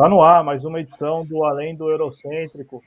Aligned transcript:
Está 0.00 0.08
no 0.08 0.22
ar 0.22 0.42
mais 0.42 0.64
uma 0.64 0.80
edição 0.80 1.26
do 1.26 1.44
Além 1.44 1.76
do 1.76 1.90
Eurocêntrico 1.90 2.82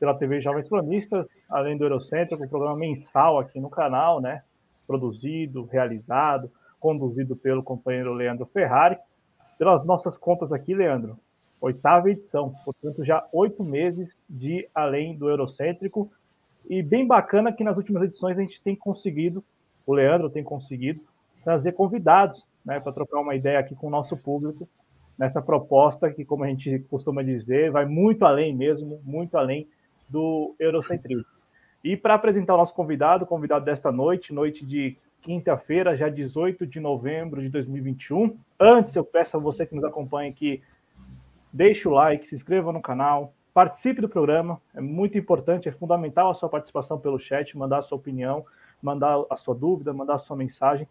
pela 0.00 0.14
TV 0.14 0.40
Jovens 0.40 0.66
Cronistas, 0.66 1.28
Além 1.50 1.76
do 1.76 1.84
Eurocêntrico, 1.84 2.42
um 2.42 2.48
programa 2.48 2.74
mensal 2.74 3.38
aqui 3.38 3.60
no 3.60 3.68
canal, 3.68 4.22
né? 4.22 4.42
Produzido, 4.86 5.66
realizado, 5.66 6.50
conduzido 6.80 7.36
pelo 7.36 7.62
companheiro 7.62 8.14
Leandro 8.14 8.46
Ferrari. 8.46 8.96
Pelas 9.58 9.84
nossas 9.84 10.16
contas 10.16 10.50
aqui, 10.50 10.72
Leandro, 10.72 11.18
oitava 11.60 12.10
edição, 12.10 12.54
portanto 12.64 13.04
já 13.04 13.22
oito 13.34 13.62
meses 13.62 14.18
de 14.26 14.66
Além 14.74 15.14
do 15.14 15.28
Eurocêntrico. 15.28 16.10
E 16.70 16.82
bem 16.82 17.06
bacana 17.06 17.52
que 17.52 17.62
nas 17.62 17.76
últimas 17.76 18.02
edições 18.04 18.38
a 18.38 18.40
gente 18.40 18.62
tem 18.62 18.74
conseguido, 18.74 19.44
o 19.86 19.92
Leandro 19.92 20.30
tem 20.30 20.42
conseguido, 20.42 21.02
trazer 21.44 21.72
convidados 21.72 22.48
né, 22.64 22.80
para 22.80 22.92
trocar 22.92 23.20
uma 23.20 23.34
ideia 23.34 23.58
aqui 23.58 23.74
com 23.74 23.88
o 23.88 23.90
nosso 23.90 24.16
público 24.16 24.66
nessa 25.18 25.40
proposta 25.40 26.10
que, 26.10 26.24
como 26.24 26.44
a 26.44 26.48
gente 26.48 26.78
costuma 26.90 27.22
dizer, 27.22 27.70
vai 27.70 27.86
muito 27.86 28.24
além 28.24 28.54
mesmo, 28.54 29.00
muito 29.04 29.36
além 29.36 29.68
do 30.08 30.54
eurocentrismo. 30.58 31.24
E 31.82 31.96
para 31.96 32.14
apresentar 32.14 32.54
o 32.54 32.58
nosso 32.58 32.74
convidado, 32.74 33.26
convidado 33.26 33.64
desta 33.64 33.90
noite, 33.90 34.34
noite 34.34 34.66
de 34.66 34.96
quinta-feira, 35.22 35.96
já 35.96 36.08
18 36.08 36.66
de 36.66 36.78
novembro 36.78 37.40
de 37.40 37.48
2021. 37.48 38.36
Antes, 38.58 38.94
eu 38.94 39.04
peço 39.04 39.36
a 39.36 39.40
você 39.40 39.66
que 39.66 39.74
nos 39.74 39.84
acompanha 39.84 40.32
que 40.32 40.62
deixe 41.52 41.88
o 41.88 41.92
like, 41.92 42.26
se 42.26 42.34
inscreva 42.34 42.72
no 42.72 42.82
canal, 42.82 43.32
participe 43.54 44.00
do 44.00 44.08
programa, 44.08 44.60
é 44.74 44.80
muito 44.80 45.16
importante, 45.16 45.68
é 45.68 45.72
fundamental 45.72 46.30
a 46.30 46.34
sua 46.34 46.48
participação 46.48 46.98
pelo 46.98 47.18
chat, 47.18 47.56
mandar 47.56 47.78
a 47.78 47.82
sua 47.82 47.96
opinião, 47.96 48.44
mandar 48.82 49.24
a 49.30 49.36
sua 49.36 49.54
dúvida, 49.54 49.92
mandar 49.92 50.14
a 50.14 50.18
sua 50.18 50.36
mensagem. 50.36 50.86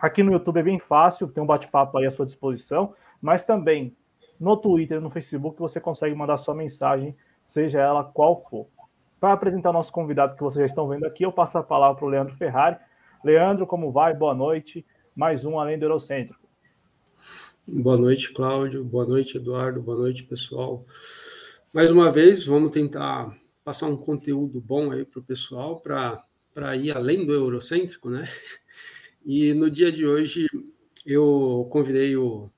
Aqui 0.00 0.22
no 0.22 0.32
YouTube 0.32 0.58
é 0.58 0.62
bem 0.62 0.78
fácil, 0.78 1.28
tem 1.28 1.42
um 1.42 1.46
bate-papo 1.46 1.98
aí 1.98 2.06
à 2.06 2.10
sua 2.10 2.26
disposição 2.26 2.94
mas 3.20 3.44
também 3.44 3.96
no 4.38 4.56
Twitter, 4.56 5.00
no 5.00 5.10
Facebook, 5.10 5.58
você 5.58 5.80
consegue 5.80 6.14
mandar 6.14 6.36
sua 6.36 6.54
mensagem, 6.54 7.16
seja 7.44 7.80
ela 7.80 8.04
qual 8.04 8.40
for. 8.42 8.66
Para 9.18 9.32
apresentar 9.32 9.70
o 9.70 9.72
nosso 9.72 9.92
convidado 9.92 10.36
que 10.36 10.42
vocês 10.42 10.60
já 10.60 10.66
estão 10.66 10.88
vendo 10.88 11.06
aqui, 11.06 11.24
eu 11.24 11.32
passo 11.32 11.56
a 11.58 11.62
palavra 11.62 11.96
para 11.96 12.06
o 12.06 12.08
Leandro 12.08 12.36
Ferrari. 12.36 12.76
Leandro, 13.24 13.66
como 13.66 13.90
vai? 13.90 14.14
Boa 14.14 14.34
noite. 14.34 14.84
Mais 15.14 15.44
um 15.44 15.58
Além 15.58 15.78
do 15.78 15.86
Eurocêntrico. 15.86 16.46
Boa 17.66 17.96
noite, 17.96 18.32
Cláudio. 18.32 18.84
Boa 18.84 19.06
noite, 19.06 19.38
Eduardo. 19.38 19.80
Boa 19.80 19.96
noite, 19.96 20.22
pessoal. 20.22 20.84
Mais 21.74 21.90
uma 21.90 22.12
vez, 22.12 22.46
vamos 22.46 22.70
tentar 22.70 23.34
passar 23.64 23.86
um 23.86 23.96
conteúdo 23.96 24.60
bom 24.60 24.92
aí 24.92 25.04
para 25.04 25.18
o 25.18 25.24
pessoal, 25.24 25.80
para 25.80 26.76
ir 26.76 26.94
além 26.94 27.26
do 27.26 27.32
eurocêntrico, 27.32 28.10
né? 28.10 28.28
E 29.24 29.52
no 29.54 29.68
dia 29.68 29.90
de 29.90 30.06
hoje 30.06 30.46
eu 31.04 31.66
convidei 31.70 32.16
o 32.16 32.48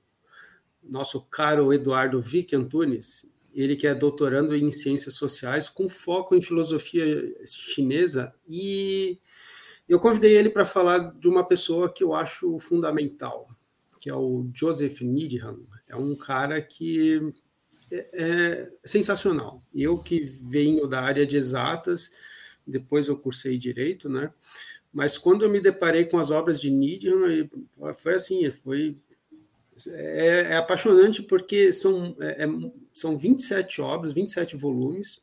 nosso 0.89 1.21
caro 1.21 1.73
Eduardo 1.73 2.21
Vick 2.21 2.55
Antunes, 2.55 3.25
ele 3.53 3.75
que 3.75 3.87
é 3.87 3.95
doutorando 3.95 4.55
em 4.55 4.71
ciências 4.71 5.15
sociais 5.15 5.67
com 5.69 5.89
foco 5.89 6.35
em 6.35 6.41
filosofia 6.41 7.33
chinesa 7.45 8.33
e 8.47 9.19
eu 9.87 9.99
convidei 9.99 10.37
ele 10.37 10.51
para 10.51 10.65
falar 10.65 11.13
de 11.13 11.27
uma 11.27 11.43
pessoa 11.43 11.91
que 11.91 12.03
eu 12.03 12.13
acho 12.13 12.59
fundamental, 12.59 13.49
que 13.99 14.07
é 14.09 14.13
o 14.13 14.47
Joseph 14.53 15.01
Needham. 15.01 15.65
É 15.87 15.95
um 15.95 16.15
cara 16.15 16.61
que 16.61 17.33
é, 17.91 18.09
é 18.13 18.71
sensacional. 18.85 19.63
Eu 19.73 19.97
que 19.97 20.19
venho 20.19 20.85
da 20.85 21.01
área 21.01 21.25
de 21.25 21.37
exatas, 21.37 22.11
depois 22.67 23.07
eu 23.07 23.17
cursei 23.17 23.57
direito, 23.57 24.07
né? 24.07 24.31
Mas 24.93 25.17
quando 25.17 25.43
eu 25.43 25.49
me 25.49 25.59
deparei 25.59 26.05
com 26.05 26.19
as 26.19 26.29
obras 26.29 26.61
de 26.61 26.69
Needham, 26.69 27.49
foi 27.95 28.13
assim, 28.13 28.49
foi 28.51 28.95
é, 29.87 30.47
é 30.51 30.57
apaixonante 30.57 31.21
porque 31.21 31.71
são, 31.71 32.15
é, 32.19 32.43
é 32.43 32.47
são 32.93 33.17
27 33.17 33.81
obras, 33.81 34.13
27 34.13 34.55
volumes. 34.55 35.21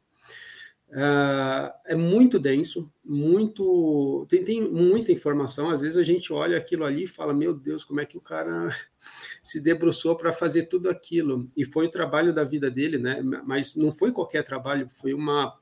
Uh, 0.88 1.68
é 1.84 1.96
muito 1.96 2.38
denso, 2.38 2.88
muito 3.04 4.24
tem, 4.28 4.44
tem 4.44 4.60
muita 4.60 5.10
informação. 5.10 5.68
Às 5.68 5.80
vezes 5.80 5.96
a 5.96 6.02
gente 6.02 6.32
olha 6.32 6.56
aquilo 6.56 6.84
ali 6.84 7.02
e 7.04 7.08
fala: 7.08 7.34
Meu 7.34 7.52
Deus, 7.52 7.82
como 7.82 8.00
é 8.00 8.06
que 8.06 8.16
o 8.16 8.20
cara 8.20 8.68
se 9.42 9.60
debruçou 9.60 10.16
para 10.16 10.32
fazer 10.32 10.64
tudo 10.64 10.88
aquilo? 10.88 11.48
E 11.56 11.64
foi 11.64 11.86
o 11.86 11.90
trabalho 11.90 12.32
da 12.32 12.44
vida 12.44 12.70
dele, 12.70 12.98
né? 12.98 13.20
Mas 13.44 13.74
não 13.74 13.90
foi 13.90 14.12
qualquer 14.12 14.44
trabalho, 14.44 14.88
foi 14.88 15.12
uma. 15.12 15.58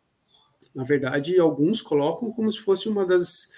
Na 0.74 0.84
verdade, 0.84 1.38
alguns 1.38 1.80
colocam 1.80 2.30
como 2.32 2.50
se 2.52 2.60
fosse 2.60 2.88
uma 2.88 3.06
das 3.06 3.48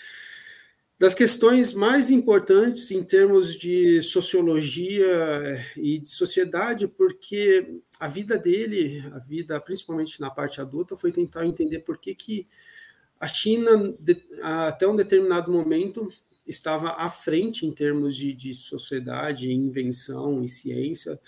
das 0.98 1.14
questões 1.14 1.74
mais 1.74 2.10
importantes 2.10 2.90
em 2.90 3.02
termos 3.02 3.54
de 3.54 4.00
sociologia 4.00 5.62
e 5.76 5.98
de 5.98 6.08
sociedade, 6.08 6.88
porque 6.88 7.80
a 8.00 8.06
vida 8.06 8.38
dele, 8.38 9.04
a 9.12 9.18
vida 9.18 9.60
principalmente 9.60 10.20
na 10.20 10.30
parte 10.30 10.60
adulta, 10.60 10.96
foi 10.96 11.12
tentar 11.12 11.44
entender 11.44 11.80
por 11.80 11.98
que, 11.98 12.14
que 12.14 12.46
a 13.20 13.26
China, 13.26 13.94
até 14.42 14.86
um 14.86 14.96
determinado 14.96 15.52
momento, 15.52 16.08
estava 16.46 16.90
à 16.90 17.08
frente 17.08 17.66
em 17.66 17.72
termos 17.72 18.16
de, 18.16 18.32
de 18.32 18.54
sociedade, 18.54 19.52
invenção 19.52 20.44
e 20.44 20.48
ciência, 20.48 21.18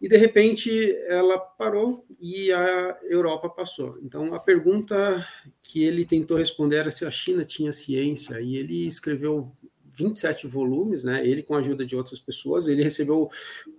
e 0.00 0.08
de 0.08 0.16
repente 0.16 0.70
ela 1.06 1.38
parou 1.38 2.06
e 2.20 2.52
a 2.52 2.98
Europa 3.02 3.48
passou. 3.48 3.98
Então 4.02 4.34
a 4.34 4.40
pergunta 4.40 5.26
que 5.62 5.82
ele 5.82 6.04
tentou 6.04 6.36
responder 6.36 6.76
era 6.76 6.90
se 6.90 7.04
a 7.04 7.10
China 7.10 7.44
tinha 7.44 7.72
ciência, 7.72 8.40
e 8.40 8.56
ele 8.56 8.86
escreveu 8.86 9.52
27 9.92 10.46
volumes, 10.46 11.04
né? 11.04 11.26
Ele 11.26 11.42
com 11.42 11.54
a 11.54 11.58
ajuda 11.58 11.84
de 11.84 11.96
outras 11.96 12.20
pessoas, 12.20 12.68
ele 12.68 12.82
recebeu 12.82 13.30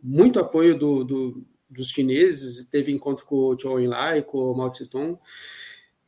muito 0.01 0.39
apoio 0.39 0.77
do, 0.77 1.03
do 1.03 1.45
dos 1.69 1.89
chineses, 1.89 2.65
teve 2.65 2.91
encontro 2.91 3.25
com 3.25 3.35
o 3.35 3.57
Zhou 3.57 3.79
Enlai, 3.79 4.21
com 4.21 4.37
o 4.37 4.55
Mao 4.55 4.71
Tse 4.71 4.87
Tung, 4.87 5.17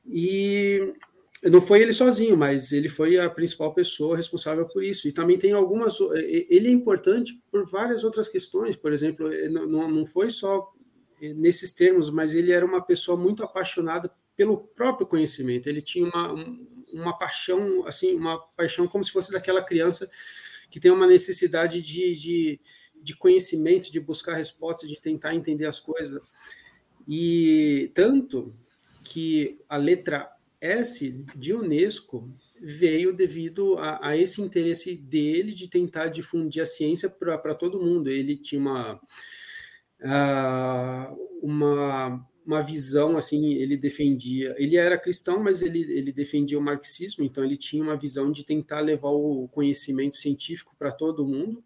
e 0.07 0.93
não 1.43 1.61
foi 1.61 1.81
ele 1.81 1.93
sozinho, 1.93 2.35
mas 2.35 2.71
ele 2.71 2.89
foi 2.89 3.17
a 3.17 3.29
principal 3.29 3.73
pessoa 3.73 4.17
responsável 4.17 4.67
por 4.67 4.83
isso. 4.83 5.07
E 5.07 5.11
também 5.11 5.37
tem 5.37 5.53
algumas. 5.53 5.97
Ele 6.11 6.67
é 6.67 6.71
importante 6.71 7.41
por 7.49 7.65
várias 7.65 8.03
outras 8.03 8.27
questões, 8.27 8.75
por 8.75 8.91
exemplo, 8.91 9.29
não, 9.49 9.89
não 9.89 10.05
foi 10.05 10.29
só 10.29 10.71
nesses 11.21 11.73
termos, 11.73 12.09
mas 12.09 12.33
ele 12.33 12.51
era 12.51 12.65
uma 12.65 12.81
pessoa 12.81 13.17
muito 13.17 13.43
apaixonada 13.43 14.11
pelo 14.35 14.57
próprio 14.57 15.07
conhecimento. 15.07 15.67
Ele 15.67 15.81
tinha 15.81 16.05
uma, 16.05 16.33
uma 16.93 17.17
paixão, 17.17 17.85
assim, 17.85 18.15
uma 18.15 18.37
paixão 18.55 18.87
como 18.87 19.03
se 19.03 19.11
fosse 19.11 19.31
daquela 19.31 19.63
criança 19.63 20.09
que 20.69 20.79
tem 20.79 20.91
uma 20.91 21.07
necessidade 21.07 21.81
de, 21.81 22.15
de, 22.15 22.59
de 23.01 23.15
conhecimento, 23.15 23.91
de 23.91 23.99
buscar 23.99 24.35
respostas, 24.35 24.89
de 24.89 24.99
tentar 24.99 25.33
entender 25.33 25.65
as 25.65 25.79
coisas. 25.79 26.21
E 27.07 27.91
tanto 27.93 28.53
que 29.03 29.59
a 29.67 29.77
letra 29.77 30.29
S 30.61 31.09
de 31.35 31.53
Unesco 31.53 32.29
veio 32.61 33.13
devido 33.13 33.77
a, 33.77 34.09
a, 34.09 34.17
esse 34.17 34.41
interesse 34.41 34.95
dele 34.95 35.53
de 35.53 35.67
tentar 35.67 36.07
difundir 36.07 36.61
a 36.61 36.65
ciência 36.65 37.09
para 37.09 37.55
todo 37.55 37.81
mundo. 37.81 38.09
Ele 38.09 38.35
tinha 38.35 38.59
uma, 38.59 38.95
uh, 40.01 41.29
uma, 41.41 42.27
uma 42.45 42.61
visão, 42.61 43.17
assim, 43.17 43.53
ele 43.53 43.77
defendia, 43.77 44.55
ele 44.57 44.75
era 44.75 44.97
cristão, 44.97 45.41
mas 45.41 45.61
ele, 45.61 45.81
ele 45.81 46.11
defendia 46.11 46.59
o 46.59 46.61
marxismo, 46.61 47.23
então 47.23 47.43
ele 47.43 47.55
tinha 47.55 47.81
uma 47.81 47.95
visão 47.95 48.31
de 48.31 48.43
tentar 48.43 48.81
levar 48.81 49.09
o 49.11 49.47
conhecimento 49.47 50.17
científico 50.17 50.75
para 50.77 50.91
todo 50.91 51.27
mundo, 51.27 51.63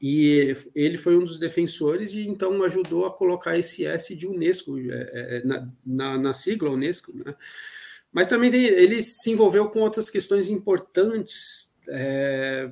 e 0.00 0.56
ele 0.74 0.96
foi 0.96 1.16
um 1.16 1.24
dos 1.24 1.38
defensores 1.38 2.12
e 2.14 2.20
então 2.20 2.62
ajudou 2.62 3.04
a 3.04 3.12
colocar 3.12 3.58
esse 3.58 3.84
S 3.84 4.14
de 4.14 4.26
Unesco, 4.26 4.78
é, 4.78 4.82
é, 4.90 5.44
na, 5.44 5.68
na, 5.84 6.18
na 6.18 6.32
sigla 6.32 6.70
Unesco, 6.70 7.16
né? 7.16 7.34
Mas 8.12 8.26
também 8.26 8.52
ele 8.54 9.02
se 9.02 9.30
envolveu 9.30 9.68
com 9.70 9.80
outras 9.80 10.10
questões 10.10 10.48
importantes 10.48 11.72
é, 11.88 12.70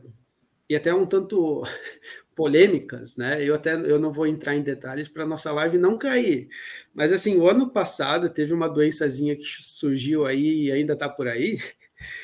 e 0.68 0.76
até 0.76 0.94
um 0.94 1.06
tanto 1.06 1.62
polêmicas, 2.36 3.16
né? 3.16 3.42
Eu 3.42 3.54
até 3.54 3.74
eu 3.74 3.98
não 3.98 4.12
vou 4.12 4.26
entrar 4.26 4.54
em 4.54 4.62
detalhes 4.62 5.08
para 5.08 5.26
nossa 5.26 5.50
live 5.52 5.78
não 5.78 5.96
cair. 5.96 6.48
Mas 6.92 7.12
assim, 7.12 7.36
o 7.36 7.48
ano 7.48 7.70
passado 7.70 8.28
teve 8.28 8.52
uma 8.52 8.68
doençazinha 8.68 9.34
que 9.34 9.44
surgiu 9.44 10.26
aí 10.26 10.64
e 10.64 10.72
ainda 10.72 10.92
está 10.92 11.08
por 11.08 11.26
aí 11.26 11.58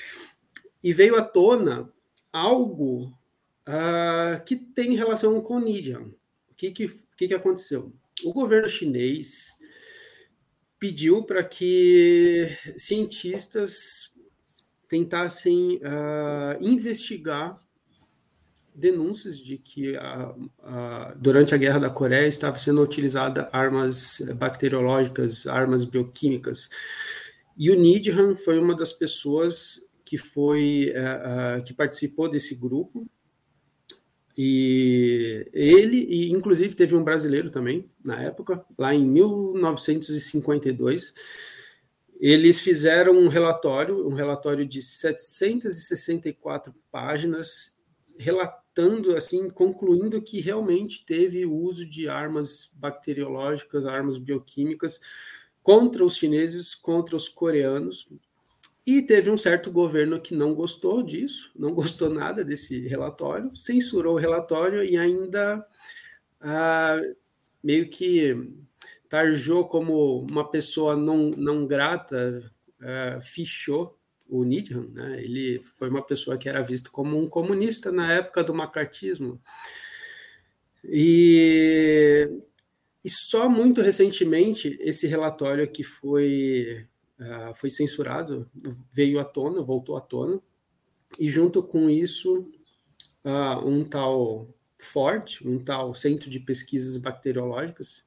e 0.85 0.93
veio 0.93 1.17
à 1.17 1.23
tona 1.23 1.91
algo 2.31 3.13
uh, 3.67 4.45
que 4.45 4.57
tem 4.57 4.95
relação 4.95 5.41
com 5.41 5.57
o 5.57 5.61
Nidian. 5.61 6.03
O 6.51 6.55
que 6.55 6.71
que, 6.71 6.89
que 7.17 7.29
que 7.29 7.35
aconteceu? 7.35 7.93
O 8.25 8.33
governo 8.33 8.69
chinês 8.69 9.57
pediu 10.87 11.25
para 11.25 11.43
que 11.43 12.49
cientistas 12.77 14.13
tentassem 14.89 15.79
uh, 15.79 16.65
investigar 16.65 17.61
denúncias 18.73 19.37
de 19.37 19.59
que 19.59 19.97
uh, 19.97 20.31
uh, 20.61 21.19
durante 21.19 21.53
a 21.53 21.59
guerra 21.59 21.81
da 21.81 21.91
Coreia 21.91 22.29
estava 22.29 22.57
sendo 22.57 22.81
utilizada 22.83 23.49
armas 23.53 24.23
bacteriológicas, 24.37 25.45
armas 25.49 25.85
bioquímicas. 25.85 26.69
E 27.59 27.69
o 27.69 27.75
Needham 27.75 28.37
foi 28.37 28.57
uma 28.57 28.77
das 28.77 28.93
pessoas 28.93 29.81
que 30.05 30.17
foi 30.17 30.93
que 31.65 31.75
participou 31.75 32.31
desse 32.31 32.55
grupo 32.55 33.05
E 34.37 35.49
ele, 35.53 35.97
e 35.97 36.31
inclusive 36.31 36.75
teve 36.75 36.95
um 36.95 37.03
brasileiro 37.03 37.51
também, 37.51 37.91
na 38.05 38.21
época, 38.21 38.63
lá 38.79 38.95
em 38.95 39.07
1952, 39.07 41.15
eles 42.21 42.61
fizeram 42.61 43.15
um 43.15 43.29
relatório, 43.29 44.07
um 44.07 44.13
relatório 44.13 44.67
de 44.67 44.83
764 44.83 46.75
páginas, 46.91 47.75
relatando, 48.19 49.17
assim, 49.17 49.49
concluindo 49.49 50.21
que 50.21 50.39
realmente 50.41 51.07
teve 51.07 51.47
o 51.47 51.55
uso 51.55 51.87
de 51.87 52.09
armas 52.09 52.69
bacteriológicas, 52.75 53.87
armas 53.87 54.19
bioquímicas 54.19 55.01
contra 55.63 56.05
os 56.05 56.17
chineses, 56.17 56.75
contra 56.75 57.17
os 57.17 57.29
coreanos, 57.29 58.09
e 58.87 59.03
teve 59.03 59.29
um 59.31 59.37
certo 59.37 59.71
governo 59.73 60.21
que 60.21 60.35
não 60.35 60.55
gostou 60.55 61.03
disso, 61.03 61.51
não 61.57 61.75
gostou 61.75 62.09
nada 62.09 62.45
desse 62.45 62.87
relatório, 62.87 63.55
censurou 63.57 64.15
o 64.15 64.19
relatório 64.19 64.85
e 64.85 64.97
ainda 64.97 65.67
ah, 66.41 67.01
meio 67.63 67.89
que 67.89 68.49
tarjou 69.09 69.67
como 69.67 70.21
uma 70.21 70.49
pessoa 70.49 70.97
não, 70.97 71.31
não 71.31 71.67
grata, 71.67 72.49
ah, 72.81 73.19
fichou 73.21 73.99
o 74.29 74.45
Needham, 74.45 74.87
né? 74.89 75.23
ele 75.23 75.61
foi 75.79 75.89
uma 75.89 76.03
pessoa 76.03 76.37
que 76.37 76.49
era 76.49 76.63
visto 76.63 76.91
como 76.91 77.19
um 77.19 77.29
comunista 77.29 77.93
na 77.93 78.13
época 78.13 78.43
do 78.43 78.55
macartismo. 78.55 79.41
E, 80.85 82.29
e 83.05 83.11
só 83.11 83.49
muito 83.49 83.81
recentemente 83.81 84.77
esse 84.81 85.07
relatório 85.07 85.67
que 85.71 85.83
foi 85.83 86.87
uh, 87.21 87.55
foi 87.55 87.71
censurado, 87.71 88.49
veio 88.93 89.19
à 89.19 89.25
tona, 89.25 89.63
voltou 89.63 89.97
à 89.97 90.01
tona, 90.01 90.41
e 91.19 91.29
junto 91.29 91.63
com 91.63 91.89
isso, 91.89 92.51
uh, 93.25 93.67
um 93.67 93.85
tal 93.85 94.49
Ford, 94.79 95.41
um 95.45 95.59
tal 95.59 95.95
Centro 95.95 96.29
de 96.31 96.41
Pesquisas 96.41 96.97
Bacteriológicas, 96.97 98.07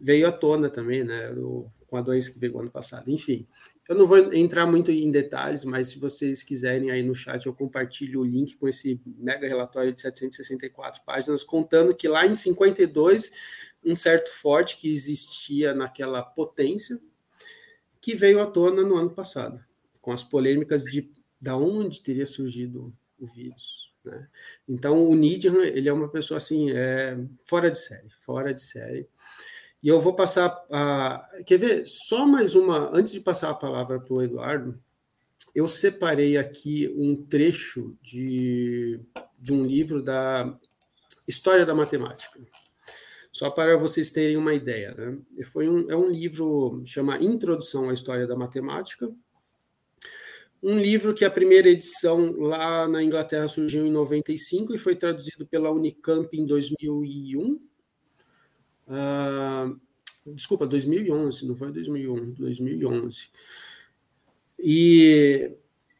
veio 0.00 0.26
à 0.26 0.32
tona 0.32 0.68
também, 0.68 1.04
né, 1.04 1.32
do, 1.32 1.70
com 1.86 1.96
a 1.96 2.02
doença 2.02 2.32
que 2.32 2.38
veio 2.38 2.58
ano 2.58 2.70
passado. 2.70 3.10
Enfim, 3.10 3.46
eu 3.88 3.94
não 3.94 4.06
vou 4.06 4.32
entrar 4.32 4.66
muito 4.66 4.90
em 4.90 5.10
detalhes, 5.10 5.64
mas 5.64 5.88
se 5.88 5.98
vocês 5.98 6.42
quiserem 6.42 6.90
aí 6.90 7.02
no 7.02 7.14
chat, 7.14 7.44
eu 7.44 7.52
compartilho 7.52 8.20
o 8.20 8.24
link 8.24 8.56
com 8.56 8.66
esse 8.66 9.00
mega 9.04 9.46
relatório 9.46 9.92
de 9.92 10.00
764 10.00 11.02
páginas, 11.04 11.44
contando 11.44 11.94
que 11.94 12.08
lá 12.08 12.26
em 12.26 12.34
52, 12.34 13.32
um 13.84 13.94
certo 13.94 14.32
Ford 14.32 14.74
que 14.76 14.90
existia 14.90 15.74
naquela 15.74 16.22
potência, 16.22 16.98
que 18.02 18.14
veio 18.14 18.42
à 18.42 18.46
tona 18.46 18.82
no 18.82 18.96
ano 18.96 19.10
passado, 19.10 19.64
com 20.02 20.12
as 20.12 20.24
polêmicas 20.24 20.82
de 20.82 21.10
da 21.40 21.56
onde 21.56 22.00
teria 22.00 22.26
surgido 22.26 22.92
o 23.18 23.26
vírus. 23.26 23.92
Né? 24.04 24.28
Então, 24.68 25.04
o 25.04 25.14
Nidian, 25.14 25.64
ele 25.64 25.88
é 25.88 25.92
uma 25.92 26.08
pessoa 26.08 26.38
assim, 26.38 26.70
é, 26.70 27.18
fora 27.48 27.70
de 27.70 27.78
série, 27.78 28.10
fora 28.10 28.54
de 28.54 28.62
série. 28.62 29.08
E 29.82 29.88
eu 29.88 30.00
vou 30.00 30.14
passar 30.14 30.64
a. 30.70 31.28
Quer 31.44 31.58
ver? 31.58 31.82
Só 31.84 32.24
mais 32.24 32.54
uma. 32.54 32.96
Antes 32.96 33.12
de 33.12 33.20
passar 33.20 33.50
a 33.50 33.54
palavra 33.54 33.98
para 33.98 34.14
o 34.14 34.22
Eduardo, 34.22 34.80
eu 35.52 35.66
separei 35.66 36.36
aqui 36.36 36.92
um 36.96 37.16
trecho 37.16 37.96
de, 38.00 39.00
de 39.36 39.52
um 39.52 39.66
livro 39.66 40.00
da 40.00 40.56
História 41.26 41.66
da 41.66 41.74
Matemática. 41.74 42.40
Só 43.32 43.48
para 43.48 43.78
vocês 43.78 44.10
terem 44.10 44.36
uma 44.36 44.52
ideia, 44.52 44.94
né? 44.94 45.16
Foi 45.44 45.66
um, 45.66 45.90
é 45.90 45.96
um 45.96 46.10
livro 46.10 46.82
chama 46.84 47.16
Introdução 47.16 47.88
à 47.88 47.94
História 47.94 48.26
da 48.26 48.36
Matemática. 48.36 49.10
Um 50.62 50.78
livro 50.78 51.14
que 51.14 51.24
a 51.24 51.30
primeira 51.30 51.68
edição 51.68 52.32
lá 52.32 52.86
na 52.86 53.02
Inglaterra 53.02 53.48
surgiu 53.48 53.86
em 53.86 53.90
95 53.90 54.74
e 54.74 54.78
foi 54.78 54.94
traduzido 54.94 55.46
pela 55.46 55.70
Unicamp 55.70 56.28
em 56.36 56.44
2001. 56.44 57.58
Uh, 58.86 59.80
desculpa, 60.34 60.66
2011, 60.66 61.46
não 61.46 61.56
foi 61.56 61.72
2001, 61.72 62.32
2011. 62.32 63.28
E 64.58 65.52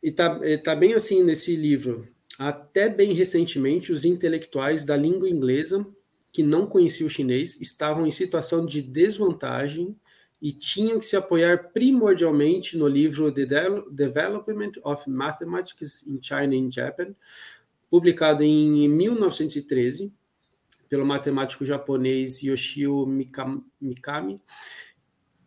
está 0.02 0.38
tá 0.62 0.76
bem 0.76 0.92
assim 0.92 1.24
nesse 1.24 1.56
livro. 1.56 2.06
Até 2.38 2.90
bem 2.90 3.14
recentemente, 3.14 3.90
os 3.90 4.04
intelectuais 4.04 4.84
da 4.84 4.96
língua 4.96 5.28
inglesa 5.28 5.86
que 6.32 6.42
não 6.42 6.66
conheciam 6.66 7.06
o 7.06 7.10
chinês 7.10 7.60
estavam 7.60 8.06
em 8.06 8.10
situação 8.10 8.64
de 8.64 8.80
desvantagem 8.80 9.94
e 10.40 10.50
tinham 10.50 10.98
que 10.98 11.04
se 11.04 11.14
apoiar 11.14 11.70
primordialmente 11.72 12.76
no 12.76 12.88
livro 12.88 13.30
The 13.30 13.46
Development 13.92 14.72
of 14.82 15.08
Mathematics 15.08 16.04
in 16.06 16.18
China 16.20 16.56
and 16.56 16.70
Japan, 16.70 17.14
publicado 17.88 18.42
em 18.42 18.88
1913 18.88 20.12
pelo 20.88 21.06
matemático 21.06 21.64
japonês 21.64 22.42
Yoshio 22.42 23.06
Mikami, 23.06 24.42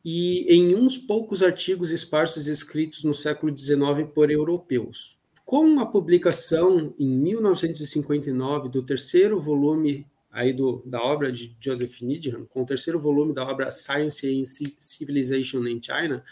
e 0.04 0.46
em 0.48 0.76
uns 0.76 0.98
poucos 0.98 1.42
artigos 1.44 1.92
esparsos 1.92 2.48
escritos 2.48 3.04
no 3.04 3.14
século 3.14 3.56
XIX 3.56 4.08
por 4.14 4.32
europeus. 4.32 5.20
Com 5.44 5.80
a 5.80 5.86
publicação 5.86 6.94
em 6.98 7.08
1959 7.08 8.70
do 8.70 8.82
terceiro 8.82 9.40
volume 9.40 10.08
aí 10.36 10.52
do, 10.52 10.84
da 10.86 11.02
obra 11.02 11.32
de 11.32 11.56
Joseph 11.62 12.02
Needham, 12.02 12.46
com 12.46 12.62
o 12.62 12.66
terceiro 12.66 13.00
volume 13.00 13.34
da 13.34 13.48
obra 13.48 13.72
Science 13.72 14.28
and 14.28 14.44
Civilization 14.78 15.66
in 15.66 15.82
China, 15.82 16.24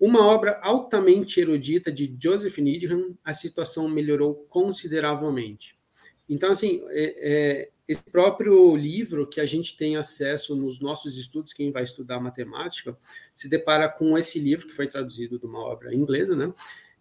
uma 0.00 0.26
obra 0.26 0.58
altamente 0.62 1.38
erudita 1.38 1.92
de 1.92 2.16
Joseph 2.18 2.56
Needham, 2.56 3.14
a 3.22 3.34
situação 3.34 3.90
melhorou 3.90 4.46
consideravelmente. 4.48 5.76
Então, 6.26 6.50
assim, 6.50 6.82
é, 6.88 7.14
é, 7.18 7.70
esse 7.86 8.02
próprio 8.02 8.74
livro 8.74 9.28
que 9.28 9.38
a 9.38 9.44
gente 9.44 9.76
tem 9.76 9.98
acesso 9.98 10.56
nos 10.56 10.80
nossos 10.80 11.18
estudos, 11.18 11.52
quem 11.52 11.70
vai 11.70 11.82
estudar 11.82 12.18
matemática, 12.20 12.96
se 13.34 13.50
depara 13.50 13.86
com 13.86 14.16
esse 14.16 14.38
livro 14.38 14.66
que 14.66 14.72
foi 14.72 14.86
traduzido 14.86 15.38
de 15.38 15.44
uma 15.44 15.60
obra 15.60 15.94
inglesa, 15.94 16.34
né? 16.34 16.50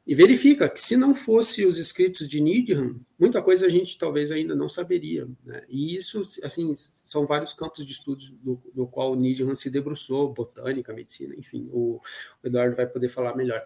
E 0.05 0.13
verifica 0.13 0.67
que 0.67 0.81
se 0.81 0.97
não 0.97 1.15
fosse 1.15 1.65
os 1.65 1.77
escritos 1.77 2.27
de 2.27 2.41
Needham, 2.41 2.99
muita 3.17 3.41
coisa 3.41 3.65
a 3.65 3.69
gente 3.69 3.97
talvez 3.97 4.31
ainda 4.31 4.53
não 4.53 4.67
saberia. 4.67 5.27
Né? 5.45 5.63
E 5.69 5.95
isso, 5.95 6.21
assim, 6.43 6.73
são 6.75 7.25
vários 7.25 7.53
campos 7.53 7.85
de 7.85 7.93
estudos 7.93 8.29
do, 8.29 8.61
do 8.73 8.85
qual 8.85 9.15
Needham 9.15 9.55
se 9.55 9.69
debruçou, 9.69 10.33
botânica, 10.33 10.93
medicina, 10.93 11.33
enfim, 11.37 11.69
o, 11.71 12.01
o 12.43 12.47
Eduardo 12.47 12.75
vai 12.75 12.85
poder 12.85 13.07
falar 13.07 13.35
melhor. 13.35 13.63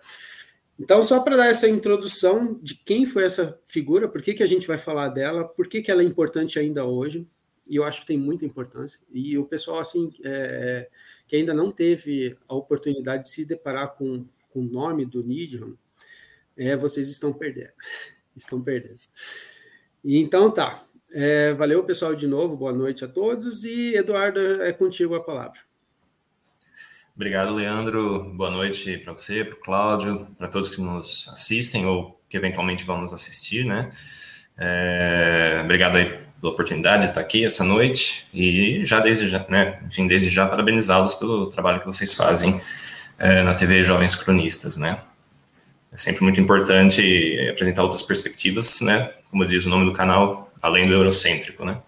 Então, 0.80 1.02
só 1.02 1.22
para 1.22 1.38
dar 1.38 1.48
essa 1.48 1.68
introdução 1.68 2.60
de 2.62 2.76
quem 2.76 3.08
foi 3.08 3.24
essa 3.24 3.60
figura, 3.66 4.08
por 4.08 4.22
que, 4.22 4.36
que 4.36 4.44
a 4.44 4.48
gente 4.48 4.68
vai 4.68 4.78
falar 4.78 5.10
dela, 5.10 5.44
por 5.44 5.68
que, 5.68 5.82
que 5.82 5.90
ela 5.90 6.04
é 6.04 6.06
importante 6.06 6.60
ainda 6.60 6.86
hoje, 6.86 7.28
e 7.66 7.76
eu 7.76 7.84
acho 7.84 8.02
que 8.02 8.08
tem 8.08 8.18
muita 8.18 8.46
importância. 8.46 9.00
E 9.12 9.36
o 9.40 9.46
pessoal, 9.46 9.80
assim, 9.80 10.14
é, 10.24 10.88
que 11.28 11.36
ainda 11.36 11.54
não 11.54 11.72
teve 11.72 12.38
a 12.48 12.54
oportunidade 12.54 13.24
de 13.24 13.30
se 13.30 13.44
deparar 13.44 13.96
com, 13.96 14.24
com 14.50 14.60
o 14.60 14.70
nome 14.70 15.04
do 15.04 15.24
Needham, 15.24 15.76
é, 16.58 16.76
vocês 16.76 17.10
estão 17.10 17.32
perdendo. 17.32 17.72
Estão 18.36 18.62
perdendo. 18.62 19.00
Então 20.04 20.52
tá. 20.52 20.80
É, 21.12 21.54
valeu, 21.54 21.84
pessoal, 21.84 22.14
de 22.14 22.28
novo. 22.28 22.56
Boa 22.56 22.72
noite 22.72 23.04
a 23.04 23.08
todos. 23.08 23.64
E, 23.64 23.96
Eduardo, 23.96 24.40
é 24.62 24.72
contigo 24.72 25.16
a 25.16 25.24
palavra. 25.24 25.60
Obrigado, 27.16 27.56
Leandro. 27.56 28.32
Boa 28.36 28.52
noite 28.52 28.96
para 29.00 29.12
você, 29.12 29.44
para 29.44 29.56
o 29.56 29.60
Cláudio, 29.60 30.28
para 30.38 30.48
todos 30.48 30.70
que 30.70 30.80
nos 30.80 31.28
assistem 31.34 31.88
ou 31.88 32.22
que 32.30 32.38
eventualmente 32.38 32.84
vão 32.84 33.02
nos 33.02 33.12
assistir, 33.12 33.66
né? 33.66 33.90
É, 34.56 35.62
obrigado 35.64 35.96
aí 35.96 36.06
pela 36.40 36.54
oportunidade 36.54 37.04
de 37.04 37.10
estar 37.10 37.22
aqui 37.22 37.44
essa 37.44 37.64
noite 37.64 38.28
e 38.32 38.86
já 38.86 39.00
desde 39.00 39.28
já, 39.28 39.44
né, 39.50 39.80
enfim, 39.88 40.08
desde 40.08 40.30
já 40.30 40.46
parabenizá-los 40.48 41.16
pelo 41.16 41.50
trabalho 41.50 41.80
que 41.80 41.86
vocês 41.88 42.14
fazem 42.14 42.62
é, 43.18 43.42
na 43.42 43.56
TV 43.56 43.82
Jovens 43.84 44.16
Cronistas, 44.16 44.78
né? 44.78 45.00
É 45.98 46.00
sempre 46.00 46.22
muito 46.22 46.40
importante 46.40 47.50
apresentar 47.52 47.82
outras 47.82 48.04
perspectivas, 48.04 48.82
né? 48.82 49.10
Como 49.32 49.44
diz 49.48 49.66
o 49.66 49.70
nome 49.70 49.84
do 49.84 49.94
canal, 49.94 50.54
além 50.62 50.86
do 50.88 50.94
eurocêntrico, 50.94 51.66
né? 51.66 51.80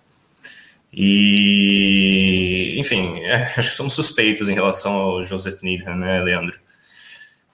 E, 0.92 2.76
enfim, 2.80 3.20
é, 3.20 3.54
acho 3.56 3.70
que 3.70 3.76
somos 3.76 3.94
suspeitos 3.94 4.50
em 4.50 4.56
relação 4.56 4.94
ao 4.94 5.24
Joseph 5.24 5.62
Needham, 5.62 5.96
né, 5.96 6.24
Leandro? 6.24 6.58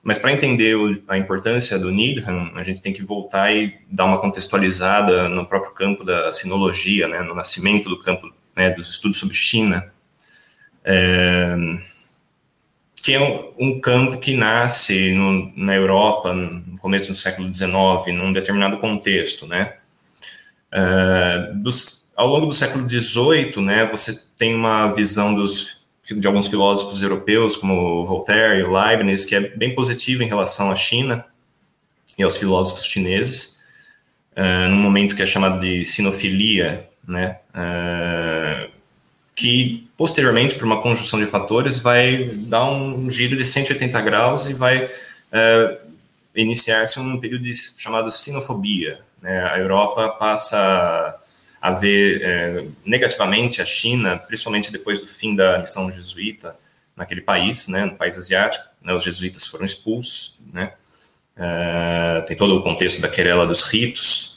Mas 0.01 0.17
para 0.17 0.31
entender 0.31 0.77
a 1.09 1.17
importância 1.17 1.77
do 1.77 1.91
Needham, 1.91 2.49
a 2.55 2.63
gente 2.63 2.81
tem 2.81 2.93
que 2.93 3.03
voltar 3.03 3.53
e 3.53 3.75
dar 3.91 4.05
uma 4.05 4.21
contextualizada 4.21 5.27
no 5.27 5.45
próprio 5.45 5.73
campo 5.73 6.05
da 6.05 6.31
sinologia, 6.31 7.05
né, 7.09 7.21
no 7.21 7.35
nascimento 7.35 7.89
do 7.89 7.99
campo 7.99 8.33
né, 8.55 8.69
dos 8.69 8.89
estudos 8.89 9.19
sobre 9.19 9.35
China. 9.35 9.91
É, 10.85 11.53
que 13.05 13.13
é 13.13 13.21
um, 13.21 13.53
um 13.59 13.79
campo 13.79 14.17
que 14.17 14.35
nasce 14.35 15.11
no, 15.11 15.53
na 15.55 15.75
Europa 15.75 16.33
no 16.33 16.75
começo 16.79 17.09
do 17.09 17.13
século 17.13 17.53
XIX, 17.53 17.69
num 18.07 18.33
determinado 18.33 18.79
contexto, 18.79 19.45
né? 19.45 19.75
Uh, 20.73 21.53
dos, 21.61 22.11
ao 22.15 22.27
longo 22.27 22.47
do 22.47 22.51
século 22.51 22.89
XVIII, 22.89 23.61
né, 23.61 23.85
você 23.85 24.19
tem 24.35 24.55
uma 24.55 24.91
visão 24.91 25.35
dos, 25.35 25.85
de 26.03 26.25
alguns 26.25 26.47
filósofos 26.47 27.03
europeus, 27.03 27.55
como 27.55 28.03
Voltaire 28.07 28.59
e 28.59 28.63
Leibniz, 28.63 29.23
que 29.23 29.35
é 29.35 29.49
bem 29.55 29.75
positiva 29.75 30.23
em 30.23 30.27
relação 30.27 30.71
à 30.71 30.75
China 30.75 31.23
e 32.17 32.23
aos 32.23 32.37
filósofos 32.37 32.87
chineses. 32.87 33.63
uh, 34.35 34.67
num 34.67 34.81
momento 34.81 35.15
que 35.15 35.21
é 35.21 35.27
chamado 35.27 35.59
de 35.59 35.85
sinofilia, 35.85 36.89
né, 37.07 37.37
uh, 37.53 38.67
que 39.35 39.84
posteriormente, 39.97 40.55
por 40.55 40.65
uma 40.65 40.81
conjunção 40.81 41.19
de 41.19 41.25
fatores, 41.25 41.79
vai 41.79 42.29
dar 42.33 42.65
um 42.65 43.09
giro 43.09 43.35
de 43.35 43.43
180 43.43 44.01
graus 44.01 44.47
e 44.47 44.53
vai 44.53 44.85
uh, 44.85 45.77
iniciar-se 46.35 46.99
um 46.99 47.19
período 47.19 47.43
de, 47.43 47.53
chamado 47.77 48.11
sinofobia. 48.11 48.99
Né? 49.21 49.41
A 49.49 49.57
Europa 49.57 50.09
passa 50.09 51.19
a 51.61 51.71
ver 51.71 52.21
é, 52.21 52.65
negativamente 52.85 53.59
a 53.59 53.65
China, 53.65 54.17
principalmente 54.17 54.71
depois 54.71 55.01
do 55.01 55.07
fim 55.07 55.35
da 55.35 55.57
missão 55.57 55.91
jesuíta 55.91 56.55
naquele 56.95 57.21
país, 57.21 57.67
né, 57.67 57.85
no 57.85 57.95
país 57.95 58.15
asiático. 58.19 58.63
Né, 58.83 58.93
os 58.93 59.03
jesuítas 59.03 59.47
foram 59.47 59.65
expulsos, 59.65 60.37
né, 60.53 60.73
é, 61.35 62.21
tem 62.27 62.37
todo 62.37 62.55
o 62.55 62.61
contexto 62.61 63.01
da 63.01 63.07
querela 63.07 63.47
dos 63.47 63.63
ritos, 63.63 64.34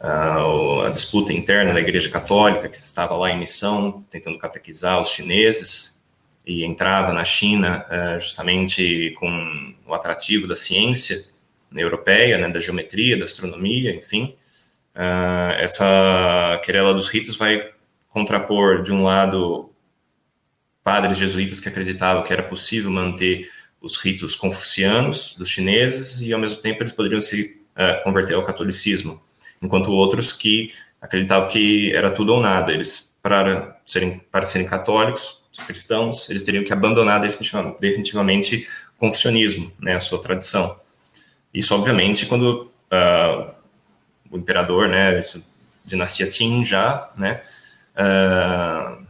a, 0.00 0.90
disputa 0.90 1.32
interna 1.32 1.72
da 1.74 1.80
Igreja 1.80 2.08
Católica, 2.08 2.68
que 2.68 2.76
estava 2.76 3.14
lá 3.16 3.30
em 3.30 3.38
missão, 3.38 4.04
tentando 4.10 4.38
catequizar 4.38 5.00
os 5.00 5.10
chineses, 5.10 6.00
e 6.46 6.64
entrava 6.64 7.12
na 7.12 7.22
China 7.22 7.84
é, 7.90 8.18
justamente 8.18 9.14
com 9.18 9.74
o 9.86 9.94
atrativo 9.94 10.48
da 10.48 10.56
ciência 10.56 11.22
europeia, 11.76 12.38
né, 12.38 12.48
da 12.48 12.58
geometria, 12.58 13.18
da 13.18 13.26
astronomia, 13.26 13.94
enfim, 13.94 14.34
Uh, 14.94 15.54
essa 15.58 16.60
querela 16.64 16.92
dos 16.92 17.08
ritos 17.08 17.36
vai 17.36 17.70
contrapor, 18.08 18.82
de 18.82 18.92
um 18.92 19.04
lado, 19.04 19.70
padres 20.82 21.16
jesuítas 21.16 21.60
que 21.60 21.68
acreditavam 21.68 22.24
que 22.24 22.32
era 22.32 22.42
possível 22.42 22.90
manter 22.90 23.48
os 23.80 23.96
ritos 23.96 24.34
confucianos 24.34 25.36
dos 25.38 25.48
chineses 25.48 26.20
e, 26.20 26.32
ao 26.32 26.40
mesmo 26.40 26.60
tempo, 26.60 26.82
eles 26.82 26.92
poderiam 26.92 27.20
se 27.20 27.62
uh, 27.76 28.02
converter 28.02 28.34
ao 28.34 28.42
catolicismo, 28.42 29.22
enquanto 29.62 29.90
outros 29.92 30.32
que 30.32 30.72
acreditavam 31.00 31.48
que 31.48 31.94
era 31.94 32.10
tudo 32.10 32.34
ou 32.34 32.40
nada. 32.40 32.72
Eles, 32.72 33.10
para 33.22 33.78
serem, 33.84 34.20
para 34.30 34.46
serem 34.46 34.66
católicos, 34.66 35.40
cristãos, 35.66 36.28
eles 36.30 36.42
teriam 36.42 36.64
que 36.64 36.72
abandonar 36.72 37.20
definitivamente, 37.20 37.80
definitivamente 37.80 38.68
o 38.96 38.98
confucionismo, 38.98 39.72
né, 39.78 39.94
a 39.94 40.00
sua 40.00 40.20
tradição. 40.20 40.78
Isso, 41.52 41.74
obviamente, 41.74 42.26
quando 42.26 42.70
uh, 42.90 43.50
o 44.30 44.38
imperador, 44.38 44.88
né, 44.88 45.18
isso, 45.18 45.44
dinastia 45.84 46.28
Qin 46.28 46.64
já, 46.64 47.10
né, 47.16 47.42
uh, 47.96 49.04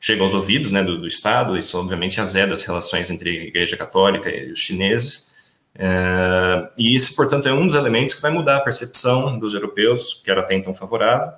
chega 0.00 0.22
aos 0.22 0.32
ouvidos, 0.32 0.72
né, 0.72 0.82
do, 0.82 0.98
do, 0.98 1.06
Estado, 1.06 1.58
isso 1.58 1.78
obviamente 1.78 2.20
azeda 2.20 2.54
as 2.54 2.64
relações 2.64 3.10
entre 3.10 3.30
a 3.30 3.44
Igreja 3.44 3.76
Católica 3.76 4.30
e 4.30 4.52
os 4.52 4.60
chineses, 4.60 5.29
uh, 5.76 6.68
e 6.78 6.94
isso, 6.94 7.14
portanto, 7.16 7.48
é 7.48 7.52
um 7.52 7.66
dos 7.66 7.74
elementos 7.74 8.14
que 8.14 8.22
vai 8.22 8.30
mudar 8.30 8.56
a 8.56 8.60
percepção 8.60 9.38
dos 9.38 9.54
europeus, 9.54 10.20
que 10.24 10.30
era 10.30 10.40
até 10.40 10.54
então 10.54 10.74
favorável, 10.74 11.32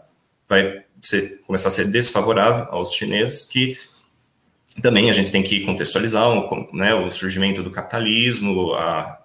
vai 0.48 0.82
ser, 1.00 1.40
começar 1.46 1.68
a 1.68 1.72
ser 1.72 1.90
desfavorável 1.90 2.66
aos 2.70 2.92
chineses, 2.92 3.46
que 3.46 3.76
também 4.80 5.10
a 5.10 5.12
gente 5.12 5.30
tem 5.30 5.42
que 5.42 5.60
contextualizar 5.60 6.28
né, 6.72 6.94
o 6.94 7.10
surgimento 7.10 7.62
do 7.62 7.70
capitalismo, 7.70 8.72
a 8.74 9.18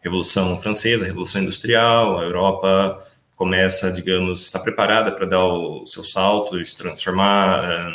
Revolução 0.00 0.58
Francesa, 0.58 1.04
a 1.04 1.08
Revolução 1.08 1.42
Industrial, 1.42 2.18
a 2.18 2.22
Europa 2.22 3.04
começa, 3.34 3.92
digamos, 3.92 4.44
está 4.44 4.58
preparada 4.58 5.12
para 5.12 5.26
dar 5.26 5.44
o 5.44 5.84
seu 5.84 6.02
salto 6.02 6.58
e 6.58 6.64
se 6.64 6.76
transformar, 6.76 7.90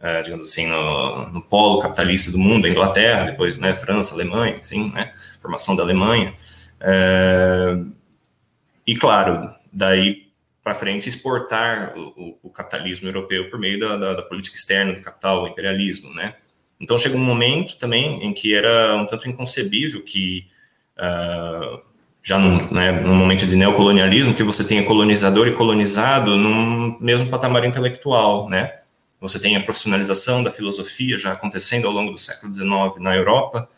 uh, 0.00 0.22
digamos 0.24 0.48
assim, 0.48 0.66
no, 0.66 1.28
no, 1.30 1.42
polo 1.42 1.78
capitalista 1.78 2.32
do 2.32 2.38
mundo, 2.38 2.66
a 2.66 2.70
Inglaterra, 2.70 3.24
depois, 3.26 3.58
né, 3.58 3.76
França, 3.76 4.14
Alemanha, 4.14 4.56
enfim, 4.56 4.90
né, 4.92 5.12
formação 5.44 5.76
da 5.76 5.82
Alemanha. 5.82 6.34
Uh, 6.80 7.92
e, 8.86 8.96
claro, 8.96 9.54
daí 9.70 10.24
para 10.62 10.74
frente 10.74 11.10
exportar 11.10 11.92
o, 11.94 12.38
o, 12.42 12.48
capitalismo 12.48 13.06
europeu 13.06 13.50
por 13.50 13.60
meio 13.60 13.78
da, 13.78 13.98
da, 13.98 14.14
da, 14.14 14.22
política 14.22 14.56
externa 14.56 14.94
do 14.94 15.02
capital, 15.02 15.44
o 15.44 15.48
imperialismo, 15.48 16.12
né. 16.14 16.36
Então 16.80 16.96
chega 16.96 17.16
um 17.16 17.20
momento 17.20 17.76
também 17.76 18.24
em 18.24 18.32
que 18.32 18.54
era 18.54 18.96
um 18.96 19.06
tanto 19.06 19.28
inconcebível 19.28 20.02
que 20.02 20.46
uh, 20.96 21.80
já 22.22 22.38
num, 22.38 22.72
né, 22.72 22.92
num 22.92 23.14
momento 23.14 23.46
de 23.46 23.54
neocolonialismo, 23.54 24.32
que 24.32 24.42
você 24.42 24.66
tenha 24.66 24.82
colonizador 24.84 25.46
e 25.46 25.52
colonizado 25.52 26.34
num 26.34 26.98
mesmo 26.98 27.28
patamar 27.28 27.64
intelectual, 27.66 28.48
né? 28.48 28.72
Você 29.20 29.38
tem 29.38 29.56
a 29.56 29.62
profissionalização 29.62 30.42
da 30.42 30.50
filosofia 30.50 31.18
já 31.18 31.32
acontecendo 31.32 31.86
ao 31.86 31.92
longo 31.92 32.12
do 32.12 32.18
século 32.18 32.50
XIX 32.52 32.70
na 32.98 33.14
Europa, 33.14 33.68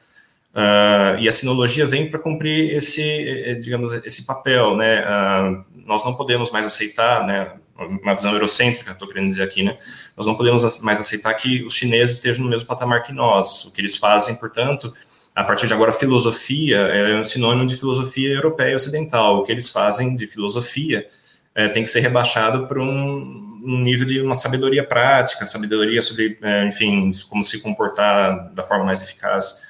uh, 0.56 1.18
e 1.20 1.28
a 1.28 1.32
sinologia 1.32 1.86
vem 1.86 2.08
para 2.08 2.18
cumprir 2.18 2.74
esse, 2.74 3.02
eh, 3.02 3.54
digamos, 3.54 3.92
esse 3.92 4.24
papel, 4.24 4.74
né? 4.74 5.04
Uh, 5.04 5.64
nós 5.84 6.02
não 6.04 6.14
podemos 6.14 6.50
mais 6.50 6.66
aceitar, 6.66 7.26
né? 7.26 7.52
Uma 7.78 8.14
visão 8.14 8.32
eurocêntrica, 8.32 8.92
estou 8.92 9.06
querendo 9.06 9.28
dizer 9.28 9.42
aqui, 9.42 9.62
né? 9.62 9.76
Nós 10.16 10.26
não 10.26 10.34
podemos 10.34 10.80
mais 10.80 10.98
aceitar 10.98 11.34
que 11.34 11.62
os 11.62 11.74
chineses 11.74 12.16
estejam 12.16 12.42
no 12.42 12.50
mesmo 12.50 12.66
patamar 12.66 13.02
que 13.02 13.12
nós. 13.12 13.66
O 13.66 13.70
que 13.70 13.82
eles 13.82 13.98
fazem, 13.98 14.34
portanto, 14.36 14.94
a 15.34 15.44
partir 15.44 15.66
de 15.66 15.74
agora, 15.74 15.92
filosofia 15.92 16.78
é 16.78 17.20
um 17.20 17.24
sinônimo 17.24 17.66
de 17.66 17.76
filosofia 17.76 18.30
europeia 18.30 18.74
ocidental. 18.74 19.40
O 19.40 19.42
que 19.44 19.52
eles 19.52 19.68
fazem 19.68 20.16
de 20.16 20.26
filosofia 20.26 21.06
é, 21.54 21.68
tem 21.68 21.82
que 21.82 21.90
ser 21.90 22.00
rebaixado 22.00 22.66
para 22.66 22.80
um, 22.80 23.60
um, 23.62 23.80
nível 23.80 24.06
de 24.06 24.22
uma 24.22 24.34
sabedoria 24.34 24.82
prática, 24.82 25.44
sabedoria 25.44 26.00
sobre, 26.00 26.38
é, 26.40 26.66
enfim, 26.66 27.10
como 27.28 27.44
se 27.44 27.60
comportar 27.60 28.50
da 28.54 28.62
forma 28.62 28.86
mais 28.86 29.02
eficaz 29.02 29.60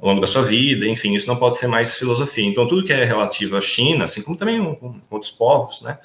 ao 0.00 0.08
longo 0.08 0.20
da 0.20 0.26
sua 0.26 0.42
vida, 0.42 0.86
enfim, 0.86 1.14
isso 1.14 1.26
não 1.26 1.36
pode 1.36 1.58
ser 1.58 1.66
mais 1.66 1.96
filosofia. 1.96 2.46
Então, 2.46 2.66
tudo 2.66 2.84
que 2.84 2.92
é 2.92 3.04
relativo 3.04 3.56
à 3.56 3.60
China, 3.60 4.04
assim 4.04 4.22
como 4.22 4.36
também 4.36 4.74
com 4.76 5.00
outros 5.10 5.32
povos, 5.32 5.82
né, 5.82 5.98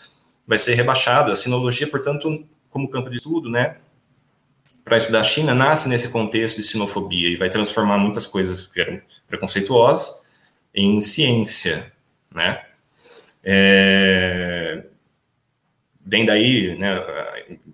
vai 0.48 0.58
ser 0.58 0.74
rebaixado. 0.74 1.32
A 1.32 1.36
sinologia, 1.36 1.88
portanto, 1.88 2.44
como 2.70 2.90
campo 2.90 3.10
de 3.10 3.18
estudo, 3.18 3.50
né, 3.50 3.78
para 4.84 4.98
estudar 4.98 5.22
a 5.22 5.24
China 5.24 5.54
nasce 5.54 5.88
nesse 5.88 6.10
contexto 6.10 6.58
de 6.58 6.64
sinofobia 6.64 7.30
e 7.30 7.38
vai 7.38 7.50
transformar 7.50 7.98
muitas 7.98 8.26
coisas 8.26 8.62
que 8.62 8.82
eram 8.82 9.00
preconceituosas 9.28 10.26
em 10.74 11.00
ciência, 11.00 11.94
né? 12.34 12.64
É, 13.44 14.84
vem 16.06 16.26
daí, 16.26 16.78
né, 16.78 17.02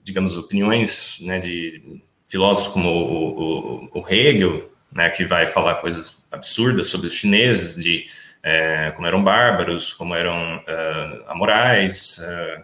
digamos, 0.04 0.38
opiniões 0.38 1.18
né, 1.22 1.40
de 1.40 2.02
filósofos 2.28 2.74
como 2.74 2.90
o, 2.90 3.90
o, 3.94 4.00
o, 4.00 4.08
Hegel, 4.08 4.69
né, 4.92 5.10
que 5.10 5.26
vai 5.26 5.48
falar 5.48 5.76
coisas 5.76 6.18
absurdas 6.32 6.88
sobre 6.88 7.08
os 7.08 7.14
chineses, 7.14 7.76
de 7.76 8.06
é, 8.42 8.92
como 8.92 9.08
eram 9.08 9.24
bárbaros, 9.24 9.94
como 9.94 10.16
eram 10.16 10.58
uh, 10.58 11.24
amorais, 11.28 12.20
uh, 12.20 12.64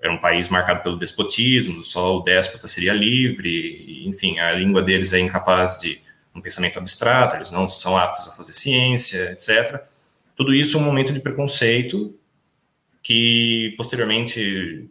era 0.00 0.12
um 0.12 0.18
país 0.18 0.48
marcado 0.48 0.82
pelo 0.82 0.98
despotismo, 0.98 1.82
só 1.82 2.16
o 2.16 2.20
déspota 2.20 2.68
seria 2.68 2.92
livre, 2.92 4.06
enfim, 4.06 4.38
a 4.38 4.52
língua 4.52 4.82
deles 4.82 5.12
é 5.12 5.18
incapaz 5.18 5.78
de 5.78 6.00
um 6.34 6.40
pensamento 6.40 6.78
abstrato, 6.78 7.36
eles 7.36 7.50
não 7.50 7.66
são 7.66 7.96
aptos 7.96 8.28
a 8.28 8.32
fazer 8.32 8.52
ciência, 8.52 9.32
etc. 9.32 9.82
Tudo 10.36 10.54
isso 10.54 10.76
é 10.76 10.80
um 10.80 10.84
momento 10.84 11.12
de 11.12 11.20
preconceito 11.20 12.14
que, 13.02 13.74
posteriormente, 13.76 14.88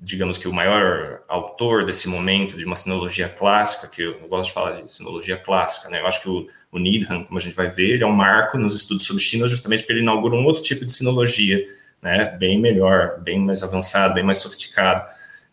digamos 0.00 0.38
que 0.38 0.46
o 0.46 0.52
maior 0.52 1.22
autor 1.28 1.84
desse 1.84 2.08
momento 2.08 2.56
de 2.56 2.64
uma 2.64 2.76
sinologia 2.76 3.28
clássica, 3.28 3.88
que 3.88 4.02
eu 4.02 4.28
gosto 4.28 4.48
de 4.48 4.54
falar 4.54 4.80
de 4.80 4.90
sinologia 4.90 5.36
clássica, 5.36 5.88
né? 5.88 6.00
Eu 6.00 6.06
acho 6.06 6.22
que 6.22 6.28
o, 6.28 6.46
o 6.70 6.78
Needham, 6.78 7.24
como 7.24 7.38
a 7.38 7.42
gente 7.42 7.56
vai 7.56 7.68
ver, 7.68 7.94
ele 7.94 8.04
é 8.04 8.06
um 8.06 8.12
marco 8.12 8.58
nos 8.58 8.76
estudos 8.76 9.04
sobre 9.04 9.22
China, 9.22 9.48
justamente 9.48 9.80
porque 9.80 9.92
ele 9.92 10.02
inaugura 10.02 10.36
um 10.36 10.44
outro 10.44 10.62
tipo 10.62 10.84
de 10.84 10.92
sinologia, 10.92 11.64
né, 12.00 12.36
bem 12.38 12.60
melhor, 12.60 13.20
bem 13.20 13.40
mais 13.40 13.62
avançado, 13.62 14.14
bem 14.14 14.22
mais 14.22 14.38
sofisticado, 14.38 15.04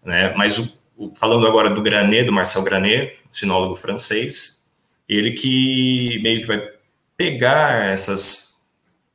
né, 0.03 0.31
mas 0.35 0.59
o, 0.59 0.71
o, 0.95 1.15
falando 1.15 1.47
agora 1.47 1.71
do 1.71 1.81
Granet, 1.81 2.25
do 2.25 2.33
Marcel 2.33 2.63
Granet, 2.63 3.17
sinólogo 3.31 3.75
francês, 3.75 4.65
ele 5.09 5.31
que 5.31 6.19
meio 6.21 6.41
que 6.41 6.47
vai 6.47 6.61
pegar 7.17 7.85
essas, 7.85 8.57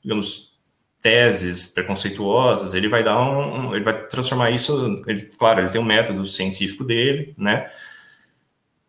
digamos, 0.02 0.49
teses 1.00 1.66
preconceituosas, 1.66 2.74
ele 2.74 2.88
vai 2.88 3.02
dar 3.02 3.18
um, 3.20 3.74
ele 3.74 3.84
vai 3.84 4.06
transformar 4.06 4.50
isso, 4.50 5.02
ele, 5.06 5.22
claro, 5.38 5.60
ele 5.60 5.70
tem 5.70 5.80
um 5.80 5.84
método 5.84 6.26
científico 6.26 6.84
dele, 6.84 7.34
né, 7.38 7.70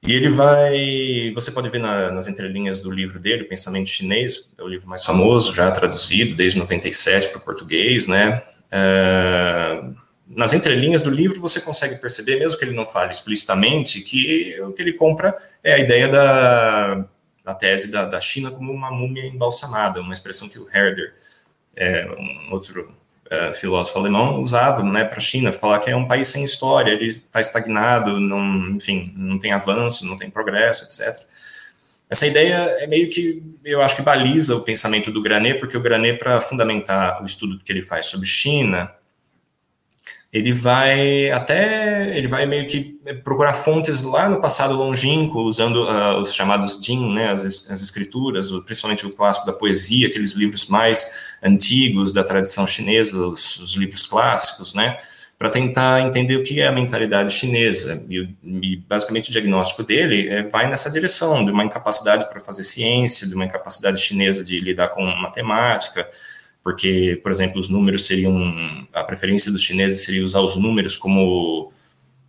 e 0.04 0.14
ele 0.14 0.30
vai. 0.30 1.32
Você 1.36 1.52
pode 1.52 1.70
ver 1.70 1.80
na, 1.80 2.12
nas 2.12 2.28
entrelinhas 2.28 2.82
do 2.82 2.90
livro 2.90 3.20
dele, 3.20 3.44
Pensamento 3.44 3.88
Chinês, 3.88 4.50
é 4.58 4.64
o 4.64 4.68
livro 4.68 4.90
mais 4.90 5.04
famoso, 5.04 5.54
já 5.54 5.70
traduzido 5.70 6.36
desde 6.36 6.58
97 6.58 7.30
para 7.30 7.38
o 7.38 7.42
português, 7.42 8.08
né? 8.08 8.42
É, 8.72 9.84
nas 10.28 10.54
entrelinhas 10.54 11.04
do 11.04 11.10
livro 11.12 11.40
você 11.40 11.62
consegue 11.62 11.98
perceber, 11.98 12.40
mesmo 12.40 12.58
que 12.58 12.66
ele 12.66 12.76
não 12.76 12.86
fale 12.86 13.12
explicitamente, 13.12 14.02
que 14.02 14.60
o 14.62 14.72
que 14.72 14.82
ele 14.82 14.94
compra 14.94 15.38
é 15.64 15.74
a 15.74 15.80
ideia 15.80 16.08
da, 16.08 17.06
da 17.44 17.54
tese 17.54 17.92
da, 17.92 18.06
da 18.06 18.20
China 18.20 18.50
como 18.50 18.72
uma 18.72 18.90
múmia 18.90 19.28
embalsamada, 19.28 20.02
uma 20.02 20.14
expressão 20.14 20.50
que 20.50 20.58
o 20.58 20.68
Herder, 20.74 21.14
é, 21.76 22.08
um 22.18 22.54
outro 22.54 22.92
uh, 23.32 23.56
filósofo 23.56 23.98
alemão 23.98 24.42
usava 24.42 24.84
né, 24.84 25.06
para 25.06 25.18
a 25.18 25.22
China, 25.22 25.54
falar 25.54 25.80
que 25.80 25.90
é 25.90 25.96
um 25.96 26.08
país 26.08 26.28
sem 26.28 26.44
história, 26.44 26.92
ele 26.92 27.10
está 27.10 27.40
estagnado, 27.40 28.20
não, 28.20 28.72
enfim, 28.72 29.14
não 29.16 29.40
tem 29.40 29.54
avanço, 29.54 30.06
não 30.06 30.18
tem 30.18 30.30
progresso, 30.30 30.86
etc. 30.86 31.26
Essa 32.10 32.28
ideia 32.28 32.56
é 32.80 32.88
meio 32.88 33.10
que, 33.10 33.42
eu 33.64 33.82
acho 33.82 33.96
que 33.96 34.02
baliza 34.02 34.56
o 34.56 34.62
pensamento 34.62 35.10
do 35.10 35.22
Granet, 35.22 35.60
porque 35.60 35.78
o 35.78 35.82
Granet, 35.82 36.20
para 36.20 36.42
fundamentar 36.42 37.24
o 37.24 37.26
estudo 37.26 37.60
que 37.64 37.72
ele 37.72 37.82
faz 37.82 38.08
sobre 38.08 38.28
China, 38.28 38.92
ele 40.32 40.54
vai 40.54 41.30
até, 41.30 42.18
ele 42.18 42.28
vai 42.28 42.46
meio 42.46 42.66
que 42.66 42.98
procurar 43.22 43.54
fontes 43.54 44.04
lá 44.04 44.30
no 44.30 44.40
passado 44.40 44.74
longínquo, 44.76 45.42
usando 45.42 45.84
uh, 45.84 46.22
os 46.22 46.34
chamados 46.34 46.80
Jin, 46.82 47.14
né, 47.14 47.32
as, 47.32 47.44
as 47.44 47.82
escrituras, 47.82 48.50
principalmente 48.66 49.06
o 49.06 49.12
clássico 49.12 49.46
da 49.46 49.52
poesia, 49.52 50.08
aqueles 50.08 50.32
livros 50.32 50.68
mais 50.68 51.36
antigos 51.44 52.14
da 52.14 52.24
tradição 52.24 52.66
chinesa, 52.66 53.18
os, 53.28 53.60
os 53.60 53.76
livros 53.76 54.04
clássicos, 54.04 54.74
né, 54.74 54.98
para 55.38 55.50
tentar 55.50 56.02
entender 56.02 56.38
o 56.38 56.44
que 56.44 56.62
é 56.62 56.68
a 56.68 56.72
mentalidade 56.72 57.34
chinesa. 57.34 58.02
E, 58.10 58.30
e 58.42 58.78
basicamente 58.88 59.30
o 59.30 59.34
diagnóstico 59.34 59.84
dele 59.84 60.30
é, 60.30 60.44
vai 60.44 60.70
nessa 60.70 60.90
direção, 60.90 61.44
de 61.44 61.52
uma 61.52 61.66
incapacidade 61.66 62.30
para 62.30 62.40
fazer 62.40 62.64
ciência, 62.64 63.28
de 63.28 63.36
uma 63.36 63.44
incapacidade 63.44 64.00
chinesa 64.00 64.46
de 64.46 64.56
lidar 64.60 64.90
com 64.90 65.04
matemática, 65.04 66.08
porque, 66.64 67.20
por 67.24 67.32
exemplo, 67.32 67.60
os 67.60 67.70
números 67.70 68.06
seriam. 68.06 68.88
A 68.94 69.04
preferência 69.04 69.52
dos 69.52 69.64
chineses 69.64 70.04
seria 70.04 70.24
usar 70.24 70.42
os 70.42 70.56
números 70.56 70.96
como. 70.96 71.72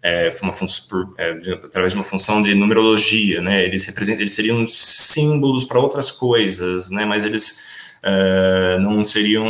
É, 0.05 0.31
uma 0.43 0.53
por, 0.53 1.15
é, 1.17 1.31
através 1.65 1.93
de 1.93 1.99
uma 1.99 2.05
função 2.05 2.43
de 2.43 2.55
numerologia, 2.55 3.41
né? 3.41 3.65
Eles 3.65 3.85
representam, 3.85 4.23
eles 4.23 4.35
seriam 4.35 4.67
símbolos 4.67 5.65
para 5.65 5.79
outras 5.79 6.11
coisas, 6.11 6.91
né? 6.91 7.05
Mas 7.05 7.25
eles 7.25 7.61
é, 8.03 8.79
não 8.81 9.05
seriam 9.05 9.47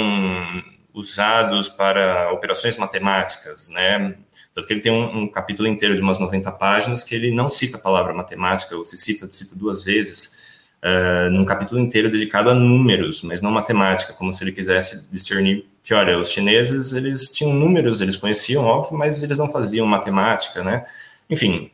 usados 0.92 1.68
para 1.68 2.30
operações 2.32 2.76
matemáticas, 2.76 3.70
né? 3.70 4.14
Tanto 4.54 4.66
que 4.66 4.74
ele 4.74 4.80
tem 4.80 4.92
um, 4.92 5.22
um, 5.22 5.28
capítulo 5.28 5.66
inteiro 5.66 5.96
de 5.96 6.02
umas 6.02 6.18
90 6.18 6.52
páginas 6.52 7.02
que 7.02 7.14
ele 7.14 7.30
não 7.30 7.48
cita 7.48 7.78
a 7.78 7.80
palavra 7.80 8.12
matemática, 8.12 8.76
ou 8.76 8.84
se 8.84 8.96
cita, 8.98 9.26
cita 9.32 9.56
duas 9.56 9.82
vezes, 9.82 10.41
uh, 10.82 11.30
num 11.30 11.44
capítulo 11.44 11.80
inteiro 11.80 12.10
dedicado 12.10 12.50
a 12.50 12.54
números, 12.54 13.22
mas 13.22 13.40
não 13.40 13.50
matemática, 13.50 14.12
como 14.12 14.32
se 14.32 14.42
ele 14.44 14.52
quisesse 14.52 15.10
discernir 15.10 15.64
que, 15.82 15.94
olha, 15.94 16.18
os 16.18 16.30
chineses, 16.30 16.92
eles 16.92 17.30
tinham 17.30 17.52
números, 17.52 18.00
eles 18.00 18.16
conheciam, 18.16 18.64
óbvio, 18.64 18.96
mas 18.96 19.22
eles 19.22 19.38
não 19.38 19.50
faziam 19.50 19.86
matemática, 19.86 20.62
né? 20.62 20.84
Enfim, 21.28 21.70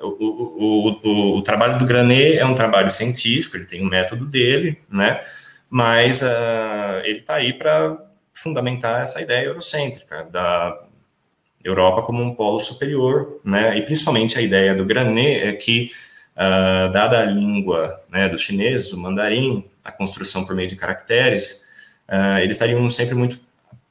o, 0.00 0.08
o, 0.08 1.00
o, 1.02 1.38
o 1.38 1.42
trabalho 1.42 1.78
do 1.78 1.86
Granet 1.86 2.38
é 2.38 2.44
um 2.44 2.54
trabalho 2.54 2.90
científico, 2.90 3.56
ele 3.56 3.66
tem 3.66 3.84
um 3.84 3.88
método 3.88 4.26
dele, 4.26 4.78
né? 4.90 5.20
Mas 5.70 6.22
uh, 6.22 7.00
ele 7.04 7.18
está 7.18 7.36
aí 7.36 7.52
para 7.52 7.96
fundamentar 8.34 9.02
essa 9.02 9.20
ideia 9.20 9.46
eurocêntrica 9.46 10.24
da 10.30 10.78
Europa 11.64 12.02
como 12.02 12.22
um 12.22 12.34
polo 12.34 12.60
superior, 12.60 13.40
né? 13.44 13.76
E 13.78 13.82
principalmente 13.82 14.38
a 14.38 14.42
ideia 14.42 14.74
do 14.74 14.84
Granet 14.84 15.42
é 15.42 15.52
que 15.52 15.90
uh, 16.36 16.92
dada 16.92 17.20
a 17.20 17.24
língua 17.24 18.00
né, 18.10 18.28
dos 18.28 18.42
chineses, 18.42 18.92
o 18.92 18.98
mandarim, 18.98 19.64
a 19.84 19.90
construção 19.90 20.44
por 20.44 20.54
meio 20.54 20.68
de 20.68 20.76
caracteres, 20.76 21.64
uh, 22.08 22.38
eles 22.38 22.56
estariam 22.56 22.88
sempre 22.90 23.14
muito 23.14 23.40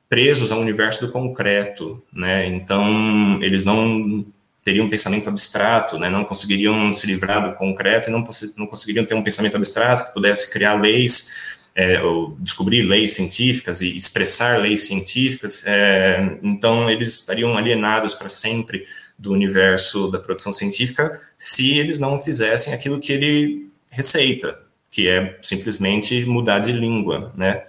presos 0.07 0.51
ao 0.51 0.59
universo 0.59 1.05
do 1.05 1.11
concreto, 1.11 2.01
né? 2.13 2.45
Então, 2.45 3.41
eles 3.41 3.65
não 3.65 4.23
teriam 4.63 4.85
um 4.85 4.89
pensamento 4.89 5.27
abstrato, 5.27 5.97
né? 5.97 6.09
Não 6.09 6.23
conseguiriam 6.23 6.93
se 6.93 7.07
livrar 7.07 7.49
do 7.49 7.55
concreto 7.55 8.09
e 8.09 8.11
não, 8.11 8.23
não 8.55 8.67
conseguiriam 8.67 9.05
ter 9.05 9.15
um 9.15 9.23
pensamento 9.23 9.57
abstrato 9.57 10.05
que 10.05 10.13
pudesse 10.13 10.51
criar 10.51 10.79
leis 10.79 11.31
é, 11.75 12.01
ou 12.01 12.37
descobrir 12.39 12.83
leis 12.83 13.13
científicas 13.13 13.81
e 13.81 13.93
expressar 13.95 14.59
leis 14.61 14.83
científicas, 14.83 15.63
é, 15.67 16.37
então 16.41 16.89
eles 16.89 17.09
estariam 17.19 17.57
alienados 17.57 18.13
para 18.13 18.29
sempre 18.29 18.85
do 19.17 19.31
universo 19.31 20.11
da 20.11 20.19
produção 20.19 20.51
científica 20.51 21.19
se 21.37 21.77
eles 21.77 21.99
não 21.99 22.19
fizessem 22.19 22.73
aquilo 22.73 22.99
que 22.99 23.13
ele 23.13 23.69
receita, 23.89 24.61
que 24.91 25.07
é 25.07 25.37
simplesmente 25.41 26.25
mudar 26.25 26.59
de 26.59 26.71
língua, 26.71 27.31
né? 27.35 27.63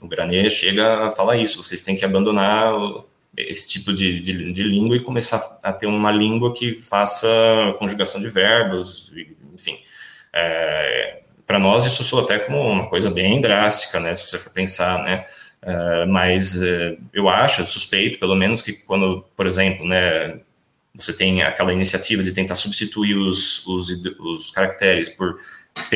O 0.00 0.06
Granet 0.06 0.50
chega 0.50 1.06
a 1.06 1.10
falar 1.10 1.36
isso, 1.38 1.62
vocês 1.62 1.82
têm 1.82 1.96
que 1.96 2.04
abandonar 2.04 2.72
esse 3.36 3.68
tipo 3.68 3.92
de, 3.92 4.20
de, 4.20 4.52
de 4.52 4.62
língua 4.62 4.96
e 4.96 5.00
começar 5.00 5.58
a 5.62 5.72
ter 5.72 5.86
uma 5.86 6.10
língua 6.10 6.54
que 6.54 6.80
faça 6.80 7.28
conjugação 7.78 8.20
de 8.20 8.28
verbos, 8.28 9.12
enfim. 9.54 9.78
É, 10.32 11.22
Para 11.46 11.58
nós 11.58 11.84
isso 11.84 12.04
soa 12.04 12.22
até 12.22 12.38
como 12.38 12.60
uma 12.60 12.88
coisa 12.88 13.10
bem 13.10 13.40
drástica, 13.40 13.98
né? 13.98 14.14
Se 14.14 14.26
você 14.26 14.38
for 14.38 14.52
pensar, 14.52 15.02
né? 15.02 15.24
Uh, 15.62 16.06
mas 16.08 16.60
uh, 16.62 16.98
eu 17.12 17.28
acho, 17.28 17.66
suspeito, 17.66 18.18
pelo 18.18 18.36
menos, 18.36 18.62
que 18.62 18.72
quando, 18.72 19.24
por 19.36 19.46
exemplo, 19.46 19.86
né, 19.86 20.38
você 20.94 21.12
tem 21.12 21.42
aquela 21.42 21.72
iniciativa 21.72 22.22
de 22.22 22.32
tentar 22.32 22.54
substituir 22.54 23.16
os, 23.16 23.66
os, 23.66 23.88
os 24.20 24.50
caracteres 24.50 25.08
por 25.08 25.38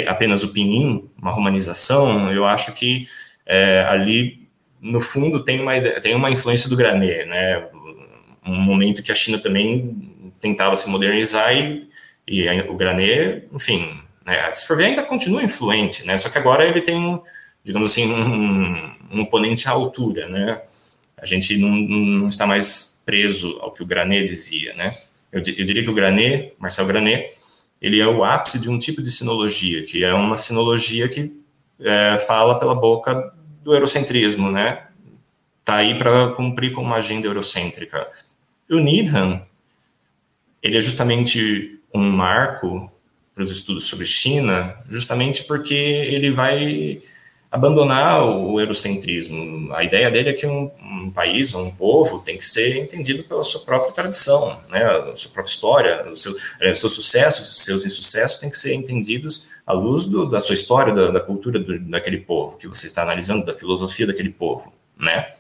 apenas 0.07 0.43
o 0.45 0.49
pinyin, 0.53 1.09
uma 1.21 1.31
romanização, 1.31 2.33
eu 2.33 2.45
acho 2.45 2.73
que 2.73 3.07
é, 3.45 3.85
ali, 3.89 4.49
no 4.81 5.01
fundo, 5.01 5.43
tem 5.43 5.61
uma, 5.61 5.73
tem 6.01 6.15
uma 6.15 6.31
influência 6.31 6.69
do 6.69 6.77
Granet, 6.77 7.27
né? 7.27 7.69
Um 8.45 8.61
momento 8.61 9.03
que 9.03 9.13
a 9.13 9.15
China 9.15 9.39
também 9.39 10.33
tentava 10.41 10.77
se 10.77 10.89
modernizar 10.89 11.55
e, 11.55 11.89
e 12.27 12.49
o 12.63 12.77
Granet, 12.77 13.49
enfim, 13.53 14.01
né, 14.25 14.51
se 14.53 14.67
for 14.67 14.77
ver, 14.77 14.87
ainda 14.87 15.03
continua 15.03 15.43
influente, 15.43 16.07
né? 16.07 16.17
Só 16.17 16.29
que 16.29 16.39
agora 16.39 16.67
ele 16.67 16.81
tem, 16.81 17.21
digamos 17.65 17.91
assim, 17.91 18.13
um, 18.13 18.95
um 19.13 19.21
oponente 19.21 19.69
à 19.69 19.73
altura, 19.73 20.29
né? 20.29 20.63
A 21.17 21.27
gente 21.27 21.57
não, 21.59 21.71
não 21.71 22.29
está 22.29 22.47
mais 22.47 23.01
preso 23.05 23.59
ao 23.61 23.73
que 23.73 23.83
o 23.83 23.87
Granet 23.87 24.29
dizia, 24.29 24.75
né? 24.75 24.97
Eu, 25.31 25.39
eu 25.41 25.65
diria 25.65 25.83
que 25.83 25.91
o 25.91 25.95
Granet, 25.95 26.53
Marcel 26.59 26.87
Granet, 26.87 27.31
ele 27.81 28.01
é 28.01 28.07
o 28.07 28.25
ápice 28.25 28.61
de 28.61 28.69
um 28.71 28.79
tipo 28.79 29.03
de 29.03 29.11
sinologia, 29.11 29.85
que 29.85 30.05
é 30.05 30.13
uma 30.13 30.37
sinologia 30.37 31.09
que 31.09 31.33
é, 31.81 32.19
fala 32.21 32.59
pela 32.59 32.75
boca 32.75 33.33
do 33.63 33.75
eurocentrismo, 33.75 34.51
né? 34.51 34.87
Tá 35.65 35.77
aí 35.77 35.97
para 35.97 36.33
cumprir 36.33 36.73
com 36.73 36.83
uma 36.83 36.97
agenda 36.97 37.27
eurocêntrica. 37.27 38.07
O 38.71 38.77
Needham, 38.77 39.45
ele 40.63 40.77
é 40.77 40.81
justamente 40.81 41.79
um 41.95 42.11
marco 42.11 42.91
para 43.35 43.45
os 43.45 43.51
estudos 43.51 43.85
sobre 43.85 44.07
China, 44.07 44.77
justamente 44.89 45.45
porque 45.45 45.75
ele 45.75 46.31
vai 46.31 47.01
abandonar 47.53 48.25
o 48.25 48.59
eurocentrismo. 48.59 49.71
A 49.75 49.85
ideia 49.85 50.11
dele 50.11 50.31
é 50.31 50.33
que 50.33 50.47
um, 50.47 50.71
um, 50.83 51.11
país, 51.11 51.55
um 51.55 51.71
povo, 51.71 52.21
tem 52.21 52.39
que 52.39 52.47
ser 52.47 52.79
entendido 52.79 53.25
pela 53.25 53.43
sua 53.43 53.61
própria 53.61 53.93
tradição, 53.93 54.59
né, 54.71 54.83
a 54.83 55.15
sua 55.15 55.31
própria 55.31 55.53
história, 55.53 56.11
os 56.11 56.23
seu, 56.23 56.35
é, 56.63 56.75
seus 56.75 56.95
sucessos, 56.95 57.51
os 57.51 57.63
seus 57.63 57.85
insucessos 57.85 58.39
têm 58.39 58.49
que 58.49 58.57
ser 58.57 58.73
entendidos 58.73 59.51
à 59.67 59.75
luz 59.75 60.07
do, 60.07 60.25
da 60.31 60.41
sua 60.41 60.55
história, 60.55 60.95
da, 60.95 61.11
da 61.11 61.21
cultura 61.21 61.59
do, 61.59 61.79
daquele 61.79 62.21
povo 62.21 62.57
que 62.57 62.67
você 62.67 62.87
está 62.87 63.03
analisando, 63.03 63.45
da 63.45 63.53
filosofia 63.53 64.07
daquele 64.07 64.31
povo, 64.31 64.73
né? 64.99 65.35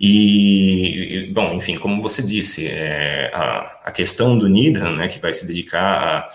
E, 0.00 1.30
bom, 1.32 1.52
enfim, 1.54 1.76
como 1.76 2.00
você 2.00 2.22
disse, 2.22 2.66
é, 2.66 3.30
a, 3.34 3.82
a 3.84 3.92
questão 3.92 4.36
do 4.36 4.48
Needham, 4.48 4.96
né, 4.96 5.06
que 5.06 5.20
vai 5.20 5.32
se 5.32 5.46
dedicar 5.46 6.02
a 6.02 6.28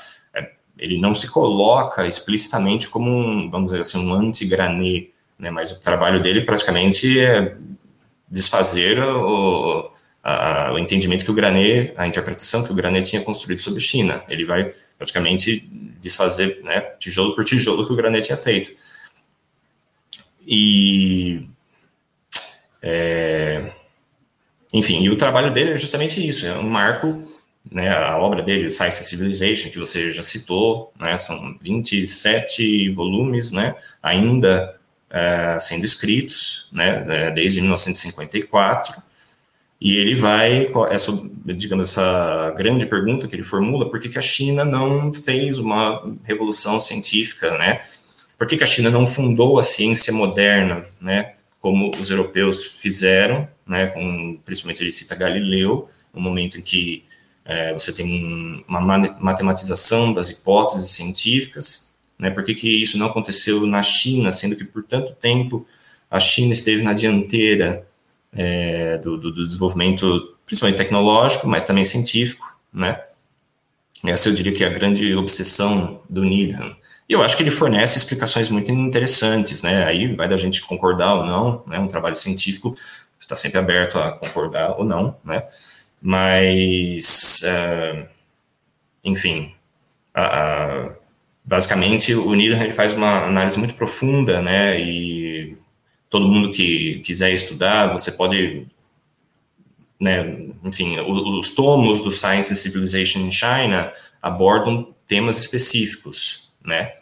ele 0.78 1.00
não 1.00 1.14
se 1.14 1.28
coloca 1.30 2.06
explicitamente 2.06 2.90
como 2.90 3.10
um, 3.10 3.50
vamos 3.50 3.72
dizer 3.72 3.82
assim, 3.82 4.06
um 4.06 4.14
anti-Granet, 4.14 5.14
né, 5.38 5.50
mas 5.50 5.72
o 5.72 5.82
trabalho 5.82 6.22
dele 6.22 6.42
praticamente 6.42 7.20
é 7.20 7.56
desfazer 8.30 9.00
o, 9.00 9.90
a, 10.24 10.74
o 10.74 10.80
entendimento 10.80 11.24
que 11.24 11.32
o 11.32 11.34
Granet, 11.34 11.94
a 11.96 12.08
interpretação 12.08 12.64
que 12.64 12.72
o 12.72 12.76
Granet 12.76 13.10
tinha 13.10 13.22
construído 13.22 13.60
sobre 13.60 13.80
China. 13.80 14.24
Ele 14.28 14.46
vai 14.46 14.72
praticamente 14.98 15.68
desfazer, 16.00 16.62
né, 16.64 16.82
tijolo 17.00 17.36
por 17.36 17.46
tijolo 17.46 17.86
que 17.86 17.94
o 17.94 17.96
Granet 17.96 18.26
tinha 18.26 18.38
feito. 18.38 18.72
E 20.46 21.48
é, 22.82 23.70
enfim, 24.74 25.02
e 25.02 25.10
o 25.10 25.18
trabalho 25.18 25.52
dele 25.52 25.72
é 25.72 25.78
justamente 25.78 26.26
isso, 26.26 26.46
é 26.46 26.58
um 26.58 26.70
marco 26.70 27.22
né, 27.72 27.90
a 27.90 28.18
obra 28.18 28.42
dele, 28.42 28.72
Science 28.72 29.04
Civilization, 29.04 29.70
que 29.70 29.80
você 29.80 30.12
já 30.12 30.24
citou, 30.24 30.92
né, 31.00 31.18
são 31.20 31.58
27 31.62 32.90
volumes, 32.92 33.52
né, 33.52 33.76
ainda 34.02 34.78
é, 35.10 35.58
sendo 35.60 35.86
escritos, 35.86 36.70
né, 36.74 37.06
é, 37.08 37.32
desde 37.32 37.62
1954, 37.62 39.02
e 39.80 39.96
ele 39.96 40.16
vai, 40.16 40.72
essa, 40.90 41.12
digamos, 41.46 41.90
essa 41.90 42.52
grande 42.58 42.86
pergunta 42.86 43.28
que 43.28 43.36
ele 43.36 43.44
formula, 43.44 43.90
por 43.90 44.00
que, 44.00 44.10
que 44.10 44.18
a 44.18 44.22
China 44.22 44.66
não 44.66 45.14
fez 45.14 45.60
uma 45.60 46.04
revolução 46.24 46.80
científica, 46.80 47.58
né, 47.58 47.82
por 48.38 48.48
que, 48.48 48.58
que 48.58 48.64
a 48.64 48.68
China 48.68 48.90
não 48.90 49.06
fundou 49.06 49.60
a 49.60 49.64
ciência 49.64 50.14
moderna, 50.14 50.84
né, 51.00 51.34
como 51.60 51.92
os 52.00 52.10
europeus 52.10 52.64
fizeram, 52.64 53.48
né, 53.66 53.88
com, 53.88 54.40
principalmente 54.46 54.84
ele 54.84 54.92
cita 54.92 55.16
Galileu, 55.16 55.90
no 56.14 56.22
momento 56.22 56.58
em 56.58 56.62
que 56.62 57.04
é, 57.48 57.72
você 57.72 57.94
tem 57.94 58.66
uma 58.68 58.82
matematização 58.82 60.14
das 60.14 60.30
hipóteses 60.30 60.92
científicas, 60.92 61.96
né? 62.20 62.30
Por 62.30 62.44
que, 62.44 62.54
que 62.54 62.82
isso 62.82 62.98
não 62.98 63.06
aconteceu 63.06 63.66
na 63.66 63.82
China, 63.82 64.34
sendo 64.34 64.56
que 64.56 64.66
por 64.66 64.84
tanto 64.84 65.14
tempo 65.14 65.66
a 66.12 66.20
China 66.20 66.52
esteve 66.52 66.82
na 66.82 66.92
dianteira 66.92 67.88
é, 68.34 68.98
do, 68.98 69.18
do, 69.18 69.32
do, 69.32 69.46
desenvolvimento, 69.46 70.36
principalmente 70.46 70.78
tecnológico, 70.78 71.48
mas 71.48 71.64
também 71.64 71.86
científico, 71.86 72.60
né? 72.74 73.02
Essa 74.06 74.28
eu 74.28 74.34
diria 74.34 74.54
que 74.54 74.64
é 74.64 74.68
a 74.68 74.72
grande 74.72 75.16
obsessão 75.16 76.02
do 76.10 76.26
Needham. 76.26 76.76
E 77.08 77.14
eu 77.14 77.24
acho 77.24 77.38
que 77.38 77.44
ele 77.44 77.52
fornece 77.52 77.98
explicações 77.98 78.50
muito 78.50 78.70
interessantes, 78.72 79.64
né? 79.64 79.86
Aí 79.86 80.14
vai 80.14 80.28
da 80.28 80.36
gente 80.36 80.62
concordar 80.62 81.16
ou 81.16 81.26
não, 81.26 81.64
né? 81.66 81.80
Um 81.80 81.88
trabalho 81.88 82.16
científico 82.16 82.76
está 83.18 83.38
sempre 83.38 83.58
aberto 83.58 83.98
a 83.98 84.12
concordar 84.12 84.78
ou 84.78 84.84
não, 84.84 85.16
né? 85.24 85.44
Mas, 86.02 87.42
uh, 87.44 88.08
enfim, 89.04 89.54
basicamente 91.44 92.14
o 92.14 92.34
Needham 92.34 92.62
ele 92.62 92.74
faz 92.74 92.94
uma 92.94 93.26
análise 93.26 93.58
muito 93.58 93.74
profunda, 93.74 94.42
né? 94.42 94.80
E 94.80 95.58
todo 96.10 96.28
mundo 96.28 96.52
que 96.52 97.00
quiser 97.00 97.32
estudar, 97.34 97.92
você 97.92 98.12
pode 98.12 98.68
né, 100.00 100.48
enfim, 100.64 101.00
os 101.00 101.56
tomos 101.56 102.02
do 102.02 102.12
Science 102.12 102.54
and 102.54 102.56
Civilization 102.56 103.20
in 103.22 103.32
China 103.32 103.92
abordam 104.22 104.94
temas 105.08 105.40
específicos, 105.40 106.52
né? 106.64 106.94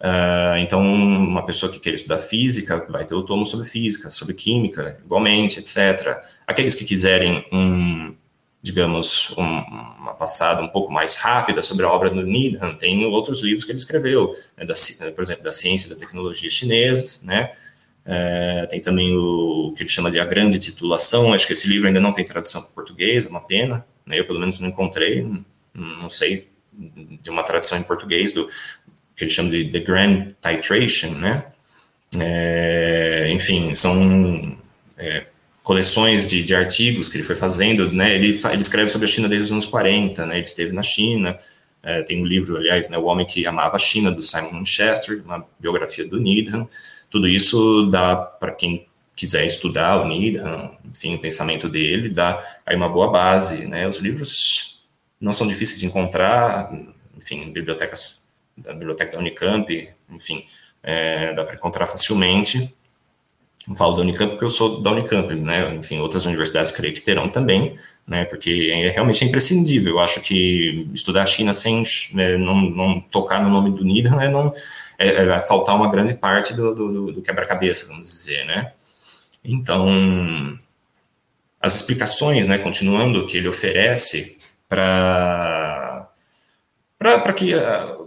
Uh, 0.00 0.56
então, 0.58 0.80
uma 0.80 1.44
pessoa 1.44 1.72
que 1.72 1.80
queira 1.80 1.96
estudar 1.96 2.18
física 2.18 2.86
vai 2.88 3.04
ter 3.04 3.16
o 3.16 3.24
tomo 3.24 3.44
sobre 3.44 3.66
física, 3.66 4.10
sobre 4.10 4.32
química, 4.32 5.00
igualmente, 5.04 5.58
etc. 5.58 6.22
Aqueles 6.46 6.76
que 6.76 6.84
quiserem 6.84 7.44
um, 7.50 8.14
digamos, 8.62 9.32
um, 9.36 9.42
uma 9.42 10.14
passada 10.14 10.62
um 10.62 10.68
pouco 10.68 10.92
mais 10.92 11.16
rápida 11.16 11.62
sobre 11.62 11.86
a 11.86 11.90
obra 11.90 12.10
do 12.10 12.22
Needham, 12.22 12.74
tem 12.76 13.04
outros 13.06 13.42
livros 13.42 13.64
que 13.64 13.70
ele 13.70 13.78
escreveu, 13.78 14.34
né, 14.56 14.64
da, 14.64 14.74
por 15.14 15.22
exemplo, 15.22 15.44
da 15.44 15.52
ciência 15.52 15.86
e 15.86 15.90
da 15.90 15.96
tecnologia 15.96 16.50
chinesas, 16.50 17.22
né? 17.22 17.52
É, 18.04 18.66
tem 18.66 18.80
também 18.80 19.14
o 19.14 19.74
que 19.76 19.82
ele 19.82 19.90
chama 19.90 20.10
de 20.10 20.18
A 20.18 20.24
Grande 20.24 20.58
Titulação, 20.58 21.34
acho 21.34 21.46
que 21.46 21.52
esse 21.52 21.68
livro 21.68 21.86
ainda 21.86 22.00
não 22.00 22.12
tem 22.12 22.24
tradução 22.24 22.62
para 22.62 22.70
português, 22.70 23.26
é 23.26 23.28
uma 23.28 23.40
pena, 23.40 23.84
né? 24.06 24.18
eu 24.18 24.26
pelo 24.26 24.40
menos 24.40 24.58
não 24.58 24.68
encontrei, 24.68 25.22
não, 25.22 25.44
não 25.74 26.10
sei 26.10 26.48
de 26.72 27.28
uma 27.28 27.42
tradução 27.42 27.76
em 27.76 27.82
português 27.82 28.32
do 28.32 28.48
que 29.14 29.24
ele 29.24 29.30
chama 29.30 29.50
de 29.50 29.70
The 29.70 29.80
Grand 29.80 30.32
Titration, 30.40 31.10
né? 31.10 31.44
É, 32.18 33.28
enfim, 33.30 33.74
são 33.74 34.56
é, 34.96 35.26
coleções 35.68 36.26
de, 36.26 36.42
de, 36.42 36.54
artigos 36.54 37.10
que 37.10 37.18
ele 37.18 37.24
foi 37.24 37.36
fazendo, 37.36 37.92
né? 37.92 38.14
Ele, 38.14 38.40
ele 38.50 38.60
escreve 38.62 38.88
sobre 38.88 39.04
a 39.04 39.10
China 39.10 39.28
desde 39.28 39.44
os 39.44 39.52
anos 39.52 39.66
40, 39.66 40.24
né? 40.24 40.36
Ele 40.36 40.44
esteve 40.44 40.72
na 40.72 40.80
China, 40.80 41.38
é, 41.82 42.02
tem 42.02 42.22
um 42.22 42.24
livro, 42.24 42.56
aliás, 42.56 42.88
né, 42.88 42.96
O 42.96 43.04
Homem 43.04 43.26
que 43.26 43.46
Amava 43.46 43.76
a 43.76 43.78
China, 43.78 44.10
do 44.10 44.22
Simon 44.22 44.64
Chester, 44.64 45.22
uma 45.22 45.46
biografia 45.60 46.08
do 46.08 46.18
Needham, 46.18 46.66
tudo 47.10 47.28
isso 47.28 47.86
dá 47.90 48.16
para 48.16 48.52
quem 48.52 48.86
quiser 49.14 49.44
estudar 49.44 50.00
o 50.00 50.08
Needham, 50.08 50.74
enfim, 50.86 51.16
o 51.16 51.20
pensamento 51.20 51.68
dele, 51.68 52.08
dá 52.08 52.42
aí 52.64 52.74
uma 52.74 52.88
boa 52.88 53.10
base, 53.10 53.66
né? 53.66 53.86
Os 53.86 53.98
livros 53.98 54.82
não 55.20 55.34
são 55.34 55.46
difíceis 55.46 55.80
de 55.80 55.84
encontrar, 55.84 56.72
enfim, 57.14 57.52
bibliotecas, 57.52 58.22
da 58.56 58.72
biblioteca 58.72 59.18
Unicamp, 59.18 59.68
enfim, 60.08 60.46
é, 60.82 61.34
dá 61.34 61.44
para 61.44 61.56
encontrar 61.56 61.86
facilmente. 61.86 62.74
Não 63.68 63.76
falo 63.76 63.94
da 63.94 64.00
Unicamp 64.00 64.30
porque 64.30 64.44
eu 64.46 64.50
sou 64.50 64.80
da 64.80 64.90
Unicamp, 64.90 65.34
né? 65.34 65.74
Enfim, 65.74 65.98
outras 65.98 66.24
universidades 66.24 66.72
creio 66.72 66.94
que 66.94 67.02
terão 67.02 67.28
também, 67.28 67.78
né? 68.06 68.24
Porque 68.24 68.70
é 68.72 68.88
realmente 68.88 69.22
é 69.22 69.28
imprescindível. 69.28 69.94
Eu 69.94 70.00
acho 70.00 70.22
que 70.22 70.88
estudar 70.94 71.24
a 71.24 71.26
China 71.26 71.52
sem 71.52 71.84
né, 72.14 72.38
não, 72.38 72.58
não 72.62 73.00
tocar 73.00 73.42
no 73.42 73.50
nome 73.50 73.70
do 73.70 73.84
Needham 73.84 74.16
né, 74.16 74.28
não 74.28 74.52
é, 74.98 75.08
é, 75.08 75.26
vai 75.26 75.42
faltar 75.42 75.76
uma 75.76 75.90
grande 75.90 76.14
parte 76.14 76.54
do, 76.54 76.74
do, 76.74 77.12
do 77.12 77.22
quebra-cabeça, 77.22 77.86
vamos 77.88 78.08
dizer, 78.08 78.46
né? 78.46 78.72
Então, 79.44 80.58
as 81.60 81.76
explicações, 81.76 82.48
né, 82.48 82.56
continuando, 82.56 83.26
que 83.26 83.36
ele 83.36 83.48
oferece 83.48 84.38
para 84.68 85.77
para 86.98 87.32
que, 87.32 87.52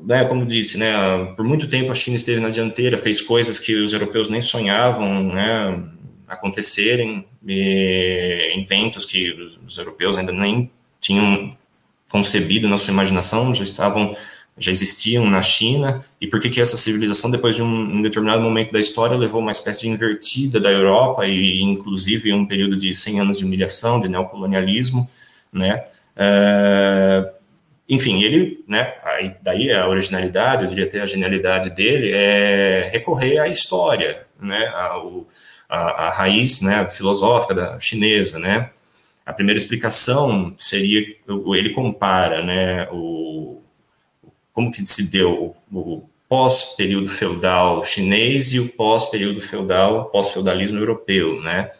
né, 0.04 0.26
como 0.26 0.46
disse, 0.46 0.78
né, 0.78 0.94
por 1.38 1.46
muito 1.46 1.68
tempo 1.68 1.92
a 1.92 1.96
China 1.96 2.18
esteve 2.18 2.42
na 2.42 2.50
dianteira, 2.50 2.98
fez 2.98 3.22
coisas 3.22 3.58
que 3.58 3.74
os 3.76 3.94
europeus 3.94 4.30
nem 4.30 4.42
sonhavam, 4.42 5.32
né, 5.34 5.82
acontecerem, 6.28 7.26
inventos 8.56 9.06
que 9.06 9.32
os, 9.66 9.78
europeus 9.78 10.18
ainda 10.18 10.34
nem 10.34 10.70
tinham 11.00 11.56
concebido 12.10 12.68
na 12.68 12.78
sua 12.78 12.92
imaginação, 12.92 13.56
já 13.56 13.64
estavam 13.64 14.16
já 14.58 14.72
existiam 14.72 15.26
na 15.26 15.42
China, 15.42 16.04
e 16.20 16.28
por 16.28 16.40
que, 16.40 16.50
que 16.50 16.62
essa 16.62 16.76
civilização, 16.76 17.32
depois 17.32 17.56
de 17.56 17.64
um, 17.64 17.98
um, 17.98 18.02
determinado 18.02 18.42
momento 18.42 18.72
da 18.72 18.80
história, 18.80 19.18
levou 19.18 19.42
uma 19.42 19.50
espécie 19.50 19.82
de 19.82 19.90
invertida 19.90 20.60
da 20.60 20.70
Europa, 20.70 21.26
e 21.26 21.62
inclusive 21.62 22.34
um 22.34 22.46
período 22.46 22.76
de 22.76 22.94
100 22.94 23.22
anos 23.22 23.40
de 23.40 23.46
humilhação, 23.46 24.02
de 24.02 24.10
neocolonialismo, 24.10 25.10
né? 25.52 25.84
É, 26.16 27.32
enfim, 27.92 28.24
ele, 28.24 28.64
né, 28.66 28.94
aí, 29.04 29.36
daí 29.42 29.70
a 29.70 29.86
originalidade, 29.86 30.64
eu 30.64 30.70
diria 30.70 30.86
até 30.86 31.02
a 31.02 31.06
genialidade 31.06 31.70
dele, 31.72 32.10
é 32.14 32.90
recorrer 32.90 33.38
à 33.38 33.50
história, 33.50 34.26
né, 34.40 34.66
a, 34.68 36.08
a 36.08 36.10
raiz 36.10 36.62
né, 36.62 36.90
filosófica 36.90 37.54
da 37.54 37.80
chinesa, 37.82 38.40
né? 38.40 38.70
A 39.26 39.34
primeira 39.34 39.60
explicação 39.60 40.56
seria, 40.58 41.06
ele 41.54 41.72
compara, 41.72 42.42
né, 42.42 42.88
o, 42.94 43.62
como 44.54 44.72
que 44.72 44.86
se 44.86 45.12
deu 45.12 45.54
o, 45.70 45.78
o 45.78 46.10
pós-período 46.30 47.10
feudal 47.10 47.84
chinês 47.84 48.54
e 48.54 48.60
o 48.62 48.70
pós-período 48.70 49.42
feudal, 49.42 50.06
pós-feudalismo 50.06 50.80
europeu, 50.80 51.42
né? 51.42 51.72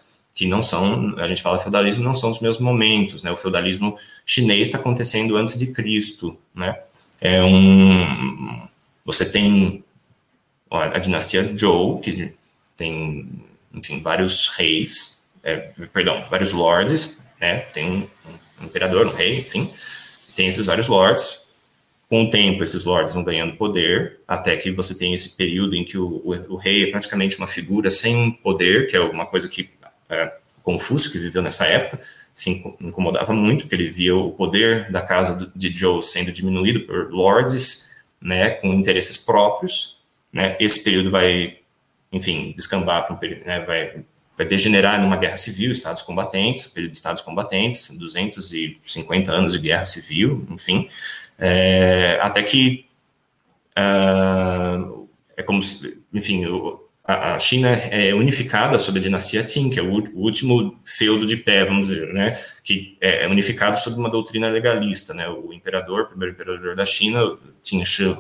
Que 0.42 0.48
não 0.48 0.64
são, 0.64 1.14
a 1.20 1.28
gente 1.28 1.40
fala 1.40 1.60
feudalismo, 1.60 2.04
não 2.04 2.16
são 2.16 2.32
os 2.32 2.40
mesmos 2.40 2.64
momentos, 2.64 3.22
né? 3.22 3.30
O 3.30 3.38
feudalismo 3.38 3.96
chinês 4.26 4.70
está 4.70 4.80
acontecendo 4.80 5.38
antes 5.38 5.56
de 5.56 5.68
Cristo, 5.72 6.36
né? 6.56 6.80
É 7.22 7.44
um, 7.44 8.68
você 9.06 9.32
tem 9.32 9.84
a 10.68 10.98
dinastia 10.98 11.56
Zhou, 11.56 12.00
que 12.00 12.34
tem, 12.76 13.30
enfim, 13.72 14.02
vários 14.02 14.48
reis, 14.48 15.24
é, 15.44 15.58
perdão, 15.94 16.26
vários 16.28 16.54
lords, 16.54 17.20
né? 17.40 17.60
Tem 17.72 17.88
um, 17.88 18.08
um 18.60 18.66
imperador, 18.66 19.06
um 19.06 19.14
rei, 19.14 19.42
enfim, 19.42 19.70
tem 20.36 20.48
esses 20.48 20.66
vários 20.66 20.88
lords, 20.88 21.46
com 22.10 22.24
o 22.24 22.30
tempo, 22.32 22.64
esses 22.64 22.84
lords 22.84 23.14
vão 23.14 23.24
ganhando 23.24 23.58
poder, 23.58 24.22
até 24.28 24.58
que 24.58 24.72
você 24.72 24.98
tem 24.98 25.14
esse 25.14 25.38
período 25.38 25.76
em 25.76 25.86
que 25.86 26.00
o, 26.00 26.20
o, 26.26 26.54
o 26.54 26.56
rei 26.56 26.86
é 26.86 26.88
praticamente 26.90 27.38
uma 27.38 27.46
figura 27.46 27.92
sem 27.92 28.32
poder, 28.32 28.88
que 28.88 28.98
é 28.98 29.00
uma 29.00 29.28
coisa 29.28 29.48
que 29.48 29.70
é, 30.12 30.34
Confúcio, 30.62 31.12
que 31.12 31.18
viveu 31.18 31.42
nessa 31.42 31.66
época, 31.66 32.00
se 32.34 32.64
incomodava 32.80 33.34
muito, 33.34 33.62
porque 33.62 33.76
ele 33.76 33.90
via 33.90 34.16
o 34.16 34.32
poder 34.32 34.92
da 34.92 35.02
casa 35.02 35.52
de 35.56 35.76
Joe 35.76 36.04
sendo 36.04 36.32
diminuído 36.32 36.82
por 36.82 37.12
lords, 37.12 37.92
né, 38.22 38.52
com 38.52 38.74
interesses 38.74 39.18
próprios, 39.18 40.00
né, 40.32 40.56
esse 40.60 40.84
período 40.84 41.10
vai, 41.10 41.58
enfim, 42.12 42.54
descambar 42.56 43.06
para 43.06 43.16
um 43.16 43.18
período, 43.18 43.46
né, 43.46 43.60
vai, 43.62 44.04
vai 44.38 44.46
degenerar 44.46 45.02
numa 45.02 45.18
guerra 45.18 45.38
civil, 45.38 45.72
estados 45.72 46.04
combatentes, 46.04 46.68
período 46.68 46.92
de 46.92 46.98
estados 46.98 47.22
combatentes, 47.22 47.90
250 47.98 49.32
anos 49.32 49.54
de 49.54 49.60
guerra 49.60 49.86
civil, 49.86 50.48
enfim, 50.52 50.88
é, 51.38 52.20
até 52.22 52.44
que 52.44 52.86
uh, 53.78 55.08
é 55.36 55.44
como 55.44 55.62
se, 55.62 56.02
enfim, 56.14 56.46
a, 57.36 57.40
China 57.40 57.70
é 57.70 58.14
unificada 58.14 58.78
sob 58.78 59.00
a 59.00 59.02
dinastia 59.02 59.44
Qin, 59.44 59.70
que 59.70 59.80
é 59.80 59.84
o, 59.84 59.92
o, 59.92 60.22
último 60.22 60.80
feudo 60.86 61.26
de 61.26 61.38
pé, 61.38 61.66
vamos 61.66 61.88
dizer, 61.88 62.14
né, 62.14 62.34
que 62.64 62.98
é, 63.02 63.26
é 63.26 63.28
unificado 63.28 63.78
sob 63.78 63.98
uma 63.98 64.10
doutrina 64.10 64.50
legalista, 64.50 65.14
né, 65.14 65.28
o 65.28 65.54
imperador, 65.54 66.04
o 66.04 66.08
primeiro 66.08 66.34
imperador 66.34 66.76
da 66.76 66.86
China, 66.86 67.38
Qin 67.64 67.86
Shi 67.86 68.16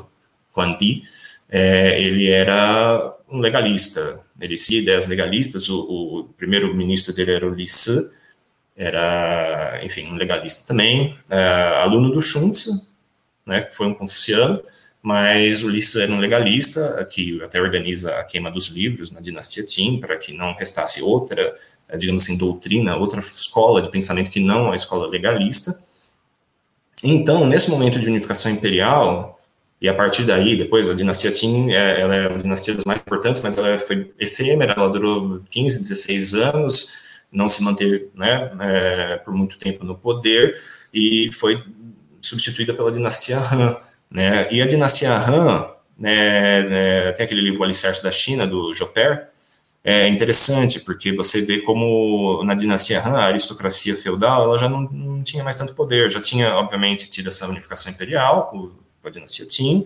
Huangdi, 0.56 1.04
é, 1.50 2.02
ele 2.02 2.30
era 2.30 3.16
um 3.30 3.40
legalista, 3.40 4.20
ele 4.40 4.58
seguia 4.58 4.82
ideias 4.82 5.08
legalistas, 5.08 5.70
o, 5.70 5.80
o 5.80 6.24
primeiro 6.38 6.74
ministro 6.74 7.14
dele 7.14 7.32
era 7.32 7.48
o 7.48 7.54
Li 7.54 7.68
Si, 7.68 8.10
era, 8.76 9.80
enfim, 9.84 10.08
um 10.08 10.16
legalista 10.16 10.66
também, 10.68 11.18
é, 11.30 11.38
aluno 11.82 12.12
do 12.12 12.22
Xunzi, 12.22 12.88
né, 13.46 13.62
que 13.62 13.76
foi 13.76 13.88
um 13.88 13.94
confuciano, 13.94 14.62
mas 15.02 15.64
o 15.64 15.68
Ulisses 15.68 15.96
era 15.96 16.12
um 16.12 16.20
legalista, 16.20 17.08
que 17.10 17.42
até 17.44 17.60
organiza 17.60 18.16
a 18.20 18.24
queima 18.24 18.52
dos 18.52 18.68
livros 18.68 19.12
na 19.12 19.20
dinastia 19.20 19.66
Qin, 19.66 20.00
para 20.00 20.18
que 20.18 20.32
não 20.32 20.54
restasse 20.54 21.02
outra, 21.02 21.56
eh, 21.90 21.98
digamos 21.98 22.24
assim, 22.24 22.38
doutrina, 22.38 22.96
outra 22.96 23.20
escola 23.20 23.82
de 23.82 23.90
pensamento 23.90 24.30
que 24.30 24.40
não 24.40 24.72
a 24.72 24.76
escola 24.76 25.08
legalista. 25.08 25.82
Então, 27.04 27.48
nesse 27.48 27.70
momento 27.72 28.00
de 28.00 28.08
unificação 28.08 28.52
imperial, 28.52 29.40
e 29.82 29.90
a 29.90 29.94
partir 29.96 30.24
daí, 30.24 30.56
depois, 30.56 30.88
a 30.88 30.94
dinastia 30.94 31.32
Qin, 31.32 31.72
é, 31.72 32.00
ela 32.00 32.16
é 32.16 32.28
uma 32.28 32.38
dinastia 32.38 32.76
das 32.76 32.86
mais 32.86 33.00
importantes, 33.00 33.42
mas 33.42 33.58
ela 33.58 33.80
foi 33.80 34.12
efêmera, 34.20 34.74
ela 34.78 34.88
durou 34.88 35.42
15, 35.50 35.80
16 35.80 36.36
anos, 36.36 36.92
não 37.32 37.48
se 37.48 37.64
manteve 37.64 38.10
né, 38.14 38.52
é, 38.60 39.18
por 39.18 39.34
muito 39.34 39.58
tempo 39.58 39.84
no 39.84 39.98
poder, 39.98 40.56
e 40.94 41.30
foi 41.32 41.64
substituída 42.22 42.76
pela 42.76 42.92
dinastia 42.92 43.40
Han, 43.40 43.76
né? 44.12 44.52
E 44.52 44.62
a 44.62 44.68
dinastia 44.68 45.16
Han, 45.16 45.68
né, 45.98 46.64
né, 46.64 47.12
tem 47.14 47.26
aquele 47.26 47.42
livro 47.42 47.64
Alicerce 47.64 48.04
da 48.04 48.12
China, 48.12 48.46
do 48.46 48.74
Joper, 48.74 49.30
é 49.84 50.08
interessante, 50.08 50.80
porque 50.80 51.12
você 51.12 51.42
vê 51.42 51.60
como 51.62 52.44
na 52.44 52.54
dinastia 52.54 53.02
Han, 53.02 53.18
a 53.18 53.26
aristocracia 53.26 53.96
feudal, 53.96 54.44
ela 54.44 54.58
já 54.58 54.70
não, 54.70 54.82
não 54.82 55.24
tinha 55.24 55.44
mais 55.44 55.56
tanto 55.56 55.74
poder, 55.74 56.12
já 56.12 56.22
tinha, 56.22 56.54
obviamente, 56.56 57.10
tido 57.10 57.30
essa 57.30 57.48
unificação 57.48 57.92
imperial 57.92 58.48
com, 58.48 58.72
com 59.02 59.08
a 59.08 59.10
dinastia 59.10 59.46
Qin, 59.48 59.86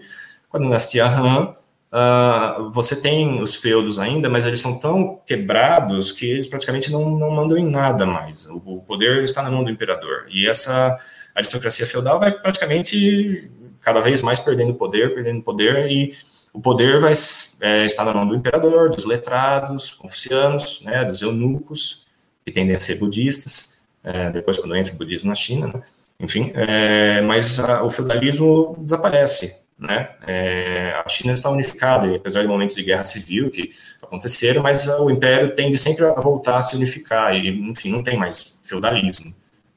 com 0.49 0.57
a 0.57 0.59
dinastia 0.59 1.05
Han, 1.05 1.55
uh, 1.93 2.69
você 2.71 2.99
tem 2.99 3.41
os 3.41 3.55
feudos 3.55 3.97
ainda, 3.97 4.29
mas 4.29 4.45
eles 4.45 4.59
são 4.59 4.77
tão 4.79 5.21
quebrados 5.25 6.11
que 6.11 6.29
eles 6.29 6.47
praticamente 6.47 6.91
não, 6.91 7.09
não 7.11 7.31
mandam 7.31 7.57
em 7.57 7.69
nada 7.69 8.05
mais, 8.05 8.47
o, 8.47 8.61
o 8.65 8.81
poder 8.81 9.23
está 9.23 9.41
na 9.43 9.51
mão 9.51 9.63
do 9.63 9.71
imperador, 9.71 10.25
e 10.29 10.45
essa 10.45 10.97
aristocracia 11.33 11.85
feudal 11.85 12.19
vai 12.19 12.31
praticamente 12.31 13.49
cada 13.85 14.01
vez 14.01 14.23
mais 14.23 14.39
perdendo 14.39 14.73
poder, 14.73 15.13
perdendo 15.13 15.43
poder, 15.43 15.91
e 15.91 16.11
o 16.51 16.59
poder 16.59 16.99
vai 16.99 17.13
é, 17.61 17.85
estar 17.85 18.03
na 18.03 18.13
mão 18.13 18.27
do 18.27 18.35
imperador, 18.35 18.89
dos 18.89 19.05
letrados, 19.05 19.91
confucianos, 19.91 20.81
né, 20.81 21.05
dos 21.05 21.21
eunucos, 21.21 22.03
que 22.43 22.51
tendem 22.51 22.75
a 22.75 22.79
ser 22.79 22.97
budistas, 22.97 23.77
é, 24.03 24.31
depois 24.31 24.57
quando 24.57 24.75
entra 24.75 24.91
o 24.91 24.95
budismo 24.95 25.29
na 25.29 25.35
China, 25.35 25.67
né, 25.67 25.83
enfim, 26.19 26.51
é, 26.55 27.21
mas 27.21 27.59
a, 27.59 27.83
o 27.83 27.89
feudalismo 27.91 28.75
desaparece, 28.79 29.55
né, 29.77 30.09
é, 30.25 30.99
a 31.05 31.07
China 31.07 31.33
está 31.33 31.51
unificada, 31.51 32.07
e 32.07 32.15
apesar 32.15 32.41
de 32.41 32.47
momentos 32.47 32.75
de 32.75 32.81
guerra 32.81 33.05
civil 33.05 33.51
que 33.51 33.69
aconteceram, 34.01 34.63
mas 34.63 34.87
o 34.87 35.11
império 35.11 35.53
tende 35.53 35.77
sempre 35.77 36.05
a 36.05 36.13
voltar 36.13 36.57
a 36.57 36.61
se 36.61 36.75
unificar, 36.75 37.35
e, 37.35 37.49
enfim, 37.69 37.91
não 37.91 38.01
tem 38.01 38.17
mais 38.17 38.55
feudalismo 38.63 39.31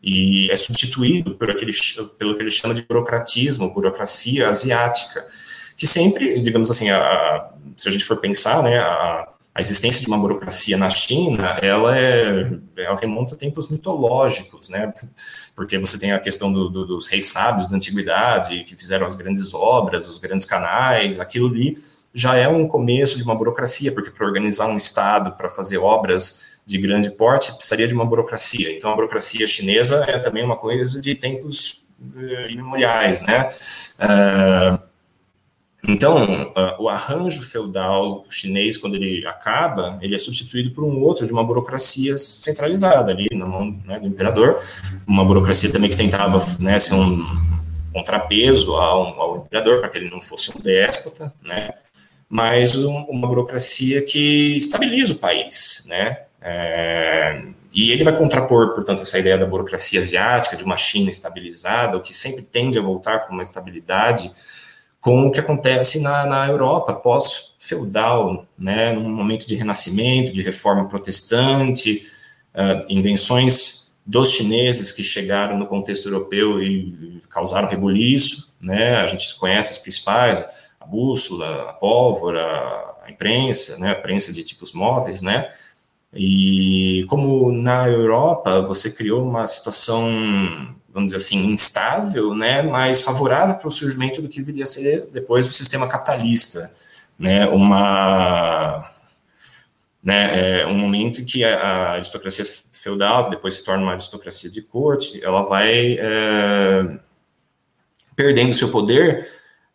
e 0.09 0.51
é 0.51 0.57
substituído 0.57 1.35
por 1.35 1.51
aquele, 1.51 1.73
pelo 2.19 2.35
que 2.35 2.43
ele 2.43 2.51
chama 2.51 2.73
de 2.73 2.81
burocratismo, 2.83 3.73
burocracia 3.75 4.49
asiática, 4.49 5.27
que 5.77 5.87
sempre, 5.87 6.41
digamos 6.41 6.71
assim, 6.71 6.89
a, 6.89 6.99
a, 6.99 7.51
se 7.77 7.91
a 7.91 7.93
gente 7.93 8.05
for 8.05 8.17
pensar, 8.17 8.63
né, 8.63 8.79
a, 8.79 9.29
a, 9.55 9.61
existência 9.61 10.01
de 10.01 10.09
uma 10.09 10.17
burocracia 10.17 10.79
na 10.79 10.89
China, 10.89 11.59
ela, 11.61 11.99
é, 11.99 12.53
ela 12.79 12.99
remonta 12.99 13.35
a 13.35 13.39
tempos 13.39 13.69
mitológicos, 13.69 14.71
né, 14.71 14.91
porque 15.55 15.77
você 15.77 15.99
tem 15.99 16.13
a 16.13 16.19
questão 16.19 16.51
do, 16.51 16.71
do, 16.71 16.87
dos 16.87 17.07
reis 17.07 17.27
sábios 17.27 17.67
da 17.67 17.77
antiguidade, 17.77 18.65
que 18.65 18.75
fizeram 18.75 19.07
as 19.07 19.15
grandes 19.15 19.53
obras, 19.53 20.09
os 20.09 20.19
grandes 20.19 20.47
canais, 20.47 21.21
aquilo 21.21 21.49
ali 21.49 21.77
já 22.15 22.35
é 22.35 22.49
um 22.49 22.67
começo 22.67 23.19
de 23.19 23.25
uma 23.25 23.35
burocracia, 23.35 23.93
porque 23.93 24.11
para 24.11 24.27
organizar 24.27 24.69
um 24.69 24.79
Estado, 24.79 25.33
para 25.33 25.51
fazer 25.51 25.77
obras 25.77 26.48
de 26.69 26.77
grande 26.77 27.11
porte, 27.11 27.51
precisaria 27.55 27.89
de 27.89 27.95
uma 27.95 28.05
burocracia. 28.05 28.71
Então, 28.71 28.93
a 28.93 28.95
burocracia 28.95 29.47
chinesa 29.47 30.05
é 30.07 30.19
também 30.19 30.45
uma 30.45 30.57
coisa 30.57 31.01
de 31.01 31.15
tempos 31.15 31.83
uh, 31.99 32.51
imemoriais, 32.51 33.23
né? 33.23 33.49
Uh, 33.99 34.79
então, 35.89 36.51
uh, 36.51 36.83
o 36.83 36.91
arranjo 36.91 37.41
feudal 37.43 38.27
chinês, 38.29 38.77
quando 38.77 38.97
ele 38.97 39.27
acaba, 39.27 39.99
ele 40.03 40.15
é 40.15 40.19
substituído 40.19 40.71
por 40.73 40.85
um 40.85 41.01
outro 41.01 41.27
de 41.27 41.33
uma 41.33 41.43
burocracia 41.43 42.19
centralizada 42.19 43.13
ali 43.13 43.29
na 43.33 43.47
mão 43.47 43.75
né, 43.87 43.99
do 43.99 44.07
imperador, 44.07 44.63
uma 45.07 45.25
burocracia 45.25 45.73
também 45.73 45.89
que 45.89 45.97
tentava 45.97 46.45
né, 46.61 46.79
ser 46.79 46.97
um 46.97 47.25
contrapeso 47.95 48.75
ao, 48.75 49.19
ao 49.19 49.37
imperador 49.39 49.81
para 49.81 49.89
que 49.89 49.97
ele 49.97 50.11
não 50.11 50.21
fosse 50.21 50.55
um 50.55 50.61
déspota, 50.61 51.33
né? 51.43 51.71
Mas 52.29 52.77
um, 52.77 53.05
uma 53.05 53.27
burocracia 53.27 54.03
que 54.03 54.55
estabiliza 54.59 55.15
o 55.15 55.17
país, 55.17 55.83
né? 55.87 56.28
É, 56.41 57.43
e 57.73 57.93
ele 57.93 58.05
vai 58.05 58.17
contrapor, 58.17 58.75
portanto, 58.75 59.03
essa 59.03 59.19
ideia 59.19 59.39
da 59.39 59.47
burocracia 59.47 60.01
asiática, 60.01 60.57
de 60.57 60.65
uma 60.65 60.77
China 60.77 61.11
estabilizada, 61.11 61.97
o 61.97 62.01
que 62.01 62.15
sempre 62.15 62.43
tende 62.43 62.79
a 62.79 62.83
voltar 62.83 63.21
com 63.21 63.33
uma 63.33 63.43
estabilidade 63.43 64.33
com 65.01 65.27
o 65.27 65.31
que 65.31 65.41
acontece 65.41 66.03
na, 66.03 66.27
na 66.27 66.49
Europa 66.49 66.93
pós-feudal, 66.93 68.47
né, 68.59 68.93
num 68.93 69.09
momento 69.09 69.47
de 69.47 69.55
renascimento, 69.55 70.33
de 70.33 70.43
reforma 70.43 70.89
protestante, 70.89 72.05
uh, 72.55 72.85
invenções 72.89 73.95
dos 74.05 74.33
chineses 74.33 74.91
que 74.91 75.05
chegaram 75.05 75.57
no 75.57 75.67
contexto 75.67 76.09
europeu 76.09 76.63
e 76.63 77.23
causaram 77.31 77.69
rebuliço, 77.69 78.53
né, 78.61 78.97
a 78.97 79.07
gente 79.07 79.35
conhece 79.37 79.73
as 79.73 79.79
principais, 79.79 80.45
a 80.81 80.87
bússola, 80.87 81.71
a 81.71 81.73
pólvora, 81.75 82.43
a 83.05 83.11
imprensa, 83.11 83.79
né, 83.79 83.93
a 83.93 83.95
prensa 83.95 84.33
de 84.33 84.43
tipos 84.43 84.73
móveis, 84.73 85.23
né, 85.23 85.49
e 86.15 87.05
como 87.09 87.53
na 87.53 87.89
Europa 87.89 88.63
você 88.63 88.91
criou 88.91 89.23
uma 89.23 89.47
situação 89.47 90.77
vamos 90.99 91.13
dizer 91.13 91.25
assim, 91.25 91.47
instável, 91.47 92.35
né, 92.35 92.63
mas 92.63 93.03
favorável 93.03 93.55
para 93.57 93.69
o 93.69 93.71
surgimento 93.71 94.21
do 94.21 94.29
que 94.29 94.43
viria 94.43 94.65
a 94.65 94.67
ser 94.67 95.09
depois 95.13 95.49
o 95.49 95.53
sistema 95.53 95.87
capitalista, 95.87 96.73
né, 97.17 97.47
uma, 97.47 98.91
né, 100.03 100.61
é 100.63 100.67
um 100.67 100.77
momento 100.77 101.25
que 101.25 101.45
a, 101.45 101.93
aristocracia 101.93 102.45
feudal, 102.73 103.25
que 103.25 103.31
depois 103.31 103.55
se 103.55 103.65
torna 103.65 103.85
uma 103.85 103.93
aristocracia 103.93 104.51
de 104.51 104.63
corte, 104.63 105.23
ela 105.23 105.43
vai 105.43 105.99
é, 106.01 106.99
perdendo 108.17 108.53
seu 108.53 108.71
poder, 108.71 109.29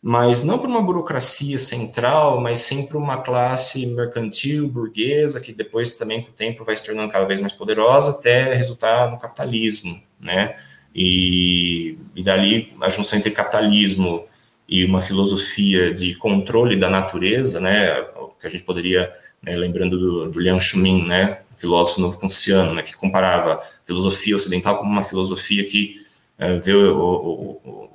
mas 0.05 0.43
não 0.43 0.59
por 0.59 0.67
uma 0.67 0.81
burocracia 0.81 1.57
central, 1.57 2.41
mas 2.41 2.59
sim 2.59 2.85
por 2.85 2.97
uma 2.97 3.19
classe 3.19 3.85
mercantil, 3.85 4.67
burguesa, 4.67 5.39
que 5.39 5.53
depois 5.53 5.93
também 5.93 6.21
com 6.21 6.29
o 6.29 6.33
tempo 6.33 6.65
vai 6.65 6.75
se 6.75 6.85
tornando 6.85 7.09
cada 7.09 7.23
vez 7.23 7.39
mais 7.39 7.53
poderosa, 7.53 8.11
até 8.11 8.53
resultar 8.53 9.09
no 9.09 9.17
capitalismo, 9.17 9.97
né, 10.19 10.57
e, 10.93 11.97
e 12.13 12.21
dali 12.21 12.73
a 12.81 12.89
junção 12.89 13.17
entre 13.17 13.31
capitalismo 13.31 14.25
e 14.67 14.83
uma 14.83 14.99
filosofia 14.99 15.93
de 15.93 16.15
controle 16.15 16.75
da 16.75 16.89
natureza, 16.89 17.61
né, 17.61 18.01
que 18.41 18.47
a 18.47 18.49
gente 18.49 18.65
poderia, 18.65 19.09
né, 19.41 19.55
lembrando 19.55 19.97
do, 19.97 20.29
do 20.29 20.41
Liang 20.41 20.59
Shumin, 20.59 21.07
né, 21.07 21.39
filósofo 21.55 22.01
novo-confuciano, 22.01 22.73
né, 22.73 22.81
que 22.81 22.93
comparava 22.93 23.63
filosofia 23.85 24.35
ocidental 24.35 24.77
como 24.77 24.91
uma 24.91 25.03
filosofia 25.03 25.63
que 25.63 25.95
é, 26.37 26.57
vê 26.57 26.73
o, 26.73 26.99
o, 26.99 27.89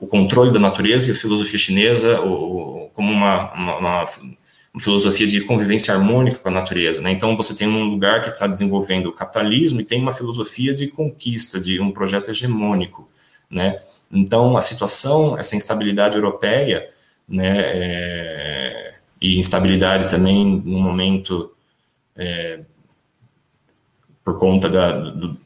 o, 0.00 0.06
controle 0.06 0.52
da 0.52 0.58
natureza 0.58 1.10
e 1.10 1.12
a 1.12 1.16
filosofia 1.16 1.58
chinesa 1.58 2.16
como 2.94 3.12
uma, 3.12 3.52
uma, 3.52 3.78
uma 3.78 4.06
uma 4.72 4.80
filosofia 4.80 5.26
de 5.26 5.42
convivência 5.42 5.92
harmônica 5.92 6.38
com 6.38 6.48
a 6.48 6.52
natureza. 6.52 7.02
Né? 7.02 7.10
Então, 7.10 7.36
você 7.36 7.54
tem 7.54 7.68
um 7.68 7.84
lugar 7.84 8.22
que 8.22 8.30
está 8.30 8.46
desenvolvendo 8.46 9.08
o 9.08 9.12
capitalismo 9.12 9.80
e 9.80 9.84
tem 9.84 10.00
uma 10.00 10.12
filosofia 10.12 10.72
de 10.72 10.88
conquista, 10.88 11.60
de 11.60 11.78
um 11.78 11.92
projeto 11.92 12.30
hegemônico. 12.30 13.08
Né? 13.50 13.80
Então, 14.10 14.56
a 14.56 14.62
situação, 14.62 15.38
essa 15.38 15.54
instabilidade 15.56 16.16
europeia, 16.16 16.88
né, 17.28 17.58
é, 17.58 18.94
e 19.20 19.38
instabilidade 19.38 20.08
também 20.08 20.44
no 20.64 20.80
momento, 20.80 21.52
é, 22.16 22.60
por 24.24 24.38
conta 24.38 24.70
da, 24.70 24.92
do, 25.10 25.36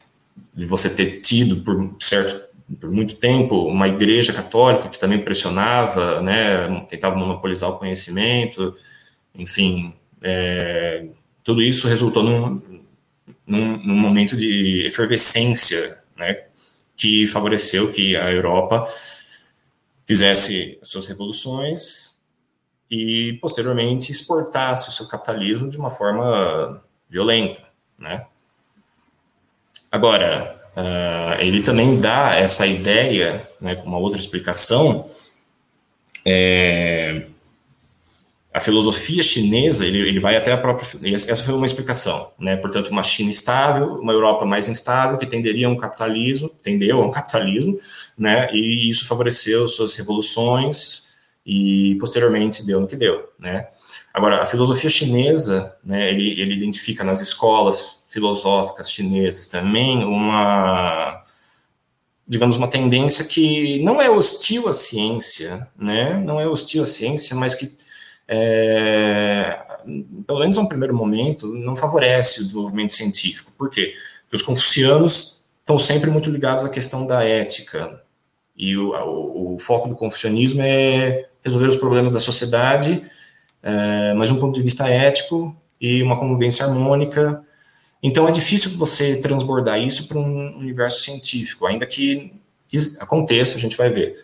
de 0.54 0.66
você 0.66 0.88
ter 0.88 1.20
tido, 1.20 1.56
por 1.56 1.96
certo 1.98 2.45
por 2.80 2.90
muito 2.90 3.16
tempo 3.16 3.66
uma 3.66 3.88
igreja 3.88 4.32
católica 4.32 4.88
que 4.88 4.98
também 4.98 5.22
pressionava, 5.22 6.20
né, 6.20 6.84
tentava 6.88 7.14
monopolizar 7.14 7.70
o 7.70 7.78
conhecimento, 7.78 8.74
enfim, 9.34 9.94
é, 10.20 11.06
tudo 11.44 11.62
isso 11.62 11.86
resultou 11.86 12.22
num, 12.22 12.82
num, 13.46 13.76
num, 13.78 13.94
momento 13.94 14.36
de 14.36 14.84
efervescência, 14.84 16.02
né, 16.16 16.44
que 16.96 17.26
favoreceu 17.28 17.92
que 17.92 18.16
a 18.16 18.32
Europa 18.32 18.84
fizesse 20.06 20.78
suas 20.82 21.06
revoluções 21.06 22.16
e, 22.90 23.38
posteriormente, 23.40 24.10
exportasse 24.10 24.88
o 24.88 24.92
seu 24.92 25.06
capitalismo 25.06 25.68
de 25.68 25.78
uma 25.78 25.90
forma 25.90 26.82
violenta, 27.08 27.62
né. 27.98 28.26
Agora, 29.90 30.55
uh, 30.76 31.40
ele 31.40 31.62
também 31.62 31.98
dá 31.98 32.34
essa 32.34 32.66
ideia, 32.66 33.48
né, 33.60 33.74
com 33.74 33.86
uma 33.86 33.98
outra 33.98 34.18
explicação, 34.18 35.08
é, 36.24 37.26
a 38.56 38.58
filosofia 38.58 39.22
chinesa, 39.22 39.84
ele, 39.84 39.98
ele 39.98 40.18
vai 40.18 40.34
até 40.34 40.50
a 40.50 40.56
própria. 40.56 40.88
Essa 41.14 41.44
foi 41.44 41.52
uma 41.52 41.66
explicação, 41.66 42.32
né? 42.38 42.56
Portanto, 42.56 42.88
uma 42.88 43.02
China 43.02 43.28
estável, 43.28 44.00
uma 44.00 44.14
Europa 44.14 44.46
mais 44.46 44.66
instável, 44.66 45.18
que 45.18 45.26
tenderia 45.26 45.66
a 45.66 45.70
um 45.70 45.76
capitalismo, 45.76 46.48
tendeu 46.62 47.02
a 47.02 47.06
um 47.06 47.10
capitalismo, 47.10 47.78
né? 48.16 48.48
E 48.54 48.88
isso 48.88 49.06
favoreceu 49.06 49.68
suas 49.68 49.92
revoluções 49.92 51.04
e 51.44 51.96
posteriormente 52.00 52.64
deu 52.64 52.80
no 52.80 52.88
que 52.88 52.96
deu, 52.96 53.28
né? 53.38 53.66
Agora, 54.12 54.40
a 54.40 54.46
filosofia 54.46 54.88
chinesa, 54.88 55.76
né? 55.84 56.10
Ele, 56.10 56.40
ele 56.40 56.54
identifica 56.54 57.04
nas 57.04 57.20
escolas 57.20 57.95
filosóficas 58.16 58.90
chinesas 58.90 59.46
também 59.46 60.02
uma 60.02 61.22
digamos, 62.26 62.56
uma 62.56 62.66
tendência 62.66 63.24
que 63.24 63.80
não 63.84 64.02
é 64.02 64.10
hostil 64.10 64.66
à 64.68 64.72
ciência, 64.72 65.68
né? 65.78 66.14
Não 66.14 66.40
é 66.40 66.48
hostil 66.48 66.82
à 66.82 66.86
ciência, 66.86 67.36
mas 67.36 67.54
que 67.54 67.70
é, 68.26 69.62
pelo 70.26 70.40
menos 70.40 70.56
no 70.56 70.68
primeiro 70.68 70.92
momento, 70.92 71.46
não 71.54 71.76
favorece 71.76 72.40
o 72.40 72.42
desenvolvimento 72.42 72.94
científico. 72.94 73.52
Por 73.56 73.70
quê? 73.70 73.94
Porque 74.22 74.36
os 74.36 74.42
confucianos 74.42 75.44
estão 75.60 75.78
sempre 75.78 76.10
muito 76.10 76.28
ligados 76.28 76.64
à 76.64 76.68
questão 76.68 77.06
da 77.06 77.22
ética. 77.22 78.02
E 78.56 78.76
o, 78.76 78.90
o, 78.90 79.54
o 79.54 79.58
foco 79.60 79.88
do 79.88 79.94
confucionismo 79.94 80.62
é 80.62 81.28
resolver 81.44 81.68
os 81.68 81.76
problemas 81.76 82.10
da 82.10 82.18
sociedade, 82.18 83.04
é, 83.62 84.14
mas 84.14 84.28
de 84.28 84.34
um 84.34 84.40
ponto 84.40 84.56
de 84.56 84.62
vista 84.62 84.88
ético, 84.88 85.54
e 85.80 86.02
uma 86.02 86.18
convivência 86.18 86.64
harmônica. 86.64 87.42
Então 88.02 88.28
é 88.28 88.30
difícil 88.30 88.70
você 88.72 89.16
transbordar 89.16 89.80
isso 89.80 90.06
para 90.06 90.18
um 90.18 90.58
universo 90.58 91.02
científico, 91.02 91.66
ainda 91.66 91.86
que 91.86 92.32
aconteça, 93.00 93.56
a 93.56 93.60
gente 93.60 93.76
vai 93.76 93.90
ver. 93.90 94.16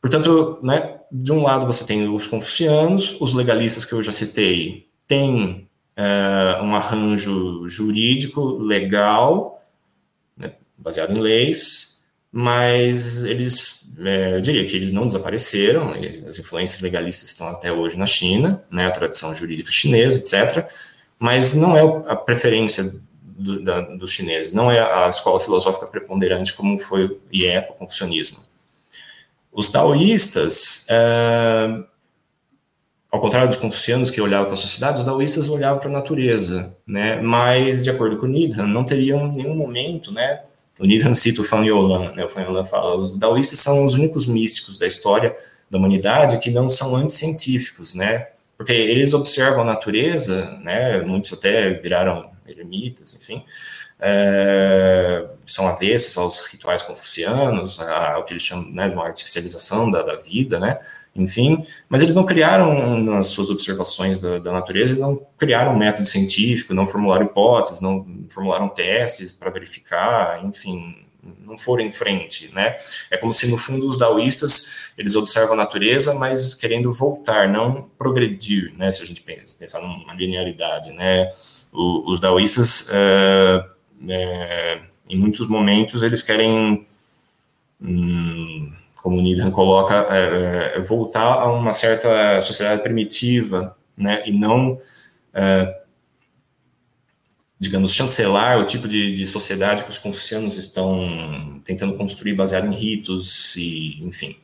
Portanto, 0.00 0.58
né, 0.62 0.98
de 1.10 1.32
um 1.32 1.42
lado 1.42 1.66
você 1.66 1.84
tem 1.84 2.08
os 2.08 2.26
confucianos, 2.26 3.16
os 3.20 3.34
legalistas 3.34 3.84
que 3.84 3.92
eu 3.92 4.02
já 4.02 4.12
citei, 4.12 4.88
têm 5.06 5.68
é, 5.96 6.60
um 6.62 6.74
arranjo 6.74 7.68
jurídico 7.68 8.58
legal, 8.58 9.62
né, 10.36 10.54
baseado 10.76 11.16
em 11.16 11.20
leis, 11.20 12.04
mas 12.32 13.24
eles, 13.24 13.88
é, 13.98 14.36
eu 14.36 14.40
diria 14.40 14.66
que 14.66 14.74
eles 14.74 14.90
não 14.90 15.06
desapareceram, 15.06 15.92
as 16.26 16.38
influências 16.38 16.80
legalistas 16.80 17.28
estão 17.28 17.48
até 17.48 17.70
hoje 17.70 17.96
na 17.96 18.06
China, 18.06 18.64
né, 18.70 18.86
a 18.86 18.90
tradição 18.90 19.34
jurídica 19.34 19.70
chinesa, 19.70 20.18
etc., 20.18 20.68
mas 21.22 21.54
não 21.54 21.76
é 21.76 21.82
a 22.08 22.16
preferência 22.16 22.82
do, 23.22 23.62
da, 23.62 23.80
dos 23.80 24.10
chineses, 24.10 24.52
não 24.52 24.68
é 24.68 24.80
a 24.80 25.08
escola 25.08 25.38
filosófica 25.38 25.86
preponderante 25.86 26.52
como 26.52 26.76
foi 26.80 27.16
e 27.30 27.46
é 27.46 27.68
o 27.70 27.74
confucionismo. 27.74 28.38
Os 29.52 29.70
taoístas, 29.70 30.84
é, 30.90 31.78
ao 33.08 33.20
contrário 33.20 33.46
dos 33.46 33.56
confucianos 33.56 34.10
que 34.10 34.20
olhavam 34.20 34.46
para 34.46 34.54
a 34.54 34.56
sociedade, 34.56 34.98
os 34.98 35.04
taoístas 35.04 35.48
olhavam 35.48 35.78
para 35.78 35.90
a 35.90 35.92
natureza, 35.92 36.76
né? 36.84 37.20
Mas, 37.20 37.84
de 37.84 37.90
acordo 37.90 38.16
com 38.16 38.26
Needham, 38.26 38.66
não 38.66 38.82
teriam 38.82 39.30
nenhum 39.30 39.54
momento, 39.54 40.10
né? 40.10 40.42
O 40.80 40.84
Needham 40.84 41.14
cita 41.14 41.40
o 41.40 41.44
Fan 41.44 41.64
Yolan, 41.64 42.10
né? 42.16 42.24
O 42.24 42.28
Fan 42.28 42.42
Yolan 42.42 42.64
fala, 42.64 42.96
os 42.96 43.16
taoístas 43.16 43.60
são 43.60 43.86
os 43.86 43.94
únicos 43.94 44.26
místicos 44.26 44.76
da 44.76 44.88
história 44.88 45.36
da 45.70 45.78
humanidade 45.78 46.40
que 46.40 46.50
não 46.50 46.68
são 46.68 46.96
anticientíficos, 46.96 47.94
né? 47.94 48.26
Porque 48.62 48.74
eles 48.74 49.12
observam 49.12 49.62
a 49.62 49.64
natureza, 49.64 50.56
né? 50.62 51.00
Muitos 51.00 51.32
até 51.32 51.70
viraram 51.70 52.30
eremitas, 52.46 53.12
enfim, 53.12 53.44
é, 53.98 55.26
são 55.44 55.66
avessos 55.66 56.16
aos 56.16 56.46
rituais 56.46 56.80
confucianos, 56.80 57.80
ao 57.80 58.24
que 58.24 58.32
eles 58.32 58.44
chamam 58.44 58.70
né, 58.70 58.88
de 58.88 58.94
uma 58.94 59.04
artificialização 59.04 59.90
da, 59.90 60.02
da, 60.02 60.14
vida, 60.14 60.60
né? 60.60 60.78
Enfim, 61.14 61.66
mas 61.88 62.02
eles 62.02 62.14
não 62.14 62.24
criaram 62.24 63.00
nas 63.00 63.26
suas 63.26 63.50
observações 63.50 64.20
da, 64.20 64.38
da 64.38 64.52
natureza, 64.52 64.94
não 64.94 65.26
criaram 65.36 65.76
método 65.76 66.06
científico, 66.06 66.72
não 66.72 66.86
formularam 66.86 67.26
hipóteses, 67.26 67.80
não 67.80 68.06
formularam 68.32 68.68
testes 68.68 69.32
para 69.32 69.50
verificar, 69.50 70.40
enfim, 70.44 71.04
não 71.46 71.56
foram 71.56 71.84
em 71.84 71.92
frente, 71.92 72.52
né? 72.52 72.76
É 73.10 73.16
como 73.16 73.32
se 73.32 73.48
no 73.48 73.56
fundo 73.56 73.88
os 73.88 73.98
daoístas 73.98 74.92
eles 74.98 75.14
observam 75.14 75.54
a 75.54 75.56
natureza, 75.56 76.14
mas 76.14 76.54
querendo 76.54 76.92
voltar, 76.92 77.48
não 77.48 77.88
progredir, 77.96 78.72
né? 78.76 78.90
Se 78.90 79.02
a 79.02 79.06
gente 79.06 79.22
pensar 79.22 79.80
numa 79.80 80.14
linearidade, 80.14 80.92
né? 80.92 81.30
O, 81.72 82.10
os 82.10 82.20
daoístas 82.20 82.88
é, 82.90 83.64
é, 84.08 84.80
em 85.08 85.16
muitos 85.16 85.48
momentos 85.48 86.02
eles 86.02 86.22
querem, 86.22 86.84
hum, 87.80 88.72
como 89.02 89.18
o 89.18 89.22
Needham 89.22 89.50
coloca, 89.50 90.06
é, 90.10 90.80
voltar 90.80 91.40
a 91.40 91.52
uma 91.52 91.72
certa 91.72 92.40
sociedade 92.42 92.82
primitiva, 92.82 93.76
né, 93.96 94.22
e 94.26 94.32
não, 94.32 94.80
é, 95.34 95.81
digamos, 97.62 97.94
chancelar 97.94 98.58
o 98.58 98.66
tipo 98.66 98.88
de, 98.88 99.14
de, 99.14 99.24
sociedade 99.24 99.84
que 99.84 99.90
os 99.90 99.96
confucianos 99.96 100.58
estão 100.58 101.60
tentando 101.62 101.94
construir 101.94 102.34
baseado 102.34 102.66
em 102.66 102.74
ritos 102.74 103.54
e, 103.54 104.02
enfim. 104.02 104.36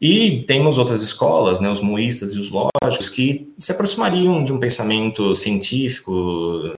E 0.00 0.42
temos 0.46 0.78
outras 0.78 1.02
escolas, 1.02 1.60
né, 1.60 1.68
os 1.68 1.82
moístas 1.82 2.32
e 2.32 2.38
os 2.38 2.50
lógicos, 2.50 3.10
que 3.10 3.52
se 3.58 3.72
aproximariam 3.72 4.42
de 4.42 4.54
um 4.54 4.58
pensamento 4.58 5.36
científico, 5.36 6.74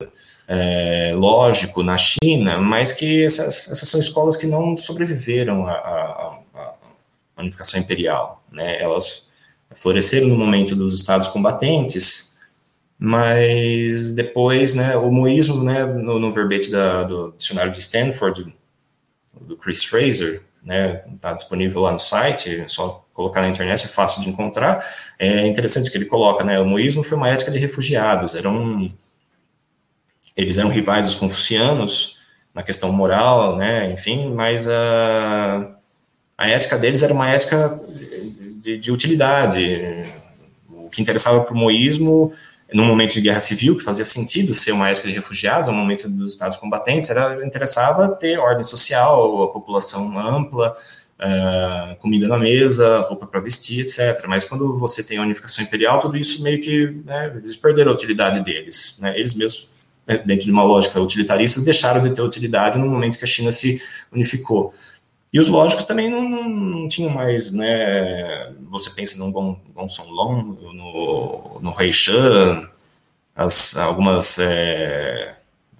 é, 0.49 1.13
lógico 1.15 1.81
na 1.81 1.97
China, 1.97 2.59
mas 2.59 2.93
que 2.93 3.23
essas, 3.23 3.71
essas, 3.71 3.89
são 3.89 4.01
escolas 4.01 4.37
que 4.37 4.49
não 4.49 4.77
sobreviveram 4.77 5.65
à, 5.69 5.75
à, 5.75 6.39
à 7.37 7.41
unificação 7.41 7.79
imperial. 7.79 8.43
Né? 8.51 8.83
Elas 8.83 9.29
floresceram 9.77 10.27
no 10.27 10.37
momento 10.37 10.75
dos 10.75 10.93
estados 10.93 11.29
combatentes, 11.29 12.36
mas 12.99 14.13
depois, 14.13 14.75
né, 14.75 14.97
o 14.97 15.11
moísmo, 15.11 15.63
né, 15.63 15.85
no, 15.85 16.19
no 16.19 16.33
verbete 16.33 16.71
da, 16.71 17.03
do 17.03 17.35
dicionário 17.37 17.73
de 17.73 17.79
Stanford, 17.79 18.55
do 19.41 19.57
Chris 19.57 19.85
Fraser, 19.85 20.43
né, 20.63 21.03
está 21.15 21.33
disponível 21.35 21.83
lá 21.83 21.93
no 21.93 21.99
site, 22.01 22.63
é 22.63 22.69
só 22.69 23.05
colocar 23.13 23.41
na 23.41 23.49
internet, 23.49 23.85
é 23.85 23.89
fácil 23.89 24.23
de 24.23 24.29
encontrar. 24.29 24.85
É 25.19 25.47
interessante 25.47 25.91
que 25.91 25.97
ele 25.97 26.07
coloca, 26.07 26.45
né, 26.45 26.59
o 26.59 26.67
moísmo 26.67 27.03
foi 27.03 27.17
uma 27.17 27.29
ética 27.29 27.51
de 27.51 27.59
refugiados, 27.59 28.35
era 28.35 28.49
um 28.49 28.91
eles 30.37 30.59
eram 30.59 30.69
rivais 30.69 31.07
dos 31.07 31.15
confucianos 31.15 32.19
na 32.53 32.63
questão 32.63 32.93
moral, 32.93 33.57
né, 33.57 33.91
enfim, 33.91 34.31
mas 34.35 34.69
a, 34.69 35.77
a 36.37 36.49
ética 36.49 36.77
deles 36.77 37.03
era 37.03 37.13
uma 37.13 37.31
ética 37.31 37.81
de, 38.61 38.77
de 38.79 38.93
utilidade. 38.93 40.05
O 40.69 40.91
que 40.91 41.01
interessava 41.01 41.45
para 41.45 41.55
o 41.55 41.57
moísmo, 41.57 42.33
no 42.73 42.85
momento 42.85 43.15
de 43.15 43.21
guerra 43.21 43.41
civil, 43.41 43.77
que 43.77 43.85
fazia 43.85 44.05
sentido 44.05 44.53
ser 44.53 44.73
uma 44.73 44.89
ética 44.89 45.07
de 45.09 45.15
refugiados, 45.15 45.69
no 45.69 45.75
momento 45.75 46.09
dos 46.09 46.33
estados 46.33 46.57
combatentes, 46.57 47.09
era 47.11 47.45
interessava 47.47 48.09
ter 48.09 48.39
ordem 48.39 48.65
social, 48.65 49.43
a 49.45 49.49
população 49.49 50.19
ampla, 50.19 50.75
uh, 51.21 51.97
comida 51.97 52.27
na 52.27 52.39
mesa, 52.39 53.01
roupa 53.01 53.27
para 53.27 53.41
vestir, 53.41 53.81
etc. 53.81 54.25
Mas 54.27 54.45
quando 54.45 54.77
você 54.79 55.03
tem 55.03 55.19
a 55.19 55.23
unificação 55.23 55.65
imperial, 55.65 56.01
tudo 56.01 56.17
isso 56.17 56.43
meio 56.43 56.61
que 56.61 56.97
né, 57.05 57.33
eles 57.37 57.57
perderam 57.57 57.93
a 57.93 57.95
utilidade 57.95 58.41
deles. 58.41 58.99
Né? 59.01 59.17
Eles 59.17 59.35
mesmos 59.35 59.71
né, 60.07 60.19
dentro 60.25 60.47
de 60.47 60.53
uma 60.53 60.63
lógica 60.63 61.01
utilitarista, 61.01 61.61
deixaram 61.61 62.03
de 62.03 62.15
ter 62.15 62.23
utilidade 62.23 62.79
no 62.79 62.87
momento 62.87 63.19
que 63.19 63.25
a 63.25 63.29
China 63.29 63.51
se 63.51 63.81
unificou. 64.13 64.73
E 65.37 65.38
os 65.38 65.49
lógicos 65.49 65.85
também 65.85 66.09
não, 66.09 66.27
não, 66.27 66.49
não 66.49 66.88
tinham 66.88 67.11
mais, 67.11 67.53
né? 67.53 68.55
Você 68.70 68.88
pensa 68.92 69.18
no 69.18 69.31
Song 69.87 70.11
Long, 70.11 70.42
no, 70.72 71.61
no 71.61 71.70
Hui 71.79 71.92
Shan, 71.92 72.66
as, 73.35 73.77
algumas, 73.77 74.38
é, 74.38 75.37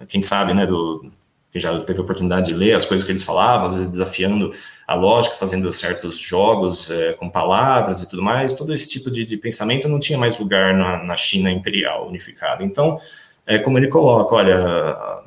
quem 0.07 0.21
sabe, 0.21 0.53
né, 0.53 0.67
do, 0.67 1.11
que 1.51 1.57
já 1.57 1.75
teve 1.79 1.97
a 1.97 2.03
oportunidade 2.03 2.49
de 2.49 2.53
ler 2.53 2.75
as 2.75 2.85
coisas 2.85 3.03
que 3.03 3.11
eles 3.11 3.23
falavam, 3.23 3.69
às 3.69 3.77
vezes 3.77 3.89
desafiando 3.89 4.51
a 4.85 4.93
lógica, 4.93 5.35
fazendo 5.37 5.73
certos 5.73 6.19
jogos 6.19 6.91
é, 6.91 7.13
com 7.13 7.27
palavras 7.27 8.03
e 8.03 8.09
tudo 8.11 8.21
mais, 8.21 8.53
todo 8.53 8.71
esse 8.71 8.87
tipo 8.87 9.09
de, 9.09 9.25
de 9.25 9.37
pensamento 9.37 9.89
não 9.89 9.97
tinha 9.97 10.19
mais 10.19 10.37
lugar 10.37 10.75
na, 10.75 11.03
na 11.03 11.15
China 11.15 11.49
imperial 11.49 12.07
unificada. 12.07 12.63
Então, 12.63 12.99
é 13.47 13.57
como 13.57 13.77
ele 13.77 13.87
coloca, 13.87 14.35
olha, 14.35 15.23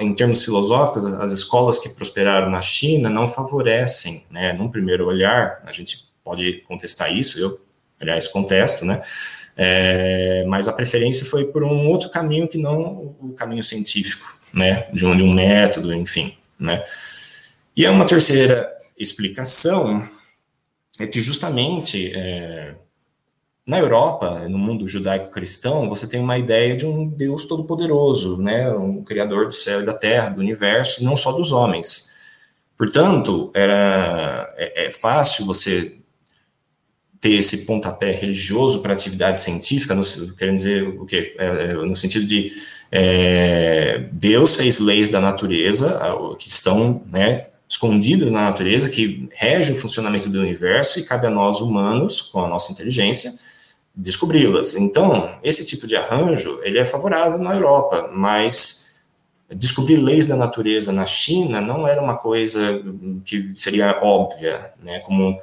em 0.00 0.14
termos 0.14 0.44
filosóficos, 0.44 1.04
as 1.14 1.32
escolas 1.32 1.78
que 1.80 1.88
prosperaram 1.88 2.48
na 2.48 2.62
China 2.62 3.10
não 3.10 3.26
favorecem, 3.26 4.24
né, 4.30 4.52
num 4.52 4.70
primeiro 4.70 5.06
olhar, 5.06 5.60
a 5.66 5.72
gente 5.72 6.06
pode 6.22 6.62
contestar 6.68 7.14
isso, 7.14 7.40
eu, 7.40 7.60
aliás, 8.00 8.28
contesto, 8.28 8.84
né, 8.84 9.02
é, 9.56 10.44
mas 10.46 10.68
a 10.68 10.72
preferência 10.72 11.26
foi 11.26 11.46
por 11.46 11.64
um 11.64 11.88
outro 11.88 12.08
caminho 12.08 12.46
que 12.46 12.56
não 12.56 13.16
o 13.20 13.34
caminho 13.36 13.64
científico, 13.64 14.38
né, 14.52 14.86
de 14.92 15.04
um, 15.04 15.16
de 15.16 15.24
um 15.24 15.34
método, 15.34 15.92
enfim, 15.92 16.34
né. 16.58 16.84
E 17.76 17.84
é 17.84 17.90
uma 17.90 18.06
terceira 18.06 18.72
explicação 18.96 20.06
é 20.98 21.06
que 21.06 21.20
justamente 21.20 22.12
é, 22.14 22.74
na 23.66 23.78
Europa, 23.78 24.48
no 24.48 24.58
mundo 24.58 24.86
judaico-cristão, 24.86 25.88
você 25.88 26.08
tem 26.08 26.20
uma 26.20 26.38
ideia 26.38 26.76
de 26.76 26.86
um 26.86 27.08
Deus 27.08 27.46
todo-poderoso, 27.46 28.40
né, 28.40 28.70
um 28.72 29.02
criador 29.02 29.46
do 29.46 29.52
céu 29.52 29.82
e 29.82 29.84
da 29.84 29.92
terra, 29.92 30.28
do 30.28 30.40
universo, 30.40 31.04
não 31.04 31.16
só 31.16 31.32
dos 31.32 31.50
homens. 31.50 32.14
Portanto, 32.78 33.50
era 33.54 34.54
é, 34.56 34.86
é 34.86 34.90
fácil 34.90 35.44
você 35.44 35.96
ter 37.20 37.32
esse 37.32 37.66
pontapé 37.66 38.12
religioso 38.12 38.82
para 38.82 38.92
atividade 38.92 39.40
científica, 39.40 39.94
no, 39.94 40.02
querendo 40.36 40.56
dizer 40.56 40.86
o 40.86 41.04
quê? 41.04 41.34
É, 41.38 41.46
é, 41.46 41.72
no 41.72 41.96
sentido 41.96 42.24
de 42.24 42.52
é, 42.92 44.08
Deus 44.12 44.54
fez 44.54 44.78
leis 44.78 45.08
da 45.08 45.20
natureza 45.20 45.98
que 46.38 46.46
estão 46.46 47.02
né, 47.10 47.46
escondidas 47.68 48.30
na 48.30 48.42
natureza, 48.42 48.88
que 48.88 49.28
regem 49.34 49.74
o 49.74 49.78
funcionamento 49.78 50.28
do 50.28 50.38
universo, 50.38 51.00
e 51.00 51.04
cabe 51.04 51.26
a 51.26 51.30
nós 51.30 51.60
humanos, 51.60 52.20
com 52.20 52.44
a 52.44 52.48
nossa 52.48 52.70
inteligência, 52.70 53.32
descobri-las. 53.96 54.74
Então, 54.74 55.38
esse 55.42 55.64
tipo 55.64 55.86
de 55.86 55.96
arranjo, 55.96 56.60
ele 56.62 56.78
é 56.78 56.84
favorável 56.84 57.38
na 57.38 57.54
Europa, 57.54 58.10
mas 58.12 58.94
descobrir 59.48 59.96
leis 59.96 60.26
da 60.26 60.36
natureza 60.36 60.92
na 60.92 61.06
China 61.06 61.60
não 61.60 61.86
era 61.86 62.02
uma 62.02 62.16
coisa 62.16 62.82
que 63.24 63.52
seria 63.54 63.98
óbvia, 64.02 64.72
né, 64.82 65.00
como 65.00 65.40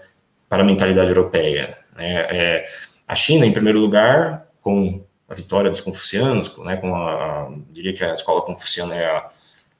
para 0.47 0.61
a 0.61 0.65
mentalidade 0.65 1.09
europeia. 1.09 1.77
Né? 1.95 2.13
É, 2.29 2.65
a 3.07 3.15
China, 3.15 3.45
em 3.45 3.51
primeiro 3.51 3.79
lugar, 3.79 4.47
com 4.61 5.01
a 5.27 5.33
vitória 5.33 5.71
dos 5.71 5.81
confucianos, 5.81 6.55
né, 6.59 6.77
com 6.77 6.93
a, 6.93 7.51
diria 7.71 7.93
que 7.93 8.03
a 8.03 8.13
escola 8.13 8.41
confuciana 8.41 8.93
é 8.93 9.05
a, 9.05 9.29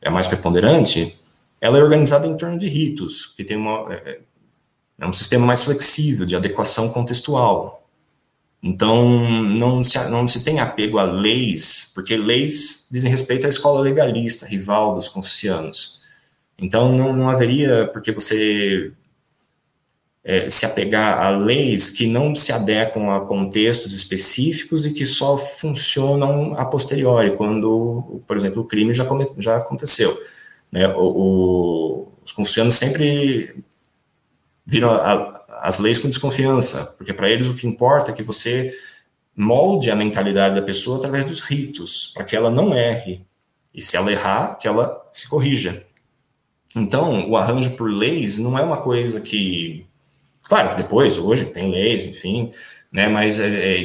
é 0.02 0.08
a 0.08 0.12
mais 0.12 0.26
preponderante, 0.26 1.20
ela 1.62 1.78
é 1.78 1.84
organizada 1.84 2.26
em 2.26 2.36
torno 2.36 2.58
de 2.58 2.68
ritos, 2.68 3.28
que 3.38 3.44
tem 3.44 3.58
uma, 3.58 3.94
é, 3.94 4.20
é 5.00 5.06
um 5.06 5.14
sistema 5.14 5.46
mais 5.46 5.64
flexível 5.64 6.26
de 6.26 6.36
adequação 6.36 6.90
contextual. 6.90 7.83
Então, 8.64 9.30
não 9.41 9.84
se, 9.84 9.99
não 10.09 10.26
se 10.26 10.45
tem 10.45 10.61
apego 10.61 10.97
a 10.97 11.03
leis, 11.03 11.91
porque 11.93 12.16
leis 12.16 12.88
dizem 12.89 13.11
respeito 13.11 13.45
à 13.45 13.49
escola 13.49 13.82
legalista, 13.82 14.45
rival 14.45 14.95
dos 14.95 15.09
confucianos. 15.09 16.01
Então, 16.57 16.95
não, 16.95 17.11
não 17.14 17.30
haveria 17.30 17.89
porque 17.91 18.14
você 18.14 18.93
é, 20.24 20.49
se 20.49 20.66
apegar 20.66 21.20
a 21.20 21.30
leis 21.32 21.89
que 21.89 22.07
não 22.07 22.34
se 22.34 22.53
adequam 22.53 23.11
a 23.11 23.26
contextos 23.26 23.93
específicos 23.93 24.86
e 24.86 24.93
que 24.93 25.05
só 25.05 25.38
funcionam 25.38 26.55
a 26.57 26.64
posteriori, 26.64 27.36
quando, 27.36 28.22
por 28.26 28.38
exemplo, 28.38 28.61
o 28.61 28.66
crime 28.66 28.93
já, 28.93 29.03
come, 29.03 29.28
já 29.39 29.57
aconteceu. 29.57 30.18
Né? 30.72 30.88
O, 30.88 31.01
o, 31.01 32.07
os 32.26 32.32
confucianos 32.32 32.76
sempre 32.76 33.61
viram 34.66 34.89
a, 34.89 35.33
as 35.64 35.80
leis 35.80 35.97
com 35.97 36.09
desconfiança, 36.09 36.93
porque 36.97 37.14
para 37.14 37.30
eles 37.30 37.47
o 37.47 37.53
que 37.53 37.66
importa 37.66 38.11
é 38.11 38.14
que 38.14 38.22
você 38.22 38.74
molde 39.34 39.89
a 39.89 39.95
mentalidade 39.95 40.55
da 40.55 40.61
pessoa 40.61 40.97
através 40.97 41.24
dos 41.24 41.39
ritos, 41.39 42.11
para 42.14 42.26
que 42.26 42.36
ela 42.36 42.51
não 42.51 42.76
erre. 42.76 43.22
E 43.74 43.82
se 43.82 43.95
ela 43.95 44.11
errar, 44.11 44.55
que 44.55 44.68
ela 44.68 45.01
se 45.14 45.26
corrija. 45.26 45.86
Então, 46.76 47.30
o 47.30 47.38
arranjo 47.38 47.78
por 47.78 47.89
leis 47.89 48.38
não 48.38 48.59
é 48.59 48.61
uma 48.61 48.82
coisa 48.82 49.22
que. 49.22 49.86
Claro 50.43 50.72
que 50.72 50.84
depois, 50.84 51.18
hoje, 51.18 51.45
tem 51.45 51.72
leis, 51.72 52.05
enfim, 52.05 52.51
né, 52.91 53.07
mas 53.07 53.39
é, 53.39 53.80
é, 53.80 53.82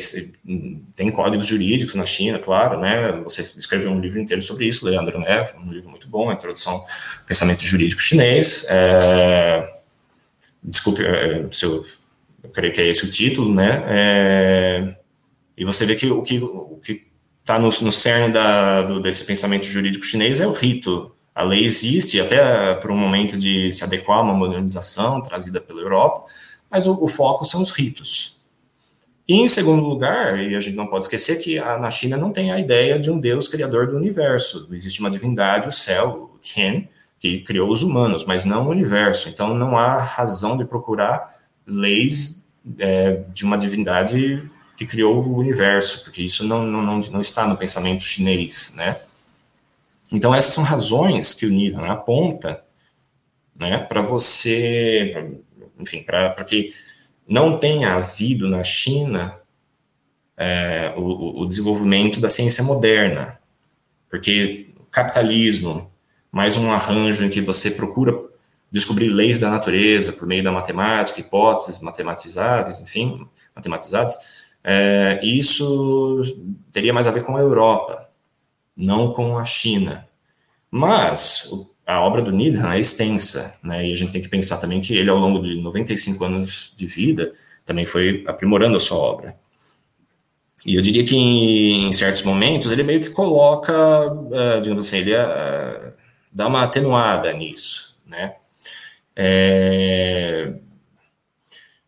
tem 0.97 1.13
códigos 1.13 1.47
jurídicos 1.47 1.95
na 1.95 2.05
China, 2.05 2.41
claro, 2.41 2.81
né, 2.81 3.13
você 3.23 3.43
escreveu 3.43 3.93
um 3.93 4.01
livro 4.01 4.19
inteiro 4.19 4.43
sobre 4.43 4.67
isso, 4.67 4.85
Leandro, 4.85 5.21
né, 5.21 5.49
um 5.65 5.73
livro 5.73 5.89
muito 5.89 6.09
bom, 6.09 6.29
a 6.29 6.35
Introdução 6.35 6.73
ao 6.73 6.87
Pensamento 7.25 7.63
Jurídico 7.63 8.03
Chinês, 8.03 8.67
é, 8.69 9.78
desculpe 10.63 11.05
é, 11.05 11.47
se 11.51 11.65
eu, 11.65 11.85
eu 12.43 12.51
creio 12.51 12.73
que 12.73 12.81
é 12.81 12.89
esse 12.89 13.05
o 13.05 13.11
título, 13.11 13.55
né? 13.55 13.85
É, 13.87 14.95
e 15.57 15.65
você 15.65 15.85
vê 15.87 15.95
que 15.95 16.11
o 16.11 16.23
que 16.23 16.39
o 16.39 16.81
que 16.83 17.07
está 17.41 17.59
no, 17.59 17.69
no 17.69 17.93
cerne 17.93 18.33
da, 18.33 18.83
do, 18.83 19.01
desse 19.01 19.25
pensamento 19.25 19.65
jurídico 19.65 20.05
chinês 20.05 20.41
é 20.41 20.47
o 20.47 20.53
rito. 20.53 21.13
A 21.35 21.43
lei 21.43 21.65
existe 21.65 22.21
até 22.21 22.75
por 22.75 22.91
um 22.91 22.97
momento 22.97 23.37
de 23.37 23.73
se 23.73 23.85
adequar 23.85 24.19
a 24.19 24.23
uma 24.23 24.35
modernização 24.35 25.23
trazida 25.23 25.61
pela 25.61 25.81
Europa, 25.81 26.25
mas 26.71 26.87
o, 26.87 27.03
o 27.03 27.09
foco 27.09 27.45
são 27.45 27.63
os 27.63 27.71
ritos. 27.71 28.39
E 29.27 29.35
em 29.35 29.47
segundo 29.47 29.85
lugar, 29.85 30.39
e 30.39 30.57
a 30.57 30.61
gente 30.61 30.75
não 30.75 30.87
pode 30.87 31.05
esquecer 31.05 31.37
que 31.39 31.59
a, 31.59 31.79
na 31.79 31.91
China 31.91 32.17
não 32.17 32.33
tem 32.33 32.51
a 32.51 32.59
ideia 32.59 32.99
de 32.99 33.11
um 33.11 33.21
Deus 33.21 33.47
criador 33.47 33.87
do 33.87 33.97
universo. 33.97 34.69
Existe 34.73 35.01
uma 35.01 35.11
divindade, 35.11 35.69
o 35.69 35.73
céu, 35.73 36.31
o 36.35 36.39
Tian, 36.39 36.85
que 37.19 37.41
criou 37.41 37.71
os 37.71 37.83
humanos, 37.83 38.25
mas 38.25 38.45
não 38.45 38.67
o 38.67 38.71
universo. 38.71 39.29
Então 39.29 39.55
não 39.55 39.77
há 39.77 39.99
razão 39.99 40.57
de 40.57 40.65
procurar 40.65 41.37
leis 41.67 42.47
é, 42.79 43.23
de 43.33 43.45
uma 43.45 43.59
divindade 43.59 44.49
que 44.77 44.87
criou 44.87 45.25
o 45.25 45.37
universo, 45.37 46.05
porque 46.05 46.23
isso 46.23 46.45
não, 46.45 46.63
não, 46.65 47.01
não 47.01 47.21
está 47.21 47.47
no 47.47 47.57
pensamento 47.57 48.05
chinês, 48.05 48.73
né? 48.77 48.97
Então 50.13 50.35
essas 50.35 50.55
são 50.55 50.65
razões 50.65 51.35
que 51.35 51.45
o 51.47 51.51
Nihan 51.51 51.87
aponta, 51.87 52.63
né, 53.55 53.79
para 53.79 54.01
você, 54.01 55.35
enfim, 55.79 56.03
para 56.03 56.33
que 56.45 56.73
não 57.27 57.59
tenha 57.59 57.95
havido 57.95 58.49
na 58.49 58.63
China 58.63 59.37
é, 60.37 60.95
o, 60.97 61.43
o 61.43 61.47
desenvolvimento 61.47 62.21
da 62.21 62.29
ciência 62.29 62.63
moderna, 62.63 63.39
porque 64.09 64.69
o 64.79 64.85
capitalismo, 64.85 65.91
mais 66.39 66.57
um 66.57 66.71
arranjo 66.71 67.25
em 67.25 67.29
que 67.29 67.41
você 67.41 67.69
procura 67.69 68.17
descobrir 68.71 69.09
leis 69.09 69.41
da 69.41 69.51
natureza 69.51 70.13
por 70.13 70.25
meio 70.25 70.45
da 70.45 70.53
matemática, 70.53 71.19
hipóteses 71.19 71.81
matematizáveis, 71.81 72.79
enfim, 72.79 73.27
matematizadas, 73.57 74.15
é, 74.63 75.19
isso 75.21 76.23
teria 76.73 76.95
mais 76.95 77.09
a 77.09 77.11
ver 77.11 77.25
com 77.25 77.37
a 77.37 77.41
Europa, 77.41 78.09
não 78.77 79.13
com 79.13 79.37
a 79.37 79.45
China. 79.45 80.07
Mas 80.71 81.51
a 81.85 82.01
obra 82.03 82.23
do 82.23 82.31
Needham 82.31 82.71
é 82.71 82.79
extensa, 82.79 83.59
né, 83.61 83.89
e 83.89 83.93
a 83.93 83.97
gente 83.97 84.13
tem 84.13 84.23
que 84.23 84.29
pensar 84.29 84.59
também 84.59 84.81
que 84.81 84.97
ele, 84.97 85.11
ao 85.11 85.19
longo 85.19 85.43
de 85.43 85.57
95 85.57 86.25
anos 86.25 86.73
de 86.77 86.87
vida, 86.87 87.33
também 87.67 87.85
foi 87.85 88.23
aprimorando 88.29 88.77
a 88.77 88.81
sua 88.81 88.99
obra. 88.99 89.37
E 90.65 90.77
eu 90.77 90.83
diria 90.83 91.05
que 91.05 91.17
em, 91.17 91.93
certos 91.93 92.23
momentos 92.23 92.71
ele 92.71 92.85
meio 92.85 93.01
que 93.01 93.11
coloca, 93.11 93.75
uh, 94.13 94.61
digamos 94.61 94.87
assim, 94.87 94.99
ele 94.99 95.17
uh, 95.17 95.98
dá 96.33 96.47
uma 96.47 96.65
atenuada 96.65 97.33
nisso, 97.33 97.97
né? 98.09 98.35
É, 99.15 100.55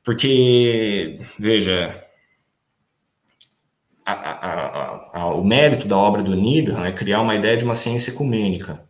porque, 0.02 1.18
veja, 1.38 2.04
a, 4.04 4.12
a, 4.12 5.20
a, 5.20 5.34
o 5.34 5.44
mérito 5.44 5.86
da 5.86 5.96
obra 5.96 6.22
do 6.22 6.34
Needham 6.34 6.84
é 6.84 6.90
criar 6.90 7.20
uma 7.20 7.36
ideia 7.36 7.56
de 7.56 7.64
uma 7.64 7.74
ciência 7.74 8.10
ecumênica, 8.10 8.82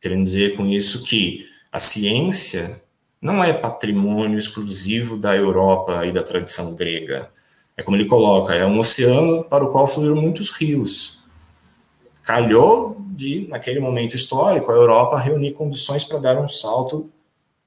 querendo 0.00 0.22
dizer 0.22 0.56
com 0.56 0.66
isso 0.66 1.02
que 1.04 1.46
a 1.72 1.78
ciência 1.78 2.80
não 3.20 3.42
é 3.42 3.52
patrimônio 3.52 4.38
exclusivo 4.38 5.16
da 5.16 5.34
Europa 5.34 6.06
e 6.06 6.12
da 6.12 6.22
tradição 6.22 6.76
grega. 6.76 7.30
É 7.76 7.82
como 7.82 7.96
ele 7.96 8.06
coloca, 8.06 8.54
é 8.54 8.64
um 8.64 8.78
oceano 8.78 9.42
para 9.44 9.64
o 9.64 9.72
qual 9.72 9.86
fluíram 9.86 10.14
muitos 10.14 10.50
rios 10.50 11.23
calhou 12.24 12.96
de, 13.10 13.46
naquele 13.48 13.78
momento 13.78 14.16
histórico, 14.16 14.70
a 14.72 14.74
Europa 14.74 15.18
reunir 15.18 15.52
condições 15.52 16.04
para 16.04 16.18
dar 16.18 16.38
um 16.38 16.48
salto 16.48 17.10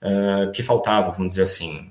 uh, 0.02 0.52
que 0.52 0.64
faltava, 0.64 1.12
vamos 1.12 1.30
dizer 1.30 1.44
assim. 1.44 1.90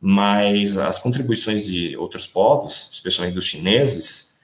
Mas 0.00 0.78
as 0.78 0.98
contribuições 0.98 1.66
de 1.66 1.96
outros 1.96 2.26
povos, 2.26 2.88
especialmente 2.92 3.34
dos 3.34 3.44
chineses, 3.44 4.38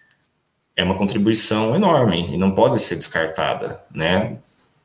é 0.74 0.84
uma 0.84 0.98
contribuição 0.98 1.74
enorme 1.74 2.34
e 2.34 2.36
não 2.36 2.52
pode 2.52 2.78
ser 2.80 2.96
descartada, 2.96 3.80
né? 3.94 4.38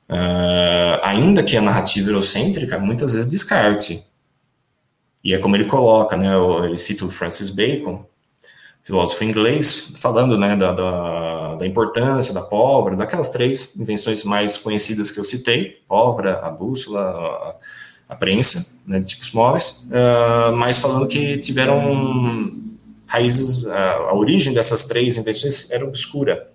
Uh, 0.07 0.99
ainda 1.03 1.43
que 1.43 1.57
a 1.57 1.61
narrativa 1.61 2.09
eurocêntrica 2.09 2.77
muitas 2.79 3.13
vezes 3.13 3.29
descarte. 3.29 4.05
E 5.23 5.33
é 5.33 5.37
como 5.37 5.55
ele 5.55 5.65
coloca, 5.65 6.15
né? 6.15 6.29
Ele 6.65 6.77
cita 6.77 7.05
o 7.05 7.11
Francis 7.11 7.49
Bacon, 7.49 8.05
filósofo 8.83 9.23
inglês, 9.23 9.91
falando 9.95 10.37
né, 10.37 10.55
da, 10.55 10.71
da, 10.71 11.55
da, 11.55 11.67
importância 11.67 12.33
da 12.33 12.41
pólvora, 12.41 12.95
daquelas 12.95 13.29
três 13.29 13.75
invenções 13.75 14.23
mais 14.23 14.57
conhecidas 14.57 15.11
que 15.11 15.19
eu 15.19 15.25
citei, 15.25 15.81
pólvora, 15.87 16.39
a 16.39 16.49
bússola, 16.49 17.01
a, 17.01 17.55
a 18.13 18.15
prensa, 18.15 18.75
né, 18.85 18.99
de 18.99 19.07
tipos 19.07 19.31
móveis, 19.31 19.85
uh, 19.85 20.55
mas 20.55 20.79
falando 20.79 21.07
que 21.07 21.37
tiveram 21.37 22.51
raízes, 23.05 23.65
a, 23.67 23.93
a 23.93 24.15
origem 24.15 24.53
dessas 24.53 24.85
três 24.85 25.15
invenções 25.17 25.69
era 25.69 25.85
obscura. 25.85 26.49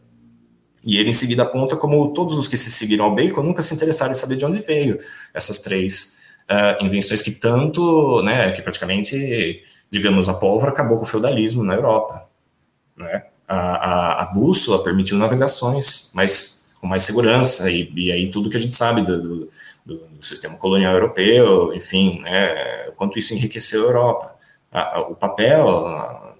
E 0.84 0.98
ele 0.98 1.10
em 1.10 1.14
seguida 1.14 1.42
aponta 1.42 1.76
como 1.76 2.12
todos 2.12 2.36
os 2.36 2.48
que 2.48 2.56
se 2.56 2.70
seguiram 2.70 3.06
ao 3.06 3.14
Bacon 3.14 3.42
nunca 3.42 3.62
se 3.62 3.74
interessaram 3.74 4.12
em 4.12 4.14
saber 4.14 4.36
de 4.36 4.44
onde 4.44 4.60
veio 4.60 4.98
essas 5.32 5.60
três 5.60 6.16
uh, 6.50 6.84
invenções 6.84 7.22
que 7.22 7.30
tanto, 7.30 8.22
né, 8.22 8.52
que 8.52 8.62
praticamente 8.62 9.62
digamos, 9.90 10.28
a 10.28 10.34
pólvora 10.34 10.72
acabou 10.72 10.96
com 10.98 11.04
o 11.04 11.06
feudalismo 11.06 11.62
na 11.62 11.74
Europa. 11.74 12.28
Né? 12.96 13.24
A, 13.46 13.58
a, 13.58 14.22
a 14.22 14.24
bússola 14.26 14.82
permitiu 14.82 15.16
navegações 15.16 16.10
mas 16.14 16.56
com 16.80 16.86
mais 16.86 17.02
segurança, 17.02 17.70
e, 17.70 17.90
e 17.94 18.12
aí 18.12 18.30
tudo 18.30 18.50
que 18.50 18.56
a 18.56 18.60
gente 18.60 18.74
sabe 18.74 19.02
do, 19.02 19.20
do, 19.20 19.50
do 19.84 20.24
sistema 20.24 20.56
colonial 20.56 20.94
europeu, 20.94 21.74
enfim, 21.74 22.20
né, 22.20 22.90
quanto 22.96 23.18
isso 23.18 23.34
enriqueceu 23.34 23.82
a 23.82 23.86
Europa. 23.86 24.36
A, 24.70 25.00
o 25.00 25.14
papel, 25.14 26.36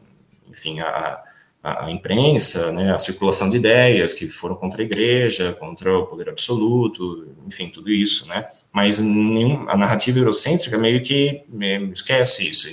enfim, 0.48 0.80
a, 0.80 1.22
a, 1.62 1.90
imprensa, 1.90 2.70
né, 2.70 2.92
a 2.92 2.98
circulação 2.98 3.48
de 3.48 3.56
ideias 3.56 4.12
que 4.12 4.28
foram 4.28 4.56
contra 4.56 4.82
a 4.82 4.84
igreja, 4.84 5.52
contra 5.58 5.96
o 5.98 6.06
poder 6.06 6.28
absoluto, 6.28 7.28
enfim, 7.46 7.68
tudo 7.68 7.90
isso, 7.90 8.28
né? 8.28 8.46
Mas 8.72 9.00
nenhum, 9.00 9.68
a 9.68 9.76
narrativa 9.76 10.18
eurocêntrica 10.18 10.76
meio 10.76 11.02
que 11.02 11.44
esquece 11.92 12.48
isso. 12.48 12.68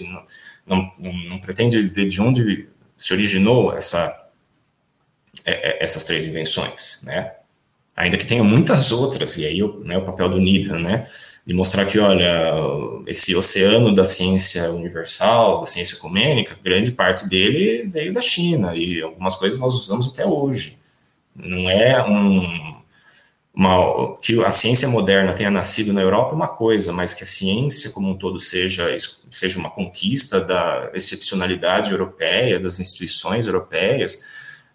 Não, 0.66 0.91
não, 0.97 1.39
pretende 1.39 1.82
ver 1.82 2.07
de 2.07 2.22
onde 2.22 2.70
se 2.97 3.14
originou 3.14 3.74
essa, 3.74 4.30
é, 5.43 5.51
é, 5.51 5.84
essas 5.84 6.03
três 6.05 6.26
invenções, 6.26 7.01
né? 7.03 7.34
Ainda 7.95 8.18
que 8.18 8.26
tenha 8.26 8.43
muitas 8.43 8.91
outras, 8.91 9.38
e 9.38 9.45
aí 9.45 9.59
né, 9.84 9.97
o 9.97 10.05
papel 10.05 10.30
do 10.30 10.39
Needham, 10.39 10.80
né? 10.80 11.07
De 11.45 11.53
mostrar 11.53 11.86
que, 11.86 11.99
olha, 11.99 12.53
esse 13.05 13.36
oceano 13.36 13.93
da 13.93 14.05
ciência 14.05 14.72
universal, 14.72 15.59
da 15.59 15.66
ciência 15.66 15.95
ecumênica, 15.95 16.57
grande 16.64 16.91
parte 16.91 17.28
dele 17.28 17.84
veio 17.86 18.14
da 18.14 18.22
China, 18.22 18.76
e 18.76 19.01
algumas 19.01 19.36
coisas 19.36 19.59
nós 19.59 19.76
usamos 19.76 20.14
até 20.14 20.26
hoje. 20.26 20.78
Não 21.36 21.70
é 21.70 22.03
um, 22.07 22.72
uma, 23.53 24.17
que 24.17 24.43
a 24.43 24.51
ciência 24.51 24.87
moderna 24.87 25.33
tenha 25.33 25.51
nascido 25.51 25.93
na 25.93 26.01
Europa 26.01 26.31
é 26.31 26.35
uma 26.35 26.47
coisa, 26.47 26.91
mas 26.91 27.13
que 27.13 27.23
a 27.23 27.27
ciência 27.27 27.91
como 27.91 28.09
um 28.09 28.17
todo 28.17 28.39
seja, 28.39 28.95
seja 29.29 29.59
uma 29.59 29.69
conquista 29.69 30.41
da 30.41 30.89
excepcionalidade 30.93 31.91
europeia, 31.91 32.59
das 32.59 32.79
instituições 32.79 33.45
europeias, 33.45 34.23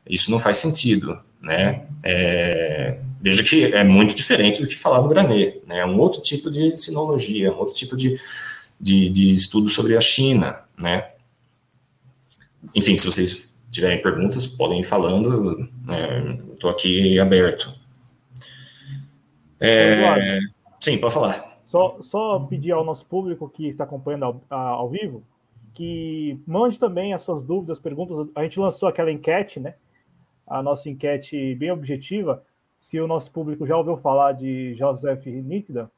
isso 0.09 0.31
não 0.31 0.39
faz 0.39 0.59
sentido, 0.59 1.19
né? 1.41 1.87
É, 2.03 3.01
veja 3.21 3.43
que 3.43 3.65
é 3.65 3.83
muito 3.83 4.15
diferente 4.15 4.63
do 4.63 4.69
que 4.69 4.77
falava 4.77 5.07
o 5.07 5.09
Granet, 5.09 5.61
né? 5.67 5.81
É 5.81 5.87
um 5.87 5.99
outro 5.99 6.23
tipo 6.23 6.51
de 6.51 6.77
sinologia, 6.77 7.53
um 7.53 7.59
outro 7.59 7.75
tipo 7.75 7.97
de, 7.97 8.17
de, 8.81 9.09
de 9.09 9.29
estudo 9.31 9.69
sobre 9.69 9.97
a 9.97 10.01
China, 10.01 10.61
né? 10.79 11.05
enfim, 12.75 12.97
se 12.97 13.07
vocês 13.07 13.57
tiverem 13.71 14.01
perguntas, 14.01 14.47
podem 14.47 14.81
ir 14.81 14.85
falando, 14.85 15.69
estou 16.53 16.71
é, 16.71 16.73
aqui 16.73 17.19
aberto. 17.19 17.73
É, 19.61 20.39
sim, 20.81 20.99
pode 20.99 21.15
falar. 21.15 21.45
Só, 21.65 21.99
só 22.01 22.41
pedir 22.41 22.73
ao 22.73 22.85
nosso 22.85 23.05
público 23.07 23.49
que 23.49 23.69
está 23.69 23.85
acompanhando 23.85 24.25
ao, 24.25 24.59
ao 24.59 24.89
vivo 24.89 25.23
que 25.79 26.41
mande 26.45 26.77
também 26.77 27.15
as 27.15 27.23
suas 27.23 27.41
dúvidas, 27.41 27.79
perguntas. 27.79 28.29
A 28.35 28.43
gente 28.43 28.59
lançou 28.59 28.89
aquela 28.89 29.13
enquete, 29.13 29.61
né? 29.61 29.77
A 30.45 30.61
nossa 30.61 30.91
enquete 30.91 31.55
bem 31.55 31.71
objetiva. 31.71 32.43
Se 32.81 33.01
o 33.01 33.07
nosso 33.07 33.31
público 33.33 33.65
já 33.65 33.77
ouviu 33.77 33.97
falar 33.97 34.33
de 34.33 34.75
Joseph 34.75 35.25
Nidham, 35.27 35.89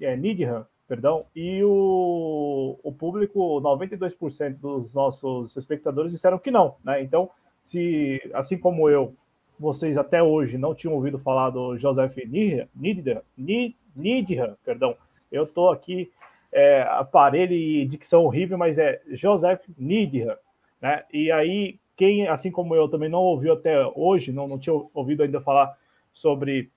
é, 0.00 0.16
Nidham 0.16 0.64
perdão, 0.86 1.26
e 1.34 1.60
o, 1.64 2.78
o 2.82 2.92
público, 2.92 3.60
92% 3.60 4.60
dos 4.60 4.94
nossos 4.94 5.56
espectadores 5.56 6.12
disseram 6.12 6.38
que 6.38 6.52
não, 6.52 6.76
né? 6.84 7.02
Então, 7.02 7.28
se, 7.64 8.20
assim 8.32 8.56
como 8.56 8.88
eu, 8.88 9.12
vocês 9.58 9.96
até 9.96 10.22
hoje 10.22 10.58
não 10.58 10.74
tinham 10.74 10.94
ouvido 10.94 11.18
falar 11.18 11.50
do 11.50 11.76
Joseph 11.78 12.16
Nidham, 12.26 13.22
Nidham 13.36 14.56
perdão, 14.64 14.96
eu 15.30 15.44
estou 15.44 15.70
aqui, 15.70 16.10
é, 16.52 16.84
aparelho 16.88 17.54
e 17.54 17.84
dicção 17.86 18.24
horrível, 18.24 18.56
mas 18.58 18.78
é 18.78 19.00
Joseph 19.10 19.62
Nidham, 19.76 20.36
né? 20.80 20.94
E 21.12 21.30
aí, 21.32 21.78
quem, 21.96 22.28
assim 22.28 22.50
como 22.50 22.74
eu, 22.74 22.88
também 22.88 23.08
não 23.08 23.20
ouviu 23.20 23.54
até 23.54 23.86
hoje, 23.94 24.32
não, 24.32 24.46
não 24.46 24.58
tinha 24.58 24.74
ouvido 24.94 25.22
ainda 25.22 25.40
falar 25.40 25.76
sobre 26.12 26.70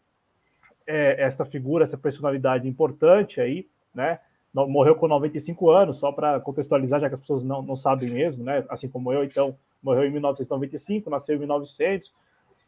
é, 0.88 1.22
esta 1.22 1.46
figura, 1.46 1.84
essa 1.84 1.98
personalidade 1.98 2.68
importante 2.68 3.40
aí, 3.40 3.68
né? 3.94 4.20
Morreu 4.52 4.96
com 4.96 5.08
95 5.08 5.70
anos, 5.70 5.98
só 5.98 6.12
para 6.12 6.40
contextualizar, 6.40 7.00
já 7.00 7.08
que 7.08 7.14
as 7.14 7.20
pessoas 7.20 7.44
não, 7.44 7.62
não 7.62 7.76
sabem 7.76 8.10
mesmo, 8.10 8.44
né? 8.44 8.66
Assim 8.68 8.90
como 8.90 9.14
eu, 9.14 9.24
então, 9.24 9.56
morreu 9.84 10.06
em 10.06 10.12
1995, 10.12 11.10
nasceu 11.10 11.36
em 11.36 11.40
1900, 11.40 12.12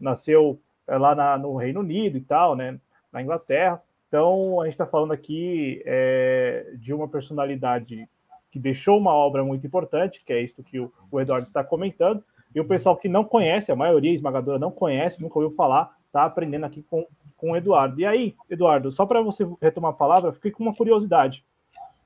nasceu 0.02 0.60
é, 0.88 0.97
lá 0.97 1.16
na, 1.16 1.38
no 1.38 1.56
Reino 1.56 1.80
Unido 1.80 2.18
e 2.18 2.22
tal, 2.22 2.56
né? 2.56 2.80
Na 3.12 3.22
Inglaterra. 3.22 3.82
Então, 4.08 4.60
a 4.60 4.66
gente 4.66 4.74
está 4.74 4.86
falando 4.86 5.14
aqui 5.14 5.82
é, 5.86 6.74
de 6.76 6.93
uma 6.93 7.08
personalidade 7.08 8.08
que 8.52 8.60
deixou 8.60 8.97
uma 8.97 9.14
obra 9.14 9.43
muito 9.43 9.66
importante, 9.66 10.24
que 10.26 10.34
é 10.34 10.41
isso 10.41 10.62
que 10.62 10.80
o, 10.80 10.91
o 11.10 11.22
Eduardo 11.22 11.45
está 11.45 11.64
comentando, 11.64 12.22
e 12.54 12.60
o 12.60 12.68
pessoal 12.68 12.97
que 12.97 13.08
não 13.08 13.24
conhece, 13.24 13.72
a 13.72 13.76
maioria 13.76 14.14
esmagadora 14.14 14.60
não 14.60 14.72
conhece, 14.72 15.22
nunca 15.22 15.39
ouviu 15.39 15.56
falar, 15.56 15.95
está 16.06 16.26
aprendendo 16.26 16.66
aqui 16.66 16.84
com, 16.84 17.08
com 17.38 17.52
o 17.52 17.56
Eduardo. 17.56 17.99
E 17.99 18.06
aí, 18.06 18.36
Eduardo, 18.49 18.91
só 18.91 19.06
para 19.06 19.22
você 19.22 19.47
retomar 19.62 19.91
a 19.91 19.95
palavra, 19.95 20.34
fiquei 20.34 20.52
com 20.52 20.64
uma 20.64 20.76
curiosidade. 20.76 21.45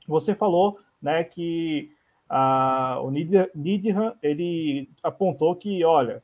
Você 0.08 0.36
falou 0.36 0.78
né, 1.02 1.24
que 1.24 1.92
a, 2.30 3.00
o 3.02 3.10
Nidham, 3.10 4.14
ele 4.22 4.88
apontou 5.02 5.56
que, 5.56 5.84
olha, 5.84 6.20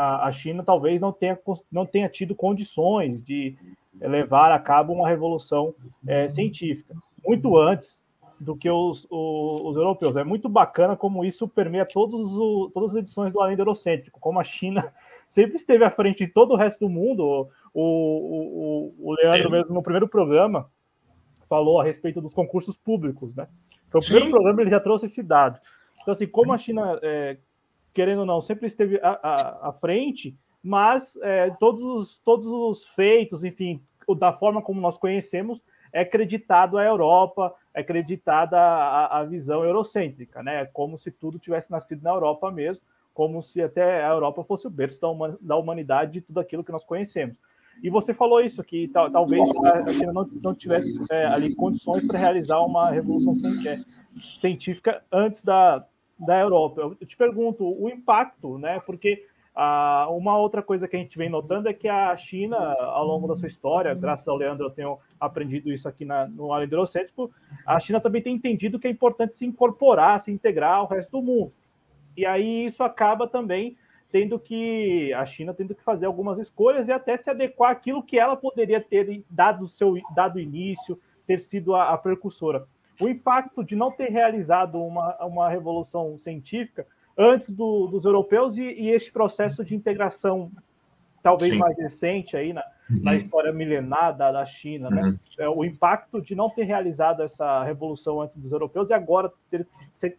a, 0.00 0.28
a, 0.28 0.32
China 0.32 0.62
talvez 0.62 1.00
não 1.00 1.12
tenha, 1.12 1.38
não 1.70 1.84
tenha 1.84 2.08
tido 2.08 2.34
condições 2.34 3.22
de 3.22 3.56
levar 4.00 4.50
a 4.50 4.58
cabo 4.58 4.94
uma 4.94 5.08
revolução 5.08 5.74
é, 6.06 6.26
científica, 6.26 6.94
muito 7.26 7.58
antes 7.58 8.00
do 8.38 8.56
que 8.56 8.70
os, 8.70 9.06
os, 9.10 9.60
os, 9.60 9.76
europeus. 9.76 10.16
É 10.16 10.24
muito 10.24 10.48
bacana 10.48 10.96
como 10.96 11.24
isso 11.24 11.46
permeia 11.46 11.84
todos 11.84 12.32
o, 12.32 12.70
todas 12.72 12.92
as 12.92 12.96
edições 12.96 13.30
do 13.30 13.40
Além 13.40 13.56
do 13.56 13.60
Eurocêntrico, 13.60 14.18
como 14.18 14.40
a 14.40 14.44
China 14.44 14.90
sempre 15.28 15.56
esteve 15.56 15.84
à 15.84 15.90
frente 15.90 16.24
de 16.24 16.32
todo 16.32 16.54
o 16.54 16.56
resto 16.56 16.86
do 16.86 16.88
mundo. 16.88 17.48
O, 17.74 17.82
o, 17.82 18.94
o 18.98 19.12
Leandro, 19.12 19.48
é. 19.48 19.58
mesmo 19.58 19.74
no 19.74 19.82
primeiro 19.82 20.08
programa, 20.08 20.70
falou 21.46 21.78
a 21.78 21.84
respeito 21.84 22.22
dos 22.22 22.32
concursos 22.32 22.76
públicos, 22.76 23.34
né? 23.34 23.46
Foi 23.90 24.00
o 24.00 24.04
primeiro 24.04 24.30
programa, 24.30 24.62
ele 24.62 24.70
já 24.70 24.80
trouxe 24.80 25.04
esse 25.04 25.22
dado. 25.22 25.60
Então, 26.00 26.12
assim, 26.12 26.26
como 26.26 26.52
a 26.52 26.58
China, 26.58 26.98
é, 27.02 27.36
querendo 27.92 28.20
ou 28.20 28.26
não, 28.26 28.40
sempre 28.40 28.66
esteve 28.66 29.00
à, 29.02 29.72
frente, 29.80 30.36
mas 30.62 31.16
é, 31.22 31.50
todos, 31.58 31.82
os, 31.82 32.18
todos 32.18 32.46
os 32.46 32.86
feitos, 32.88 33.44
enfim, 33.44 33.82
da 34.18 34.32
forma 34.32 34.62
como 34.62 34.80
nós 34.80 34.98
conhecemos, 34.98 35.62
é 35.92 36.02
acreditado 36.02 36.78
à 36.78 36.84
Europa, 36.84 37.54
é 37.74 37.80
acreditada 37.80 38.56
a, 38.58 39.24
visão 39.24 39.64
eurocêntrica, 39.64 40.42
né? 40.42 40.66
Como 40.66 40.96
se 40.96 41.10
tudo 41.10 41.38
tivesse 41.38 41.70
nascido 41.70 42.02
na 42.02 42.10
Europa 42.10 42.50
mesmo 42.50 42.84
como 43.12 43.42
se 43.42 43.60
até 43.60 44.04
a 44.04 44.08
Europa 44.08 44.44
fosse 44.44 44.66
o 44.66 44.70
berço 44.70 45.00
da, 45.42 45.56
humanidade 45.56 46.12
de 46.12 46.20
tudo 46.22 46.40
aquilo 46.40 46.64
que 46.64 46.72
nós 46.72 46.84
conhecemos. 46.84 47.36
E 47.82 47.88
você 47.88 48.12
falou 48.12 48.40
isso, 48.40 48.62
que 48.62 48.88
tal, 48.88 49.10
talvez 49.10 49.48
a 49.56 49.92
China 49.92 50.12
não, 50.12 50.30
não 50.42 50.54
tivesse 50.54 51.04
é, 51.10 51.26
ali 51.26 51.54
condições 51.54 52.06
para 52.06 52.18
realizar 52.18 52.60
uma 52.60 52.90
revolução 52.90 53.34
é, 53.66 53.78
científica 54.38 55.02
antes 55.12 55.42
da, 55.42 55.86
da 56.20 56.38
Europa. 56.38 56.80
Eu 57.00 57.06
te 57.06 57.16
pergunto, 57.16 57.64
o 57.64 57.88
impacto, 57.88 58.58
né? 58.58 58.80
Porque 58.80 59.24
ah, 59.54 60.06
uma 60.10 60.36
outra 60.36 60.62
coisa 60.62 60.86
que 60.86 60.96
a 60.96 60.98
gente 60.98 61.18
vem 61.18 61.28
notando 61.28 61.68
é 61.68 61.72
que 61.72 61.88
a 61.88 62.16
China, 62.16 62.56
ao 62.56 63.06
longo 63.06 63.26
da 63.26 63.34
sua 63.34 63.48
história, 63.48 63.94
graças 63.94 64.28
ao 64.28 64.36
Leandro, 64.36 64.66
eu 64.66 64.70
tenho 64.70 64.98
aprendido 65.18 65.72
isso 65.72 65.88
aqui 65.88 66.04
na, 66.04 66.26
no 66.26 66.52
Além 66.52 66.68
a 67.66 67.80
China 67.80 68.00
também 68.00 68.22
tem 68.22 68.34
entendido 68.34 68.78
que 68.78 68.86
é 68.86 68.90
importante 68.90 69.34
se 69.34 69.44
incorporar, 69.44 70.20
se 70.20 70.30
integrar 70.30 70.76
ao 70.76 70.86
resto 70.86 71.12
do 71.12 71.22
mundo. 71.22 71.52
E 72.16 72.24
aí 72.24 72.66
isso 72.66 72.82
acaba 72.82 73.26
também 73.26 73.76
tendo 74.12 74.38
que 74.38 75.12
a 75.14 75.24
China 75.24 75.54
tendo 75.54 75.74
que 75.74 75.82
fazer 75.82 76.06
algumas 76.06 76.38
escolhas 76.38 76.88
e 76.88 76.92
até 76.92 77.16
se 77.16 77.30
adequar 77.30 77.70
àquilo 77.70 78.02
que 78.02 78.18
ela 78.18 78.36
poderia 78.36 78.80
ter 78.80 79.24
dado 79.30 79.68
seu 79.68 79.94
dado 80.14 80.40
início, 80.40 80.98
ter 81.26 81.38
sido 81.38 81.74
a, 81.74 81.90
a 81.90 81.98
precursora. 81.98 82.66
O 83.00 83.08
impacto 83.08 83.64
de 83.64 83.74
não 83.74 83.90
ter 83.90 84.10
realizado 84.10 84.82
uma, 84.82 85.16
uma 85.24 85.48
revolução 85.48 86.18
científica 86.18 86.86
antes 87.16 87.52
do, 87.52 87.86
dos 87.86 88.04
europeus 88.04 88.56
e, 88.56 88.62
e, 88.62 88.90
este 88.90 89.12
processo 89.12 89.64
de 89.64 89.74
integração 89.74 90.50
talvez 91.22 91.52
Sim. 91.52 91.58
mais 91.58 91.78
recente 91.78 92.36
aí 92.36 92.52
na, 92.52 92.64
uhum. 92.88 93.02
na 93.02 93.14
história 93.14 93.52
milenar 93.52 94.16
da, 94.16 94.32
da 94.32 94.46
China, 94.46 94.88
né? 94.88 95.02
uhum. 95.02 95.18
É, 95.38 95.48
o 95.48 95.64
impacto 95.64 96.20
de 96.20 96.34
não 96.34 96.48
ter 96.48 96.64
realizado 96.64 97.22
essa 97.22 97.62
revolução 97.62 98.22
antes 98.22 98.36
dos 98.36 98.50
europeus 98.52 98.88
e 98.88 98.94
agora 98.94 99.30
ter, 99.50 99.66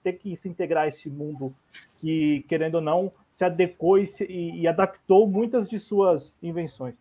ter 0.04 0.14
que 0.14 0.38
se 0.38 0.48
integrar 0.48 0.84
a 0.84 0.88
esse 0.88 1.10
mundo 1.10 1.54
que, 2.00 2.46
querendo 2.48 2.76
ou 2.76 2.82
não, 2.82 3.12
se 3.32 3.44
adequou 3.44 3.98
e, 3.98 4.06
se, 4.06 4.26
e, 4.26 4.62
e 4.62 4.68
adaptou 4.68 5.28
muitas 5.28 5.68
de 5.68 5.80
suas 5.80 6.32
invenções. 6.42 6.96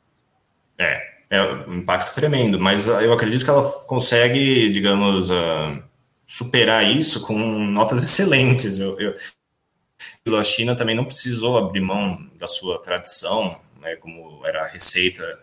É, 0.79 1.20
é 1.31 1.41
um 1.43 1.77
impacto 1.77 2.13
tremendo, 2.13 2.59
mas 2.59 2.89
eu 2.89 3.13
acredito 3.13 3.45
que 3.45 3.51
ela 3.51 3.63
consegue, 3.85 4.69
digamos, 4.69 5.31
uh, 5.31 5.81
superar 6.27 6.85
isso 6.85 7.21
com 7.23 7.39
notas 7.39 8.03
excelentes. 8.05 8.81
Eu, 8.81 8.99
eu, 8.99 10.37
a 10.37 10.45
China 10.45 10.75
também 10.75 10.97
não 10.97 11.05
precisou 11.05 11.57
abrir 11.57 11.81
mão 11.81 12.29
da 12.37 12.49
sua 12.49 12.81
tradição, 12.83 13.61
né, 13.81 13.95
como 13.97 14.45
era 14.45 14.63
a 14.63 14.67
receita 14.67 15.39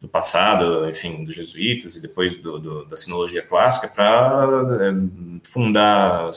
do 0.00 0.08
passado, 0.08 0.88
enfim, 0.88 1.24
dos 1.24 1.34
jesuítas 1.34 1.96
e 1.96 2.02
depois 2.02 2.36
do, 2.36 2.58
do, 2.58 2.84
da 2.86 2.96
sinologia 2.96 3.42
clássica, 3.42 3.88
para 3.88 4.46
é, 4.80 5.48
fundar, 5.48 6.30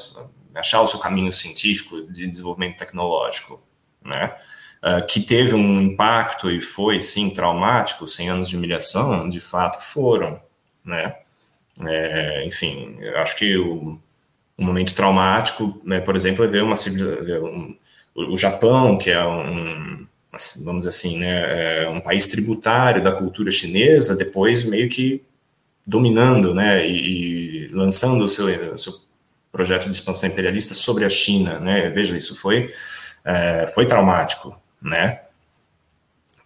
achar 0.56 0.82
o 0.82 0.88
seu 0.88 1.00
caminho 1.00 1.32
científico 1.32 2.02
de 2.12 2.28
desenvolvimento 2.28 2.78
tecnológico, 2.78 3.62
né? 4.04 4.36
Uh, 4.82 5.06
que 5.06 5.20
teve 5.20 5.56
um 5.56 5.82
impacto 5.82 6.50
e 6.50 6.62
foi, 6.62 7.02
sim, 7.02 7.30
traumático, 7.30 8.08
100 8.08 8.30
anos 8.30 8.50
de 8.50 8.56
humilhação, 8.56 9.28
de 9.28 9.42
fato 9.42 9.84
foram, 9.84 10.42
né? 10.86 11.16
É, 11.86 12.46
enfim, 12.46 12.98
acho 13.18 13.36
que 13.38 13.58
o, 13.58 14.00
um 14.58 14.66
momento 14.66 14.94
traumático, 14.94 15.82
né, 15.86 16.02
por 16.02 16.16
exemplo, 16.16 16.44
é 16.44 16.48
ver 16.48 16.64
uma 16.64 16.76
um, 16.76 17.76
o 18.16 18.38
Japão, 18.38 18.98
que 18.98 19.10
é 19.10 19.26
um, 19.26 20.06
vamos 20.64 20.80
dizer 20.80 20.90
assim, 20.90 21.20
né, 21.20 21.84
é 21.84 21.90
um 21.90 22.02
país 22.02 22.28
tributário 22.28 23.02
da 23.02 23.14
cultura 23.14 23.50
chinesa, 23.52 24.16
depois 24.16 24.64
meio 24.66 24.90
que 24.90 25.24
dominando, 25.86 26.54
né, 26.54 26.86
e, 26.86 27.66
e 27.66 27.68
lançando 27.70 28.26
o 28.26 28.30
seu, 28.30 28.46
o 28.74 28.78
seu, 28.78 28.94
projeto 29.52 29.86
de 29.86 29.96
expansão 29.96 30.30
imperialista 30.30 30.76
sobre 30.76 31.04
a 31.04 31.10
China, 31.10 31.60
né, 31.60 31.90
veja, 31.90 32.16
isso 32.16 32.40
foi, 32.40 32.72
é, 33.26 33.66
foi 33.68 33.86
traumático, 33.86 34.56
né, 34.82 35.22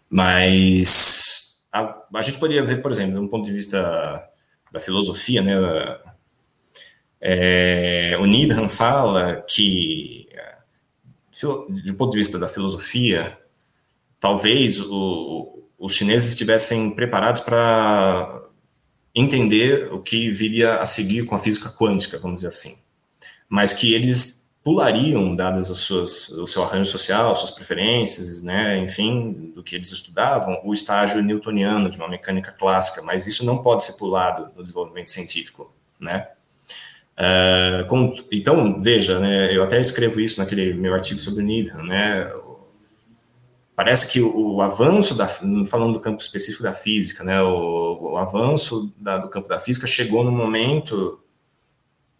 mas 0.09 1.63
a, 1.71 2.03
a 2.13 2.21
gente 2.21 2.37
poderia 2.37 2.63
ver, 2.63 2.81
por 2.81 2.91
exemplo, 2.91 3.13
de 3.13 3.19
um 3.19 3.27
ponto 3.27 3.45
de 3.45 3.53
vista 3.53 4.23
da 4.71 4.79
filosofia, 4.79 5.41
né, 5.41 5.53
é, 7.25 8.17
o 8.19 8.25
Needham 8.25 8.67
fala 8.67 9.41
que, 9.47 10.27
do 11.41 11.95
ponto 11.95 12.11
de 12.11 12.17
vista 12.17 12.37
da 12.37 12.49
filosofia, 12.49 13.37
talvez 14.19 14.81
o, 14.81 15.63
os 15.79 15.95
chineses 15.95 16.31
estivessem 16.31 16.91
preparados 16.91 17.41
para 17.41 18.41
entender 19.15 19.91
o 19.93 20.01
que 20.01 20.31
viria 20.31 20.77
a 20.77 20.85
seguir 20.85 21.25
com 21.25 21.35
a 21.35 21.39
física 21.39 21.69
quântica, 21.69 22.19
vamos 22.19 22.39
dizer 22.39 22.47
assim, 22.47 22.77
mas 23.47 23.73
que 23.73 23.93
eles 23.93 24.42
pulariam, 24.63 25.35
dadas 25.35 25.69
as 25.69 25.77
suas, 25.79 26.29
o 26.29 26.47
seu 26.47 26.63
arranjo 26.63 26.89
social, 26.89 27.35
suas 27.35 27.51
preferências, 27.51 28.41
né, 28.41 28.77
enfim, 28.77 29.51
do 29.53 29.61
que 29.61 29.75
eles 29.75 29.91
estudavam, 29.91 30.61
o 30.63 30.73
estágio 30.73 31.21
newtoniano 31.21 31.89
de 31.89 31.97
uma 31.97 32.07
mecânica 32.07 32.51
clássica, 32.51 33.01
mas 33.01 33.27
isso 33.27 33.45
não 33.45 33.57
pode 33.57 33.83
ser 33.83 33.93
pulado 33.93 34.49
no 34.55 34.63
desenvolvimento 34.63 35.11
científico, 35.11 35.73
né? 35.99 36.27
Uh, 37.15 37.85
com, 37.87 38.15
então, 38.31 38.81
veja, 38.81 39.19
né, 39.19 39.55
eu 39.55 39.61
até 39.61 39.79
escrevo 39.79 40.19
isso 40.19 40.39
naquele 40.39 40.73
meu 40.73 40.93
artigo 40.93 41.19
sobre 41.19 41.43
Needham, 41.43 41.83
né, 41.83 42.31
parece 43.75 44.11
que 44.11 44.21
o, 44.21 44.55
o, 44.55 44.61
avanço, 44.61 45.13
da, 45.15 45.27
falando 45.27 45.93
do 45.93 45.99
campo 45.99 46.21
específico 46.21 46.63
da 46.63 46.73
física, 46.73 47.23
né, 47.23 47.41
o, 47.41 48.13
o 48.13 48.17
avanço 48.17 48.91
da, 48.97 49.17
do 49.17 49.29
campo 49.29 49.47
da 49.47 49.59
física 49.59 49.85
chegou 49.85 50.23
no 50.23 50.31
momento 50.31 51.19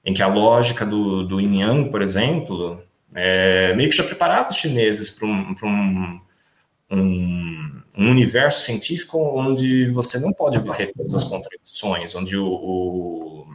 em 0.06 0.14
que 0.14 0.22
a 0.22 0.28
lógica 0.28 0.86
do, 0.86 1.24
do 1.26 1.40
Yin 1.40 1.62
Yang, 1.62 1.90
por 1.90 2.02
exemplo, 2.02 2.82
é, 3.14 3.74
meio 3.76 3.90
que 3.90 3.96
já 3.96 4.04
preparava 4.04 4.50
os 4.50 4.58
chineses 4.58 5.10
para 5.10 5.28
um, 5.28 5.56
um, 5.64 6.22
um, 6.92 7.82
um, 7.98 8.12
universo 8.12 8.66
científico 8.66 9.18
onde 9.18 9.90
você 9.92 10.20
não 10.20 10.34
pode 10.34 10.60
varrer 10.60 10.94
todas 10.96 11.14
as 11.16 11.24
contradições, 11.24 12.16
onde 12.16 12.36
o, 12.36 12.46
o 12.46 13.48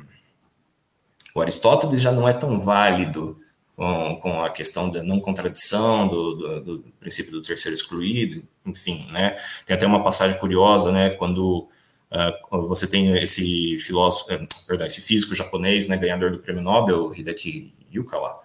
o 1.38 1.40
Aristóteles 1.40 2.00
já 2.00 2.10
não 2.10 2.28
é 2.28 2.32
tão 2.32 2.58
válido 2.58 3.38
com, 3.76 4.18
com 4.20 4.42
a 4.42 4.50
questão 4.50 4.90
da 4.90 5.04
não 5.04 5.20
contradição, 5.20 6.08
do, 6.08 6.34
do, 6.34 6.60
do, 6.60 6.84
princípio 6.98 7.30
do 7.30 7.40
terceiro 7.40 7.76
excluído, 7.76 8.42
enfim, 8.66 9.06
né? 9.12 9.38
Tem 9.64 9.76
até 9.76 9.86
uma 9.86 10.02
passagem 10.02 10.36
curiosa, 10.40 10.90
né? 10.90 11.10
Quando 11.10 11.68
uh, 12.12 12.66
você 12.66 12.86
tem 12.86 13.16
esse 13.18 13.78
filósofo, 13.78 14.32
uh, 14.34 14.48
perdão, 14.66 14.86
esse 14.86 15.00
físico 15.00 15.34
japonês, 15.34 15.88
né, 15.88 15.96
ganhador 15.96 16.30
do 16.30 16.38
prêmio 16.38 16.62
Nobel, 16.62 17.14
Hideki 17.14 17.72
Yukawa, 17.92 18.40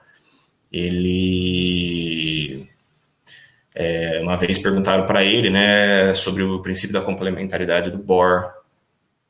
ele 0.71 2.67
é, 3.75 4.19
uma 4.21 4.37
vez 4.37 4.59
perguntaram 4.59 5.05
para 5.05 5.23
ele, 5.23 5.49
né, 5.49 6.13
sobre 6.13 6.43
o 6.43 6.61
princípio 6.61 6.93
da 6.93 7.01
complementaridade 7.01 7.89
do 7.89 7.97
Bohr, 7.97 8.51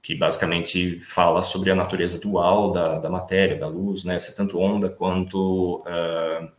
que 0.02 0.14
basicamente 0.14 1.00
fala 1.00 1.42
sobre 1.42 1.72
a 1.72 1.76
natureza 1.76 2.20
dual 2.20 2.72
da, 2.72 3.00
da 3.00 3.10
matéria, 3.10 3.58
da 3.58 3.68
luz, 3.68 4.04
né, 4.04 4.20
ser 4.20 4.36
tanto 4.36 4.60
onda 4.60 4.90
quanto 4.90 5.78
uh, 5.82 6.52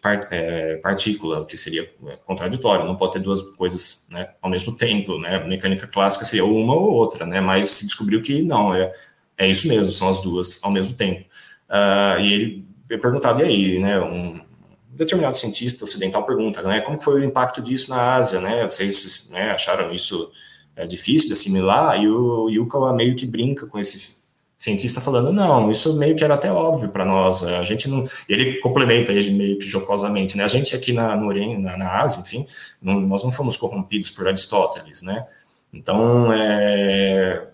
part, 0.00 0.26
é, 0.30 0.76
partícula, 0.76 1.40
o 1.40 1.46
que 1.46 1.56
seria 1.56 1.90
é, 2.06 2.16
contraditório, 2.24 2.86
não 2.86 2.96
pode 2.96 3.14
ter 3.14 3.18
duas 3.20 3.42
coisas 3.42 4.06
né, 4.10 4.30
ao 4.40 4.50
mesmo 4.50 4.72
tempo, 4.74 5.18
né, 5.18 5.44
mecânica 5.44 5.86
clássica 5.86 6.24
seria 6.24 6.44
uma 6.44 6.74
ou 6.74 6.92
outra, 6.92 7.26
né, 7.26 7.40
mas 7.40 7.68
se 7.68 7.86
descobriu 7.86 8.22
que 8.22 8.42
não, 8.42 8.74
é, 8.74 8.92
é 9.36 9.48
isso 9.48 9.68
mesmo, 9.68 9.92
são 9.92 10.08
as 10.08 10.20
duas 10.20 10.62
ao 10.62 10.70
mesmo 10.70 10.94
tempo. 10.94 11.24
Uh, 11.68 12.20
e 12.20 12.32
ele 12.32 12.64
é 12.90 12.96
perguntado, 12.96 13.40
e 13.40 13.44
aí, 13.44 13.78
né, 13.78 14.00
um 14.00 14.40
determinado 14.88 15.36
cientista 15.36 15.84
ocidental 15.84 16.24
pergunta, 16.24 16.62
né, 16.62 16.80
como 16.80 17.00
foi 17.00 17.20
o 17.20 17.24
impacto 17.24 17.60
disso 17.60 17.90
na 17.90 18.14
Ásia, 18.14 18.40
né, 18.40 18.64
vocês 18.64 19.28
né, 19.30 19.50
acharam 19.50 19.92
isso 19.92 20.30
é 20.74 20.86
difícil 20.86 21.28
de 21.28 21.32
assimilar, 21.32 21.98
e 22.00 22.06
o 22.06 22.50
Yukawa 22.50 22.92
meio 22.92 23.16
que 23.16 23.24
brinca 23.24 23.66
com 23.66 23.78
esse 23.78 24.15
cientista 24.58 25.00
falando, 25.00 25.32
não, 25.32 25.70
isso 25.70 25.98
meio 25.98 26.16
que 26.16 26.24
era 26.24 26.34
até 26.34 26.50
óbvio 26.50 26.88
para 26.88 27.04
nós, 27.04 27.44
a 27.44 27.62
gente 27.64 27.88
não, 27.88 28.04
ele 28.28 28.58
complementa 28.60 29.12
ele 29.12 29.30
meio 29.30 29.58
que 29.58 29.66
jocosamente, 29.68 30.36
né, 30.36 30.44
a 30.44 30.48
gente 30.48 30.74
aqui 30.74 30.92
na, 30.92 31.14
no 31.14 31.26
Oriente, 31.26 31.60
na, 31.60 31.76
na 31.76 32.00
Ásia, 32.00 32.20
enfim, 32.20 32.46
não, 32.80 32.98
nós 33.00 33.22
não 33.22 33.30
fomos 33.30 33.56
corrompidos 33.56 34.10
por 34.10 34.26
Aristóteles, 34.26 35.02
né, 35.02 35.26
então, 35.72 36.32
é, 36.32 37.48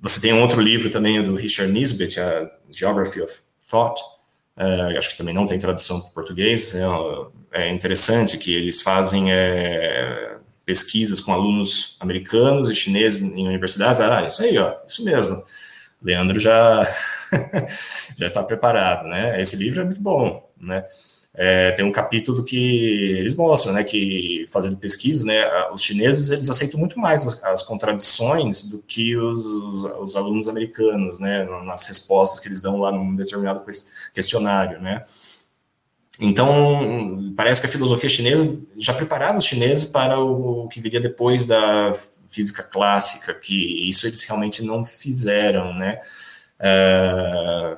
você 0.00 0.20
tem 0.20 0.32
um 0.32 0.40
outro 0.40 0.60
livro 0.60 0.90
também 0.90 1.22
do 1.22 1.34
Richard 1.34 1.70
Nisbet, 1.70 2.18
a 2.18 2.50
Geography 2.70 3.20
of 3.20 3.42
Thought, 3.70 4.00
é, 4.56 4.96
acho 4.96 5.10
que 5.10 5.18
também 5.18 5.34
não 5.34 5.46
tem 5.46 5.58
tradução 5.58 6.00
para 6.00 6.10
português, 6.10 6.74
é, 6.74 6.84
é, 7.52 7.70
interessante 7.70 8.38
que 8.38 8.54
eles 8.54 8.80
fazem 8.80 9.32
é, 9.32 10.36
pesquisas 10.64 11.20
com 11.20 11.32
alunos 11.32 11.96
americanos 12.00 12.70
e 12.70 12.74
chineses 12.74 13.20
em 13.20 13.46
universidades. 13.46 14.00
Ah, 14.00 14.22
isso 14.26 14.42
aí, 14.42 14.56
ó, 14.56 14.76
isso 14.86 15.04
mesmo. 15.04 15.42
Leandro 16.04 16.38
já 16.38 16.86
já 18.16 18.26
está 18.26 18.42
preparado, 18.42 19.08
né? 19.08 19.40
Esse 19.40 19.56
livro 19.56 19.80
é 19.80 19.84
muito 19.84 20.00
bom, 20.00 20.46
né? 20.60 20.84
É, 21.36 21.72
tem 21.72 21.84
um 21.84 21.90
capítulo 21.90 22.44
que 22.44 23.16
eles 23.18 23.34
mostram, 23.34 23.72
né, 23.72 23.82
que 23.82 24.46
fazendo 24.52 24.76
pesquisa, 24.76 25.26
né, 25.26 25.44
os 25.72 25.82
chineses 25.82 26.30
eles 26.30 26.48
aceitam 26.48 26.78
muito 26.78 26.96
mais 26.96 27.26
as, 27.26 27.42
as 27.42 27.60
contradições 27.60 28.62
do 28.70 28.78
que 28.78 29.16
os, 29.16 29.44
os, 29.44 29.84
os, 29.84 30.14
alunos 30.14 30.48
americanos, 30.48 31.18
né, 31.18 31.42
nas 31.64 31.88
respostas 31.88 32.38
que 32.38 32.46
eles 32.46 32.60
dão 32.60 32.78
lá 32.78 32.92
num 32.92 33.16
determinado 33.16 33.64
questionário, 34.12 34.80
né. 34.80 35.04
Então, 36.20 37.32
parece 37.36 37.60
que 37.60 37.66
a 37.66 37.70
filosofia 37.70 38.08
chinesa 38.08 38.58
já 38.76 38.94
preparava 38.94 39.38
os 39.38 39.44
chineses 39.44 39.84
para 39.84 40.18
o, 40.18 40.68
que 40.68 40.80
viria 40.80 41.00
depois 41.00 41.44
da 41.44 41.92
física 42.28 42.62
clássica, 42.62 43.34
que 43.34 43.88
isso 43.88 44.06
eles 44.06 44.22
realmente 44.22 44.62
não 44.62 44.84
fizeram, 44.84 45.74
né? 45.74 46.00
Uh, 46.60 47.76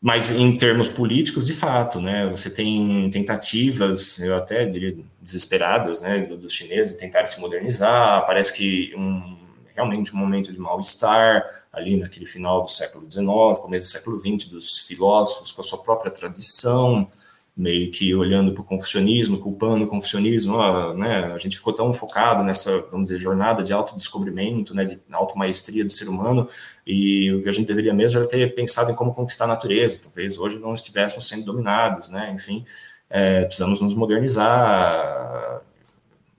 mas 0.00 0.32
em 0.32 0.52
termos 0.54 0.88
políticos, 0.88 1.46
de 1.46 1.54
fato, 1.54 2.00
né? 2.00 2.26
Você 2.28 2.50
tem 2.50 3.08
tentativas, 3.10 4.18
eu 4.18 4.34
até 4.36 4.66
diria 4.66 4.96
desesperadas, 5.20 6.00
né, 6.00 6.18
dos 6.20 6.52
chineses 6.52 6.96
tentarem 6.96 7.26
se 7.26 7.40
modernizar. 7.40 8.24
Parece 8.26 8.56
que 8.56 8.94
um, 8.96 9.38
realmente 9.74 10.14
um 10.14 10.18
momento 10.18 10.52
de 10.52 10.58
mal-estar 10.58 11.44
ali 11.72 11.96
naquele 11.96 12.26
final 12.26 12.62
do 12.62 12.70
século 12.70 13.10
XIX, 13.10 13.26
começo 13.60 13.86
do 13.86 13.90
século 13.90 14.18
XX, 14.18 14.48
dos 14.48 14.78
filósofos 14.78 15.52
com 15.52 15.60
a 15.60 15.64
sua 15.64 15.82
própria 15.82 16.10
tradição 16.10 17.10
meio 17.56 17.90
que 17.90 18.14
olhando 18.14 18.52
para 18.52 18.62
o 18.62 18.64
confucionismo, 18.64 19.38
culpando 19.38 19.84
o 19.84 19.88
confucionismo, 19.88 20.54
ó, 20.54 20.94
né, 20.94 21.32
a 21.32 21.38
gente 21.38 21.56
ficou 21.56 21.72
tão 21.72 21.92
focado 21.92 22.42
nessa, 22.42 22.80
vamos 22.90 23.08
dizer, 23.08 23.18
jornada 23.18 23.62
de 23.62 23.72
autodescobrimento, 23.72 24.74
né, 24.74 24.84
de 24.84 24.98
automaestria 25.12 25.84
do 25.84 25.90
ser 25.90 26.08
humano, 26.08 26.48
e 26.86 27.32
o 27.32 27.42
que 27.42 27.48
a 27.48 27.52
gente 27.52 27.66
deveria 27.66 27.92
mesmo 27.92 28.18
era 28.18 28.28
ter 28.28 28.54
pensado 28.54 28.90
em 28.90 28.94
como 28.94 29.14
conquistar 29.14 29.44
a 29.44 29.48
natureza, 29.48 30.00
talvez 30.04 30.38
hoje 30.38 30.58
não 30.58 30.72
estivéssemos 30.72 31.28
sendo 31.28 31.44
dominados, 31.44 32.08
né, 32.08 32.32
enfim, 32.34 32.64
é, 33.10 33.44
precisamos 33.44 33.80
nos 33.80 33.94
modernizar, 33.94 35.60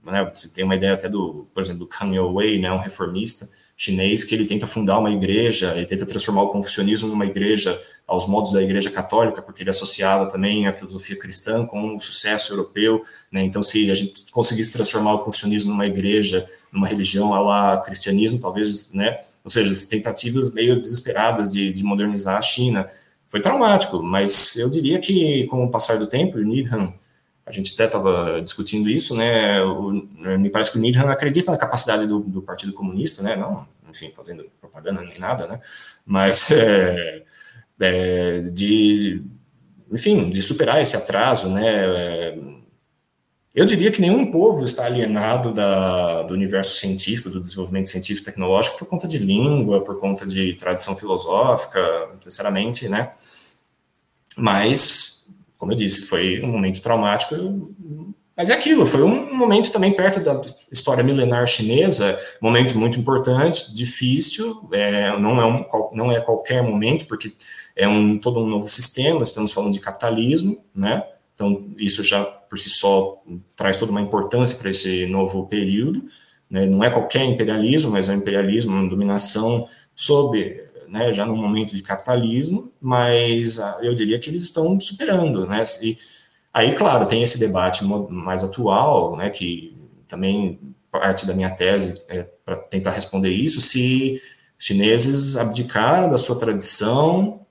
né, 0.04 0.28
você 0.32 0.52
tem 0.52 0.64
uma 0.64 0.74
ideia 0.74 0.94
até 0.94 1.08
do, 1.08 1.46
por 1.54 1.62
exemplo, 1.62 1.80
do 1.80 1.86
Kanye 1.86 2.18
Wei, 2.18 2.58
né, 2.58 2.72
um 2.72 2.78
reformista 2.78 3.48
chinês 3.82 4.22
que 4.22 4.32
ele 4.32 4.44
tenta 4.44 4.64
fundar 4.64 5.00
uma 5.00 5.10
igreja, 5.10 5.72
ele 5.76 5.86
tenta 5.86 6.06
transformar 6.06 6.42
o 6.42 6.50
confucionismo 6.50 7.08
numa 7.08 7.26
igreja 7.26 7.76
aos 8.06 8.28
modos 8.28 8.52
da 8.52 8.62
igreja 8.62 8.88
católica, 8.92 9.42
porque 9.42 9.64
ele 9.64 9.70
associava 9.70 10.30
também 10.30 10.68
a 10.68 10.72
filosofia 10.72 11.18
cristã 11.18 11.66
com 11.66 11.96
o 11.96 12.00
sucesso 12.00 12.52
europeu, 12.52 13.02
né, 13.30 13.42
então 13.42 13.60
se 13.60 13.90
a 13.90 13.94
gente 13.96 14.30
conseguisse 14.30 14.70
transformar 14.70 15.14
o 15.14 15.18
confucionismo 15.24 15.72
numa 15.72 15.84
igreja, 15.84 16.48
numa 16.70 16.86
religião 16.86 17.34
ao 17.34 17.44
lá 17.44 17.76
cristianismo, 17.78 18.38
talvez, 18.38 18.92
né, 18.92 19.16
ou 19.42 19.50
seja, 19.50 19.72
as 19.72 19.84
tentativas 19.84 20.54
meio 20.54 20.80
desesperadas 20.80 21.50
de, 21.50 21.72
de 21.72 21.82
modernizar 21.82 22.36
a 22.36 22.42
China, 22.42 22.88
foi 23.28 23.40
traumático, 23.40 24.00
mas 24.00 24.54
eu 24.54 24.70
diria 24.70 25.00
que 25.00 25.44
com 25.48 25.64
o 25.64 25.70
passar 25.70 25.98
do 25.98 26.06
tempo, 26.06 26.38
Needham 26.38 26.94
a 27.44 27.50
gente 27.50 27.74
até 27.74 27.86
estava 27.86 28.40
discutindo 28.40 28.88
isso, 28.88 29.16
né? 29.16 29.60
O, 29.62 29.90
me 30.38 30.48
parece 30.48 30.70
que 30.70 30.78
o 30.78 30.80
Needham 30.80 31.08
acredita 31.08 31.50
na 31.50 31.56
capacidade 31.56 32.06
do, 32.06 32.20
do, 32.20 32.40
Partido 32.40 32.72
Comunista, 32.72 33.22
né? 33.22 33.34
Não, 33.34 33.66
enfim, 33.90 34.10
fazendo 34.12 34.44
propaganda 34.60 35.02
nem 35.02 35.18
nada, 35.18 35.46
né? 35.46 35.60
Mas 36.06 36.50
é, 36.52 37.22
é, 37.80 38.40
de, 38.42 39.22
enfim, 39.90 40.30
de 40.30 40.40
superar 40.40 40.80
esse 40.80 40.96
atraso, 40.96 41.48
né? 41.48 41.66
É, 41.66 42.38
eu 43.54 43.66
diria 43.66 43.90
que 43.90 44.00
nenhum 44.00 44.30
povo 44.30 44.64
está 44.64 44.86
alienado 44.86 45.52
da, 45.52 46.22
do 46.22 46.32
universo 46.32 46.74
científico, 46.74 47.28
do 47.28 47.40
desenvolvimento 47.40 47.90
científico 47.90 48.22
e 48.22 48.30
tecnológico 48.32 48.78
por 48.78 48.86
conta 48.86 49.06
de 49.06 49.18
língua, 49.18 49.84
por 49.84 49.98
conta 50.00 50.24
de 50.24 50.54
tradição 50.54 50.96
filosófica, 50.96 51.80
sinceramente, 52.22 52.88
né? 52.88 53.12
Mas 54.36 55.11
como 55.62 55.70
eu 55.70 55.76
disse, 55.76 56.06
foi 56.06 56.42
um 56.42 56.48
momento 56.48 56.82
traumático, 56.82 57.36
mas 58.36 58.50
é 58.50 58.52
aquilo, 58.52 58.84
foi 58.84 59.00
um 59.00 59.32
momento 59.32 59.70
também 59.70 59.92
perto 59.94 60.18
da 60.18 60.40
história 60.72 61.04
milenar 61.04 61.46
chinesa, 61.46 62.18
momento 62.40 62.76
muito 62.76 62.98
importante, 62.98 63.72
difícil, 63.72 64.68
é, 64.72 65.16
não, 65.20 65.40
é 65.40 65.46
um, 65.46 65.64
não 65.92 66.10
é 66.10 66.20
qualquer 66.20 66.64
momento, 66.64 67.06
porque 67.06 67.32
é 67.76 67.86
um, 67.86 68.18
todo 68.18 68.40
um 68.40 68.46
novo 68.48 68.68
sistema, 68.68 69.22
estamos 69.22 69.52
falando 69.52 69.72
de 69.72 69.78
capitalismo, 69.78 70.64
né? 70.74 71.04
Então, 71.32 71.64
isso 71.78 72.02
já 72.02 72.24
por 72.24 72.58
si 72.58 72.68
só 72.68 73.22
traz 73.54 73.78
toda 73.78 73.92
uma 73.92 74.00
importância 74.00 74.58
para 74.58 74.68
esse 74.68 75.06
novo 75.06 75.46
período. 75.46 76.02
Né? 76.50 76.66
Não 76.66 76.82
é 76.82 76.90
qualquer 76.90 77.24
imperialismo, 77.24 77.92
mas 77.92 78.08
é 78.08 78.14
um 78.14 78.16
imperialismo, 78.16 78.74
uma 78.74 78.88
dominação 78.88 79.68
sobre 79.94 80.71
né, 80.92 81.10
já 81.10 81.24
no 81.24 81.34
momento 81.34 81.74
de 81.74 81.82
capitalismo, 81.82 82.70
mas 82.78 83.58
ah, 83.58 83.78
eu 83.80 83.94
diria 83.94 84.18
que 84.18 84.28
eles 84.28 84.42
estão 84.42 84.78
superando, 84.78 85.46
né, 85.46 85.64
e 85.80 85.96
aí, 86.52 86.74
claro, 86.74 87.06
tem 87.06 87.22
esse 87.22 87.40
debate 87.40 87.82
mais 87.82 88.44
atual, 88.44 89.16
né, 89.16 89.30
que 89.30 89.74
também 90.06 90.60
parte 90.90 91.26
da 91.26 91.32
minha 91.32 91.48
tese 91.48 92.04
é 92.08 92.28
para 92.44 92.56
tentar 92.56 92.90
responder 92.90 93.30
isso, 93.30 93.62
se 93.62 94.20
chineses 94.58 95.38
abdicaram 95.38 96.10
da 96.10 96.18
sua 96.18 96.38
tradição 96.38 97.46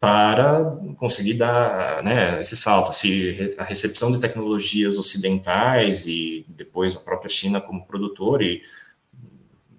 para 0.00 0.76
conseguir 0.98 1.34
dar 1.34 2.02
né, 2.02 2.40
esse 2.40 2.56
salto, 2.56 2.92
se 2.92 3.54
a 3.56 3.62
recepção 3.62 4.10
de 4.10 4.18
tecnologias 4.18 4.98
ocidentais 4.98 6.04
e 6.06 6.44
depois 6.48 6.96
a 6.96 7.00
própria 7.00 7.30
China 7.30 7.60
como 7.60 7.86
produtor 7.86 8.42
e 8.42 8.60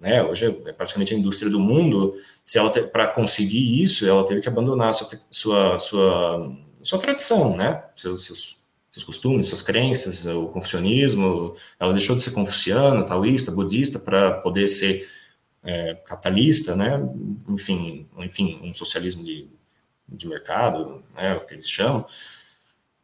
né? 0.04 0.22
Hoje 0.22 0.46
é 0.66 0.72
praticamente 0.72 1.14
a 1.14 1.16
indústria 1.16 1.50
do 1.50 1.58
mundo. 1.58 2.14
Se 2.44 2.58
ela 2.58 2.70
para 2.70 3.08
conseguir 3.08 3.82
isso, 3.82 4.06
ela 4.06 4.22
teve 4.26 4.42
que 4.42 4.48
abandonar 4.48 4.92
sua 4.92 5.08
sua 5.30 5.78
sua, 5.78 6.52
sua 6.82 6.98
tradição, 6.98 7.56
né? 7.56 7.82
Seus, 7.96 8.26
seus, 8.26 8.58
seus 8.92 9.02
costumes, 9.02 9.46
suas 9.46 9.62
crenças, 9.62 10.26
o 10.26 10.48
confucionismo. 10.48 11.56
Ela 11.80 11.92
deixou 11.92 12.14
de 12.14 12.22
ser 12.22 12.32
confuciana, 12.32 13.06
taoísta, 13.06 13.50
budista 13.50 13.98
para 13.98 14.32
poder 14.42 14.68
ser 14.68 15.08
é, 15.62 15.94
capitalista, 15.94 16.76
né? 16.76 17.00
Enfim, 17.48 18.06
enfim, 18.18 18.60
um 18.62 18.74
socialismo 18.74 19.24
de, 19.24 19.48
de 20.06 20.28
mercado, 20.28 21.02
né? 21.16 21.34
O 21.34 21.46
que 21.46 21.54
eles 21.54 21.68
chamam. 21.68 22.04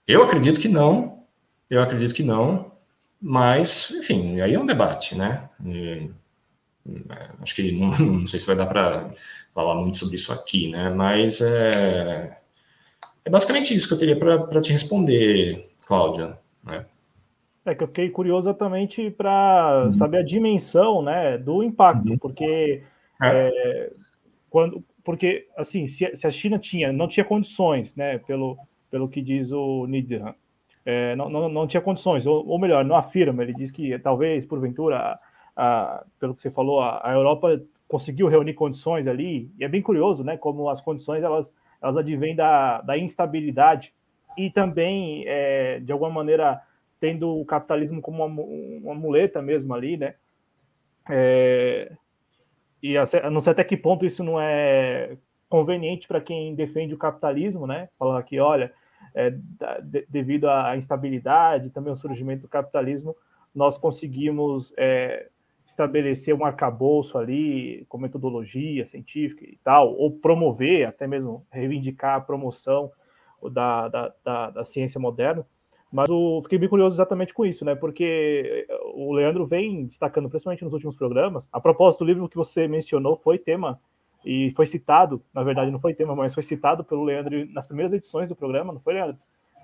Eu 0.07 0.23
acredito 0.23 0.61
que 0.61 0.69
não. 0.69 1.25
Eu 1.71 1.81
acredito 1.81 2.13
que 2.13 2.23
não. 2.23 2.71
Mas, 3.19 3.91
enfim, 3.93 4.39
aí 4.43 4.53
é 4.53 4.61
um 4.61 4.67
debate, 4.67 5.15
né? 5.15 5.49
E, 5.65 6.11
acho 7.41 7.55
que 7.55 7.73
não, 7.73 7.91
não, 7.99 8.27
sei 8.27 8.39
se 8.39 8.47
vai 8.47 8.57
dar 8.57 8.67
para 8.67 9.11
falar 9.55 9.75
muito 9.75 9.99
sobre 9.99 10.17
isso 10.17 10.33
aqui, 10.33 10.69
né? 10.69 10.91
Mas 10.91 11.41
é, 11.41 12.39
é 13.25 13.31
basicamente 13.31 13.75
isso 13.75 13.89
que 13.89 13.95
eu 13.95 13.99
teria 13.99 14.17
para 14.17 14.61
te 14.61 14.73
responder, 14.73 15.69
Cláudia. 15.87 16.39
Né? 16.65 16.85
É 17.65 17.75
que 17.75 17.83
eu 17.83 17.89
fiquei 17.89 18.09
curioso 18.11 18.49
exatamente 18.49 19.11
para 19.11 19.85
uhum. 19.87 19.93
saber 19.93 20.19
a 20.19 20.25
dimensão 20.25 21.03
né, 21.03 21.37
do 21.37 21.63
impacto, 21.63 22.11
uhum. 22.11 22.19
porque 22.19 22.83
é. 23.23 23.29
É, 23.29 23.93
quando, 24.49 24.83
porque 25.05 25.47
assim, 25.57 25.87
se, 25.87 26.15
se, 26.17 26.27
a 26.27 26.31
China 26.31 26.59
tinha, 26.59 26.93
não 26.93 27.07
tinha 27.07 27.25
condições, 27.25 27.95
né, 27.95 28.19
pelo, 28.19 28.59
pelo 28.91 29.09
que 29.09 29.21
diz 29.21 29.53
o 29.53 29.87
Niederhan, 29.87 30.35
é, 30.85 31.15
não, 31.15 31.29
não, 31.29 31.49
não 31.49 31.67
tinha 31.67 31.81
condições, 31.81 32.27
ou, 32.27 32.47
ou 32.47 32.59
melhor, 32.59 32.85
não 32.85 32.97
afirma, 32.97 33.43
ele 33.43 33.55
diz 33.55 33.71
que 33.71 33.99
talvez, 33.99 34.47
porventura, 34.47 35.19
a, 35.61 36.05
pelo 36.19 36.35
que 36.35 36.41
você 36.41 36.51
falou, 36.51 36.81
a, 36.81 37.07
a, 37.07 37.13
Europa 37.13 37.61
conseguiu 37.87 38.29
reunir 38.29 38.55
condições 38.55 39.07
ali, 39.07 39.53
e 39.59 39.65
é 39.65 39.69
bem 39.69 39.83
curioso, 39.83 40.25
né, 40.25 40.39
como 40.39 40.71
as 40.71 40.81
condições 40.81 41.23
elas, 41.23 41.53
elas 41.83 41.99
advêm 41.99 42.35
da, 42.35 42.81
da 42.81 42.97
instabilidade 42.97 43.93
e 44.39 44.49
também, 44.49 45.25
é, 45.27 45.79
de 45.81 45.93
alguma 45.93 46.11
maneira, 46.11 46.63
tendo 46.99 47.39
o 47.39 47.45
capitalismo 47.45 48.01
como 48.01 48.25
uma, 48.25 48.43
uma 48.43 48.95
muleta 48.95 49.43
mesmo 49.43 49.75
ali, 49.75 49.99
né, 49.99 50.15
é, 51.11 51.93
e 52.83 52.97
a, 52.97 53.05
não 53.31 53.43
sei 53.43 53.53
até 53.53 53.63
que 53.63 53.77
ponto 53.77 54.07
isso 54.07 54.25
não 54.25 54.41
é 54.41 55.19
conveniente 55.47 56.09
para 56.09 56.23
quem 56.23 56.55
defende 56.55 56.95
o 56.95 56.99
capitalismo, 56.99 57.67
né, 57.67 57.91
falar 57.99 58.23
que, 58.23 58.41
olha, 58.41 58.73
é, 59.15 59.31
de, 59.83 60.07
devido 60.09 60.49
à 60.49 60.75
instabilidade, 60.75 61.69
também 61.69 61.91
ao 61.91 61.97
surgimento 61.97 62.43
do 62.43 62.49
capitalismo, 62.49 63.15
nós 63.55 63.77
conseguimos 63.77 64.73
é, 64.79 65.29
estabelecer 65.71 66.35
um 66.35 66.45
arcabouço 66.45 67.17
ali 67.17 67.87
com 67.89 67.97
metodologia 67.97 68.85
científica 68.85 69.45
e 69.45 69.57
tal, 69.63 69.95
ou 69.95 70.11
promover, 70.11 70.89
até 70.89 71.07
mesmo 71.07 71.47
reivindicar 71.49 72.17
a 72.17 72.21
promoção 72.21 72.91
da, 73.53 73.89
da, 73.89 74.15
da, 74.25 74.51
da 74.51 74.65
ciência 74.65 75.01
moderna. 75.01 75.47
Mas 75.93 76.09
eu 76.09 76.41
fiquei 76.43 76.59
bem 76.59 76.69
curioso 76.69 76.97
exatamente 76.97 77.33
com 77.33 77.47
isso, 77.47 77.65
né? 77.65 77.75
Porque 77.75 78.67
o 78.95 79.13
Leandro 79.13 79.47
vem 79.47 79.87
destacando, 79.87 80.29
principalmente 80.29 80.65
nos 80.65 80.73
últimos 80.73 80.97
programas. 80.97 81.49
A 81.53 81.61
propósito, 81.61 82.03
o 82.03 82.07
livro 82.07 82.29
que 82.29 82.37
você 82.37 82.67
mencionou 82.67 83.15
foi 83.15 83.39
tema 83.39 83.81
e 84.25 84.51
foi 84.57 84.67
citado, 84.67 85.23
na 85.33 85.43
verdade 85.43 85.71
não 85.71 85.79
foi 85.79 85.95
tema, 85.95 86.15
mas 86.15 86.35
foi 86.35 86.43
citado 86.43 86.85
pelo 86.85 87.05
Leandro 87.05 87.47
nas 87.53 87.67
primeiras 87.67 87.93
edições 87.93 88.29
do 88.29 88.37
programa, 88.37 88.73
não 88.73 88.81
foi, 88.81 88.95
Leandro? 88.95 89.17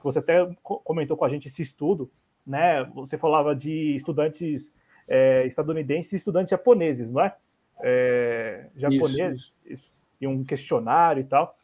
Você 0.02 0.20
até 0.20 0.48
comentou 0.62 1.16
com 1.16 1.24
a 1.24 1.28
gente 1.28 1.48
esse 1.48 1.62
estudo, 1.62 2.10
né? 2.46 2.84
Você 2.94 3.18
falava 3.18 3.54
de 3.56 3.96
estudantes 3.96 4.72
é, 5.08 5.46
estadunidenses 5.46 6.12
e 6.12 6.16
estudantes 6.16 6.50
japoneses, 6.50 7.10
não 7.10 7.22
é? 7.22 7.34
é 7.80 8.68
japoneses, 8.76 9.42
isso. 9.42 9.54
isso. 9.66 9.90
e 10.20 10.26
um 10.26 10.44
questionário 10.44 11.20
e 11.20 11.24
tal. 11.24 11.56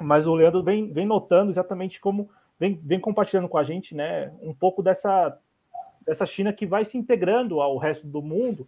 Mas 0.00 0.26
o 0.26 0.34
Leandro 0.34 0.62
vem, 0.62 0.92
vem 0.92 1.06
notando 1.06 1.50
exatamente 1.50 2.00
como 2.00 2.30
vem, 2.58 2.80
vem 2.82 3.00
compartilhando 3.00 3.48
com 3.48 3.58
a 3.58 3.64
gente, 3.64 3.94
né? 3.94 4.32
Um 4.40 4.54
pouco 4.54 4.82
dessa 4.82 5.38
dessa 6.08 6.24
China 6.24 6.54
que 6.54 6.64
vai 6.64 6.86
se 6.86 6.96
integrando 6.96 7.60
ao 7.60 7.76
resto 7.76 8.06
do 8.06 8.22
mundo 8.22 8.66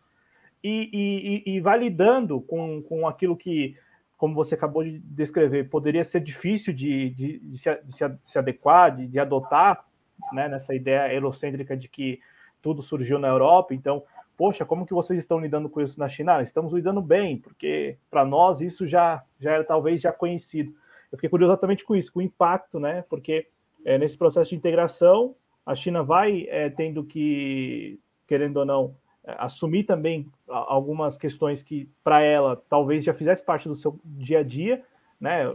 e, 0.63 1.43
e, 1.47 1.55
e 1.55 1.61
vai 1.61 1.79
lidando 1.79 2.41
com, 2.43 2.83
com 2.83 3.09
aquilo 3.09 3.35
que, 3.35 3.77
como 4.17 4.35
você 4.35 4.55
acabou 4.55 4.85
de 4.85 4.99
descrever, 4.99 5.71
poderia 5.71 6.05
ser 6.05 6.21
difícil 6.21 6.75
de, 6.75 7.09
de, 7.11 7.39
de, 7.39 7.59
se, 7.59 7.75
de 7.83 7.95
se, 8.27 8.39
adequar, 8.39 8.95
de, 8.95 9.07
de 9.07 9.19
adotar, 9.19 9.87
né, 10.35 10.49
nessa 10.49 10.75
ideia 10.75 11.13
eurocêntrica 11.15 11.75
de 11.75 11.89
que 11.89 12.21
tudo 12.63 12.83
surgiu 12.83 13.19
na 13.19 13.29
Europa, 13.29 13.75
então, 13.75 14.03
poxa, 14.37 14.65
como 14.65 14.87
que 14.87 14.95
vocês 14.95 15.19
estão 15.19 15.39
lidando 15.39 15.69
com 15.69 15.81
isso 15.81 15.99
na 15.99 16.09
China? 16.09 16.37
Ah, 16.37 16.43
estamos 16.43 16.73
lidando 16.73 17.03
bem, 17.03 17.39
porque 17.39 17.97
para 18.11 18.25
nós 18.25 18.61
isso 18.61 18.87
já, 18.87 19.23
já 19.39 19.53
era 19.53 19.65
talvez 19.65 20.01
já 20.01 20.13
conhecido. 20.13 20.73
Eu 21.13 21.19
fiquei 21.19 21.29
curioso 21.29 21.53
exatamente 21.53 21.85
com 21.85 21.95
isso, 21.97 22.13
com 22.13 22.21
o 22.21 22.23
impacto, 22.23 22.79
né? 22.79 23.05
Porque 23.09 23.47
é, 23.85 23.99
nesse 23.99 24.17
processo 24.17 24.51
de 24.51 24.57
integração, 24.57 25.35
a 25.67 25.75
China 25.75 26.03
vai 26.03 26.47
é, 26.49 26.71
tendo 26.71 27.05
que, 27.05 27.99
querendo 28.27 28.59
ou 28.59 28.65
não, 28.65 28.95
é, 29.25 29.35
assumir 29.39 29.85
também 29.85 30.27
algumas 30.49 31.19
questões 31.19 31.63
que, 31.63 31.89
para 32.03 32.23
ela, 32.23 32.63
talvez 32.69 33.05
já 33.05 33.13
fizesse 33.13 33.45
parte 33.45 33.69
do 33.69 33.75
seu 33.75 33.99
dia 34.05 34.39
a 34.39 34.43
dia, 34.43 34.83
né? 35.21 35.55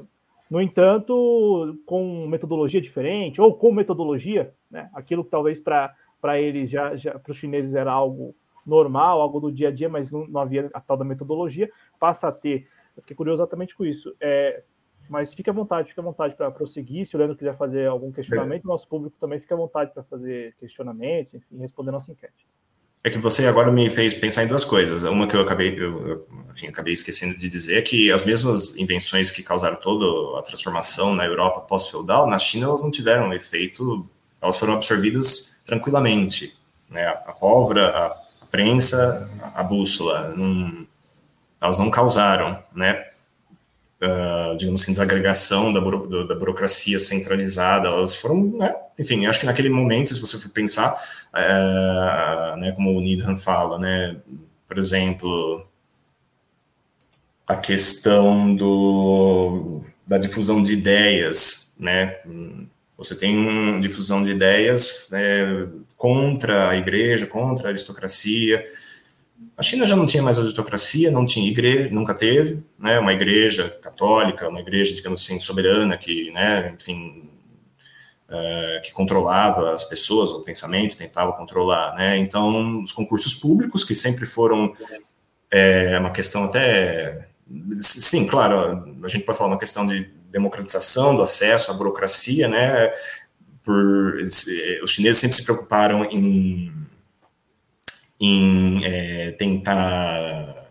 No 0.50 0.62
entanto, 0.62 1.76
com 1.86 2.28
metodologia 2.28 2.80
diferente, 2.80 3.42
ou 3.42 3.54
com 3.54 3.72
metodologia, 3.72 4.54
né? 4.70 4.90
aquilo 4.94 5.24
que 5.24 5.32
talvez 5.32 5.60
para 5.60 5.96
para 6.22 6.40
eles, 6.40 6.70
já, 6.70 6.96
já 6.96 7.18
para 7.18 7.32
os 7.32 7.38
chineses 7.38 7.74
era 7.76 7.92
algo 7.92 8.36
normal, 8.66 9.22
algo 9.22 9.40
do 9.40 9.52
dia 9.52 9.68
a 9.68 9.72
dia, 9.72 9.88
mas 9.88 10.12
não, 10.12 10.28
não, 10.28 10.42
havia 10.42 10.70
a 10.74 10.82
tal 10.82 10.98
da 10.98 11.06
metodologia, 11.06 11.70
passa 12.00 12.28
a 12.28 12.32
ter. 12.32 12.68
Eu 12.96 13.02
fiquei 13.02 13.16
curioso 13.16 13.42
exatamente 13.42 13.76
com 13.76 13.86
isso. 13.86 14.16
É, 14.20 14.64
mas 15.08 15.34
fique 15.34 15.50
à 15.50 15.54
vontade, 15.54 15.90
fique 15.90 16.00
à 16.00 16.04
vontade 16.04 16.36
para 16.36 16.50
prosseguir. 16.50 17.06
Se 17.06 17.16
o 17.16 17.20
Leandro 17.20 17.38
quiser 17.38 17.56
fazer 17.58 17.88
algum 17.88 18.12
questionamento, 18.12 18.66
é. 18.66 18.68
nosso 18.68 18.88
público 18.88 19.18
também 19.20 19.40
fica 19.40 19.54
à 19.54 19.58
vontade 19.58 19.94
para 19.94 20.04
fazer 20.04 20.56
questionamentos, 20.60 21.36
enfim, 21.36 21.58
responder 21.60 21.92
nossa 21.92 22.12
enquete. 22.12 22.48
É 23.04 23.10
que 23.12 23.20
você 23.20 23.46
agora 23.46 23.72
me 23.72 23.88
fez 23.88 24.16
pensar 24.16 24.44
em 24.44 24.48
duas 24.48 24.66
coisas. 24.66 25.04
Uma 25.04 25.28
que 25.28 25.36
eu 25.36 25.42
acabei, 25.42 25.80
eu, 25.80 26.28
enfim, 26.52 26.66
acabei 26.66 26.92
esquecendo 26.92 27.38
de 27.38 27.48
dizer 27.48 27.78
é 27.78 27.82
que 27.84 28.12
as 28.12 28.26
mesmas 28.26 28.76
invenções 28.78 29.30
que 29.30 29.44
causaram 29.44 29.76
toda 29.76 30.40
a 30.40 30.42
transformação 30.42 31.14
na 31.14 31.24
Europa 31.24 31.62
pós-feudal, 31.62 32.26
na 32.26 32.40
China 32.40 32.66
elas 32.66 32.82
não 32.82 32.90
tiveram 32.90 33.32
efeito, 33.32 34.10
elas 34.42 34.58
foram 34.58 34.74
absorvidas 34.74 35.55
tranquilamente. 35.66 36.56
Né? 36.90 37.06
A, 37.08 37.34
pólvora, 37.34 37.88
a, 37.90 38.26
prensa, 38.50 39.30
a, 39.42 39.62
a 39.62 39.64
bússola, 39.64 40.34
não, 40.36 40.88
elas 41.62 41.80
não 41.80 41.90
causaram, 41.90 42.60
né? 42.74 43.08
Uh, 44.02 44.56
digamos 44.58 44.82
assim, 44.82 44.92
desagregação 44.92 45.74
da, 45.74 45.80
buro, 45.80 46.28
da 46.28 46.36
burocracia 46.36 47.00
centralizada, 47.00 47.88
elas 47.88 48.14
foram, 48.14 48.58
né? 48.58 48.76
enfim, 49.00 49.26
acho 49.26 49.40
que 49.40 49.46
naquele 49.46 49.70
momento, 49.70 50.14
se 50.14 50.20
você 50.20 50.38
for 50.38 50.50
pensar, 50.50 50.94
uh, 51.34 52.58
né, 52.58 52.74
como 52.74 52.92
o 52.92 53.02
Needham 53.02 53.38
fala, 53.38 53.80
né, 53.80 54.18
por 54.68 54.78
exemplo, 54.78 55.66
a 57.48 57.56
questão 57.56 58.54
do, 58.54 59.82
da 60.06 60.18
difusão 60.18 60.62
de 60.62 60.74
ideias, 60.74 61.74
né, 61.80 62.20
você 62.98 63.16
tem 63.16 63.38
uma 63.38 63.80
difusão 63.80 64.24
de 64.24 64.32
ideias 64.32 65.08
é, 65.12 65.68
contra 65.98 66.70
a 66.70 66.78
igreja, 66.78 67.28
contra 67.28 67.68
a 67.68 67.72
aristocracia. 67.72 68.66
A 69.58 69.64
China 69.64 69.86
já 69.86 69.96
não 69.96 70.06
tinha 70.06 70.24
mais 70.24 70.40
aristocracia, 70.40 71.12
não 71.12 71.26
tinha 71.26 71.50
igreja, 71.50 71.90
nunca 71.92 72.14
teve, 72.14 72.64
né? 72.80 73.00
Uma 73.00 73.14
igreja 73.14 73.70
católica, 73.82 74.48
uma 74.48 74.62
igreja, 74.62 74.96
digamos 74.96 75.24
assim, 75.24 75.40
soberana, 75.40 75.98
que, 75.98 76.32
né, 76.32 76.74
enfim, 76.76 77.30
é, 78.30 78.82
que 78.84 78.92
controlava 78.92 79.74
as 79.74 79.84
pessoas, 79.84 80.32
o 80.32 80.42
pensamento, 80.42 80.98
tentava 80.98 81.34
controlar, 81.34 81.96
né? 81.96 82.18
Então, 82.18 82.82
os 82.82 82.92
concursos 82.92 83.34
públicos, 83.36 83.84
que 83.84 83.94
sempre 83.94 84.26
foram 84.26 84.72
é, 85.52 85.98
uma 86.00 86.12
questão 86.12 86.46
até. 86.46 87.28
Sim, 87.78 88.26
claro, 88.28 88.98
a 89.04 89.08
gente 89.08 89.24
pode 89.26 89.38
falar 89.38 89.52
uma 89.52 89.60
questão 89.60 89.86
de 89.86 90.15
democratização 90.36 91.16
do 91.16 91.22
acesso 91.22 91.72
à 91.72 91.74
burocracia, 91.74 92.50
né? 92.50 92.94
Por, 93.64 94.22
os 94.84 94.92
chineses 94.92 95.18
sempre 95.18 95.38
se 95.38 95.44
preocuparam 95.44 96.04
em, 96.06 96.72
em 98.20 98.86
é, 98.86 99.32
tentar 99.32 100.65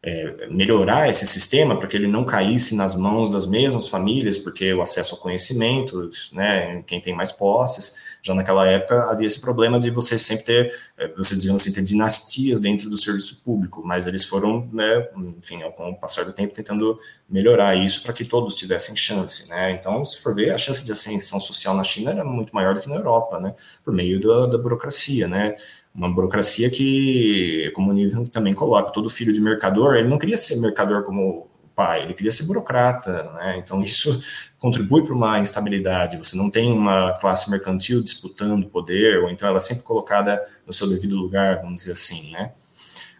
é, 0.00 0.46
melhorar 0.48 1.08
esse 1.08 1.26
sistema 1.26 1.76
para 1.76 1.88
que 1.88 1.96
ele 1.96 2.06
não 2.06 2.24
caísse 2.24 2.76
nas 2.76 2.94
mãos 2.94 3.30
das 3.30 3.46
mesmas 3.46 3.88
famílias, 3.88 4.38
porque 4.38 4.72
o 4.72 4.80
acesso 4.80 5.16
ao 5.16 5.20
conhecimento, 5.20 6.08
né, 6.32 6.82
quem 6.86 7.00
tem 7.00 7.14
mais 7.14 7.32
posses, 7.32 7.96
já 8.22 8.32
naquela 8.32 8.66
época 8.66 9.10
havia 9.10 9.26
esse 9.26 9.40
problema 9.40 9.78
de 9.78 9.90
você 9.90 10.16
sempre 10.16 10.44
ter, 10.44 10.74
é, 10.96 11.08
você 11.08 11.34
digamos 11.36 11.62
assim, 11.62 11.72
ter 11.72 11.82
dinastias 11.82 12.60
dentro 12.60 12.88
do 12.88 12.96
serviço 12.96 13.42
público, 13.44 13.82
mas 13.84 14.06
eles 14.06 14.24
foram, 14.24 14.68
né, 14.72 15.08
enfim, 15.36 15.60
com 15.76 15.90
o 15.90 15.96
passar 15.96 16.24
do 16.24 16.32
tempo 16.32 16.54
tentando 16.54 16.98
melhorar 17.28 17.74
isso 17.74 18.02
para 18.02 18.12
que 18.12 18.24
todos 18.24 18.54
tivessem 18.54 18.96
chance, 18.96 19.48
né? 19.50 19.72
Então, 19.72 20.02
se 20.04 20.22
for 20.22 20.34
ver, 20.34 20.50
a 20.50 20.58
chance 20.58 20.82
de 20.84 20.90
ascensão 20.90 21.38
social 21.38 21.74
na 21.74 21.84
China 21.84 22.10
era 22.10 22.24
muito 22.24 22.54
maior 22.54 22.74
do 22.74 22.80
que 22.80 22.88
na 22.88 22.96
Europa, 22.96 23.38
né? 23.38 23.54
Por 23.84 23.92
meio 23.92 24.18
da, 24.20 24.46
da 24.46 24.58
burocracia, 24.58 25.28
né? 25.28 25.56
Uma 25.98 26.08
burocracia 26.08 26.70
que, 26.70 27.72
como 27.74 27.90
o 27.90 27.92
Niven 27.92 28.24
também 28.26 28.54
coloca, 28.54 28.92
todo 28.92 29.10
filho 29.10 29.32
de 29.32 29.40
mercador, 29.40 29.96
ele 29.96 30.06
não 30.06 30.16
queria 30.16 30.36
ser 30.36 30.60
mercador 30.60 31.02
como 31.02 31.50
pai, 31.74 32.04
ele 32.04 32.14
queria 32.14 32.30
ser 32.30 32.44
burocrata, 32.44 33.24
né? 33.34 33.58
Então 33.58 33.82
isso 33.82 34.22
contribui 34.60 35.02
para 35.02 35.12
uma 35.12 35.40
instabilidade. 35.40 36.16
Você 36.16 36.36
não 36.36 36.50
tem 36.50 36.72
uma 36.72 37.18
classe 37.20 37.50
mercantil 37.50 38.00
disputando 38.00 38.68
poder, 38.68 39.24
ou 39.24 39.28
então 39.28 39.48
ela 39.48 39.56
é 39.56 39.60
sempre 39.60 39.82
colocada 39.82 40.40
no 40.64 40.72
seu 40.72 40.88
devido 40.88 41.16
lugar, 41.16 41.56
vamos 41.56 41.80
dizer 41.80 41.92
assim, 41.92 42.30
né? 42.30 42.52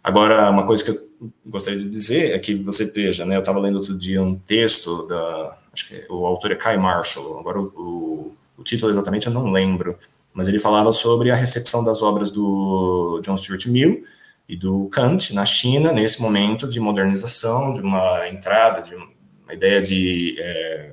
Agora, 0.01 0.49
uma 0.49 0.65
coisa 0.65 0.81
que 0.81 0.91
eu 0.91 1.09
gostaria 1.45 1.79
de 1.79 1.89
dizer 1.89 2.33
é 2.33 2.39
que 2.39 2.55
você 2.55 2.85
veja, 2.85 3.25
né? 3.25 3.35
Eu 3.35 3.41
estava 3.41 3.59
lendo 3.59 3.75
outro 3.75 3.97
dia 3.97 4.23
um 4.23 4.35
texto 4.35 5.05
da, 5.05 5.57
acho 5.73 5.89
que 5.89 6.05
o 6.09 6.25
autor 6.25 6.53
é 6.53 6.55
Kai 6.55 6.77
Marshall. 6.77 7.39
Agora 7.39 7.59
o, 7.59 7.65
o, 7.75 8.35
o 8.57 8.63
título 8.63 8.89
exatamente 8.89 9.27
eu 9.27 9.33
não 9.33 9.51
lembro, 9.51 9.97
mas 10.33 10.47
ele 10.47 10.59
falava 10.59 10.91
sobre 10.91 11.31
a 11.31 11.35
recepção 11.35 11.83
das 11.83 12.01
obras 12.01 12.31
do 12.31 13.19
John 13.23 13.37
Stuart 13.37 13.65
Mill 13.67 14.03
e 14.47 14.55
do 14.55 14.87
Kant 14.89 15.33
na 15.33 15.45
China, 15.45 15.91
nesse 15.91 16.21
momento 16.21 16.67
de 16.67 16.79
modernização, 16.79 17.73
de 17.73 17.81
uma 17.81 18.27
entrada, 18.27 18.81
de 18.81 18.95
uma 18.95 19.53
ideia 19.53 19.81
de 19.81 20.35
é, 20.39 20.91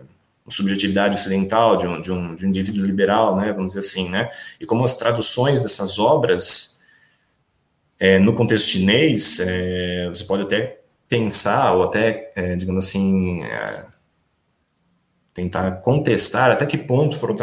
subjetividade 0.48 1.14
ocidental, 1.14 1.76
de 1.76 1.86
um, 1.86 2.00
de, 2.00 2.12
um, 2.12 2.34
de 2.34 2.46
um 2.46 2.48
indivíduo 2.48 2.84
liberal, 2.84 3.36
né, 3.36 3.52
vamos 3.52 3.72
dizer 3.72 3.80
assim, 3.80 4.08
né, 4.08 4.30
e 4.60 4.66
como 4.66 4.84
as 4.84 4.96
traduções 4.96 5.60
dessas 5.62 5.98
obras, 5.98 6.82
é, 7.98 8.18
no 8.18 8.34
contexto 8.34 8.68
chinês, 8.68 9.40
é, 9.40 10.08
você 10.08 10.24
pode 10.24 10.42
até 10.42 10.80
pensar, 11.08 11.72
ou 11.72 11.84
até, 11.84 12.32
digamos 12.56 12.84
assim, 12.84 13.40
tentar 15.36 15.70
contestar 15.82 16.50
até 16.50 16.64
que 16.64 16.78
ponto 16.78 17.14
foram 17.18 17.36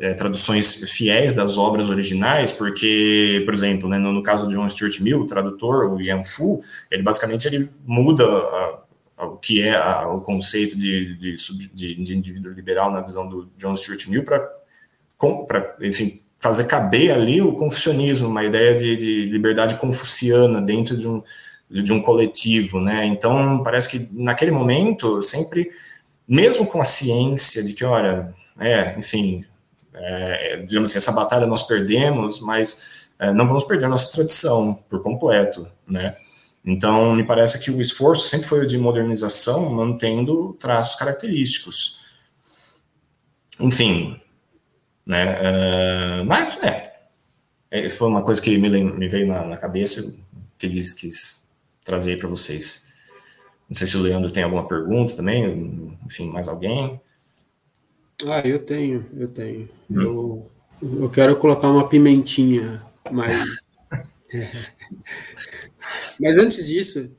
é, 0.00 0.14
traduções 0.14 0.90
fiéis 0.90 1.32
das 1.32 1.56
obras 1.56 1.88
originais, 1.88 2.50
porque, 2.50 3.40
por 3.44 3.54
exemplo, 3.54 3.88
né, 3.88 3.96
no, 3.98 4.20
caso 4.20 4.48
de 4.48 4.54
John 4.56 4.68
Stuart 4.68 4.98
Mill, 4.98 5.20
o 5.20 5.26
tradutor, 5.26 5.92
o 5.92 6.00
Yan 6.00 6.24
Fu, 6.24 6.60
ele 6.90 7.04
basicamente 7.04 7.46
ele 7.46 7.70
muda 7.86 8.24
a, 9.16 9.26
o 9.26 9.36
que 9.36 9.62
é 9.62 9.76
a, 9.76 10.08
o 10.08 10.22
conceito 10.22 10.76
de, 10.76 11.14
de, 11.14 11.36
de, 11.72 12.02
de, 12.02 12.14
indivíduo 12.16 12.52
liberal 12.52 12.90
na 12.90 13.00
visão 13.00 13.28
do 13.28 13.48
John 13.56 13.76
Stuart 13.76 14.08
Mill 14.08 14.24
para, 14.24 15.76
enfim, 15.82 16.20
fazer 16.40 16.64
caber 16.64 17.12
ali 17.12 17.40
o 17.40 17.52
confucionismo, 17.52 18.26
uma 18.26 18.42
ideia 18.42 18.74
de, 18.74 18.96
de 18.96 19.24
liberdade 19.26 19.76
confuciana 19.76 20.60
dentro 20.60 20.96
de 20.96 21.06
um, 21.06 21.22
de 21.70 21.92
um 21.92 22.02
coletivo, 22.02 22.80
né? 22.80 23.06
Então, 23.06 23.62
parece 23.62 23.88
que 23.88 24.08
naquele 24.12 24.50
momento 24.50 25.22
sempre 25.22 25.70
mesmo 26.26 26.66
com 26.66 26.80
a 26.80 26.84
ciência 26.84 27.62
de 27.62 27.72
que, 27.72 27.84
olha, 27.84 28.34
é, 28.58 28.98
enfim, 28.98 29.44
é, 29.92 30.56
digamos 30.66 30.90
assim, 30.90 30.98
essa 30.98 31.12
batalha 31.12 31.46
nós 31.46 31.62
perdemos, 31.62 32.40
mas 32.40 33.08
é, 33.18 33.32
não 33.32 33.46
vamos 33.46 33.64
perder 33.64 33.88
nossa 33.88 34.12
tradição 34.12 34.74
por 34.88 35.02
completo, 35.02 35.68
né? 35.86 36.14
Então, 36.64 37.14
me 37.14 37.24
parece 37.24 37.62
que 37.62 37.70
o 37.70 37.80
esforço 37.80 38.26
sempre 38.26 38.48
foi 38.48 38.60
o 38.60 38.66
de 38.66 38.78
modernização, 38.78 39.68
mantendo 39.68 40.56
traços 40.58 40.94
característicos. 40.94 42.00
Enfim, 43.60 44.18
né? 45.06 45.36
Uh, 45.40 46.24
mas, 46.24 46.56
é, 46.62 46.92
é, 47.70 47.88
foi 47.88 48.08
uma 48.08 48.22
coisa 48.22 48.40
que 48.40 48.56
me, 48.56 48.68
me 48.68 49.08
veio 49.08 49.26
na, 49.26 49.44
na, 49.44 49.56
cabeça 49.56 50.18
que 50.58 50.68
quis, 50.68 50.94
quis 50.94 51.46
trazer 51.84 52.18
para 52.18 52.28
vocês. 52.28 52.83
Não 53.68 53.74
sei 53.74 53.86
se 53.86 53.96
o 53.96 54.02
Leandro 54.02 54.30
tem 54.30 54.42
alguma 54.42 54.66
pergunta 54.66 55.16
também, 55.16 55.96
enfim, 56.04 56.30
mais 56.30 56.48
alguém. 56.48 57.00
Ah, 58.26 58.40
eu 58.46 58.64
tenho, 58.64 59.04
eu 59.16 59.28
tenho. 59.28 59.68
Hum. 59.90 60.00
Eu, 60.00 60.50
eu 61.00 61.10
quero 61.10 61.36
colocar 61.36 61.70
uma 61.70 61.88
pimentinha, 61.88 62.82
mas. 63.10 63.76
mas 66.20 66.36
antes 66.36 66.66
disso, 66.66 67.10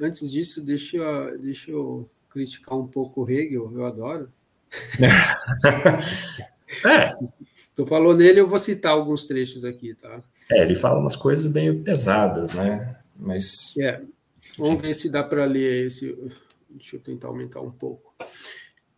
antes 0.00 0.30
disso, 0.30 0.62
deixa 0.62 0.96
eu, 0.96 1.38
deixa 1.38 1.70
eu 1.70 2.08
criticar 2.30 2.78
um 2.78 2.86
pouco 2.86 3.22
o 3.22 3.30
Hegel, 3.30 3.70
eu 3.74 3.84
adoro. 3.84 4.30
é. 6.84 7.16
Tu 7.74 7.86
falou 7.86 8.14
nele, 8.14 8.40
eu 8.40 8.48
vou 8.48 8.58
citar 8.58 8.92
alguns 8.92 9.24
trechos 9.26 9.64
aqui, 9.64 9.94
tá? 9.94 10.22
É, 10.50 10.62
ele 10.62 10.74
fala 10.74 10.98
umas 10.98 11.16
coisas 11.16 11.46
bem 11.46 11.82
pesadas, 11.82 12.54
né? 12.54 12.96
Mas. 13.16 13.76
É, 13.78 14.00
Vamos 14.58 14.82
ver 14.82 14.94
se 14.94 15.08
dá 15.08 15.22
para 15.22 15.44
ler 15.44 15.86
esse. 15.86 16.16
Deixa 16.68 16.96
eu 16.96 17.00
tentar 17.00 17.28
aumentar 17.28 17.60
um 17.60 17.70
pouco. 17.70 18.14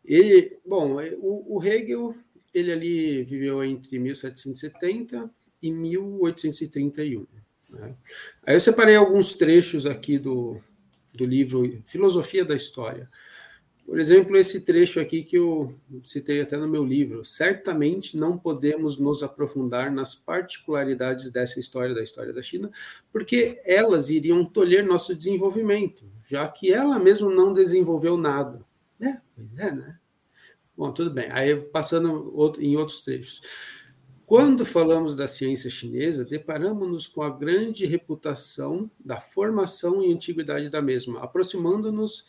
Ele, 0.05 0.59
bom, 0.67 0.97
o, 1.21 1.57
o 1.57 1.65
Hegel, 1.65 2.15
ele 2.53 2.73
ali 2.73 3.23
viveu 3.23 3.63
entre 3.63 3.99
1770 3.99 5.31
e 5.63 5.71
1831. 5.71 7.27
Né? 7.71 7.95
Aí 8.45 8.57
eu 8.57 8.61
separei 8.61 8.97
alguns 8.97 9.35
trechos 9.35 9.87
aqui 9.87 10.19
do, 10.19 10.57
do 11.15 11.25
livro 11.25 11.81
Filosofia 11.87 12.45
da 12.45 12.57
História. 12.57 13.09
Por 13.91 13.99
exemplo, 13.99 14.36
esse 14.36 14.61
trecho 14.61 15.01
aqui 15.01 15.24
que 15.24 15.36
eu 15.36 15.74
citei 16.05 16.41
até 16.41 16.57
no 16.57 16.68
meu 16.68 16.84
livro. 16.84 17.24
Certamente 17.24 18.16
não 18.16 18.38
podemos 18.38 18.99
nos 18.99 19.20
aprofundar 19.20 19.91
nas 19.91 20.14
particularidades 20.14 21.28
dessa 21.32 21.59
história 21.59 21.93
da 21.93 22.01
história 22.01 22.32
da 22.32 22.41
China, 22.41 22.70
porque 23.12 23.61
elas 23.64 24.09
iriam 24.09 24.45
tolher 24.45 24.86
nosso 24.86 25.12
desenvolvimento, 25.12 26.05
já 26.24 26.47
que 26.47 26.72
ela 26.72 27.01
mesma 27.01 27.34
não 27.34 27.53
desenvolveu 27.53 28.16
nada. 28.16 28.64
É, 29.01 29.20
pois 29.34 29.59
é, 29.59 29.72
né? 29.72 29.99
Bom, 30.76 30.93
tudo 30.93 31.11
bem. 31.11 31.28
Aí 31.32 31.57
passando 31.57 32.57
em 32.61 32.76
outros 32.76 33.03
trechos. 33.03 33.43
Quando 34.24 34.64
falamos 34.64 35.16
da 35.16 35.26
ciência 35.26 35.68
chinesa, 35.68 36.24
deparamos-nos 36.24 37.09
com 37.09 37.20
a 37.20 37.30
grande 37.36 37.86
reputação 37.86 38.88
da 39.05 39.20
formação 39.20 40.01
e 40.01 40.12
antiguidade 40.12 40.68
da 40.68 40.80
mesma, 40.80 41.20
aproximando-nos 41.20 42.24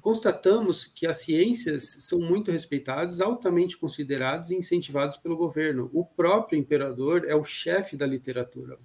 constatamos 0.00 0.86
que 0.86 1.06
as 1.06 1.22
ciências 1.22 1.96
são 2.00 2.20
muito 2.20 2.50
respeitadas, 2.50 3.20
altamente 3.20 3.76
consideradas 3.76 4.50
e 4.50 4.56
incentivadas 4.56 5.16
pelo 5.16 5.36
governo. 5.36 5.90
O 5.92 6.04
próprio 6.04 6.58
imperador 6.58 7.24
é 7.26 7.34
o 7.34 7.44
chefe 7.44 7.96
da 7.96 8.06
literatura. 8.06 8.78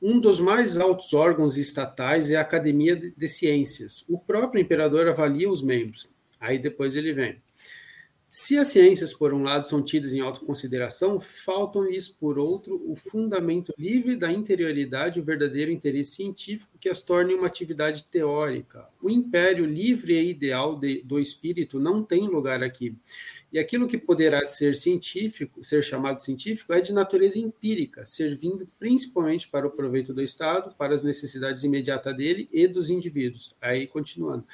Um 0.00 0.20
dos 0.20 0.38
mais 0.38 0.76
altos 0.76 1.12
órgãos 1.12 1.56
estatais 1.56 2.30
é 2.30 2.36
a 2.36 2.40
Academia 2.40 2.94
de 2.94 3.28
Ciências. 3.28 4.04
O 4.08 4.18
próprio 4.18 4.60
imperador 4.60 5.08
avalia 5.08 5.50
os 5.50 5.62
membros. 5.62 6.08
Aí 6.40 6.58
depois 6.58 6.94
ele 6.94 7.12
vem. 7.12 7.36
Se 8.40 8.56
as 8.56 8.68
ciências, 8.68 9.12
por 9.12 9.34
um 9.34 9.42
lado, 9.42 9.66
são 9.66 9.82
tidas 9.82 10.14
em 10.14 10.20
alta 10.20 10.38
consideração, 10.38 11.18
faltam-lhes, 11.18 12.06
por 12.08 12.38
outro, 12.38 12.80
o 12.86 12.94
fundamento 12.94 13.74
livre 13.76 14.14
da 14.14 14.30
interioridade 14.30 15.18
e 15.18 15.20
o 15.20 15.24
verdadeiro 15.24 15.72
interesse 15.72 16.14
científico 16.14 16.78
que 16.78 16.88
as 16.88 17.02
torne 17.02 17.34
uma 17.34 17.48
atividade 17.48 18.04
teórica. 18.04 18.88
O 19.02 19.10
império 19.10 19.66
livre 19.66 20.14
e 20.14 20.30
ideal 20.30 20.78
de, 20.78 21.02
do 21.02 21.18
espírito 21.18 21.80
não 21.80 22.04
tem 22.04 22.28
lugar 22.28 22.62
aqui. 22.62 22.96
E 23.52 23.58
aquilo 23.58 23.88
que 23.88 23.98
poderá 23.98 24.44
ser 24.44 24.76
científico, 24.76 25.64
ser 25.64 25.82
chamado 25.82 26.20
científico, 26.20 26.72
é 26.72 26.80
de 26.80 26.92
natureza 26.92 27.38
empírica, 27.38 28.04
servindo 28.04 28.68
principalmente 28.78 29.48
para 29.48 29.66
o 29.66 29.70
proveito 29.70 30.14
do 30.14 30.22
Estado, 30.22 30.72
para 30.76 30.94
as 30.94 31.02
necessidades 31.02 31.64
imediatas 31.64 32.16
dele 32.16 32.46
e 32.52 32.68
dos 32.68 32.88
indivíduos. 32.88 33.56
Aí, 33.60 33.86
continuando. 33.88 34.44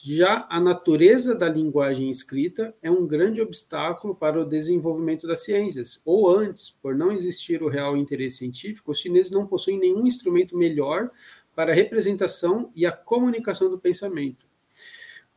Já 0.00 0.46
a 0.48 0.60
natureza 0.60 1.34
da 1.34 1.48
linguagem 1.48 2.08
escrita 2.08 2.72
é 2.80 2.88
um 2.88 3.04
grande 3.04 3.40
obstáculo 3.40 4.14
para 4.14 4.40
o 4.40 4.44
desenvolvimento 4.44 5.26
das 5.26 5.42
ciências, 5.42 6.00
ou 6.04 6.30
antes, 6.30 6.70
por 6.70 6.94
não 6.94 7.10
existir 7.10 7.64
o 7.64 7.68
real 7.68 7.96
interesse 7.96 8.36
científico, 8.36 8.92
os 8.92 9.00
chineses 9.00 9.32
não 9.32 9.44
possuem 9.44 9.76
nenhum 9.76 10.06
instrumento 10.06 10.56
melhor 10.56 11.10
para 11.52 11.72
a 11.72 11.74
representação 11.74 12.70
e 12.76 12.86
a 12.86 12.92
comunicação 12.92 13.68
do 13.68 13.76
pensamento. 13.76 14.46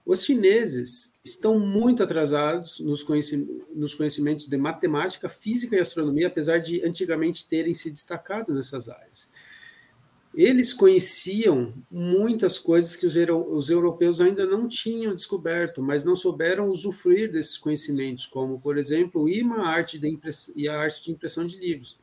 Os 0.06 0.24
chineses 0.24 1.12
estão 1.26 1.60
muito 1.60 2.04
atrasados 2.04 2.80
nos, 2.80 3.02
conhecimentos 3.02 4.48
de 4.48 4.58
matemática, 4.58 5.28
física 5.28 5.76
e 5.76 5.80
astronomia, 5.80 6.28
apesar 6.28 6.60
de 6.60 6.86
antigamente 6.86 7.48
terem 7.48 7.74
se 7.74 7.90
destacado 7.90 8.54
nessas 8.54 8.88
áreas 8.88 9.31
eles 10.34 10.72
conheciam 10.72 11.74
muitas 11.90 12.58
coisas 12.58 12.96
que 12.96 13.06
os, 13.06 13.16
os, 13.16 13.70
europeus 13.70 14.22
ainda 14.22 14.46
não 14.46 14.68
tinham 14.68 15.14
descoberto, 15.14 15.82
mas 15.82 16.06
não 16.06 16.16
souberam 16.16 16.70
usufruir 16.70 17.32
desses 17.32 17.58
conhecimentos, 17.58 18.28
como, 18.28 18.60
por 18.60 18.78
exemplo, 18.78 19.24
o 19.24 19.30
imã, 19.30 19.58
a 19.58 19.68
arte 19.68 20.00
de 20.00 20.18
e 20.56 20.70
a 20.70 20.80
arte 20.80 21.04
de 21.04 21.12
impressão 21.12 21.46
de 21.46 21.58
livros. 21.58 21.98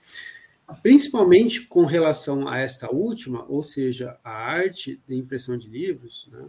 Principalmente 0.82 1.62
com 1.62 1.86
relação 1.86 2.46
a 2.46 2.58
esta 2.58 2.92
última, 2.94 3.46
ou 3.48 3.62
seja, 3.62 4.18
a 4.22 4.30
arte 4.30 5.00
de 5.08 5.14
impressão 5.14 5.56
de 5.56 5.66
livros, 5.66 6.28
né? 6.30 6.44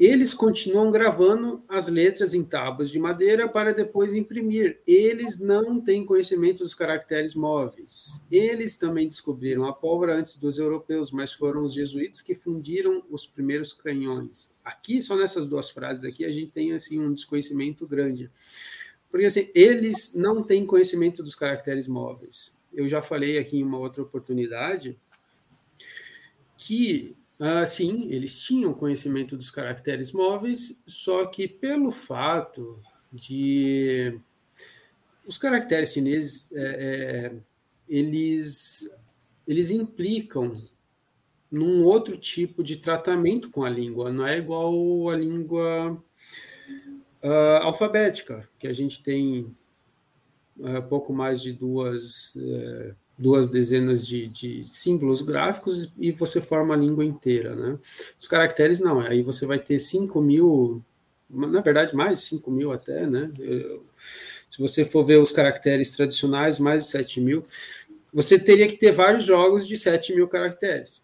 Eles 0.00 0.32
continuam 0.32 0.90
gravando 0.90 1.62
as 1.68 1.86
letras 1.88 2.32
em 2.32 2.42
tábuas 2.42 2.90
de 2.90 2.98
madeira 2.98 3.46
para 3.46 3.74
depois 3.74 4.14
imprimir. 4.14 4.80
Eles 4.86 5.38
não 5.38 5.78
têm 5.78 6.06
conhecimento 6.06 6.62
dos 6.62 6.74
caracteres 6.74 7.34
móveis. 7.34 8.18
Eles 8.30 8.76
também 8.76 9.06
descobriram 9.06 9.66
a 9.66 9.74
pólvora 9.74 10.16
antes 10.16 10.38
dos 10.38 10.56
europeus, 10.56 11.12
mas 11.12 11.34
foram 11.34 11.62
os 11.62 11.74
jesuítas 11.74 12.22
que 12.22 12.34
fundiram 12.34 13.04
os 13.10 13.26
primeiros 13.26 13.74
canhões. 13.74 14.50
Aqui, 14.64 15.02
só 15.02 15.14
nessas 15.14 15.46
duas 15.46 15.68
frases 15.68 16.04
aqui, 16.04 16.24
a 16.24 16.32
gente 16.32 16.50
tem 16.50 16.72
assim 16.72 16.98
um 16.98 17.12
desconhecimento 17.12 17.86
grande. 17.86 18.30
Porque 19.10 19.26
assim, 19.26 19.50
eles 19.54 20.14
não 20.14 20.42
têm 20.42 20.64
conhecimento 20.64 21.22
dos 21.22 21.34
caracteres 21.34 21.86
móveis. 21.86 22.54
Eu 22.72 22.88
já 22.88 23.02
falei 23.02 23.36
aqui 23.36 23.58
em 23.58 23.64
uma 23.64 23.76
outra 23.76 24.00
oportunidade 24.00 24.98
que 26.56 27.19
ah, 27.40 27.64
sim, 27.64 28.06
eles 28.10 28.38
tinham 28.38 28.74
conhecimento 28.74 29.34
dos 29.34 29.50
caracteres 29.50 30.12
móveis, 30.12 30.78
só 30.86 31.24
que 31.24 31.48
pelo 31.48 31.90
fato 31.90 32.78
de 33.10 34.20
os 35.26 35.38
caracteres 35.38 35.94
chineses 35.94 36.52
é, 36.52 36.62
é, 36.62 37.32
eles 37.88 38.94
eles 39.46 39.70
implicam 39.70 40.52
num 41.50 41.82
outro 41.82 42.18
tipo 42.18 42.62
de 42.62 42.76
tratamento 42.76 43.48
com 43.48 43.64
a 43.64 43.70
língua, 43.70 44.12
não 44.12 44.26
é 44.26 44.36
igual 44.36 45.08
a 45.08 45.16
língua 45.16 45.92
uh, 47.22 47.62
alfabética, 47.62 48.46
que 48.58 48.68
a 48.68 48.72
gente 48.72 49.02
tem 49.02 49.56
uh, 50.58 50.82
pouco 50.88 51.12
mais 51.12 51.40
de 51.40 51.52
duas 51.52 52.34
uh, 52.36 52.94
duas 53.20 53.50
dezenas 53.50 54.06
de, 54.06 54.26
de, 54.28 54.64
símbolos 54.64 55.20
gráficos 55.20 55.92
e 55.98 56.10
você 56.10 56.40
forma 56.40 56.72
a 56.72 56.76
língua 56.76 57.04
inteira, 57.04 57.54
né? 57.54 57.78
Os 58.18 58.26
caracteres 58.26 58.80
não, 58.80 58.98
aí 58.98 59.22
você 59.22 59.44
vai 59.44 59.58
ter 59.58 59.78
5 59.78 60.20
mil, 60.22 60.82
na 61.28 61.60
verdade 61.60 61.94
mais 61.94 62.20
de 62.20 62.24
5 62.24 62.50
mil 62.50 62.72
até, 62.72 63.06
né? 63.06 63.30
Se 64.50 64.58
você 64.58 64.84
for 64.84 65.04
ver 65.04 65.18
os 65.18 65.30
caracteres 65.30 65.90
tradicionais, 65.90 66.58
mais 66.58 66.84
de 66.84 66.90
7 66.90 67.20
mil, 67.20 67.44
você 68.12 68.38
teria 68.38 68.66
que 68.66 68.76
ter 68.76 68.90
vários 68.90 69.26
jogos 69.26 69.68
de 69.68 69.76
7 69.76 70.14
mil 70.14 70.26
caracteres. 70.26 71.02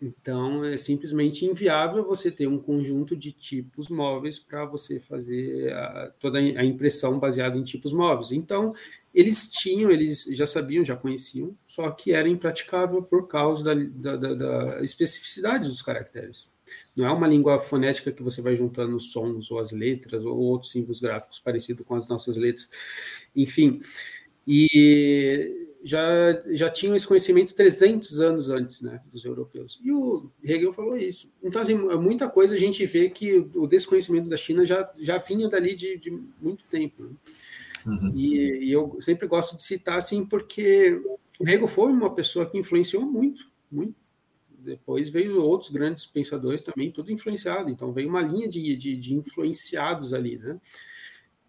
Então, 0.00 0.62
é 0.64 0.76
simplesmente 0.76 1.46
inviável 1.46 2.04
você 2.04 2.30
ter 2.30 2.46
um 2.46 2.58
conjunto 2.58 3.16
de 3.16 3.32
tipos 3.32 3.88
móveis 3.88 4.38
para 4.38 4.64
você 4.66 5.00
fazer 5.00 5.72
a, 5.72 6.12
toda 6.20 6.38
a 6.38 6.64
impressão 6.64 7.18
baseada 7.18 7.56
em 7.56 7.64
tipos 7.64 7.94
móveis. 7.94 8.30
Então, 8.30 8.74
eles 9.16 9.50
tinham, 9.50 9.90
eles 9.90 10.24
já 10.24 10.46
sabiam, 10.46 10.84
já 10.84 10.94
conheciam, 10.94 11.56
só 11.66 11.90
que 11.90 12.12
era 12.12 12.28
impraticável 12.28 13.02
por 13.02 13.26
causa 13.26 13.64
da, 13.64 13.74
da, 13.74 14.16
da, 14.16 14.34
da 14.34 14.84
especificidade 14.84 15.70
dos 15.70 15.80
caracteres. 15.80 16.50
Não 16.94 17.06
é 17.06 17.10
uma 17.10 17.26
língua 17.26 17.58
fonética 17.58 18.12
que 18.12 18.22
você 18.22 18.42
vai 18.42 18.54
juntando 18.54 18.94
os 18.94 19.12
sons 19.12 19.50
ou 19.50 19.58
as 19.58 19.72
letras 19.72 20.22
ou 20.26 20.36
outros 20.36 20.70
símbolos 20.70 21.00
gráficos 21.00 21.40
parecidos 21.40 21.86
com 21.86 21.94
as 21.94 22.06
nossas 22.06 22.36
letras. 22.36 22.68
Enfim, 23.34 23.80
e 24.46 25.66
já, 25.82 26.42
já 26.48 26.68
tinham 26.68 26.94
esse 26.94 27.06
conhecimento 27.06 27.54
300 27.54 28.20
anos 28.20 28.50
antes 28.50 28.82
né, 28.82 29.00
dos 29.10 29.24
europeus. 29.24 29.80
E 29.82 29.92
o 29.92 30.30
Hegel 30.44 30.74
falou 30.74 30.94
isso. 30.94 31.32
Então, 31.42 31.62
assim, 31.62 31.74
muita 31.74 32.28
coisa 32.28 32.54
a 32.54 32.58
gente 32.58 32.84
vê 32.84 33.08
que 33.08 33.32
o 33.54 33.66
desconhecimento 33.66 34.28
da 34.28 34.36
China 34.36 34.66
já, 34.66 34.92
já 34.98 35.16
vinha 35.16 35.48
dali 35.48 35.74
de, 35.74 35.96
de 35.96 36.10
muito 36.38 36.64
tempo. 36.66 37.02
Né? 37.02 37.10
Uhum. 37.86 38.12
E, 38.14 38.64
e, 38.64 38.72
eu 38.72 38.96
sempre 39.00 39.26
gosto 39.26 39.56
de 39.56 39.62
citar, 39.62 39.98
assim, 39.98 40.24
porque 40.24 41.00
o 41.38 41.48
Hegel 41.48 41.68
foi 41.68 41.92
uma 41.92 42.14
pessoa 42.14 42.46
que 42.48 42.58
influenciou 42.58 43.02
muito, 43.02 43.48
muito. 43.70 43.94
Depois 44.58 45.10
veio 45.10 45.40
outros 45.42 45.70
grandes 45.70 46.06
pensadores 46.06 46.62
também, 46.62 46.90
tudo 46.90 47.12
influenciado. 47.12 47.70
Então, 47.70 47.92
veio 47.92 48.08
uma 48.08 48.22
linha 48.22 48.48
de, 48.48 48.74
de, 48.76 48.96
de 48.96 49.14
influenciados 49.14 50.12
ali, 50.12 50.36
né? 50.38 50.58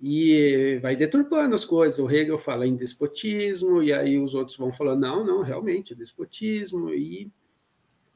e 0.01 0.79
vai 0.81 0.95
deturpando 0.95 1.55
as 1.55 1.65
coisas. 1.65 1.99
O 1.99 2.09
Hegel 2.09 2.37
fala 2.37 2.67
em 2.67 2.75
despotismo, 2.75 3.81
e 3.81 3.91
aí 3.91 4.17
os 4.17 4.35
outros 4.35 4.57
vão 4.57 4.71
falando, 4.71 5.01
não, 5.01 5.25
não, 5.25 5.41
realmente, 5.41 5.93
é 5.93 5.95
despotismo, 5.95 6.93
e, 6.93 7.31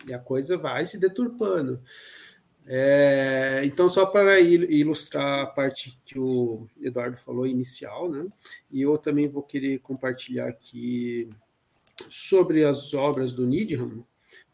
e 0.08 0.14
a 0.14 0.20
coisa 0.20 0.58
vai 0.58 0.86
se 0.86 1.00
deturpando. 1.00 1.82
É, 2.68 3.62
então, 3.66 3.90
só 3.90 4.06
para 4.06 4.40
ilustrar 4.40 5.40
a 5.40 5.48
parte 5.48 6.00
que 6.06 6.20
o 6.20 6.68
Eduardo 6.80 7.18
falou 7.18 7.48
inicial, 7.48 8.10
né? 8.10 8.28
E 8.72 8.82
eu 8.82 8.98
também 8.98 9.28
vou 9.28 9.42
querer 9.42 9.80
compartilhar 9.80 10.48
aqui 10.48 11.28
sobre 12.10 12.64
as 12.64 12.94
obras 12.94 13.32
do 13.34 13.48
Needham. 13.48 14.06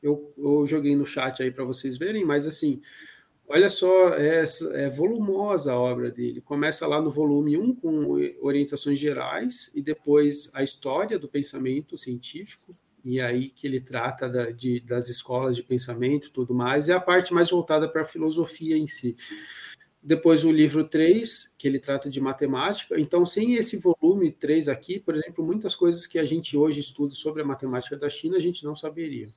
Eu, 0.01 0.33
eu 0.37 0.65
joguei 0.65 0.95
no 0.95 1.05
chat 1.05 1.43
aí 1.43 1.51
para 1.51 1.65
vocês 1.65 1.97
verem, 1.97 2.25
mas 2.25 2.47
assim, 2.47 2.81
Olha 3.49 3.69
só, 3.69 4.09
é, 4.09 4.43
é, 4.73 4.89
volumosa 4.89 5.71
a 5.71 5.79
obra 5.79 6.11
dele. 6.11 6.41
Começa 6.41 6.85
lá 6.85 7.01
no 7.01 7.09
volume 7.09 7.57
1 7.57 7.75
com 7.75 8.17
orientações 8.41 8.99
gerais 8.99 9.71
e 9.73 9.81
depois 9.81 10.49
a 10.53 10.63
história 10.63 11.17
do 11.17 11.29
pensamento 11.29 11.97
científico, 11.97 12.73
e 13.07 13.21
aí 13.21 13.49
que 13.49 13.65
ele 13.65 13.79
trata 13.79 14.27
da, 14.27 14.51
de, 14.51 14.81
das 14.81 15.07
escolas 15.07 15.55
de 15.55 15.63
pensamento 15.63 16.29
tudo 16.29 16.53
mais, 16.53 16.89
e 16.89 16.91
a 16.91 16.99
parte 16.99 17.33
mais 17.33 17.49
voltada 17.49 17.87
para 17.87 18.01
a 18.01 18.05
filosofia 18.05 18.77
em 18.77 18.85
si. 18.85 19.15
Depois 20.03 20.43
o 20.43 20.51
livro 20.51 20.85
3, 20.85 21.53
que 21.57 21.67
ele 21.69 21.79
trata 21.79 22.09
de 22.09 22.19
matemática. 22.19 22.99
Então, 22.99 23.25
sem 23.25 23.55
esse 23.55 23.77
volume 23.77 24.31
3 24.31 24.67
aqui, 24.67 24.99
por 24.99 25.15
exemplo, 25.15 25.45
muitas 25.45 25.73
coisas 25.73 26.05
que 26.05 26.19
a 26.19 26.25
gente 26.25 26.57
hoje 26.57 26.81
estuda 26.81 27.15
sobre 27.15 27.41
a 27.41 27.45
matemática 27.45 27.95
da 27.95 28.09
China, 28.09 28.35
a 28.35 28.41
gente 28.41 28.63
não 28.65 28.75
saberia. 28.75 29.29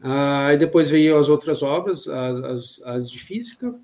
Aí 0.00 0.56
depois 0.56 0.88
veio 0.88 1.18
as 1.18 1.28
outras 1.28 1.62
obras, 1.62 2.06
as, 2.06 2.44
as, 2.44 2.82
as, 2.84 3.10
de 3.10 3.18
física. 3.18 3.74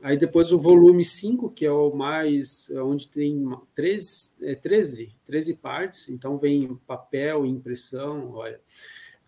Aí 0.00 0.16
depois 0.16 0.52
o 0.52 0.58
volume 0.58 1.04
5, 1.04 1.50
que 1.50 1.66
é 1.66 1.72
o 1.72 1.94
mais, 1.94 2.70
é 2.70 2.80
onde 2.80 3.08
tem 3.08 3.44
13, 3.74 4.34
é, 4.42 4.54
13, 4.54 5.12
13 5.24 5.54
partes. 5.54 6.08
Então 6.08 6.38
vem 6.38 6.76
papel, 6.86 7.44
impressão, 7.44 8.32
olha. 8.32 8.60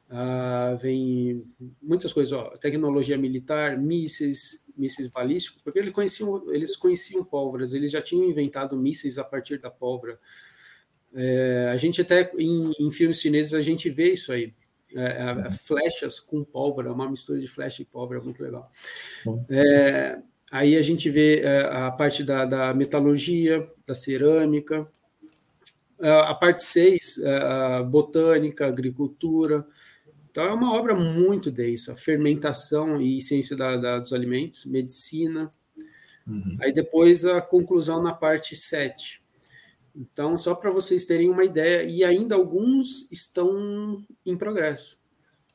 Ah, 0.09 0.77
vem 0.81 1.45
muitas 1.81 2.13
coisas, 2.13 2.33
ó, 2.33 2.57
tecnologia 2.57 3.17
militar, 3.17 3.79
mísseis, 3.79 4.61
mísseis 4.77 5.07
balísticos, 5.07 5.63
porque 5.63 5.79
eles 5.79 5.93
conheciam, 5.93 6.53
eles 6.53 6.77
conheciam 6.77 7.25
pólvoras, 7.25 7.73
eles 7.73 7.93
já 7.93 8.03
tinham 8.03 8.29
inventado 8.29 8.77
mísseis 8.77 9.19
a 9.19 9.25
partir 9.25 9.59
da 9.59 9.71
pólvora. 9.71 10.19
É, 11.15 11.71
a 11.73 11.77
gente 11.77 12.01
até 12.01 12.31
em, 12.39 12.73
em 12.79 12.91
filmes 12.91 13.21
chineses 13.21 13.55
a 13.55 13.61
gente 13.61 13.89
vê 13.91 14.13
isso 14.13 14.33
aí 14.33 14.53
é, 14.95 15.47
é, 15.47 15.53
flechas 15.53 16.19
com 16.19 16.43
pólvora, 16.43 16.93
uma 16.93 17.09
mistura 17.09 17.39
de 17.39 17.47
flecha 17.47 17.83
e 17.83 17.85
pólvora, 17.85 18.21
muito 18.21 18.43
legal. 18.43 18.71
É, 19.49 20.19
aí 20.51 20.77
a 20.77 20.83
gente 20.83 21.09
vê 21.09 21.41
é, 21.41 21.61
a 21.63 21.91
parte 21.91 22.23
da, 22.23 22.45
da, 22.45 22.75
metalurgia, 22.75 23.67
da 23.87 23.95
cerâmica, 23.95 24.89
é, 26.01 26.11
a 26.11 26.35
parte 26.35 26.65
6, 26.65 27.23
a 27.25 27.83
botânica, 27.83 28.67
agricultura. 28.67 29.67
Então 30.31 30.45
é 30.45 30.53
uma 30.53 30.75
obra 30.75 30.95
muito 30.95 31.51
densa, 31.51 31.95
fermentação 31.95 33.01
e 33.01 33.21
ciência 33.21 33.57
da, 33.57 33.77
da, 33.77 33.99
dos 33.99 34.13
alimentos, 34.13 34.65
medicina. 34.65 35.51
Uhum. 36.27 36.57
Aí 36.61 36.73
depois 36.73 37.25
a 37.25 37.41
conclusão 37.41 38.03
na 38.03 38.15
parte 38.15 38.55
7, 38.55 39.21
então, 39.95 40.39
só 40.39 40.55
para 40.55 40.71
vocês 40.71 41.05
terem 41.05 41.29
uma 41.29 41.45
ideia, 41.45 41.83
e 41.83 42.05
ainda 42.05 42.35
alguns 42.35 43.11
estão 43.11 44.05
em 44.25 44.37
progresso. 44.37 44.99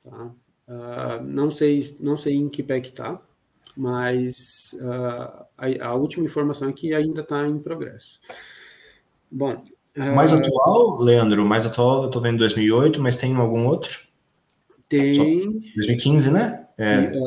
Tá? 0.04 0.36
Uh, 0.68 1.24
não, 1.24 1.50
sei, 1.50 1.96
não 2.00 2.18
sei 2.18 2.36
em 2.36 2.50
que 2.50 2.64
pé 2.64 2.82
que 2.82 2.90
está, 2.90 3.22
mas 3.76 4.76
uh, 4.82 5.46
a, 5.58 5.88
a, 5.88 5.94
última 5.96 6.26
informação 6.26 6.70
é 6.70 6.74
que 6.74 6.94
ainda 6.94 7.22
está 7.22 7.48
em 7.48 7.60
progresso. 7.60 8.20
Bom. 9.30 9.64
Uh, 9.98 10.16
mais 10.16 10.34
atual, 10.34 11.02
Leandro? 11.02 11.46
Mais 11.46 11.66
atual, 11.66 12.04
eu 12.04 12.08
estou 12.08 12.22
vendo 12.22 12.38
2008, 12.40 13.02
mas 13.02 13.18
tem 13.18 13.36
algum 13.36 13.66
outro? 13.66 14.00
Tem. 14.88 15.38
2015, 15.76 16.32
né? 16.32 16.68
É, 16.78 17.12
e, 17.14 17.20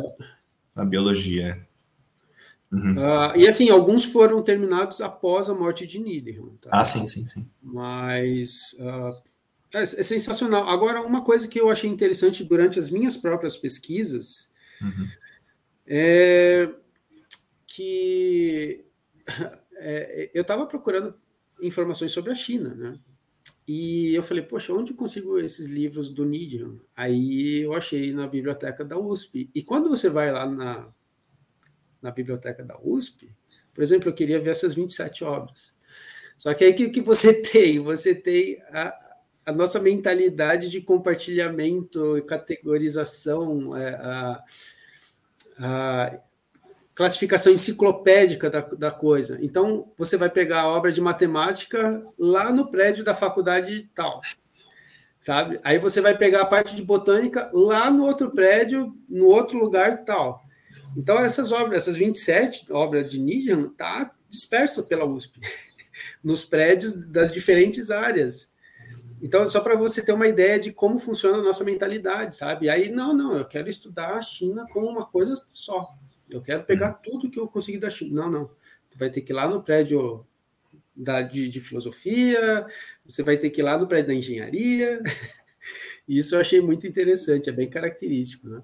a 0.75 0.85
biologia. 0.85 1.67
Uhum. 2.71 2.97
Uh, 2.97 3.37
e 3.37 3.49
assim, 3.49 3.71
alguns 3.71 4.05
foram 4.05 4.43
terminados 4.43 5.01
após 5.01 5.49
a 5.49 5.55
morte 5.55 5.87
de 5.87 5.99
Niederman. 5.99 6.57
Tá? 6.61 6.71
Ah, 6.73 6.85
sim, 6.85 7.09
sim, 7.09 7.27
sim. 7.27 7.47
Mas 7.63 8.75
uh, 8.79 9.17
é, 9.73 9.83
é, 9.83 9.87
sensacional. 9.87 10.69
Agora, 10.69 11.03
uma 11.03 11.23
coisa 11.23 11.49
que 11.49 11.61
eu 11.61 11.71
achei 11.71 11.89
interessante 11.89 12.45
durante 12.45 12.79
as 12.79 12.91
minhas 12.91 13.17
próprias 13.17 13.57
pesquisas 13.57 14.51
uhum. 14.81 15.09
É 15.89 16.69
que 17.67 18.85
é, 19.77 20.31
eu 20.35 20.43
estava 20.43 20.67
procurando 20.67 21.15
informações 21.61 22.13
sobre 22.13 22.31
a 22.31 22.35
China, 22.35 22.75
né? 22.75 22.99
E 23.67 24.15
eu 24.15 24.23
falei, 24.23 24.43
poxa, 24.43 24.73
onde 24.73 24.95
consigo 24.95 25.39
esses 25.39 25.69
livros 25.69 26.11
do 26.11 26.25
Niederman? 26.25 26.81
Aí 26.97 27.61
eu 27.61 27.75
achei 27.75 28.13
na 28.13 28.27
biblioteca 28.27 28.85
da 28.85 28.99
USP. 28.99 29.51
E 29.55 29.63
quando 29.63 29.91
você 29.91 30.09
vai 30.09 30.33
lá 30.33 30.47
na 30.47 30.93
na 32.01 32.13
biblioteca 32.13 32.65
da 32.65 32.79
USP, 32.81 33.29
por 33.75 33.83
exemplo, 33.83 34.09
eu 34.09 34.15
queria 34.15 34.41
ver 34.41 34.51
essas 34.51 34.75
27 34.75 35.25
obras. 35.25 35.75
Só 36.39 36.55
que 36.55 36.65
aí 36.65 36.73
que, 36.73 36.89
que 36.91 37.01
você 37.01 37.35
tem? 37.43 37.81
Você 37.81 38.15
tem 38.15 38.61
a, 38.71 38.95
a 39.45 39.53
nossa 39.53 39.81
mentalidade 39.81 40.71
de 40.71 40.81
compartilhamento 40.81 42.17
e 42.17 42.23
categorização, 42.23 43.77
é, 43.77 43.95
a, 43.95 44.45
a, 45.59 46.19
classificação 46.99 47.53
enciclopédica 47.53 48.51
da, 48.51 48.59
da 48.59 48.91
coisa. 48.91 49.39
Então, 49.41 49.89
você 49.97 50.17
vai 50.17 50.29
pegar 50.29 50.63
a 50.63 50.69
obra 50.69 50.91
de 50.91 51.01
matemática 51.01 52.05
lá 52.19 52.53
no 52.53 52.73
prédio 52.73 53.05
da 53.05 53.15
faculdade 53.15 53.89
tal, 53.95 54.21
sabe? 55.17 55.61
Aí 55.63 55.79
você 55.79 56.01
vai 56.01 56.19
pegar 56.19 56.43
a 56.43 56.47
parte 56.47 56.75
de 56.75 56.83
botânica 56.83 57.49
lá 57.53 57.89
no 57.89 58.05
outro 58.05 58.33
prédio, 58.33 58.93
no 59.09 59.27
outro 59.27 59.57
lugar 59.57 60.05
tal. 60.05 60.43
Então, 60.97 61.21
essas 61.21 61.53
obras, 61.53 61.85
essas 61.85 61.97
27 61.97 62.73
obras 62.73 63.09
de 63.09 63.21
Nietzsche, 63.21 63.71
tá 63.77 64.11
dispersa 64.29 64.83
pela 64.83 65.05
USP, 65.05 65.39
nos 66.23 66.45
prédios 66.45 66.95
das 66.95 67.33
diferentes 67.33 67.93
áreas. 67.93 68.53
Então, 69.21 69.49
só 69.49 69.61
para 69.61 69.77
você 69.77 70.03
ter 70.05 70.13
uma 70.13 70.29
ideia 70.29 70.59
de 70.59 70.73
como 70.73 70.99
funciona 70.99 71.39
a 71.39 71.43
nossa 71.43 71.65
mentalidade, 71.65 72.37
sabe? 72.37 72.69
Aí, 72.69 72.89
não, 72.89 73.13
não, 73.13 73.37
eu 73.37 73.45
quero 73.45 73.69
estudar 73.69 74.15
a 74.15 74.23
China 74.23 74.67
como 74.73 74.87
uma 74.89 75.05
coisa 75.05 75.35
só. 75.53 75.89
Eu 76.31 76.41
quero 76.41 76.63
pegar 76.65 76.91
uhum. 76.91 76.99
tudo 77.03 77.31
que 77.31 77.41
eu 77.41 77.49
consegui 77.49 77.79
da 77.79 77.91
China. 77.91 78.23
Não, 78.23 78.31
não. 78.31 78.45
Tu 78.91 78.99
vai 78.99 79.11
ter 79.11 79.21
que 79.23 79.33
ir 79.33 79.35
lá 79.35 79.49
no 79.49 79.63
prédio 79.63 80.25
da, 80.95 81.23
de, 81.23 81.49
de 81.49 81.61
filosofia, 81.61 82.67
você 83.07 83.23
vai 83.23 83.37
ter 83.37 83.51
que 83.51 83.61
ir 83.61 83.65
lá 83.65 83.79
no 83.79 83.87
prédio 83.87 84.09
da 84.09 84.15
engenharia. 84.15 85.01
Isso 86.09 86.35
eu 86.35 86.41
achei 86.41 86.61
muito 86.61 86.87
interessante, 86.87 87.51
é 87.51 87.53
bem 87.53 87.69
característico, 87.69 88.49
né? 88.49 88.63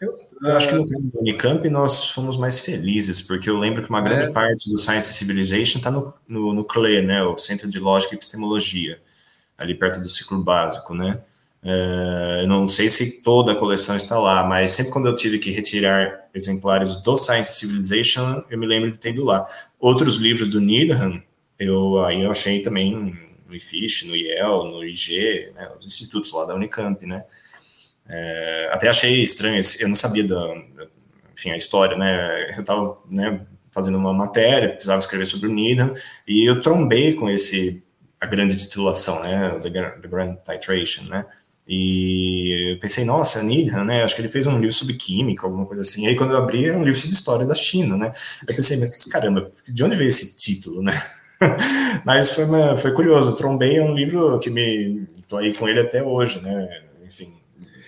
Eu, 0.00 0.18
eu 0.42 0.56
acho 0.56 0.68
que 0.68 0.74
no 0.74 0.82
ah, 0.82 1.20
Unicamp 1.20 1.68
nós 1.70 2.10
fomos 2.10 2.36
mais 2.36 2.58
felizes, 2.58 3.22
porque 3.22 3.48
eu 3.48 3.56
lembro 3.56 3.82
que 3.82 3.88
uma 3.88 4.00
grande 4.00 4.26
é. 4.26 4.30
parte 4.30 4.68
do 4.68 4.76
Science 4.76 5.14
Civilization 5.14 5.78
está 5.78 5.92
no, 5.92 6.12
no, 6.26 6.52
no 6.52 6.64
CLE, 6.64 7.02
né, 7.02 7.22
o 7.22 7.38
Centro 7.38 7.68
de 7.68 7.78
Lógica 7.78 8.12
e 8.12 8.16
Epistemologia, 8.16 9.00
ali 9.56 9.74
perto 9.74 10.00
do 10.00 10.08
ciclo 10.08 10.42
básico, 10.42 10.94
né? 10.94 11.20
É, 11.64 12.40
eu 12.42 12.48
não 12.48 12.68
sei 12.68 12.88
se 12.88 13.22
toda 13.22 13.52
a 13.52 13.54
coleção 13.54 13.94
está 13.96 14.18
lá, 14.18 14.42
mas 14.42 14.72
sempre 14.72 14.92
quando 14.92 15.06
eu 15.06 15.14
tive 15.14 15.38
que 15.38 15.50
retirar 15.50 16.28
exemplares 16.34 16.96
do 16.96 17.16
Science 17.16 17.54
Civilization, 17.54 18.42
eu 18.50 18.58
me 18.58 18.66
lembro 18.66 18.90
de 18.90 18.98
ter 18.98 19.10
ido 19.10 19.24
lá. 19.24 19.46
Outros 19.78 20.16
livros 20.16 20.48
do 20.48 20.60
Needham, 20.60 21.22
eu 21.58 22.04
aí 22.04 22.22
eu 22.22 22.30
achei 22.30 22.60
também 22.60 23.16
no 23.46 23.54
IFISH, 23.54 24.06
no 24.06 24.16
IEL, 24.16 24.64
no 24.64 24.84
IG, 24.84 25.52
né, 25.54 25.70
os 25.78 25.86
institutos 25.86 26.32
lá 26.32 26.44
da 26.46 26.54
Unicamp, 26.54 27.04
né? 27.06 27.24
É, 28.08 28.70
até 28.72 28.88
achei 28.88 29.22
estranho, 29.22 29.60
eu 29.78 29.88
não 29.88 29.94
sabia 29.94 30.24
da, 30.24 30.54
enfim, 31.32 31.50
a 31.50 31.56
história, 31.56 31.96
né? 31.96 32.54
Eu 32.56 32.60
estava 32.60 32.98
né, 33.08 33.46
fazendo 33.72 33.96
uma 33.98 34.12
matéria, 34.12 34.70
precisava 34.70 34.98
escrever 34.98 35.26
sobre 35.26 35.48
o 35.48 35.52
Needham, 35.52 35.94
e 36.26 36.44
eu 36.44 36.60
trombei 36.60 37.14
com 37.14 37.30
esse 37.30 37.82
a 38.22 38.26
grande 38.26 38.56
titulação, 38.56 39.20
né? 39.20 39.58
The, 39.60 39.70
The 39.70 40.08
Grand 40.08 40.36
Titration, 40.36 41.02
né? 41.08 41.26
E 41.66 42.72
eu 42.72 42.78
pensei, 42.78 43.04
nossa, 43.04 43.42
Needham, 43.42 43.84
né? 43.84 44.04
Acho 44.04 44.14
que 44.14 44.20
ele 44.20 44.28
fez 44.28 44.46
um 44.46 44.58
livro 44.58 44.72
sobre 44.72 44.94
química, 44.94 45.44
alguma 45.44 45.66
coisa 45.66 45.82
assim. 45.82 46.06
Aí 46.06 46.14
quando 46.14 46.30
eu 46.30 46.36
abri, 46.36 46.66
era 46.66 46.78
um 46.78 46.84
livro 46.84 46.98
sobre 46.98 47.16
história 47.16 47.44
da 47.44 47.54
China, 47.54 47.96
né? 47.96 48.12
Eu 48.46 48.54
pensei, 48.54 48.78
mas 48.78 49.04
caramba, 49.06 49.50
de 49.68 49.82
onde 49.82 49.96
veio 49.96 50.08
esse 50.08 50.36
título, 50.36 50.82
né? 50.82 50.92
mas 52.06 52.30
foi, 52.30 52.44
uma, 52.44 52.76
foi 52.76 52.92
curioso. 52.92 53.34
Trombei 53.34 53.80
um 53.80 53.92
livro 53.92 54.38
que 54.38 54.50
me. 54.50 55.04
tô 55.26 55.36
aí 55.36 55.52
com 55.52 55.68
ele 55.68 55.80
até 55.80 56.00
hoje, 56.00 56.40
né? 56.40 56.82
Enfim. 57.04 57.34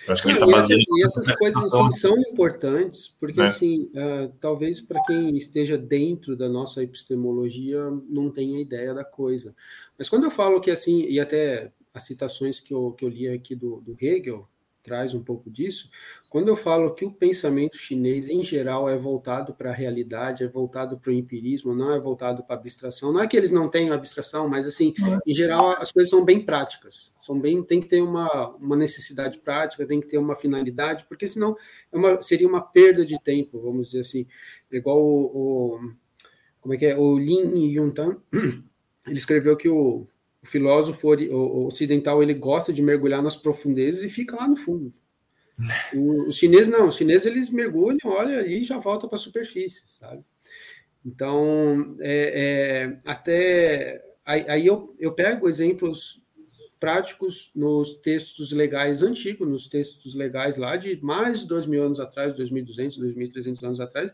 Praticamente 0.04 0.40
tá 0.40 0.46
baseado 0.46 0.80
e, 0.80 1.04
essas, 1.04 1.26
e 1.26 1.30
essas 1.30 1.36
coisas 1.36 1.72
assim, 1.72 1.90
são 1.92 2.18
importantes, 2.18 3.14
porque 3.18 3.40
é. 3.40 3.44
assim, 3.44 3.90
uh, 3.94 4.30
talvez 4.40 4.80
para 4.80 5.02
quem 5.04 5.34
esteja 5.36 5.78
dentro 5.78 6.36
da 6.36 6.48
nossa 6.48 6.82
epistemologia 6.82 7.80
não 8.08 8.30
tenha 8.30 8.60
ideia 8.60 8.92
da 8.92 9.04
coisa. 9.04 9.54
Mas 9.98 10.08
quando 10.08 10.24
eu 10.24 10.30
falo 10.30 10.60
que 10.60 10.70
assim, 10.70 11.02
e 11.02 11.20
até 11.20 11.72
as 11.92 12.04
citações 12.04 12.60
que 12.60 12.74
eu, 12.74 12.92
que 12.92 13.04
eu 13.04 13.08
li 13.08 13.28
aqui 13.28 13.54
do, 13.54 13.80
do 13.80 13.96
Hegel 14.00 14.48
traz 14.84 15.14
um 15.14 15.24
pouco 15.24 15.50
disso. 15.50 15.88
Quando 16.28 16.48
eu 16.48 16.56
falo 16.56 16.94
que 16.94 17.06
o 17.06 17.10
pensamento 17.10 17.76
chinês, 17.76 18.28
em 18.28 18.44
geral, 18.44 18.88
é 18.88 18.96
voltado 18.96 19.54
para 19.54 19.70
a 19.70 19.74
realidade, 19.74 20.44
é 20.44 20.46
voltado 20.46 20.98
para 20.98 21.10
o 21.10 21.14
empirismo, 21.14 21.74
não 21.74 21.92
é 21.92 21.98
voltado 21.98 22.44
para 22.44 22.54
a 22.54 22.58
abstração. 22.58 23.10
Não 23.10 23.20
é 23.20 23.26
que 23.26 23.36
eles 23.36 23.50
não 23.50 23.68
tenham 23.68 23.94
abstração, 23.94 24.46
mas, 24.46 24.66
assim, 24.66 24.92
em 25.26 25.32
geral, 25.32 25.70
as 25.70 25.90
coisas 25.90 26.10
são 26.10 26.22
bem 26.22 26.44
práticas. 26.44 27.12
São 27.18 27.40
bem, 27.40 27.62
tem 27.62 27.80
que 27.80 27.88
ter 27.88 28.02
uma, 28.02 28.50
uma 28.56 28.76
necessidade 28.76 29.38
prática, 29.38 29.86
tem 29.86 30.00
que 30.00 30.06
ter 30.06 30.18
uma 30.18 30.36
finalidade, 30.36 31.06
porque 31.08 31.26
senão 31.26 31.56
é 31.90 31.96
uma, 31.96 32.20
seria 32.20 32.46
uma 32.46 32.60
perda 32.60 33.06
de 33.06 33.18
tempo, 33.22 33.58
vamos 33.60 33.86
dizer 33.86 34.00
assim. 34.00 34.26
Igual 34.70 35.00
o, 35.00 35.76
o 35.76 35.92
como 36.60 36.74
é 36.74 36.76
que 36.76 36.86
é? 36.86 36.96
O 36.96 37.18
Lin 37.18 37.72
Yuntan, 37.72 38.18
ele 39.06 39.18
escreveu 39.18 39.56
que 39.56 39.68
o 39.68 40.06
o 40.44 40.46
filósofo 40.46 41.08
ocidental 41.66 42.22
ele 42.22 42.34
gosta 42.34 42.70
de 42.70 42.82
mergulhar 42.82 43.22
nas 43.22 43.34
profundezas 43.34 44.02
e 44.02 44.08
fica 44.08 44.36
lá 44.36 44.46
no 44.46 44.56
fundo. 44.56 44.92
O, 45.94 46.30
os 46.30 46.36
chineses 46.36 46.66
não, 46.66 46.88
os 46.88 46.96
chineses 46.96 47.26
eles 47.26 47.48
mergulham, 47.48 47.98
olha 48.06 48.44
e 48.44 48.64
já 48.64 48.76
volta 48.76 49.06
para 49.06 49.14
a 49.14 49.20
superfície, 49.20 49.84
sabe? 50.00 50.24
Então, 51.06 51.96
é, 52.00 52.42
é, 52.42 52.98
até 53.04 54.04
aí, 54.26 54.44
aí, 54.48 54.66
eu, 54.66 54.92
eu 54.98 55.12
pego 55.12 55.48
exemplos 55.48 56.20
práticos 56.80 57.52
nos 57.54 57.94
textos 57.94 58.50
legais 58.50 59.04
antigos, 59.04 59.48
nos 59.48 59.68
textos 59.68 60.16
legais 60.16 60.56
lá 60.56 60.76
de 60.76 60.98
mais 61.00 61.42
de 61.42 61.46
dois 61.48 61.66
mil 61.66 61.84
anos 61.84 62.00
atrás, 62.00 62.36
2.200, 62.36 62.98
2.300 62.98 63.62
anos 63.62 63.80
atrás, 63.80 64.12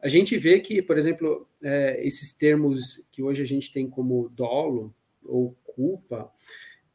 a 0.00 0.08
gente 0.08 0.36
vê 0.36 0.60
que, 0.60 0.80
por 0.80 0.96
exemplo, 0.96 1.46
é, 1.62 2.00
esses 2.06 2.32
termos 2.32 3.04
que 3.10 3.22
hoje 3.22 3.42
a 3.42 3.46
gente 3.46 3.72
tem 3.72 3.88
como 3.88 4.28
dolo 4.28 4.94
ou 5.24 5.56
culpa, 5.64 6.32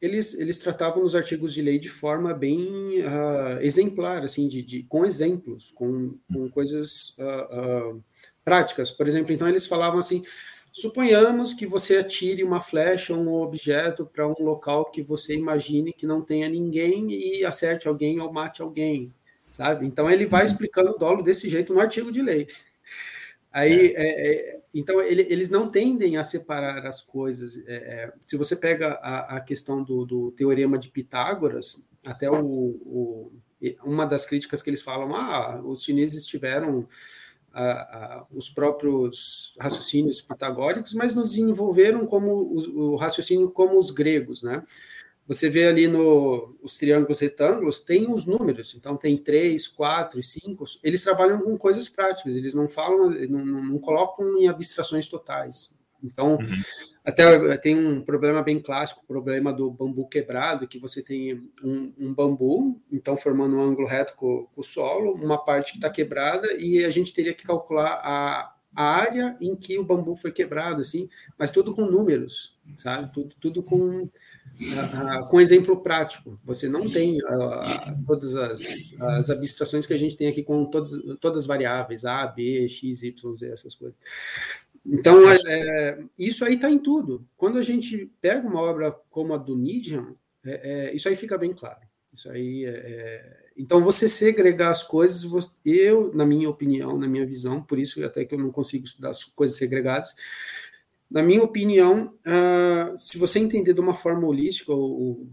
eles, 0.00 0.34
eles 0.34 0.58
tratavam 0.58 1.02
os 1.02 1.14
artigos 1.14 1.54
de 1.54 1.62
lei 1.62 1.78
de 1.78 1.88
forma 1.88 2.34
bem 2.34 3.00
uh, 3.00 3.60
exemplar, 3.60 4.22
assim, 4.22 4.48
de, 4.48 4.62
de, 4.62 4.82
com 4.82 5.04
exemplos, 5.04 5.70
com, 5.70 6.18
com 6.30 6.48
coisas 6.50 7.16
uh, 7.18 7.94
uh, 7.94 8.04
práticas. 8.44 8.90
Por 8.90 9.08
exemplo, 9.08 9.32
então 9.32 9.48
eles 9.48 9.66
falavam 9.66 9.98
assim: 9.98 10.22
suponhamos 10.70 11.54
que 11.54 11.66
você 11.66 11.96
atire 11.96 12.44
uma 12.44 12.60
flecha, 12.60 13.14
um 13.14 13.32
objeto 13.32 14.04
para 14.04 14.28
um 14.28 14.34
local 14.40 14.90
que 14.90 15.02
você 15.02 15.34
imagine 15.34 15.92
que 15.92 16.06
não 16.06 16.20
tenha 16.20 16.48
ninguém 16.50 17.10
e 17.10 17.44
acerte 17.44 17.88
alguém 17.88 18.20
ou 18.20 18.30
mate 18.30 18.60
alguém, 18.60 19.10
sabe? 19.50 19.86
Então 19.86 20.10
ele 20.10 20.26
vai 20.26 20.44
uhum. 20.44 20.50
explicando 20.50 20.90
o 20.90 20.98
dolo 20.98 21.22
desse 21.22 21.48
jeito 21.48 21.72
no 21.72 21.80
artigo 21.80 22.12
de 22.12 22.20
lei. 22.20 22.46
Aí, 23.54 23.94
é. 23.94 24.02
É, 24.02 24.56
é, 24.56 24.60
então, 24.74 25.00
ele, 25.00 25.22
eles 25.30 25.48
não 25.48 25.70
tendem 25.70 26.16
a 26.16 26.24
separar 26.24 26.84
as 26.84 27.00
coisas. 27.00 27.56
É, 27.68 27.74
é, 27.74 28.12
se 28.20 28.36
você 28.36 28.56
pega 28.56 28.94
a, 28.94 29.36
a 29.36 29.40
questão 29.40 29.84
do, 29.84 30.04
do, 30.04 30.32
teorema 30.32 30.76
de 30.76 30.88
Pitágoras, 30.88 31.80
até 32.04 32.28
o, 32.28 32.36
o, 32.44 33.32
uma 33.84 34.04
das 34.04 34.26
críticas 34.26 34.60
que 34.60 34.70
eles 34.70 34.82
falam, 34.82 35.14
ah, 35.14 35.62
os 35.64 35.84
chineses 35.84 36.26
tiveram 36.26 36.88
os 38.32 38.50
próprios 38.50 39.54
raciocínios 39.60 40.20
pitagóricos, 40.20 40.92
mas 40.92 41.14
nos 41.14 41.30
desenvolveram 41.30 42.04
como 42.04 42.32
o, 42.32 42.94
o 42.94 42.96
raciocínio 42.96 43.48
como 43.48 43.78
os 43.78 43.92
gregos, 43.92 44.42
né? 44.42 44.64
Você 45.26 45.48
vê 45.48 45.66
ali 45.66 45.88
no 45.88 46.54
os 46.62 46.76
triângulos 46.76 47.20
retângulos, 47.20 47.78
tem 47.78 48.12
os 48.12 48.26
números, 48.26 48.74
então 48.76 48.96
tem 48.96 49.16
três, 49.16 49.66
quatro 49.66 50.20
e 50.20 50.24
cinco. 50.24 50.64
Eles 50.82 51.02
trabalham 51.02 51.40
com 51.40 51.56
coisas 51.56 51.88
práticas, 51.88 52.36
eles 52.36 52.52
não 52.54 52.68
falam, 52.68 53.10
não, 53.28 53.44
não 53.44 53.78
colocam 53.78 54.38
em 54.38 54.48
abstrações 54.48 55.08
totais. 55.08 55.74
Então, 56.04 56.34
uhum. 56.34 56.62
até 57.02 57.56
tem 57.56 57.74
um 57.74 58.02
problema 58.02 58.42
bem 58.42 58.60
clássico, 58.60 59.00
o 59.02 59.06
problema 59.06 59.50
do 59.50 59.70
bambu 59.70 60.06
quebrado, 60.06 60.68
que 60.68 60.78
você 60.78 61.02
tem 61.02 61.50
um, 61.62 61.92
um 61.98 62.12
bambu, 62.12 62.78
então 62.92 63.16
formando 63.16 63.56
um 63.56 63.62
ângulo 63.62 63.88
reto 63.88 64.14
com, 64.14 64.46
com 64.54 64.60
o 64.60 64.64
solo, 64.64 65.14
uma 65.14 65.42
parte 65.42 65.72
que 65.72 65.78
está 65.78 65.88
quebrada, 65.88 66.52
e 66.58 66.84
a 66.84 66.90
gente 66.90 67.14
teria 67.14 67.32
que 67.32 67.44
calcular 67.44 68.00
a, 68.04 68.54
a 68.76 68.84
área 68.84 69.34
em 69.40 69.56
que 69.56 69.78
o 69.78 69.84
bambu 69.84 70.14
foi 70.14 70.30
quebrado, 70.30 70.82
assim, 70.82 71.08
mas 71.38 71.50
tudo 71.50 71.74
com 71.74 71.86
números, 71.86 72.58
sabe? 72.76 73.10
Tudo, 73.10 73.34
tudo 73.40 73.62
com 73.62 74.10
com 75.30 75.40
exemplo 75.40 75.76
prático. 75.80 76.38
Você 76.44 76.68
não 76.68 76.88
tem 76.88 77.18
uh, 77.18 78.04
todas 78.06 78.34
as, 78.34 78.94
as, 79.00 79.30
abstrações 79.30 79.86
que 79.86 79.94
a 79.94 79.98
gente 79.98 80.16
tem 80.16 80.28
aqui 80.28 80.42
com 80.42 80.64
todas, 80.64 80.92
todas 81.20 81.42
as 81.42 81.46
variáveis, 81.46 82.04
A, 82.04 82.26
B, 82.26 82.68
X, 82.68 83.02
Y, 83.02 83.36
Z, 83.36 83.48
essas 83.50 83.74
coisas. 83.74 83.96
Então, 84.86 85.28
é, 85.30 85.36
é 85.46 85.98
isso 86.18 86.44
aí 86.44 86.54
está 86.54 86.70
em 86.70 86.78
tudo. 86.78 87.26
Quando 87.36 87.58
a 87.58 87.62
gente 87.62 88.10
pega 88.20 88.46
uma 88.46 88.60
obra 88.60 88.92
como 89.10 89.34
a 89.34 89.38
do 89.38 89.56
Nietzsche, 89.56 90.00
é, 90.44 90.88
é, 90.90 90.94
isso 90.94 91.08
aí 91.08 91.16
fica 91.16 91.38
bem 91.38 91.52
claro. 91.52 91.80
Isso 92.12 92.30
aí 92.30 92.64
é, 92.64 92.70
é, 92.70 93.44
então, 93.56 93.80
você 93.80 94.08
segregar 94.08 94.70
as 94.70 94.82
coisas, 94.82 95.24
eu, 95.64 96.12
na 96.12 96.26
minha 96.26 96.50
opinião, 96.50 96.98
na 96.98 97.06
minha 97.06 97.24
visão, 97.24 97.62
por 97.62 97.78
isso 97.78 98.04
até 98.04 98.24
que 98.24 98.34
eu 98.34 98.38
não 98.38 98.50
consigo 98.50 98.84
estudar 98.84 99.10
as 99.10 99.24
coisas 99.24 99.56
segregadas, 99.56 100.14
na 101.14 101.22
minha 101.22 101.44
opinião, 101.44 102.12
uh, 102.26 102.98
se 102.98 103.16
você 103.18 103.38
entender 103.38 103.72
de 103.72 103.80
uma 103.80 103.94
forma 103.94 104.26
holística 104.26 104.72
o, 104.72 105.30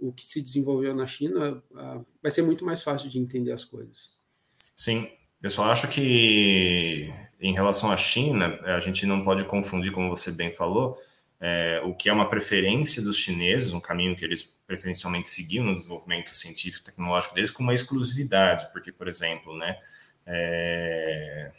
o 0.00 0.12
que 0.12 0.26
se 0.26 0.42
desenvolveu 0.42 0.92
na 0.96 1.06
China, 1.06 1.62
uh, 1.70 2.04
vai 2.20 2.32
ser 2.32 2.42
muito 2.42 2.64
mais 2.64 2.82
fácil 2.82 3.08
de 3.08 3.20
entender 3.20 3.52
as 3.52 3.64
coisas. 3.64 4.10
Sim, 4.76 5.08
eu 5.40 5.48
só 5.48 5.70
acho 5.70 5.86
que 5.86 7.08
em 7.40 7.54
relação 7.54 7.92
à 7.92 7.96
China, 7.96 8.58
a 8.64 8.80
gente 8.80 9.06
não 9.06 9.22
pode 9.22 9.44
confundir, 9.44 9.92
como 9.92 10.10
você 10.10 10.32
bem 10.32 10.50
falou, 10.50 10.98
é, 11.40 11.80
o 11.84 11.94
que 11.94 12.08
é 12.08 12.12
uma 12.12 12.28
preferência 12.28 13.00
dos 13.00 13.16
chineses, 13.16 13.72
um 13.72 13.80
caminho 13.80 14.16
que 14.16 14.24
eles 14.24 14.42
preferencialmente 14.66 15.28
seguiam 15.28 15.64
no 15.64 15.74
desenvolvimento 15.74 16.34
científico 16.34 16.82
e 16.82 16.90
tecnológico 16.90 17.34
deles, 17.34 17.50
com 17.52 17.62
uma 17.62 17.74
exclusividade, 17.74 18.72
porque, 18.72 18.90
por 18.90 19.06
exemplo, 19.06 19.56
né, 19.56 19.78
é, 20.26 21.52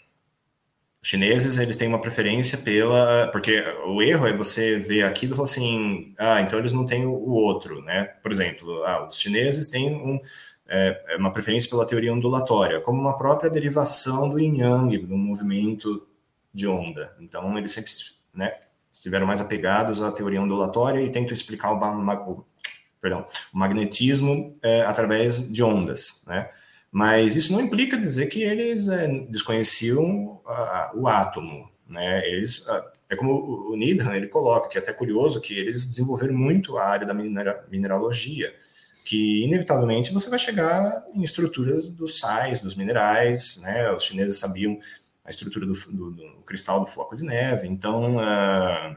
Os 1.04 1.10
chineses, 1.10 1.60
eles 1.60 1.76
têm 1.76 1.90
uma 1.90 2.00
preferência 2.00 2.58
pela... 2.60 3.28
Porque 3.28 3.62
o 3.86 4.02
erro 4.02 4.26
é 4.26 4.32
você 4.32 4.80
ver 4.80 5.04
aquilo 5.04 5.34
e 5.34 5.36
falar 5.36 5.50
assim, 5.50 6.16
ah, 6.18 6.40
então 6.40 6.58
eles 6.58 6.72
não 6.72 6.86
têm 6.86 7.06
o 7.06 7.30
outro, 7.32 7.82
né? 7.82 8.06
Por 8.24 8.32
exemplo, 8.32 8.82
ah, 8.86 9.06
os 9.06 9.20
chineses 9.20 9.68
têm 9.68 9.94
um, 9.94 10.18
é, 10.66 11.04
é, 11.10 11.18
uma 11.18 11.34
preferência 11.34 11.70
pela 11.70 11.86
teoria 11.86 12.14
ondulatória, 12.14 12.80
como 12.80 13.02
uma 13.02 13.18
própria 13.18 13.50
derivação 13.50 14.30
do 14.30 14.40
yin-yang, 14.40 14.98
do 15.00 15.18
movimento 15.18 16.08
de 16.54 16.66
onda. 16.68 17.14
Então, 17.20 17.58
eles 17.58 17.74
sempre 17.74 17.92
né, 18.34 18.54
estiveram 18.90 19.28
mais 19.28 19.42
apegados 19.42 20.02
à 20.02 20.10
teoria 20.10 20.42
ondulatória 20.42 21.02
e 21.02 21.12
tentam 21.12 21.34
explicar 21.34 21.74
o, 21.74 22.46
perdão, 23.02 23.26
o 23.54 23.58
magnetismo 23.58 24.58
é, 24.64 24.84
através 24.84 25.52
de 25.52 25.62
ondas, 25.62 26.24
né? 26.28 26.50
Mas 26.94 27.36
isso 27.36 27.52
não 27.52 27.60
implica 27.60 27.98
dizer 27.98 28.28
que 28.28 28.44
eles 28.44 28.88
é, 28.88 29.08
desconheciam 29.28 30.40
a, 30.46 30.92
o 30.94 31.08
átomo, 31.08 31.68
né? 31.90 32.24
Eles, 32.30 32.64
é 33.10 33.16
como 33.16 33.72
o 33.72 33.76
Needham, 33.76 34.14
ele 34.14 34.28
coloca, 34.28 34.70
que 34.70 34.78
é 34.78 34.82
até 34.82 34.94
curioso, 34.94 35.42
que 35.42 35.58
eles 35.58 35.88
desenvolveram 35.88 36.36
muito 36.36 36.78
a 36.78 36.86
área 36.86 37.08
da 37.08 37.14
minera, 37.16 37.66
mineralogia, 37.72 38.54
que 39.04 39.44
inevitavelmente 39.44 40.14
você 40.14 40.30
vai 40.30 40.38
chegar 40.38 41.04
em 41.16 41.24
estruturas 41.24 41.90
dos 41.90 42.20
sais, 42.20 42.62
dos 42.62 42.76
minerais, 42.76 43.58
né? 43.58 43.92
Os 43.92 44.04
chineses 44.04 44.38
sabiam 44.38 44.78
a 45.26 45.32
estrutura 45.32 45.66
do, 45.66 45.74
do, 45.74 46.12
do 46.12 46.44
cristal 46.46 46.82
do 46.82 46.86
floco 46.86 47.16
de 47.16 47.24
neve, 47.24 47.68
então 47.68 48.18
uh, 48.18 48.96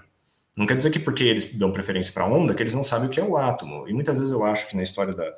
não 0.54 0.66
quer 0.66 0.76
dizer 0.76 0.90
que 0.90 0.98
porque 0.98 1.24
eles 1.24 1.54
dão 1.54 1.72
preferência 1.72 2.12
para 2.12 2.24
a 2.24 2.28
onda, 2.28 2.54
que 2.54 2.62
eles 2.62 2.74
não 2.74 2.84
sabem 2.84 3.08
o 3.08 3.10
que 3.10 3.20
é 3.20 3.24
o 3.24 3.38
átomo. 3.38 3.88
E 3.88 3.94
muitas 3.94 4.18
vezes 4.18 4.32
eu 4.32 4.44
acho 4.44 4.68
que 4.68 4.76
na 4.76 4.82
história 4.82 5.14
da, 5.14 5.34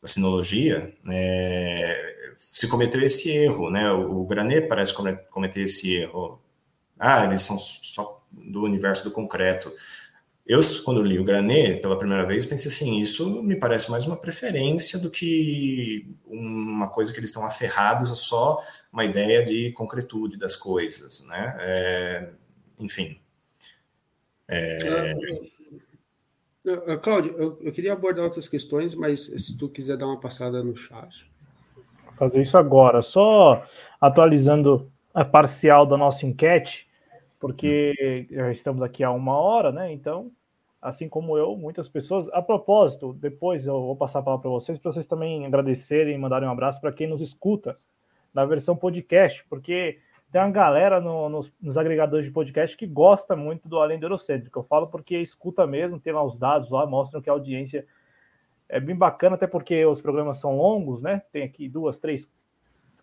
da 0.00 0.08
sinologia 0.08 0.94
é, 1.08 2.34
se 2.38 2.68
cometeu 2.68 3.02
esse 3.02 3.30
erro, 3.30 3.70
né? 3.70 3.90
O, 3.92 4.22
o 4.22 4.26
Granet 4.26 4.68
parece 4.68 4.94
cometer 5.30 5.62
esse 5.62 5.94
erro. 5.94 6.40
Ah, 6.98 7.24
eles 7.24 7.42
são 7.42 7.58
só 7.58 8.24
do 8.30 8.62
universo 8.62 9.04
do 9.04 9.10
concreto. 9.10 9.72
Eu, 10.46 10.60
quando 10.84 11.02
li 11.02 11.18
o 11.18 11.24
Granet 11.24 11.80
pela 11.80 11.98
primeira 11.98 12.24
vez, 12.24 12.46
pensei 12.46 12.70
assim: 12.70 13.00
isso 13.00 13.42
me 13.42 13.56
parece 13.56 13.90
mais 13.90 14.06
uma 14.06 14.16
preferência 14.16 14.98
do 14.98 15.10
que 15.10 16.06
uma 16.24 16.88
coisa 16.88 17.12
que 17.12 17.18
eles 17.18 17.30
estão 17.30 17.44
aferrados 17.44 18.12
a 18.12 18.14
só 18.14 18.62
uma 18.92 19.04
ideia 19.04 19.44
de 19.44 19.72
concretude 19.72 20.38
das 20.38 20.54
coisas, 20.54 21.26
né? 21.26 21.56
É, 21.58 22.28
enfim. 22.78 23.18
É... 24.48 25.14
Uh, 26.66 26.98
Cláudio, 26.98 27.34
eu, 27.38 27.58
eu, 27.60 27.72
queria 27.72 27.92
abordar 27.92 28.24
outras 28.24 28.48
questões, 28.48 28.94
mas 28.94 29.20
se 29.20 29.56
tu 29.56 29.68
quiser 29.68 29.96
dar 29.96 30.06
uma 30.06 30.18
passada 30.18 30.62
no 30.62 30.74
chat. 30.74 31.30
Vou 32.04 32.14
fazer 32.14 32.42
isso 32.42 32.58
agora, 32.58 33.02
só 33.02 33.64
atualizando 34.00 34.90
a 35.14 35.24
parcial 35.24 35.86
da 35.86 35.96
nossa 35.96 36.26
enquete, 36.26 36.88
porque 37.38 38.26
já 38.30 38.50
estamos 38.50 38.82
aqui 38.82 39.04
há 39.04 39.10
uma 39.10 39.36
hora, 39.36 39.70
né? 39.70 39.92
Então 39.92 40.32
assim 40.80 41.08
como 41.08 41.36
eu, 41.36 41.56
muitas 41.56 41.88
pessoas. 41.88 42.28
A 42.32 42.40
propósito, 42.40 43.12
depois 43.14 43.66
eu 43.66 43.80
vou 43.80 43.96
passar 43.96 44.20
a 44.20 44.22
palavra 44.22 44.42
para 44.42 44.50
vocês, 44.50 44.78
para 44.78 44.92
vocês 44.92 45.06
também 45.06 45.44
agradecerem 45.44 46.14
e 46.14 46.18
mandarem 46.18 46.48
um 46.48 46.52
abraço 46.52 46.80
para 46.80 46.92
quem 46.92 47.08
nos 47.08 47.20
escuta 47.20 47.76
na 48.32 48.44
versão 48.44 48.76
podcast, 48.76 49.44
porque 49.48 49.98
tem 50.30 50.40
uma 50.40 50.50
galera 50.50 51.00
no, 51.00 51.28
nos, 51.28 51.52
nos, 51.60 51.76
agregadores 51.76 52.26
de 52.26 52.32
podcast 52.32 52.76
que 52.76 52.86
gosta 52.86 53.36
muito 53.36 53.68
do 53.68 53.78
Além 53.78 53.98
do 53.98 54.06
Eurocêntrico. 54.06 54.58
Eu 54.58 54.64
falo 54.64 54.88
porque 54.88 55.18
escuta 55.18 55.66
mesmo, 55.66 56.00
tem 56.00 56.12
lá 56.12 56.22
os 56.22 56.38
dados 56.38 56.70
lá, 56.70 56.84
mostram 56.84 57.22
que 57.22 57.30
a 57.30 57.32
audiência 57.32 57.86
é 58.68 58.80
bem 58.80 58.96
bacana, 58.96 59.36
até 59.36 59.46
porque 59.46 59.84
os 59.86 60.00
programas 60.00 60.38
são 60.38 60.56
longos, 60.56 61.00
né? 61.00 61.22
Tem 61.32 61.44
aqui 61.44 61.68
duas, 61.68 61.98
três, 61.98 62.32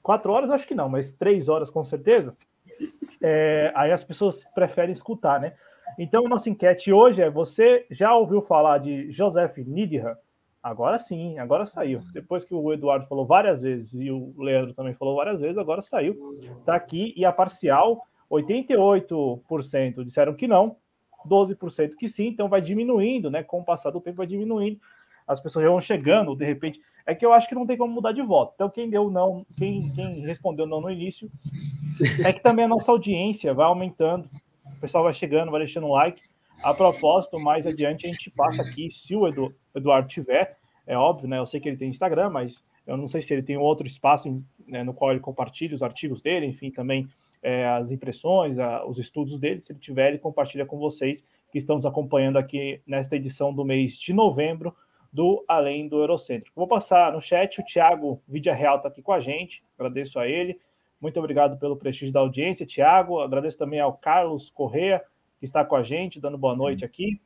quatro 0.02 0.32
horas, 0.32 0.52
acho 0.52 0.68
que 0.68 0.76
não, 0.76 0.90
mas 0.90 1.14
três 1.14 1.48
horas 1.48 1.72
com 1.72 1.84
certeza. 1.84 2.36
É, 3.22 3.72
aí 3.76 3.92
as 3.92 4.04
pessoas 4.04 4.44
preferem 4.54 4.92
escutar, 4.92 5.40
né? 5.40 5.54
Então, 5.98 6.24
nossa 6.24 6.50
enquete 6.50 6.92
hoje 6.92 7.22
é: 7.22 7.30
você 7.30 7.86
já 7.90 8.14
ouviu 8.16 8.42
falar 8.42 8.80
de 8.80 9.12
Joseph 9.12 9.58
Nidham? 9.58 10.16
Agora 10.64 10.98
sim, 10.98 11.38
agora 11.38 11.66
saiu. 11.66 12.00
Depois 12.14 12.46
que 12.46 12.54
o 12.54 12.72
Eduardo 12.72 13.06
falou 13.06 13.26
várias 13.26 13.62
vezes 13.62 14.00
e 14.00 14.10
o 14.10 14.34
Leandro 14.38 14.74
também 14.74 14.94
falou 14.94 15.18
várias 15.18 15.42
vezes, 15.42 15.58
agora 15.58 15.82
saiu. 15.82 16.40
Está 16.60 16.76
aqui 16.76 17.14
e 17.18 17.26
a 17.26 17.34
parcial, 17.34 18.08
88% 18.32 20.04
disseram 20.06 20.34
que 20.34 20.48
não, 20.48 20.78
12% 21.28 21.96
que 21.96 22.08
sim, 22.08 22.28
então 22.28 22.48
vai 22.48 22.62
diminuindo, 22.62 23.30
né? 23.30 23.44
Com 23.44 23.60
o 23.60 23.66
passar 23.66 23.92
do 23.92 24.00
tempo 24.00 24.18
vai 24.18 24.28
diminuindo. 24.28 24.80
As 25.28 25.42
pessoas 25.42 25.64
já 25.66 25.72
vão 25.72 25.82
chegando, 25.82 26.36
de 26.36 26.46
repente. 26.46 26.80
É 27.06 27.14
que 27.14 27.26
eu 27.26 27.34
acho 27.34 27.50
que 27.50 27.56
não 27.56 27.68
tem 27.68 27.76
como 27.76 27.94
mudar 27.94 28.14
de 28.14 28.22
voto. 28.22 28.54
Então, 28.56 28.70
quem 28.70 28.90
deu 28.90 29.12
não, 29.12 29.46
quem, 29.58 29.92
quem 29.92 30.22
respondeu 30.22 30.66
não 30.66 30.80
no 30.80 30.90
início, 30.90 31.30
é 32.24 32.32
que 32.32 32.40
também 32.42 32.64
a 32.64 32.68
nossa 32.68 32.90
audiência 32.90 33.54
vai 33.54 33.66
aumentando 33.66 34.30
pessoal 34.84 35.06
vai 35.06 35.14
chegando, 35.14 35.50
vai 35.50 35.62
deixando 35.62 35.88
um 35.88 35.94
like. 35.94 36.22
A 36.64 36.74
propósito, 36.74 37.40
mais 37.40 37.68
adiante 37.68 38.06
a 38.06 38.10
gente 38.10 38.32
passa 38.32 38.62
aqui, 38.62 38.90
se 38.90 39.16
o 39.16 39.28
Edu, 39.28 39.54
Eduardo 39.76 40.08
tiver, 40.08 40.58
é 40.88 40.98
óbvio, 40.98 41.28
né? 41.28 41.38
Eu 41.38 41.46
sei 41.46 41.60
que 41.60 41.68
ele 41.68 41.78
tem 41.78 41.90
Instagram, 41.90 42.30
mas 42.30 42.64
eu 42.88 42.96
não 42.96 43.08
sei 43.08 43.22
se 43.22 43.34
ele 43.34 43.44
tem 43.44 43.58
outro 43.58 43.86
espaço 43.86 44.42
né, 44.66 44.84
no 44.84 44.94
qual 44.94 45.12
ele 45.12 45.20
compartilha 45.20 45.76
os 45.76 45.84
artigos 45.84 46.22
dele, 46.22 46.46
enfim, 46.46 46.72
também 46.72 47.08
é, 47.42 47.68
as 47.68 47.92
impressões, 47.92 48.58
a, 48.60 48.86
os 48.86 48.98
estudos 48.98 49.38
dele. 49.38 49.62
Se 49.62 49.74
ele 49.74 49.80
tiver, 49.80 50.10
ele 50.10 50.20
compartilha 50.20 50.66
com 50.66 50.78
vocês 50.78 51.26
que 51.52 51.58
estão 51.58 51.76
nos 51.76 51.86
acompanhando 51.86 52.38
aqui 52.38 52.82
nesta 52.88 53.16
edição 53.16 53.54
do 53.54 53.66
mês 53.66 54.00
de 54.00 54.14
novembro 54.14 54.74
do 55.12 55.44
Além 55.48 55.88
do 55.88 56.00
Eurocêntrico. 56.00 56.56
Vou 56.56 56.68
passar 56.68 57.12
no 57.12 57.22
chat, 57.22 57.60
o 57.60 57.66
Thiago 57.66 58.22
Vidia 58.28 58.56
Real 58.56 58.78
está 58.78 58.88
aqui 58.88 59.02
com 59.02 59.12
a 59.12 59.20
gente, 59.20 59.64
agradeço 59.78 60.18
a 60.18 60.28
ele. 60.28 60.60
Muito 61.00 61.20
obrigado 61.20 61.60
pelo 61.60 61.76
prestígio 61.76 62.14
da 62.14 62.22
audiência, 62.22 62.66
Tiago. 62.66 63.20
Agradeço 63.20 63.58
também 63.58 63.80
ao 63.80 63.94
Carlos 63.94 64.50
Correa, 64.50 65.04
que 65.44 65.48
está 65.48 65.66
com 65.66 65.76
a 65.76 65.84
gente, 65.84 66.22
dando 66.22 66.38
boa 66.38 66.56
noite 66.56 66.86
aqui. 66.86 67.20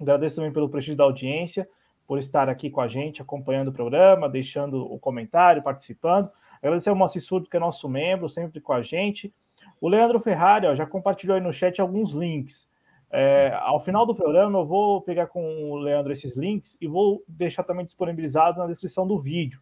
Agradeço 0.00 0.36
também 0.36 0.50
pelo 0.50 0.70
prestígio 0.70 0.96
da 0.96 1.04
audiência, 1.04 1.68
por 2.06 2.18
estar 2.18 2.48
aqui 2.48 2.70
com 2.70 2.80
a 2.80 2.88
gente, 2.88 3.20
acompanhando 3.20 3.68
o 3.68 3.72
programa, 3.74 4.26
deixando 4.26 4.90
o 4.90 4.98
comentário, 4.98 5.62
participando. 5.62 6.30
Agradecer 6.62 6.88
ao 6.88 6.96
Moacir 6.96 7.20
Surdo, 7.20 7.50
que 7.50 7.58
é 7.58 7.60
nosso 7.60 7.90
membro, 7.90 8.26
sempre 8.30 8.58
com 8.58 8.72
a 8.72 8.80
gente. 8.80 9.34
O 9.78 9.86
Leandro 9.86 10.18
Ferrari 10.18 10.66
ó, 10.66 10.74
já 10.74 10.86
compartilhou 10.86 11.34
aí 11.34 11.42
no 11.42 11.52
chat 11.52 11.78
alguns 11.78 12.12
links. 12.12 12.66
É, 13.12 13.52
ao 13.60 13.80
final 13.80 14.06
do 14.06 14.14
programa, 14.14 14.60
eu 14.60 14.64
vou 14.64 15.02
pegar 15.02 15.26
com 15.26 15.70
o 15.70 15.76
Leandro 15.76 16.14
esses 16.14 16.34
links 16.38 16.74
e 16.80 16.86
vou 16.86 17.22
deixar 17.28 17.64
também 17.64 17.84
disponibilizado 17.84 18.58
na 18.58 18.66
descrição 18.66 19.06
do 19.06 19.18
vídeo 19.18 19.60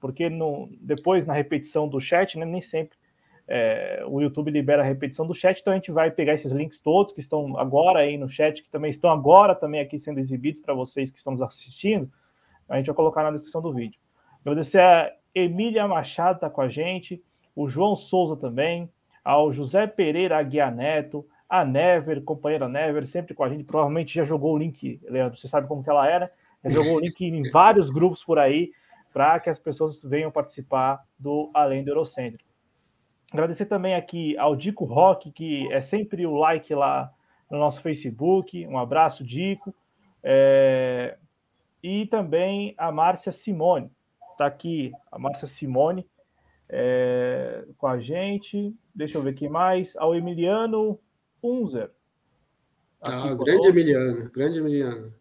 porque 0.00 0.28
no, 0.28 0.68
depois 0.80 1.24
na 1.24 1.32
repetição 1.32 1.88
do 1.88 2.00
chat, 2.00 2.36
né, 2.36 2.44
nem 2.44 2.60
sempre 2.60 2.98
é, 3.54 4.02
o 4.06 4.18
YouTube 4.18 4.50
libera 4.50 4.80
a 4.80 4.84
repetição 4.84 5.26
do 5.26 5.34
chat, 5.34 5.60
então 5.60 5.74
a 5.74 5.76
gente 5.76 5.92
vai 5.92 6.10
pegar 6.10 6.32
esses 6.32 6.50
links 6.52 6.80
todos 6.80 7.12
que 7.12 7.20
estão 7.20 7.58
agora 7.58 7.98
aí 7.98 8.16
no 8.16 8.26
chat, 8.26 8.62
que 8.62 8.70
também 8.70 8.90
estão 8.90 9.10
agora 9.10 9.54
também 9.54 9.78
aqui 9.78 9.98
sendo 9.98 10.18
exibidos 10.18 10.62
para 10.62 10.72
vocês 10.72 11.10
que 11.10 11.18
estão 11.18 11.34
nos 11.34 11.42
assistindo, 11.42 12.10
a 12.66 12.78
gente 12.78 12.86
vai 12.86 12.94
colocar 12.96 13.22
na 13.22 13.30
descrição 13.30 13.60
do 13.60 13.70
vídeo. 13.70 14.00
Agradecer 14.40 14.80
a 14.80 15.12
Emília 15.34 15.86
Machado 15.86 16.40
tá 16.40 16.48
com 16.48 16.62
a 16.62 16.68
gente, 16.70 17.22
o 17.54 17.68
João 17.68 17.94
Souza 17.94 18.38
também, 18.38 18.90
ao 19.22 19.52
José 19.52 19.86
Pereira 19.86 20.38
Aguiar 20.38 20.74
Neto, 20.74 21.26
a 21.46 21.62
Never, 21.62 22.22
companheira 22.22 22.66
Never, 22.66 23.06
sempre 23.06 23.34
com 23.34 23.44
a 23.44 23.50
gente, 23.50 23.64
provavelmente 23.64 24.14
já 24.14 24.24
jogou 24.24 24.54
o 24.54 24.58
link, 24.58 24.98
Leandro, 25.04 25.38
você 25.38 25.46
sabe 25.46 25.68
como 25.68 25.84
que 25.84 25.90
ela 25.90 26.08
era, 26.08 26.32
já 26.64 26.70
jogou 26.70 26.96
o 26.96 27.00
link 27.00 27.20
em 27.20 27.42
vários 27.52 27.90
grupos 27.90 28.24
por 28.24 28.38
aí, 28.38 28.72
para 29.12 29.38
que 29.40 29.50
as 29.50 29.58
pessoas 29.58 30.02
venham 30.02 30.30
participar 30.30 31.04
do 31.18 31.50
Além 31.52 31.84
do 31.84 31.90
Eurocêntrico. 31.90 32.50
Agradecer 33.32 33.64
também 33.64 33.94
aqui 33.94 34.36
ao 34.36 34.54
Dico 34.54 34.84
Rock, 34.84 35.32
que 35.32 35.66
é 35.72 35.80
sempre 35.80 36.26
o 36.26 36.36
like 36.36 36.74
lá 36.74 37.10
no 37.50 37.58
nosso 37.58 37.80
Facebook. 37.80 38.66
Um 38.66 38.78
abraço, 38.78 39.24
Dico. 39.24 39.74
É... 40.22 41.16
E 41.82 42.06
também 42.06 42.74
a 42.76 42.92
Márcia 42.92 43.32
Simone. 43.32 43.90
Está 44.32 44.46
aqui 44.46 44.92
a 45.10 45.18
Márcia 45.18 45.46
Simone 45.46 46.06
é... 46.68 47.64
com 47.78 47.86
a 47.86 47.98
gente. 47.98 48.76
Deixa 48.94 49.16
eu 49.16 49.22
ver 49.22 49.30
aqui 49.30 49.48
mais. 49.48 49.96
Ao 49.96 50.14
Emiliano 50.14 50.98
Unzer. 51.42 51.90
Ah, 53.04 53.34
grande 53.34 53.66
Emiliano, 53.66 54.30
grande 54.30 54.58
Emiliano. 54.58 55.12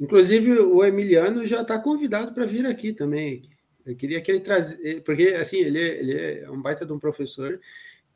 Inclusive, 0.00 0.58
o 0.58 0.82
Emiliano 0.82 1.46
já 1.46 1.60
está 1.60 1.78
convidado 1.78 2.32
para 2.32 2.46
vir 2.46 2.66
aqui 2.66 2.92
também. 2.92 3.42
Eu 3.90 3.96
queria 3.96 4.20
que 4.20 4.30
ele 4.30 4.40
trazesse, 4.40 4.88
eh, 4.88 5.00
porque 5.00 5.28
assim, 5.28 5.58
ele 5.58 5.80
é, 5.80 6.00
ele 6.00 6.18
é 6.18 6.50
um 6.50 6.60
baita 6.60 6.86
de 6.86 6.92
um 6.92 6.98
professor 6.98 7.60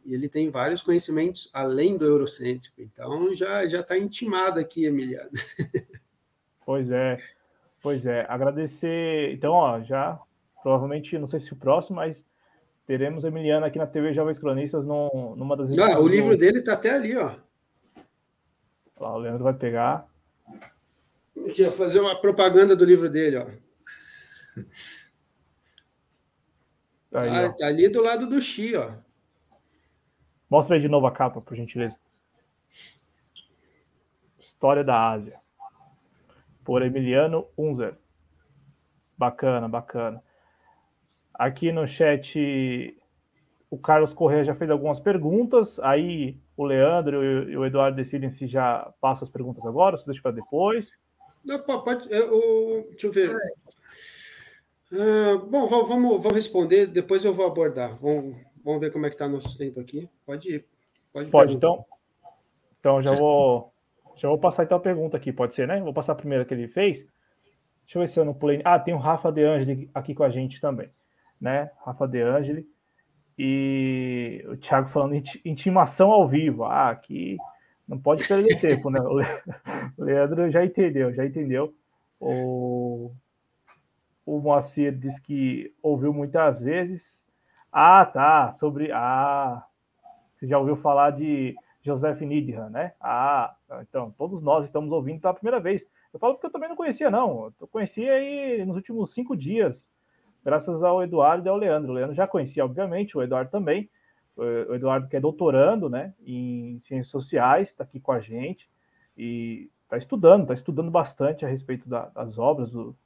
e 0.05 0.15
ele 0.15 0.29
tem 0.29 0.51
vários 0.51 0.83
conhecimentos 0.83 1.51
além 1.53 1.97
do 1.97 2.05
eurocêntrico. 2.05 2.81
Então, 2.81 3.35
já 3.35 3.67
já 3.67 3.81
está 3.81 3.99
intimado 3.99 4.61
aqui, 4.61 4.85
Emiliano. 4.87 5.31
Pois 6.67 6.91
é, 6.91 7.19
pois 7.83 8.07
é. 8.07 8.25
Agradecer. 8.27 9.35
Então, 9.35 9.53
ó, 9.53 9.83
já 9.83 10.19
provavelmente, 10.65 11.19
não 11.19 11.29
sei 11.29 11.39
se 11.39 11.53
o 11.53 11.57
próximo, 11.57 11.97
mas 11.97 12.25
teremos 12.87 13.23
Emiliano 13.23 13.67
aqui 13.67 13.79
na 13.79 13.87
TV 13.87 14.15
Jovens 14.15 14.39
Cronistas 14.39 14.83
num, 14.87 15.37
numa 15.37 15.55
das. 15.55 15.77
Ah, 15.77 16.01
o 16.01 16.09
livro 16.09 16.35
dele 16.39 16.61
está 16.61 16.73
até 16.73 16.91
ali, 16.91 17.15
ó. 17.15 17.35
Ó, 18.97 19.15
o 19.15 19.19
Leandro 19.19 19.45
vai 19.45 19.53
pegar. 19.53 20.09
Aqui, 21.47 21.71
fazer 21.71 22.01
uma 22.01 22.19
propaganda 22.19 22.75
do 22.75 22.85
livro 22.85 23.11
dele, 23.11 23.37
ó. 23.37 23.47
Tá, 27.15 27.23
aí, 27.23 27.47
ó. 27.47 27.53
tá 27.53 27.69
ali 27.69 27.89
do 27.89 28.03
lado 28.03 28.27
do 28.29 28.41
Xi, 28.41 28.75
ó. 28.75 28.91
Mostra 30.51 30.75
aí 30.75 30.83
de 30.83 30.89
novo 30.89 31.07
a 31.07 31.13
capa, 31.13 31.41
por 31.41 31.57
gentileza. 31.57 31.97
História 34.37 34.83
da 34.83 35.13
Ásia. 35.13 35.41
Por 36.65 36.83
Emiliano 36.83 37.47
Unzer. 37.57 37.97
Bacana, 39.17 39.69
bacana. 39.69 40.21
Aqui 41.33 41.71
no 41.71 41.87
chat, 41.87 43.01
o 43.71 43.79
Carlos 43.79 44.13
Corrêa 44.13 44.45
já 44.45 44.57
fez 44.57 44.69
algumas 44.69 44.99
perguntas. 44.99 45.79
Aí 45.79 46.37
o 46.57 46.65
Leandro 46.65 47.49
e 47.49 47.57
o 47.57 47.65
Eduardo 47.65 47.97
decidem 47.97 48.33
se 48.33 48.49
já 48.49 48.93
passa 49.01 49.23
as 49.23 49.31
perguntas 49.31 49.65
agora, 49.65 49.97
se 49.97 50.05
deixa 50.05 50.21
para 50.21 50.33
depois. 50.33 50.91
Não, 51.45 51.61
pode, 51.61 52.13
eu, 52.13 52.89
deixa 52.91 53.07
eu 53.07 53.13
ver. 53.13 53.37
Uh, 54.95 55.39
bom, 55.47 55.67
vamos, 55.67 55.89
vamos 56.23 56.33
responder, 56.33 56.87
depois 56.87 57.25
eu 57.25 57.35
vou 57.35 57.47
abordar. 57.47 57.99
Vamos, 58.01 58.37
vamos 58.65 58.81
ver 58.81 58.93
como 58.93 59.07
é 59.07 59.09
que 59.09 59.17
está 59.17 59.27
nosso 59.27 59.59
tempo 59.59 59.81
aqui. 59.81 60.09
Pode 60.25 60.49
ir. 60.49 60.65
Pode, 61.13 61.31
pode 61.31 61.55
então. 61.55 61.85
Então 62.79 63.03
já 63.03 63.13
vou, 63.15 63.73
já 64.15 64.29
vou 64.29 64.39
passar 64.39 64.63
então 64.63 64.79
a 64.79 64.81
pergunta 64.81 65.17
aqui, 65.17 65.33
pode 65.33 65.55
ser, 65.55 65.67
né? 65.67 65.81
Vou 65.81 65.93
passar 65.93 66.13
a 66.13 66.17
primeira 66.17 66.45
que 66.45 66.55
ele 66.55 66.69
fez. 66.69 66.99
Deixa 67.83 67.99
eu 67.99 68.01
ver 68.01 68.09
se 68.09 68.21
eu 68.21 68.25
não 68.25 68.35
pulei. 68.35 68.63
Ah, 68.65 68.79
tem 68.79 68.95
o 68.95 68.99
Rafa 68.99 69.33
De 69.33 69.43
Angeli 69.43 69.91
aqui 69.93 70.15
com 70.15 70.23
a 70.23 70.31
gente 70.31 70.61
também, 70.61 70.89
né? 71.41 71.71
Rafa 71.85 72.07
De 72.07 72.21
Angeli. 72.23 72.65
E 73.37 74.45
o 74.49 74.57
Thiago 74.57 74.89
falando 74.89 75.21
intimação 75.45 76.13
ao 76.13 76.29
vivo. 76.29 76.65
Ah, 76.65 76.91
aqui 76.91 77.37
não 77.87 77.99
pode 77.99 78.27
perder 78.29 78.61
tempo, 78.61 78.91
né? 78.91 79.01
O 79.99 80.05
Leandro 80.05 80.51
já 80.51 80.65
entendeu, 80.65 81.13
já 81.13 81.27
entendeu. 81.27 81.75
O, 82.21 83.11
o 84.27 84.41
Moacir 84.41 84.97
disse 84.97 85.21
que 85.21 85.75
ouviu 85.83 86.13
muitas 86.13 86.61
vezes. 86.61 87.25
Ah, 87.71 88.05
tá. 88.07 88.53
Sobre. 88.53 88.91
Ah, 88.93 89.65
você 90.35 90.47
já 90.47 90.59
ouviu 90.59 90.77
falar 90.77 91.11
de 91.11 91.55
Joseph 91.83 92.21
Nidham, 92.23 92.71
né? 92.71 92.95
Ah, 93.01 93.55
então, 93.83 94.11
todos 94.13 94.41
nós 94.41 94.67
estamos 94.67 94.91
ouvindo 94.91 95.21
pela 95.21 95.35
primeira 95.35 95.61
vez. 95.61 95.87
Eu 96.13 96.19
falo 96.19 96.35
porque 96.35 96.47
eu 96.47 96.51
também 96.51 96.69
não 96.69 96.77
conhecia, 96.77 97.11
não. 97.11 97.53
Eu 97.61 97.69
conheci 97.69 98.09
aí 98.09 98.65
nos 98.65 98.77
últimos 98.77 99.13
cinco 99.13 99.37
dias, 99.37 99.91
graças 100.43 100.83
ao 100.83 101.03
Eduardo 101.03 101.47
e 101.47 101.51
ao 101.51 101.57
Leandro. 101.57 101.91
O 101.91 101.95
Leandro 101.95 102.15
já 102.15 102.27
conhecia, 102.27 102.65
obviamente, 102.65 103.17
o 103.19 103.23
Eduardo 103.23 103.51
também. 103.51 103.91
O 104.37 104.75
Eduardo 104.75 105.09
que 105.09 105.17
é 105.17 105.21
doutorando, 105.21 105.89
né, 105.89 106.13
em 106.27 106.79
ciências 106.81 107.09
sociais, 107.09 107.69
está 107.69 107.85
aqui 107.85 108.01
com 108.01 108.11
a 108.11 108.19
gente 108.19 108.69
e 109.17 109.71
está 109.85 109.97
estudando, 109.97 110.43
está 110.43 110.55
estudando 110.55 110.91
bastante 110.91 111.45
a 111.45 111.49
respeito 111.49 111.89
da, 111.89 112.07
das 112.07 112.37
obras 112.37 112.71
do, 112.71 112.97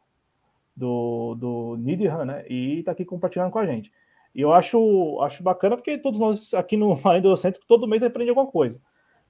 do, 0.78 1.34
do 1.34 1.76
Nidham, 1.76 2.24
né, 2.24 2.44
e 2.48 2.78
está 2.78 2.92
aqui 2.92 3.04
compartilhando 3.04 3.50
com 3.50 3.58
a 3.58 3.66
gente. 3.66 3.92
E 4.34 4.40
eu 4.40 4.52
acho, 4.52 5.20
acho 5.22 5.42
bacana 5.42 5.76
porque 5.76 5.98
todos 5.98 6.20
nós 6.20 6.54
aqui 6.54 6.76
no 6.76 6.96
Centro, 7.36 7.60
todo 7.66 7.88
mês 7.88 8.02
aprende 8.02 8.30
alguma 8.30 8.50
coisa. 8.50 8.80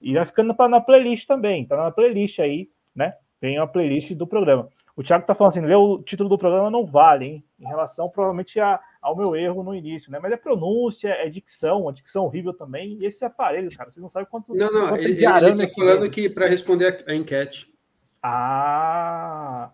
E 0.01 0.15
vai 0.15 0.25
ficando 0.25 0.55
pra, 0.55 0.69
na 0.69 0.81
playlist 0.81 1.27
também, 1.27 1.65
tá 1.65 1.77
na 1.77 1.91
playlist 1.91 2.39
aí, 2.39 2.69
né? 2.95 3.15
Tem 3.41 3.57
a 3.57 3.67
playlist 3.67 4.13
do 4.13 4.27
programa. 4.27 4.69
O 4.95 5.03
Thiago 5.03 5.25
tá 5.25 5.35
falando 5.35 5.53
assim, 5.53 5.61
ler 5.65 5.77
o 5.77 6.03
título 6.03 6.29
do 6.29 6.37
programa 6.37 6.71
não 6.71 6.85
vale, 6.85 7.25
hein? 7.25 7.45
Em 7.59 7.67
relação, 7.67 8.11
provavelmente, 8.11 8.59
a, 8.59 8.81
ao 9.01 9.17
meu 9.17 9.35
erro 9.37 9.63
no 9.63 9.75
início, 9.75 10.11
né? 10.11 10.19
Mas 10.21 10.33
é 10.33 10.37
pronúncia, 10.37 11.09
é 11.09 11.29
dicção, 11.29 11.89
a 11.89 11.93
dicção 11.93 12.25
horrível 12.25 12.53
também. 12.53 12.99
E 13.01 13.07
esse 13.07 13.25
aparelho, 13.25 13.75
cara, 13.77 13.91
vocês 13.91 14.03
não 14.03 14.11
sabem 14.11 14.29
quanto. 14.29 14.55
Não, 14.55 14.73
não, 14.73 14.89
quanto 14.89 15.03
ele, 15.03 15.25
ele, 15.25 15.47
ele 15.51 15.67
tá 15.67 15.69
falando 15.69 16.11
que 16.11 16.29
para 16.29 16.49
responder 16.49 17.05
a, 17.07 17.13
a, 17.13 17.15
enquete. 17.15 17.73
Ah, 18.21 19.71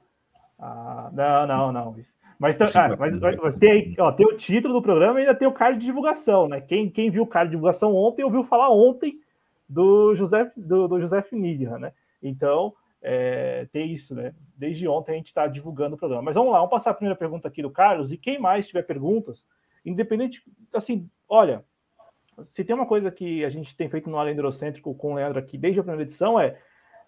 ah, 0.67 1.11
não, 1.13 1.47
não, 1.47 1.73
não. 1.73 1.97
Mas, 2.39 2.59
ah, 2.75 2.97
mas, 2.99 3.19
mas, 3.19 3.57
tem, 3.57 3.95
ó, 3.99 4.11
tem 4.11 4.27
o 4.27 4.35
título 4.35 4.73
do 4.73 4.83
programa 4.83 5.21
e 5.21 5.23
ainda 5.23 5.35
tem 5.35 5.47
o 5.47 5.53
card 5.53 5.79
de 5.79 5.85
divulgação, 5.85 6.49
né? 6.49 6.59
Quem, 6.59 6.89
quem 6.89 7.11
viu 7.11 7.23
o 7.23 7.27
card 7.27 7.51
de 7.51 7.57
divulgação 7.57 7.95
ontem 7.95 8.25
ouviu 8.25 8.43
falar 8.43 8.71
ontem 8.71 9.21
do 9.69 10.15
José 10.15 10.51
do, 10.57 10.89
do 10.89 10.99
José 10.99 11.23
Nidra, 11.33 11.79
né? 11.79 11.93
Então, 12.23 12.73
é, 13.03 13.69
tem 13.73 13.93
isso, 13.93 14.15
né? 14.15 14.35
Desde 14.57 14.89
ontem 14.89 15.13
a 15.13 15.17
gente 15.17 15.27
está 15.27 15.47
divulgando 15.47 15.97
o 15.97 15.99
programa. 15.99 16.23
Mas 16.23 16.35
vamos 16.35 16.51
lá, 16.51 16.59
vamos 16.59 16.71
passar 16.71 16.93
a 16.93 16.95
primeira 16.95 17.19
pergunta 17.19 17.47
aqui 17.47 17.61
do 17.61 17.71
Carlos. 17.71 18.11
E 18.11 18.17
quem 18.17 18.39
mais 18.39 18.67
tiver 18.67 18.85
perguntas, 18.85 19.47
independente, 19.85 20.43
assim, 20.73 21.11
olha, 21.29 21.63
se 22.43 22.65
tem 22.65 22.75
uma 22.75 22.87
coisa 22.87 23.11
que 23.11 23.45
a 23.45 23.51
gente 23.51 23.77
tem 23.77 23.91
feito 23.91 24.09
no 24.09 24.19
Além 24.19 24.35
Eurocêntrico 24.35 24.95
com 24.95 25.13
o 25.13 25.15
Leandro 25.17 25.39
aqui 25.39 25.59
desde 25.59 25.81
a 25.81 25.83
primeira 25.83 26.05
edição 26.05 26.41
é, 26.41 26.59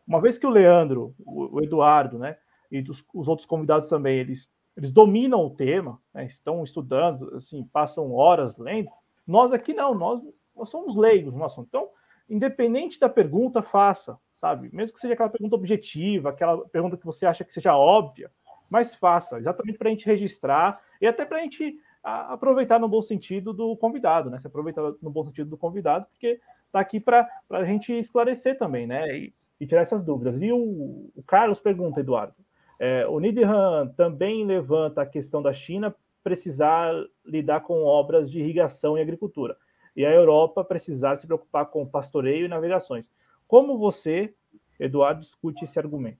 uma 0.06 0.20
vez 0.20 0.36
que 0.36 0.46
o 0.46 0.50
Leandro, 0.50 1.14
o, 1.24 1.56
o 1.56 1.62
Eduardo, 1.62 2.18
né, 2.18 2.36
e 2.78 2.90
os, 2.90 3.04
os 3.14 3.28
outros 3.28 3.46
convidados 3.46 3.88
também, 3.88 4.18
eles 4.18 4.50
eles 4.76 4.92
dominam 4.92 5.40
o 5.40 5.50
tema, 5.50 5.98
né, 6.12 6.26
estão 6.26 6.62
estudando, 6.62 7.34
assim, 7.34 7.64
passam 7.72 8.12
horas 8.12 8.58
lendo. 8.58 8.90
Nós 9.26 9.50
aqui 9.50 9.72
não, 9.72 9.94
nós, 9.94 10.20
nós 10.54 10.68
somos 10.68 10.94
leigos 10.94 11.32
no 11.32 11.42
assunto. 11.42 11.66
Então, 11.68 11.88
independente 12.28 13.00
da 13.00 13.08
pergunta, 13.08 13.62
faça, 13.62 14.18
sabe? 14.34 14.68
Mesmo 14.74 14.94
que 14.94 15.00
seja 15.00 15.14
aquela 15.14 15.30
pergunta 15.30 15.56
objetiva, 15.56 16.28
aquela 16.28 16.58
pergunta 16.68 16.96
que 16.96 17.06
você 17.06 17.24
acha 17.24 17.42
que 17.42 17.54
seja 17.54 17.74
óbvia, 17.74 18.30
mas 18.68 18.94
faça, 18.94 19.38
exatamente 19.38 19.78
para 19.78 19.88
a 19.88 19.92
gente 19.92 20.04
registrar 20.04 20.80
e 21.00 21.06
até 21.06 21.24
para 21.24 21.38
a 21.38 21.40
gente 21.40 21.78
aproveitar 22.02 22.78
no 22.78 22.88
bom 22.88 23.02
sentido 23.02 23.52
do 23.52 23.76
convidado, 23.76 24.28
né? 24.28 24.38
Se 24.38 24.46
aproveitar 24.46 24.82
no 25.00 25.10
bom 25.10 25.24
sentido 25.24 25.50
do 25.50 25.56
convidado, 25.56 26.06
porque 26.06 26.38
está 26.66 26.80
aqui 26.80 27.00
para 27.00 27.28
a 27.50 27.64
gente 27.64 27.92
esclarecer 27.92 28.58
também, 28.58 28.86
né? 28.86 29.08
E, 29.16 29.34
e, 29.58 29.66
tirar 29.66 29.80
essas 29.80 30.04
dúvidas. 30.04 30.42
E 30.42 30.52
o, 30.52 31.10
o 31.16 31.22
Carlos 31.26 31.60
pergunta, 31.60 32.00
Eduardo, 32.00 32.34
é, 32.78 33.06
o 33.06 33.18
Nidihan 33.18 33.88
também 33.96 34.44
levanta 34.44 35.02
a 35.02 35.06
questão 35.06 35.42
da 35.42 35.52
China 35.52 35.94
precisar 36.22 36.92
lidar 37.24 37.60
com 37.60 37.84
obras 37.84 38.30
de 38.30 38.40
irrigação 38.40 38.98
e 38.98 39.00
agricultura, 39.00 39.56
e 39.94 40.04
a 40.04 40.10
Europa 40.10 40.64
precisar 40.64 41.16
se 41.16 41.26
preocupar 41.26 41.66
com 41.66 41.86
pastoreio 41.86 42.46
e 42.46 42.48
navegações. 42.48 43.08
Como 43.46 43.78
você, 43.78 44.34
Eduardo, 44.78 45.20
discute 45.20 45.64
esse 45.64 45.78
argumento? 45.78 46.18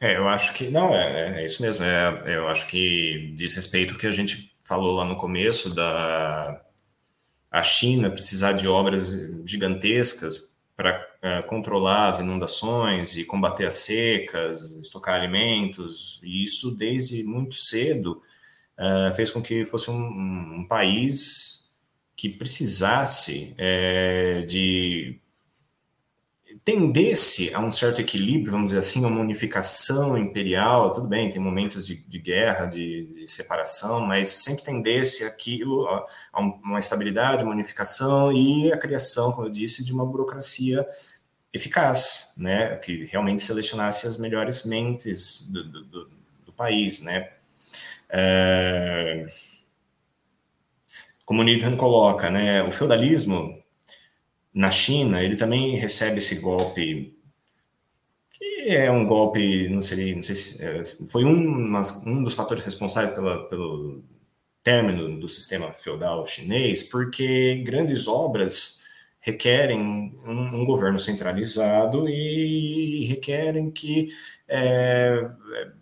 É, 0.00 0.16
eu 0.16 0.28
acho 0.28 0.52
que 0.52 0.68
não, 0.68 0.94
é, 0.94 1.40
é 1.40 1.46
isso 1.46 1.62
mesmo. 1.62 1.82
É, 1.84 2.36
eu 2.36 2.48
acho 2.48 2.68
que 2.68 3.32
diz 3.34 3.54
respeito 3.54 3.94
ao 3.94 3.98
que 3.98 4.06
a 4.06 4.12
gente 4.12 4.54
falou 4.62 4.94
lá 4.94 5.04
no 5.04 5.16
começo 5.16 5.74
da 5.74 6.62
a 7.50 7.62
China 7.62 8.10
precisar 8.10 8.52
de 8.52 8.68
obras 8.68 9.12
gigantescas 9.44 10.55
para 10.76 11.08
uh, 11.22 11.46
controlar 11.48 12.10
as 12.10 12.20
inundações 12.20 13.16
e 13.16 13.24
combater 13.24 13.66
as 13.66 13.76
secas, 13.76 14.76
estocar 14.76 15.14
alimentos, 15.14 16.20
e 16.22 16.44
isso 16.44 16.76
desde 16.76 17.24
muito 17.24 17.54
cedo 17.54 18.22
uh, 18.78 19.14
fez 19.14 19.30
com 19.30 19.42
que 19.42 19.64
fosse 19.64 19.90
um, 19.90 20.58
um 20.60 20.66
país 20.68 21.70
que 22.14 22.28
precisasse 22.28 23.54
é, 23.58 24.42
de 24.42 25.20
tendesse 26.66 27.54
a 27.54 27.60
um 27.60 27.70
certo 27.70 28.00
equilíbrio, 28.00 28.50
vamos 28.50 28.70
dizer 28.70 28.80
assim, 28.80 29.04
a 29.04 29.06
uma 29.06 29.20
unificação 29.20 30.18
imperial, 30.18 30.92
tudo 30.92 31.06
bem, 31.06 31.30
tem 31.30 31.40
momentos 31.40 31.86
de, 31.86 31.94
de 31.94 32.18
guerra, 32.18 32.66
de, 32.66 33.06
de, 33.06 33.30
separação, 33.30 34.00
mas 34.00 34.30
sempre 34.30 34.64
tendesse 34.64 35.22
aquilo 35.22 35.86
a, 35.86 36.04
a, 36.32 36.40
uma 36.40 36.80
estabilidade, 36.80 37.44
uma 37.44 37.52
unificação 37.52 38.32
e 38.32 38.72
a 38.72 38.76
criação, 38.76 39.30
como 39.30 39.46
eu 39.46 39.50
disse, 39.50 39.84
de 39.84 39.92
uma 39.92 40.04
burocracia 40.04 40.84
eficaz, 41.52 42.32
né, 42.36 42.74
que 42.78 43.04
realmente 43.04 43.44
selecionasse 43.44 44.08
as 44.08 44.18
melhores 44.18 44.64
mentes 44.64 45.48
do, 45.48 45.62
do, 45.62 45.84
do, 45.84 46.10
do 46.46 46.52
país, 46.52 47.00
né. 47.00 47.30
É, 48.10 49.24
como 51.24 51.42
o 51.42 51.44
coloca, 51.76 52.28
né, 52.28 52.64
o 52.64 52.72
feudalismo 52.72 53.56
na 54.56 54.70
China, 54.70 55.22
ele 55.22 55.36
também 55.36 55.76
recebe 55.76 56.16
esse 56.16 56.40
golpe, 56.40 57.14
que 58.30 58.62
é 58.66 58.90
um 58.90 59.06
golpe, 59.06 59.68
não 59.68 59.82
sei, 59.82 60.14
não 60.14 60.22
sei 60.22 60.34
se 60.34 60.64
é, 60.64 60.82
foi 61.08 61.26
um, 61.26 61.76
um 62.06 62.22
dos 62.22 62.32
fatores 62.32 62.64
responsáveis 62.64 63.14
pela, 63.14 63.46
pelo 63.48 64.02
término 64.62 65.20
do 65.20 65.28
sistema 65.28 65.74
feudal 65.74 66.26
chinês, 66.26 66.84
porque 66.84 67.56
grandes 67.66 68.08
obras 68.08 68.82
requerem 69.20 69.78
um, 70.24 70.60
um 70.62 70.64
governo 70.64 70.98
centralizado 70.98 72.08
e 72.08 73.04
requerem 73.06 73.70
que 73.70 74.08
é, 74.48 75.28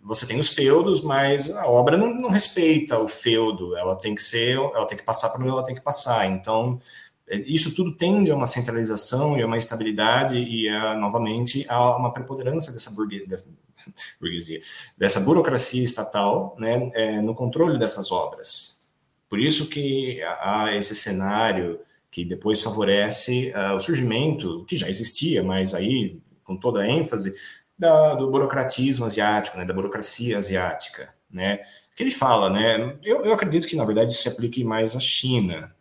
você 0.03 0.25
tenha 0.27 0.39
os 0.39 0.49
feudos, 0.49 1.01
mas 1.01 1.49
a 1.49 1.67
obra 1.67 1.95
não, 1.95 2.13
não 2.13 2.29
respeita 2.29 2.99
o 2.99 3.07
feudo, 3.07 3.77
ela 3.77 3.95
tem 3.95 4.15
que 4.15 4.21
ser, 4.21 4.57
ela 4.57 4.87
tem 4.87 4.97
que 4.97 5.03
passar 5.03 5.29
por 5.29 5.39
onde 5.39 5.49
ela 5.49 5.63
tem 5.63 5.75
que 5.75 5.81
passar. 5.81 6.25
Então, 6.25 6.79
isso 7.27 7.73
tudo 7.73 7.95
tende 7.95 8.31
a 8.31 8.35
uma 8.35 8.45
centralização 8.45 9.37
e 9.37 9.41
a 9.41 9.47
uma 9.47 9.57
estabilidade 9.57 10.37
e 10.37 10.69
a, 10.69 10.95
novamente 10.95 11.65
a 11.67 11.97
uma 11.97 12.13
preponderância 12.13 12.71
dessa 12.71 12.91
burguesia, 14.19 14.59
dessa 14.97 15.19
burocracia 15.19 15.83
estatal 15.83 16.55
né, 16.59 16.91
é, 16.93 17.21
no 17.21 17.33
controle 17.33 17.79
dessas 17.79 18.11
obras. 18.11 18.83
Por 19.27 19.39
isso 19.39 19.69
que 19.69 20.21
há 20.23 20.75
esse 20.75 20.95
cenário 20.95 21.79
que 22.11 22.23
depois 22.23 22.61
favorece 22.61 23.51
uh, 23.53 23.75
o 23.75 23.79
surgimento, 23.79 24.63
que 24.65 24.77
já 24.77 24.87
existia, 24.87 25.43
mas 25.43 25.73
aí 25.73 26.21
com 26.45 26.55
toda 26.55 26.81
a 26.81 26.87
ênfase, 26.87 27.33
da, 27.77 28.15
do 28.15 28.29
burocratismo 28.29 29.05
asiático, 29.05 29.57
né, 29.57 29.65
da 29.65 29.73
burocracia 29.73 30.37
asiática, 30.37 31.13
né, 31.29 31.59
que 31.93 32.03
ele 32.03 32.11
fala, 32.11 32.49
né, 32.49 32.95
eu, 33.03 33.25
eu 33.25 33.33
acredito 33.33 33.67
que 33.67 33.75
na 33.75 33.83
verdade 33.83 34.11
isso 34.11 34.21
se 34.21 34.29
aplique 34.29 34.63
mais 34.63 34.95
à 34.95 34.99
China, 34.99 35.75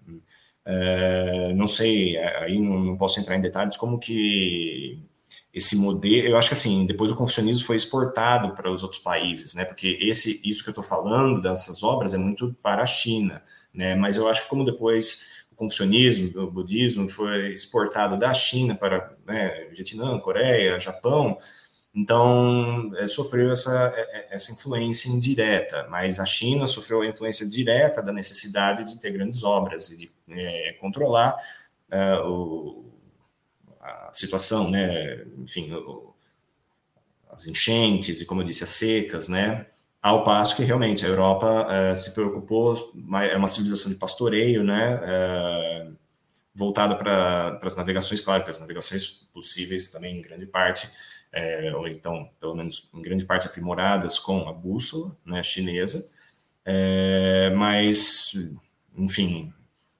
É, 0.66 1.52
não 1.54 1.66
sei, 1.66 2.16
aí 2.16 2.58
não, 2.58 2.78
não, 2.82 2.96
posso 2.96 3.20
entrar 3.20 3.36
em 3.36 3.40
detalhes 3.40 3.76
como 3.76 3.98
que 3.98 4.98
esse 5.52 5.76
modelo, 5.76 6.28
eu 6.28 6.36
acho 6.36 6.48
que 6.48 6.54
assim, 6.54 6.86
depois 6.86 7.12
o 7.12 7.16
confucionismo 7.16 7.64
foi 7.66 7.76
exportado 7.76 8.54
para 8.54 8.70
os 8.70 8.82
outros 8.82 9.00
países, 9.00 9.54
né? 9.54 9.64
Porque 9.64 9.98
esse, 10.00 10.40
isso 10.44 10.62
que 10.62 10.70
eu 10.70 10.72
estou 10.72 10.82
falando 10.82 11.40
dessas 11.40 11.82
obras 11.82 12.14
é 12.14 12.18
muito 12.18 12.56
para 12.62 12.82
a 12.82 12.86
China, 12.86 13.42
né? 13.72 13.94
Mas 13.94 14.16
eu 14.16 14.28
acho 14.28 14.42
que 14.44 14.48
como 14.48 14.64
depois 14.64 15.44
o 15.52 15.56
confucionismo, 15.56 16.40
o 16.40 16.50
budismo 16.50 17.08
foi 17.08 17.54
exportado 17.54 18.18
da 18.18 18.34
China 18.34 18.74
para 18.74 19.12
né, 19.26 19.68
Vietnã, 19.72 20.18
Coreia, 20.18 20.80
Japão, 20.80 21.38
então, 21.94 22.90
é, 22.96 23.06
sofreu 23.06 23.52
essa, 23.52 23.94
é, 23.96 24.00
é, 24.00 24.34
essa 24.34 24.50
influência 24.50 25.08
indireta, 25.08 25.86
mas 25.88 26.18
a 26.18 26.26
China 26.26 26.66
sofreu 26.66 27.02
a 27.02 27.06
influência 27.06 27.48
direta 27.48 28.02
da 28.02 28.12
necessidade 28.12 28.82
de 28.84 28.98
ter 28.98 29.12
grandes 29.12 29.44
obras 29.44 29.90
e 29.90 29.96
de 29.96 30.12
é, 30.28 30.72
controlar 30.80 31.36
é, 31.88 32.16
o, 32.16 32.84
a 33.80 34.10
situação, 34.12 34.70
né? 34.70 35.24
enfim, 35.38 35.72
o, 35.72 36.12
as 37.30 37.46
enchentes 37.46 38.20
e, 38.20 38.26
como 38.26 38.40
eu 38.40 38.44
disse, 38.44 38.64
as 38.64 38.70
secas, 38.70 39.28
né? 39.28 39.66
Ao 40.02 40.24
passo 40.24 40.56
que 40.56 40.64
realmente 40.64 41.06
a 41.06 41.08
Europa 41.08 41.66
é, 41.70 41.94
se 41.94 42.12
preocupou, 42.12 42.92
é 43.22 43.36
uma 43.36 43.48
civilização 43.48 43.90
de 43.92 43.98
pastoreio, 43.98 44.64
né? 44.64 45.00
voltada 46.54 46.94
para 46.94 47.58
as 47.62 47.76
navegações, 47.76 48.20
claro 48.20 48.44
que 48.44 48.50
as 48.50 48.60
navegações 48.60 49.06
possíveis 49.32 49.90
também, 49.90 50.18
em 50.18 50.22
grande 50.22 50.46
parte, 50.46 50.88
é, 51.34 51.74
ou 51.74 51.88
então, 51.88 52.30
pelo 52.38 52.54
menos 52.54 52.88
em 52.94 53.02
grande 53.02 53.24
parte, 53.24 53.46
aprimoradas 53.46 54.18
com 54.18 54.48
a 54.48 54.52
bússola 54.52 55.16
né, 55.26 55.42
chinesa, 55.42 56.08
é, 56.64 57.52
mas, 57.56 58.32
enfim, 58.96 59.52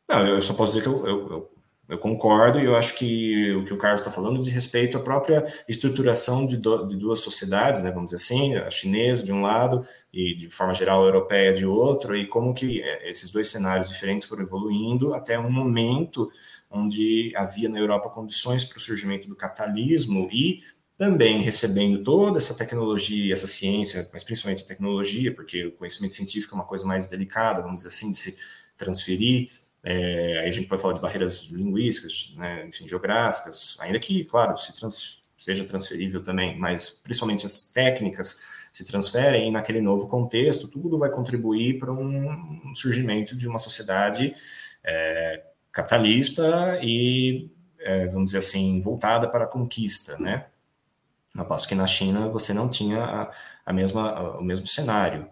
não, 0.09 0.27
eu 0.27 0.43
só 0.43 0.55
posso 0.55 0.73
dizer 0.73 0.82
que 0.82 0.89
eu, 0.89 1.06
eu, 1.06 1.51
eu, 1.89 1.98
concordo 1.98 2.61
e 2.61 2.65
eu 2.65 2.77
acho 2.77 2.94
que 2.97 3.52
o 3.52 3.65
que 3.65 3.74
o 3.74 3.77
Carlos 3.77 4.01
está 4.01 4.12
falando 4.12 4.39
diz 4.39 4.52
respeito 4.52 4.97
à 4.97 5.01
própria 5.01 5.44
estruturação 5.69 6.47
de, 6.47 6.56
do, 6.56 6.86
de, 6.86 6.97
duas 6.97 7.19
sociedades, 7.19 7.82
né, 7.82 7.90
vamos 7.90 8.11
dizer 8.11 8.23
assim, 8.23 8.55
a 8.55 8.70
chinesa 8.70 9.24
de 9.24 9.32
um 9.32 9.43
lado 9.43 9.85
e, 10.12 10.36
de 10.36 10.48
forma 10.51 10.73
geral, 10.73 11.02
a 11.02 11.06
europeia 11.06 11.52
de 11.52 11.66
outro, 11.66 12.16
e 12.16 12.28
como 12.28 12.55
que 12.55 12.81
é, 12.81 13.11
esses 13.11 13.28
dois 13.31 13.48
cenários 13.48 13.89
diferentes 13.89 14.24
foram 14.24 14.44
evoluindo 14.44 15.12
até 15.15 15.36
um 15.36 15.51
momento 15.51 16.31
onde 16.70 17.32
havia 17.36 17.69
na 17.69 17.78
Europa 17.78 18.09
condições 18.09 18.65
para 18.65 18.78
o 18.78 18.81
surgimento 18.81 19.28
do 19.28 19.36
capitalismo 19.36 20.28
e 20.32 20.62
também 20.97 21.43
recebendo 21.43 22.03
toda 22.03 22.39
essa 22.39 22.55
tecnologia, 22.57 23.33
essa 23.33 23.47
ciência, 23.47 24.09
mas 24.12 24.23
principalmente 24.23 24.62
a 24.62 24.66
tecnologia, 24.66 25.35
porque 25.35 25.66
o 25.66 25.73
conhecimento 25.73 26.15
científico 26.15 26.55
é 26.55 26.57
uma 26.57 26.65
coisa 26.65 26.87
mais 26.87 27.09
delicada, 27.09 27.62
vamos 27.62 27.83
dizer 27.83 27.89
assim, 27.89 28.12
de 28.12 28.19
se 28.19 28.39
transferir. 28.77 29.51
É, 29.83 30.39
aí 30.41 30.49
a 30.49 30.53
gente 30.53 30.69
pode 30.69 30.81
falar 30.81 30.95
de 30.95 31.01
barreiras 31.01 31.49
linguísticas, 31.51 32.33
né, 32.37 32.66
enfim, 32.66 32.89
geográficas, 32.89 33.77
ainda 33.81 33.99
que, 33.99 34.25
claro, 34.25 34.57
se 34.57 34.73
trans, 34.73 35.21
seja 35.37 35.65
transferível 35.65 36.23
também, 36.23 36.59
mas 36.59 36.89
principalmente 36.89 37.45
as 37.45 37.71
técnicas 37.71 38.43
se 38.73 38.85
transferem 38.85 39.49
e 39.49 39.51
naquele 39.51 39.81
novo 39.81 40.09
contexto, 40.09 40.69
tudo 40.69 40.99
vai 40.99 41.11
contribuir 41.11 41.79
para 41.79 41.93
um 41.93 42.75
surgimento 42.75 43.37
de 43.37 43.47
uma 43.47 43.59
sociedade 43.59 44.35
é, 44.83 45.45
capitalista 45.71 46.79
e, 46.83 47.51
é, 47.79 48.07
vamos 48.07 48.31
dizer 48.31 48.39
assim, 48.39 48.81
voltada 48.81 49.29
para 49.29 49.45
a 49.45 49.49
conquista, 49.49 50.19
né? 50.19 50.47
Ao 51.36 51.47
passo 51.47 51.69
que 51.69 51.74
na 51.74 51.86
China 51.86 52.28
você 52.28 52.52
não 52.52 52.69
tinha 52.69 53.02
a, 53.02 53.31
a 53.66 53.73
mesma, 53.73 54.39
o 54.39 54.44
mesmo 54.44 54.66
cenário. 54.66 55.28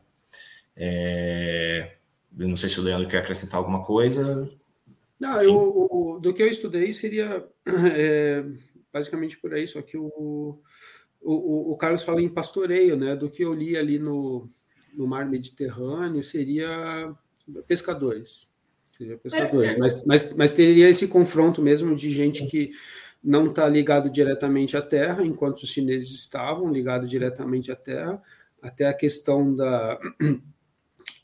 É, 0.76 1.92
eu 2.38 2.48
não 2.48 2.56
sei 2.56 2.68
se 2.68 2.80
o 2.80 2.82
Leandro 2.82 3.08
quer 3.08 3.18
acrescentar 3.18 3.58
alguma 3.58 3.84
coisa. 3.84 4.50
Não, 5.20 5.40
eu, 5.40 5.54
o, 5.54 6.18
do 6.20 6.34
que 6.34 6.42
eu 6.42 6.48
estudei 6.48 6.92
seria 6.92 7.46
é, 7.94 8.44
basicamente 8.92 9.38
por 9.38 9.54
aí, 9.54 9.66
só 9.66 9.80
que 9.80 9.96
o, 9.96 10.58
o, 11.20 11.72
o 11.72 11.76
Carlos 11.76 12.02
fala 12.02 12.20
em 12.20 12.28
pastoreio, 12.28 12.96
né? 12.96 13.14
Do 13.14 13.30
que 13.30 13.44
eu 13.44 13.54
li 13.54 13.76
ali 13.76 13.98
no, 13.98 14.48
no 14.92 15.06
mar 15.06 15.24
Mediterrâneo 15.28 16.24
seria 16.24 17.14
pescadores. 17.68 18.48
Seria 18.98 19.16
pescadores, 19.16 19.72
é, 19.72 19.74
é. 19.74 19.78
mas, 19.78 20.04
mas, 20.04 20.32
mas 20.34 20.52
teria 20.52 20.88
esse 20.88 21.08
confronto 21.08 21.62
mesmo 21.62 21.94
de 21.94 22.10
gente 22.10 22.40
sim. 22.40 22.46
que 22.46 22.70
não 23.22 23.46
está 23.46 23.68
ligado 23.68 24.10
diretamente 24.10 24.76
à 24.76 24.82
terra, 24.82 25.24
enquanto 25.24 25.62
os 25.62 25.70
chineses 25.70 26.10
estavam 26.10 26.72
ligados 26.72 27.08
diretamente 27.08 27.70
à 27.70 27.76
terra, 27.76 28.20
até 28.60 28.86
a 28.86 28.94
questão 28.94 29.54
da, 29.54 29.98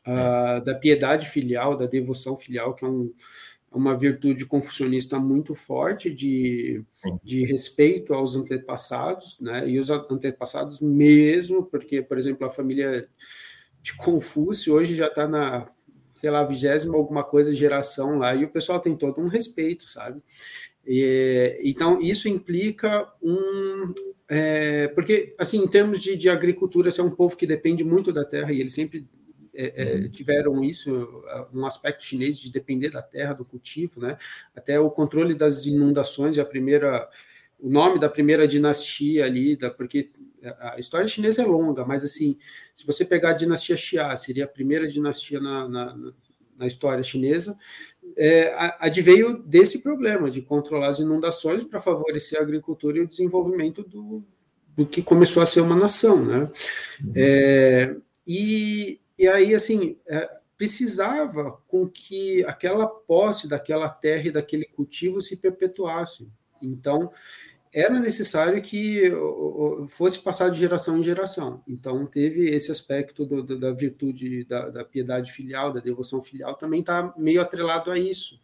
a, 0.04 0.58
da 0.60 0.74
piedade 0.74 1.28
filial, 1.28 1.76
da 1.76 1.86
devoção 1.86 2.36
filial, 2.36 2.74
que 2.74 2.84
é 2.84 2.88
um, 2.88 3.12
é 3.72 3.76
uma 3.76 3.96
virtude 3.96 4.46
confucionista 4.46 5.18
muito 5.18 5.54
forte 5.54 6.10
de, 6.10 6.82
de 7.22 7.44
respeito 7.44 8.14
aos 8.14 8.34
antepassados, 8.34 9.38
né? 9.40 9.68
E 9.68 9.78
os 9.78 9.90
antepassados 9.90 10.80
mesmo, 10.80 11.64
porque, 11.64 12.00
por 12.00 12.18
exemplo, 12.18 12.46
a 12.46 12.50
família 12.50 13.08
de 13.82 13.94
Confúcio 13.96 14.74
hoje 14.74 14.94
já 14.94 15.06
está 15.08 15.28
na, 15.28 15.68
sei 16.14 16.30
lá, 16.30 16.42
vigésima 16.42 16.96
alguma 16.96 17.22
coisa 17.22 17.54
geração 17.54 18.18
lá, 18.18 18.34
e 18.34 18.44
o 18.44 18.50
pessoal 18.50 18.80
tem 18.80 18.96
todo 18.96 19.20
um 19.20 19.28
respeito, 19.28 19.84
sabe? 19.84 20.22
E, 20.88 21.60
então, 21.62 22.00
isso 22.00 22.28
implica 22.28 23.06
um. 23.22 23.92
É, 24.26 24.88
porque, 24.88 25.34
assim, 25.38 25.58
em 25.58 25.68
termos 25.68 26.00
de, 26.00 26.16
de 26.16 26.30
agricultura, 26.30 26.90
você 26.90 27.00
é 27.00 27.04
um 27.04 27.10
povo 27.10 27.36
que 27.36 27.46
depende 27.46 27.84
muito 27.84 28.10
da 28.10 28.24
terra 28.24 28.52
e 28.52 28.60
eles 28.60 28.72
sempre 28.72 29.06
é, 29.54 29.72
é, 29.76 29.94
uhum. 29.96 30.08
tiveram 30.08 30.64
isso, 30.64 31.22
um 31.52 31.66
aspecto 31.66 32.04
chinês 32.04 32.38
de 32.38 32.50
depender 32.50 32.88
da 32.88 33.02
terra, 33.02 33.34
do 33.34 33.44
cultivo, 33.44 34.00
né? 34.00 34.16
Até 34.56 34.80
o 34.80 34.90
controle 34.90 35.34
das 35.34 35.66
inundações 35.66 36.36
e 36.36 36.40
a 36.40 36.44
primeira, 36.44 37.08
o 37.58 37.68
nome 37.68 37.98
da 37.98 38.08
primeira 38.08 38.48
dinastia 38.48 39.26
ali, 39.26 39.56
da, 39.56 39.70
porque 39.70 40.10
a 40.60 40.78
história 40.78 41.08
chinesa 41.08 41.42
é 41.42 41.44
longa, 41.44 41.84
mas 41.84 42.04
assim, 42.04 42.38
se 42.72 42.86
você 42.86 43.04
pegar 43.04 43.30
a 43.30 43.34
dinastia 43.34 43.76
Xia, 43.76 44.14
seria 44.16 44.44
a 44.44 44.48
primeira 44.48 44.88
dinastia 44.88 45.40
na, 45.40 45.68
na, 45.68 46.12
na 46.56 46.66
história 46.66 47.02
chinesa, 47.02 47.58
é, 48.16 48.54
adveio 48.78 49.42
desse 49.42 49.82
problema 49.82 50.30
de 50.30 50.42
controlar 50.42 50.88
as 50.88 50.98
inundações 50.98 51.64
para 51.64 51.80
favorecer 51.80 52.38
a 52.38 52.42
agricultura 52.42 52.98
e 52.98 53.02
o 53.02 53.08
desenvolvimento 53.08 53.82
do, 53.82 54.24
do 54.76 54.86
que 54.86 55.02
começou 55.02 55.42
a 55.42 55.46
ser 55.46 55.60
uma 55.60 55.76
nação, 55.76 56.24
né? 56.24 56.50
Uhum. 57.04 57.12
É, 57.14 57.96
e, 58.26 59.00
e 59.18 59.26
aí, 59.26 59.54
assim, 59.54 59.96
é, 60.06 60.28
precisava 60.56 61.58
com 61.68 61.88
que 61.88 62.44
aquela 62.44 62.86
posse 62.86 63.48
daquela 63.48 63.88
terra 63.88 64.28
e 64.28 64.32
daquele 64.32 64.64
cultivo 64.64 65.20
se 65.20 65.36
perpetuasse. 65.36 66.28
Então, 66.60 67.10
era 67.78 68.00
necessário 68.00 68.60
que 68.60 69.12
fosse 69.86 70.18
passado 70.18 70.52
de 70.52 70.58
geração 70.58 70.98
em 70.98 71.02
geração. 71.02 71.62
Então, 71.68 72.04
teve 72.06 72.50
esse 72.50 72.72
aspecto 72.72 73.24
do, 73.24 73.42
do, 73.42 73.58
da 73.58 73.72
virtude, 73.72 74.44
da, 74.44 74.68
da, 74.68 74.84
piedade 74.84 75.30
filial, 75.30 75.72
da 75.72 75.78
devoção 75.78 76.20
filial, 76.20 76.54
também 76.56 76.80
está 76.80 77.14
meio 77.16 77.40
atrelado 77.40 77.90
a 77.92 77.98
isso. 77.98 78.40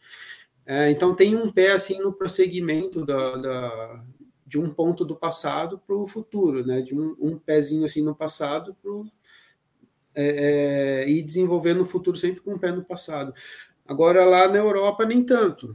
É, 0.64 0.88
então, 0.90 1.16
tem 1.16 1.34
um 1.34 1.50
pé 1.50 1.72
assim 1.72 1.98
no 1.98 2.12
prosseguimento 2.12 3.04
da, 3.04 3.36
da 3.36 4.04
de 4.46 4.58
um 4.58 4.72
ponto 4.72 5.04
do 5.04 5.16
passado 5.16 5.80
para 5.84 5.96
o 5.96 6.06
futuro, 6.06 6.64
né? 6.64 6.80
de 6.80 6.94
um, 6.94 7.16
um, 7.18 7.36
pezinho 7.36 7.84
assim 7.84 8.02
no 8.02 8.14
passado 8.14 8.76
para 8.80 8.92
é, 10.14 11.02
é, 11.04 11.10
e 11.10 11.20
desenvolvendo 11.20 11.80
o 11.80 11.84
futuro 11.84 12.16
sempre 12.16 12.40
com 12.40 12.54
um 12.54 12.58
pé 12.58 12.70
no 12.70 12.84
passado. 12.84 13.34
Agora, 13.84 14.24
lá 14.24 14.46
na 14.46 14.58
Europa, 14.58 15.04
nem 15.04 15.24
tanto. 15.24 15.74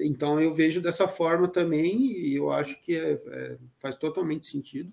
Então 0.00 0.40
eu 0.40 0.52
vejo 0.54 0.80
dessa 0.80 1.06
forma 1.06 1.48
também 1.48 2.12
e 2.12 2.34
eu 2.34 2.50
acho 2.50 2.80
que 2.82 2.94
é, 2.94 3.12
é, 3.12 3.56
faz 3.78 3.96
totalmente 3.96 4.46
sentido. 4.46 4.92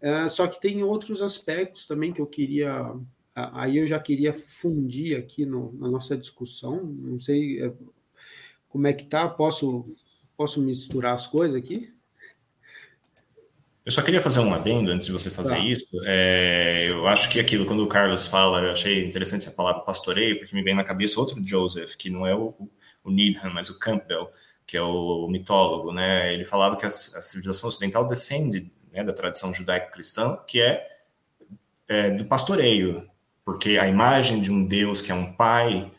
É, 0.00 0.28
só 0.28 0.46
que 0.46 0.60
tem 0.60 0.82
outros 0.82 1.20
aspectos 1.20 1.86
também 1.86 2.12
que 2.12 2.20
eu 2.20 2.26
queria, 2.26 2.94
aí 3.34 3.78
eu 3.78 3.86
já 3.86 3.98
queria 3.98 4.32
fundir 4.32 5.16
aqui 5.16 5.44
no, 5.44 5.72
na 5.74 5.88
nossa 5.88 6.16
discussão. 6.16 6.82
Não 6.84 7.20
sei 7.20 7.62
é, 7.62 7.72
como 8.68 8.86
é 8.86 8.92
que 8.92 9.04
tá. 9.04 9.28
Posso 9.28 9.86
posso 10.36 10.62
misturar 10.62 11.14
as 11.14 11.26
coisas 11.26 11.54
aqui? 11.54 11.92
Eu 13.84 13.92
só 13.92 14.00
queria 14.02 14.22
fazer 14.22 14.40
um 14.40 14.54
adendo 14.54 14.90
antes 14.90 15.06
de 15.06 15.12
você 15.12 15.28
fazer 15.28 15.56
tá. 15.56 15.58
isso. 15.58 15.88
É, 16.04 16.86
eu 16.88 17.06
acho 17.06 17.28
que 17.28 17.40
aquilo, 17.40 17.66
quando 17.66 17.82
o 17.82 17.88
Carlos 17.88 18.26
fala, 18.26 18.62
eu 18.62 18.70
achei 18.70 19.04
interessante 19.04 19.48
a 19.48 19.52
palavra 19.52 19.82
pastoreio, 19.82 20.38
porque 20.38 20.54
me 20.54 20.62
vem 20.62 20.74
na 20.74 20.84
cabeça 20.84 21.20
outro 21.20 21.44
Joseph, 21.44 21.94
que 21.96 22.08
não 22.08 22.26
é 22.26 22.34
o, 22.34 22.54
o 23.04 23.10
Needham, 23.10 23.52
mas 23.52 23.70
o 23.70 23.78
Campbell, 23.78 24.30
que 24.66 24.76
é 24.76 24.82
o 24.82 25.26
mitólogo, 25.28 25.92
né? 25.92 26.32
Ele 26.32 26.44
falava 26.44 26.76
que 26.76 26.84
a, 26.84 26.88
a 26.88 26.90
civilização 26.90 27.68
ocidental 27.68 28.06
descende 28.06 28.70
né, 28.92 29.02
da 29.02 29.12
tradição 29.12 29.52
judaico-cristã, 29.52 30.38
que 30.46 30.60
é, 30.60 30.86
é, 31.88 32.10
do 32.10 32.24
pastoreio, 32.24 33.08
porque 33.44 33.78
a 33.78 33.88
imagem 33.88 34.40
de 34.40 34.50
um 34.50 34.64
Deus 34.64 35.00
que 35.00 35.10
é 35.10 35.14
um 35.14 35.32
pai 35.32 35.90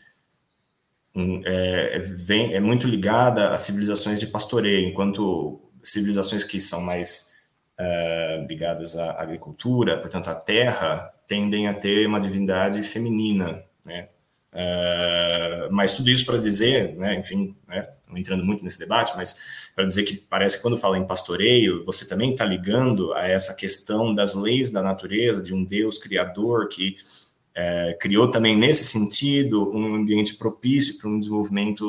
um, 1.14 1.42
é, 1.44 1.98
vem, 1.98 2.54
é 2.54 2.60
muito 2.60 2.86
ligada 2.86 3.50
a 3.50 3.58
civilizações 3.58 4.18
de 4.18 4.26
pastoreio, 4.26 4.88
enquanto 4.88 5.60
civilizações 5.82 6.44
que 6.44 6.60
são 6.60 6.80
mais 6.80 7.32
uh, 7.78 8.46
ligadas 8.46 8.96
à 8.96 9.20
agricultura, 9.20 9.98
portanto 9.98 10.28
à 10.28 10.34
terra, 10.34 11.12
tendem 11.26 11.68
a 11.68 11.74
ter 11.74 12.06
uma 12.06 12.20
divindade 12.20 12.82
feminina, 12.82 13.62
né? 13.84 14.08
Uh, 14.52 15.72
mas 15.72 15.96
tudo 15.96 16.10
isso 16.10 16.26
para 16.26 16.36
dizer, 16.36 16.94
né, 16.96 17.18
enfim, 17.18 17.56
né, 17.66 17.82
não 18.06 18.18
entrando 18.18 18.44
muito 18.44 18.62
nesse 18.62 18.78
debate, 18.78 19.12
mas 19.16 19.70
para 19.74 19.86
dizer 19.86 20.02
que 20.02 20.14
parece 20.14 20.56
que 20.56 20.62
quando 20.62 20.76
fala 20.76 20.98
em 20.98 21.06
pastoreio, 21.06 21.84
você 21.84 22.06
também 22.06 22.32
está 22.32 22.44
ligando 22.44 23.14
a 23.14 23.26
essa 23.26 23.54
questão 23.54 24.14
das 24.14 24.34
leis 24.34 24.70
da 24.70 24.82
natureza, 24.82 25.42
de 25.42 25.54
um 25.54 25.64
Deus 25.64 25.98
criador 25.98 26.68
que 26.68 26.96
é, 27.54 27.96
criou 28.00 28.30
também 28.30 28.56
nesse 28.56 28.84
sentido 28.84 29.70
um 29.74 29.94
ambiente 29.94 30.34
propício 30.34 30.98
para 30.98 31.08
um 31.08 31.18
desenvolvimento 31.18 31.84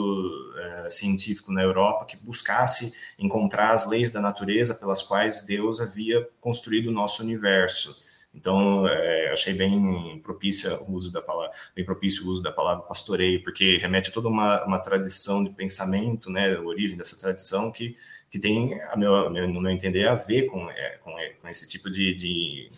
é, 0.57 0.90
científico 0.90 1.53
na 1.53 1.61
Europa 1.61 2.06
que 2.06 2.18
buscasse 2.18 2.94
encontrar 3.18 3.72
as 3.72 3.88
leis 3.88 4.11
da 4.11 4.19
natureza 4.19 4.76
pelas 4.76 5.02
quais 5.02 5.45
Deus 5.45 5.80
havia 5.80 6.27
construído 6.41 6.88
o 6.88 6.91
nosso 6.91 7.23
universo. 7.23 7.98
Então, 8.34 8.88
é, 8.88 9.31
achei 9.31 9.53
bem 9.53 10.19
propícia 10.19 10.81
o 10.84 10.93
uso 10.93 11.11
da 11.11 11.22
palavra, 11.22 11.55
bem 11.76 11.85
propício 11.85 12.26
o 12.26 12.30
uso 12.30 12.41
da 12.41 12.51
palavra 12.51 12.84
pastoreio, 12.84 13.43
porque 13.43 13.77
remete 13.77 14.10
a 14.10 14.14
toda 14.14 14.27
uma, 14.27 14.65
uma 14.65 14.80
tradição 14.80 15.43
de 15.43 15.51
pensamento, 15.51 16.31
né, 16.31 16.55
a 16.55 16.61
origem 16.61 16.97
dessa 16.97 17.18
tradição 17.18 17.72
que, 17.72 17.95
que 18.31 18.39
tem, 18.39 18.80
meu, 18.97 19.30
no 19.30 19.61
meu 19.61 19.72
entender, 19.72 20.07
a 20.07 20.15
ver 20.15 20.47
com, 20.47 20.68
é, 20.72 20.97
com, 21.03 21.18
é, 21.19 21.30
com, 21.30 21.47
esse 21.47 21.68
tipo 21.68 21.91
de, 21.91 22.15
de, 22.15 22.72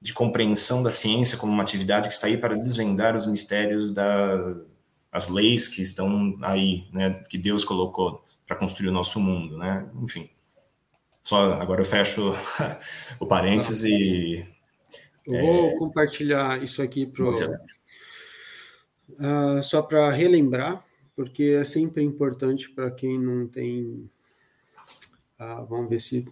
de, 0.00 0.14
compreensão 0.14 0.82
da 0.84 0.90
ciência 0.90 1.36
como 1.36 1.52
uma 1.52 1.64
atividade 1.64 2.08
que 2.08 2.14
está 2.14 2.28
aí 2.28 2.38
para 2.38 2.56
desvendar 2.56 3.16
os 3.16 3.26
mistérios 3.26 3.90
da 3.90 4.54
as 5.10 5.28
leis 5.28 5.66
que 5.66 5.80
estão 5.80 6.38
aí, 6.42 6.86
né, 6.92 7.24
que 7.28 7.38
Deus 7.38 7.64
colocou 7.64 8.22
para 8.46 8.56
construir 8.56 8.88
o 8.88 8.92
nosso 8.92 9.18
mundo, 9.18 9.56
né, 9.58 9.88
enfim. 10.02 10.30
Só 11.24 11.54
agora 11.54 11.80
eu 11.80 11.84
fecho 11.84 12.34
o 13.18 13.26
parênteses 13.26 13.82
e 13.84 14.46
eu 15.28 15.40
vou 15.40 15.66
é... 15.66 15.76
compartilhar 15.76 16.62
isso 16.62 16.80
aqui 16.82 17.06
pro, 17.06 17.30
uh, 17.30 17.34
só 19.62 19.82
para 19.82 20.10
relembrar, 20.10 20.84
porque 21.14 21.58
é 21.60 21.64
sempre 21.64 22.02
importante 22.02 22.70
para 22.70 22.90
quem 22.90 23.18
não 23.18 23.46
tem. 23.46 24.08
Uh, 25.40 25.66
vamos 25.68 25.88
ver 25.88 25.98
se. 25.98 26.26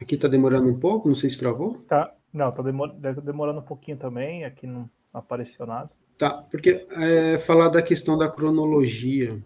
Aqui 0.00 0.16
está 0.16 0.28
demorando 0.28 0.68
um 0.68 0.78
pouco, 0.78 1.08
não 1.08 1.14
sei 1.14 1.30
se 1.30 1.38
travou. 1.38 1.78
Tá, 1.88 2.12
não, 2.32 2.50
está 2.50 2.62
demor... 2.62 2.92
demorando 2.92 3.60
um 3.60 3.64
pouquinho 3.64 3.96
também, 3.96 4.44
aqui 4.44 4.66
não 4.66 4.90
apareceu 5.12 5.66
nada. 5.66 5.90
Tá, 6.18 6.30
porque 6.50 6.86
é, 6.90 7.38
falar 7.38 7.68
da 7.68 7.82
questão 7.82 8.18
da 8.18 8.28
cronologia, 8.28 9.40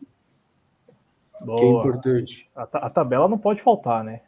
Boa. 1.45 1.59
que 1.59 1.65
é 1.65 1.69
importante. 1.69 2.51
A, 2.55 2.63
a 2.63 2.91
tabela 2.91 3.29
não 3.29 3.39
pode 3.39 3.63
faltar, 3.63 4.03
né? 4.03 4.23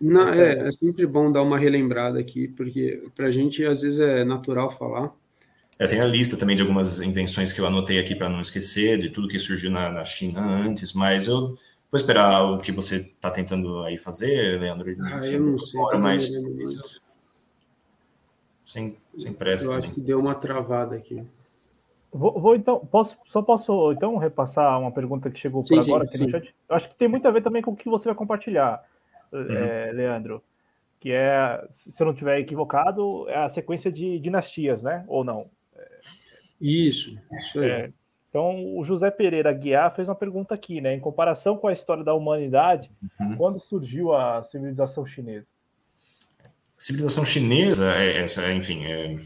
Não, 0.00 0.28
é, 0.28 0.68
é 0.68 0.72
sempre 0.72 1.06
bom 1.06 1.30
dar 1.32 1.42
uma 1.42 1.58
relembrada 1.58 2.18
aqui, 2.18 2.48
porque 2.48 3.02
para 3.14 3.26
a 3.26 3.30
gente 3.30 3.64
às 3.64 3.80
vezes 3.80 3.98
é 3.98 4.24
natural 4.24 4.70
falar. 4.70 5.12
Eu 5.78 5.88
tenho 5.88 6.02
a 6.02 6.06
lista 6.06 6.36
também 6.36 6.56
de 6.56 6.62
algumas 6.62 7.00
invenções 7.00 7.52
que 7.52 7.60
eu 7.60 7.66
anotei 7.66 7.98
aqui 7.98 8.14
para 8.14 8.28
não 8.28 8.40
esquecer, 8.40 8.98
de 8.98 9.10
tudo 9.10 9.28
que 9.28 9.38
surgiu 9.38 9.70
na, 9.70 9.90
na, 9.90 10.04
China 10.04 10.40
antes, 10.40 10.94
mas 10.94 11.28
eu 11.28 11.48
vou 11.48 11.56
esperar 11.94 12.44
o 12.44 12.58
que 12.58 12.72
você 12.72 12.96
está 12.96 13.30
tentando 13.30 13.82
aí 13.82 13.98
fazer, 13.98 14.58
Leandro. 14.58 14.94
Ah, 15.02 15.26
eu 15.26 15.40
não 15.40 15.58
sei. 15.58 15.80
Tá 15.90 15.98
mais 15.98 16.30
sem, 18.64 18.96
sem 19.18 19.32
pressa. 19.32 19.66
Eu 19.66 19.70
também. 19.70 19.84
acho 19.84 19.94
que 19.94 20.00
deu 20.00 20.18
uma 20.18 20.34
travada 20.34 20.96
aqui. 20.96 21.22
Vou, 22.10 22.40
vou, 22.40 22.56
então, 22.56 22.78
posso, 22.80 23.18
só 23.26 23.42
posso 23.42 23.92
então 23.92 24.16
repassar 24.16 24.80
uma 24.80 24.90
pergunta 24.90 25.30
que 25.30 25.38
chegou 25.38 25.62
sim, 25.62 25.76
por 25.76 25.84
agora? 25.84 26.08
Sim, 26.08 26.26
que 26.26 26.40
sim. 26.40 26.48
Eu 26.68 26.76
acho 26.76 26.88
que 26.88 26.96
tem 26.96 27.08
muito 27.08 27.28
a 27.28 27.30
ver 27.30 27.42
também 27.42 27.60
com 27.60 27.72
o 27.72 27.76
que 27.76 27.90
você 27.90 28.06
vai 28.06 28.14
compartilhar 28.14 28.82
uhum. 29.38 29.56
é, 29.56 29.92
Leandro, 29.92 30.42
que 31.00 31.12
é, 31.12 31.64
se 31.70 32.02
eu 32.02 32.06
não 32.06 32.12
estiver 32.12 32.38
equivocado, 32.38 33.28
é 33.28 33.36
a 33.36 33.48
sequência 33.48 33.90
de 33.90 34.18
dinastias, 34.18 34.82
né? 34.82 35.04
Ou 35.06 35.24
não? 35.24 35.50
Isso, 36.60 37.16
isso 37.40 37.60
aí. 37.60 37.70
É, 37.70 37.92
então, 38.28 38.76
o 38.76 38.84
José 38.84 39.10
Pereira 39.10 39.52
Guiar 39.52 39.94
fez 39.94 40.08
uma 40.08 40.14
pergunta 40.14 40.54
aqui, 40.54 40.80
né? 40.80 40.94
Em 40.94 41.00
comparação 41.00 41.56
com 41.56 41.68
a 41.68 41.72
história 41.72 42.04
da 42.04 42.14
humanidade, 42.14 42.90
uhum. 43.20 43.36
quando 43.36 43.60
surgiu 43.60 44.14
a 44.14 44.42
civilização 44.42 45.06
chinesa? 45.06 45.46
civilização 46.76 47.24
chinesa, 47.24 47.94
é, 47.94 48.18
essa, 48.22 48.52
enfim, 48.52 48.84
é, 48.84 49.16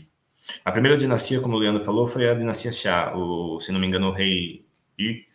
a 0.64 0.70
primeira 0.72 0.96
dinastia, 0.96 1.40
como 1.40 1.56
o 1.56 1.58
Leandro 1.58 1.82
falou, 1.82 2.06
foi 2.06 2.28
a 2.28 2.34
dinastia 2.34 2.70
Xia. 2.70 3.16
O, 3.16 3.60
se 3.60 3.72
não 3.72 3.80
me 3.80 3.86
engano, 3.86 4.08
o 4.08 4.12
rei 4.12 4.64
Yi 4.98 5.26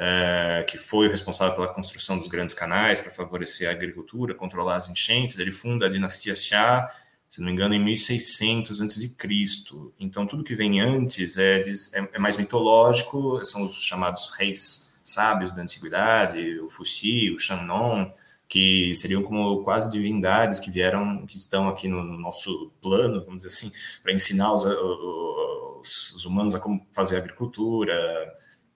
é, 0.00 0.64
que 0.68 0.78
foi 0.78 1.08
o 1.08 1.10
responsável 1.10 1.56
pela 1.56 1.66
construção 1.66 2.16
dos 2.18 2.28
grandes 2.28 2.54
canais 2.54 3.00
para 3.00 3.10
favorecer 3.10 3.68
a 3.68 3.72
agricultura, 3.72 4.32
controlar 4.32 4.76
as 4.76 4.88
enchentes. 4.88 5.40
Ele 5.40 5.50
funda 5.50 5.86
a 5.86 5.88
dinastia 5.88 6.36
Xia, 6.36 6.88
se 7.28 7.40
não 7.40 7.46
me 7.46 7.52
engano, 7.52 7.74
em 7.74 7.84
1600 7.84 8.80
a.C. 8.80 9.12
Então, 9.98 10.24
tudo 10.24 10.44
que 10.44 10.54
vem 10.54 10.80
antes 10.80 11.36
é, 11.36 11.60
é, 11.60 12.08
é, 12.12 12.18
mais 12.18 12.36
mitológico, 12.36 13.44
são 13.44 13.66
os 13.66 13.82
chamados 13.82 14.30
reis 14.38 14.96
sábios 15.02 15.50
da 15.52 15.62
antiguidade, 15.62 16.60
o 16.60 16.70
Fuxi, 16.70 17.32
o 17.32 17.38
Shannon, 17.38 18.12
que 18.48 18.94
seriam 18.94 19.22
como 19.22 19.64
quase 19.64 19.90
divindades 19.90 20.60
que 20.60 20.70
vieram, 20.70 21.26
que 21.26 21.36
estão 21.36 21.68
aqui 21.68 21.88
no, 21.88 22.04
nosso 22.04 22.70
plano, 22.80 23.24
vamos 23.24 23.42
dizer 23.42 23.48
assim, 23.48 23.72
para 24.02 24.12
ensinar 24.12 24.54
os, 24.54 24.64
os, 24.64 26.12
os 26.12 26.24
humanos 26.24 26.54
a 26.54 26.60
como 26.60 26.86
fazer 26.94 27.16
agricultura, 27.16 27.94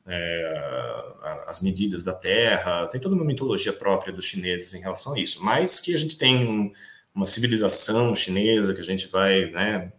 é, 0.07 1.43
as 1.47 1.61
medidas 1.61 2.03
da 2.03 2.13
terra, 2.13 2.87
tem 2.89 3.01
toda 3.01 3.15
uma 3.15 3.25
mitologia 3.25 3.73
própria 3.73 4.13
dos 4.13 4.27
chineses 4.27 4.75
em 4.75 4.81
relação 4.81 5.15
a 5.15 5.19
isso, 5.19 5.45
mas 5.45 5.79
que 5.81 5.95
a 5.95 5.99
gente 5.99 6.19
tem 6.19 6.73
uma 7.15 7.27
civilização 7.27 8.15
chinesa 8.17 8.75
que 8.75 8.81
a 8.81 8.85
gente 8.85 9.07
vai, 9.07 9.51
né, 9.51 9.93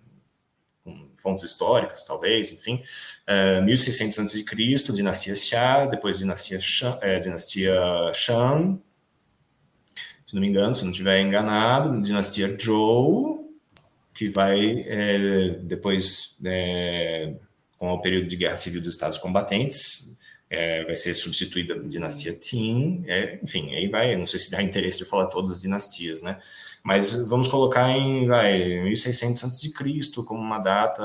com 0.84 1.10
fontes 1.18 1.44
históricas, 1.44 2.04
talvez, 2.04 2.52
enfim, 2.52 2.82
é, 3.26 3.62
1600 3.62 4.20
a.C., 4.20 4.94
dinastia 4.94 5.36
Xia, 5.36 5.86
depois 5.90 6.18
dinastia, 6.18 6.60
Shang, 6.60 6.98
é, 7.02 7.20
dinastia 7.20 7.76
Shang, 8.14 8.82
se 10.26 10.34
não 10.34 10.42
me 10.42 10.48
engano, 10.48 10.74
se 10.74 10.84
não 10.84 10.92
estiver 10.92 11.22
enganado, 11.22 12.02
dinastia 12.02 12.58
Zhou, 12.60 13.44
que 14.14 14.30
vai 14.30 14.84
é, 14.88 15.50
depois 15.62 16.38
é, 16.44 17.36
com 17.84 17.92
o 17.92 18.00
período 18.00 18.28
de 18.28 18.38
guerra 18.38 18.56
civil 18.56 18.80
dos 18.82 18.94
Estados 18.94 19.18
combatentes, 19.18 20.18
é, 20.50 20.86
vai 20.86 20.96
ser 20.96 21.14
substituída 21.14 21.74
a 21.74 21.80
dinastia 21.80 22.34
Qin, 22.34 23.04
é, 23.06 23.38
enfim, 23.44 23.76
aí 23.76 23.90
vai, 23.90 24.16
não 24.16 24.26
sei 24.26 24.40
se 24.40 24.50
dá 24.50 24.64
interesse 24.64 25.00
de 25.00 25.06
falar 25.06 25.26
todas 25.26 25.52
as 25.52 25.62
dinastias, 25.62 26.22
né? 26.22 26.40
Mas 26.82 27.28
vamos 27.28 27.50
colocar 27.50 27.90
em, 27.90 28.26
vai, 28.26 28.82
1600 28.84 29.44
a.C. 29.44 29.74
como 30.26 30.40
uma 30.40 30.60
data 30.60 31.04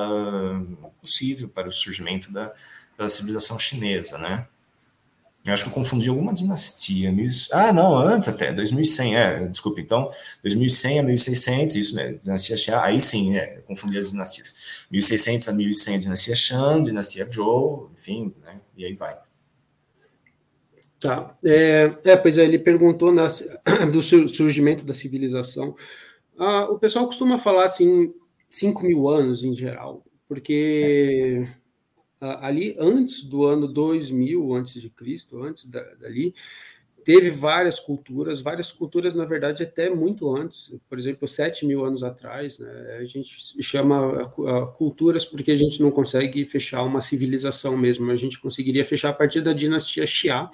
possível 1.00 1.48
para 1.48 1.68
o 1.68 1.72
surgimento 1.72 2.30
da, 2.30 2.54
da 2.96 3.08
civilização 3.08 3.58
chinesa, 3.58 4.16
né? 4.16 4.46
Eu 5.44 5.52
acho 5.54 5.64
que 5.64 5.70
eu 5.70 5.74
confundi 5.74 6.08
alguma 6.08 6.34
dinastia. 6.34 7.14
Ah, 7.50 7.72
não, 7.72 7.96
antes 7.96 8.28
até, 8.28 8.52
2100, 8.52 9.16
é, 9.16 9.46
desculpa, 9.46 9.80
então, 9.80 10.10
2100 10.42 10.98
a 10.98 11.02
1600, 11.02 11.76
isso 11.76 11.94
mesmo, 11.94 12.18
dinastia 12.18 12.56
Xia, 12.56 12.82
aí 12.82 13.00
sim, 13.00 13.32
né, 13.32 13.46
confundi 13.66 13.96
as 13.98 14.10
dinastias. 14.10 14.84
1600 14.90 15.48
a 15.48 15.52
1100, 15.52 16.00
dinastia 16.00 16.34
Shang, 16.34 16.84
dinastia 16.84 17.28
Zhou, 17.32 17.90
enfim, 17.96 18.34
né, 18.44 18.60
e 18.76 18.84
aí 18.84 18.94
vai. 18.94 19.16
Tá, 21.00 21.36
é, 21.44 21.92
é 22.04 22.16
pois 22.16 22.36
é, 22.36 22.44
ele 22.44 22.58
perguntou 22.58 23.12
nas, 23.12 23.42
do 23.92 24.02
surgimento 24.02 24.84
da 24.84 24.92
civilização. 24.92 25.74
Ah, 26.36 26.64
o 26.64 26.78
pessoal 26.78 27.06
costuma 27.06 27.38
falar, 27.38 27.64
assim, 27.64 28.12
5 28.50 28.82
mil 28.84 29.08
anos 29.08 29.42
em 29.44 29.54
geral, 29.54 30.04
porque... 30.28 31.48
É 31.54 31.67
ali 32.20 32.76
antes 32.78 33.24
do 33.24 33.44
ano 33.44 33.66
2000 33.66 34.54
antes 34.54 34.80
de 34.80 34.90
Cristo, 34.90 35.42
antes 35.42 35.64
da, 35.66 35.82
dali, 35.94 36.34
teve 37.08 37.30
várias 37.30 37.80
culturas, 37.80 38.42
várias 38.42 38.70
culturas, 38.70 39.14
na 39.14 39.24
verdade, 39.24 39.62
até 39.62 39.88
muito 39.88 40.34
antes, 40.36 40.74
por 40.90 40.98
exemplo, 40.98 41.26
7 41.26 41.64
mil 41.64 41.82
anos 41.82 42.02
atrás, 42.02 42.58
né, 42.58 42.98
a 43.00 43.04
gente 43.06 43.34
chama 43.62 44.28
culturas 44.76 45.24
porque 45.24 45.50
a 45.50 45.56
gente 45.56 45.80
não 45.80 45.90
consegue 45.90 46.44
fechar 46.44 46.82
uma 46.82 47.00
civilização 47.00 47.78
mesmo, 47.78 48.10
a 48.10 48.14
gente 48.14 48.38
conseguiria 48.38 48.84
fechar 48.84 49.08
a 49.08 49.14
partir 49.14 49.40
da 49.40 49.54
dinastia 49.54 50.06
Xia, 50.06 50.50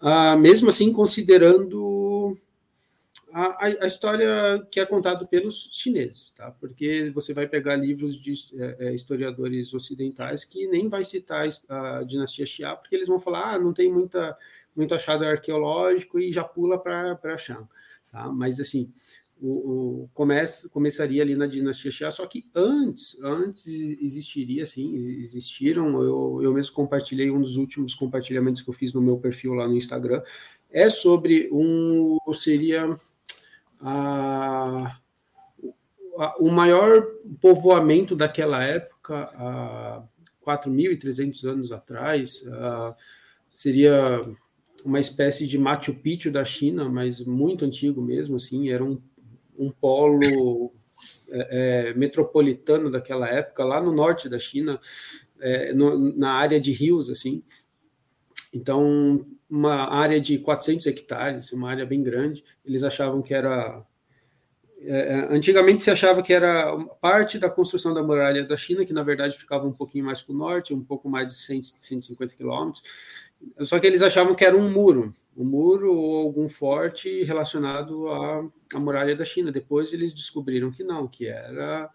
uh, 0.00 0.38
mesmo 0.38 0.70
assim 0.70 0.90
considerando 0.90 2.34
a, 3.36 3.64
a, 3.64 3.86
história 3.86 4.64
que 4.70 4.78
é 4.78 4.86
contada 4.86 5.26
pelos 5.26 5.68
chineses, 5.72 6.32
tá? 6.36 6.52
Porque 6.52 7.10
você 7.12 7.34
vai 7.34 7.48
pegar 7.48 7.74
livros 7.74 8.14
de 8.14 8.32
é, 8.54 8.76
é, 8.86 8.94
historiadores 8.94 9.74
ocidentais 9.74 10.44
que 10.44 10.68
nem 10.68 10.88
vai 10.88 11.04
citar 11.04 11.44
a 11.68 12.04
dinastia 12.04 12.46
Xia, 12.46 12.76
porque 12.76 12.94
eles 12.94 13.08
vão 13.08 13.18
falar, 13.18 13.54
ah, 13.54 13.58
não 13.58 13.72
tem 13.72 13.92
muita, 13.92 14.38
muito 14.74 14.94
achado 14.94 15.24
arqueológico 15.24 16.20
e 16.20 16.30
já 16.30 16.44
pula 16.44 16.78
para 16.78 17.36
Shang, 17.36 17.66
tá? 18.12 18.28
Mas 18.28 18.60
assim, 18.60 18.92
o, 19.42 20.04
o 20.04 20.10
começa, 20.14 20.68
começaria 20.68 21.20
ali 21.20 21.34
na 21.34 21.48
dinastia 21.48 21.90
Xia, 21.90 22.12
só 22.12 22.28
que 22.28 22.46
antes, 22.54 23.18
antes 23.20 23.66
existiria, 23.66 24.62
assim, 24.62 24.94
existiram, 24.94 26.00
eu, 26.00 26.38
eu 26.40 26.54
mesmo 26.54 26.72
compartilhei 26.72 27.32
um 27.32 27.40
dos 27.40 27.56
últimos 27.56 27.96
compartilhamentos 27.96 28.62
que 28.62 28.70
eu 28.70 28.74
fiz 28.74 28.92
no 28.92 29.02
meu 29.02 29.18
perfil 29.18 29.54
lá 29.54 29.66
no 29.66 29.76
Instagram, 29.76 30.22
é 30.70 30.88
sobre 30.88 31.48
um, 31.52 32.16
seria 32.32 32.96
a, 33.84 34.98
a, 36.18 36.36
o 36.38 36.50
maior 36.50 37.06
povoamento 37.40 38.16
daquela 38.16 38.64
época, 38.64 39.30
a, 39.34 40.02
4.300 40.44 41.44
anos 41.44 41.72
atrás, 41.72 42.42
uh, 42.42 42.94
seria 43.50 44.20
uma 44.84 45.00
espécie 45.00 45.46
de 45.46 45.58
Machu 45.58 45.94
Picchu 45.94 46.30
da 46.30 46.44
China, 46.44 46.88
mas 46.88 47.20
muito 47.20 47.64
antigo 47.64 48.02
mesmo, 48.02 48.36
assim, 48.36 48.70
era 48.70 48.84
um, 48.84 49.00
um 49.58 49.70
polo 49.70 50.72
é, 51.28 51.88
é, 51.88 51.94
metropolitano 51.94 52.90
daquela 52.90 53.28
época, 53.28 53.64
lá 53.64 53.80
no 53.80 53.92
norte 53.92 54.28
da 54.28 54.38
China, 54.38 54.78
é, 55.40 55.72
no, 55.72 56.14
na 56.16 56.32
área 56.32 56.60
de 56.60 56.72
rios, 56.72 57.08
assim. 57.08 57.42
Então, 58.52 59.26
uma 59.54 59.88
área 59.88 60.20
de 60.20 60.36
400 60.38 60.84
hectares, 60.88 61.52
uma 61.52 61.70
área 61.70 61.86
bem 61.86 62.02
grande. 62.02 62.42
Eles 62.64 62.82
achavam 62.82 63.22
que 63.22 63.32
era. 63.32 63.86
É, 64.80 65.14
é, 65.14 65.34
antigamente 65.34 65.82
se 65.82 65.90
achava 65.90 66.22
que 66.22 66.32
era 66.32 66.76
parte 67.00 67.38
da 67.38 67.48
construção 67.48 67.94
da 67.94 68.02
muralha 68.02 68.44
da 68.44 68.56
China, 68.56 68.84
que 68.84 68.92
na 68.92 69.04
verdade 69.04 69.38
ficava 69.38 69.64
um 69.64 69.72
pouquinho 69.72 70.04
mais 70.04 70.20
para 70.20 70.34
o 70.34 70.36
norte, 70.36 70.74
um 70.74 70.82
pouco 70.82 71.08
mais 71.08 71.28
de 71.28 71.34
100, 71.34 71.62
150 71.62 72.34
quilômetros. 72.34 72.82
Só 73.60 73.78
que 73.78 73.86
eles 73.86 74.02
achavam 74.02 74.34
que 74.34 74.44
era 74.44 74.56
um 74.56 74.68
muro, 74.68 75.14
um 75.36 75.44
muro 75.44 75.94
ou 75.94 76.16
algum 76.16 76.48
forte 76.48 77.22
relacionado 77.22 78.08
à, 78.08 78.44
à 78.74 78.78
muralha 78.80 79.14
da 79.14 79.24
China. 79.24 79.52
Depois 79.52 79.92
eles 79.92 80.12
descobriram 80.12 80.72
que 80.72 80.82
não, 80.82 81.06
que 81.06 81.28
era 81.28 81.88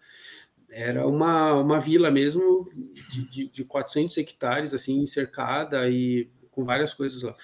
era 0.72 1.04
uma, 1.06 1.54
uma 1.54 1.80
vila 1.80 2.12
mesmo 2.12 2.70
de, 3.10 3.28
de, 3.28 3.48
de 3.48 3.64
400 3.64 4.16
hectares, 4.18 4.72
assim, 4.72 5.04
cercada 5.04 5.90
e 5.90 6.30
com 6.60 6.64
várias 6.64 6.92
coisas 6.92 7.22
lá. 7.22 7.34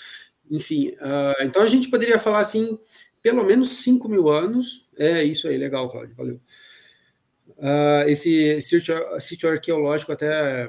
Enfim, 0.51 0.91
uh, 1.01 1.43
então 1.43 1.63
a 1.63 1.69
gente 1.69 1.89
poderia 1.89 2.19
falar 2.19 2.41
assim, 2.41 2.79
pelo 3.23 3.45
menos 3.45 3.79
5 3.79 4.09
mil 4.09 4.29
anos. 4.29 4.87
É 4.97 5.25
isso 5.25 5.49
aí, 5.49 5.57
legal, 5.57 5.91
Cláudio, 5.91 6.15
valeu. 6.15 6.41
Uh, 7.49 8.09
esse 8.09 8.61
sítio, 8.61 8.95
sítio 9.19 9.49
arqueológico 9.49 10.13
até 10.13 10.69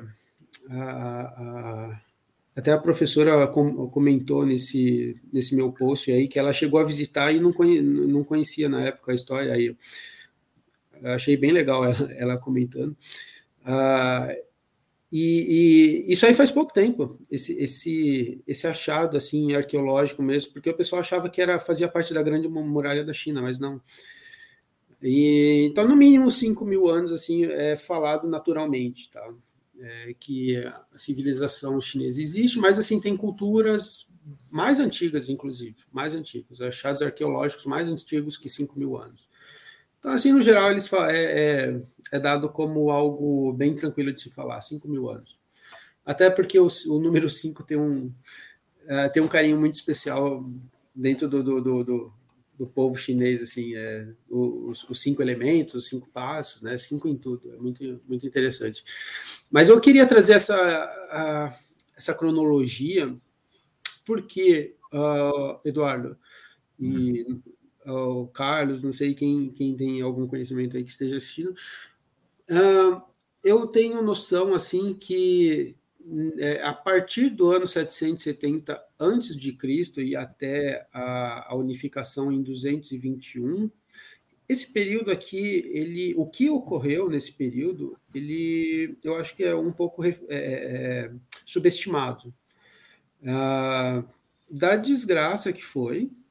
a, 0.70 2.02
até 2.56 2.72
a 2.72 2.78
professora 2.78 3.46
comentou 3.48 4.46
nesse, 4.46 5.20
nesse 5.32 5.56
meu 5.56 5.72
post 5.72 6.12
aí 6.12 6.28
que 6.28 6.40
ela 6.40 6.54
chegou 6.54 6.80
a 6.80 6.86
visitar 6.86 7.32
e 7.32 7.40
não, 7.40 7.52
conhe, 7.52 7.82
não 7.82 8.24
conhecia 8.24 8.70
na 8.70 8.82
época 8.82 9.12
a 9.12 9.16
história 9.16 9.54
aí. 9.54 9.76
Achei 11.04 11.36
bem 11.36 11.52
legal 11.52 11.84
ela, 11.84 12.14
ela 12.14 12.40
comentando. 12.40 12.96
Uh, 13.62 14.47
e, 15.12 16.06
e, 16.08 16.12
isso 16.12 16.26
aí 16.26 16.34
faz 16.34 16.52
pouco 16.52 16.74
tempo, 16.74 17.18
esse, 17.32 17.54
esse, 17.58 18.42
esse 18.46 18.68
achado 18.68 19.16
assim 19.16 19.54
arqueológico 19.54 20.22
mesmo, 20.22 20.52
porque 20.52 20.70
o 20.70 20.76
pessoal 20.76 21.00
achava 21.00 21.30
que 21.30 21.42
era 21.42 21.60
fazia 21.60 21.88
parte 21.88 22.14
da 22.14 22.22
grande 22.22 22.48
muralha 22.48 23.06
da 23.06 23.14
China, 23.14 23.42
mas 23.42 23.58
não. 23.58 23.82
E, 25.02 25.68
então, 25.70 25.88
no 25.88 25.96
mínimo 25.96 26.30
5 26.30 26.66
mil 26.66 26.90
anos 26.90 27.12
assim 27.12 27.46
é 27.46 27.78
falado 27.78 28.28
naturalmente, 28.28 29.10
tá? 29.10 29.26
É, 29.80 30.16
que 30.20 30.58
a 30.58 30.98
civilização 30.98 31.80
chinesa 31.80 32.20
existe, 32.22 32.58
mas 32.58 32.80
assim 32.80 33.00
tem 33.00 33.16
culturas 33.16 34.08
mais 34.50 34.80
antigas, 34.80 35.30
inclusive, 35.30 35.76
mais 35.92 36.16
antigas, 36.16 36.60
achados 36.62 37.02
arqueológicos 37.02 37.66
mais 37.66 37.88
antigos 37.88 38.38
que 38.38 38.50
5 38.50 38.78
mil 38.78 38.98
anos. 38.98 39.30
Então, 40.00 40.12
assim, 40.12 40.32
no 40.32 40.42
geral, 40.42 40.72
eles 40.72 40.92
é, 40.94 41.12
é, 41.12 41.82
é, 42.12 42.20
dado 42.20 42.50
como 42.50 42.92
algo 42.92 43.52
bem 43.54 43.76
tranquilo 43.76 44.14
de 44.14 44.22
se 44.22 44.30
falar, 44.30 44.62
5 44.62 44.88
mil 44.88 45.10
anos. 45.10 45.38
Até 46.06 46.30
porque 46.30 46.60
o, 46.60 46.68
o 46.88 47.00
número 47.00 47.30
5 47.30 47.64
tem 47.64 47.78
um, 47.78 48.14
é, 48.88 49.10
tem 49.10 49.22
um 49.22 49.28
carinho 49.28 49.60
muito 49.60 49.76
especial 49.76 50.46
dentro 50.96 51.28
do, 51.28 51.44
do, 51.44 51.62
do, 51.62 51.84
do, 51.84 52.14
do 52.58 52.68
povo 52.68 52.98
chinês, 52.98 53.42
assim, 53.42 53.76
é, 53.76 54.08
os, 54.30 54.84
os, 54.90 55.02
cinco 55.02 55.22
elementos, 55.22 55.76
os 55.76 55.88
cinco 55.88 56.10
passos, 56.10 56.62
né, 56.62 56.78
cinco 56.78 57.08
em 57.08 57.16
tudo, 57.16 57.54
é 57.54 57.58
muito, 57.58 58.02
muito 58.08 58.26
interessante. 58.26 58.84
Mas 59.52 59.70
eu 59.70 59.80
queria 59.82 60.08
trazer 60.08 60.34
essa, 60.34 60.56
a, 60.56 61.58
essa 61.96 62.14
cronologia, 62.14 63.16
porque, 64.06 64.76
uh, 64.94 65.60
Eduardo, 65.66 66.18
e 66.80 67.24
uhum 67.24 67.42
o 67.88 68.28
Carlos, 68.28 68.84
não 68.84 68.92
sei 68.92 69.14
quem, 69.14 69.50
quem 69.50 69.76
tem 69.76 70.02
algum 70.02 70.28
conhecimento 70.28 70.76
aí 70.76 70.84
que 70.84 70.92
esteja 70.92 71.18
assistindo. 71.18 71.56
Uh, 72.50 73.02
eu 73.44 73.68
tenho 73.68 74.02
noção 74.02 74.54
assim 74.54 74.94
que 74.94 75.76
é, 76.38 76.62
a 76.64 76.74
partir 76.74 77.30
do 77.30 77.52
ano 77.52 77.68
770 77.68 78.82
antes 79.00 79.36
de 79.36 79.52
Cristo 79.52 80.02
e 80.02 80.16
até 80.16 80.88
a, 80.94 81.52
a, 81.52 81.56
unificação 81.56 82.32
em 82.32 82.42
221, 82.42 83.70
esse 84.48 84.72
período 84.72 85.12
aqui, 85.12 85.70
ele, 85.74 86.14
o 86.16 86.26
que 86.26 86.50
ocorreu 86.50 87.10
nesse 87.10 87.34
período, 87.34 87.98
ele, 88.14 88.98
eu 89.04 89.16
acho 89.18 89.36
que 89.36 89.44
é 89.44 89.54
um 89.54 89.72
pouco 89.72 90.06
é, 90.06 90.10
é, 90.10 90.16
é 90.30 91.12
subestimado. 91.46 92.34
Uh, 93.22 94.08
da 94.50 94.78
desgraça 94.78 95.52
que 95.52 95.64
foi, 95.64 96.10
ah, 96.10 96.27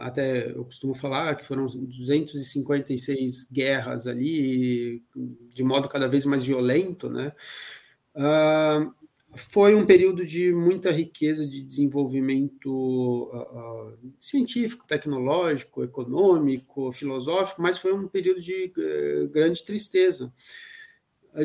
até 0.00 0.50
eu 0.50 0.64
costumo 0.64 0.94
falar 0.94 1.36
que 1.36 1.44
foram 1.44 1.66
256 1.66 3.48
guerras 3.50 4.06
ali, 4.06 5.02
de 5.54 5.62
modo 5.62 5.88
cada 5.88 6.08
vez 6.08 6.24
mais 6.24 6.44
violento, 6.44 7.08
né? 7.08 7.32
Ah, 8.14 8.90
foi 9.34 9.74
um 9.74 9.86
período 9.86 10.26
de 10.26 10.52
muita 10.52 10.90
riqueza 10.90 11.46
de 11.46 11.62
desenvolvimento 11.62 12.70
uh, 12.70 13.88
uh, 13.88 14.12
científico, 14.20 14.86
tecnológico, 14.86 15.82
econômico, 15.82 16.92
filosófico, 16.92 17.62
mas 17.62 17.78
foi 17.78 17.94
um 17.94 18.06
período 18.06 18.42
de 18.42 18.72
uh, 18.76 19.28
grande 19.28 19.64
tristeza. 19.64 20.32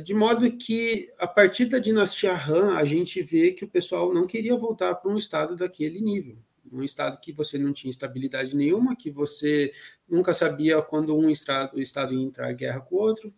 De 0.03 0.13
modo 0.13 0.51
que, 0.57 1.09
a 1.17 1.25
partir 1.25 1.67
da 1.67 1.79
dinastia 1.79 2.33
Han, 2.33 2.75
a 2.75 2.83
gente 2.83 3.21
vê 3.21 3.53
que 3.53 3.63
o 3.63 3.69
pessoal 3.69 4.13
não 4.13 4.27
queria 4.27 4.53
voltar 4.57 4.93
para 4.95 5.09
um 5.09 5.17
estado 5.17 5.55
daquele 5.55 6.01
nível 6.01 6.37
um 6.71 6.83
estado 6.83 7.19
que 7.19 7.31
você 7.31 7.57
não 7.57 7.73
tinha 7.73 7.91
estabilidade 7.91 8.55
nenhuma, 8.55 8.95
que 8.95 9.09
você 9.09 9.71
nunca 10.07 10.33
sabia 10.33 10.81
quando 10.81 11.15
um 11.15 11.29
estado, 11.29 11.79
estado 11.79 12.13
ia 12.13 12.25
entrar 12.25 12.51
em 12.51 12.55
guerra 12.55 12.81
com 12.81 12.95
o 12.95 12.99
outro. 12.99 13.33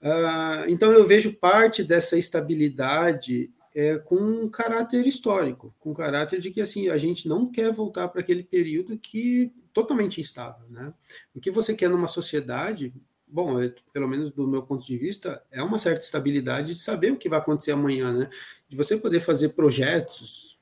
Uh, 0.00 0.68
então 0.68 0.92
eu 0.92 1.06
vejo 1.06 1.34
parte 1.34 1.82
dessa 1.82 2.16
estabilidade 2.16 3.50
é, 3.74 3.96
com 3.96 4.16
um 4.16 4.48
caráter 4.48 5.06
histórico, 5.06 5.74
com 5.78 5.90
um 5.90 5.94
caráter 5.94 6.40
de 6.40 6.50
que 6.50 6.60
assim 6.60 6.88
a 6.88 6.96
gente 6.96 7.28
não 7.28 7.50
quer 7.50 7.72
voltar 7.72 8.08
para 8.08 8.20
aquele 8.20 8.42
período 8.42 8.98
que 8.98 9.52
totalmente 9.72 10.20
instável, 10.20 10.68
né? 10.68 10.92
O 11.32 11.40
que 11.40 11.48
você 11.48 11.74
quer 11.74 11.88
numa 11.88 12.08
sociedade, 12.08 12.92
bom, 13.24 13.62
é, 13.62 13.72
pelo 13.92 14.08
menos 14.08 14.32
do 14.32 14.48
meu 14.48 14.62
ponto 14.62 14.84
de 14.84 14.96
vista, 14.98 15.40
é 15.50 15.62
uma 15.62 15.78
certa 15.78 16.04
estabilidade 16.04 16.74
de 16.74 16.80
saber 16.80 17.12
o 17.12 17.16
que 17.16 17.28
vai 17.28 17.38
acontecer 17.38 17.70
amanhã, 17.70 18.12
né? 18.12 18.30
De 18.68 18.76
você 18.76 18.96
poder 18.96 19.20
fazer 19.20 19.50
projetos, 19.50 20.57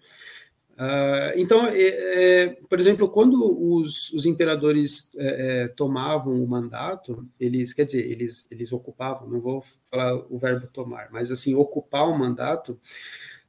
Uh, 0.77 1.33
então, 1.37 1.67
é, 1.69 2.45
é, 2.45 2.49
por 2.69 2.79
exemplo, 2.79 3.09
quando 3.09 3.43
os, 3.73 4.13
os 4.13 4.27
imperadores 4.27 5.11
é, 5.17 5.63
é, 5.63 5.69
tomavam 5.69 6.35
o 6.43 6.47
mandato, 6.47 7.27
eles, 7.41 7.73
quer 7.73 7.87
dizer, 7.87 8.11
eles, 8.11 8.47
eles 8.51 8.73
ocupavam, 8.75 9.27
não 9.27 9.41
vou 9.41 9.63
falar 9.91 10.15
o 10.31 10.37
verbo 10.39 10.67
tomar, 10.67 11.09
mas 11.11 11.31
assim, 11.31 11.55
ocupar 11.55 12.07
o 12.07 12.19
mandato, 12.19 12.79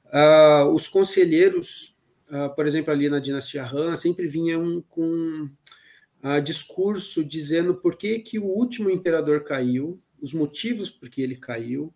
uh, 0.06 0.70
os 0.70 0.88
conselheiros, 0.88 1.94
uh, 2.32 2.56
por 2.56 2.66
exemplo, 2.66 2.94
ali 2.94 3.10
na 3.10 3.20
dinastia 3.20 3.66
Han, 3.66 3.98
sempre 3.98 4.28
vinham 4.28 4.84
com 4.90 5.50
discurso 6.44 7.24
dizendo 7.24 7.76
por 7.76 7.96
que, 7.96 8.20
que 8.20 8.38
o 8.38 8.44
último 8.44 8.90
imperador 8.90 9.44
caiu, 9.46 9.98
os 10.22 10.34
motivos 10.34 10.90
por 10.90 11.10
que 11.10 11.22
ele 11.22 11.38
caiu, 11.38 11.94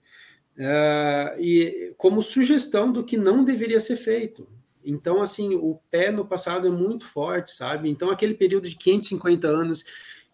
e 1.38 1.94
como 1.98 2.22
sugestão 2.22 2.94
do 2.94 3.04
que 3.04 3.18
não 3.18 3.44
deveria 3.44 3.80
ser 3.80 3.98
feito. 3.98 4.48
Então, 4.84 5.22
assim, 5.22 5.56
o 5.56 5.80
pé 5.90 6.12
no 6.12 6.26
passado 6.26 6.68
é 6.68 6.72
muito 6.72 7.06
forte, 7.06 7.52
sabe? 7.52 7.90
Então, 7.90 8.10
aquele 8.10 8.34
período 8.34 8.70
de 8.70 8.76
550 8.76 9.48
anos 9.48 9.84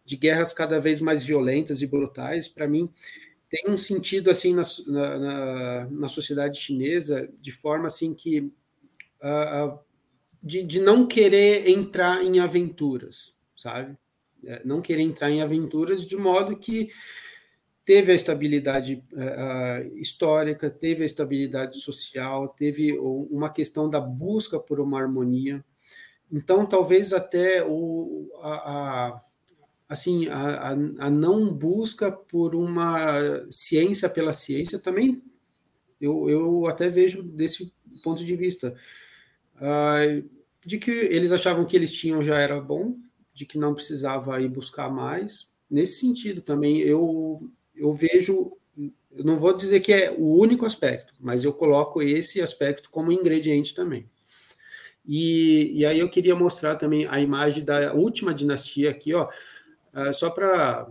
de 0.06 0.16
guerras 0.16 0.54
cada 0.54 0.80
vez 0.80 1.02
mais 1.02 1.24
violentas 1.24 1.82
e 1.82 1.88
brutais, 1.88 2.48
para 2.48 2.68
mim, 2.68 2.90
tem 3.50 3.66
um 3.68 3.78
sentido, 3.78 4.30
assim, 4.30 4.54
na, 4.54 4.64
na, 4.88 5.90
na, 5.90 6.08
sociedade 6.08 6.60
chinesa, 6.60 7.30
de 7.42 7.52
forma, 7.52 7.88
assim, 7.88 8.14
que... 8.14 8.52
Uh, 9.22 9.80
de, 10.42 10.64
de 10.64 10.80
não 10.80 11.06
querer 11.06 11.68
entrar 11.68 12.24
em 12.24 12.40
aventuras, 12.40 13.36
sabe? 13.56 13.98
É, 14.46 14.62
não 14.64 14.82
querer 14.82 15.02
entrar 15.02 15.30
em 15.30 15.42
aventuras 15.42 16.06
de 16.06 16.16
modo 16.16 16.58
que 16.58 16.90
teve 17.88 18.12
a 18.12 18.16
estabilidade 18.16 19.02
uh, 19.14 19.98
histórica, 19.98 20.70
teve 20.70 21.04
a 21.04 21.06
estabilidade 21.06 21.80
social, 21.80 22.50
teve 22.50 23.00
uma 23.00 23.50
questão 23.50 23.90
da 23.90 23.98
busca 23.98 24.60
por 24.60 24.82
uma 24.82 25.00
harmonia. 25.00 25.64
Então, 26.30 26.66
talvez 26.66 27.14
até 27.14 27.64
o, 27.64 28.30
a, 28.42 28.50
a 28.52 29.22
assim, 29.88 30.28
a, 30.28 30.72
a, 30.72 31.10
não 31.10 31.50
busca 31.50 32.12
por 32.12 32.56
uma 32.56 33.48
ciência 33.50 34.10
pela 34.10 34.34
ciência 34.34 34.78
também, 34.78 35.24
eu, 36.02 36.30
eu 36.30 36.68
até 36.68 36.90
vejo 36.90 37.24
desse 37.24 37.72
ponto 38.04 38.26
de 38.26 38.36
vista, 38.36 38.76
uh, 39.56 40.30
de 40.66 40.78
que 40.78 40.92
eles 40.92 41.32
achavam 41.32 41.64
que 41.64 41.78
eles 41.78 41.94
tinham 41.94 42.22
já 42.22 42.38
era 42.38 42.60
bom, 42.60 42.98
de 43.34 43.46
que 43.46 43.58
não 43.58 43.74
precisava 43.74 44.42
ir 44.42 44.50
buscar 44.50 44.92
mais. 44.92 45.50
Nesse 45.72 46.02
sentido 46.02 46.42
também, 46.42 46.80
eu 46.80 47.50
eu 47.78 47.94
vejo 47.94 48.58
eu 49.18 49.24
não 49.24 49.40
vou 49.40 49.56
dizer 49.58 49.80
que 49.80 49.92
é 49.92 50.12
o 50.12 50.38
único 50.38 50.66
aspecto, 50.66 51.14
mas 51.20 51.44
eu 51.44 51.52
coloco 51.52 52.02
esse 52.04 52.40
aspecto 52.40 52.90
como 52.92 53.12
ingrediente 53.12 53.74
também. 53.74 54.08
E, 55.04 55.72
e 55.80 55.86
aí 55.86 56.00
eu 56.00 56.10
queria 56.10 56.36
mostrar 56.36 56.76
também 56.76 57.08
a 57.10 57.20
imagem 57.20 57.64
da 57.64 57.94
última 57.94 58.34
dinastia 58.34 58.92
aqui, 58.92 59.14
ó, 59.14 59.28
uh, 59.94 60.14
só 60.14 60.30
para 60.30 60.88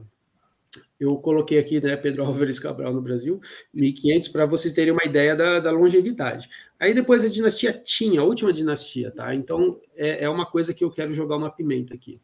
eu 0.99 1.15
coloquei 1.19 1.59
aqui, 1.59 1.79
né, 1.79 1.95
Pedro 1.95 2.25
Álvares 2.25 2.59
Cabral 2.59 2.93
no 2.93 3.03
Brasil, 3.03 3.39
1500, 3.73 4.29
para 4.29 4.47
vocês 4.47 4.73
terem 4.73 4.93
uma 4.93 5.05
ideia 5.05 5.37
da, 5.37 5.61
da, 5.61 5.71
longevidade. 5.71 6.49
Aí 6.81 6.95
depois 6.95 7.23
a 7.23 7.29
dinastia 7.29 7.73
tinha, 7.73 8.23
a 8.23 8.25
última 8.25 8.51
dinastia, 8.51 9.11
tá? 9.11 9.35
Então 9.35 9.79
é, 9.95 10.25
é 10.25 10.29
uma 10.29 10.47
coisa 10.47 10.73
que 10.73 10.83
eu 10.83 10.91
quero 10.91 11.13
jogar 11.13 11.37
uma 11.37 11.51
pimenta 11.51 11.95
aqui. 11.95 12.15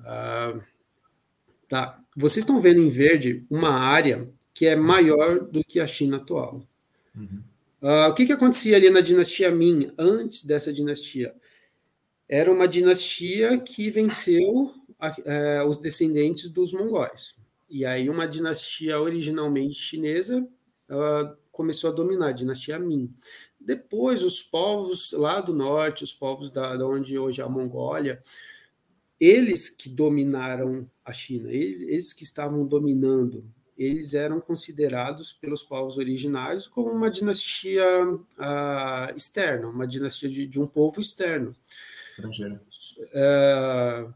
Uh, 0.00 0.60
tá? 1.72 1.98
Vocês 2.14 2.42
estão 2.42 2.60
vendo 2.60 2.80
em 2.80 2.90
verde 2.90 3.46
uma 3.48 3.70
área 3.70 4.28
que 4.52 4.66
é 4.66 4.76
maior 4.76 5.40
do 5.40 5.64
que 5.64 5.80
a 5.80 5.86
China 5.86 6.18
atual. 6.18 6.62
Uhum. 7.16 7.42
Uh, 7.80 8.10
o 8.10 8.14
que, 8.14 8.26
que 8.26 8.32
acontecia 8.32 8.76
ali 8.76 8.90
na 8.90 9.00
dinastia 9.00 9.50
Ming, 9.50 9.90
antes 9.96 10.44
dessa 10.44 10.70
dinastia? 10.70 11.34
Era 12.28 12.52
uma 12.52 12.68
dinastia 12.68 13.58
que 13.58 13.88
venceu 13.88 14.74
a, 15.00 15.16
é, 15.24 15.64
os 15.64 15.78
descendentes 15.78 16.50
dos 16.50 16.74
mongóis. 16.74 17.36
E 17.70 17.86
aí 17.86 18.10
uma 18.10 18.28
dinastia 18.28 19.00
originalmente 19.00 19.74
chinesa 19.74 20.46
começou 21.50 21.90
a 21.90 21.94
dominar, 21.94 22.28
a 22.28 22.32
dinastia 22.32 22.78
Ming. 22.78 23.10
Depois, 23.58 24.22
os 24.22 24.42
povos 24.42 25.12
lá 25.12 25.40
do 25.40 25.54
norte, 25.54 26.04
os 26.04 26.12
povos 26.12 26.50
da, 26.50 26.76
da 26.76 26.86
onde 26.86 27.18
hoje 27.18 27.40
é 27.40 27.44
a 27.44 27.48
Mongólia, 27.48 28.20
eles 29.22 29.68
que 29.68 29.88
dominaram 29.88 30.90
a 31.04 31.12
China, 31.12 31.48
eles 31.48 32.12
que 32.12 32.24
estavam 32.24 32.66
dominando, 32.66 33.44
eles 33.78 34.14
eram 34.14 34.40
considerados 34.40 35.32
pelos 35.32 35.62
povos 35.62 35.96
originários 35.96 36.66
como 36.66 36.90
uma 36.90 37.08
dinastia 37.08 37.86
uh, 38.04 39.16
externa, 39.16 39.68
uma 39.68 39.86
dinastia 39.86 40.28
de, 40.28 40.44
de, 40.44 40.60
um 40.60 40.66
povo 40.66 41.00
externo. 41.00 41.54
Estrangeiro. 42.10 42.58
Uh, 43.14 44.12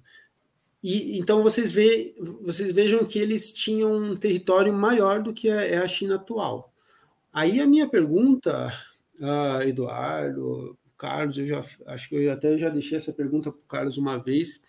e 0.82 1.16
então 1.20 1.40
vocês, 1.40 1.70
vê, 1.70 2.12
vocês 2.42 2.72
vejam 2.72 3.04
que 3.04 3.20
eles 3.20 3.52
tinham 3.52 3.96
um 3.96 4.16
território 4.16 4.72
maior 4.72 5.22
do 5.22 5.32
que 5.32 5.48
é 5.48 5.78
a 5.78 5.86
China 5.86 6.16
atual. 6.16 6.74
Aí 7.32 7.60
a 7.60 7.66
minha 7.66 7.88
pergunta, 7.88 8.72
uh, 9.20 9.62
Eduardo, 9.62 10.76
Carlos, 10.98 11.38
eu 11.38 11.46
já 11.46 11.64
acho 11.86 12.08
que 12.08 12.16
eu 12.16 12.32
até 12.32 12.58
já 12.58 12.68
deixei 12.70 12.98
essa 12.98 13.12
pergunta 13.12 13.52
para 13.52 13.60
o 13.60 13.68
Carlos 13.68 13.96
uma 13.96 14.18
vez. 14.18 14.60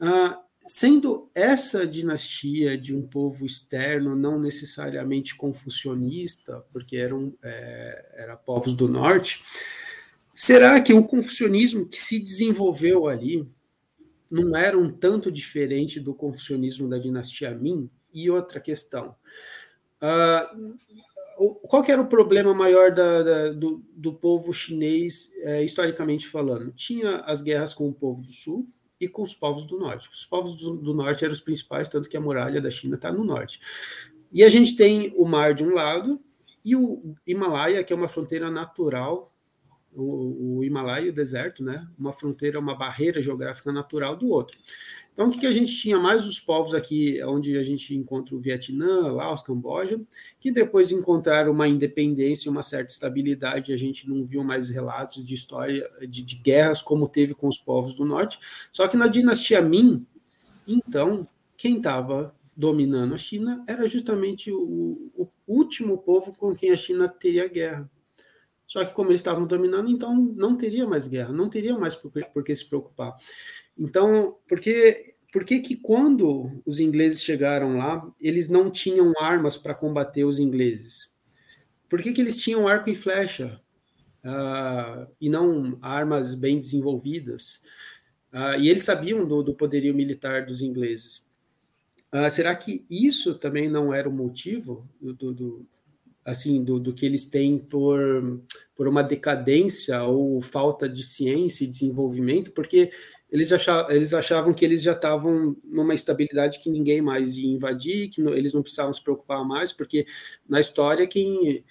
Uh, 0.00 0.48
sendo 0.68 1.30
essa 1.34 1.86
dinastia 1.86 2.76
de 2.76 2.94
um 2.94 3.02
povo 3.02 3.46
externo, 3.46 4.14
não 4.14 4.38
necessariamente 4.38 5.34
confucionista, 5.34 6.62
porque 6.70 6.96
eram 6.96 7.32
é, 7.42 8.06
era 8.18 8.36
povos 8.36 8.74
do 8.74 8.86
norte, 8.86 9.42
será 10.34 10.78
que 10.80 10.92
o 10.92 11.04
confucionismo 11.04 11.86
que 11.88 11.96
se 11.96 12.20
desenvolveu 12.20 13.08
ali 13.08 13.48
não 14.30 14.54
era 14.54 14.78
um 14.78 14.92
tanto 14.92 15.32
diferente 15.32 15.98
do 15.98 16.12
confucionismo 16.14 16.86
da 16.86 16.98
dinastia 16.98 17.50
Ming? 17.50 17.90
E 18.12 18.30
outra 18.30 18.60
questão, 18.60 19.14
uh, 20.02 20.78
qual 21.62 21.84
era 21.86 22.02
o 22.02 22.08
problema 22.08 22.52
maior 22.52 22.90
da, 22.90 23.22
da, 23.22 23.52
do, 23.52 23.82
do, 23.94 24.12
povo 24.12 24.52
chinês, 24.52 25.30
é, 25.42 25.62
historicamente 25.62 26.26
falando? 26.26 26.72
Tinha 26.72 27.18
as 27.18 27.42
guerras 27.42 27.72
com 27.72 27.88
o 27.88 27.92
povo 27.92 28.20
do 28.22 28.32
sul, 28.32 28.66
e 29.00 29.08
com 29.08 29.22
os 29.22 29.34
povos 29.34 29.64
do 29.64 29.78
norte. 29.78 30.08
Os 30.12 30.24
povos 30.24 30.56
do, 30.56 30.76
do 30.76 30.94
norte 30.94 31.24
eram 31.24 31.32
os 31.32 31.40
principais, 31.40 31.88
tanto 31.88 32.08
que 32.08 32.16
a 32.16 32.20
muralha 32.20 32.60
da 32.60 32.70
China 32.70 32.96
está 32.96 33.12
no 33.12 33.24
norte. 33.24 33.60
E 34.32 34.44
a 34.44 34.48
gente 34.48 34.76
tem 34.76 35.12
o 35.16 35.24
mar 35.24 35.54
de 35.54 35.64
um 35.64 35.74
lado 35.74 36.20
e 36.64 36.76
o 36.76 37.14
Himalaia, 37.26 37.82
que 37.82 37.92
é 37.92 37.96
uma 37.96 38.08
fronteira 38.08 38.50
natural 38.50 39.32
o, 39.92 40.58
o 40.58 40.64
Himalaia, 40.64 41.10
o 41.10 41.14
deserto, 41.14 41.64
né? 41.64 41.86
Uma 41.98 42.12
fronteira, 42.12 42.58
uma 42.58 42.74
barreira 42.74 43.22
geográfica 43.22 43.72
natural 43.72 44.16
do 44.16 44.28
outro. 44.28 44.56
Então, 45.18 45.30
o 45.30 45.32
que, 45.32 45.40
que 45.40 45.46
a 45.48 45.52
gente 45.52 45.76
tinha 45.76 45.98
mais 45.98 46.24
os 46.24 46.38
povos 46.38 46.72
aqui, 46.72 47.20
onde 47.24 47.58
a 47.58 47.62
gente 47.64 47.92
encontra 47.92 48.36
o 48.36 48.38
Vietnã, 48.38 49.10
Laos, 49.10 49.42
Camboja, 49.42 50.00
que 50.38 50.52
depois 50.52 50.92
encontraram 50.92 51.50
uma 51.50 51.66
independência, 51.66 52.48
uma 52.48 52.62
certa 52.62 52.92
estabilidade, 52.92 53.72
a 53.72 53.76
gente 53.76 54.08
não 54.08 54.24
viu 54.24 54.44
mais 54.44 54.70
relatos 54.70 55.26
de 55.26 55.34
história 55.34 55.90
de, 56.08 56.22
de 56.22 56.36
guerras 56.36 56.80
como 56.80 57.08
teve 57.08 57.34
com 57.34 57.48
os 57.48 57.58
povos 57.58 57.96
do 57.96 58.04
norte. 58.04 58.38
Só 58.70 58.86
que 58.86 58.96
na 58.96 59.08
dinastia 59.08 59.60
Ming, 59.60 60.06
então, 60.64 61.26
quem 61.56 61.78
estava 61.78 62.32
dominando 62.56 63.12
a 63.12 63.18
China 63.18 63.64
era 63.66 63.88
justamente 63.88 64.52
o, 64.52 65.10
o 65.16 65.28
último 65.48 65.98
povo 65.98 66.32
com 66.32 66.54
quem 66.54 66.70
a 66.70 66.76
China 66.76 67.08
teria 67.08 67.48
guerra. 67.48 67.90
Só 68.68 68.84
que 68.84 68.92
como 68.92 69.10
eles 69.10 69.20
estavam 69.20 69.46
dominando, 69.46 69.88
então 69.88 70.14
não 70.14 70.54
teria 70.54 70.86
mais 70.86 71.08
guerra, 71.08 71.32
não 71.32 71.48
teria 71.48 71.76
mais 71.76 71.96
por, 71.96 72.12
por 72.12 72.44
que 72.44 72.54
se 72.54 72.68
preocupar. 72.68 73.16
Então, 73.78 74.36
porque 74.48 75.14
por 75.32 75.44
que 75.44 75.60
que 75.60 75.76
quando 75.76 76.62
os 76.64 76.80
ingleses 76.80 77.22
chegaram 77.22 77.76
lá, 77.76 78.10
eles 78.20 78.48
não 78.48 78.70
tinham 78.70 79.12
armas 79.20 79.56
para 79.56 79.74
combater 79.74 80.24
os 80.24 80.38
ingleses? 80.38 81.12
Por 81.88 82.02
que, 82.02 82.12
que 82.12 82.20
eles 82.20 82.36
tinham 82.36 82.68
arco 82.68 82.90
e 82.90 82.94
flecha 82.94 83.60
uh, 84.24 85.06
e 85.20 85.28
não 85.28 85.78
armas 85.80 86.34
bem 86.34 86.58
desenvolvidas? 86.58 87.60
Uh, 88.32 88.60
e 88.60 88.68
eles 88.68 88.84
sabiam 88.84 89.26
do, 89.26 89.42
do 89.42 89.54
poderio 89.54 89.94
militar 89.94 90.44
dos 90.44 90.60
ingleses. 90.60 91.22
Uh, 92.12 92.30
será 92.30 92.54
que 92.54 92.86
isso 92.90 93.34
também 93.34 93.68
não 93.68 93.92
era 93.92 94.08
o 94.08 94.12
motivo 94.12 94.88
do, 95.00 95.32
do, 95.32 95.66
assim 96.24 96.62
do, 96.62 96.78
do 96.78 96.92
que 96.92 97.06
eles 97.06 97.26
têm 97.26 97.58
por, 97.58 97.98
por 98.74 98.86
uma 98.86 99.02
decadência 99.02 100.02
ou 100.04 100.40
falta 100.42 100.88
de 100.88 101.02
ciência 101.02 101.64
e 101.64 101.68
desenvolvimento, 101.68 102.50
porque 102.52 102.90
eles 103.30 103.52
achavam, 103.52 103.90
eles 103.90 104.14
achavam 104.14 104.54
que 104.54 104.64
eles 104.64 104.82
já 104.82 104.92
estavam 104.92 105.56
numa 105.64 105.94
estabilidade 105.94 106.60
que 106.60 106.70
ninguém 106.70 107.02
mais 107.02 107.36
ia 107.36 107.52
invadir, 107.52 108.08
que 108.08 108.20
eles 108.22 108.52
não 108.52 108.62
precisavam 108.62 108.92
se 108.92 109.02
preocupar 109.02 109.44
mais, 109.44 109.72
porque 109.72 110.06
na 110.48 110.60
história 110.60 111.06
quem 111.06 111.64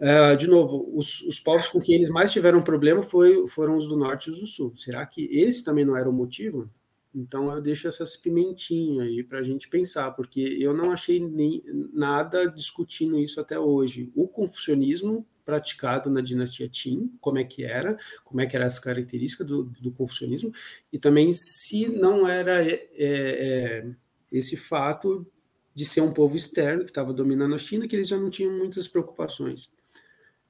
Uh, 0.00 0.34
de 0.34 0.46
novo, 0.46 0.90
os, 0.96 1.20
os, 1.24 1.38
povos 1.38 1.68
com 1.68 1.78
quem 1.78 1.94
eles 1.96 2.08
mais 2.08 2.32
tiveram 2.32 2.62
problema 2.62 3.02
foi, 3.02 3.46
foram 3.46 3.76
os 3.76 3.86
do 3.86 3.98
norte 3.98 4.28
e 4.28 4.30
os 4.30 4.38
do 4.38 4.46
sul. 4.46 4.72
Será 4.74 5.04
que 5.04 5.28
esse 5.30 5.62
também 5.62 5.84
não 5.84 5.94
era 5.94 6.08
o 6.08 6.12
motivo? 6.12 6.70
Então 7.12 7.52
eu 7.52 7.60
deixo 7.60 7.88
essas 7.88 8.16
pimentinhas 8.16 9.06
aí 9.06 9.22
para 9.22 9.40
a 9.40 9.42
gente 9.42 9.68
pensar, 9.68 10.12
porque 10.12 10.40
eu 10.40 10.72
não 10.72 10.92
achei 10.92 11.18
nem 11.18 11.62
nada 11.92 12.46
discutindo 12.46 13.18
isso 13.18 13.40
até 13.40 13.58
hoje. 13.58 14.12
O 14.14 14.28
confucionismo 14.28 15.26
praticado 15.44 16.08
na 16.08 16.20
dinastia 16.20 16.68
Qin, 16.68 17.12
como 17.20 17.38
é 17.38 17.44
que 17.44 17.64
era, 17.64 17.98
como 18.22 18.40
é 18.40 18.46
que 18.46 18.54
era 18.54 18.66
essa 18.66 18.80
característica 18.80 19.42
do, 19.42 19.64
do 19.64 19.90
confucionismo, 19.90 20.52
e 20.92 20.98
também 20.98 21.34
se 21.34 21.88
não 21.88 22.28
era 22.28 22.64
é, 22.64 22.88
é, 22.96 23.90
esse 24.30 24.56
fato 24.56 25.26
de 25.74 25.84
ser 25.84 26.02
um 26.02 26.12
povo 26.12 26.36
externo 26.36 26.84
que 26.84 26.90
estava 26.90 27.12
dominando 27.12 27.56
a 27.56 27.58
China, 27.58 27.88
que 27.88 27.96
eles 27.96 28.08
já 28.08 28.16
não 28.16 28.30
tinham 28.30 28.56
muitas 28.56 28.86
preocupações. 28.86 29.68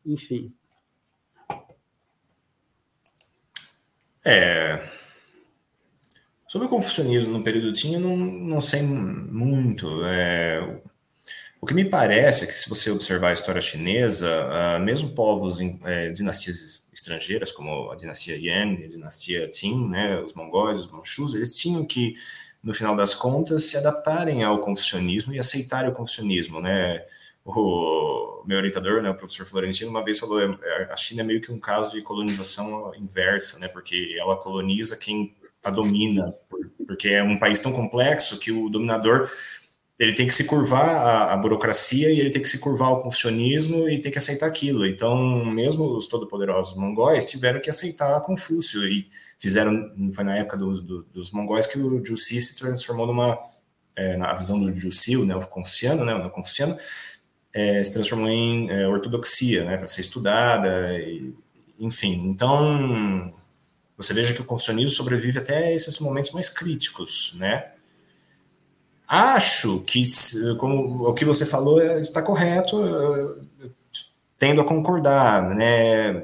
Enfim. 0.05 0.55
É, 4.23 4.83
Sobre 6.51 6.67
o 6.67 6.69
confucionismo 6.69 7.33
no 7.33 7.45
período 7.45 7.73
Qin, 7.73 7.95
eu 7.95 8.01
não, 8.01 8.17
não 8.17 8.61
sei 8.61 8.83
muito. 8.83 10.05
É, 10.05 10.81
o 11.61 11.65
que 11.65 11.73
me 11.73 11.85
parece 11.85 12.43
é 12.43 12.47
que, 12.49 12.53
se 12.53 12.69
você 12.69 12.91
observar 12.91 13.29
a 13.29 13.33
história 13.33 13.61
chinesa, 13.61 14.29
uh, 14.49 14.81
mesmo 14.81 15.11
povos 15.11 15.61
em 15.61 15.79
é, 15.85 16.11
dinastias 16.11 16.89
estrangeiras, 16.93 17.53
como 17.53 17.93
a 17.93 17.95
dinastia 17.95 18.37
Yan, 18.37 18.85
a 18.85 18.89
dinastia 18.89 19.49
Qin, 19.49 19.91
né, 19.91 20.21
os 20.21 20.35
mongóis, 20.35 20.77
os 20.81 20.91
manchus, 20.91 21.37
eles 21.37 21.55
tinham 21.55 21.87
que, 21.87 22.15
no 22.65 22.75
final 22.75 22.97
das 22.97 23.15
contas, 23.15 23.67
se 23.67 23.77
adaptarem 23.77 24.43
ao 24.43 24.59
confucionismo 24.59 25.33
e 25.33 25.39
aceitarem 25.39 25.93
o 25.93 25.95
confucionismo. 25.95 26.61
Né? 26.61 27.01
O 27.45 28.43
meu 28.45 28.59
orientador, 28.59 29.01
né, 29.01 29.11
o 29.11 29.15
professor 29.15 29.47
Florentino, 29.47 29.89
uma 29.89 30.03
vez 30.03 30.19
falou: 30.19 30.43
é, 30.43 30.89
a 30.91 30.97
China 30.97 31.21
é 31.21 31.25
meio 31.25 31.41
que 31.41 31.53
um 31.53 31.61
caso 31.61 31.93
de 31.93 32.03
colonização 32.03 32.93
inversa, 32.97 33.61
né, 33.61 33.69
porque 33.69 34.17
ela 34.19 34.37
coloniza 34.37 34.97
quem 34.97 35.33
a 35.65 35.71
domina, 35.71 36.33
porque 36.87 37.09
é 37.09 37.23
um 37.23 37.39
país 37.39 37.61
tão 37.61 37.73
complexo 37.73 38.39
que 38.39 38.51
o 38.51 38.69
dominador 38.69 39.29
ele 40.01 40.15
tem 40.15 40.27
que 40.27 40.33
se 40.33 40.45
curvar 40.45 40.89
à, 40.89 41.35
à, 41.35 41.37
burocracia 41.37 42.11
e 42.11 42.19
ele 42.19 42.31
tem 42.31 42.41
que 42.41 42.49
se 42.49 42.59
curvar 42.59 42.89
ao 42.89 43.03
confucionismo 43.03 43.87
e 43.87 44.01
tem 44.01 44.11
que 44.11 44.17
aceitar 44.17 44.47
aquilo. 44.47 44.87
Então, 44.87 45.45
mesmo 45.45 45.85
os 45.95 46.09
todo-poderosos 46.09 46.75
mongóis 46.75 47.31
tiveram 47.31 47.61
que 47.61 47.69
aceitar 47.69 48.19
Confúcio 48.23 48.83
e 48.87 49.07
fizeram, 49.39 49.93
foi 50.15 50.25
na 50.25 50.39
época 50.39 50.57
do, 50.57 50.81
do, 50.81 51.03
dos 51.13 51.31
mongóis 51.31 51.67
que 51.67 51.79
o 51.79 52.03
Jussi 52.03 52.41
se 52.41 52.57
transformou 52.57 53.07
numa, 53.07 53.39
é, 53.95 54.17
na 54.17 54.33
visão 54.33 54.59
do 54.59 54.75
Jussi, 54.75 55.23
né, 55.23 55.37
o 55.37 55.47
confuciano, 55.47 56.03
né, 56.03 56.15
o 56.15 56.31
confuciano, 56.31 56.79
é, 57.53 57.83
se 57.83 57.93
transformou 57.93 58.29
em 58.29 58.71
é, 58.71 58.89
ortodoxia, 58.89 59.65
né, 59.67 59.77
para 59.77 59.87
ser 59.87 60.01
estudada, 60.01 60.99
e, 60.99 61.35
enfim. 61.79 62.27
Então, 62.27 63.35
você 64.01 64.15
veja 64.15 64.33
que 64.33 64.41
o 64.41 64.45
confucionismo 64.45 64.95
sobrevive 64.95 65.39
até 65.39 65.75
esses 65.75 65.99
momentos 65.99 66.31
mais 66.31 66.49
críticos, 66.49 67.35
né? 67.37 67.73
Acho 69.07 69.81
que, 69.81 70.05
como 70.57 71.09
o 71.09 71.13
que 71.13 71.25
você 71.25 71.45
falou 71.45 71.83
está 71.99 72.23
correto, 72.23 73.45
tendo 74.39 74.61
a 74.61 74.65
concordar, 74.65 75.55
né? 75.55 76.23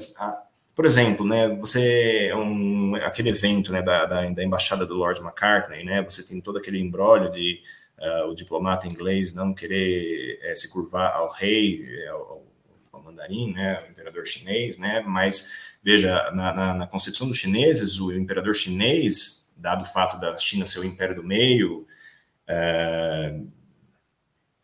Por 0.74 0.84
exemplo, 0.86 1.26
né, 1.26 1.48
você 1.56 2.32
um, 2.34 2.94
aquele 2.96 3.30
evento 3.30 3.72
né, 3.72 3.82
da, 3.82 4.04
da, 4.04 4.28
da, 4.28 4.44
embaixada 4.44 4.84
do 4.84 4.94
Lord 4.94 5.20
McCartney, 5.20 5.84
né, 5.84 6.02
você 6.02 6.26
tem 6.26 6.38
todo 6.38 6.58
aquele 6.58 6.78
embrólio 6.78 7.30
de 7.30 7.60
uh, 7.98 8.30
o 8.30 8.34
diplomata 8.34 8.86
inglês 8.86 9.34
não 9.34 9.54
querer 9.54 10.38
é, 10.42 10.54
se 10.54 10.70
curvar 10.70 11.14
ao 11.14 11.30
rei, 11.30 11.82
eh, 11.82 12.08
ao, 12.08 12.44
ao, 12.92 13.02
mandarim, 13.02 13.54
né, 13.54 13.78
ao 13.78 13.90
imperador 13.90 14.26
chinês, 14.26 14.76
né, 14.76 15.02
mas 15.06 15.75
veja, 15.86 16.32
na, 16.32 16.52
na, 16.52 16.74
na 16.74 16.86
concepção 16.88 17.28
dos 17.28 17.36
chineses, 17.36 18.00
o 18.00 18.12
imperador 18.12 18.52
chinês, 18.56 19.48
dado 19.56 19.82
o 19.82 19.86
fato 19.86 20.18
da 20.18 20.36
China 20.36 20.66
ser 20.66 20.80
o 20.80 20.84
império 20.84 21.14
do 21.14 21.22
meio, 21.22 21.86
é, 22.44 23.38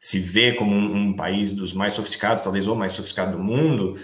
se 0.01 0.19
vê 0.19 0.53
como 0.53 0.75
um, 0.75 0.97
um, 0.97 1.13
país 1.15 1.53
dos 1.53 1.73
mais 1.73 1.93
sofisticados, 1.93 2.43
talvez 2.43 2.67
o 2.67 2.75
mais 2.75 2.91
sofisticado 2.91 3.37
do 3.37 3.43
mundo, 3.43 3.95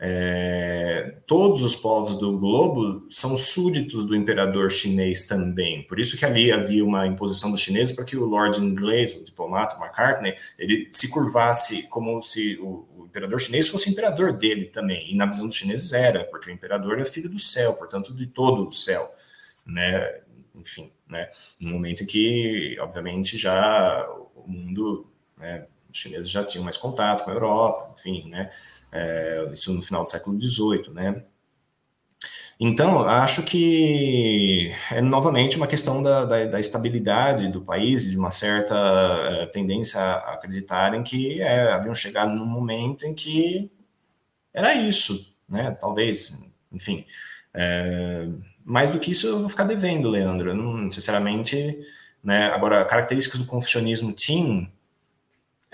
é, 0.00 1.18
todos 1.28 1.62
os 1.62 1.76
povos 1.76 2.16
do 2.16 2.36
globo 2.36 3.06
são 3.08 3.36
súditos 3.36 4.04
do 4.04 4.16
imperador 4.16 4.68
chinês 4.68 5.26
também. 5.26 5.86
Por 5.86 6.00
isso 6.00 6.16
que 6.18 6.24
ali 6.24 6.50
havia 6.50 6.84
uma 6.84 7.06
imposição 7.06 7.52
dos 7.52 7.60
chineses 7.60 7.94
para 7.94 8.04
que 8.04 8.16
o 8.16 8.24
lord 8.24 8.60
inglês, 8.60 9.14
o 9.14 9.22
diplomata 9.22 9.76
McCartney, 9.76 10.34
ele 10.58 10.88
se 10.90 11.08
curvasse 11.08 11.88
como 11.88 12.20
se 12.20 12.58
o, 12.60 12.84
o, 12.93 12.93
imperador 13.14 13.40
chinês 13.40 13.68
fosse 13.68 13.88
imperador 13.88 14.32
dele 14.32 14.66
também. 14.66 15.12
E 15.12 15.16
na 15.16 15.24
visão 15.24 15.46
dos 15.46 15.56
chineses 15.56 15.92
era, 15.92 16.24
porque 16.24 16.50
o 16.50 16.52
imperador 16.52 16.98
é 16.98 17.04
filho 17.04 17.28
do 17.28 17.38
céu, 17.38 17.74
portanto 17.74 18.12
de 18.12 18.26
todo 18.26 18.66
o 18.66 18.72
céu, 18.72 19.14
né? 19.64 20.20
Enfim, 20.52 20.90
né? 21.08 21.30
No 21.60 21.70
momento 21.70 22.04
que, 22.04 22.76
obviamente, 22.80 23.38
já 23.38 24.04
o 24.34 24.48
mundo, 24.48 25.06
né? 25.38 25.66
Os 25.92 25.98
chineses 25.98 26.28
já 26.28 26.44
tinham 26.44 26.64
mais 26.64 26.76
contato 26.76 27.24
com 27.24 27.30
a 27.30 27.34
Europa, 27.34 27.94
enfim, 27.96 28.28
né? 28.28 28.50
É, 28.90 29.48
isso 29.52 29.72
no 29.72 29.80
final 29.80 30.02
do 30.02 30.10
século 30.10 30.40
XVIII, 30.40 30.90
né? 30.92 31.24
Então, 32.66 33.06
acho 33.06 33.42
que 33.42 34.72
é 34.90 35.02
novamente 35.02 35.58
uma 35.58 35.66
questão 35.66 36.02
da, 36.02 36.24
da, 36.24 36.46
da 36.46 36.58
estabilidade 36.58 37.46
do 37.48 37.60
país 37.60 38.10
de 38.10 38.16
uma 38.16 38.30
certa 38.30 38.74
é, 38.74 39.46
tendência 39.46 40.00
a 40.00 40.32
acreditarem 40.32 41.02
que 41.02 41.42
é, 41.42 41.72
haviam 41.72 41.94
chegado 41.94 42.34
num 42.34 42.46
momento 42.46 43.04
em 43.04 43.12
que 43.12 43.70
era 44.54 44.72
isso, 44.72 45.36
né? 45.46 45.76
Talvez, 45.78 46.38
enfim. 46.72 47.04
É, 47.52 48.28
mais 48.64 48.92
do 48.92 48.98
que 48.98 49.10
isso, 49.10 49.26
eu 49.26 49.40
vou 49.40 49.48
ficar 49.50 49.64
devendo, 49.64 50.08
Leandro. 50.08 50.48
Eu 50.48 50.54
não, 50.54 50.90
sinceramente, 50.90 51.78
né? 52.22 52.46
Agora, 52.46 52.82
características 52.86 53.40
do 53.40 53.46
confucionismo 53.46 54.10
é, 54.14 54.70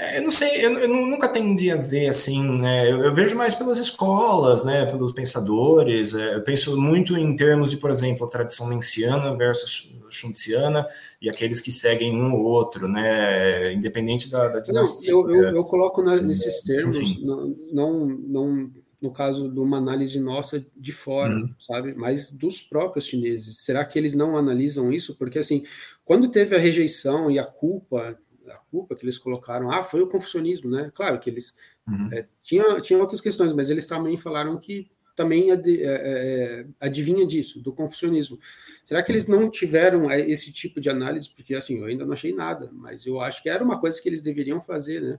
eu 0.00 0.22
não 0.22 0.30
sei, 0.30 0.64
eu, 0.64 0.78
eu, 0.78 0.88
nunca 0.88 1.28
tendi 1.28 1.70
a 1.70 1.76
ver 1.76 2.08
assim, 2.08 2.58
né? 2.58 2.90
Eu, 2.90 3.02
eu, 3.02 3.14
vejo 3.14 3.36
mais 3.36 3.54
pelas 3.54 3.78
escolas, 3.78 4.64
né? 4.64 4.86
Pelos 4.86 5.12
pensadores. 5.12 6.14
É, 6.14 6.36
eu 6.36 6.42
penso 6.42 6.80
muito 6.80 7.16
em 7.16 7.36
termos 7.36 7.70
de, 7.70 7.76
por 7.76 7.90
exemplo, 7.90 8.26
a 8.26 8.30
tradição 8.30 8.66
menciana 8.66 9.36
versus 9.36 9.92
schuntiana 10.08 10.86
e 11.20 11.28
aqueles 11.28 11.60
que 11.60 11.70
seguem 11.70 12.20
um 12.20 12.34
ou 12.34 12.42
outro, 12.42 12.88
né? 12.88 13.72
Independente 13.74 14.30
da, 14.30 14.48
da 14.48 14.60
dinastia. 14.60 15.12
Não, 15.12 15.34
eu, 15.34 15.56
eu, 15.56 15.64
coloco 15.64 16.02
na, 16.02 16.20
nesses 16.20 16.62
termos, 16.62 17.22
não, 17.22 17.56
não, 17.70 18.06
não 18.06 18.70
no 19.00 19.10
caso 19.10 19.50
de 19.50 19.58
uma 19.58 19.78
análise 19.78 20.20
nossa 20.20 20.64
de 20.76 20.92
fora, 20.92 21.34
uhum. 21.34 21.48
sabe? 21.58 21.94
Mas 21.94 22.30
dos 22.30 22.60
próprios 22.60 23.06
chineses. 23.06 23.58
Será 23.58 23.84
que 23.84 23.98
eles 23.98 24.14
não 24.14 24.36
analisam 24.36 24.92
isso? 24.92 25.16
Porque, 25.16 25.38
assim, 25.38 25.64
quando 26.04 26.28
teve 26.28 26.54
a 26.54 26.58
rejeição 26.58 27.30
e 27.30 27.38
a 27.38 27.44
culpa, 27.44 28.18
a 28.50 28.58
culpa 28.70 28.94
que 28.94 29.04
eles 29.04 29.18
colocaram, 29.18 29.70
ah, 29.70 29.82
foi 29.82 30.00
o 30.00 30.06
confucionismo, 30.06 30.70
né? 30.70 30.90
Claro 30.94 31.18
que 31.18 31.30
eles... 31.30 31.54
Uhum. 31.86 32.08
É, 32.12 32.26
tinha, 32.42 32.80
tinha 32.80 32.98
outras 32.98 33.20
questões, 33.20 33.52
mas 33.52 33.70
eles 33.70 33.86
também 33.86 34.16
falaram 34.16 34.58
que 34.58 34.90
também 35.16 35.50
ad, 35.50 35.82
é, 35.82 35.84
é, 35.84 36.66
adivinha 36.80 37.26
disso, 37.26 37.60
do 37.60 37.72
confucionismo. 37.72 38.38
Será 38.84 39.02
que 39.02 39.12
eles 39.12 39.26
não 39.26 39.50
tiveram 39.50 40.10
esse 40.10 40.50
tipo 40.52 40.80
de 40.80 40.88
análise? 40.88 41.28
Porque, 41.28 41.54
assim, 41.54 41.78
eu 41.78 41.84
ainda 41.84 42.06
não 42.06 42.14
achei 42.14 42.32
nada, 42.32 42.70
mas 42.72 43.04
eu 43.04 43.20
acho 43.20 43.42
que 43.42 43.50
era 43.50 43.62
uma 43.62 43.78
coisa 43.78 44.00
que 44.00 44.08
eles 44.08 44.22
deveriam 44.22 44.60
fazer, 44.60 45.02
né? 45.02 45.18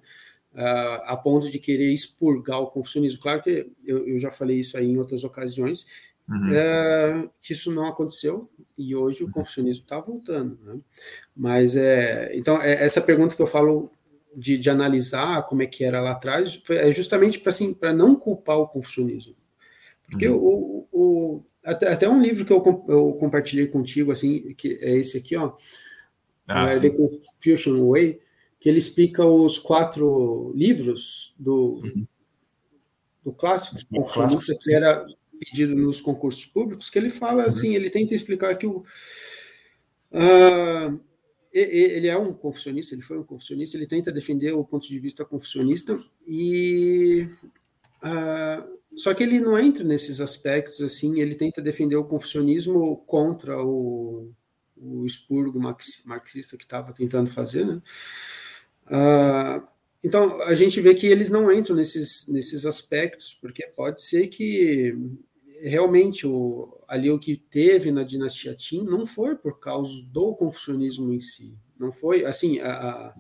uh, 0.54 1.02
a 1.06 1.18
ponto 1.18 1.50
de 1.50 1.60
querer 1.60 1.92
expurgar 1.92 2.60
o 2.60 2.68
confucionismo. 2.68 3.22
Claro 3.22 3.42
que 3.42 3.72
eu, 3.86 4.08
eu 4.08 4.20
já 4.20 4.32
falei 4.32 4.60
isso 4.60 4.78
aí 4.78 4.88
em 4.88 4.98
outras 4.98 5.24
ocasiões, 5.24 5.86
uhum. 6.30 7.26
uh, 7.26 7.32
que 7.42 7.54
isso 7.54 7.72
não 7.72 7.88
aconteceu 7.88 8.50
e 8.78 8.96
hoje 8.96 9.24
o 9.24 9.28
uhum. 9.28 9.32
confucionismo 9.32 9.84
está 9.84 10.00
voltando. 10.00 10.58
Né? 10.64 10.80
Mas 11.36 11.76
é, 11.76 12.32
então 12.36 12.62
é, 12.62 12.84
essa 12.84 13.02
pergunta 13.02 13.36
que 13.36 13.42
eu 13.42 13.48
falo 13.48 13.92
de, 14.36 14.58
de, 14.58 14.70
analisar 14.70 15.46
como 15.46 15.62
é 15.62 15.68
que 15.68 15.84
era 15.84 16.02
lá 16.02 16.12
atrás 16.12 16.62
é 16.70 16.92
justamente 16.92 17.40
para 17.40 17.50
assim, 17.50 17.74
para 17.74 17.94
não 17.94 18.16
culpar 18.16 18.58
o 18.58 18.68
confucionismo, 18.68 19.36
porque 20.10 20.28
uhum. 20.28 20.38
o, 20.38 20.88
o 20.92 21.44
até, 21.64 21.92
até, 21.92 22.10
um 22.10 22.22
livro 22.22 22.46
que 22.46 22.54
eu, 22.54 22.86
eu 22.88 23.14
compartilhei 23.20 23.68
contigo 23.68 24.12
assim 24.12 24.54
que 24.56 24.80
é 24.82 24.96
esse 24.96 25.18
aqui 25.18 25.36
ó 25.36 25.54
ah, 26.48 26.66
é 26.66 26.80
The 26.80 26.90
Confucian 26.90 27.86
Way 27.88 28.20
que 28.62 28.70
ele 28.70 28.78
explica 28.78 29.26
os 29.26 29.58
quatro 29.58 30.54
livros 30.56 31.34
do, 31.38 31.82
uhum. 31.84 32.08
do 33.24 33.34
clássico, 33.34 33.76
Confucianista, 33.90 34.56
que 34.62 34.72
era 34.72 35.04
pedido 35.44 35.76
nos 35.76 36.00
concursos 36.00 36.46
públicos, 36.46 36.90
que 36.90 37.00
ele 37.00 37.10
fala 37.10 37.44
uhum. 37.44 37.48
assim, 37.48 37.74
ele 37.74 37.90
tenta 37.90 38.14
explicar 38.14 38.56
que 38.56 38.68
o 38.68 38.84
uh, 40.12 41.00
ele 41.52 42.08
é 42.08 42.18
um 42.18 42.32
confucionista, 42.34 42.96
ele 42.96 43.02
foi 43.02 43.18
um 43.18 43.24
confucionista, 43.24 43.76
ele 43.76 43.88
tenta 43.88 44.12
defender 44.12 44.54
o 44.54 44.64
ponto 44.64 44.88
de 44.88 45.00
vista 45.00 45.26
confucionista 45.26 45.98
e 46.26 47.28
uh, 48.04 48.80
só 48.96 49.14
que 49.14 49.24
ele 49.24 49.40
não 49.40 49.60
entra 49.60 49.84
nesses 49.84 50.22
aspectos 50.22 50.80
assim, 50.82 51.20
ele 51.20 51.36
tenta 51.36 51.62
defender 51.62 51.96
o 51.96 52.06
confucionismo 52.06 52.98
contra 53.06 53.62
o, 53.62 54.32
o 54.78 55.06
expurgo 55.06 55.60
marxista 56.06 56.56
que 56.56 56.64
estava 56.64 56.94
tentando 56.94 57.30
fazer, 57.30 57.66
né? 57.66 57.82
Uh, 58.88 59.68
então, 60.04 60.42
a 60.42 60.56
gente 60.56 60.82
vê 60.82 60.96
que 60.96 61.06
eles 61.06 61.30
não 61.30 61.52
entram 61.52 61.76
nesses, 61.76 62.28
nesses 62.28 62.66
aspectos, 62.66 63.38
porque 63.40 63.68
pode 63.68 64.02
ser 64.02 64.28
que 64.28 64.96
realmente 65.62 66.26
o, 66.26 66.82
ali 66.88 67.10
o 67.10 67.20
que 67.20 67.36
teve 67.36 67.92
na 67.92 68.04
dinastia 68.04 68.56
Qin 68.56 68.84
não 68.84 69.06
foi 69.06 69.36
por 69.36 69.60
causa 69.60 70.04
do 70.06 70.34
confucionismo 70.36 71.14
em 71.14 71.20
si, 71.20 71.54
não 71.80 71.92
foi, 71.92 72.26
assim, 72.26 72.60
a, 72.60 72.72
a, 72.72 73.16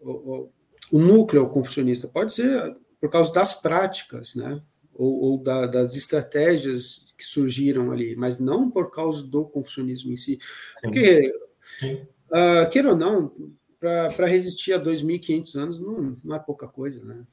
o, 0.00 0.50
o, 0.92 0.98
núcleo 0.98 1.48
confucionista, 1.48 2.06
pode 2.06 2.34
ser 2.34 2.76
por 3.00 3.10
causa 3.10 3.32
das 3.32 3.54
práticas, 3.60 4.34
né, 4.34 4.60
ou, 4.94 5.20
ou 5.20 5.38
da, 5.38 5.66
das 5.66 5.96
estratégias 5.96 7.06
que 7.16 7.24
surgiram 7.24 7.90
ali, 7.90 8.14
mas 8.16 8.38
não 8.38 8.70
por 8.70 8.90
causa 8.90 9.26
do 9.26 9.44
confucionismo 9.44 10.12
em 10.12 10.16
si, 10.16 10.38
porque, 10.82 11.32
Sim. 11.78 12.06
Uh, 12.32 12.68
queira 12.70 12.90
ou 12.90 12.96
não, 12.96 13.30
para 13.78 14.26
resistir 14.26 14.72
a 14.72 14.82
2.500 14.82 15.54
anos 15.56 15.78
não, 15.78 16.16
não 16.24 16.34
é 16.34 16.38
pouca 16.38 16.66
coisa, 16.66 17.04
né? 17.04 17.26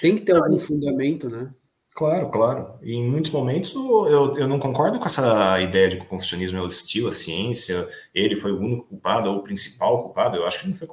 Tem 0.00 0.16
que 0.16 0.22
ter 0.22 0.36
algum 0.36 0.58
fundamento, 0.58 1.28
né? 1.28 1.52
Claro, 1.96 2.30
claro. 2.30 2.78
E 2.82 2.94
em 2.94 3.10
muitos 3.10 3.30
momentos 3.30 3.74
eu, 3.74 4.36
eu 4.36 4.46
não 4.46 4.58
concordo 4.58 4.98
com 4.98 5.06
essa 5.06 5.58
ideia 5.62 5.88
de 5.88 5.96
que 5.96 6.02
o 6.02 6.06
confucionismo 6.06 6.58
é 6.58 6.60
hostil 6.60 7.08
à 7.08 7.12
ciência, 7.12 7.88
ele 8.14 8.36
foi 8.36 8.52
o 8.52 8.60
único 8.60 8.84
culpado 8.84 9.30
ou 9.30 9.38
o 9.38 9.42
principal 9.42 10.02
culpado. 10.02 10.36
Eu 10.36 10.46
acho 10.46 10.60
que 10.60 10.68
não 10.68 10.76
foi. 10.76 10.86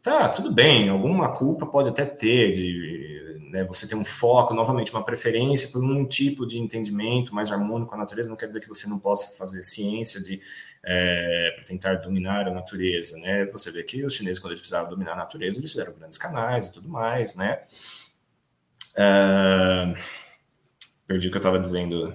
Tá, 0.00 0.28
tudo 0.28 0.52
bem, 0.52 0.88
alguma 0.88 1.32
culpa 1.36 1.66
pode 1.66 1.88
até 1.88 2.04
ter 2.04 2.52
de 2.54 3.48
né, 3.50 3.64
você 3.64 3.88
ter 3.88 3.96
um 3.96 4.04
foco, 4.04 4.54
novamente, 4.54 4.92
uma 4.92 5.04
preferência 5.04 5.68
por 5.72 5.82
um 5.82 6.06
tipo 6.06 6.46
de 6.46 6.58
entendimento 6.60 7.34
mais 7.34 7.50
harmônico 7.50 7.90
com 7.90 7.96
a 7.96 7.98
natureza, 7.98 8.30
não 8.30 8.36
quer 8.36 8.46
dizer 8.46 8.60
que 8.60 8.68
você 8.68 8.88
não 8.88 9.00
possa 9.00 9.36
fazer 9.36 9.62
ciência 9.62 10.20
de 10.22 10.40
é, 10.84 11.52
para 11.56 11.64
tentar 11.64 11.94
dominar 11.96 12.46
a 12.46 12.50
natureza, 12.52 13.16
né? 13.18 13.46
Você 13.46 13.70
vê 13.72 13.82
que 13.82 14.04
os 14.04 14.14
chineses, 14.14 14.38
quando 14.38 14.52
eles 14.52 14.60
precisavam 14.60 14.90
dominar 14.90 15.12
a 15.14 15.16
natureza, 15.16 15.58
eles 15.58 15.70
fizeram 15.70 15.92
grandes 15.92 16.18
canais 16.18 16.68
e 16.68 16.72
tudo 16.72 16.88
mais, 16.88 17.34
né? 17.34 17.60
É, 18.96 19.94
perdi 21.06 21.28
o 21.28 21.30
que 21.30 21.36
eu 21.36 21.40
estava 21.40 21.58
dizendo. 21.58 22.14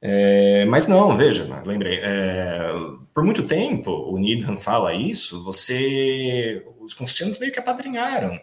É, 0.00 0.64
mas 0.66 0.86
não, 0.86 1.16
veja, 1.16 1.62
lembrei. 1.64 1.98
É, 2.02 2.70
por 3.12 3.24
muito 3.24 3.46
tempo, 3.46 3.90
o 3.90 4.18
Needham 4.18 4.56
fala 4.56 4.94
isso, 4.94 5.42
você, 5.42 6.64
os 6.80 6.94
confucianos 6.94 7.38
meio 7.38 7.52
que 7.52 7.58
apadrinharam 7.58 8.40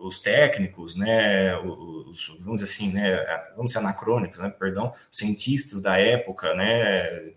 os 0.00 0.20
técnicos, 0.20 0.94
né, 0.96 1.56
os, 1.58 2.28
vamos 2.40 2.60
dizer 2.60 2.72
assim, 2.72 2.92
né, 2.92 3.16
vamos 3.56 3.72
ser 3.72 3.78
anacrônicos, 3.78 4.38
né, 4.38 4.48
perdão, 4.48 4.92
cientistas 5.10 5.80
da 5.80 5.98
época, 5.98 6.54
né, 6.54 7.32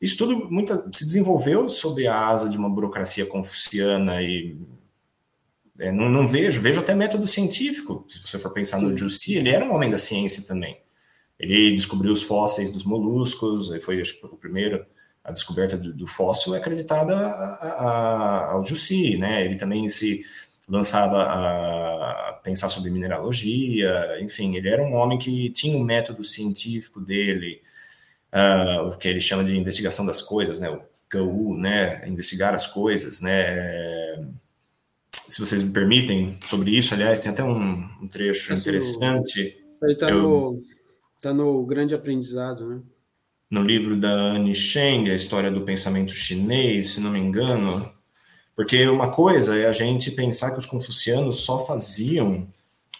isso 0.00 0.16
tudo 0.16 0.50
muita, 0.50 0.88
se 0.92 1.04
desenvolveu 1.04 1.68
sob 1.68 2.06
a 2.06 2.26
asa 2.26 2.48
de 2.48 2.56
uma 2.56 2.70
burocracia 2.70 3.26
confuciana 3.26 4.22
e 4.22 4.56
é, 5.80 5.90
não, 5.90 6.08
não, 6.08 6.28
vejo, 6.28 6.60
vejo 6.60 6.80
até 6.80 6.94
método 6.94 7.26
científico, 7.26 8.04
se 8.08 8.20
você 8.20 8.38
for 8.38 8.52
pensar 8.52 8.80
no 8.80 8.96
Jussi, 8.96 9.34
ele 9.34 9.48
era 9.48 9.64
um 9.64 9.74
homem 9.74 9.90
da 9.90 9.98
ciência 9.98 10.46
também, 10.46 10.78
ele 11.38 11.74
descobriu 11.74 12.12
os 12.12 12.22
fósseis 12.22 12.70
dos 12.70 12.84
moluscos, 12.84 13.70
foi 13.82 14.00
acho, 14.00 14.18
o 14.26 14.36
primeiro 14.36 14.84
a 15.24 15.32
descoberta 15.32 15.76
do, 15.76 15.92
do 15.92 16.06
fóssil 16.06 16.54
é 16.54 16.58
acreditada 16.58 17.14
a, 17.14 17.68
a, 17.68 18.52
ao 18.52 18.64
Jussi, 18.64 19.16
né? 19.16 19.44
Ele 19.44 19.56
também 19.56 19.88
se 19.88 20.24
lançava 20.68 21.22
a 21.22 22.40
pensar 22.44 22.68
sobre 22.68 22.90
mineralogia, 22.90 24.18
enfim, 24.20 24.56
ele 24.56 24.68
era 24.68 24.82
um 24.82 24.94
homem 24.94 25.18
que 25.18 25.50
tinha 25.50 25.76
um 25.76 25.82
método 25.82 26.22
científico 26.22 27.00
dele, 27.00 27.60
uh, 28.32 28.86
o 28.86 28.96
que 28.96 29.08
ele 29.08 29.20
chama 29.20 29.44
de 29.44 29.56
investigação 29.56 30.06
das 30.06 30.22
coisas, 30.22 30.60
né? 30.60 30.70
O 30.70 30.80
GAU, 31.10 31.56
né? 31.56 32.08
Investigar 32.08 32.54
as 32.54 32.66
coisas, 32.66 33.20
né? 33.20 33.99
Se 35.30 35.40
vocês 35.40 35.62
me 35.62 35.72
permitem, 35.72 36.36
sobre 36.40 36.76
isso, 36.76 36.92
aliás, 36.92 37.20
tem 37.20 37.30
até 37.30 37.44
um, 37.44 37.88
um 38.02 38.08
trecho 38.08 38.52
interessante. 38.52 39.56
Ele 39.80 39.92
está 39.92 40.10
no, 40.10 40.58
tá 41.20 41.32
no 41.32 41.64
Grande 41.64 41.94
Aprendizado, 41.94 42.68
né? 42.68 42.80
No 43.48 43.62
livro 43.62 43.96
da 43.96 44.10
Anne 44.10 44.54
Cheng, 44.54 45.08
a 45.08 45.14
história 45.14 45.50
do 45.50 45.60
pensamento 45.60 46.12
chinês, 46.12 46.90
se 46.90 47.00
não 47.00 47.12
me 47.12 47.20
engano, 47.20 47.88
porque 48.56 48.88
uma 48.88 49.10
coisa 49.10 49.56
é 49.56 49.66
a 49.66 49.72
gente 49.72 50.10
pensar 50.10 50.50
que 50.50 50.58
os 50.58 50.66
confucianos 50.66 51.44
só 51.44 51.64
faziam 51.64 52.48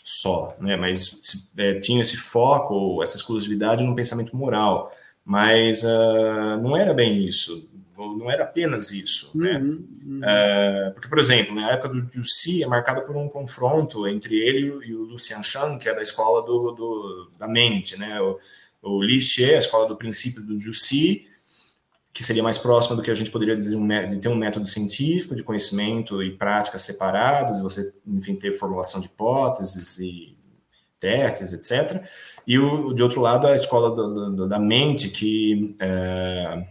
só, 0.05 0.57
né? 0.61 0.77
Mas 0.77 1.52
é, 1.57 1.81
tinha 1.81 2.01
esse 2.01 2.16
foco, 2.16 3.02
essa 3.02 3.16
exclusividade 3.16 3.82
no 3.82 3.94
pensamento 3.94 4.36
moral. 4.36 4.93
Mas 5.24 5.82
uh, 5.82 6.62
não 6.62 6.77
era 6.77 6.94
bem 6.94 7.24
isso, 7.24 7.69
não 8.16 8.31
era 8.31 8.44
apenas 8.44 8.93
isso, 8.93 9.36
né? 9.36 9.59
Uhum, 9.59 9.89
uhum. 10.05 10.20
Uh, 10.20 10.93
porque, 10.93 11.09
por 11.09 11.18
exemplo, 11.18 11.55
na 11.55 11.72
época 11.72 11.89
do 11.89 12.09
Jussy 12.12 12.62
é 12.62 12.66
marcada 12.66 13.01
por 13.02 13.16
um 13.16 13.28
confronto 13.28 14.06
entre 14.06 14.36
ele 14.36 14.86
e 14.86 14.94
o 14.94 15.02
Lucian 15.02 15.43
Shan, 15.43 15.78
que 15.78 15.89
é 15.89 15.94
da 15.94 16.02
escola 16.02 16.43
do, 16.43 16.72
do 16.72 17.31
da 17.39 17.48
mente, 17.48 17.98
né? 17.98 18.20
O, 18.20 18.39
o 18.82 19.02
Li 19.02 19.20
Xie, 19.20 19.55
a 19.55 19.59
escola 19.59 19.86
do 19.86 19.97
princípio 19.97 20.43
do 20.43 20.59
Jussy, 20.59 21.28
que 22.12 22.24
seria 22.24 22.43
mais 22.43 22.59
próxima 22.59 22.97
do 22.97 23.02
que 23.02 23.10
a 23.10 23.14
gente 23.14 23.31
poderia 23.31 23.56
dizer 23.56 23.77
de 24.09 24.18
ter 24.18 24.28
um 24.28 24.35
método 24.35 24.66
científico 24.66 25.35
de 25.36 25.43
conhecimento 25.43 26.22
e 26.22 26.31
prática 26.36 26.78
separados, 26.78 27.59
e 27.59 27.62
você, 27.62 27.94
enfim, 28.06 28.35
ter 28.35 28.52
formulação 28.52 29.01
de 29.01 29.06
hipóteses 29.06 29.98
e 29.98 30.36
testes, 30.98 31.52
etc. 31.52 32.05
E 32.47 32.59
o, 32.59 32.93
de 32.93 33.02
outro 33.02 33.20
lado, 33.20 33.47
a 33.47 33.55
escola 33.55 33.94
do, 33.94 34.31
do, 34.31 34.48
da 34.48 34.59
mente, 34.59 35.09
que 35.09 35.74
é, 35.78 36.66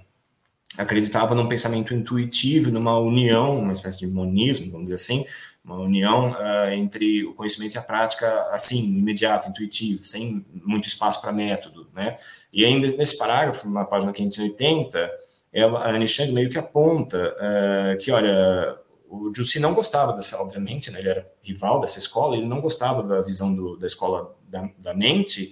acreditava 0.78 1.36
num 1.36 1.48
pensamento 1.48 1.94
intuitivo, 1.94 2.72
numa 2.72 2.98
união, 3.00 3.60
uma 3.60 3.74
espécie 3.74 4.00
de 4.00 4.08
monismo, 4.08 4.72
vamos 4.72 4.90
dizer 4.90 4.96
assim, 4.96 5.26
uma 5.64 5.78
união 5.78 6.32
uh, 6.32 6.70
entre 6.72 7.26
o 7.26 7.34
conhecimento 7.34 7.76
e 7.76 7.78
a 7.78 7.82
prática, 7.82 8.48
assim, 8.52 8.98
imediato, 8.98 9.50
intuitivo, 9.50 10.06
sem 10.06 10.46
muito 10.54 10.88
espaço 10.88 11.22
para 11.22 11.32
método, 11.32 11.88
né? 11.94 12.18
E 12.52 12.66
ainda 12.66 12.88
nesse 12.96 13.18
parágrafo, 13.18 13.70
na 13.70 13.84
página 13.84 14.12
580, 14.12 15.12
ela, 15.52 15.80
a 15.80 15.92
Anne 15.92 16.08
Chang 16.08 16.32
meio 16.32 16.50
que 16.50 16.58
aponta 16.58 17.36
uh, 17.36 17.98
que, 17.98 18.12
olha, 18.12 18.78
o 19.10 19.34
Jussi 19.36 19.60
não 19.60 19.74
gostava 19.74 20.14
dessa, 20.14 20.40
obviamente, 20.42 20.92
né, 20.92 21.00
ele 21.00 21.10
era 21.10 21.28
rival 21.42 21.82
dessa 21.82 21.98
escola, 21.98 22.38
ele 22.38 22.46
não 22.46 22.62
gostava 22.62 23.02
da 23.02 23.22
visão 23.22 23.54
do, 23.54 23.76
da 23.76 23.88
escola 23.88 24.36
da, 24.48 24.70
da 24.78 24.94
mente, 24.94 25.52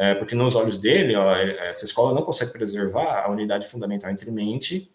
uh, 0.00 0.18
porque 0.18 0.34
nos 0.34 0.54
olhos 0.54 0.78
dele, 0.78 1.14
ó, 1.14 1.36
essa 1.36 1.84
escola 1.84 2.14
não 2.14 2.22
consegue 2.22 2.52
preservar 2.52 3.24
a 3.24 3.30
unidade 3.30 3.68
fundamental 3.68 4.10
entre 4.10 4.30
mente 4.30 4.90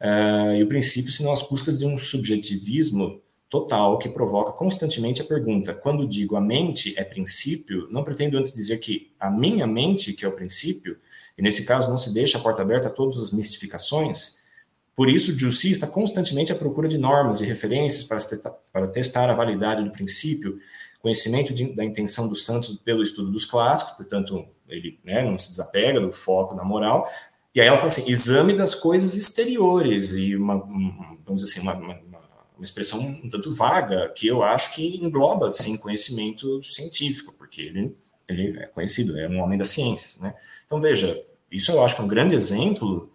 uh, 0.00 0.54
e 0.54 0.62
o 0.62 0.68
princípio, 0.68 1.10
senão 1.10 1.32
às 1.32 1.42
custas 1.42 1.80
de 1.80 1.86
um 1.86 1.98
subjetivismo 1.98 3.20
total 3.48 3.98
que 3.98 4.08
provoca 4.08 4.52
constantemente 4.52 5.22
a 5.22 5.24
pergunta: 5.24 5.74
quando 5.74 6.06
digo 6.06 6.36
a 6.36 6.40
mente 6.40 6.94
é 6.96 7.04
princípio, 7.04 7.88
não 7.90 8.04
pretendo 8.04 8.38
antes 8.38 8.52
dizer 8.52 8.78
que 8.78 9.12
a 9.18 9.30
minha 9.30 9.66
mente, 9.66 10.12
que 10.12 10.24
é 10.24 10.28
o 10.28 10.32
princípio, 10.32 10.98
e 11.36 11.42
nesse 11.42 11.64
caso 11.64 11.90
não 11.90 11.98
se 11.98 12.12
deixa 12.12 12.38
a 12.38 12.40
porta 12.40 12.62
aberta 12.62 12.88
a 12.88 12.90
todas 12.90 13.18
as 13.18 13.30
mistificações. 13.30 14.44
Por 14.94 15.10
isso, 15.10 15.38
Jussi 15.38 15.72
está 15.72 15.86
constantemente 15.86 16.50
à 16.52 16.54
procura 16.54 16.88
de 16.88 16.96
normas 16.96 17.42
e 17.42 17.44
referências 17.44 18.04
para 18.04 18.18
para 18.72 18.88
testar 18.88 19.28
a 19.28 19.34
validade 19.34 19.84
do 19.84 19.90
princípio, 19.90 20.58
conhecimento 21.00 21.54
de, 21.54 21.72
da 21.74 21.84
intenção 21.84 22.28
dos 22.28 22.44
santos 22.44 22.76
pelo 22.76 23.02
estudo 23.02 23.30
dos 23.30 23.44
clássicos, 23.44 23.94
portanto, 23.94 24.46
ele 24.68 24.98
né, 25.04 25.22
não 25.22 25.38
se 25.38 25.50
desapega 25.50 26.00
do 26.00 26.12
foco 26.12 26.54
na 26.54 26.64
moral. 26.64 27.08
E 27.54 27.60
aí 27.60 27.66
ela 27.66 27.76
fala 27.76 27.88
assim: 27.88 28.10
exame 28.10 28.54
das 28.54 28.74
coisas 28.74 29.14
exteriores, 29.14 30.12
e 30.14 30.36
uma, 30.36 30.58
vamos 30.58 31.42
dizer 31.42 31.50
assim, 31.50 31.60
uma, 31.60 31.74
uma, 31.74 32.00
uma 32.56 32.64
expressão 32.64 33.00
um 33.00 33.28
tanto 33.28 33.52
vaga, 33.52 34.08
que 34.10 34.26
eu 34.26 34.42
acho 34.42 34.74
que 34.74 34.96
engloba, 34.96 35.50
sim, 35.50 35.76
conhecimento 35.76 36.62
científico, 36.62 37.34
porque 37.38 37.62
ele 37.62 37.96
ele 38.28 38.58
é 38.58 38.66
conhecido, 38.66 39.18
é 39.18 39.28
um 39.28 39.40
homem 39.40 39.58
das 39.58 39.68
ciências, 39.68 40.18
né? 40.18 40.34
Então, 40.66 40.80
veja, 40.80 41.22
isso 41.50 41.70
eu 41.72 41.84
acho 41.84 41.94
que 41.94 42.00
é 42.00 42.04
um 42.04 42.08
grande 42.08 42.34
exemplo 42.34 43.12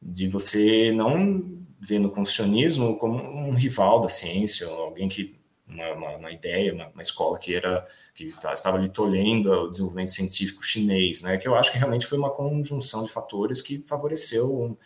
de 0.00 0.28
você 0.28 0.90
não 0.92 1.62
ver 1.80 1.98
no 1.98 2.10
confucionismo 2.10 2.96
como 2.96 3.22
um 3.22 3.52
rival 3.52 4.00
da 4.00 4.08
ciência, 4.08 4.68
ou 4.68 4.84
alguém 4.84 5.08
que 5.08 5.34
uma, 5.66 5.92
uma, 5.92 6.16
uma 6.16 6.32
ideia, 6.32 6.74
uma, 6.74 6.88
uma, 6.88 7.02
escola 7.02 7.38
que 7.38 7.54
era 7.54 7.86
que 8.14 8.24
estava 8.52 8.76
ali 8.76 8.88
tolhendo 8.88 9.50
o 9.50 9.70
desenvolvimento 9.70 10.10
científico 10.10 10.62
chinês, 10.62 11.22
né? 11.22 11.36
Que 11.38 11.48
eu 11.48 11.54
acho 11.54 11.72
que 11.72 11.78
realmente 11.78 12.06
foi 12.06 12.18
uma 12.18 12.30
conjunção 12.30 13.04
de 13.04 13.10
fatores 13.10 13.62
que 13.62 13.78
favoreceu 13.86 14.54
um, 14.54 14.76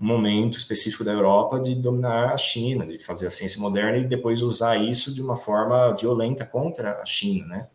um 0.00 0.06
momento 0.06 0.56
específico 0.56 1.04
da 1.04 1.12
Europa 1.12 1.60
de 1.60 1.74
dominar 1.74 2.32
a 2.32 2.36
China, 2.36 2.86
de 2.86 2.98
fazer 2.98 3.26
a 3.26 3.30
ciência 3.30 3.60
moderna 3.60 3.98
e 3.98 4.06
depois 4.06 4.40
usar 4.40 4.76
isso 4.76 5.12
de 5.14 5.20
uma 5.20 5.36
forma 5.36 5.92
violenta 5.94 6.46
contra 6.46 7.00
a 7.02 7.04
China, 7.04 7.46
né? 7.46 7.68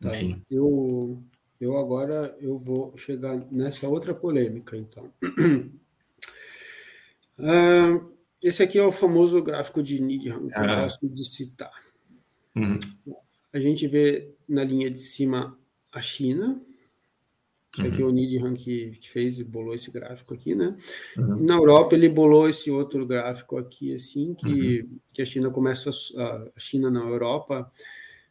Tá. 0.00 0.08
Enfim. 0.10 0.42
Eu, 0.50 1.22
eu 1.60 1.76
agora 1.76 2.36
eu 2.40 2.58
vou 2.58 2.96
chegar 2.96 3.36
nessa 3.52 3.88
outra 3.88 4.14
polêmica, 4.14 4.76
então. 4.76 5.12
Uh, 7.38 8.12
esse 8.42 8.62
aqui 8.62 8.78
é 8.78 8.84
o 8.84 8.92
famoso 8.92 9.42
gráfico 9.42 9.82
de 9.82 10.00
Needham, 10.00 10.48
que 10.48 10.54
ah. 10.58 10.64
eu 10.64 10.82
gosto 10.82 11.08
de 11.08 11.24
citar. 11.24 11.72
Uhum. 12.54 12.78
A 13.52 13.58
gente 13.58 13.86
vê 13.86 14.30
na 14.48 14.62
linha 14.62 14.90
de 14.90 15.00
cima 15.00 15.58
a 15.92 16.00
China, 16.00 16.60
que 17.72 17.82
uhum. 17.82 17.88
aqui 17.88 18.02
é 18.02 18.04
o 18.04 18.12
Needham 18.12 18.54
que, 18.54 18.90
que 19.00 19.10
fez 19.10 19.38
e 19.38 19.44
bolou 19.44 19.74
esse 19.74 19.90
gráfico 19.90 20.34
aqui, 20.34 20.54
né? 20.54 20.76
Uhum. 21.16 21.44
Na 21.44 21.54
Europa 21.54 21.94
ele 21.94 22.08
bolou 22.08 22.48
esse 22.48 22.70
outro 22.70 23.06
gráfico 23.06 23.56
aqui, 23.56 23.94
assim, 23.94 24.34
que, 24.34 24.80
uhum. 24.80 24.98
que 25.12 25.22
a 25.22 25.24
China 25.24 25.50
começa, 25.50 25.90
a 25.90 26.60
China 26.60 26.90
na 26.90 27.00
Europa 27.00 27.70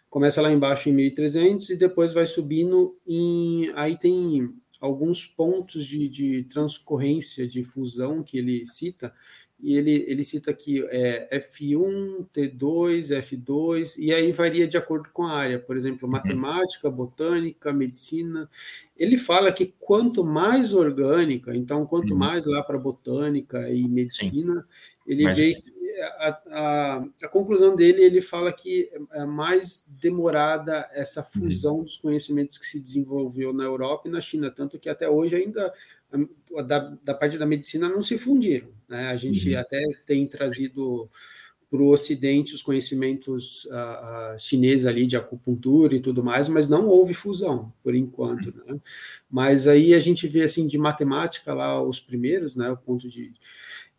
começa 0.10 0.42
lá 0.42 0.52
embaixo 0.52 0.90
em 0.90 0.94
1300 0.94 1.70
e 1.70 1.76
depois 1.76 2.14
vai 2.14 2.26
subindo 2.26 2.98
em 3.06 3.70
aí 3.76 3.98
tem 3.98 4.54
alguns 4.80 5.26
pontos 5.26 5.86
de, 5.86 6.08
de 6.08 6.44
transcorrência 6.46 7.48
de 7.48 7.64
fusão 7.64 8.24
que 8.24 8.38
ele 8.38 8.66
cita 8.66 9.14
e 9.60 9.76
ele, 9.76 10.06
ele 10.08 10.24
cita 10.24 10.52
aqui 10.52 10.86
é, 10.90 11.40
F1, 11.40 12.28
T2, 12.34 13.10
F2, 13.10 13.96
e 13.98 14.14
aí 14.14 14.32
varia 14.32 14.68
de 14.68 14.78
acordo 14.78 15.10
com 15.12 15.24
a 15.24 15.34
área, 15.34 15.58
por 15.58 15.76
exemplo, 15.76 16.08
uhum. 16.08 16.12
matemática, 16.12 16.90
botânica, 16.92 17.74
medicina. 17.74 18.48
Ele 18.96 19.18
fala 19.18 19.52
que 19.52 19.74
quanto 19.80 20.24
mais 20.24 20.74
orgânica, 20.74 21.56
então 21.56 21.88
quanto 21.88 22.14
uhum. 22.14 22.20
mais 22.20 22.46
lá 22.46 22.62
para 22.62 22.78
botânica 22.78 23.70
e 23.72 23.88
medicina, 23.88 24.62
Sim. 24.62 24.68
ele 25.08 25.24
Mas... 25.24 25.38
vê 25.38 25.56
a, 26.20 26.40
a, 26.52 27.06
a, 27.24 27.28
conclusão 27.28 27.76
dele, 27.76 28.04
ele 28.04 28.22
fala 28.22 28.54
que 28.54 28.90
é 29.12 29.26
mais 29.26 29.86
demorada 30.00 30.88
essa 30.94 31.22
uhum. 31.22 31.42
fusão 31.42 31.84
dos 31.84 31.98
conhecimentos 31.98 32.60
que 32.60 32.66
se 32.68 32.80
desenvolveu 32.80 33.52
na 33.52 33.64
Europa 33.64 34.08
e 34.08 34.12
na 34.12 34.22
China, 34.22 34.52
tanto 34.52 34.78
que 34.78 34.90
até 34.90 35.10
hoje 35.10 35.36
ainda 35.36 35.74
da, 36.66 36.80
da 37.04 37.14
parte 37.14 37.38
da 37.38 37.46
medicina 37.46 37.90
não 37.90 38.02
se 38.02 38.18
fundiram. 38.18 38.70
Né? 38.88 39.08
A 39.08 39.18
gente 39.18 39.54
uhum. 39.54 39.60
até 39.60 39.82
tem 40.06 40.26
trazido 40.26 41.10
para 41.70 41.82
o 41.82 41.90
Ocidente 41.90 42.56
os 42.56 42.62
conhecimentos 42.62 43.66
uh, 43.66 44.36
uh, 44.36 44.40
chineses 44.40 44.86
ali 44.86 45.06
de 45.06 45.18
acupuntura 45.18 45.96
e 45.96 46.00
tudo 46.00 46.24
mais, 46.24 46.48
mas 46.48 46.68
não 46.68 46.88
houve 46.88 47.14
fusão 47.14 47.74
por 47.84 47.94
enquanto. 47.94 48.54
Né? 48.56 48.80
Mas 49.30 49.68
aí 49.68 49.94
a 49.94 50.00
gente 50.00 50.28
vê 50.28 50.44
assim 50.44 50.66
de 50.66 50.78
matemática 50.78 51.54
lá 51.54 51.82
os 51.82 52.00
primeiros, 52.00 52.56
né? 52.56 52.70
O 52.70 52.78
ponto 52.78 53.10
de 53.10 53.34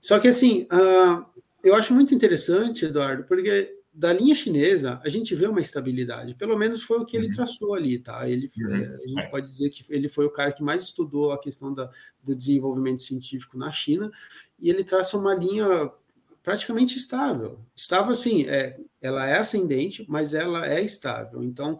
só 0.00 0.18
que 0.18 0.28
assim 0.28 0.62
uh, 0.72 1.24
eu 1.62 1.74
acho 1.74 1.92
muito 1.92 2.14
interessante, 2.14 2.86
Eduardo, 2.86 3.24
porque 3.24 3.77
da 3.98 4.12
linha 4.12 4.32
chinesa 4.32 5.00
a 5.04 5.08
gente 5.08 5.34
vê 5.34 5.48
uma 5.48 5.60
estabilidade. 5.60 6.32
Pelo 6.36 6.56
menos 6.56 6.84
foi 6.84 6.98
o 6.98 7.04
que 7.04 7.16
ele 7.16 7.26
uhum. 7.26 7.32
traçou 7.32 7.74
ali, 7.74 7.98
tá? 7.98 8.28
Ele, 8.28 8.48
uhum. 8.56 8.72
é, 8.72 8.94
a 8.94 9.08
gente 9.08 9.28
pode 9.28 9.48
dizer 9.48 9.70
que 9.70 9.84
ele 9.92 10.08
foi 10.08 10.24
o 10.24 10.30
cara 10.30 10.52
que 10.52 10.62
mais 10.62 10.84
estudou 10.84 11.32
a 11.32 11.38
questão 11.38 11.74
da, 11.74 11.90
do 12.22 12.32
desenvolvimento 12.32 13.02
científico 13.02 13.58
na 13.58 13.72
China 13.72 14.08
e 14.56 14.70
ele 14.70 14.84
traça 14.84 15.18
uma 15.18 15.34
linha 15.34 15.90
praticamente 16.44 16.96
estável. 16.96 17.58
Estava 17.74 18.12
assim, 18.12 18.44
é, 18.46 18.78
ela 19.02 19.26
é 19.26 19.36
ascendente, 19.36 20.06
mas 20.08 20.32
ela 20.32 20.64
é 20.72 20.80
estável. 20.80 21.42
Então, 21.42 21.76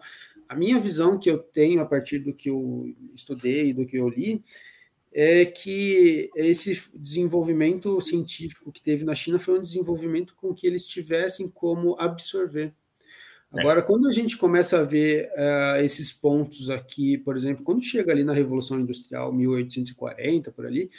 a 0.49 0.55
minha 0.55 0.77
visão 0.77 1.17
que 1.17 1.31
eu 1.31 1.39
tenho 1.39 1.81
a 1.81 1.85
partir 1.85 2.19
do 2.19 2.33
que 2.33 2.49
eu 2.49 2.93
estudei, 3.15 3.73
do 3.73 3.85
que 3.85 3.95
eu 3.95 4.09
li, 4.09 4.43
é 5.11 5.45
que 5.45 6.29
esse 6.35 6.89
desenvolvimento 6.95 7.99
científico 7.99 8.71
que 8.71 8.81
teve 8.81 9.03
na 9.03 9.15
China 9.15 9.39
foi 9.39 9.57
um 9.57 9.63
desenvolvimento 9.63 10.35
com 10.35 10.53
que 10.53 10.67
eles 10.67 10.85
tivessem 10.85 11.49
como 11.49 11.95
absorver. 11.99 12.71
Agora, 13.51 13.79
é. 13.79 13.83
quando 13.83 14.07
a 14.07 14.11
gente 14.11 14.37
começa 14.37 14.79
a 14.79 14.83
ver 14.83 15.27
uh, 15.31 15.81
esses 15.83 16.13
pontos 16.13 16.69
aqui, 16.69 17.17
por 17.17 17.35
exemplo, 17.35 17.63
quando 17.63 17.83
chega 17.83 18.11
ali 18.11 18.23
na 18.23 18.33
Revolução 18.33 18.79
Industrial, 18.79 19.33
1840, 19.33 20.51
por 20.51 20.67
ali, 20.67 20.91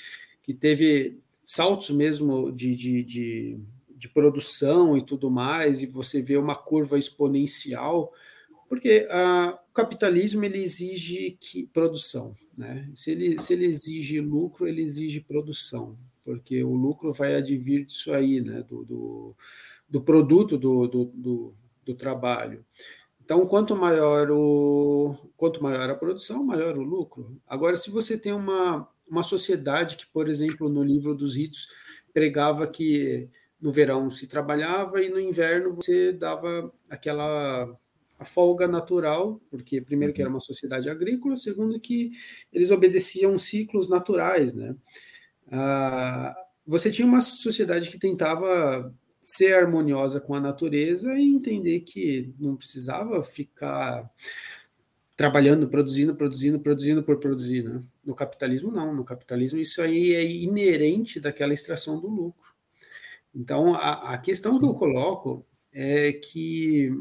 que 0.43 0.53
teve 0.53 1.21
saltos 1.45 1.91
mesmo 1.91 2.51
de, 2.51 2.75
de, 2.75 3.03
de, 3.05 3.59
de 3.89 4.09
produção 4.09 4.97
e 4.97 5.03
tudo 5.03 5.31
mais, 5.31 5.81
e 5.81 5.87
você 5.87 6.21
vê 6.21 6.37
uma 6.37 6.57
curva 6.57 6.99
exponencial, 6.99 8.13
porque 8.71 9.09
o 9.11 9.73
capitalismo 9.75 10.45
ele 10.45 10.63
exige 10.63 11.37
que 11.41 11.67
produção, 11.67 12.33
né? 12.57 12.89
Se 12.95 13.11
ele, 13.11 13.37
se 13.37 13.53
ele 13.53 13.67
exige 13.67 14.21
lucro, 14.21 14.69
ele 14.69 14.81
exige 14.81 15.21
produção, 15.21 15.99
porque 16.25 16.63
o 16.63 16.73
lucro 16.73 17.13
vai 17.13 17.35
advir 17.35 17.85
disso 17.85 18.13
aí, 18.13 18.41
né? 18.41 18.63
Do, 18.63 18.85
do, 18.85 19.37
do 19.89 20.01
produto 20.01 20.57
do, 20.57 20.87
do, 20.87 21.05
do, 21.07 21.55
do 21.85 21.95
trabalho. 21.97 22.65
Então, 23.25 23.45
quanto 23.45 23.75
maior 23.75 24.31
o 24.31 25.17
quanto 25.37 25.61
maior 25.61 25.91
a 25.91 25.97
produção, 25.97 26.45
maior 26.45 26.79
o 26.79 26.83
lucro. 26.83 27.37
Agora, 27.49 27.77
se 27.77 27.91
você 27.91 28.17
tem 28.17 28.33
uma, 28.33 28.89
uma 29.05 29.25
sociedade 29.25 29.97
que, 29.97 30.07
por 30.07 30.29
exemplo, 30.29 30.69
no 30.69 30.85
livro 30.85 31.13
dos 31.13 31.35
ritos 31.35 31.67
pregava 32.13 32.69
que 32.69 33.29
no 33.61 33.73
verão 33.73 34.09
se 34.13 34.29
trabalhava 34.29 35.03
e 35.03 35.11
no 35.11 35.19
inverno 35.19 35.75
você 35.75 36.13
dava 36.13 36.73
aquela 36.89 37.77
a 38.21 38.25
folga 38.25 38.69
natural, 38.69 39.41
porque 39.51 39.81
primeiro 39.81 40.13
que 40.13 40.21
era 40.21 40.29
uhum. 40.29 40.37
uma 40.37 40.41
sociedade 40.41 40.91
agrícola, 40.91 41.39
segundo 41.39 41.81
que 41.81 42.11
eles 42.53 42.71
obedeciam 42.71 43.39
ciclos 43.39 43.89
naturais, 43.89 44.53
né? 44.53 44.77
Ah, 45.51 46.37
você 46.67 46.91
tinha 46.91 47.09
uma 47.09 47.23
sociedade 47.23 47.91
que 47.91 47.99
tentava 47.99 48.95
ser 49.23 49.55
harmoniosa 49.55 50.21
com 50.21 50.35
a 50.35 50.41
natureza 50.41 51.15
e 51.15 51.25
entender 51.25 51.81
que 51.81 52.35
não 52.39 52.57
precisava 52.57 53.23
ficar 53.23 54.11
trabalhando, 55.17 55.69
produzindo, 55.69 56.15
produzindo, 56.15 56.61
produzindo 56.61 57.03
por 57.03 57.19
produzir. 57.19 57.63
Né? 57.65 57.81
No 58.05 58.15
capitalismo, 58.15 58.71
não. 58.71 58.95
No 58.95 59.05
capitalismo, 59.05 59.59
isso 59.59 59.81
aí 59.81 60.15
é 60.15 60.25
inerente 60.25 61.19
daquela 61.21 61.55
extração 61.55 61.99
do 61.99 62.09
lucro. 62.09 62.55
Então, 63.35 63.75
a, 63.75 64.15
a 64.15 64.19
questão 64.19 64.59
que 64.59 64.65
eu 64.65 64.75
coloco 64.75 65.47
é 65.73 66.13
que 66.13 66.93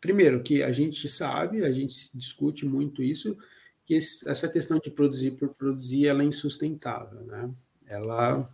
primeiro, 0.00 0.42
que 0.42 0.62
a 0.62 0.72
gente 0.72 1.08
sabe, 1.08 1.64
a 1.64 1.72
gente 1.72 2.10
discute 2.14 2.64
muito 2.64 3.02
isso, 3.02 3.36
que 3.84 3.94
essa 3.94 4.48
questão 4.48 4.78
de 4.78 4.90
produzir 4.90 5.32
por 5.32 5.50
produzir, 5.50 6.06
ela 6.06 6.22
é 6.22 6.26
insustentável, 6.26 7.20
né? 7.22 7.50
Ela... 7.86 8.48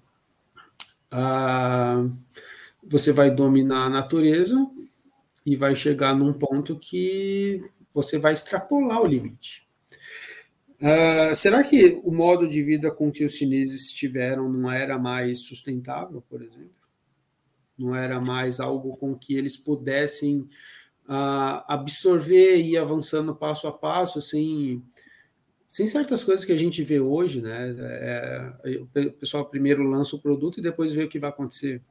Ah, 1.10 2.04
você 2.82 3.12
vai 3.12 3.30
dominar 3.30 3.86
a 3.86 3.90
natureza 3.90 4.56
e 5.44 5.56
vai 5.56 5.74
chegar 5.74 6.14
num 6.14 6.32
ponto 6.32 6.78
que 6.78 7.62
você 7.92 8.18
vai 8.18 8.32
extrapolar 8.32 9.00
o 9.02 9.06
limite. 9.06 9.66
Uh, 10.78 11.34
será 11.34 11.64
que 11.64 12.00
o 12.04 12.12
modo 12.12 12.48
de 12.48 12.62
vida 12.62 12.90
com 12.90 13.10
que 13.10 13.24
os 13.24 13.32
chineses 13.32 13.92
tiveram 13.92 14.52
não 14.52 14.70
era 14.70 14.98
mais 14.98 15.40
sustentável, 15.40 16.22
por 16.28 16.42
exemplo? 16.42 16.70
Não 17.78 17.94
era 17.94 18.20
mais 18.20 18.60
algo 18.60 18.96
com 18.96 19.16
que 19.16 19.34
eles 19.34 19.56
pudessem 19.56 20.46
absorver 21.08 22.56
e 22.56 22.72
ir 22.72 22.78
avançando 22.78 23.34
passo 23.34 23.68
a 23.68 23.72
passo, 23.72 24.20
sem, 24.20 24.82
sem 25.68 25.86
certas 25.86 26.24
coisas 26.24 26.44
que 26.44 26.52
a 26.52 26.56
gente 26.56 26.82
vê 26.82 27.00
hoje, 27.00 27.40
né? 27.40 27.74
É, 27.78 28.80
o 28.80 29.12
pessoal 29.12 29.44
primeiro 29.44 29.82
lança 29.82 30.16
o 30.16 30.20
produto 30.20 30.58
e 30.58 30.62
depois 30.62 30.92
vê 30.92 31.04
o 31.04 31.08
que 31.08 31.18
vai 31.18 31.30
acontecer. 31.30 31.82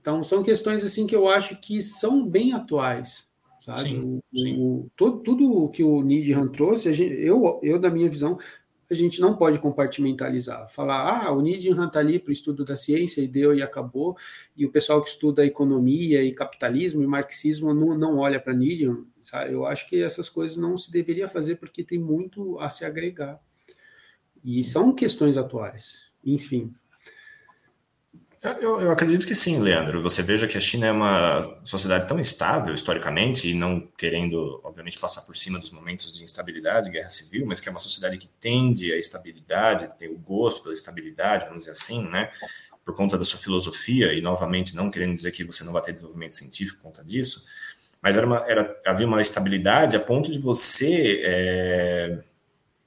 Então, 0.00 0.24
são 0.24 0.42
questões 0.42 0.82
assim 0.82 1.06
que 1.06 1.14
eu 1.14 1.28
acho 1.28 1.60
que 1.60 1.82
são 1.82 2.26
bem 2.26 2.54
atuais, 2.54 3.28
sabe? 3.60 3.80
Sim, 3.80 4.00
o, 4.00 4.38
sim. 4.38 4.56
O, 4.58 4.88
tudo 4.96 5.64
o 5.64 5.68
que 5.68 5.82
o 5.82 6.00
Nidhan 6.02 6.48
trouxe, 6.48 6.92
gente, 6.92 7.14
eu, 7.14 7.60
eu, 7.62 7.78
da 7.78 7.90
minha 7.90 8.08
visão, 8.08 8.38
a 8.90 8.94
gente 8.94 9.20
não 9.20 9.36
pode 9.36 9.58
compartimentalizar. 9.58 10.68
Falar, 10.68 11.26
ah, 11.26 11.32
o 11.32 11.40
Nietzsche 11.40 11.70
está 11.70 12.00
ali 12.00 12.18
para 12.18 12.30
o 12.30 12.32
estudo 12.32 12.64
da 12.64 12.76
ciência 12.76 13.20
e 13.20 13.28
deu 13.28 13.54
e 13.54 13.62
acabou, 13.62 14.16
e 14.56 14.66
o 14.66 14.70
pessoal 14.70 15.00
que 15.00 15.08
estuda 15.08 15.46
economia 15.46 16.22
e 16.24 16.34
capitalismo 16.34 17.00
e 17.02 17.06
marxismo 17.06 17.72
não, 17.72 17.96
não 17.96 18.18
olha 18.18 18.40
para 18.40 18.52
Nietzsche. 18.52 18.90
Sabe? 19.22 19.52
Eu 19.52 19.64
acho 19.64 19.88
que 19.88 20.02
essas 20.02 20.28
coisas 20.28 20.56
não 20.56 20.76
se 20.76 20.90
deveria 20.90 21.28
fazer 21.28 21.56
porque 21.56 21.84
tem 21.84 21.98
muito 21.98 22.58
a 22.58 22.68
se 22.68 22.84
agregar. 22.84 23.40
E 24.42 24.64
são 24.64 24.94
questões 24.94 25.36
atuais. 25.36 26.10
Enfim. 26.24 26.72
Eu, 28.42 28.80
eu, 28.80 28.90
acredito 28.90 29.26
que 29.26 29.34
sim, 29.34 29.60
Leandro. 29.60 30.00
Você 30.00 30.22
veja 30.22 30.48
que 30.48 30.56
a 30.56 30.60
China 30.60 30.86
é 30.86 30.92
uma 30.92 31.60
sociedade 31.62 32.08
tão 32.08 32.18
estável 32.18 32.74
historicamente 32.74 33.46
e 33.46 33.54
não 33.54 33.86
querendo, 33.98 34.58
obviamente, 34.64 34.98
passar 34.98 35.22
por 35.22 35.36
cima 35.36 35.58
dos 35.58 35.70
momentos 35.70 36.10
de 36.10 36.24
instabilidade, 36.24 36.90
guerra 36.90 37.10
civil, 37.10 37.44
mas 37.44 37.60
que 37.60 37.68
é 37.68 37.70
uma 37.70 37.78
sociedade 37.78 38.16
que 38.16 38.28
tende 38.40 38.94
à 38.94 38.96
estabilidade, 38.96 39.90
tem 39.98 40.08
o 40.08 40.16
gosto 40.16 40.62
pela 40.62 40.72
estabilidade, 40.72 41.44
vamos 41.44 41.64
dizer 41.64 41.72
assim, 41.72 42.08
né? 42.08 42.30
Por 42.82 42.96
conta 42.96 43.18
da 43.18 43.24
sua 43.24 43.38
filosofia 43.38 44.14
e, 44.14 44.22
novamente, 44.22 44.74
não 44.74 44.90
querendo 44.90 45.14
dizer 45.14 45.32
que 45.32 45.44
você 45.44 45.62
não 45.62 45.74
vai 45.74 45.82
ter 45.82 45.92
desenvolvimento 45.92 46.32
científico 46.32 46.78
por 46.78 46.84
conta 46.84 47.04
disso, 47.04 47.44
mas 48.00 48.16
era 48.16 48.26
uma, 48.26 48.38
era, 48.48 48.74
havia 48.86 49.06
uma 49.06 49.20
estabilidade 49.20 49.98
a 49.98 50.00
ponto 50.00 50.32
de 50.32 50.38
você 50.38 51.20
é, 51.22 52.18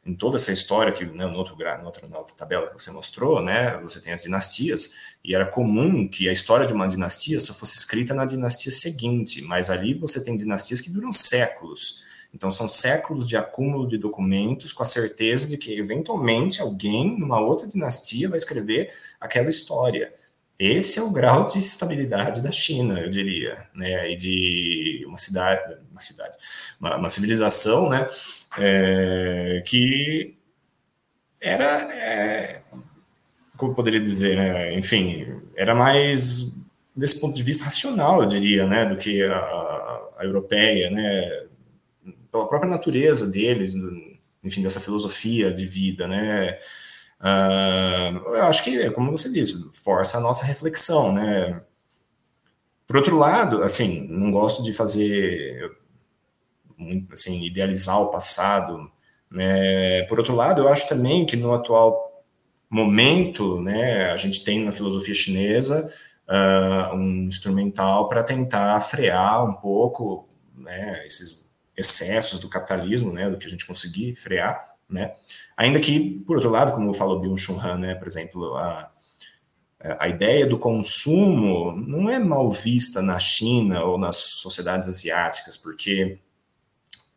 em 0.05 0.13
toda 0.13 0.35
essa 0.35 0.51
história 0.51 0.91
que 0.91 1.05
né, 1.05 1.25
no 1.25 1.37
outro, 1.37 1.55
no 1.55 1.85
outro, 1.85 2.09
na 2.09 2.17
outra 2.17 2.35
tabela 2.35 2.67
que 2.67 2.81
você 2.81 2.91
mostrou, 2.91 3.41
né, 3.41 3.77
você 3.77 3.99
tem 4.01 4.11
as 4.11 4.23
dinastias 4.23 4.95
e 5.23 5.33
era 5.33 5.45
comum 5.45 6.07
que 6.07 6.27
a 6.27 6.31
história 6.31 6.67
de 6.67 6.73
uma 6.73 6.87
dinastia 6.87 7.39
só 7.39 7.53
fosse 7.53 7.77
escrita 7.77 8.13
na 8.13 8.25
dinastia 8.25 8.71
seguinte, 8.71 9.41
mas 9.41 9.69
ali 9.69 9.93
você 9.93 10.21
tem 10.21 10.35
dinastias 10.35 10.81
que 10.81 10.89
duram 10.89 11.11
séculos. 11.11 12.01
Então 12.33 12.51
são 12.51 12.67
séculos 12.67 13.27
de 13.27 13.37
acúmulo 13.37 13.87
de 13.87 13.97
documentos 13.97 14.73
com 14.73 14.83
a 14.83 14.85
certeza 14.85 15.47
de 15.47 15.57
que 15.57 15.77
eventualmente 15.77 16.59
alguém 16.59 17.17
numa 17.17 17.39
outra 17.39 17.67
dinastia 17.67 18.27
vai 18.27 18.37
escrever 18.37 18.91
aquela 19.21 19.49
história. 19.49 20.13
Esse 20.57 20.99
é 20.99 21.01
o 21.01 21.11
grau 21.11 21.47
de 21.47 21.57
estabilidade 21.57 22.41
da 22.41 22.51
China, 22.51 22.99
eu 22.99 23.09
diria, 23.09 23.67
né, 23.73 24.11
e 24.11 24.15
de 24.15 25.03
uma 25.07 25.17
cidade, 25.17 25.77
uma 25.91 25.99
cidade, 25.99 26.37
uma, 26.79 26.95
uma 26.95 27.09
civilização, 27.09 27.89
né, 27.89 28.07
é, 28.57 29.63
que 29.65 30.35
era, 31.41 31.93
é, 31.93 32.61
como 33.57 33.75
poderia 33.75 33.99
dizer, 33.99 34.35
né? 34.37 34.73
enfim, 34.77 35.41
era 35.55 35.75
mais 35.75 36.55
desse 36.95 37.19
ponto 37.19 37.35
de 37.35 37.43
vista 37.43 37.65
racional, 37.65 38.21
eu 38.21 38.27
diria, 38.27 38.67
né, 38.67 38.85
do 38.85 38.95
que 38.97 39.23
a, 39.23 39.35
a 40.17 40.19
europeia, 40.23 40.91
né, 40.91 41.47
pela 42.31 42.47
própria 42.47 42.69
natureza 42.69 43.27
deles, 43.27 43.73
enfim, 44.43 44.61
dessa 44.61 44.79
filosofia 44.79 45.51
de 45.51 45.65
vida, 45.65 46.07
né, 46.07 46.59
uh, 47.19 48.35
eu 48.35 48.43
acho 48.43 48.63
que, 48.63 48.89
como 48.91 49.11
você 49.11 49.31
disse, 49.31 49.69
força 49.73 50.17
a 50.17 50.21
nossa 50.21 50.45
reflexão, 50.45 51.11
né, 51.11 51.61
por 52.85 52.97
outro 52.97 53.17
lado, 53.17 53.63
assim, 53.63 54.07
não 54.07 54.29
gosto 54.29 54.61
de 54.61 54.71
fazer 54.73 55.71
assim, 57.11 57.43
idealizar 57.43 58.01
o 58.01 58.09
passado. 58.09 58.89
Né? 59.29 60.03
Por 60.03 60.19
outro 60.19 60.35
lado, 60.35 60.61
eu 60.61 60.67
acho 60.67 60.87
também 60.87 61.25
que 61.25 61.35
no 61.35 61.53
atual 61.53 62.13
momento, 62.69 63.61
né, 63.61 64.11
a 64.11 64.17
gente 64.17 64.43
tem 64.43 64.63
na 64.63 64.71
filosofia 64.71 65.13
chinesa 65.13 65.93
uh, 66.27 66.95
um 66.95 67.25
instrumental 67.25 68.07
para 68.07 68.23
tentar 68.23 68.81
frear 68.81 69.45
um 69.45 69.53
pouco 69.53 70.27
né, 70.57 71.05
esses 71.05 71.51
excessos 71.77 72.39
do 72.39 72.49
capitalismo, 72.49 73.13
né, 73.13 73.29
do 73.29 73.37
que 73.37 73.45
a 73.45 73.49
gente 73.49 73.65
conseguir 73.65 74.15
frear, 74.15 74.73
né? 74.89 75.13
Ainda 75.55 75.79
que, 75.79 76.21
por 76.25 76.37
outro 76.37 76.51
lado, 76.51 76.71
como 76.71 76.93
falou 76.93 77.19
Byung-Chul 77.19 77.59
Han, 77.59 77.77
né, 77.77 77.95
por 77.95 78.07
exemplo, 78.07 78.55
a, 78.55 78.91
a 79.99 80.07
ideia 80.07 80.47
do 80.47 80.57
consumo 80.57 81.73
não 81.75 82.09
é 82.09 82.17
mal 82.17 82.49
vista 82.49 83.01
na 83.01 83.19
China 83.19 83.83
ou 83.83 83.97
nas 83.97 84.17
sociedades 84.17 84.87
asiáticas, 84.87 85.57
porque 85.57 86.19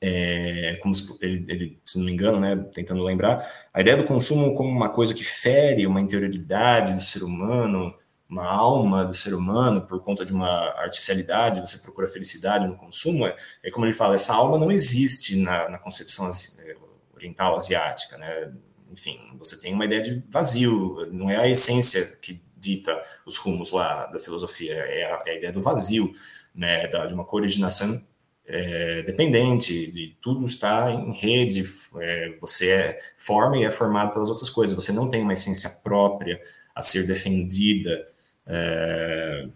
é, 0.08 0.76
como 0.76 0.94
se, 0.94 1.04
ele, 1.20 1.44
ele, 1.48 1.80
se 1.84 1.98
não 1.98 2.06
me 2.06 2.12
engano, 2.12 2.38
né, 2.38 2.56
tentando 2.72 3.02
lembrar, 3.02 3.44
a 3.74 3.80
ideia 3.80 3.96
do 3.96 4.04
consumo 4.04 4.54
como 4.54 4.70
uma 4.70 4.88
coisa 4.88 5.12
que 5.12 5.24
fere 5.24 5.84
uma 5.84 6.00
interioridade 6.00 6.92
do 6.92 7.00
ser 7.00 7.24
humano, 7.24 7.92
uma 8.28 8.46
alma 8.46 9.04
do 9.04 9.14
ser 9.14 9.34
humano 9.34 9.82
por 9.82 10.00
conta 10.00 10.24
de 10.24 10.32
uma 10.32 10.48
artificialidade, 10.78 11.60
você 11.60 11.78
procura 11.78 12.06
felicidade 12.06 12.68
no 12.68 12.76
consumo, 12.76 13.26
é, 13.26 13.34
é 13.64 13.70
como 13.70 13.84
ele 13.84 13.92
fala, 13.92 14.14
essa 14.14 14.32
alma 14.32 14.56
não 14.56 14.70
existe 14.70 15.40
na, 15.40 15.68
na 15.68 15.78
concepção 15.78 16.30
é, 16.30 16.76
oriental 17.12 17.56
asiática, 17.56 18.16
né? 18.16 18.52
Enfim, 18.92 19.18
você 19.36 19.60
tem 19.60 19.74
uma 19.74 19.84
ideia 19.84 20.00
de 20.00 20.22
vazio, 20.30 21.08
não 21.12 21.28
é 21.28 21.36
a 21.36 21.48
essência 21.48 22.16
que 22.22 22.40
dita 22.56 23.02
os 23.26 23.36
rumos 23.36 23.72
lá 23.72 24.06
da 24.06 24.20
filosofia, 24.20 24.74
é 24.74 25.04
a, 25.04 25.22
é 25.26 25.30
a 25.32 25.34
ideia 25.36 25.52
do 25.52 25.60
vazio, 25.60 26.12
né, 26.54 26.86
da, 26.86 27.06
de 27.06 27.12
uma 27.12 27.24
coordenação 27.24 28.00
é, 28.48 29.02
dependente, 29.02 29.90
de 29.90 30.16
tudo 30.20 30.44
estar 30.46 30.92
em 30.92 31.12
rede, 31.12 31.64
é, 32.00 32.34
você 32.40 32.70
é, 32.70 33.00
forma 33.18 33.58
e 33.58 33.64
é 33.64 33.70
formado 33.70 34.12
pelas 34.12 34.30
outras 34.30 34.48
coisas, 34.48 34.76
você 34.76 34.92
não 34.92 35.10
tem 35.10 35.22
uma 35.22 35.32
essência 35.32 35.68
própria 35.82 36.40
a 36.74 36.82
ser 36.82 37.06
defendida, 37.06 38.06
é, 38.46 39.48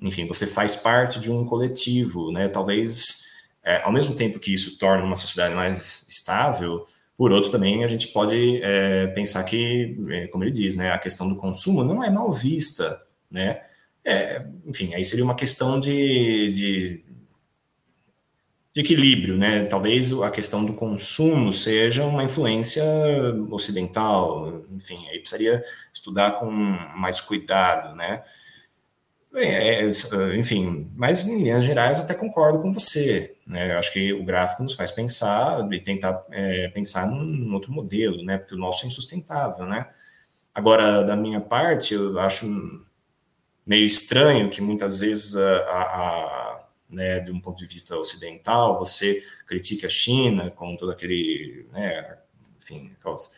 enfim, 0.00 0.26
você 0.26 0.46
faz 0.46 0.76
parte 0.76 1.20
de 1.20 1.30
um 1.30 1.44
coletivo, 1.44 2.32
né? 2.32 2.48
Talvez, 2.48 3.24
é, 3.62 3.82
ao 3.82 3.92
mesmo 3.92 4.14
tempo 4.14 4.38
que 4.38 4.54
isso 4.54 4.78
torna 4.78 5.04
uma 5.04 5.16
sociedade 5.16 5.54
mais 5.54 6.06
estável, 6.08 6.86
por 7.16 7.32
outro 7.32 7.50
também 7.50 7.84
a 7.84 7.86
gente 7.88 8.08
pode 8.08 8.62
é, 8.62 9.08
pensar 9.08 9.42
que, 9.42 9.98
é, 10.08 10.28
como 10.28 10.44
ele 10.44 10.52
diz, 10.52 10.76
né, 10.76 10.92
a 10.92 10.98
questão 10.98 11.28
do 11.28 11.36
consumo 11.36 11.82
não 11.82 12.02
é 12.02 12.08
mal 12.08 12.32
vista, 12.32 13.02
né? 13.30 13.62
Enfim, 14.64 14.94
aí 14.94 15.04
seria 15.04 15.24
uma 15.24 15.34
questão 15.34 15.78
de, 15.78 16.50
de, 16.52 17.04
de, 18.78 18.80
equilíbrio, 18.80 19.36
né? 19.36 19.64
Talvez 19.64 20.12
a 20.12 20.30
questão 20.30 20.64
do 20.64 20.72
consumo 20.72 21.52
seja 21.52 22.04
uma 22.04 22.24
influência 22.24 22.84
ocidental, 23.50 24.62
enfim, 24.70 25.06
aí 25.08 25.18
precisaria 25.18 25.62
estudar 25.92 26.32
com 26.32 26.50
mais 26.50 27.20
cuidado, 27.20 27.94
né? 27.96 28.22
É, 29.34 29.84
é, 29.84 30.36
enfim, 30.36 30.90
mas 30.96 31.26
em 31.26 31.38
linhas 31.38 31.62
gerais 31.62 32.00
até 32.00 32.14
concordo 32.14 32.60
com 32.60 32.72
você. 32.72 33.36
Né? 33.46 33.72
Eu 33.72 33.78
acho 33.78 33.92
que 33.92 34.12
o 34.12 34.24
gráfico 34.24 34.62
nos 34.62 34.74
faz 34.74 34.90
pensar 34.90 35.70
e 35.72 35.80
tentar 35.80 36.24
é, 36.30 36.68
pensar 36.68 37.06
num, 37.06 37.52
outro 37.54 37.72
modelo, 37.72 38.22
né? 38.24 38.38
Porque 38.38 38.54
o 38.54 38.58
nosso 38.58 38.84
é 38.84 38.88
insustentável, 38.88 39.66
né? 39.66 39.86
Agora, 40.54 41.02
da 41.04 41.14
minha 41.14 41.40
parte, 41.40 41.94
eu 41.94 42.18
acho 42.18 42.46
meio 43.66 43.84
estranho 43.84 44.50
que 44.50 44.60
muitas 44.60 45.00
vezes, 45.00 45.36
a, 45.36 45.58
a 45.58 46.47
né, 46.88 47.20
de 47.20 47.30
um 47.30 47.40
ponto 47.40 47.58
de 47.58 47.66
vista 47.66 47.96
ocidental, 47.96 48.78
você 48.78 49.22
critique 49.46 49.84
a 49.84 49.88
China 49.88 50.50
com 50.50 50.76
todo 50.76 50.90
aquele, 50.90 51.66
né, 51.72 52.18
enfim, 52.58 52.90
aquelas 52.98 53.30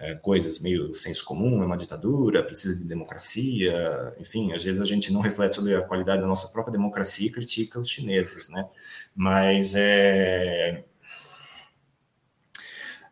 é, 0.00 0.14
coisas 0.14 0.58
meio 0.58 0.94
senso 0.94 1.24
comum, 1.24 1.62
é 1.62 1.66
uma 1.66 1.76
ditadura, 1.76 2.42
precisa 2.42 2.76
de 2.76 2.88
democracia, 2.88 4.14
enfim, 4.18 4.52
às 4.52 4.64
vezes 4.64 4.80
a 4.80 4.86
gente 4.86 5.12
não 5.12 5.20
reflete 5.20 5.54
sobre 5.54 5.74
a 5.74 5.82
qualidade 5.82 6.22
da 6.22 6.26
nossa 6.26 6.48
própria 6.48 6.72
democracia 6.72 7.26
e 7.26 7.30
critica 7.30 7.78
os 7.78 7.90
chineses, 7.90 8.48
né? 8.48 8.66
Mas 9.14 9.74
é. 9.76 10.84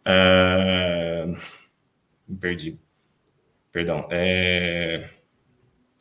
Uh, 0.06 1.36
me 2.26 2.36
perdi. 2.38 2.78
Perdão. 3.70 4.08
É, 4.10 5.10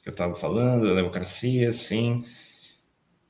eu 0.05 0.11
estava 0.11 0.33
falando, 0.35 0.87
da 0.87 0.95
democracia, 0.95 1.69
sim. 1.73 2.23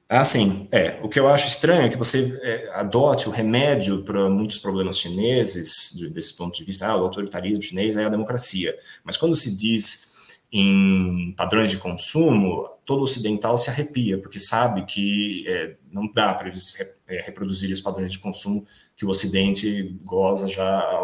Ah, 0.09 0.23
sim. 0.23 0.69
É, 0.71 0.99
o 1.03 1.09
que 1.09 1.19
eu 1.19 1.27
acho 1.27 1.49
estranho 1.49 1.85
é 1.85 1.89
que 1.89 1.97
você 1.97 2.39
é, 2.41 2.69
adote 2.73 3.27
o 3.27 3.31
remédio 3.31 4.03
para 4.03 4.29
muitos 4.29 4.57
problemas 4.57 4.97
chineses, 4.97 5.91
de, 5.93 6.09
desse 6.09 6.35
ponto 6.37 6.57
de 6.57 6.63
vista, 6.63 6.87
ah, 6.87 6.95
o 6.95 7.03
autoritarismo 7.03 7.61
chinês 7.61 7.97
é 7.97 8.05
a 8.05 8.09
democracia. 8.09 8.77
Mas 9.03 9.17
quando 9.17 9.35
se 9.35 9.55
diz 9.57 10.39
em 10.49 11.33
padrões 11.35 11.69
de 11.69 11.77
consumo, 11.77 12.69
todo 12.85 13.03
ocidental 13.03 13.57
se 13.57 13.69
arrepia, 13.69 14.17
porque 14.17 14.39
sabe 14.39 14.85
que 14.85 15.43
é, 15.45 15.75
não 15.91 16.09
dá 16.13 16.33
para 16.33 16.47
eles 16.47 16.79
é, 17.05 17.21
reproduzir 17.21 17.69
os 17.73 17.81
padrões 17.81 18.13
de 18.13 18.19
consumo 18.19 18.65
que 18.95 19.05
o 19.05 19.09
Ocidente 19.09 19.93
goza 20.05 20.47
já 20.47 20.63
há 20.63 20.95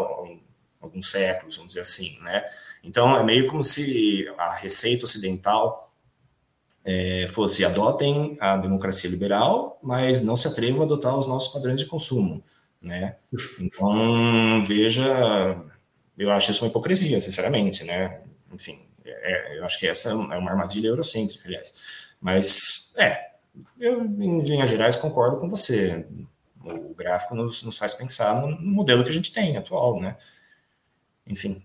alguns 0.80 1.10
séculos, 1.10 1.56
vamos 1.56 1.72
dizer 1.72 1.80
assim, 1.80 2.18
né? 2.22 2.42
Então, 2.82 3.14
é 3.16 3.22
meio 3.22 3.46
como 3.46 3.62
se 3.62 4.26
a 4.38 4.54
receita 4.54 5.04
ocidental 5.04 5.93
é, 6.84 7.26
fosse 7.28 7.64
adotem 7.64 8.36
a 8.40 8.56
democracia 8.56 9.08
liberal, 9.08 9.78
mas 9.82 10.22
não 10.22 10.36
se 10.36 10.46
atrevam 10.46 10.82
a 10.82 10.84
adotar 10.84 11.16
os 11.16 11.26
nossos 11.26 11.52
padrões 11.52 11.80
de 11.80 11.86
consumo, 11.86 12.44
né? 12.80 13.16
Então, 13.58 14.62
veja, 14.62 15.56
eu 16.18 16.30
acho 16.30 16.50
isso 16.50 16.64
uma 16.64 16.68
hipocrisia, 16.68 17.20
sinceramente, 17.20 17.82
né? 17.84 18.20
Enfim, 18.52 18.78
é, 19.04 19.58
eu 19.58 19.64
acho 19.64 19.78
que 19.78 19.86
essa 19.86 20.10
é 20.10 20.14
uma 20.14 20.50
armadilha 20.50 20.88
eurocêntrica, 20.88 21.48
aliás. 21.48 22.12
Mas, 22.20 22.92
é, 22.96 23.30
eu, 23.78 24.04
em 24.04 24.40
linhas 24.40 24.68
gerais, 24.68 24.96
concordo 24.96 25.38
com 25.38 25.48
você. 25.48 26.06
O 26.62 26.94
gráfico 26.94 27.34
nos, 27.34 27.62
nos 27.62 27.76
faz 27.76 27.94
pensar 27.94 28.40
no 28.40 28.58
modelo 28.60 29.04
que 29.04 29.10
a 29.10 29.12
gente 29.12 29.32
tem 29.32 29.56
atual, 29.56 30.00
né? 30.00 30.16
Enfim. 31.26 31.62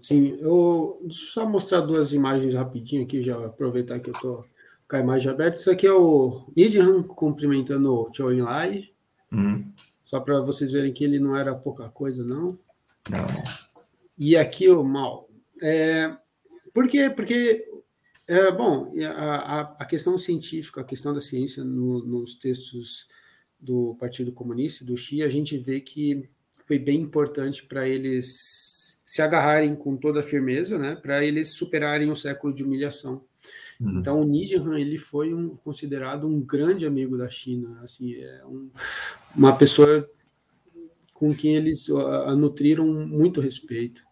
Sim, 0.00 0.36
eu 0.40 1.00
só 1.10 1.48
mostrar 1.48 1.80
duas 1.80 2.12
imagens 2.12 2.54
rapidinho 2.54 3.04
aqui, 3.04 3.22
já 3.22 3.46
aproveitar 3.46 4.00
que 4.00 4.10
eu 4.10 4.14
tô 4.14 4.44
com 4.88 4.96
a 4.96 5.00
imagem 5.00 5.30
aberta. 5.30 5.58
Isso 5.58 5.70
aqui 5.70 5.86
é 5.86 5.92
o 5.92 6.44
Nidihan 6.56 7.02
cumprimentando 7.02 7.92
o 7.92 8.10
Chou 8.12 8.30
Lai. 8.30 8.90
Uhum. 9.30 9.70
Só 10.02 10.18
para 10.20 10.40
vocês 10.40 10.72
verem 10.72 10.92
que 10.92 11.04
ele 11.04 11.18
não 11.18 11.36
era 11.36 11.54
pouca 11.54 11.88
coisa, 11.90 12.24
não. 12.24 12.58
Não. 13.10 13.26
E 14.18 14.36
aqui 14.36 14.68
o 14.68 14.82
Mal. 14.82 15.28
É, 15.62 16.16
por 16.72 16.88
quê? 16.88 17.10
Porque, 17.10 17.68
é, 18.26 18.50
bom, 18.50 18.94
a, 19.14 19.60
a, 19.78 19.84
questão 19.84 20.16
científica, 20.16 20.80
a 20.80 20.84
questão 20.84 21.12
da 21.12 21.20
ciência 21.20 21.62
no, 21.62 22.02
nos 22.04 22.34
textos 22.34 23.06
do 23.60 23.96
Partido 23.98 24.32
Comunista, 24.32 24.84
do 24.84 24.96
Xi, 24.96 25.22
a 25.22 25.28
gente 25.28 25.58
vê 25.58 25.80
que 25.80 26.28
foi 26.66 26.78
bem 26.78 27.00
importante 27.00 27.64
para 27.66 27.88
eles 27.88 28.87
se 29.08 29.22
agarrarem 29.22 29.74
com 29.74 29.96
toda 29.96 30.20
a 30.20 30.22
firmeza, 30.22 30.78
né, 30.78 30.94
para 30.94 31.24
eles 31.24 31.52
superarem 31.52 32.10
o 32.10 32.16
século 32.16 32.52
de 32.52 32.62
humilhação. 32.62 33.24
Uhum. 33.80 34.00
Então, 34.00 34.20
o 34.20 34.24
Nijian, 34.24 34.78
ele 34.78 34.98
foi 34.98 35.32
um, 35.32 35.56
considerado 35.56 36.28
um 36.28 36.42
grande 36.42 36.84
amigo 36.84 37.16
da 37.16 37.30
China, 37.30 37.80
assim, 37.82 38.12
é 38.16 38.44
um, 38.44 38.70
uma 39.34 39.56
pessoa 39.56 40.06
com 41.14 41.34
quem 41.34 41.56
eles 41.56 41.88
uh, 41.88 42.36
nutriram 42.36 42.86
muito 42.86 43.40
respeito. 43.40 44.02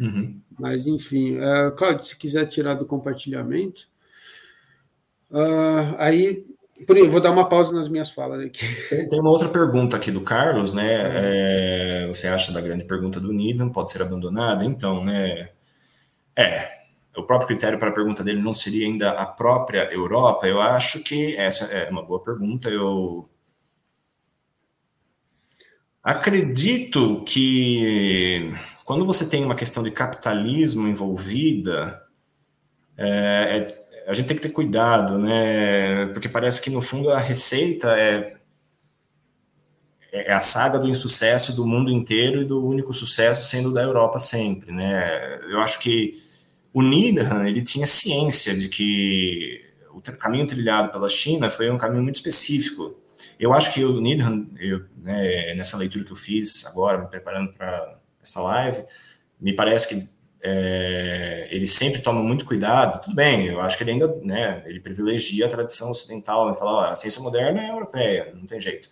Uhum. 0.00 0.40
Mas, 0.58 0.88
enfim, 0.88 1.36
uh, 1.36 1.70
Claudio, 1.76 2.02
se 2.02 2.18
quiser 2.18 2.46
tirar 2.46 2.74
do 2.74 2.84
compartilhamento, 2.84 3.88
uh, 5.30 5.94
aí 5.98 6.44
vou 7.10 7.20
dar 7.20 7.30
uma 7.30 7.48
pausa 7.48 7.72
nas 7.72 7.88
minhas 7.88 8.10
falas 8.10 8.44
aqui. 8.44 8.64
Tem 9.08 9.20
uma 9.20 9.30
outra 9.30 9.48
pergunta 9.48 9.96
aqui 9.96 10.10
do 10.10 10.20
Carlos, 10.20 10.72
né? 10.72 10.86
É, 12.04 12.06
você 12.06 12.28
acha 12.28 12.52
da 12.52 12.60
grande 12.60 12.84
pergunta 12.84 13.20
do 13.20 13.32
Needham 13.32 13.70
pode 13.70 13.90
ser 13.90 14.02
abandonada? 14.02 14.64
Então, 14.64 15.04
né? 15.04 15.50
É, 16.36 16.70
o 17.16 17.22
próprio 17.22 17.48
critério 17.48 17.78
para 17.78 17.90
a 17.90 17.94
pergunta 17.94 18.24
dele 18.24 18.40
não 18.40 18.54
seria 18.54 18.86
ainda 18.86 19.10
a 19.10 19.26
própria 19.26 19.92
Europa? 19.92 20.46
Eu 20.46 20.60
acho 20.60 21.00
que 21.00 21.36
essa 21.36 21.66
é 21.66 21.90
uma 21.90 22.02
boa 22.02 22.22
pergunta. 22.22 22.68
Eu 22.70 23.28
acredito 26.02 27.22
que 27.24 28.52
quando 28.84 29.06
você 29.06 29.28
tem 29.28 29.44
uma 29.44 29.54
questão 29.54 29.82
de 29.82 29.90
capitalismo 29.90 30.88
envolvida, 30.88 32.02
é, 33.04 33.58
é 33.58 33.82
a 34.06 34.14
gente 34.14 34.26
tem 34.26 34.36
que 34.36 34.42
ter 34.42 34.50
cuidado, 34.50 35.18
né? 35.18 36.06
Porque 36.06 36.28
parece 36.28 36.60
que 36.60 36.70
no 36.70 36.82
fundo 36.82 37.10
a 37.10 37.18
receita 37.18 37.96
é, 37.98 38.36
é 40.12 40.32
a 40.32 40.40
saga 40.40 40.78
do 40.78 40.88
insucesso 40.88 41.54
do 41.54 41.66
mundo 41.66 41.90
inteiro 41.90 42.42
e 42.42 42.44
do 42.44 42.66
único 42.66 42.92
sucesso 42.92 43.48
sendo 43.48 43.72
da 43.72 43.82
Europa 43.82 44.18
sempre, 44.18 44.72
né? 44.72 45.38
Eu 45.50 45.60
acho 45.60 45.78
que 45.78 46.20
o 46.72 46.82
Needham, 46.82 47.46
ele 47.46 47.62
tinha 47.62 47.86
ciência 47.86 48.56
de 48.56 48.68
que 48.68 49.64
o 49.90 50.00
caminho 50.00 50.46
trilhado 50.46 50.90
pela 50.90 51.08
China 51.08 51.50
foi 51.50 51.70
um 51.70 51.78
caminho 51.78 52.02
muito 52.02 52.16
específico. 52.16 52.96
Eu 53.38 53.52
acho 53.52 53.72
que 53.72 53.84
o 53.84 54.00
Needham, 54.00 54.46
eu, 54.58 54.84
né, 54.96 55.54
nessa 55.54 55.76
leitura 55.76 56.04
que 56.04 56.12
eu 56.12 56.16
fiz 56.16 56.66
agora, 56.66 56.98
me 56.98 57.06
preparando 57.06 57.52
para 57.52 57.98
essa 58.22 58.40
live, 58.40 58.84
me 59.40 59.52
parece 59.54 59.88
que 59.88 60.08
é, 60.42 61.46
ele 61.52 61.68
sempre 61.68 62.02
toma 62.02 62.20
muito 62.20 62.44
cuidado, 62.44 63.00
tudo 63.00 63.14
bem, 63.14 63.46
eu 63.46 63.60
acho 63.60 63.76
que 63.78 63.84
ele 63.84 63.92
ainda, 63.92 64.12
né, 64.22 64.62
ele 64.66 64.80
privilegia 64.80 65.46
a 65.46 65.48
tradição 65.48 65.90
ocidental, 65.90 66.48
ele 66.48 66.56
fala, 66.56 66.72
ó, 66.72 66.84
a 66.86 66.96
ciência 66.96 67.22
moderna 67.22 67.62
é 67.62 67.70
europeia, 67.70 68.32
não 68.34 68.44
tem 68.44 68.60
jeito, 68.60 68.88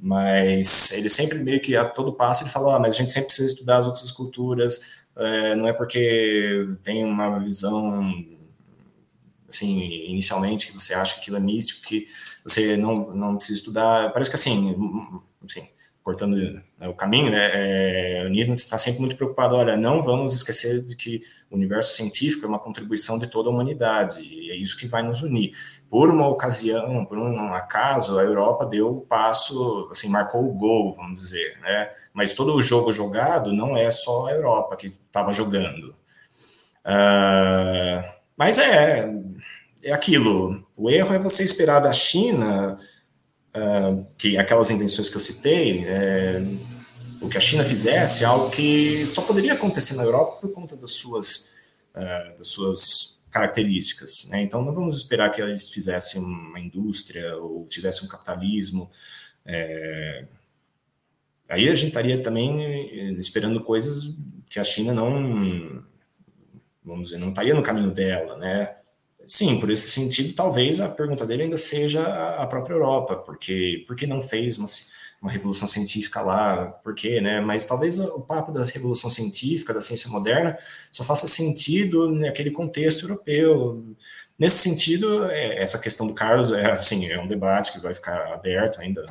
mas 0.00 0.92
ele 0.92 1.10
sempre 1.10 1.38
meio 1.38 1.60
que 1.60 1.76
a 1.76 1.86
todo 1.86 2.14
passo 2.14 2.42
ele 2.42 2.50
fala, 2.50 2.76
ó, 2.76 2.78
mas 2.78 2.94
a 2.94 2.96
gente 2.96 3.12
sempre 3.12 3.26
precisa 3.26 3.52
estudar 3.52 3.78
as 3.78 3.86
outras 3.86 4.10
culturas, 4.10 5.04
é, 5.14 5.54
não 5.54 5.68
é 5.68 5.74
porque 5.74 6.68
tem 6.82 7.04
uma 7.04 7.38
visão, 7.38 8.00
assim, 9.46 9.82
inicialmente 10.08 10.68
que 10.68 10.72
você 10.72 10.94
acha 10.94 11.16
que 11.16 11.20
aquilo 11.20 11.36
é 11.36 11.40
místico, 11.40 11.86
que 11.86 12.06
você 12.42 12.78
não, 12.78 13.14
não 13.14 13.36
precisa 13.36 13.58
estudar, 13.58 14.10
parece 14.10 14.30
que 14.30 14.36
assim, 14.36 14.74
assim 15.44 15.68
cortando 16.04 16.36
né, 16.36 16.86
o 16.86 16.92
caminho, 16.92 17.30
né, 17.30 17.50
é, 17.54 18.24
o 18.26 18.28
Newton 18.28 18.52
está 18.52 18.76
sempre 18.76 19.00
muito 19.00 19.16
preocupado, 19.16 19.56
olha, 19.56 19.74
não 19.74 20.02
vamos 20.02 20.34
esquecer 20.34 20.84
de 20.84 20.94
que 20.94 21.22
o 21.50 21.56
universo 21.56 21.96
científico 21.96 22.44
é 22.44 22.48
uma 22.48 22.58
contribuição 22.58 23.18
de 23.18 23.26
toda 23.26 23.48
a 23.48 23.52
humanidade, 23.52 24.20
e 24.20 24.50
é 24.50 24.54
isso 24.54 24.78
que 24.78 24.86
vai 24.86 25.02
nos 25.02 25.22
unir. 25.22 25.56
Por 25.88 26.10
uma 26.10 26.28
ocasião, 26.28 27.06
por 27.06 27.16
um 27.16 27.54
acaso, 27.54 28.18
a 28.18 28.22
Europa 28.22 28.66
deu 28.66 28.98
o 28.98 29.00
passo, 29.00 29.88
assim, 29.90 30.10
marcou 30.10 30.44
o 30.44 30.52
gol, 30.52 30.92
vamos 30.92 31.22
dizer, 31.22 31.58
né, 31.62 31.90
mas 32.12 32.34
todo 32.34 32.54
o 32.54 32.60
jogo 32.60 32.92
jogado 32.92 33.50
não 33.50 33.74
é 33.74 33.90
só 33.90 34.26
a 34.26 34.32
Europa 34.32 34.76
que 34.76 34.88
estava 35.06 35.32
jogando. 35.32 35.96
Uh, 36.84 38.04
mas 38.36 38.58
é, 38.58 39.10
é 39.82 39.90
aquilo, 39.90 40.66
o 40.76 40.90
erro 40.90 41.14
é 41.14 41.18
você 41.18 41.42
esperar 41.44 41.80
da 41.80 41.94
China 41.94 42.78
uh, 43.54 44.06
que 44.18 44.36
aquelas 44.36 44.70
invenções 44.70 45.08
que 45.08 45.16
eu 45.16 45.20
citei, 45.20 45.84
é, 45.86 46.42
o 47.20 47.28
que 47.28 47.38
a 47.38 47.40
China 47.40 47.64
fizesse, 47.64 48.24
algo 48.24 48.50
que 48.50 49.06
só 49.06 49.22
poderia 49.22 49.54
acontecer 49.54 49.94
na 49.94 50.02
Europa 50.02 50.40
por 50.40 50.52
conta 50.52 50.76
das 50.76 50.90
suas, 50.90 51.50
uh, 51.94 52.36
das 52.38 52.48
suas 52.48 53.22
características. 53.30 54.28
Né? 54.30 54.42
Então, 54.42 54.62
não 54.62 54.72
vamos 54.72 54.96
esperar 54.96 55.30
que 55.30 55.42
eles 55.42 55.68
fizessem 55.68 56.22
uma 56.22 56.60
indústria 56.60 57.36
ou 57.36 57.66
tivessem 57.66 58.06
um 58.06 58.08
capitalismo. 58.08 58.88
É... 59.44 60.24
Aí 61.48 61.68
a 61.68 61.74
gente 61.74 61.88
estaria 61.88 62.22
também 62.22 62.64
eh, 62.64 63.10
esperando 63.18 63.60
coisas 63.60 64.14
que 64.48 64.58
a 64.58 64.64
China 64.64 64.94
não, 64.94 65.84
vamos 66.82 67.08
dizer, 67.08 67.18
não 67.18 67.28
estaria 67.28 67.54
no 67.54 67.62
caminho 67.62 67.90
dela, 67.90 68.38
né? 68.38 68.74
Sim, 69.26 69.58
por 69.58 69.70
esse 69.70 69.90
sentido, 69.90 70.34
talvez 70.34 70.80
a 70.80 70.88
pergunta 70.88 71.26
dele 71.26 71.44
ainda 71.44 71.56
seja 71.56 72.02
a 72.34 72.46
própria 72.46 72.74
Europa, 72.74 73.16
porque 73.16 73.84
por 73.86 73.96
que 73.96 74.06
não 74.06 74.20
fez 74.20 74.58
uma, 74.58 74.66
uma 75.20 75.30
revolução 75.30 75.66
científica 75.68 76.20
lá? 76.20 76.66
Por 76.66 76.94
quê, 76.94 77.20
né? 77.20 77.40
Mas 77.40 77.64
talvez 77.64 77.98
o 78.00 78.20
papo 78.20 78.52
da 78.52 78.64
revolução 78.64 79.08
científica, 79.10 79.74
da 79.74 79.80
ciência 79.80 80.10
moderna, 80.10 80.56
só 80.92 81.04
faça 81.04 81.26
sentido 81.26 82.10
naquele 82.10 82.50
contexto 82.50 83.04
europeu. 83.04 83.84
Nesse 84.38 84.58
sentido, 84.58 85.26
é, 85.26 85.60
essa 85.62 85.78
questão 85.78 86.06
do 86.06 86.14
Carlos 86.14 86.52
é, 86.52 86.72
assim, 86.72 87.06
é 87.06 87.20
um 87.20 87.28
debate 87.28 87.72
que 87.72 87.80
vai 87.80 87.94
ficar 87.94 88.32
aberto 88.32 88.80
ainda 88.80 89.06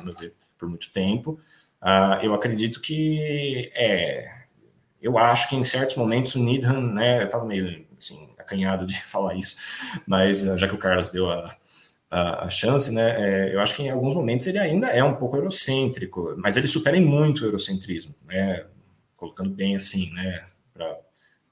por 0.58 0.68
muito 0.68 0.90
tempo. 0.92 1.38
Uh, 1.82 2.22
eu 2.22 2.34
acredito 2.34 2.80
que 2.80 3.70
é, 3.74 4.44
eu 5.02 5.18
acho 5.18 5.50
que 5.50 5.56
em 5.56 5.62
certos 5.62 5.96
momentos 5.96 6.34
o 6.34 6.42
Needham, 6.42 6.80
né, 6.80 7.24
estava 7.24 7.44
meio 7.44 7.84
assim, 7.96 8.23
acanhado 8.44 8.86
de 8.86 9.00
falar 9.02 9.34
isso, 9.34 9.56
mas 10.06 10.46
eh, 10.46 10.56
já 10.56 10.68
que 10.68 10.74
o 10.74 10.78
Carlos 10.78 11.08
deu 11.08 11.30
a, 11.30 11.56
a, 12.10 12.44
a 12.44 12.48
chance, 12.48 12.92
né, 12.92 13.48
é, 13.50 13.54
eu 13.54 13.60
acho 13.60 13.74
que 13.74 13.82
em 13.82 13.90
alguns 13.90 14.14
momentos 14.14 14.46
ele 14.46 14.58
ainda 14.58 14.88
é 14.88 15.02
um 15.02 15.14
pouco 15.14 15.36
eurocêntrico, 15.36 16.34
mas 16.38 16.56
ele 16.56 16.66
supera 16.66 17.00
muito 17.00 17.42
o 17.42 17.46
eurocentrismo, 17.46 18.14
né, 18.24 18.64
colocando 19.16 19.50
bem 19.50 19.74
assim, 19.74 20.12
né, 20.12 20.44
pra, 20.72 20.96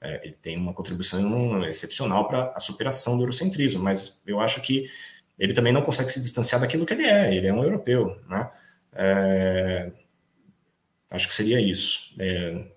é, 0.01 0.21
ele 0.25 0.35
tem 0.41 0.57
uma 0.57 0.73
contribuição 0.73 1.63
excepcional 1.65 2.27
para 2.27 2.53
a 2.55 2.59
superação 2.59 3.17
do 3.17 3.23
eurocentrismo, 3.23 3.83
mas 3.83 4.21
eu 4.25 4.39
acho 4.39 4.61
que 4.61 4.89
ele 5.37 5.53
também 5.53 5.73
não 5.73 5.81
consegue 5.81 6.11
se 6.11 6.21
distanciar 6.21 6.61
daquilo 6.61 6.85
que 6.85 6.93
ele 6.93 7.05
é, 7.05 7.35
ele 7.35 7.47
é 7.47 7.53
um 7.53 7.63
europeu, 7.63 8.17
né, 8.29 8.49
é, 8.93 9.91
acho 11.11 11.27
que 11.27 11.35
seria 11.35 11.59
isso. 11.59 12.13
É, 12.19 12.72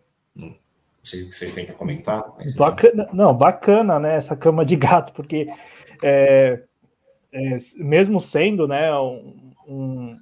sei 1.07 1.25
vocês 1.31 1.53
têm 1.53 1.65
para 1.65 1.75
comentar. 1.75 2.25
Bacana, 2.57 3.09
não, 3.13 3.33
bacana, 3.33 3.99
né? 3.99 4.17
Essa 4.17 4.37
cama 4.37 4.65
de 4.65 4.75
gato, 4.75 5.13
porque 5.13 5.49
é, 6.03 6.63
é, 7.33 7.57
mesmo 7.77 8.21
sendo, 8.21 8.67
né, 8.67 8.93
um, 8.99 9.53
um, 9.69 10.17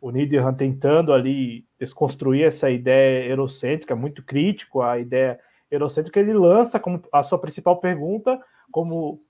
o 0.00 0.10
Niederhan 0.10 0.54
tentando 0.54 1.12
ali 1.12 1.64
desconstruir 1.78 2.44
essa 2.44 2.70
ideia 2.70 3.26
eurocêntrica, 3.28 3.94
muito 3.94 4.22
crítico 4.22 4.82
à 4.82 4.98
ideia 4.98 5.38
eurocêntrica, 5.70 6.18
ele 6.18 6.32
lança 6.32 6.80
como 6.80 7.02
a 7.12 7.22
sua 7.22 7.38
principal 7.38 7.76
pergunta, 7.78 8.40
como 8.70 9.20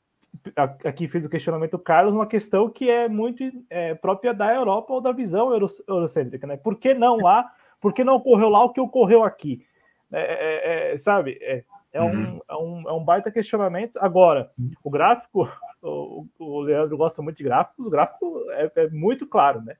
aqui 0.84 1.08
fez 1.08 1.24
o 1.24 1.30
questionamento 1.30 1.78
Carlos, 1.78 2.14
uma 2.14 2.26
questão 2.26 2.68
que 2.68 2.90
é 2.90 3.08
muito 3.08 3.42
é, 3.70 3.94
própria 3.94 4.34
da 4.34 4.54
Europa 4.54 4.92
ou 4.92 5.00
da 5.00 5.12
visão 5.12 5.52
eurocêntrica, 5.88 6.46
né? 6.46 6.56
Por 6.56 6.76
que 6.76 6.94
não 6.94 7.16
lá? 7.16 7.50
Por 7.80 7.92
que 7.92 8.04
não 8.04 8.16
ocorreu 8.16 8.48
lá 8.48 8.64
o 8.64 8.72
que 8.72 8.80
ocorreu 8.80 9.22
aqui? 9.22 9.64
É, 10.12 10.20
é, 10.20 10.92
é, 10.92 10.98
sabe? 10.98 11.38
É, 11.40 11.64
é, 11.92 12.00
uhum. 12.00 12.10
um, 12.10 12.40
é, 12.48 12.56
um, 12.56 12.90
é 12.90 12.92
um 12.92 13.04
baita 13.04 13.30
questionamento. 13.30 13.98
Agora, 13.98 14.50
o 14.84 14.90
gráfico, 14.90 15.48
o, 15.82 16.26
o 16.38 16.60
Leandro 16.60 16.96
gosta 16.96 17.22
muito 17.22 17.38
de 17.38 17.44
gráficos, 17.44 17.86
o 17.86 17.90
gráfico 17.90 18.44
é, 18.50 18.70
é, 18.76 18.88
muito 18.90 19.26
claro, 19.26 19.62
né? 19.62 19.76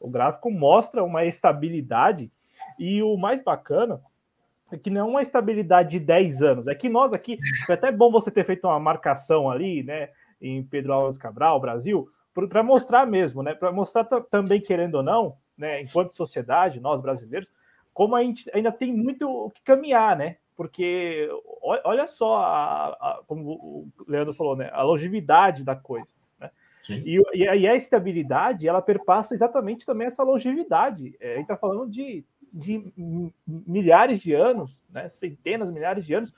O 0.00 0.08
gráfico 0.08 0.50
mostra 0.50 1.02
uma 1.02 1.24
estabilidade, 1.24 2.30
e 2.78 3.02
o 3.02 3.16
mais 3.16 3.42
bacana 3.42 4.00
é 4.70 4.78
que 4.78 4.90
não 4.90 5.00
é 5.00 5.04
uma 5.04 5.22
estabilidade 5.22 5.90
de 5.90 6.00
10 6.00 6.42
anos, 6.42 6.66
é 6.68 6.74
que 6.74 6.88
nós 6.88 7.12
aqui, 7.12 7.38
foi 7.66 7.74
até 7.74 7.90
bom 7.90 8.10
você 8.10 8.30
ter 8.30 8.44
feito 8.44 8.66
uma 8.66 8.78
marcação 8.78 9.50
ali, 9.50 9.82
né, 9.82 10.10
em 10.40 10.62
Pedro 10.62 10.92
Alves 10.92 11.18
Cabral, 11.18 11.60
Brasil, 11.60 12.08
para 12.48 12.62
mostrar 12.62 13.04
mesmo, 13.06 13.42
né, 13.42 13.54
para 13.54 13.72
mostrar 13.72 14.04
também, 14.04 14.60
querendo 14.60 14.96
ou 14.96 15.02
não, 15.02 15.36
né, 15.56 15.82
enquanto 15.82 16.14
sociedade, 16.14 16.80
nós 16.80 17.00
brasileiros, 17.00 17.50
como 17.98 18.14
a 18.14 18.22
gente 18.22 18.48
ainda 18.54 18.70
tem 18.70 18.94
muito 18.94 19.28
o 19.28 19.50
que 19.50 19.60
caminhar, 19.60 20.16
né? 20.16 20.36
Porque 20.56 21.28
olha 21.84 22.06
só, 22.06 22.36
a, 22.36 22.86
a, 22.90 23.22
como 23.26 23.50
o 23.50 23.88
Leandro 24.06 24.32
falou, 24.32 24.54
né? 24.54 24.70
A 24.72 24.84
longevidade 24.84 25.64
da 25.64 25.74
coisa. 25.74 26.14
Né? 26.38 26.48
E, 26.88 27.20
e, 27.34 27.66
a 27.66 27.74
estabilidade, 27.74 28.68
ela 28.68 28.80
perpassa 28.80 29.34
exatamente 29.34 29.84
também 29.84 30.06
essa 30.06 30.22
longevidade. 30.22 31.16
É, 31.18 31.32
a 31.32 31.34
gente 31.38 31.42
está 31.42 31.56
falando 31.56 31.90
de, 31.90 32.24
de 32.52 32.94
milhares 33.44 34.20
de 34.20 34.32
anos, 34.32 34.80
né? 34.88 35.08
centenas, 35.08 35.68
milhares 35.68 36.06
de 36.06 36.14
anos. 36.14 36.32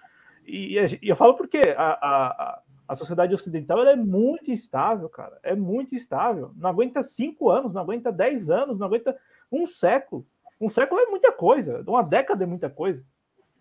E, 0.47 0.79
e 1.03 1.09
eu 1.11 1.17
falo 1.17 1.35
porque 1.35 1.61
a, 1.77 1.91
a, 1.91 2.63
a 2.89 2.95
sociedade 2.95 3.35
ocidental 3.35 3.87
é 3.87 3.97
muito 3.97 4.51
instável, 4.51 5.11
cara. 5.11 5.39
É 5.43 5.55
muito 5.55 5.95
instável. 5.95 6.53
Não 6.57 6.71
aguenta 6.71 7.03
cinco 7.03 7.51
anos, 7.51 7.75
não 7.75 7.83
aguenta 7.83 8.11
dez 8.11 8.51
anos, 8.51 8.79
não 8.79 8.87
aguenta 8.87 9.15
um 9.53 9.67
século. 9.67 10.27
Um 10.61 10.69
século 10.69 11.01
é 11.01 11.07
muita 11.07 11.33
coisa, 11.33 11.83
uma 11.87 12.03
década 12.03 12.45
é 12.45 12.47
muita 12.47 12.69
coisa, 12.69 13.03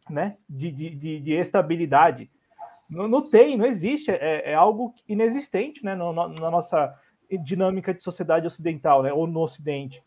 né? 0.09 0.35
De, 0.49 0.71
de, 0.71 0.89
de, 0.89 1.19
de 1.19 1.31
estabilidade. 1.33 2.29
Não, 2.89 3.07
não, 3.07 3.21
tem, 3.21 3.55
não 3.55 3.65
existe, 3.65 4.11
é, 4.11 4.51
é 4.51 4.55
algo 4.55 4.93
inexistente, 5.07 5.85
né? 5.85 5.95
No, 5.95 6.11
no, 6.11 6.27
na 6.27 6.51
nossa 6.51 6.93
dinâmica 7.43 7.93
de 7.93 8.01
sociedade 8.01 8.47
ocidental, 8.47 9.03
né? 9.03 9.13
Ou 9.13 9.27
no 9.27 9.41
Ocidente. 9.41 10.03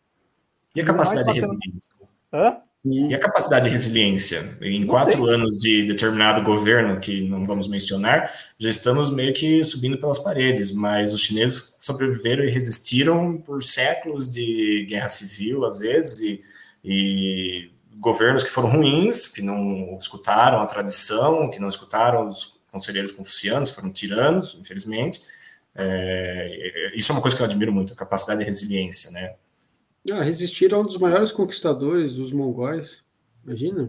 E 0.75 0.81
a 0.81 0.85
capacidade 0.85 1.33
de 1.33 1.41
resiliência? 1.41 1.91
Hã? 2.33 2.57
E 2.85 3.15
a 3.15 3.19
capacidade 3.19 3.67
de 3.67 3.71
resiliência? 3.71 4.59
Em 4.61 4.81
não 4.81 4.89
quatro 4.89 5.25
tem. 5.25 5.35
anos 5.35 5.59
de 5.59 5.87
determinado 5.87 6.43
governo, 6.43 6.99
que 6.99 7.29
não 7.29 7.45
vamos 7.45 7.69
mencionar, 7.69 8.31
já 8.59 8.71
estamos 8.71 9.11
meio 9.11 9.33
que 9.33 9.63
subindo 9.63 9.99
pelas 9.99 10.19
paredes, 10.19 10.73
mas 10.73 11.15
os 11.15 11.21
chineses 11.21 11.77
sobreviveram 11.81 12.43
e 12.43 12.51
resistiram 12.51 13.39
por 13.39 13.63
séculos 13.63 14.29
de 14.29 14.87
guerra 14.89 15.09
civil, 15.09 15.65
às 15.65 15.79
vezes, 15.79 16.21
e 16.21 16.43
e 16.85 17.71
governos 17.99 18.43
que 18.43 18.51
foram 18.51 18.71
ruins, 18.71 19.29
que 19.29 19.43
não 19.43 19.97
escutaram 19.99 20.61
a 20.61 20.67
tradição, 20.67 21.51
que 21.51 21.61
não 21.61 21.69
escutaram 21.69 22.27
os 22.27 22.61
conselheiros 22.71 23.13
confucianos, 23.13 23.71
foram 23.71 23.93
tiranos, 23.93 24.57
infelizmente. 24.61 25.23
É, 25.75 26.93
isso 26.95 27.13
é 27.13 27.15
uma 27.15 27.23
coisa 27.23 27.37
que 27.37 27.43
eu 27.43 27.47
admiro 27.47 27.73
muito, 27.73 27.93
a 27.93 27.97
capacidade 27.97 28.41
de 28.41 28.47
resiliência, 28.47 29.11
né? 29.11 29.35
Ah, 30.11 30.23
resistir 30.23 30.75
a 30.75 30.79
um 30.79 30.85
dos 30.85 30.97
maiores 30.99 31.31
conquistadores, 31.31 32.19
os 32.19 32.33
mongóis, 32.33 33.05
imagina. 33.45 33.89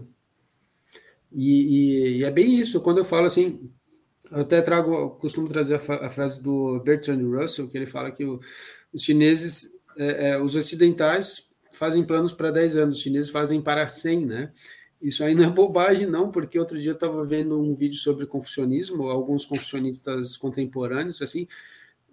E, 1.32 1.62
e, 1.62 2.18
e, 2.18 2.24
é 2.24 2.30
bem 2.30 2.60
isso, 2.60 2.82
quando 2.82 3.00
eu 3.00 3.06
falo 3.06 3.26
assim, 3.26 3.72
eu 4.30 4.42
até 4.42 4.62
trago, 4.62 5.12
costumo 5.12 5.50
trazer 5.50 5.76
a, 5.76 6.06
a 6.06 6.10
frase 6.10 6.42
do 6.42 6.80
Bertrand 6.82 7.24
Russell, 7.24 7.68
que 7.68 7.78
ele 7.78 7.88
fala 7.88 8.12
que 8.12 8.24
o, 8.24 8.40
os 8.94 9.02
chineses, 9.02 9.72
é, 9.98 10.30
é, 10.30 10.42
os 10.42 10.56
ocidentais 10.56 11.50
fazem 11.74 12.06
planos 12.06 12.34
para 12.34 12.52
10 12.52 12.78
anos, 12.78 12.98
os 12.98 13.02
chineses 13.02 13.32
fazem 13.32 13.62
para 13.62 13.88
100, 13.88 14.26
né? 14.26 14.52
Isso 15.02 15.24
aí 15.24 15.36
não 15.36 15.44
é 15.44 15.50
bobagem, 15.50 16.08
não, 16.08 16.32
porque 16.32 16.58
outro 16.58 16.80
dia 16.80 16.92
eu 16.92 16.96
estava 16.96 17.26
vendo 17.26 17.60
um 17.60 17.76
vídeo 17.76 17.98
sobre 17.98 18.26
confucionismo, 18.26 19.10
alguns 19.10 19.46
confucionistas 19.46 20.38
contemporâneos, 20.38 21.22
assim, 21.22 21.48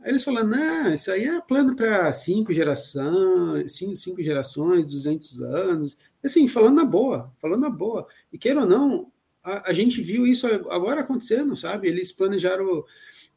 eles 0.04 0.24
falando, 0.24 0.50
não, 0.56 0.94
isso 0.94 1.10
aí 1.10 1.24
é 1.24 1.40
plano 1.42 1.76
para 1.76 2.10
cinco 2.12 2.52
gerações, 2.52 3.72
cinco, 3.72 3.94
cinco 3.96 4.22
gerações, 4.22 4.86
200 4.86 5.42
anos, 5.42 5.98
assim, 6.24 6.48
falando 6.48 6.76
na 6.76 6.84
boa, 6.84 7.32
falando 7.38 7.60
na 7.60 7.70
boa. 7.70 8.06
E 8.32 8.38
queira 8.38 8.62
ou 8.62 8.66
não, 8.66 9.12
a, 9.42 9.70
a 9.70 9.72
gente 9.72 10.00
viu 10.00 10.26
isso 10.26 10.46
agora 10.70 11.02
acontecendo, 11.02 11.54
sabe? 11.54 11.88
Eles 11.88 12.12
planejaram 12.12 12.84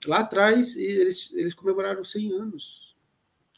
lá 0.08 0.20
atrás 0.20 0.76
e 0.76 0.86
eles, 0.86 1.32
eles 1.34 1.54
comemoraram 1.54 2.04
100 2.04 2.34
anos, 2.34 2.93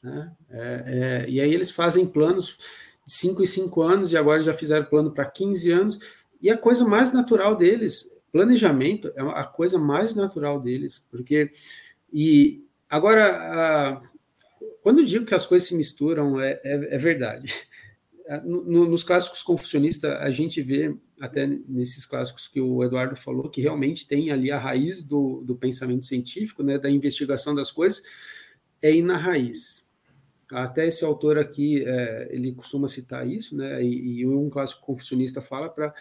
né? 0.06 0.32
É, 0.50 1.26
é, 1.26 1.30
e 1.30 1.42
aí 1.42 1.54
eles 1.54 1.72
fazem 1.72 2.06
planos 2.06 2.58
de 3.06 3.12
5 3.12 3.42
em 3.44 3.48
5 3.48 3.82
anos, 3.82 4.12
e 4.12 4.18
agora 4.18 4.42
já 4.42 4.54
fizeram 4.54 4.86
plano 4.86 5.12
para 5.12 5.26
15 5.26 5.72
anos, 5.72 6.00
e 6.42 6.50
a 6.50 6.58
coisa 6.58 6.86
mais 6.86 7.12
natural 7.12 7.56
deles, 7.56 8.12
planejamento 8.32 9.12
é 9.16 9.22
a 9.22 9.44
coisa 9.44 9.80
mais 9.80 10.14
natural 10.14 10.62
deles, 10.62 11.00
porque. 11.10 11.50
E 12.14 12.64
agora, 12.90 13.26
a, 13.26 14.02
quando 14.84 15.00
eu 15.00 15.06
digo 15.06 15.26
que 15.26 15.34
as 15.34 15.46
coisas 15.46 15.68
se 15.68 15.76
misturam, 15.76 16.40
é, 16.40 16.60
é, 16.64 16.96
é 16.96 16.98
verdade. 16.98 17.54
No, 18.44 18.90
nos 18.90 19.04
clássicos 19.04 19.44
confucionistas, 19.44 20.12
a 20.20 20.32
gente 20.32 20.60
vê, 20.60 20.98
até 21.22 21.46
nesses 21.46 22.08
clássicos 22.08 22.48
que 22.48 22.60
o 22.60 22.84
Eduardo 22.84 23.16
falou, 23.16 23.50
que 23.50 23.62
realmente 23.62 24.08
tem 24.08 24.32
ali 24.32 24.52
a 24.52 24.58
raiz 24.58 25.04
do, 25.04 25.44
do 25.46 25.56
pensamento 25.56 26.08
científico, 26.08 26.64
né, 26.64 26.80
da 26.80 26.90
investigação 26.90 27.54
das 27.54 27.72
coisas, 27.72 28.02
é 28.82 28.92
ir 28.92 29.04
na 29.04 29.16
raiz. 29.16 29.85
Até 30.52 30.88
esse 30.88 31.04
autor 31.04 31.38
aqui, 31.38 31.84
é, 31.86 32.30
ele 32.32 32.52
costuma 32.52 32.88
citar 32.88 33.28
isso, 33.28 33.56
né? 33.56 33.84
E, 33.84 34.20
e 34.20 34.28
um 34.28 34.50
clássico 34.50 34.86
confucionista 34.86 35.42
fala 35.42 35.70
para 35.70 35.94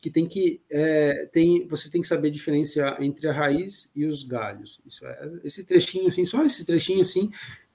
que 0.00 0.10
tem 0.10 0.26
que 0.26 0.60
é, 0.68 1.28
tem, 1.32 1.66
você 1.68 1.88
tem 1.88 2.00
que 2.00 2.08
saber 2.08 2.30
diferenciar 2.32 3.00
entre 3.00 3.28
a 3.28 3.32
raiz 3.32 3.88
e 3.94 4.04
os 4.04 4.24
galhos. 4.24 4.80
Isso 4.84 5.06
é, 5.06 5.30
esse 5.44 5.62
trechinho 5.62 6.08
assim, 6.08 6.24
só 6.24 6.44
esse 6.44 6.64
trechinho 6.64 7.02
assim, 7.02 7.30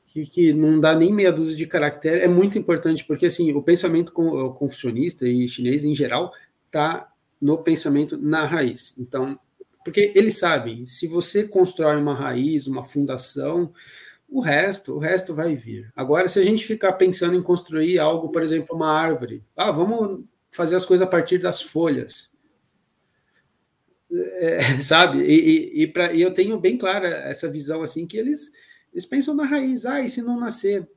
que, 0.07 0.25
que, 0.25 0.53
não 0.53 0.77
dá 0.77 0.93
nem 0.93 1.13
meia 1.13 1.31
dúzia 1.31 1.55
de 1.55 1.65
caractere, 1.65 2.19
é 2.21 2.27
muito 2.27 2.59
importante 2.59 3.05
porque 3.05 3.27
assim 3.27 3.53
o 3.53 3.61
pensamento 3.61 4.11
confucionista 4.11 5.25
e 5.25 5.47
chinês 5.47 5.85
em 5.85 5.95
geral 5.95 6.33
está 6.65 7.09
no 7.41 7.57
pensamento 7.59 8.17
na 8.17 8.45
raiz. 8.45 8.93
Então 8.97 9.37
Porque 9.85 10.11
ele 10.13 10.29
sabe, 10.29 10.85
se 10.85 11.07
você 11.07 11.47
constrói 11.47 11.95
uma 11.95 12.13
raiz, 12.13 12.67
uma 12.67 12.83
fundação, 12.83 13.71
o 14.29 14.41
resto, 14.41 14.95
o 14.95 14.99
resto 14.99 15.33
vai 15.33 15.55
vir. 15.55 15.91
Agora, 15.95 16.27
se 16.27 16.39
a 16.39 16.43
gente 16.43 16.65
ficar 16.65 16.93
pensando 16.93 17.35
em 17.35 17.41
construir 17.41 17.97
algo, 17.97 18.29
por 18.29 18.43
exemplo, 18.43 18.75
uma 18.75 18.91
árvore, 18.91 19.43
ah, 19.55 19.71
vamos 19.71 20.25
fazer 20.49 20.75
as 20.75 20.85
coisas 20.85 21.05
a 21.05 21.09
partir 21.09 21.37
das 21.37 21.61
folhas. 21.61 22.29
É, 24.11 24.59
sabe? 24.81 25.19
E, 25.19 25.33
e, 25.33 25.83
e, 25.83 25.87
pra, 25.87 26.11
e, 26.13 26.21
eu 26.21 26.33
tenho 26.33 26.59
bem 26.59 26.77
clara 26.77 27.07
essa 27.07 27.49
visão 27.49 27.81
assim 27.81 28.05
que 28.05 28.17
eles, 28.17 28.51
eles 28.91 29.05
pensam 29.05 29.33
na 29.33 29.45
raiz. 29.45 29.85
Ah, 29.85 30.01
e 30.01 30.09
se 30.09 30.21
não 30.21 30.39
nascer? 30.39 30.87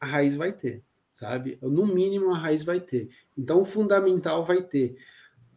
A 0.00 0.06
raiz 0.06 0.34
vai 0.34 0.52
ter, 0.52 0.82
sabe? 1.12 1.58
No 1.60 1.86
mínimo 1.86 2.32
a 2.34 2.38
raiz 2.38 2.64
vai 2.64 2.80
ter. 2.80 3.08
Então 3.36 3.60
o 3.60 3.64
fundamental 3.64 4.44
vai 4.44 4.62
ter. 4.62 4.96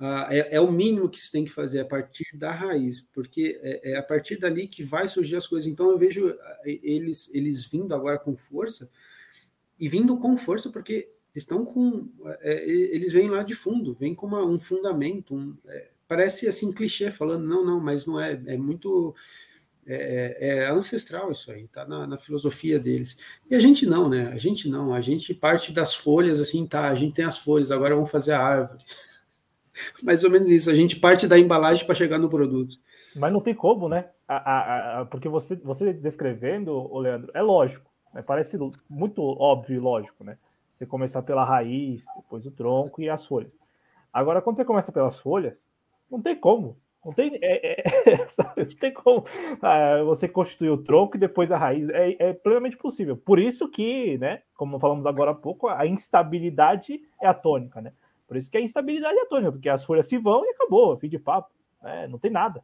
Ah, 0.05 0.27
é, 0.30 0.57
é, 0.57 0.59
o 0.59 0.69
mínimo 0.69 1.07
que 1.07 1.17
se 1.17 1.31
tem 1.31 1.45
que 1.45 1.51
fazer 1.51 1.80
a 1.80 1.85
partir 1.85 2.35
da 2.35 2.51
raiz, 2.51 2.99
porque 2.99 3.57
é, 3.63 3.91
é, 3.91 3.95
a 3.95 4.03
partir 4.03 4.35
dali 4.35 4.67
que 4.67 4.84
vai 4.84 5.07
surgir 5.07 5.38
as 5.38 5.47
coisas. 5.47 5.71
Então 5.71 5.89
eu 5.89 5.97
vejo 5.97 6.35
eles, 6.65 7.34
eles 7.34 7.65
vindo 7.65 7.95
agora 7.95 8.19
com 8.19 8.35
força 8.35 8.89
e 9.80 9.88
vindo 9.88 10.17
com 10.17 10.35
força 10.35 10.69
porque 10.69 11.07
estão 11.34 11.63
com 11.63 12.09
é, 12.41 12.69
eles 12.69 13.13
vêm 13.13 13.30
lá 13.30 13.43
de 13.43 13.55
fundo, 13.55 13.93
vêm 13.93 14.13
com 14.13 14.27
uma, 14.27 14.43
um 14.43 14.59
fundamento, 14.59 15.35
um, 15.35 15.55
é, 15.67 15.91
parece 16.05 16.49
assim 16.49 16.73
clichê 16.73 17.09
falando 17.09 17.47
não, 17.47 17.63
não, 17.65 17.80
mas 17.80 18.05
não 18.05 18.19
é, 18.19 18.38
é 18.47 18.57
muito 18.57 19.15
é, 19.88 20.38
é, 20.38 20.57
é 20.65 20.69
ancestral 20.69 21.31
isso 21.31 21.49
aí, 21.49 21.65
tá 21.69 21.85
na, 21.85 22.05
na, 22.05 22.17
filosofia 22.17 22.77
deles. 22.77 23.15
E 23.49 23.55
a 23.55 23.59
gente 23.61 23.85
não, 23.85 24.09
né? 24.09 24.27
A 24.34 24.38
gente 24.38 24.67
não, 24.67 24.93
a 24.93 24.99
gente 24.99 25.34
parte 25.34 25.71
das 25.71 25.95
folhas 25.95 26.41
assim, 26.41 26.67
tá? 26.67 26.89
A 26.89 26.95
gente 26.95 27.13
tem 27.13 27.23
as 27.23 27.38
folhas, 27.38 27.71
agora 27.71 27.95
vamos 27.95 28.11
fazer 28.11 28.34
a 28.34 28.41
árvore. 28.41 28.84
Mais 30.03 30.23
ou 30.23 30.29
menos 30.29 30.49
isso. 30.49 30.69
A 30.69 30.75
gente 30.75 30.99
parte 30.99 31.27
da 31.27 31.37
embalagem 31.37 31.85
para 31.85 31.95
chegar 31.95 32.17
no 32.17 32.29
produto. 32.29 32.75
Mas 33.15 33.31
não 33.31 33.41
tem 33.41 33.53
como, 33.53 33.89
né? 33.89 34.09
A, 34.27 34.35
a, 34.35 35.01
a, 35.01 35.05
porque 35.05 35.27
você, 35.27 35.55
você 35.55 35.93
descrevendo, 35.93 36.95
Leandro, 36.97 37.31
é 37.33 37.41
lógico. 37.41 37.89
Né? 38.13 38.21
Parece 38.21 38.57
muito 38.89 39.21
óbvio 39.21 39.75
e 39.75 39.79
lógico, 39.79 40.23
né? 40.23 40.37
Você 40.75 40.85
começar 40.85 41.21
pela 41.21 41.43
raiz, 41.45 42.03
depois 42.15 42.45
o 42.45 42.51
tronco 42.51 43.01
e 43.01 43.09
as 43.09 43.25
folhas. 43.25 43.51
Agora, 44.11 44.41
quando 44.41 44.57
você 44.57 44.65
começa 44.65 44.91
pelas 44.91 45.19
folhas, 45.19 45.55
não 46.09 46.21
tem 46.21 46.35
como. 46.35 46.77
Não 47.03 47.11
tem, 47.11 47.37
é, 47.41 47.81
é, 47.81 47.83
não 48.55 48.65
tem 48.79 48.93
como 48.93 49.25
ah, 49.61 50.01
você 50.05 50.27
constituir 50.27 50.69
o 50.69 50.77
tronco 50.77 51.17
e 51.17 51.19
depois 51.19 51.51
a 51.51 51.57
raiz. 51.57 51.89
É, 51.89 52.15
é, 52.29 52.33
plenamente 52.33 52.77
possível. 52.77 53.17
Por 53.17 53.39
isso 53.39 53.67
que, 53.67 54.17
né, 54.19 54.41
como 54.55 54.79
falamos 54.79 55.05
agora 55.05 55.31
há 55.31 55.35
pouco, 55.35 55.67
a 55.67 55.85
instabilidade 55.85 57.01
é 57.21 57.27
a 57.27 57.33
tônica, 57.33 57.81
né? 57.81 57.91
Por 58.34 58.38
isso 58.38 58.49
que 58.49 58.57
a 58.57 58.61
instabilidade 58.61 59.15
é 59.15 59.26
tônica, 59.26 59.51
porque 59.51 59.69
as 59.69 59.85
folhas 59.85 60.07
se 60.07 60.18
vão 60.18 60.43
e 60.43 60.49
acabou, 60.49 60.97
fim 60.97 61.07
de 61.07 61.19
papo. 61.19 61.51
Né? 61.84 62.07
Não 62.07 62.18
tem 62.18 62.31
nada, 62.31 62.64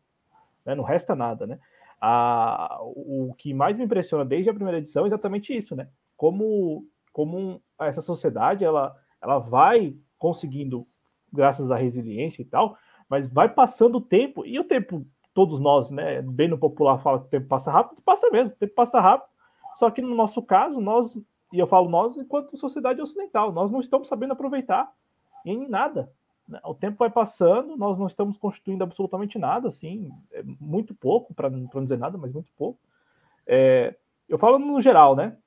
né? 0.66 0.74
não 0.74 0.84
resta 0.84 1.16
nada, 1.16 1.46
né? 1.46 1.60
A, 2.02 2.80
o 2.82 3.36
que 3.38 3.54
mais 3.54 3.78
me 3.78 3.84
impressiona 3.84 4.26
desde 4.26 4.50
a 4.50 4.54
primeira 4.54 4.80
edição 4.80 5.04
é 5.04 5.08
exatamente 5.08 5.56
isso, 5.56 5.76
né? 5.76 5.88
Como, 6.18 6.88
como 7.14 7.62
essa 7.80 8.02
sociedade 8.02 8.66
ela, 8.66 8.96
ela 9.22 9.38
vai 9.38 9.96
conseguindo, 10.18 10.88
graças 11.32 11.70
à 11.70 11.76
resiliência 11.76 12.41
e 12.41 12.46
tal, 12.46 12.76
mas 13.08 13.32
vai 13.32 13.48
passando 13.48 14.00
o 14.00 14.02
tempo, 14.02 14.44
e 14.48 14.60
o 14.60 14.64
tempo, 14.64 15.06
todos 15.36 15.60
nós, 15.60 15.91
né? 15.91 16.24
Bem 16.24 16.48
no 16.48 16.58
popular 16.58 16.98
fala 16.98 17.20
que 17.20 17.28
o 17.28 17.30
tempo 17.30 17.48
passa 17.48 17.72
rápido, 17.72 18.02
passa 18.02 18.28
mesmo, 18.32 18.56
o 18.56 18.58
tempo 18.58 18.74
passa 18.74 19.00
rápido, 19.00 19.30
só 19.76 19.91
que 19.91 20.02
no 20.02 20.16
nosso 20.16 20.41
caso, 20.41 20.82
nós, 20.82 21.16
e 21.54 21.60
eu 21.60 21.68
falo 21.68 21.88
nós 21.90 22.18
enquanto 22.18 22.58
sociedade 22.58 23.00
ocidental, 23.00 23.52
nós 23.52 23.70
não 23.70 23.80
estamos 23.80 24.08
sabendo 24.08 24.34
aproveitar 24.34 24.91
em 25.52 25.68
nada. 25.68 26.12
Né? 26.48 26.60
O 26.66 26.74
tempo 26.74 26.98
vai 26.98 27.10
passando, 27.10 27.78
nós 27.78 27.98
não 27.98 28.08
estamos 28.08 28.38
constituindo 28.38 28.84
absolutamente 28.84 29.38
nada, 29.38 29.68
assim, 29.68 30.10
é 30.32 30.44
muito 30.44 30.96
pouco, 30.96 31.34
para 31.34 31.50
não 31.50 31.84
dizer 31.84 31.98
nada, 31.98 32.18
mas 32.18 32.34
muito 32.34 32.52
pouco. 32.58 32.80
É, 33.46 33.96
eu 34.28 34.38
falo 34.38 34.60
no 34.60 34.82
geral, 34.82 35.16
né? 35.16 35.38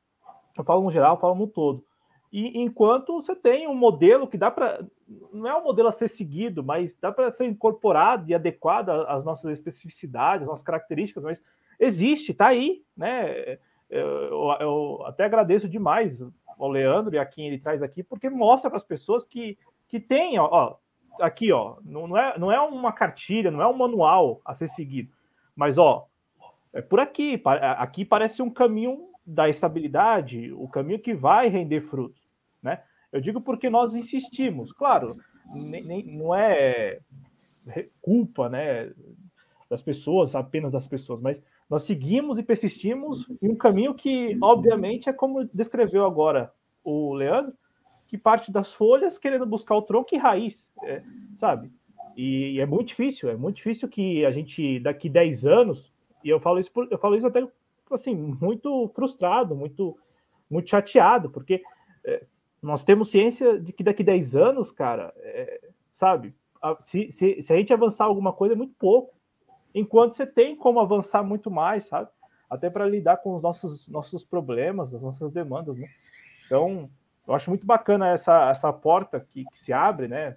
Eu 0.57 0.65
falo 0.65 0.83
no 0.83 0.91
geral, 0.91 1.17
eu 1.17 1.21
falo 1.21 1.35
no 1.35 1.47
todo. 1.47 1.85
E 2.33 2.59
enquanto 2.63 3.21
você 3.21 3.37
tem 3.37 3.69
um 3.69 3.75
modelo 3.75 4.27
que 4.27 4.39
dá 4.39 4.51
para. 4.51 4.85
Não 5.33 5.47
é 5.47 5.55
um 5.55 5.63
modelo 5.63 5.89
a 5.89 5.93
ser 5.93 6.09
seguido, 6.09 6.65
mas 6.65 6.97
dá 6.97 7.13
para 7.13 7.31
ser 7.31 7.45
incorporado 7.45 8.31
e 8.31 8.35
adequado 8.35 8.89
às 8.89 9.25
nossas 9.25 9.53
especificidades, 9.53 10.43
às 10.43 10.49
nossas 10.49 10.65
características, 10.65 11.23
mas 11.23 11.43
existe, 11.79 12.33
está 12.33 12.47
aí, 12.47 12.83
né? 12.97 13.59
Eu, 13.91 14.57
eu, 14.59 15.03
até 15.05 15.25
agradeço 15.25 15.69
demais 15.69 16.25
ao 16.59 16.71
Leandro 16.71 17.15
e 17.15 17.19
a 17.19 17.27
quem 17.27 17.47
ele 17.47 17.59
traz 17.59 17.83
aqui, 17.83 18.03
porque 18.03 18.31
mostra 18.31 18.71
para 18.71 18.79
as 18.79 18.85
pessoas 18.85 19.27
que 19.27 19.59
que 19.93 20.01
tem, 20.01 20.39
ó, 20.39 20.49
ó 20.51 20.77
aqui, 21.21 21.53
ó, 21.53 21.77
não, 21.85 22.09
não, 22.09 22.17
é, 22.17 22.39
não 22.39 22.51
é 22.51 22.59
uma 22.59 22.91
cartilha, 22.95 23.51
não 23.51 23.61
é 23.61 23.69
um 23.69 23.77
manual 23.77 24.41
a 24.43 24.55
ser 24.55 24.67
seguido, 24.67 25.13
mas 25.55 25.77
ó, 25.77 26.09
é 26.73 26.81
por 26.81 26.99
aqui, 26.99 27.39
aqui 27.77 28.03
parece 28.03 28.41
um 28.41 28.49
caminho 28.49 29.11
da 29.25 29.51
estabilidade, 29.51 30.51
o 30.55 30.67
caminho 30.67 30.99
que 30.99 31.13
vai 31.13 31.49
render 31.49 31.83
frutos, 31.83 32.23
né? 32.63 32.83
Eu 33.13 33.21
digo 33.21 33.39
porque 33.39 33.69
nós 33.69 33.95
insistimos, 33.95 34.73
claro, 34.73 35.15
nem, 35.55 35.85
nem, 35.85 36.03
não 36.17 36.35
é 36.35 37.01
culpa, 38.01 38.49
né, 38.49 38.91
das 39.69 39.83
pessoas, 39.83 40.35
apenas 40.35 40.73
das 40.73 40.87
pessoas, 40.87 41.21
mas 41.21 41.45
nós 41.69 41.83
seguimos 41.83 42.39
e 42.39 42.43
persistimos 42.43 43.29
em 43.43 43.51
um 43.51 43.57
caminho 43.57 43.93
que, 43.93 44.39
obviamente, 44.41 45.11
é 45.11 45.13
como 45.13 45.45
descreveu 45.53 46.07
agora 46.07 46.51
o 46.83 47.13
Leandro, 47.13 47.53
que 48.13 48.19
parte 48.19 48.53
das 48.53 48.75
folhas 48.75 49.17
querendo 49.17 49.47
buscar 49.47 49.75
o 49.75 49.81
tronco 49.81 50.15
e 50.15 50.19
raiz, 50.19 50.71
é, 50.83 51.03
sabe? 51.35 51.73
E, 52.15 52.57
e, 52.57 52.61
é 52.61 52.67
muito 52.67 52.89
difícil, 52.89 53.31
é 53.31 53.37
muito 53.39 53.57
difícil 53.57 53.89
que 53.89 54.23
a 54.27 54.31
gente, 54.31 54.79
daqui 54.81 55.09
10 55.09 55.47
anos, 55.47 55.91
e 56.23 56.29
eu 56.29 56.39
falo 56.39 56.59
isso, 56.59 56.71
por, 56.71 56.87
eu 56.91 56.99
falo 56.99 57.17
isso 57.17 57.27
até 57.27 57.43
assim, 57.91 58.15
muito 58.15 58.87
frustrado, 58.89 59.57
muito, 59.57 59.97
muito 60.51 60.69
chateado, 60.69 61.31
porque 61.31 61.63
é, 62.05 62.27
nós 62.61 62.85
temos 62.85 63.11
ciência 63.11 63.59
de 63.59 63.73
que 63.73 63.83
daqui 63.83 64.05
10 64.05 64.37
anos, 64.37 64.71
cara, 64.71 65.15
é, 65.17 65.71
sabe, 65.91 66.35
se, 66.81 67.11
se, 67.11 67.41
se 67.41 67.51
a 67.51 67.57
gente 67.57 67.73
avançar 67.73 68.05
alguma 68.05 68.35
coisa, 68.35 68.53
é 68.53 68.57
muito 68.59 68.75
pouco. 68.79 69.15
Enquanto 69.75 70.13
você 70.13 70.27
tem 70.27 70.55
como 70.55 70.81
avançar 70.81 71.23
muito 71.23 71.51
mais, 71.51 71.85
sabe? 71.85 72.11
Até 72.51 72.69
para 72.69 72.87
lidar 72.87 73.17
com 73.17 73.35
os 73.35 73.43
nossos, 73.43 73.89
nossos 73.89 74.23
problemas, 74.23 74.93
as 74.93 75.03
nossas 75.03 75.33
demandas, 75.33 75.79
né? 75.79 75.89
Então, 76.45 76.91
eu 77.27 77.35
acho 77.35 77.51
muito 77.51 77.65
bacana 77.65 78.09
essa, 78.09 78.51
essa 78.51 78.73
porta 78.73 79.27
que, 79.33 79.45
que 79.45 79.59
se 79.59 79.73
abre, 79.73 80.09
né? 80.09 80.37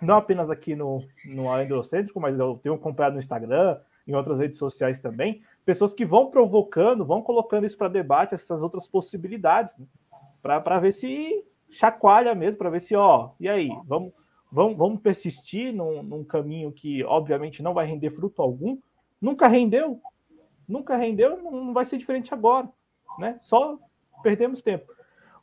Não 0.00 0.16
apenas 0.16 0.50
aqui 0.50 0.74
no, 0.74 1.04
no 1.26 1.50
Além 1.50 1.68
do 1.68 1.80
mas 2.16 2.38
eu 2.38 2.58
tenho 2.62 2.74
acompanhado 2.74 3.14
no 3.14 3.20
Instagram, 3.20 3.78
em 4.06 4.14
outras 4.14 4.40
redes 4.40 4.58
sociais 4.58 5.00
também, 5.00 5.42
pessoas 5.64 5.94
que 5.94 6.04
vão 6.04 6.30
provocando, 6.30 7.04
vão 7.04 7.22
colocando 7.22 7.64
isso 7.66 7.78
para 7.78 7.88
debate, 7.88 8.34
essas 8.34 8.62
outras 8.62 8.88
possibilidades, 8.88 9.78
né? 9.78 9.86
para 10.42 10.80
ver 10.80 10.92
se 10.92 11.44
chacoalha 11.70 12.34
mesmo, 12.34 12.58
para 12.58 12.70
ver 12.70 12.80
se, 12.80 12.96
ó, 12.96 13.30
e 13.38 13.48
aí, 13.48 13.68
vamos, 13.86 14.12
vamos, 14.50 14.76
vamos 14.76 15.00
persistir 15.00 15.72
num, 15.72 16.02
num 16.02 16.24
caminho 16.24 16.72
que, 16.72 17.04
obviamente, 17.04 17.62
não 17.62 17.72
vai 17.72 17.86
render 17.86 18.10
fruto 18.10 18.42
algum. 18.42 18.76
Nunca 19.20 19.46
rendeu, 19.46 20.00
nunca 20.66 20.96
rendeu, 20.96 21.40
não 21.40 21.72
vai 21.72 21.84
ser 21.84 21.96
diferente 21.96 22.34
agora, 22.34 22.68
né? 23.18 23.38
Só 23.40 23.78
perdemos 24.20 24.62
tempo 24.62 24.92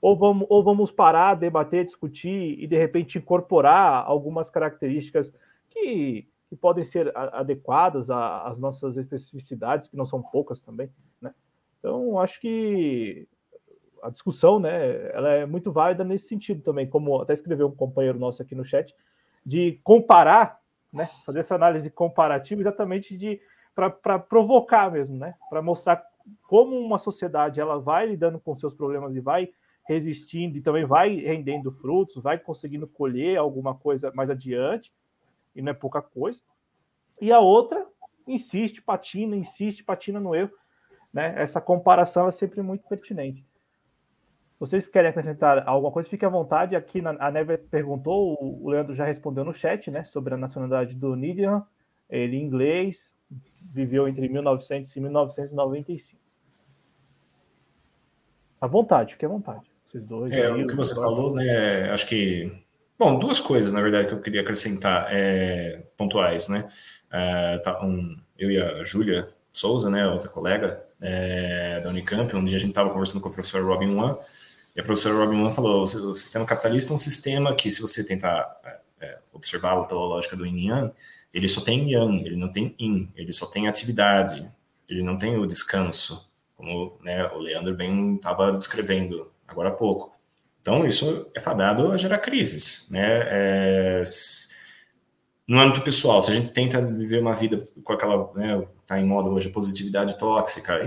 ou 0.02 0.16
vamos, 0.16 0.48
ou 0.50 0.64
vamos 0.64 0.92
parar, 0.92 1.36
debater, 1.36 1.84
discutir 1.84 2.58
e 2.60 2.68
de 2.68 2.78
repente 2.78 3.18
incorporar 3.18 4.06
algumas 4.06 4.50
características 4.50 5.34
que, 5.70 6.28
que 6.48 6.56
podem 6.56 6.84
ser 6.84 7.12
adequadas 7.16 8.10
às 8.10 8.58
nossas 8.58 8.98
especificidades, 8.98 9.88
que 9.88 9.98
não 9.98 10.06
são 10.06 10.22
poucas 10.22 10.62
também, 10.62 10.90
né? 11.22 11.34
Então, 11.80 12.20
acho 12.20 12.40
que 12.42 13.28
a 14.02 14.10
discussão, 14.10 14.60
né, 14.60 15.12
ela 15.14 15.30
é 15.30 15.46
muito 15.46 15.72
válida 15.72 16.04
nesse 16.04 16.28
sentido 16.28 16.62
também, 16.62 16.88
como 16.88 17.22
até 17.22 17.34
escreveu 17.34 17.68
um 17.68 17.76
companheiro 17.76 18.18
nosso 18.18 18.42
aqui 18.42 18.56
no 18.56 18.66
chat, 18.66 18.96
de 19.46 19.80
comparar, 19.84 20.60
né, 20.92 21.08
fazer 21.26 21.40
essa 21.40 21.56
análise 21.56 21.90
comparativa 21.90 22.62
exatamente 22.62 23.18
de 23.18 23.40
para 23.76 24.20
provocar 24.20 24.92
mesmo, 24.92 25.18
né, 25.18 25.36
para 25.50 25.62
mostrar 25.62 26.04
como 26.48 26.78
uma 26.78 26.98
sociedade 26.98 27.62
ela 27.62 27.80
vai 27.80 28.08
lidando 28.08 28.40
com 28.40 28.56
seus 28.56 28.74
problemas 28.74 29.16
e 29.16 29.22
vai 29.22 29.50
resistindo 29.90 30.56
e 30.56 30.62
também 30.62 30.86
vai 30.86 31.16
rendendo 31.16 31.72
frutos, 31.72 32.22
vai 32.22 32.38
conseguindo 32.38 32.88
colher 32.88 33.38
alguma 33.38 33.74
coisa 33.74 34.12
mais 34.14 34.30
adiante, 34.30 34.94
e 35.56 35.64
não 35.64 35.72
é 35.72 35.74
pouca 35.74 36.00
coisa. 36.00 36.40
E 37.20 37.32
a 37.32 37.40
outra 37.40 37.88
insiste, 38.28 38.84
patina, 38.84 39.36
insiste, 39.36 39.84
patina 39.84 40.20
no 40.20 40.36
erro. 40.36 40.52
Né? 41.12 41.34
Essa 41.36 41.60
comparação 41.60 42.28
é 42.28 42.32
sempre 42.32 42.62
muito 42.62 42.88
pertinente. 42.88 43.44
Vocês 44.60 44.88
querem 44.88 45.10
acrescentar 45.10 45.68
alguma 45.68 45.92
coisa? 45.92 46.08
Fique 46.08 46.24
à 46.24 46.30
vontade. 46.30 46.76
Aqui 46.76 47.02
na, 47.02 47.12
a 47.20 47.32
Neve 47.32 47.58
perguntou, 47.58 48.38
o 48.40 48.70
Leandro 48.70 48.94
já 48.94 49.06
respondeu 49.06 49.44
no 49.44 49.54
chat, 49.54 49.90
né? 49.90 50.04
Sobre 50.04 50.36
a 50.36 50.38
nacionalidade 50.38 50.94
do 50.94 51.16
Nidian. 51.16 51.66
Ele 52.08 52.38
inglês, 52.38 53.12
viveu 53.60 54.08
entre 54.08 54.28
1900 54.28 54.96
e 54.96 55.00
1995. 55.00 56.22
À 58.62 58.68
vontade, 58.68 59.14
fique 59.14 59.26
à 59.26 59.30
vontade. 59.30 59.69
Vocês 59.90 60.04
dois. 60.04 60.32
É, 60.32 60.52
o 60.52 60.68
que 60.68 60.76
você 60.76 60.94
falou, 60.94 61.34
né? 61.34 61.90
Acho 61.90 62.08
que. 62.08 62.52
Bom, 62.98 63.18
duas 63.18 63.40
coisas, 63.40 63.72
na 63.72 63.82
verdade, 63.82 64.10
que 64.10 64.14
eu 64.14 64.22
queria 64.22 64.42
acrescentar, 64.42 65.08
é, 65.10 65.84
pontuais, 65.98 66.48
né? 66.50 66.70
É, 67.12 67.58
tá, 67.60 67.84
um, 67.84 68.18
eu 68.38 68.52
e 68.52 68.62
a 68.62 68.84
Júlia 68.84 69.30
Souza, 69.52 69.90
né, 69.90 70.08
outra 70.08 70.30
colega 70.30 70.84
é, 71.02 71.80
da 71.82 71.90
Unicamp, 71.90 72.34
um 72.36 72.44
dia 72.44 72.58
a 72.58 72.60
gente 72.60 72.70
estava 72.70 72.90
conversando 72.90 73.22
com 73.22 73.30
a 73.30 73.32
professora 73.32 73.64
Robin 73.64 73.96
Wan, 73.96 74.18
e 74.76 74.80
a 74.80 74.84
professora 74.84 75.16
Robin 75.16 75.42
Wan 75.42 75.50
falou, 75.50 75.84
o 75.84 76.16
sistema 76.16 76.46
capitalista 76.46 76.94
é 76.94 76.96
um 76.96 77.00
sistema 77.00 77.56
que, 77.56 77.72
se 77.72 77.82
você 77.82 78.04
tentar 78.04 78.60
é, 78.64 79.08
é 79.08 79.18
observá-lo 79.34 79.88
pela 79.88 80.02
lógica 80.02 80.36
do 80.36 80.46
Yin 80.46 80.68
Yang, 80.68 80.94
ele 81.34 81.48
só 81.48 81.62
tem 81.62 81.92
Yang, 81.92 82.26
ele 82.26 82.36
não 82.36 82.52
tem 82.52 82.76
Yin, 82.80 83.10
ele 83.16 83.34
só 83.34 83.46
tem 83.46 83.68
atividade, 83.68 84.48
ele 84.88 85.02
não 85.02 85.18
tem 85.18 85.38
o 85.38 85.48
descanso, 85.48 86.32
como 86.56 86.98
né, 87.02 87.26
o 87.34 87.40
Leandro 87.40 87.76
bem 87.76 88.16
estava 88.16 88.52
descrevendo 88.52 89.32
agora 89.50 89.70
há 89.70 89.74
pouco. 89.74 90.14
Então, 90.62 90.86
isso 90.86 91.30
é 91.36 91.40
fadado 91.40 91.92
a 91.92 91.98
gerar 91.98 92.18
crises. 92.20 92.88
Né? 92.90 93.02
É, 93.02 94.04
no 95.48 95.60
âmbito 95.60 95.82
pessoal, 95.82 96.22
se 96.22 96.32
a 96.32 96.36
gente 96.36 96.52
tenta 96.52 96.82
viver 96.82 97.20
uma 97.20 97.34
vida 97.34 97.64
com 97.84 97.94
aquela, 97.94 98.32
né, 98.36 98.64
tá 98.86 99.00
em 99.00 99.06
moda 99.06 99.30
hoje, 99.30 99.50
a 99.50 99.52
positividade 99.52 100.18
tóxica, 100.20 100.80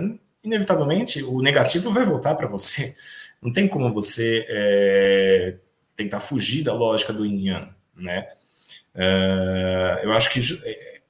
inevitavelmente 0.44 1.22
o 1.24 1.43
negativo 1.43 1.90
vai 1.90 2.05
voltar 2.05 2.34
para 2.36 2.47
você. 2.47 2.94
Não 3.43 3.52
tem 3.52 3.66
como 3.66 3.93
você 3.93 4.47
é, 4.48 5.56
tentar 5.97 6.20
fugir 6.20 6.62
da 6.62 6.72
lógica 6.72 7.12
do 7.12 7.26
yin 7.26 7.51
né? 7.97 8.28
É, 8.94 10.01
eu 10.05 10.12
acho 10.12 10.30
que 10.30 10.40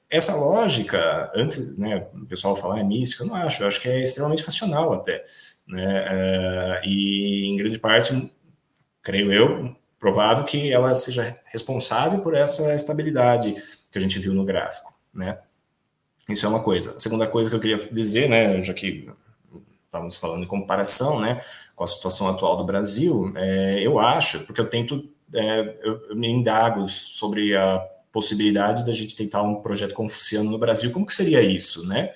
essa 0.09 0.35
lógica, 0.35 1.31
antes, 1.35 1.77
né, 1.77 2.07
o 2.13 2.25
pessoal 2.25 2.55
falar 2.55 2.79
é 2.79 2.83
mística, 2.83 3.23
eu 3.23 3.27
não 3.27 3.35
acho, 3.35 3.61
eu 3.61 3.67
acho 3.67 3.81
que 3.81 3.89
é 3.89 4.01
extremamente 4.01 4.43
racional 4.43 4.93
até, 4.93 5.23
né, 5.67 6.05
é, 6.09 6.81
e 6.85 7.45
em 7.45 7.55
grande 7.55 7.79
parte, 7.79 8.31
creio 9.01 9.31
eu, 9.31 9.75
provável 9.99 10.43
que 10.43 10.71
ela 10.71 10.93
seja 10.95 11.37
responsável 11.45 12.19
por 12.19 12.33
essa 12.33 12.73
estabilidade 12.75 13.55
que 13.91 13.97
a 13.97 14.01
gente 14.01 14.19
viu 14.19 14.33
no 14.33 14.43
gráfico, 14.43 14.93
né. 15.13 15.37
Isso 16.29 16.45
é 16.45 16.49
uma 16.49 16.61
coisa. 16.61 16.95
A 16.95 16.99
segunda 16.99 17.27
coisa 17.27 17.49
que 17.49 17.55
eu 17.55 17.59
queria 17.59 17.77
dizer, 17.91 18.29
né, 18.29 18.61
já 18.63 18.73
que 18.73 19.09
estávamos 19.85 20.15
falando 20.15 20.43
em 20.43 20.47
comparação, 20.47 21.19
né, 21.19 21.41
com 21.75 21.83
a 21.83 21.87
situação 21.87 22.27
atual 22.27 22.57
do 22.57 22.63
Brasil, 22.63 23.31
é, 23.35 23.79
eu 23.81 23.99
acho, 23.99 24.45
porque 24.45 24.61
eu 24.61 24.69
tento, 24.69 25.09
é, 25.33 25.77
eu, 25.83 26.09
eu 26.09 26.15
me 26.15 26.27
indago 26.27 26.87
sobre 26.87 27.55
a 27.55 27.79
possibilidade 28.11 28.85
da 28.85 28.91
gente 28.91 29.15
tentar 29.15 29.41
um 29.41 29.55
projeto 29.55 29.93
confuciano 29.93 30.49
no 30.49 30.57
Brasil, 30.57 30.91
como 30.91 31.05
que 31.05 31.13
seria 31.13 31.41
isso, 31.41 31.87
né? 31.87 32.13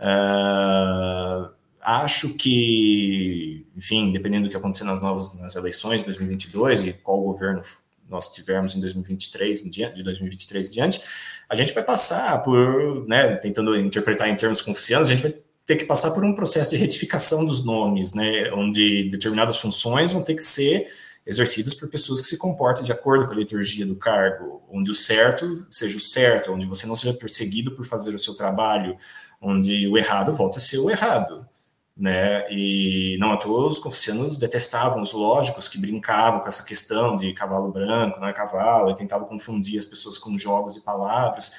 Uh, 0.00 1.50
acho 1.84 2.34
que, 2.34 3.66
enfim, 3.76 4.10
dependendo 4.10 4.48
do 4.48 4.50
que 4.50 4.56
acontecer 4.56 4.84
nas 4.84 5.00
novas 5.00 5.38
nas 5.38 5.54
eleições 5.54 6.00
de 6.00 6.06
2022 6.06 6.86
e 6.86 6.92
qual 6.94 7.20
governo 7.20 7.60
nós 8.08 8.30
tivermos 8.30 8.74
em 8.74 8.80
2023 8.80 9.66
em 9.66 9.70
diante, 9.70 9.96
de 9.96 10.02
2023 10.02 10.68
em 10.68 10.72
diante, 10.72 11.00
a 11.48 11.54
gente 11.54 11.72
vai 11.72 11.82
passar 11.82 12.42
por, 12.42 13.06
né, 13.06 13.36
tentando 13.36 13.78
interpretar 13.78 14.28
em 14.28 14.36
termos 14.36 14.60
confucianos, 14.60 15.08
a 15.08 15.12
gente 15.12 15.22
vai 15.22 15.34
ter 15.66 15.76
que 15.76 15.84
passar 15.84 16.10
por 16.10 16.24
um 16.24 16.34
processo 16.34 16.70
de 16.70 16.76
retificação 16.76 17.44
dos 17.44 17.64
nomes, 17.64 18.14
né, 18.14 18.50
onde 18.52 19.08
determinadas 19.08 19.56
funções 19.56 20.12
vão 20.12 20.22
ter 20.22 20.34
que 20.34 20.42
ser 20.42 20.86
exercidas 21.26 21.72
por 21.72 21.88
pessoas 21.88 22.20
que 22.20 22.26
se 22.26 22.36
comportam 22.36 22.84
de 22.84 22.92
acordo 22.92 23.26
com 23.26 23.32
a 23.32 23.36
liturgia 23.36 23.86
do 23.86 23.96
cargo, 23.96 24.62
onde 24.70 24.90
o 24.90 24.94
certo 24.94 25.66
seja 25.70 25.96
o 25.96 26.00
certo, 26.00 26.52
onde 26.52 26.66
você 26.66 26.86
não 26.86 26.94
seja 26.94 27.14
perseguido 27.14 27.72
por 27.72 27.86
fazer 27.86 28.14
o 28.14 28.18
seu 28.18 28.34
trabalho, 28.34 28.96
onde 29.40 29.88
o 29.88 29.96
errado 29.96 30.34
volta 30.34 30.58
a 30.58 30.60
ser 30.60 30.78
o 30.78 30.90
errado. 30.90 31.48
Né? 31.96 32.44
E 32.50 33.16
não 33.20 33.32
a 33.32 33.36
todos 33.36 33.74
os 33.74 33.78
confucianos 33.78 34.36
detestavam 34.36 35.00
os 35.00 35.12
lógicos 35.12 35.68
que 35.68 35.78
brincavam 35.78 36.40
com 36.40 36.48
essa 36.48 36.64
questão 36.64 37.16
de 37.16 37.32
cavalo 37.32 37.70
branco, 37.70 38.18
não 38.18 38.26
é 38.26 38.32
cavalo, 38.32 38.90
e 38.90 38.96
tentavam 38.96 39.28
confundir 39.28 39.78
as 39.78 39.84
pessoas 39.84 40.18
com 40.18 40.36
jogos 40.36 40.76
e 40.76 40.80
palavras, 40.80 41.52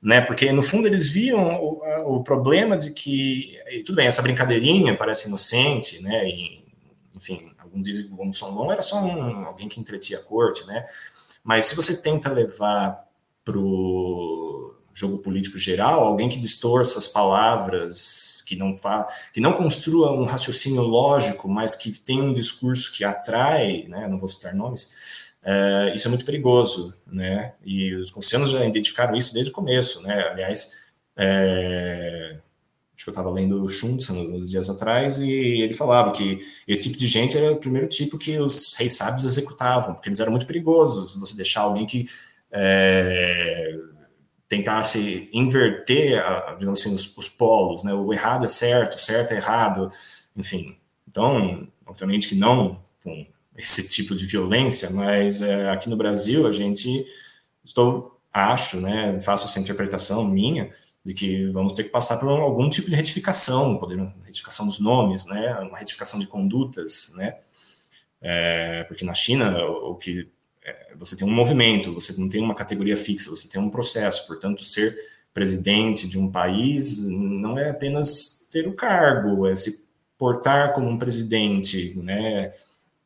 né? 0.00 0.20
Porque 0.20 0.52
no 0.52 0.62
fundo 0.62 0.86
eles 0.86 1.10
viam 1.10 1.60
o, 1.60 2.16
o 2.16 2.22
problema 2.22 2.78
de 2.78 2.92
que 2.92 3.56
tudo 3.84 3.96
bem, 3.96 4.06
essa 4.06 4.22
brincadeirinha 4.22 4.96
parece 4.96 5.26
inocente, 5.26 6.00
né? 6.00 6.28
E, 6.28 6.64
enfim, 7.16 7.52
alguns 7.58 7.82
dizem 7.82 8.06
que 8.06 8.12
o 8.12 8.32
Song 8.32 8.54
Long 8.56 8.70
era 8.70 8.82
só 8.82 9.02
um, 9.02 9.46
alguém 9.46 9.68
que 9.68 9.80
entretia 9.80 10.18
a 10.18 10.22
corte, 10.22 10.64
né? 10.66 10.86
Mas 11.42 11.64
se 11.64 11.74
você 11.74 12.00
tenta 12.02 12.30
levar 12.30 13.04
para 13.44 13.58
o 13.58 14.74
jogo 14.94 15.18
político 15.18 15.58
geral, 15.58 16.04
alguém 16.04 16.28
que 16.28 16.38
distorça 16.38 16.98
as 16.98 17.08
palavras, 17.08 18.31
que 18.44 18.56
não 18.56 18.74
fa 18.74 19.06
que 19.32 19.40
não 19.40 19.52
construa 19.52 20.12
um 20.12 20.24
raciocínio 20.24 20.82
lógico, 20.82 21.48
mas 21.48 21.74
que 21.74 21.92
tem 21.92 22.20
um 22.20 22.32
discurso 22.32 22.92
que 22.92 23.04
atrai, 23.04 23.84
né? 23.88 24.06
Não 24.08 24.18
vou 24.18 24.28
citar 24.28 24.54
nomes. 24.54 24.94
É, 25.44 25.92
isso 25.94 26.06
é 26.06 26.10
muito 26.10 26.24
perigoso, 26.24 26.94
né? 27.06 27.54
E 27.64 27.94
os 27.94 28.10
conselhos 28.10 28.50
já 28.50 28.64
identificaram 28.64 29.16
isso 29.16 29.34
desde 29.34 29.50
o 29.50 29.54
começo, 29.54 30.02
né? 30.02 30.28
Aliás, 30.28 30.82
é, 31.16 32.36
acho 32.94 33.04
que 33.04 33.08
eu 33.08 33.12
estava 33.12 33.30
lendo 33.30 33.62
o 33.62 33.68
Schultz 33.68 34.08
uns 34.10 34.50
dias 34.50 34.70
atrás, 34.70 35.18
e 35.18 35.30
ele 35.30 35.74
falava 35.74 36.12
que 36.12 36.38
esse 36.68 36.84
tipo 36.84 36.98
de 36.98 37.08
gente 37.08 37.36
era 37.36 37.52
o 37.52 37.56
primeiro 37.56 37.88
tipo 37.88 38.16
que 38.16 38.38
os 38.38 38.74
reis 38.74 38.96
sábios 38.96 39.24
executavam, 39.24 39.94
porque 39.94 40.08
eles 40.08 40.20
eram 40.20 40.30
muito 40.30 40.46
perigosos. 40.46 41.16
Você 41.16 41.36
deixar 41.36 41.62
alguém 41.62 41.86
que 41.86 42.06
é, 42.52 43.76
tentasse 44.52 45.30
inverter, 45.32 46.22
digamos 46.58 46.80
assim, 46.80 46.94
os, 46.94 47.16
os, 47.16 47.26
polos, 47.26 47.82
né? 47.82 47.94
O 47.94 48.12
errado 48.12 48.44
é 48.44 48.48
certo, 48.48 49.00
certo 49.00 49.32
é 49.32 49.36
errado, 49.36 49.90
enfim. 50.36 50.76
Então, 51.08 51.66
obviamente 51.86 52.28
que 52.28 52.34
não 52.34 52.78
com 53.02 53.26
esse 53.56 53.88
tipo 53.88 54.14
de 54.14 54.26
violência, 54.26 54.90
mas 54.90 55.40
é, 55.40 55.70
aqui 55.70 55.88
no 55.88 55.96
Brasil 55.96 56.46
a 56.46 56.52
gente, 56.52 57.06
estou, 57.64 58.20
acho, 58.30 58.78
né, 58.78 59.18
faço 59.22 59.46
essa 59.46 59.58
interpretação 59.58 60.22
minha, 60.22 60.70
de 61.02 61.14
que 61.14 61.46
vamos 61.46 61.72
ter 61.72 61.84
que 61.84 61.90
passar 61.90 62.18
por 62.18 62.28
algum 62.28 62.68
tipo 62.68 62.90
de 62.90 62.94
retificação, 62.94 63.78
poder, 63.78 63.98
retificação 64.22 64.66
dos 64.66 64.78
nomes, 64.78 65.24
né, 65.24 65.58
uma 65.60 65.78
retificação 65.78 66.20
de 66.20 66.26
condutas, 66.26 67.14
né, 67.16 67.36
é, 68.20 68.84
porque 68.84 69.04
na 69.04 69.14
China 69.14 69.64
o, 69.64 69.94
que 69.94 70.28
você 70.96 71.16
tem 71.16 71.26
um 71.26 71.32
movimento, 71.32 71.92
você 71.92 72.18
não 72.20 72.28
tem 72.28 72.42
uma 72.42 72.54
categoria 72.54 72.96
fixa, 72.96 73.30
você 73.30 73.48
tem 73.48 73.60
um 73.60 73.70
processo, 73.70 74.26
portanto, 74.26 74.64
ser 74.64 74.96
presidente 75.34 76.08
de 76.08 76.18
um 76.18 76.30
país 76.30 77.06
não 77.08 77.58
é 77.58 77.70
apenas 77.70 78.46
ter 78.50 78.68
o 78.68 78.74
cargo, 78.74 79.46
é 79.46 79.54
se 79.54 79.88
portar 80.18 80.72
como 80.72 80.88
um 80.88 80.98
presidente, 80.98 81.94
né, 81.98 82.52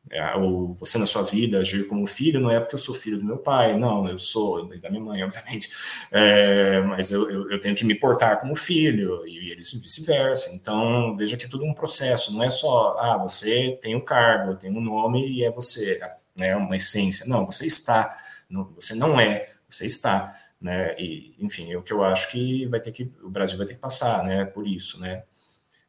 é, 0.09 0.35
ou 0.35 0.73
você 0.75 0.97
na 0.97 1.05
sua 1.05 1.23
vida 1.23 1.59
agir 1.59 1.87
como 1.87 2.07
filho, 2.07 2.39
não 2.39 2.49
é 2.51 2.59
porque 2.59 2.75
eu 2.75 2.79
sou 2.79 2.95
filho 2.95 3.17
do 3.17 3.25
meu 3.25 3.37
pai, 3.37 3.77
não, 3.77 4.07
eu 4.07 4.17
sou 4.17 4.65
da 4.77 4.89
minha 4.89 5.01
mãe, 5.01 5.23
obviamente, 5.23 5.69
é, 6.11 6.79
mas 6.81 7.11
eu, 7.11 7.29
eu, 7.29 7.51
eu, 7.51 7.59
tenho 7.59 7.75
que 7.75 7.83
me 7.83 7.95
portar 7.95 8.39
como 8.39 8.55
filho, 8.55 9.25
e 9.27 9.51
eles 9.51 9.71
vice-versa. 9.73 10.53
Então, 10.55 11.15
veja 11.17 11.35
que 11.35 11.45
é 11.45 11.49
tudo 11.49 11.65
um 11.65 11.73
processo, 11.73 12.33
não 12.33 12.43
é 12.43 12.49
só, 12.49 12.97
ah, 12.99 13.17
você 13.17 13.77
tem 13.81 13.95
o 13.95 13.97
um 13.97 14.01
cargo, 14.01 14.55
tem 14.55 14.71
um 14.71 14.81
nome 14.81 15.27
e 15.27 15.43
é 15.43 15.51
você, 15.51 15.99
né, 16.37 16.55
uma 16.55 16.75
essência. 16.75 17.25
Não, 17.25 17.45
você 17.45 17.65
está, 17.65 18.15
não, 18.49 18.65
você 18.75 18.93
não 18.95 19.19
é, 19.19 19.47
você 19.67 19.85
está, 19.85 20.33
né, 20.61 20.95
e, 20.99 21.35
enfim, 21.39 21.71
é 21.71 21.77
o 21.77 21.81
que 21.81 21.91
eu 21.91 22.03
acho 22.03 22.31
que 22.31 22.65
vai 22.67 22.79
ter 22.79 22.91
que, 22.91 23.11
o 23.23 23.29
Brasil 23.29 23.57
vai 23.57 23.67
ter 23.67 23.73
que 23.73 23.79
passar, 23.79 24.23
né, 24.23 24.45
por 24.45 24.67
isso, 24.67 24.99
né. 24.99 25.23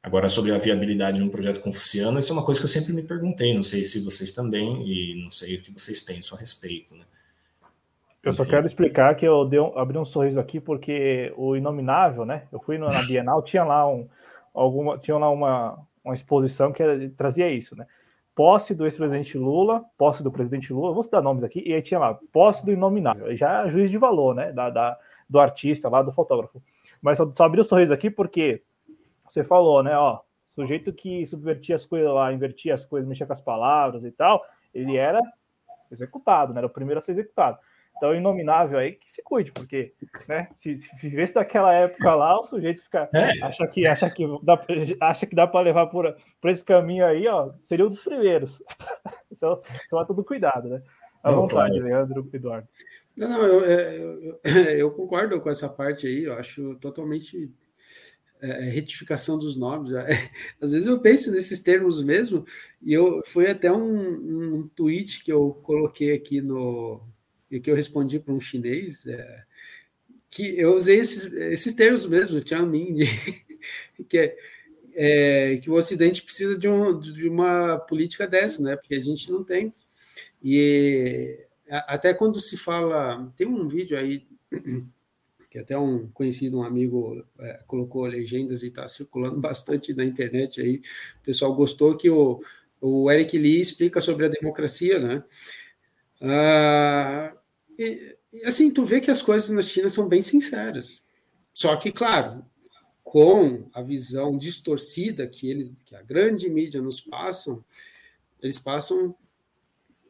Agora, 0.02 0.28
sobre 0.28 0.52
a 0.52 0.58
viabilidade 0.58 1.18
de 1.18 1.22
um 1.22 1.28
projeto 1.28 1.60
confuciano, 1.60 2.18
isso 2.18 2.32
é 2.32 2.36
uma 2.36 2.44
coisa 2.44 2.60
que 2.60 2.64
eu 2.64 2.70
sempre 2.70 2.92
me 2.92 3.02
perguntei, 3.02 3.52
não 3.52 3.64
sei 3.64 3.82
se 3.82 4.00
vocês 4.00 4.30
também, 4.30 4.82
e 4.86 5.22
não 5.22 5.30
sei 5.30 5.56
o 5.56 5.62
que 5.62 5.72
vocês 5.72 6.00
pensam 6.00 6.36
a 6.36 6.40
respeito, 6.40 6.94
né? 6.94 7.04
Eu 8.22 8.32
só 8.32 8.44
quero 8.44 8.66
explicar 8.66 9.14
que 9.14 9.26
eu 9.26 9.44
dei 9.44 9.60
um, 9.60 9.76
abri 9.78 9.96
um 9.96 10.04
sorriso 10.04 10.38
aqui 10.40 10.60
porque 10.60 11.32
o 11.36 11.56
Inominável, 11.56 12.24
né? 12.24 12.44
Eu 12.52 12.60
fui 12.60 12.76
na 12.76 13.02
Bienal, 13.02 13.42
tinha 13.42 13.64
lá 13.64 13.88
um, 13.88 14.08
alguma, 14.52 14.98
tinha 14.98 15.16
lá 15.16 15.30
uma, 15.30 15.78
uma 16.04 16.14
exposição 16.14 16.72
que 16.72 16.82
trazia 17.16 17.50
isso, 17.50 17.76
né? 17.76 17.86
Posse 18.38 18.72
do 18.72 18.84
ex-presidente 18.84 19.36
Lula, 19.36 19.84
posse 19.98 20.22
do 20.22 20.30
presidente 20.30 20.72
Lula, 20.72 20.94
vou 20.94 21.02
citar 21.02 21.20
nomes 21.20 21.42
aqui, 21.42 21.60
e 21.66 21.74
aí 21.74 21.82
tinha 21.82 21.98
lá, 21.98 22.16
posse 22.32 22.64
do 22.64 22.70
Inominável, 22.70 23.34
já 23.34 23.64
é 23.64 23.68
juiz 23.68 23.90
de 23.90 23.98
valor, 23.98 24.32
né? 24.32 24.52
Da, 24.52 24.70
da, 24.70 24.96
do 25.28 25.40
artista 25.40 25.88
lá, 25.88 26.02
do 26.02 26.12
fotógrafo. 26.12 26.62
Mas 27.02 27.18
só, 27.18 27.28
só 27.32 27.48
o 27.48 27.64
sorriso 27.64 27.92
aqui 27.92 28.08
porque 28.08 28.62
você 29.28 29.42
falou, 29.42 29.82
né? 29.82 29.98
Ó, 29.98 30.20
sujeito 30.46 30.92
que 30.92 31.26
subvertia 31.26 31.74
as 31.74 31.84
coisas 31.84 32.14
lá, 32.14 32.32
invertia 32.32 32.74
as 32.74 32.84
coisas, 32.84 33.08
mexia 33.08 33.26
com 33.26 33.32
as 33.32 33.40
palavras 33.40 34.04
e 34.04 34.12
tal, 34.12 34.44
ele 34.72 34.96
era 34.96 35.20
executado, 35.90 36.54
né? 36.54 36.60
Era 36.60 36.68
o 36.68 36.70
primeiro 36.70 37.00
a 37.00 37.02
ser 37.02 37.10
executado. 37.10 37.58
Então, 37.98 38.14
inominável 38.14 38.78
aí 38.78 38.92
que 38.92 39.12
se 39.12 39.20
cuide, 39.22 39.52
porque, 39.52 39.92
né? 40.26 40.48
Se, 40.56 40.78
se 40.78 40.88
vivesse 41.02 41.34
daquela 41.34 41.72
época 41.74 42.14
lá, 42.14 42.40
o 42.40 42.44
sujeito 42.44 42.82
fica 42.82 43.10
é. 43.12 43.42
acha 43.42 43.66
que 43.66 43.86
acha 43.86 44.08
que 44.08 44.24
dá, 44.42 44.64
acha 45.00 45.26
que 45.26 45.34
dá 45.34 45.46
para 45.46 45.60
levar 45.60 45.88
por, 45.88 46.16
por 46.40 46.50
esse 46.50 46.64
caminho 46.64 47.04
aí, 47.04 47.26
ó, 47.28 47.50
seria 47.60 47.84
um 47.84 47.88
dos 47.88 48.02
primeiros. 48.02 48.62
então, 49.30 49.58
toma 49.90 50.06
todo 50.06 50.24
cuidado, 50.24 50.68
né? 50.68 50.82
À 51.22 51.32
não, 51.32 51.42
vontade, 51.42 51.72
claro. 51.72 51.84
Leandro 51.84 52.30
Eduardo. 52.32 52.68
Não, 53.16 53.28
não, 53.28 53.42
eu, 53.44 53.60
eu, 53.64 54.40
eu, 54.44 54.54
eu 54.54 54.90
concordo 54.92 55.40
com 55.40 55.50
essa 55.50 55.68
parte 55.68 56.06
aí, 56.06 56.24
eu 56.24 56.34
acho 56.34 56.76
totalmente 56.76 57.52
é, 58.40 58.50
é, 58.50 58.70
retificação 58.70 59.38
dos 59.38 59.56
nomes. 59.56 59.92
É, 59.92 60.06
às 60.62 60.72
vezes 60.72 60.86
eu 60.86 61.00
penso 61.00 61.30
nesses 61.30 61.60
termos 61.60 62.02
mesmo, 62.02 62.44
e 62.80 62.92
eu 62.92 63.20
foi 63.26 63.50
até 63.50 63.70
um, 63.72 64.58
um 64.58 64.68
tweet 64.68 65.24
que 65.24 65.32
eu 65.32 65.50
coloquei 65.62 66.14
aqui 66.14 66.40
no. 66.40 67.02
E 67.50 67.60
que 67.60 67.70
eu 67.70 67.74
respondi 67.74 68.18
para 68.18 68.34
um 68.34 68.40
chinês, 68.40 69.06
é, 69.06 69.44
que 70.30 70.58
eu 70.58 70.76
usei 70.76 70.98
esses, 70.98 71.32
esses 71.32 71.74
termos 71.74 72.06
mesmo, 72.06 72.40
Tianmin, 72.40 72.96
que 74.08 74.18
é, 74.18 74.36
é, 74.94 75.56
que 75.56 75.70
o 75.70 75.74
Ocidente 75.74 76.22
precisa 76.22 76.58
de, 76.58 76.68
um, 76.68 76.98
de 76.98 77.28
uma 77.28 77.78
política 77.78 78.26
dessa, 78.26 78.62
né? 78.62 78.76
Porque 78.76 78.94
a 78.94 79.00
gente 79.00 79.30
não 79.30 79.42
tem. 79.44 79.72
E 80.42 81.46
até 81.70 82.14
quando 82.14 82.40
se 82.40 82.56
fala, 82.56 83.32
tem 83.36 83.46
um 83.46 83.68
vídeo 83.68 83.98
aí 83.98 84.26
que 85.50 85.58
até 85.58 85.78
um 85.78 86.08
conhecido, 86.08 86.58
um 86.58 86.62
amigo 86.62 87.24
é, 87.38 87.60
colocou 87.66 88.04
legendas 88.06 88.62
e 88.62 88.68
está 88.68 88.86
circulando 88.86 89.38
bastante 89.40 89.94
na 89.94 90.04
internet 90.04 90.60
aí. 90.60 90.82
O 91.20 91.24
pessoal 91.24 91.54
gostou 91.54 91.96
que 91.96 92.10
o, 92.10 92.40
o 92.80 93.10
Eric 93.10 93.36
Lee 93.38 93.60
explica 93.60 94.00
sobre 94.00 94.26
a 94.26 94.28
democracia, 94.28 94.98
né? 94.98 95.24
Ah, 96.20 97.34
e, 97.78 98.16
assim, 98.44 98.70
tu 98.70 98.84
vê 98.84 99.00
que 99.00 99.10
as 99.10 99.22
coisas 99.22 99.50
na 99.50 99.62
China 99.62 99.88
são 99.88 100.08
bem 100.08 100.22
sinceras. 100.22 101.02
Só 101.54 101.76
que, 101.76 101.90
claro, 101.92 102.44
com 103.02 103.68
a 103.72 103.80
visão 103.80 104.36
distorcida 104.36 105.26
que 105.26 105.48
eles, 105.48 105.82
que 105.84 105.96
a 105.96 106.02
grande 106.02 106.48
mídia 106.48 106.82
nos 106.82 107.00
passam, 107.00 107.64
eles 108.42 108.58
passam 108.58 109.14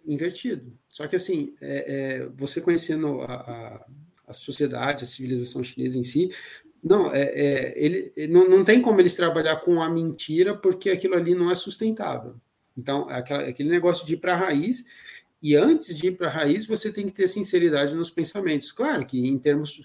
invertido. 0.05 0.73
Só 0.89 1.07
que 1.07 1.17
assim, 1.17 1.55
é, 1.61 1.95
é, 1.95 2.27
você 2.35 2.61
conhecendo 2.61 3.21
a, 3.21 3.35
a, 3.35 3.87
a, 4.29 4.35
sociedade, 4.35 5.05
a 5.05 5.07
civilização 5.07 5.63
chinesa 5.63 5.99
em 5.99 6.05
si, 6.05 6.35
não, 6.83 7.15
é, 7.15 7.23
é 7.23 7.75
ele, 7.77 8.13
não, 8.29 8.49
não 8.49 8.65
tem 8.65 8.81
como 8.81 9.01
eles 9.01 9.15
trabalhar 9.15 9.57
com 9.57 9.81
a 9.81 9.89
mentira, 9.89 10.57
porque 10.57 10.91
aquilo 10.91 11.15
ali 11.15 11.35
não 11.35 11.51
é 11.51 11.55
sustentável. 11.55 12.35
Então, 12.77 13.09
aquela, 13.09 13.45
aquele 13.45 13.69
negócio 13.71 14.07
de 14.07 14.15
ir 14.15 14.19
para 14.19 14.35
a 14.35 14.37
raiz, 14.37 14.87
e 15.41 15.55
antes 15.55 15.97
de 15.97 16.09
ir 16.09 16.17
para 16.17 16.29
a 16.29 16.31
raiz, 16.31 16.67
você 16.67 16.93
tem 16.93 17.07
que 17.07 17.13
ter 17.13 17.29
sinceridade 17.29 17.95
nos 17.95 18.11
pensamentos. 18.11 18.73
Claro 18.73 19.07
que 19.07 19.27
em 19.27 19.39
termos 19.39 19.81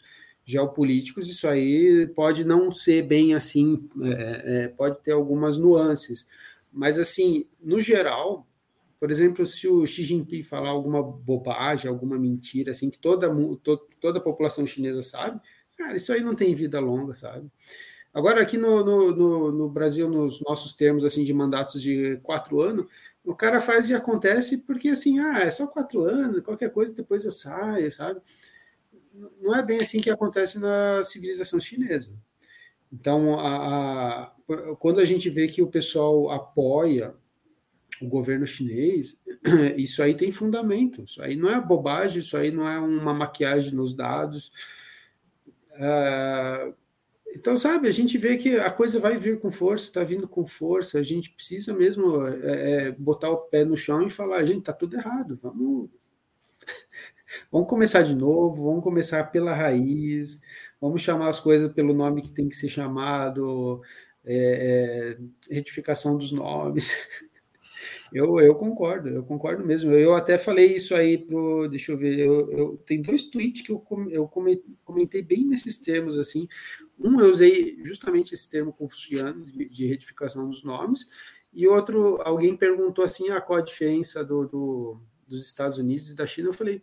geopolíticos, 0.45 1.29
isso 1.29 1.47
aí 1.47 2.07
pode 2.07 2.43
não 2.43 2.69
ser 2.69 3.03
bem 3.03 3.33
assim, 3.33 3.87
é, 4.01 4.43
é, 4.45 4.67
pode 4.67 4.99
ter 5.01 5.11
algumas 5.11 5.57
nuances, 5.57 6.27
mas 6.71 6.99
assim, 6.99 7.45
no 7.61 7.79
geral, 7.79 8.45
por 8.99 9.11
exemplo, 9.11 9.45
se 9.45 9.67
o 9.67 9.85
Xi 9.85 10.03
Jinping 10.03 10.43
falar 10.43 10.69
alguma 10.69 11.01
bobagem, 11.01 11.89
alguma 11.89 12.17
mentira, 12.17 12.71
assim, 12.71 12.89
que 12.89 12.97
toda, 12.97 13.29
to, 13.61 13.77
toda 14.01 14.19
a 14.19 14.21
população 14.21 14.65
chinesa 14.65 15.01
sabe, 15.01 15.39
cara, 15.77 15.95
isso 15.95 16.11
aí 16.11 16.21
não 16.21 16.35
tem 16.35 16.53
vida 16.53 16.79
longa, 16.79 17.13
sabe? 17.13 17.49
Agora, 18.13 18.41
aqui 18.41 18.57
no, 18.57 18.83
no, 18.83 19.15
no, 19.15 19.51
no 19.51 19.69
Brasil, 19.69 20.07
nos 20.07 20.39
nossos 20.41 20.73
termos 20.73 21.03
assim 21.03 21.23
de 21.23 21.33
mandatos 21.33 21.81
de 21.81 22.19
quatro 22.21 22.61
anos, 22.61 22.85
o 23.25 23.35
cara 23.35 23.59
faz 23.59 23.89
e 23.89 23.95
acontece 23.95 24.57
porque 24.57 24.89
assim, 24.89 25.19
ah, 25.19 25.39
é 25.39 25.49
só 25.51 25.67
quatro 25.67 26.03
anos, 26.03 26.43
qualquer 26.43 26.71
coisa 26.71 26.93
depois 26.93 27.23
eu 27.23 27.31
saio, 27.31 27.91
sabe? 27.91 28.21
não 29.41 29.55
é 29.55 29.61
bem 29.61 29.77
assim 29.77 29.99
que 29.99 30.09
acontece 30.09 30.57
na 30.57 31.03
civilização 31.03 31.59
chinesa. 31.59 32.11
Então, 32.91 33.39
a, 33.39 34.23
a, 34.23 34.31
quando 34.79 34.99
a 34.99 35.05
gente 35.05 35.29
vê 35.29 35.47
que 35.47 35.61
o 35.61 35.67
pessoal 35.67 36.31
apoia 36.31 37.15
o 38.01 38.07
governo 38.07 38.45
chinês, 38.45 39.19
isso 39.77 40.01
aí 40.01 40.15
tem 40.15 40.31
fundamento. 40.31 41.03
Isso 41.03 41.21
aí 41.21 41.35
não 41.35 41.49
é 41.49 41.59
bobagem, 41.61 42.19
isso 42.19 42.35
aí 42.35 42.51
não 42.51 42.67
é 42.67 42.79
uma 42.79 43.13
maquiagem 43.13 43.73
nos 43.73 43.93
dados. 43.93 44.51
É, 45.73 46.73
então, 47.35 47.57
sabe, 47.57 47.87
a 47.87 47.91
gente 47.91 48.17
vê 48.17 48.37
que 48.37 48.57
a 48.57 48.69
coisa 48.71 48.99
vai 48.99 49.17
vir 49.17 49.39
com 49.39 49.51
força, 49.51 49.85
está 49.85 50.03
vindo 50.03 50.27
com 50.27 50.45
força. 50.45 50.99
A 50.99 51.03
gente 51.03 51.31
precisa 51.31 51.73
mesmo 51.73 52.27
é, 52.27 52.87
é, 52.87 52.91
botar 52.91 53.29
o 53.31 53.37
pé 53.37 53.65
no 53.65 53.75
chão 53.75 54.03
e 54.03 54.09
falar: 54.09 54.45
gente, 54.45 54.59
está 54.59 54.73
tudo 54.73 54.95
errado, 54.95 55.37
vamos 55.41 55.89
Vamos 57.51 57.67
começar 57.67 58.03
de 58.03 58.15
novo, 58.15 58.65
vamos 58.65 58.83
começar 58.83 59.23
pela 59.31 59.53
raiz, 59.53 60.39
vamos 60.79 61.01
chamar 61.01 61.29
as 61.29 61.39
coisas 61.39 61.71
pelo 61.73 61.93
nome 61.93 62.21
que 62.21 62.31
tem 62.31 62.47
que 62.47 62.55
ser 62.55 62.69
chamado, 62.69 63.81
é, 64.25 65.17
é, 65.49 65.53
retificação 65.55 66.17
dos 66.17 66.31
nomes. 66.31 66.91
Eu, 68.13 68.39
eu 68.39 68.53
concordo, 68.53 69.09
eu 69.09 69.23
concordo 69.23 69.65
mesmo. 69.65 69.91
Eu 69.91 70.13
até 70.13 70.37
falei 70.37 70.75
isso 70.75 70.93
aí 70.93 71.17
pro. 71.17 71.67
Deixa 71.67 71.91
eu 71.91 71.97
ver, 71.97 72.19
eu, 72.19 72.51
eu 72.51 72.77
tem 72.85 73.01
dois 73.01 73.25
tweets 73.25 73.63
que 73.63 73.71
eu, 73.71 73.83
eu 74.11 74.27
comentei 74.85 75.23
bem 75.23 75.43
nesses 75.43 75.79
termos 75.79 76.19
assim. 76.19 76.47
Um 77.03 77.19
eu 77.19 77.29
usei 77.29 77.77
justamente 77.83 78.33
esse 78.33 78.49
termo 78.49 78.71
confuciano 78.71 79.45
de, 79.45 79.67
de 79.67 79.85
retificação 79.85 80.49
dos 80.49 80.63
nomes, 80.63 81.07
e 81.53 81.67
outro, 81.67 82.21
alguém 82.23 82.55
perguntou 82.57 83.03
assim: 83.03 83.29
ah, 83.29 83.41
qual 83.41 83.59
a 83.59 83.63
diferença 83.63 84.23
do, 84.23 84.47
do 84.47 85.01
dos 85.27 85.45
Estados 85.45 85.77
Unidos 85.77 86.09
e 86.09 86.15
da 86.15 86.25
China? 86.25 86.49
Eu 86.49 86.53
falei, 86.53 86.81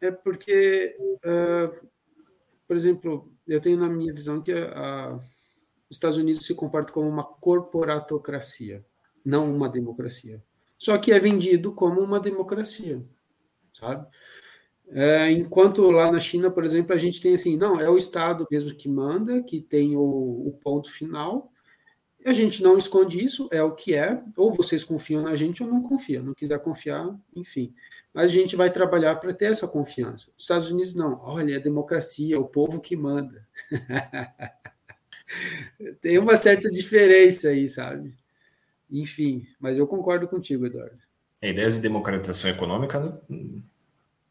é 0.00 0.10
porque, 0.10 0.96
uh, 1.00 1.88
por 2.66 2.76
exemplo, 2.76 3.30
eu 3.46 3.60
tenho 3.60 3.78
na 3.78 3.88
minha 3.88 4.12
visão 4.12 4.40
que 4.40 4.52
a, 4.52 4.72
a, 4.72 5.16
os 5.16 5.26
Estados 5.90 6.18
Unidos 6.18 6.46
se 6.46 6.54
comporta 6.54 6.92
como 6.92 7.08
uma 7.08 7.24
corporatocracia, 7.24 8.84
não 9.24 9.54
uma 9.54 9.68
democracia. 9.68 10.42
Só 10.78 10.96
que 10.96 11.12
é 11.12 11.18
vendido 11.18 11.72
como 11.72 12.00
uma 12.00 12.20
democracia, 12.20 13.02
sabe? 13.74 14.06
É, 14.90 15.30
enquanto 15.30 15.90
lá 15.90 16.10
na 16.10 16.18
China, 16.18 16.50
por 16.50 16.64
exemplo, 16.64 16.94
a 16.94 16.98
gente 16.98 17.20
tem 17.20 17.34
assim, 17.34 17.56
não, 17.56 17.80
é 17.80 17.88
o 17.88 17.98
Estado 17.98 18.46
mesmo 18.50 18.74
que 18.74 18.88
manda, 18.88 19.42
que 19.42 19.60
tem 19.60 19.96
o, 19.96 20.00
o 20.00 20.58
ponto 20.62 20.90
final, 20.90 21.52
a 22.24 22.32
gente 22.32 22.62
não 22.62 22.76
esconde 22.76 23.22
isso, 23.22 23.48
é 23.52 23.62
o 23.62 23.72
que 23.72 23.94
é. 23.94 24.20
Ou 24.36 24.52
vocês 24.52 24.82
confiam 24.82 25.22
na 25.22 25.36
gente 25.36 25.62
ou 25.62 25.68
não 25.68 25.82
confiam. 25.82 26.22
Não 26.22 26.34
quiser 26.34 26.58
confiar, 26.60 27.14
enfim. 27.34 27.72
Mas 28.12 28.30
a 28.30 28.34
gente 28.34 28.56
vai 28.56 28.70
trabalhar 28.70 29.16
para 29.16 29.32
ter 29.32 29.46
essa 29.46 29.68
confiança. 29.68 30.30
Os 30.36 30.42
Estados 30.42 30.70
Unidos 30.70 30.94
não. 30.94 31.20
Olha, 31.22 31.56
é 31.56 31.60
democracia, 31.60 32.34
é 32.34 32.38
o 32.38 32.44
povo 32.44 32.80
que 32.80 32.96
manda. 32.96 33.46
Tem 36.00 36.18
uma 36.18 36.36
certa 36.36 36.70
diferença 36.70 37.50
aí, 37.50 37.68
sabe? 37.68 38.12
Enfim, 38.90 39.46
mas 39.60 39.76
eu 39.76 39.86
concordo 39.86 40.26
contigo, 40.26 40.66
Eduardo. 40.66 40.98
Ideias 41.42 41.74
de 41.74 41.82
democratização 41.82 42.50
econômica 42.50 43.20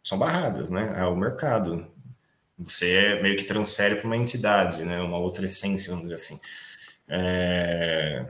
são 0.07 0.17
barradas, 0.17 0.69
né? 0.69 0.93
É 0.97 1.03
o 1.03 1.15
mercado. 1.17 1.85
Você 2.57 3.19
meio 3.21 3.35
que 3.35 3.43
transfere 3.43 3.97
para 3.97 4.05
uma 4.05 4.15
entidade, 4.15 4.85
né? 4.85 5.01
Uma 5.01 5.17
outra 5.17 5.45
essência, 5.45 5.89
vamos 5.89 6.03
dizer 6.03 6.15
assim. 6.15 6.39
É, 7.09 8.25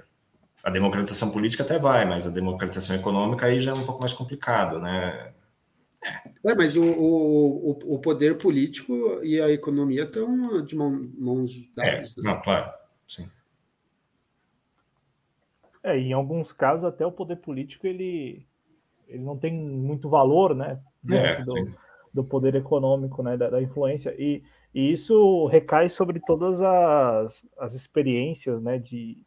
a 0.64 0.72
democratização 0.72 1.32
política 1.32 1.64
até 1.64 1.78
vai, 1.78 2.04
mas 2.04 2.26
a 2.26 2.32
democratização 2.32 2.96
econômica 2.96 3.46
aí 3.46 3.60
já 3.60 3.72
é 3.72 3.76
um 3.76 3.86
pouco 3.86 4.02
mais 4.02 4.12
complicado, 4.12 4.80
né? 4.80 5.34
É. 6.04 6.52
é 6.52 6.56
mas 6.56 6.76
o, 6.76 6.84
o, 6.84 7.96
o 7.96 8.00
poder 8.00 8.40
político 8.40 9.24
e 9.24 9.40
a 9.40 9.52
economia 9.52 10.04
estão 10.04 10.66
de 10.66 10.76
mãos 10.76 11.52
dadas. 11.76 12.18
É, 12.18 12.22
né? 12.22 12.32
Não, 12.32 12.42
claro, 12.42 12.74
sim. 13.08 13.30
É, 15.84 15.96
em 15.96 16.12
alguns 16.12 16.52
casos 16.52 16.86
até 16.86 17.06
o 17.06 17.12
poder 17.12 17.38
político 17.38 17.86
ele, 17.86 18.46
ele 19.08 19.24
não 19.24 19.38
tem 19.38 19.54
muito 19.54 20.10
valor, 20.10 20.56
né? 20.56 20.80
Diante 21.08 21.42
é, 21.42 21.44
do, 21.44 21.72
do 22.14 22.24
poder 22.24 22.56
econômico, 22.56 23.24
né? 23.24 23.38
Da, 23.38 23.50
da 23.50 23.62
influência. 23.62 24.14
E, 24.18 24.44
e 24.74 24.92
isso 24.92 25.48
recai 25.48 25.90
sobre 25.90 26.20
todas 26.20 26.62
as, 26.62 27.46
as 27.58 27.74
experiências 27.74 28.62
né, 28.62 28.78
de 28.78 29.18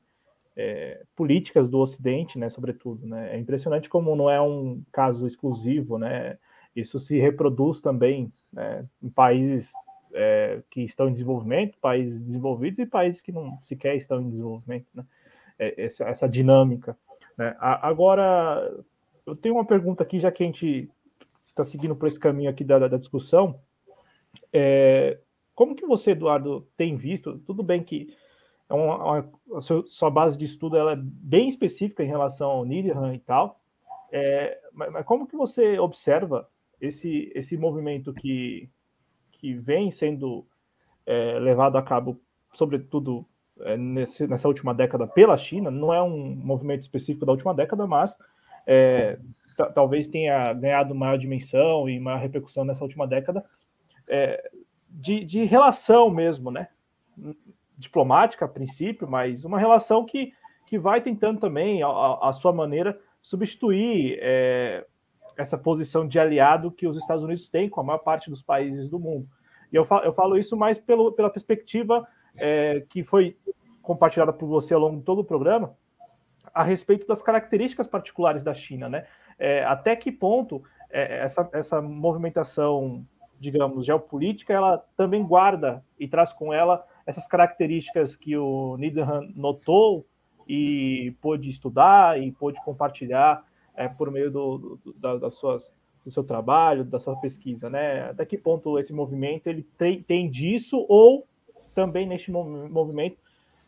é, 0.56 1.02
políticas 1.16 1.68
do 1.68 1.78
Ocidente, 1.78 2.38
né, 2.38 2.50
sobretudo. 2.50 3.06
Né? 3.06 3.34
É 3.34 3.38
impressionante 3.38 3.88
como 3.88 4.14
não 4.14 4.28
é 4.28 4.40
um 4.40 4.82
caso 4.92 5.26
exclusivo, 5.26 5.98
né? 5.98 6.38
Isso 6.74 7.00
se 7.00 7.18
reproduz 7.18 7.80
também 7.80 8.32
né, 8.52 8.86
em 9.02 9.08
países 9.08 9.72
é, 10.12 10.62
que 10.70 10.82
estão 10.82 11.08
em 11.08 11.12
desenvolvimento, 11.12 11.78
países 11.80 12.20
desenvolvidos 12.20 12.78
e 12.78 12.86
países 12.86 13.20
que 13.20 13.32
não 13.32 13.58
sequer 13.60 13.96
estão 13.96 14.20
em 14.20 14.28
desenvolvimento. 14.28 14.86
Né? 14.94 15.04
É, 15.58 15.84
essa, 15.84 16.04
essa 16.04 16.28
dinâmica. 16.28 16.96
Né? 17.36 17.56
A, 17.58 17.88
agora, 17.88 18.72
eu 19.26 19.34
tenho 19.34 19.56
uma 19.56 19.64
pergunta 19.64 20.02
aqui, 20.02 20.20
já 20.20 20.30
que 20.30 20.44
a 20.44 20.46
gente 20.46 20.88
está 21.60 21.70
seguindo 21.70 21.96
por 21.96 22.06
esse 22.06 22.18
caminho 22.18 22.50
aqui 22.50 22.64
da, 22.64 22.78
da 22.78 22.96
discussão. 22.96 23.60
É, 24.52 25.18
como 25.54 25.74
que 25.74 25.86
você, 25.86 26.12
Eduardo, 26.12 26.66
tem 26.76 26.96
visto? 26.96 27.38
Tudo 27.40 27.62
bem 27.62 27.82
que 27.82 28.14
é 28.68 28.74
uma, 28.74 28.96
uma, 28.96 29.32
a 29.56 29.60
sua, 29.60 30.10
base 30.10 30.38
de 30.38 30.44
estudo 30.44 30.76
ela 30.76 30.92
é 30.92 30.96
bem 30.96 31.48
específica 31.48 32.04
em 32.04 32.08
relação 32.08 32.50
ao 32.50 32.64
Niederhan 32.64 33.14
e 33.14 33.18
tal, 33.18 33.60
é, 34.12 34.58
mas, 34.72 34.92
mas, 34.92 35.04
como 35.04 35.26
que 35.26 35.36
você 35.36 35.78
observa 35.78 36.48
esse, 36.80 37.30
esse 37.34 37.56
movimento 37.56 38.12
que, 38.14 38.70
que 39.32 39.54
vem 39.54 39.90
sendo 39.90 40.46
é, 41.04 41.38
levado 41.38 41.76
a 41.76 41.82
cabo, 41.82 42.20
sobretudo 42.52 43.26
é, 43.60 43.76
nesse, 43.76 44.26
nessa 44.26 44.48
última 44.48 44.72
década 44.72 45.06
pela 45.06 45.36
China? 45.36 45.70
Não 45.70 45.92
é 45.92 46.00
um 46.00 46.34
movimento 46.36 46.82
específico 46.82 47.26
da 47.26 47.32
última 47.32 47.52
década, 47.52 47.86
mas 47.86 48.16
é, 48.66 49.18
talvez 49.66 50.08
tenha 50.08 50.52
ganhado 50.52 50.94
maior 50.94 51.18
dimensão 51.18 51.88
e 51.88 51.98
maior 51.98 52.20
repercussão 52.20 52.64
nessa 52.64 52.84
última 52.84 53.06
década, 53.06 53.44
é, 54.08 54.50
de, 54.88 55.24
de 55.24 55.44
relação 55.44 56.10
mesmo, 56.10 56.50
né? 56.50 56.68
Diplomática 57.76 58.44
a 58.44 58.48
princípio, 58.48 59.08
mas 59.08 59.44
uma 59.44 59.58
relação 59.58 60.04
que, 60.04 60.32
que 60.66 60.78
vai 60.78 61.00
tentando 61.00 61.38
também, 61.40 61.82
a 61.82 62.32
sua 62.32 62.52
maneira, 62.52 62.98
substituir 63.22 64.18
é, 64.20 64.84
essa 65.36 65.56
posição 65.56 66.06
de 66.06 66.18
aliado 66.18 66.70
que 66.70 66.86
os 66.86 66.96
Estados 66.96 67.22
Unidos 67.22 67.48
têm 67.48 67.68
com 67.68 67.80
a 67.80 67.84
maior 67.84 67.98
parte 67.98 68.30
dos 68.30 68.42
países 68.42 68.88
do 68.88 68.98
mundo. 68.98 69.28
E 69.72 69.76
eu 69.76 69.84
falo, 69.84 70.04
eu 70.04 70.12
falo 70.12 70.36
isso 70.36 70.56
mais 70.56 70.78
pelo, 70.78 71.12
pela 71.12 71.30
perspectiva 71.30 72.06
é, 72.38 72.84
que 72.88 73.02
foi 73.02 73.36
compartilhada 73.82 74.32
por 74.32 74.46
você 74.46 74.74
ao 74.74 74.80
longo 74.80 74.98
de 74.98 75.04
todo 75.04 75.20
o 75.20 75.24
programa, 75.24 75.76
a 76.54 76.62
respeito 76.62 77.06
das 77.06 77.22
características 77.22 77.86
particulares 77.86 78.42
da 78.42 78.54
China, 78.54 78.88
né? 78.88 79.06
É, 79.38 79.64
até 79.64 79.96
que 79.96 80.12
ponto 80.12 80.62
é, 80.90 81.24
essa, 81.24 81.48
essa 81.52 81.80
movimentação, 81.80 83.06
digamos, 83.38 83.86
geopolítica, 83.86 84.52
ela 84.52 84.78
também 84.96 85.24
guarda 85.24 85.82
e 85.98 86.06
traz 86.06 86.32
com 86.32 86.52
ela 86.52 86.84
essas 87.06 87.26
características 87.26 88.14
que 88.14 88.36
o 88.36 88.76
Needham 88.76 89.32
notou 89.34 90.06
e 90.46 91.14
pôde 91.20 91.48
estudar 91.48 92.20
e 92.20 92.32
pôde 92.32 92.62
compartilhar 92.64 93.44
é, 93.74 93.88
por 93.88 94.10
meio 94.10 94.30
do, 94.30 94.78
do, 94.84 94.92
da, 94.94 95.16
das 95.16 95.36
suas, 95.36 95.72
do 96.04 96.10
seu 96.10 96.24
trabalho, 96.24 96.84
da 96.84 96.98
sua 96.98 97.16
pesquisa, 97.16 97.70
né? 97.70 98.10
Até 98.10 98.26
que 98.26 98.36
ponto 98.36 98.78
esse 98.78 98.92
movimento 98.92 99.46
ele 99.46 99.62
tem, 99.78 100.02
tem 100.02 100.28
disso 100.28 100.84
ou 100.88 101.26
também 101.74 102.06
neste 102.06 102.30
movimento 102.30 103.16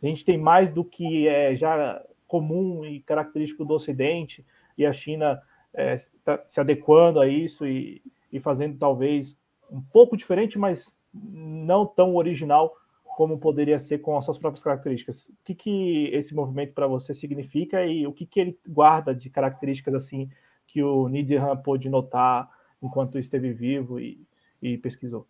a 0.03 0.07
gente 0.07 0.25
tem 0.25 0.37
mais 0.37 0.73
do 0.73 0.85
que 0.85 1.29
é 1.29 1.55
já 1.55 2.03
comum 2.33 2.83
e 2.83 2.99
característico 3.01 3.63
do 3.63 3.75
Ocidente 3.75 4.43
e 4.79 4.87
a 4.87 4.93
China 4.93 5.39
é, 5.75 5.97
tá 6.25 6.43
se 6.47 6.59
adequando 6.59 7.21
a 7.21 7.29
isso 7.29 7.67
e, 7.67 8.03
e 8.33 8.41
fazendo 8.41 8.79
talvez 8.79 9.37
um 9.71 9.83
pouco 9.83 10.17
diferente, 10.17 10.59
mas 10.59 10.97
não 11.13 11.85
tão 11.85 12.17
original 12.17 12.75
como 13.05 13.39
poderia 13.39 13.79
ser 13.79 13.99
com 13.99 14.17
as 14.17 14.25
suas 14.25 14.39
próprias 14.39 14.65
características. 14.65 15.29
O 15.29 15.45
que, 15.45 15.55
que 15.55 16.09
esse 16.15 16.35
movimento 16.35 16.73
para 16.73 16.87
você 16.87 17.13
significa 17.13 17.85
e 17.85 18.07
o 18.07 18.15
que, 18.15 18.25
que 18.25 18.41
ele 18.41 18.59
guarda 18.67 19.15
de 19.15 19.29
características 19.29 19.93
assim 19.93 20.31
que 20.67 20.83
o 20.83 21.11
Needham 21.11 21.55
pôde 21.59 21.91
notar 21.91 22.49
enquanto 22.83 23.19
esteve 23.19 23.53
vivo 23.53 24.01
e, 24.01 24.27
e 24.63 24.79
pesquisou? 24.79 25.27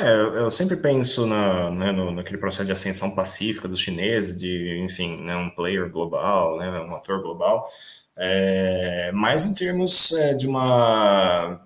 É, 0.00 0.12
eu 0.12 0.48
sempre 0.48 0.76
penso 0.76 1.26
na, 1.26 1.72
né, 1.72 1.90
no, 1.90 2.12
naquele 2.12 2.38
processo 2.38 2.64
de 2.64 2.70
ascensão 2.70 3.16
pacífica 3.16 3.66
dos 3.66 3.80
chineses, 3.80 4.36
de, 4.36 4.78
enfim, 4.84 5.24
né, 5.24 5.34
um 5.36 5.50
player 5.50 5.90
global, 5.90 6.56
né, 6.56 6.70
um 6.82 6.94
ator 6.94 7.20
global, 7.20 7.68
é, 8.16 9.10
mais 9.12 9.44
em 9.44 9.52
termos 9.54 10.12
é, 10.12 10.34
de 10.34 10.46
uma 10.46 11.60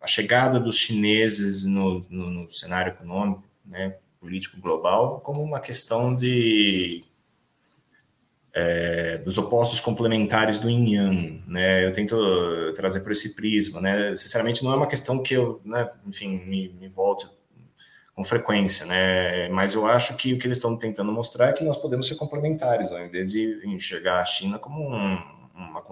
a 0.00 0.06
chegada 0.06 0.60
dos 0.60 0.76
chineses 0.76 1.64
no, 1.64 2.06
no, 2.08 2.30
no 2.30 2.50
cenário 2.52 2.92
econômico, 2.92 3.42
né, 3.66 3.96
político 4.20 4.60
global, 4.60 5.20
como 5.20 5.42
uma 5.42 5.58
questão 5.58 6.14
de 6.14 7.04
é, 8.54 9.18
dos 9.18 9.38
opostos 9.38 9.80
complementares 9.80 10.60
do 10.60 10.70
yin 10.70 10.94
yang, 10.94 11.44
né? 11.46 11.84
Eu 11.86 11.92
tento 11.92 12.16
trazer 12.74 13.00
por 13.00 13.12
esse 13.12 13.34
prisma, 13.34 13.80
né? 13.80 14.14
Sinceramente, 14.14 14.62
não 14.62 14.72
é 14.72 14.76
uma 14.76 14.86
questão 14.86 15.22
que 15.22 15.34
eu, 15.34 15.60
né, 15.64 15.90
enfim, 16.06 16.38
me, 16.46 16.68
me 16.78 16.88
com 18.22 18.24
frequência, 18.24 18.86
né? 18.86 19.48
Mas 19.48 19.74
eu 19.74 19.86
acho 19.86 20.16
que 20.16 20.32
o 20.32 20.38
que 20.38 20.46
eles 20.46 20.58
estão 20.58 20.76
tentando 20.76 21.10
mostrar 21.10 21.48
é 21.48 21.52
que 21.52 21.64
nós 21.64 21.76
podemos 21.76 22.06
ser 22.06 22.14
complementares, 22.14 22.90
ao 22.90 23.04
invés 23.04 23.32
de 23.32 23.60
enxergar 23.64 24.20
a 24.20 24.24
China 24.24 24.58
como 24.58 24.80
um, 24.80 25.18
uma, 25.54 25.82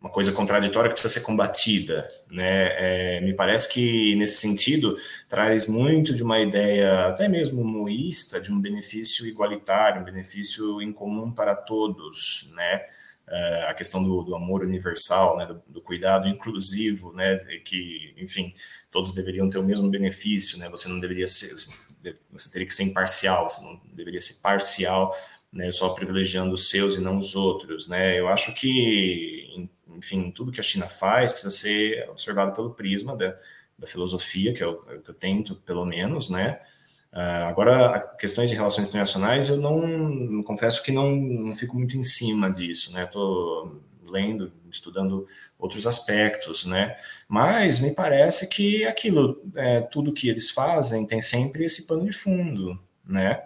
uma 0.00 0.10
coisa 0.10 0.32
contraditória 0.32 0.88
que 0.88 0.94
precisa 0.94 1.12
ser 1.12 1.22
combatida, 1.22 2.08
né? 2.30 3.16
É, 3.16 3.20
me 3.20 3.34
parece 3.34 3.68
que 3.72 4.14
nesse 4.14 4.36
sentido 4.36 4.96
traz 5.28 5.66
muito 5.66 6.14
de 6.14 6.22
uma 6.22 6.38
ideia 6.38 7.06
até 7.06 7.28
mesmo 7.28 7.64
moísta 7.64 8.40
de 8.40 8.52
um 8.52 8.60
benefício 8.60 9.26
igualitário, 9.26 10.00
um 10.00 10.04
benefício 10.04 10.80
em 10.80 10.92
comum 10.92 11.32
para 11.32 11.56
todos, 11.56 12.48
né? 12.54 12.82
É, 13.32 13.66
a 13.68 13.74
questão 13.74 14.02
do, 14.02 14.24
do, 14.24 14.34
amor 14.34 14.62
universal, 14.62 15.36
né, 15.36 15.46
do, 15.46 15.62
do, 15.68 15.80
cuidado 15.80 16.26
inclusivo, 16.26 17.12
né, 17.12 17.36
que, 17.64 18.12
enfim, 18.16 18.52
todos 18.90 19.14
deveriam 19.14 19.48
ter 19.48 19.58
o 19.58 19.62
mesmo 19.62 19.88
benefício, 19.88 20.58
né, 20.58 20.68
você 20.68 20.88
não 20.88 20.98
deveria 20.98 21.28
ser, 21.28 21.54
você 22.32 22.50
teria 22.50 22.66
que 22.66 22.74
ser 22.74 22.82
imparcial, 22.82 23.48
você 23.48 23.62
não 23.62 23.80
deveria 23.92 24.20
ser 24.20 24.40
parcial, 24.40 25.16
né, 25.52 25.70
só 25.70 25.90
privilegiando 25.90 26.52
os 26.52 26.68
seus 26.70 26.96
e 26.96 27.00
não 27.00 27.18
os 27.18 27.36
outros, 27.36 27.86
né, 27.86 28.18
eu 28.18 28.26
acho 28.26 28.52
que, 28.52 29.70
enfim, 29.86 30.32
tudo 30.32 30.50
que 30.50 30.58
a 30.58 30.64
China 30.64 30.88
faz 30.88 31.30
precisa 31.30 31.54
ser 31.54 32.10
observado 32.10 32.52
pelo 32.52 32.74
prisma 32.74 33.16
da, 33.16 33.38
da 33.78 33.86
filosofia, 33.86 34.52
que 34.52 34.62
é 34.64 34.66
o, 34.66 34.84
é 34.88 34.98
que 34.98 35.08
eu 35.08 35.14
tento, 35.14 35.54
pelo 35.54 35.84
menos, 35.84 36.30
né, 36.30 36.60
agora, 37.12 38.14
questões 38.18 38.48
de 38.50 38.56
relações 38.56 38.88
internacionais, 38.88 39.48
eu 39.48 39.56
não 39.56 40.42
confesso 40.42 40.82
que 40.82 40.92
não, 40.92 41.10
não 41.10 41.56
fico 41.56 41.76
muito 41.76 41.96
em 41.96 42.02
cima 42.02 42.50
disso, 42.50 42.92
né? 42.92 43.04
Estou 43.04 43.80
lendo, 44.08 44.52
estudando 44.70 45.26
outros 45.58 45.86
aspectos, 45.86 46.66
né? 46.66 46.96
Mas 47.28 47.80
me 47.80 47.92
parece 47.92 48.48
que 48.48 48.84
aquilo, 48.84 49.42
é, 49.54 49.80
tudo 49.80 50.12
que 50.12 50.28
eles 50.28 50.50
fazem 50.50 51.06
tem 51.06 51.20
sempre 51.20 51.64
esse 51.64 51.86
pano 51.86 52.04
de 52.04 52.12
fundo, 52.12 52.78
né? 53.04 53.44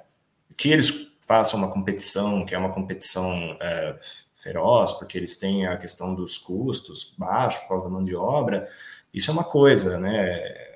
Que 0.56 0.70
eles 0.70 1.12
façam 1.20 1.58
uma 1.58 1.70
competição, 1.70 2.44
que 2.44 2.54
é 2.54 2.58
uma 2.58 2.72
competição 2.72 3.56
é, 3.60 3.98
feroz, 4.34 4.92
porque 4.92 5.16
eles 5.16 5.38
têm 5.38 5.66
a 5.66 5.76
questão 5.76 6.14
dos 6.14 6.36
custos 6.38 7.14
baixos 7.16 7.62
por 7.62 7.68
causa 7.68 7.86
da 7.86 7.92
mão 7.92 8.04
de 8.04 8.14
obra, 8.14 8.68
isso 9.12 9.30
é 9.30 9.34
uma 9.34 9.44
coisa, 9.44 9.98
né? 9.98 10.73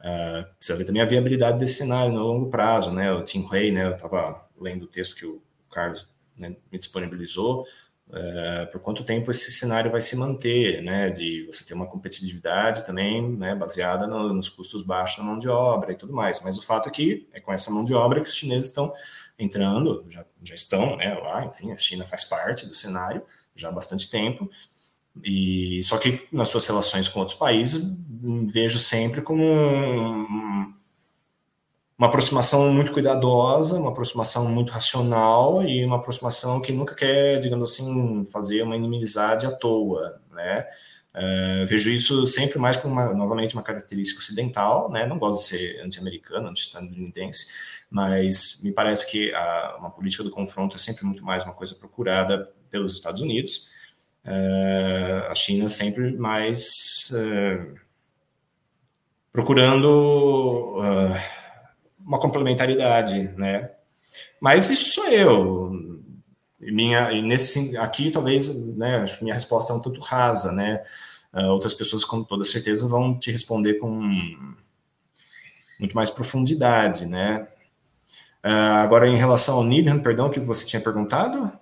Uh, 0.00 0.54
precisa 0.56 0.78
ver 0.78 0.86
também 0.86 1.02
a 1.02 1.04
viabilidade 1.04 1.58
desse 1.58 1.74
cenário 1.74 2.12
no 2.12 2.20
longo 2.20 2.48
prazo, 2.48 2.90
né? 2.90 3.12
O 3.12 3.22
Tim 3.22 3.46
Hui, 3.50 3.70
né? 3.70 3.86
Eu 3.86 3.94
estava 3.94 4.48
lendo 4.58 4.84
o 4.84 4.88
texto 4.88 5.14
que 5.14 5.26
o 5.26 5.42
Carlos 5.70 6.08
né, 6.36 6.56
me 6.72 6.78
disponibilizou. 6.78 7.66
Uh, 8.08 8.68
por 8.72 8.80
quanto 8.80 9.04
tempo 9.04 9.30
esse 9.30 9.52
cenário 9.52 9.90
vai 9.90 10.00
se 10.00 10.16
manter, 10.16 10.82
né? 10.82 11.10
De 11.10 11.44
você 11.46 11.66
ter 11.66 11.74
uma 11.74 11.86
competitividade 11.86 12.84
também, 12.84 13.36
né? 13.36 13.54
Baseada 13.54 14.06
no, 14.06 14.32
nos 14.32 14.48
custos 14.48 14.82
baixos 14.82 15.18
da 15.18 15.22
mão 15.22 15.38
de 15.38 15.48
obra 15.48 15.92
e 15.92 15.96
tudo 15.96 16.14
mais. 16.14 16.40
Mas 16.40 16.56
o 16.56 16.62
fato 16.62 16.88
é 16.88 16.92
que 16.92 17.28
é 17.32 17.40
com 17.40 17.52
essa 17.52 17.70
mão 17.70 17.84
de 17.84 17.92
obra 17.92 18.22
que 18.22 18.28
os 18.28 18.34
chineses 18.34 18.66
estão 18.66 18.92
entrando, 19.38 20.04
já, 20.08 20.24
já 20.42 20.54
estão, 20.54 20.96
né? 20.96 21.14
Lá, 21.14 21.44
enfim, 21.44 21.72
a 21.72 21.76
China 21.76 22.04
faz 22.04 22.24
parte 22.24 22.66
do 22.66 22.74
cenário 22.74 23.22
já 23.54 23.68
há 23.68 23.72
bastante 23.72 24.08
tempo. 24.08 24.50
E 25.24 25.82
só 25.82 25.98
que 25.98 26.26
nas 26.32 26.48
suas 26.48 26.66
relações 26.66 27.08
com 27.08 27.20
outros 27.20 27.36
países 27.36 27.96
vejo 28.48 28.78
sempre 28.78 29.22
como 29.22 29.42
um, 29.42 30.72
uma 31.98 32.06
aproximação 32.06 32.72
muito 32.72 32.92
cuidadosa, 32.92 33.78
uma 33.78 33.90
aproximação 33.90 34.48
muito 34.48 34.72
racional 34.72 35.62
e 35.62 35.84
uma 35.84 35.96
aproximação 35.96 36.60
que 36.60 36.72
nunca 36.72 36.94
quer, 36.94 37.40
digamos 37.40 37.70
assim, 37.70 38.24
fazer 38.26 38.62
uma 38.62 38.76
inimizade 38.76 39.46
à 39.46 39.50
toa, 39.50 40.20
né? 40.32 40.66
Uh, 41.12 41.66
vejo 41.66 41.90
isso 41.90 42.24
sempre 42.26 42.58
mais 42.58 42.76
como, 42.76 42.94
uma, 42.94 43.12
novamente, 43.12 43.54
uma 43.54 43.64
característica 43.64 44.20
ocidental, 44.20 44.90
né? 44.90 45.06
Não 45.06 45.18
gosto 45.18 45.42
de 45.42 45.48
ser 45.48 45.80
anti-americano, 45.84 46.48
anti-estadunidense, 46.48 47.48
mas 47.90 48.60
me 48.62 48.72
parece 48.72 49.10
que 49.10 49.34
a, 49.34 49.76
uma 49.78 49.90
política 49.90 50.22
do 50.22 50.30
confronto 50.30 50.76
é 50.76 50.78
sempre 50.78 51.04
muito 51.04 51.24
mais 51.24 51.44
uma 51.44 51.52
coisa 51.52 51.74
procurada 51.74 52.50
pelos 52.70 52.94
Estados 52.94 53.20
Unidos, 53.20 53.68
a 55.30 55.34
China 55.34 55.68
sempre 55.68 56.12
mais 56.16 57.10
uh, 57.12 57.74
procurando 59.32 60.78
uh, 60.78 61.16
uma 62.04 62.18
complementaridade, 62.18 63.32
né? 63.36 63.70
Mas 64.40 64.70
isso 64.70 64.92
sou 64.92 65.08
eu. 65.08 66.00
Minha, 66.58 67.12
e 67.12 67.22
nesse 67.22 67.76
aqui 67.78 68.10
talvez, 68.10 68.66
né? 68.76 68.96
Acho 68.98 69.18
que 69.18 69.24
minha 69.24 69.34
resposta 69.34 69.72
é 69.72 69.76
um 69.76 69.80
tanto 69.80 70.00
rasa, 70.00 70.52
né? 70.52 70.82
outras 71.32 71.72
pessoas 71.72 72.04
com 72.04 72.24
toda 72.24 72.42
certeza 72.42 72.88
vão 72.88 73.16
te 73.16 73.30
responder 73.30 73.74
com 73.74 73.88
muito 75.78 75.94
mais 75.94 76.10
profundidade, 76.10 77.06
né? 77.06 77.46
agora, 78.42 79.06
em 79.06 79.14
relação 79.14 79.58
ao 79.58 79.64
Needham, 79.64 80.00
perdão, 80.00 80.28
que 80.28 80.40
você 80.40 80.66
tinha 80.66 80.82
perguntado? 80.82 81.52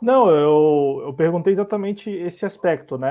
Não, 0.00 0.30
eu, 0.30 1.02
eu 1.06 1.14
perguntei 1.14 1.52
exatamente 1.52 2.10
esse 2.10 2.46
aspecto, 2.46 2.96
né? 2.96 3.10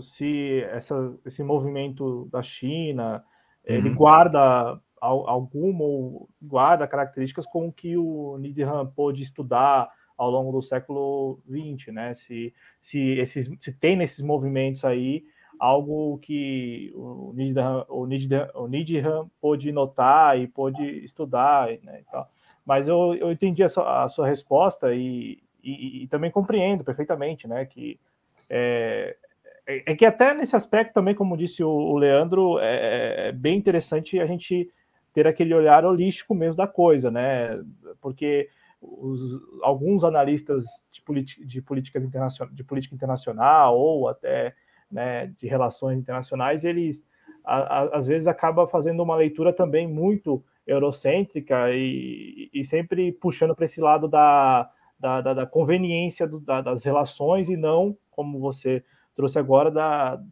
Se 0.00 0.62
essa, 0.70 1.14
esse 1.26 1.44
movimento 1.44 2.28
da 2.32 2.42
China 2.42 3.22
uhum. 3.68 3.74
ele 3.74 3.90
guarda 3.90 4.80
alguma 5.00 5.84
ou 5.84 6.28
guarda 6.40 6.86
características 6.86 7.44
com 7.44 7.72
que 7.72 7.96
o 7.96 8.38
Needham 8.38 8.86
pôde 8.94 9.22
estudar 9.22 9.90
ao 10.16 10.30
longo 10.30 10.52
do 10.52 10.62
século 10.62 11.40
XX, 11.48 11.92
né? 11.92 12.14
Se, 12.14 12.54
se, 12.80 13.18
esses, 13.18 13.50
se 13.60 13.72
tem 13.72 13.96
nesses 13.96 14.20
movimentos 14.20 14.84
aí 14.84 15.24
algo 15.58 16.18
que 16.18 16.92
o 16.94 17.32
Needham, 17.34 17.84
o 17.88 18.06
Needham, 18.06 18.48
o 18.54 18.66
Needham 18.68 19.30
pôde 19.40 19.70
notar 19.72 20.38
e 20.38 20.46
pôde 20.46 20.82
estudar, 21.04 21.68
né? 21.82 22.02
Então, 22.06 22.24
mas 22.64 22.88
eu, 22.88 23.14
eu 23.14 23.32
entendi 23.32 23.62
a 23.64 23.68
sua, 23.68 24.04
a 24.04 24.08
sua 24.08 24.26
resposta 24.26 24.94
e, 24.94 25.42
e, 25.62 26.04
e, 26.04 26.06
também 26.08 26.30
compreendo 26.30 26.84
perfeitamente, 26.84 27.46
né, 27.46 27.64
que 27.64 27.98
é, 28.50 29.16
é, 29.66 29.92
é, 29.92 29.94
que 29.94 30.04
até 30.04 30.34
nesse 30.34 30.56
aspecto 30.56 30.92
também, 30.92 31.14
como 31.14 31.36
disse 31.36 31.62
o, 31.62 31.70
o 31.70 31.96
Leandro, 31.96 32.58
é, 32.58 33.28
é, 33.28 33.32
bem 33.32 33.56
interessante 33.56 34.18
a 34.18 34.26
gente 34.26 34.68
ter 35.14 35.26
aquele 35.26 35.54
olhar 35.54 35.84
holístico 35.84 36.34
mesmo 36.34 36.56
da 36.56 36.66
coisa, 36.66 37.10
né, 37.10 37.62
porque 38.00 38.48
os, 38.80 39.40
alguns 39.62 40.02
analistas 40.02 40.66
de, 40.90 41.46
de 41.46 41.62
políticas 41.62 42.04
internacional, 42.04 42.54
de 42.54 42.64
política 42.64 42.94
internacional 42.94 43.78
ou 43.78 44.08
até 44.08 44.54
né, 44.90 45.32
de 45.38 45.46
relações 45.46 45.98
internacionais, 45.98 46.64
eles 46.64 47.04
a, 47.44 47.56
a, 47.56 47.96
às 47.96 48.06
vezes 48.06 48.28
acaba 48.28 48.66
fazendo 48.66 49.02
uma 49.02 49.16
leitura 49.16 49.52
também 49.52 49.86
muito 49.88 50.44
eurocêntrica 50.66 51.70
e, 51.70 52.50
e 52.52 52.64
sempre 52.64 53.12
puxando 53.12 53.54
para 53.54 53.64
esse 53.64 53.80
lado 53.80 54.06
da, 54.08 54.70
da, 55.02 55.20
da, 55.20 55.34
da 55.34 55.46
conveniência 55.46 56.28
do, 56.28 56.38
da, 56.38 56.60
das 56.60 56.84
relações 56.84 57.48
e 57.48 57.56
não, 57.56 57.96
como 58.12 58.38
você 58.38 58.84
trouxe 59.16 59.36
agora, 59.36 59.68
da, 59.68 60.22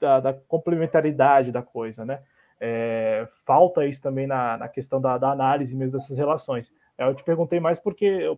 da, 0.00 0.18
da 0.18 0.34
complementaridade 0.34 1.52
da 1.52 1.62
coisa, 1.62 2.04
né? 2.04 2.20
É, 2.58 3.28
falta 3.44 3.86
isso 3.86 4.02
também 4.02 4.26
na, 4.26 4.56
na 4.56 4.68
questão 4.68 5.00
da, 5.00 5.16
da, 5.16 5.30
análise 5.30 5.76
mesmo 5.76 5.96
dessas 5.96 6.18
relações. 6.18 6.74
Eu 6.98 7.14
te 7.14 7.22
perguntei 7.22 7.60
mais 7.60 7.78
porque, 7.78 8.04
eu, 8.04 8.36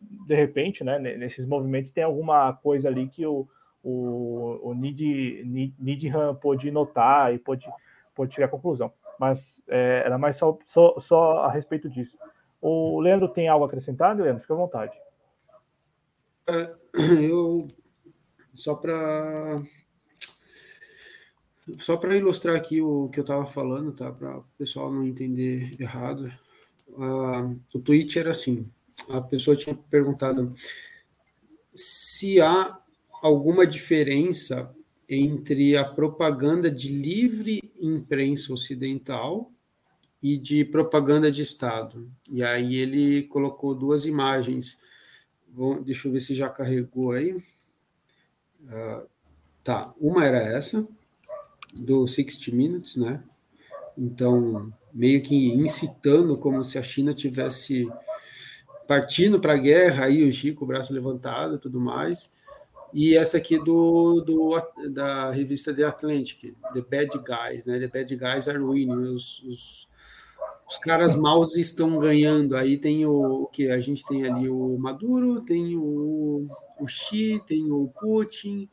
de 0.00 0.34
repente, 0.34 0.82
né, 0.82 0.98
nesses 0.98 1.44
movimentos 1.44 1.90
tem 1.90 2.04
alguma 2.04 2.52
coisa 2.54 2.88
ali 2.88 3.08
que 3.08 3.26
o, 3.26 3.46
o, 3.82 4.70
o 4.70 4.74
Nid, 4.74 5.74
Nidham 5.78 6.34
pôde 6.36 6.70
notar 6.70 7.34
e 7.34 7.38
pôde, 7.38 7.66
pôde 8.14 8.32
tirar 8.32 8.46
a 8.46 8.50
conclusão. 8.50 8.90
Mas 9.18 9.62
é, 9.68 10.02
era 10.06 10.16
mais 10.16 10.36
só, 10.36 10.56
só, 10.64 10.94
só 10.98 11.38
a 11.40 11.50
respeito 11.50 11.90
disso. 11.90 12.16
O 12.62 13.00
Leandro 13.00 13.28
tem 13.28 13.48
algo 13.48 13.64
a 13.64 13.68
acrescentar, 13.68 14.16
Leandro? 14.16 14.40
Fica 14.40 14.54
à 14.54 14.56
vontade. 14.56 15.05
É, 16.48 16.74
eu 17.22 17.66
só 18.54 18.74
para 18.74 19.56
só 21.80 21.96
para 21.96 22.16
ilustrar 22.16 22.56
aqui 22.56 22.80
o 22.80 23.08
que 23.08 23.18
eu 23.18 23.22
estava 23.22 23.44
falando, 23.44 23.92
tá? 23.92 24.12
Para 24.12 24.38
o 24.38 24.44
pessoal 24.56 24.92
não 24.92 25.04
entender 25.04 25.70
errado. 25.80 26.32
Uh, 26.88 27.58
o 27.74 27.80
tweet 27.80 28.18
era 28.18 28.30
assim: 28.30 28.70
a 29.08 29.20
pessoa 29.20 29.56
tinha 29.56 29.74
perguntado 29.74 30.54
se 31.74 32.40
há 32.40 32.78
alguma 33.20 33.66
diferença 33.66 34.72
entre 35.08 35.76
a 35.76 35.84
propaganda 35.84 36.70
de 36.70 36.88
livre 36.88 37.60
imprensa 37.80 38.52
ocidental 38.52 39.52
e 40.22 40.36
de 40.36 40.64
propaganda 40.64 41.30
de 41.30 41.42
Estado. 41.42 42.10
E 42.30 42.42
aí 42.42 42.76
ele 42.76 43.24
colocou 43.24 43.74
duas 43.74 44.06
imagens. 44.06 44.78
Bom, 45.56 45.80
deixa 45.82 46.06
eu 46.06 46.12
ver 46.12 46.20
se 46.20 46.34
já 46.34 46.50
carregou 46.50 47.12
aí. 47.12 47.32
Uh, 47.32 49.08
tá, 49.64 49.94
uma 49.98 50.22
era 50.22 50.36
essa, 50.36 50.86
do 51.72 52.06
60 52.06 52.54
Minutes, 52.54 52.96
né? 52.96 53.24
Então, 53.96 54.70
meio 54.92 55.22
que 55.22 55.54
incitando 55.54 56.36
como 56.36 56.62
se 56.62 56.76
a 56.76 56.82
China 56.82 57.14
tivesse 57.14 57.90
partindo 58.86 59.40
para 59.40 59.54
a 59.54 59.56
guerra, 59.56 60.04
aí 60.04 60.28
o 60.28 60.30
Chico, 60.30 60.64
o 60.64 60.66
braço 60.66 60.92
levantado 60.92 61.54
e 61.54 61.58
tudo 61.58 61.80
mais. 61.80 62.34
E 62.92 63.16
essa 63.16 63.38
aqui 63.38 63.58
do, 63.58 64.20
do 64.20 64.60
da 64.90 65.30
revista 65.30 65.72
The 65.72 65.84
Atlantic, 65.84 66.54
The 66.74 66.82
Bad 66.82 67.18
Guys, 67.24 67.64
né? 67.64 67.78
The 67.78 67.88
Bad 67.88 68.14
Guys 68.14 68.46
are 68.46 68.58
winning. 68.58 69.14
Os, 69.14 69.42
os, 69.42 69.88
os 70.68 70.78
caras 70.78 71.14
maus 71.14 71.56
estão 71.56 71.98
ganhando. 71.98 72.56
Aí 72.56 72.76
tem 72.76 73.06
o, 73.06 73.48
que 73.52 73.70
a 73.70 73.78
gente 73.78 74.04
tem 74.04 74.24
ali 74.24 74.48
o 74.48 74.76
Maduro, 74.78 75.40
tem 75.42 75.76
o, 75.76 76.44
o 76.80 76.88
Xi, 76.88 77.40
tem 77.46 77.70
o 77.70 77.90
Putin, 78.00 78.68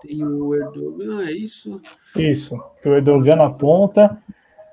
tem 0.00 0.24
o 0.24 0.54
Erdogan, 0.54 1.26
é 1.26 1.32
isso? 1.32 1.80
Isso, 2.16 2.58
que 2.82 2.88
o 2.88 2.94
Erdogan 2.94 3.44
aponta 3.44 4.22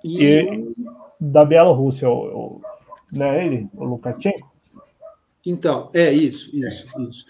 e, 0.04 0.24
e 0.24 0.74
da 1.20 1.44
Bielorrússia, 1.44 2.10
o, 2.10 2.14
o, 2.14 2.62
não 3.12 3.26
é 3.26 3.46
ele, 3.46 3.70
o 3.74 3.86
Lukashenko? 3.86 4.52
Então, 5.46 5.90
é 5.94 6.12
isso, 6.12 6.56
isso, 6.56 7.02
isso. 7.02 7.26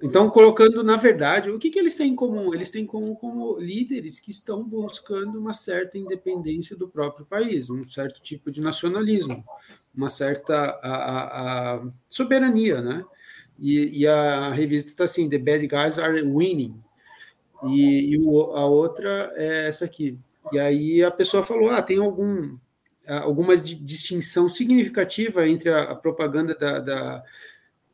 Então, 0.00 0.30
colocando, 0.30 0.84
na 0.84 0.96
verdade, 0.96 1.50
o 1.50 1.58
que, 1.58 1.70
que 1.70 1.78
eles 1.78 1.96
têm 1.96 2.12
em 2.12 2.16
comum? 2.16 2.54
Eles 2.54 2.70
têm 2.70 2.86
como, 2.86 3.16
como 3.16 3.58
líderes 3.58 4.20
que 4.20 4.30
estão 4.30 4.62
buscando 4.62 5.40
uma 5.40 5.52
certa 5.52 5.98
independência 5.98 6.76
do 6.76 6.88
próprio 6.88 7.26
país, 7.26 7.68
um 7.68 7.82
certo 7.82 8.22
tipo 8.22 8.48
de 8.50 8.60
nacionalismo, 8.60 9.44
uma 9.92 10.08
certa 10.08 10.54
a, 10.54 10.88
a, 10.88 11.74
a 11.74 11.82
soberania, 12.08 12.80
né? 12.80 13.04
E, 13.58 14.02
e, 14.02 14.06
a 14.06 14.50
revista 14.52 14.90
está 14.90 15.02
assim: 15.02 15.28
The 15.28 15.38
Bad 15.38 15.66
Guys 15.66 15.98
Are 15.98 16.22
Winning. 16.22 16.80
E, 17.64 18.14
e 18.14 18.18
o, 18.20 18.52
a 18.52 18.66
outra 18.66 19.28
é 19.34 19.66
essa 19.66 19.84
aqui. 19.84 20.16
E 20.52 20.60
aí 20.60 21.02
a 21.02 21.10
pessoa 21.10 21.42
falou: 21.42 21.70
ah, 21.70 21.82
tem 21.82 21.98
algum, 21.98 22.56
alguma 23.04 23.56
distinção 23.56 24.48
significativa 24.48 25.48
entre 25.48 25.70
a, 25.70 25.82
a 25.90 25.96
propaganda 25.96 26.54
da, 26.54 26.78
da 26.78 27.24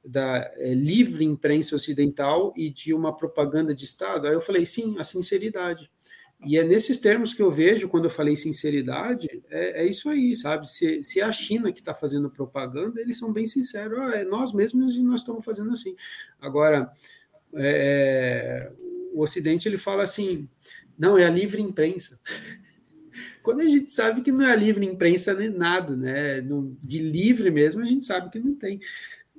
da 0.04 0.50
é, 0.56 0.74
livre 0.74 1.24
imprensa 1.24 1.74
ocidental 1.74 2.52
e 2.56 2.70
de 2.70 2.92
uma 2.92 3.16
propaganda 3.16 3.74
de 3.74 3.84
Estado? 3.84 4.26
Aí 4.26 4.34
eu 4.34 4.40
falei, 4.40 4.66
sim, 4.66 4.96
a 4.98 5.04
sinceridade. 5.04 5.90
E 6.46 6.58
é 6.58 6.64
nesses 6.64 6.98
termos 6.98 7.32
que 7.32 7.40
eu 7.40 7.50
vejo, 7.50 7.88
quando 7.88 8.04
eu 8.04 8.10
falei 8.10 8.36
sinceridade, 8.36 9.42
é, 9.50 9.82
é 9.82 9.86
isso 9.86 10.08
aí, 10.10 10.36
sabe? 10.36 10.68
Se, 10.68 11.02
se 11.02 11.20
é 11.20 11.24
a 11.24 11.32
China 11.32 11.72
que 11.72 11.80
está 11.80 11.94
fazendo 11.94 12.30
propaganda, 12.30 13.00
eles 13.00 13.18
são 13.18 13.32
bem 13.32 13.46
sinceros, 13.46 13.98
ah, 13.98 14.16
é 14.16 14.24
nós 14.24 14.52
mesmos 14.52 14.96
e 14.96 15.02
nós 15.02 15.20
estamos 15.20 15.44
fazendo 15.44 15.72
assim. 15.72 15.96
Agora, 16.40 16.90
é, 17.54 18.72
o 19.14 19.22
Ocidente 19.22 19.66
ele 19.68 19.78
fala 19.78 20.02
assim, 20.02 20.48
não, 20.98 21.16
é 21.16 21.24
a 21.24 21.30
livre 21.30 21.62
imprensa. 21.62 22.20
Quando 23.42 23.60
a 23.60 23.64
gente 23.64 23.90
sabe 23.90 24.22
que 24.22 24.32
não 24.32 24.42
é 24.42 24.52
a 24.52 24.56
livre 24.56 24.84
imprensa 24.84 25.34
nem 25.34 25.50
nada, 25.50 25.96
né? 25.96 26.40
De 26.40 26.98
livre 26.98 27.50
mesmo, 27.50 27.82
a 27.82 27.84
gente 27.84 28.04
sabe 28.04 28.30
que 28.30 28.38
não 28.38 28.54
tem. 28.54 28.80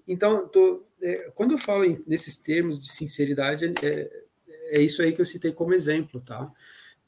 Então, 0.07 0.47
tô, 0.47 0.83
é, 1.01 1.31
quando 1.33 1.51
eu 1.51 1.57
falo 1.57 1.83
em, 1.83 2.03
nesses 2.07 2.37
termos 2.37 2.79
de 2.79 2.91
sinceridade, 2.91 3.73
é, 3.83 4.09
é, 4.69 4.81
isso 4.81 5.01
aí 5.01 5.11
que 5.13 5.21
eu 5.21 5.25
citei 5.25 5.51
como 5.51 5.73
exemplo, 5.73 6.21
tá? 6.21 6.51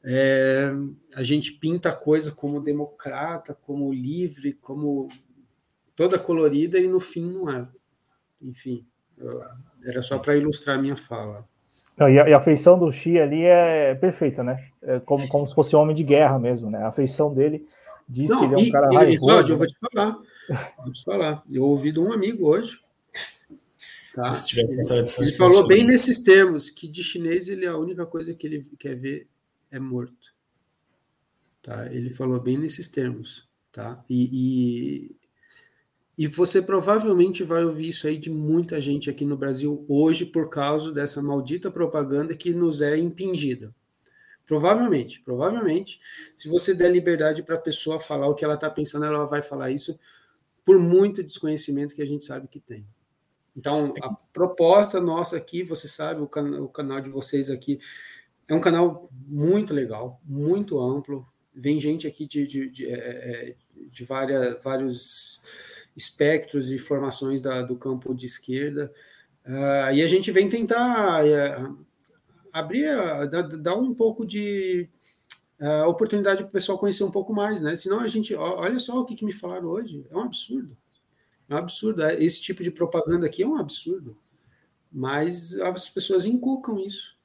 É, 0.03 0.71
a 1.15 1.23
gente 1.23 1.53
pinta 1.53 1.89
a 1.89 1.95
coisa 1.95 2.31
como 2.31 2.61
democrata, 2.61 3.53
como 3.53 3.93
livre, 3.93 4.53
como 4.53 5.09
toda 5.95 6.19
colorida 6.19 6.79
e 6.79 6.87
no 6.87 6.99
fim 6.99 7.31
não 7.31 7.49
é. 7.49 7.67
Enfim, 8.41 8.85
eu, 9.17 9.41
era 9.83 10.01
só 10.01 10.17
para 10.19 10.37
ilustrar 10.37 10.77
a 10.77 10.81
minha 10.81 10.95
fala. 10.95 11.45
Não, 11.97 12.07
e, 12.07 12.19
a, 12.19 12.29
e, 12.29 12.33
a, 12.33 12.39
feição 12.39 12.77
do 12.77 12.91
Xi 12.91 13.19
ali 13.19 13.43
é 13.43 13.95
perfeita, 13.95 14.43
né? 14.43 14.69
É 14.83 14.99
como, 14.99 15.27
como 15.27 15.47
se 15.47 15.55
fosse 15.55 15.75
um 15.75 15.79
homem 15.79 15.95
de 15.95 16.03
guerra 16.03 16.37
mesmo, 16.37 16.69
né? 16.69 16.83
A 16.83 16.91
feição 16.91 17.33
dele 17.33 17.67
diz 18.07 18.29
não, 18.29 18.39
que 18.39 18.45
ele 18.45 18.53
é 18.53 18.57
um 18.57 18.61
e, 18.61 18.71
cara 18.71 18.89
e, 18.91 18.95
raivoso. 18.95 19.53
Eu 19.53 19.57
vou 19.57 19.67
te 19.67 19.75
falar, 19.79 20.17
vou 20.77 20.93
te 20.93 21.03
falar. 21.03 21.43
Eu 21.51 21.63
ouvi 21.63 21.91
de 21.91 21.99
um 21.99 22.13
amigo 22.13 22.47
hoje 22.47 22.79
Tá? 24.17 24.33
Se 24.33 24.47
tivesse 24.47 24.73
uma 24.73 25.05
ele 25.19 25.33
falou 25.33 25.67
bem 25.67 25.85
nesses 25.85 26.17
termos, 26.17 26.71
que 26.71 26.87
de 26.87 27.03
chinês 27.03 27.47
ele 27.47 27.67
a 27.67 27.77
única 27.77 28.03
coisa 28.03 28.33
que 28.33 28.47
ele 28.47 28.65
quer 28.79 28.95
ver 28.95 29.27
é 29.69 29.79
morto. 29.79 30.33
Tá? 31.61 31.85
Ele 31.93 32.09
falou 32.09 32.39
bem 32.39 32.57
nesses 32.57 32.87
termos. 32.87 33.47
Tá? 33.71 34.03
E, 34.09 35.11
e, 36.17 36.23
e 36.23 36.25
você 36.25 36.63
provavelmente 36.63 37.43
vai 37.43 37.63
ouvir 37.63 37.89
isso 37.89 38.07
aí 38.07 38.17
de 38.17 38.31
muita 38.31 38.81
gente 38.81 39.07
aqui 39.07 39.23
no 39.23 39.37
Brasil 39.37 39.85
hoje 39.87 40.25
por 40.25 40.49
causa 40.49 40.91
dessa 40.91 41.21
maldita 41.21 41.69
propaganda 41.69 42.35
que 42.35 42.51
nos 42.51 42.81
é 42.81 42.97
impingida. 42.97 43.71
Provavelmente, 44.47 45.21
provavelmente, 45.23 45.99
se 46.35 46.49
você 46.49 46.73
der 46.73 46.91
liberdade 46.91 47.43
para 47.43 47.53
a 47.53 47.59
pessoa 47.61 47.99
falar 47.99 48.27
o 48.27 48.33
que 48.33 48.43
ela 48.43 48.55
está 48.55 48.67
pensando, 48.67 49.05
ela 49.05 49.25
vai 49.25 49.43
falar 49.43 49.69
isso 49.69 49.99
por 50.65 50.79
muito 50.79 51.21
desconhecimento 51.21 51.93
que 51.93 52.01
a 52.01 52.07
gente 52.07 52.25
sabe 52.25 52.47
que 52.47 52.59
tem. 52.59 52.83
Então, 53.57 53.91
a 54.03 54.13
proposta 54.31 55.01
nossa 55.01 55.35
aqui, 55.35 55.63
você 55.63 55.87
sabe, 55.87 56.21
o, 56.21 56.27
can 56.27 56.61
o 56.61 56.69
canal 56.69 57.01
de 57.01 57.09
vocês 57.09 57.49
aqui 57.49 57.79
é 58.47 58.53
um 58.53 58.61
canal 58.61 59.09
muito 59.11 59.73
legal, 59.73 60.21
muito 60.23 60.79
amplo. 60.79 61.27
Vem 61.55 61.79
gente 61.79 62.07
aqui 62.07 62.27
de, 62.27 62.45
de, 62.45 62.69
de, 62.69 62.85
é, 62.85 62.93
é, 62.93 63.55
de 63.91 64.05
várias, 64.05 64.61
vários 64.63 65.41
espectros 65.95 66.71
e 66.71 66.77
formações 66.77 67.41
da, 67.41 67.63
do 67.63 67.75
campo 67.75 68.13
de 68.13 68.27
esquerda. 68.27 68.93
Uh, 69.43 69.91
e 69.93 70.03
a 70.03 70.07
gente 70.07 70.31
vem 70.31 70.47
tentar 70.47 71.25
uh, 71.25 71.85
abrir, 72.53 72.95
uh, 72.95 73.27
dar, 73.27 73.41
dar, 73.41 73.75
um 73.75 73.93
pouco 73.93 74.25
de 74.25 74.87
oportunidade 75.87 76.43
para 76.43 76.49
o 76.49 76.51
pessoal 76.51 76.77
conhecer 76.77 77.03
um 77.03 77.09
pouco 77.09 77.33
mais, 77.33 77.61
né? 77.61 77.75
Senão 77.75 77.99
a 77.99 78.07
gente, 78.07 78.35
olha 78.35 78.77
só 78.77 78.99
o 78.99 79.05
que, 79.05 79.15
que 79.15 79.25
me 79.25 79.31
falaram 79.31 79.65
hoje, 79.65 80.05
é 80.11 80.15
um 80.15 80.19
absurdo. 80.19 80.77
É 81.49 81.55
um 81.55 81.57
absurdo. 81.57 82.03
É, 82.03 82.21
esse 82.21 82.41
tipo 82.41 82.63
de 82.63 82.71
propaganda 82.71 83.25
aqui 83.25 83.43
é 83.43 83.47
um 83.47 83.57
absurdo. 83.57 84.17
Mas 84.91 85.57
as 85.59 85.89
pessoas 85.89 86.25
inculcam 86.25 86.79
isso. 86.79 87.17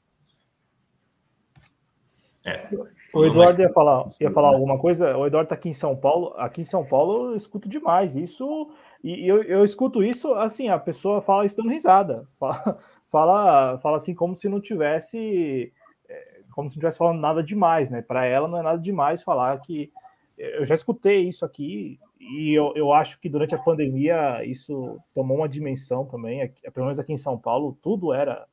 É. 2.45 2.69
O 3.15 3.25
Eduardo 3.25 3.61
ia 3.61 3.71
falar, 3.73 4.09
ia 4.21 4.31
falar 4.31 4.49
alguma 4.49 4.79
coisa. 4.79 5.17
O 5.17 5.27
Eduardo 5.27 5.47
está 5.47 5.55
aqui 5.55 5.69
em 5.69 5.75
São 5.75 5.97
Paulo. 5.97 6.35
Aqui 6.37 6.63
em 6.63 6.65
São 6.65 6.85
Paulo 6.85 7.31
eu 7.31 7.37
escuto 7.37 7.69
demais 7.69 8.17
isso. 8.17 8.71
E 9.03 9.29
eu, 9.29 9.43
eu 9.43 9.65
escuto 9.65 10.03
isso 10.03 10.33
assim, 10.35 10.69
a 10.69 10.79
pessoa 10.79 11.21
fala 11.21 11.45
isso 11.45 11.57
dando 11.57 11.71
risada. 11.71 12.27
Fala, 12.39 12.79
fala, 13.11 13.79
fala 13.79 13.97
assim 13.97 14.15
como 14.15 14.35
se 14.35 14.49
não 14.49 14.61
tivesse. 14.61 15.73
É, 16.09 16.41
como 16.53 16.69
se 16.69 16.77
não 16.77 16.81
tivesse 16.81 16.99
falando 16.99 17.21
nada 17.21 17.43
demais, 17.43 17.91
né? 17.91 18.03
Para 18.03 18.25
ela 18.25 18.49
não 18.49 18.59
é 18.59 18.63
nada 18.63 18.79
demais 18.79 19.23
falar 19.23 19.61
que. 19.61 19.93
Eu 20.43 20.67
já 20.67 20.75
escutei 20.75 21.29
isso 21.29 21.45
aqui 21.45 22.01
e 22.19 22.53
eu, 22.53 22.73
eu 22.75 22.93
acho 22.93 23.21
que 23.21 23.29
durante 23.29 23.55
a 23.55 23.59
pandemia 23.59 24.45
isso 24.45 24.99
tomou 25.15 25.37
uma 25.37 25.49
dimensão 25.49 26.05
também, 26.05 26.43
aqui, 26.43 26.69
pelo 26.73 26.87
menos 26.87 26.99
aqui 26.99 27.13
em 27.13 27.17
São 27.17 27.39
Paulo, 27.39 27.79
tudo 27.81 28.13
era 28.13 28.45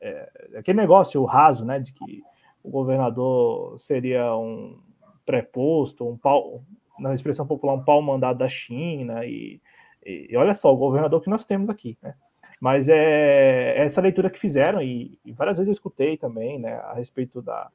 é, 0.00 0.30
aquele 0.56 0.78
negócio 0.78 1.22
raso, 1.24 1.64
né, 1.64 1.78
de 1.78 1.92
que 1.92 2.22
o 2.62 2.70
governador 2.70 3.78
seria 3.78 4.34
um 4.34 4.78
pré-posto, 5.24 6.08
um 6.08 6.16
pau, 6.16 6.62
na 6.98 7.12
expressão 7.12 7.46
popular, 7.46 7.74
um 7.74 7.84
pau 7.84 8.00
mandado 8.00 8.38
da 8.38 8.48
China, 8.48 9.24
e, 9.26 9.60
e, 10.04 10.28
e, 10.30 10.36
olha 10.36 10.54
só, 10.54 10.72
o 10.72 10.76
governador 10.76 11.20
que 11.20 11.30
nós 11.30 11.44
temos 11.44 11.68
aqui, 11.68 11.98
né? 12.02 12.14
Mas 12.60 12.88
é, 12.88 13.74
é 13.76 13.84
essa 13.84 14.00
leitura 14.00 14.30
que 14.30 14.38
fizeram, 14.38 14.80
e, 14.80 15.18
e, 15.24 15.32
várias 15.32 15.58
vezes 15.58 15.68
eu 15.68 15.72
escutei 15.72 16.16
também, 16.16 16.58
né, 16.58 16.74
a 16.74 16.94
respeito 16.94 17.42
da, 17.42 17.70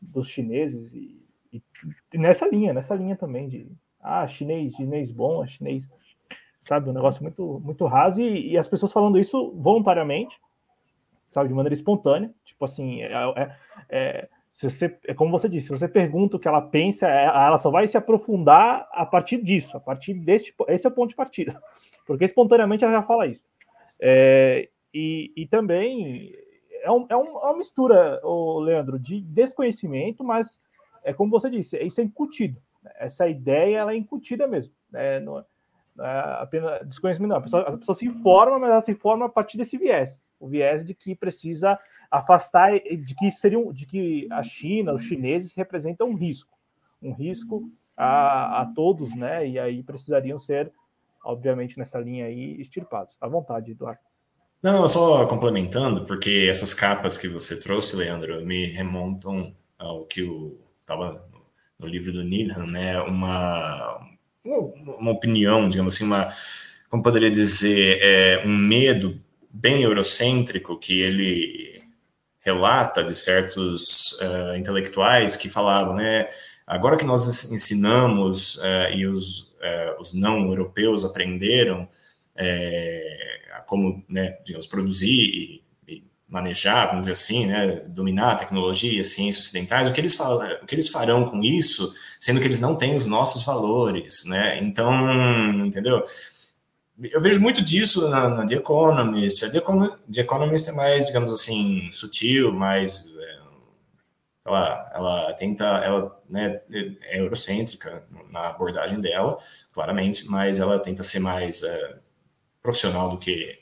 dos 0.00 0.28
chineses, 0.28 0.94
e, 0.94 1.21
e, 1.52 2.18
nessa 2.18 2.48
linha, 2.48 2.72
nessa 2.72 2.94
linha 2.94 3.16
também 3.16 3.48
de, 3.48 3.70
ah, 4.00 4.26
chinês, 4.26 4.74
chinês 4.74 5.10
bom, 5.10 5.46
chinês, 5.46 5.86
sabe, 6.60 6.88
um 6.88 6.92
negócio 6.92 7.22
muito, 7.22 7.60
muito 7.62 7.84
raso, 7.86 8.20
e, 8.20 8.56
as 8.56 8.68
pessoas 8.68 8.92
falando 8.92 9.18
isso 9.18 9.52
voluntariamente, 9.56 10.40
sabe, 11.30 11.48
de 11.48 11.54
maneira 11.54 11.74
espontânea, 11.74 12.32
tipo 12.44 12.64
assim, 12.64 13.02
é, 13.02 13.12
é, 13.12 13.56
é 13.88 14.28
se 14.50 14.68
você, 14.68 14.98
é 15.06 15.14
como 15.14 15.30
você 15.30 15.48
disse, 15.48 15.68
se 15.68 15.72
você 15.72 15.88
pergunta 15.88 16.36
o 16.36 16.40
que 16.40 16.46
ela 16.46 16.60
pensa, 16.60 17.08
é, 17.08 17.24
ela 17.24 17.56
só 17.56 17.70
vai 17.70 17.86
se 17.86 17.96
aprofundar 17.96 18.86
a 18.92 19.06
partir 19.06 19.42
disso, 19.42 19.76
a 19.76 19.80
partir 19.80 20.12
desse, 20.12 20.54
esse 20.68 20.86
é 20.86 20.90
o 20.90 20.92
ponto 20.92 21.10
de 21.10 21.16
partida, 21.16 21.60
porque 22.06 22.24
espontaneamente 22.24 22.84
ela 22.84 22.92
já 22.92 23.02
fala 23.02 23.26
isso. 23.26 23.44
É, 23.98 24.68
e, 24.92 25.32
e 25.34 25.46
também 25.46 26.34
é, 26.82 26.90
um, 26.90 27.06
é, 27.08 27.14
é 27.14 27.16
uma 27.16 27.56
mistura, 27.56 28.20
Leandro, 28.60 28.98
de 28.98 29.20
desconhecimento, 29.22 30.22
mas 30.22 30.60
é 31.04 31.12
como 31.12 31.30
você 31.30 31.50
disse, 31.50 31.78
isso 31.78 32.00
é 32.00 32.04
incutido. 32.04 32.60
Essa 32.96 33.28
ideia 33.28 33.78
ela 33.78 33.92
é 33.92 33.96
incutida 33.96 34.46
mesmo. 34.46 34.74
Né? 34.90 35.20
Não, 35.20 35.38
é, 35.38 35.44
não 35.94 36.04
é 36.04 36.42
apenas 36.42 36.86
desconhecimento, 36.86 37.30
não. 37.30 37.36
A 37.36 37.42
pessoa, 37.42 37.62
a 37.62 37.78
pessoa 37.78 37.94
se 37.94 38.06
informa, 38.06 38.58
mas 38.58 38.70
ela 38.70 38.80
se 38.80 38.92
informa 38.92 39.26
a 39.26 39.28
partir 39.28 39.56
desse 39.56 39.78
viés. 39.78 40.20
O 40.40 40.48
viés 40.48 40.84
de 40.84 40.94
que 40.94 41.14
precisa 41.14 41.78
afastar 42.10 42.72
de 42.78 43.14
que 43.14 43.30
seriam 43.30 43.72
de 43.72 43.86
que 43.86 44.28
a 44.30 44.42
China, 44.42 44.92
os 44.92 45.02
chineses 45.02 45.54
representam 45.54 46.08
um 46.08 46.14
risco, 46.14 46.58
um 47.00 47.12
risco 47.12 47.70
a, 47.96 48.62
a 48.62 48.66
todos, 48.66 49.14
né? 49.14 49.46
E 49.48 49.58
aí 49.58 49.82
precisariam 49.82 50.38
ser, 50.38 50.72
obviamente, 51.24 51.78
nessa 51.78 51.98
linha 51.98 52.26
aí, 52.26 52.60
extirpados. 52.60 53.16
À 53.20 53.28
vontade, 53.28 53.70
Eduardo. 53.70 54.00
Não, 54.62 54.86
só 54.86 55.26
complementando, 55.26 56.04
porque 56.04 56.46
essas 56.48 56.72
capas 56.72 57.18
que 57.18 57.26
você 57.26 57.58
trouxe, 57.58 57.96
Leandro, 57.96 58.44
me 58.46 58.66
remontam 58.66 59.54
ao 59.76 60.04
que 60.04 60.22
estava 60.82 61.24
no 61.78 61.86
livro 61.86 62.12
do 62.12 62.22
Needham, 62.22 62.66
né? 62.66 63.00
Uma, 63.00 64.06
uma 64.44 65.10
opinião, 65.10 65.68
digamos 65.68 65.94
assim, 65.94 66.04
uma, 66.04 66.32
como 66.90 67.02
poderia 67.02 67.30
dizer, 67.30 67.98
é, 68.02 68.42
um 68.44 68.56
medo 68.56 69.20
bem 69.50 69.82
eurocêntrico 69.82 70.78
que 70.78 71.00
ele 71.00 71.82
relata 72.40 73.04
de 73.04 73.14
certos 73.14 74.12
uh, 74.20 74.56
intelectuais 74.56 75.36
que 75.36 75.48
falavam, 75.48 75.94
né? 75.94 76.28
Agora 76.66 76.96
que 76.96 77.04
nós 77.04 77.50
ensinamos 77.50 78.56
uh, 78.56 78.92
e 78.92 79.06
os, 79.06 79.40
uh, 79.40 80.00
os 80.00 80.12
não 80.12 80.46
europeus 80.48 81.04
aprenderam 81.04 81.88
como, 83.66 84.04
né, 84.08 84.38
digamos, 84.44 84.66
produzir 84.66 85.22
e, 85.22 85.61
manejar, 86.32 86.86
vamos 86.86 87.00
dizer 87.00 87.12
assim, 87.12 87.46
né, 87.46 87.82
dominar 87.86 88.32
a 88.32 88.36
tecnologia, 88.36 89.02
as 89.02 89.08
ciências 89.08 89.44
ocidentais, 89.44 89.90
o 89.90 89.92
que 89.92 90.00
eles 90.00 90.14
falam, 90.14 90.48
o 90.62 90.66
que 90.66 90.74
eles 90.74 90.88
farão 90.88 91.26
com 91.26 91.42
isso, 91.42 91.94
sendo 92.18 92.40
que 92.40 92.46
eles 92.46 92.58
não 92.58 92.74
têm 92.74 92.96
os 92.96 93.04
nossos 93.04 93.42
valores, 93.44 94.24
né? 94.24 94.58
Então, 94.62 95.66
entendeu? 95.66 96.02
eu 96.98 97.20
vejo 97.20 97.40
muito 97.40 97.62
disso 97.62 98.08
na, 98.08 98.28
na 98.28 98.46
The 98.46 98.54
Economist. 98.54 99.44
A 99.44 99.50
The, 99.50 99.60
The, 100.10 100.20
Economist 100.20 100.68
é 100.68 100.72
mais, 100.72 101.06
digamos 101.06 101.32
assim, 101.32 101.90
sutil, 101.92 102.52
mais. 102.52 103.06
É, 103.18 103.38
ela, 104.46 104.92
ela 104.94 105.32
tenta. 105.34 105.64
Ela 105.64 106.22
né, 106.30 106.60
é 106.70 107.20
eurocêntrica 107.20 108.04
na 108.30 108.48
abordagem 108.48 109.00
dela, 109.00 109.38
claramente, 109.70 110.26
mas 110.28 110.60
ela 110.60 110.78
tenta 110.78 111.02
ser 111.02 111.18
mais 111.18 111.62
é, 111.62 111.98
profissional 112.62 113.10
do 113.10 113.18
que 113.18 113.58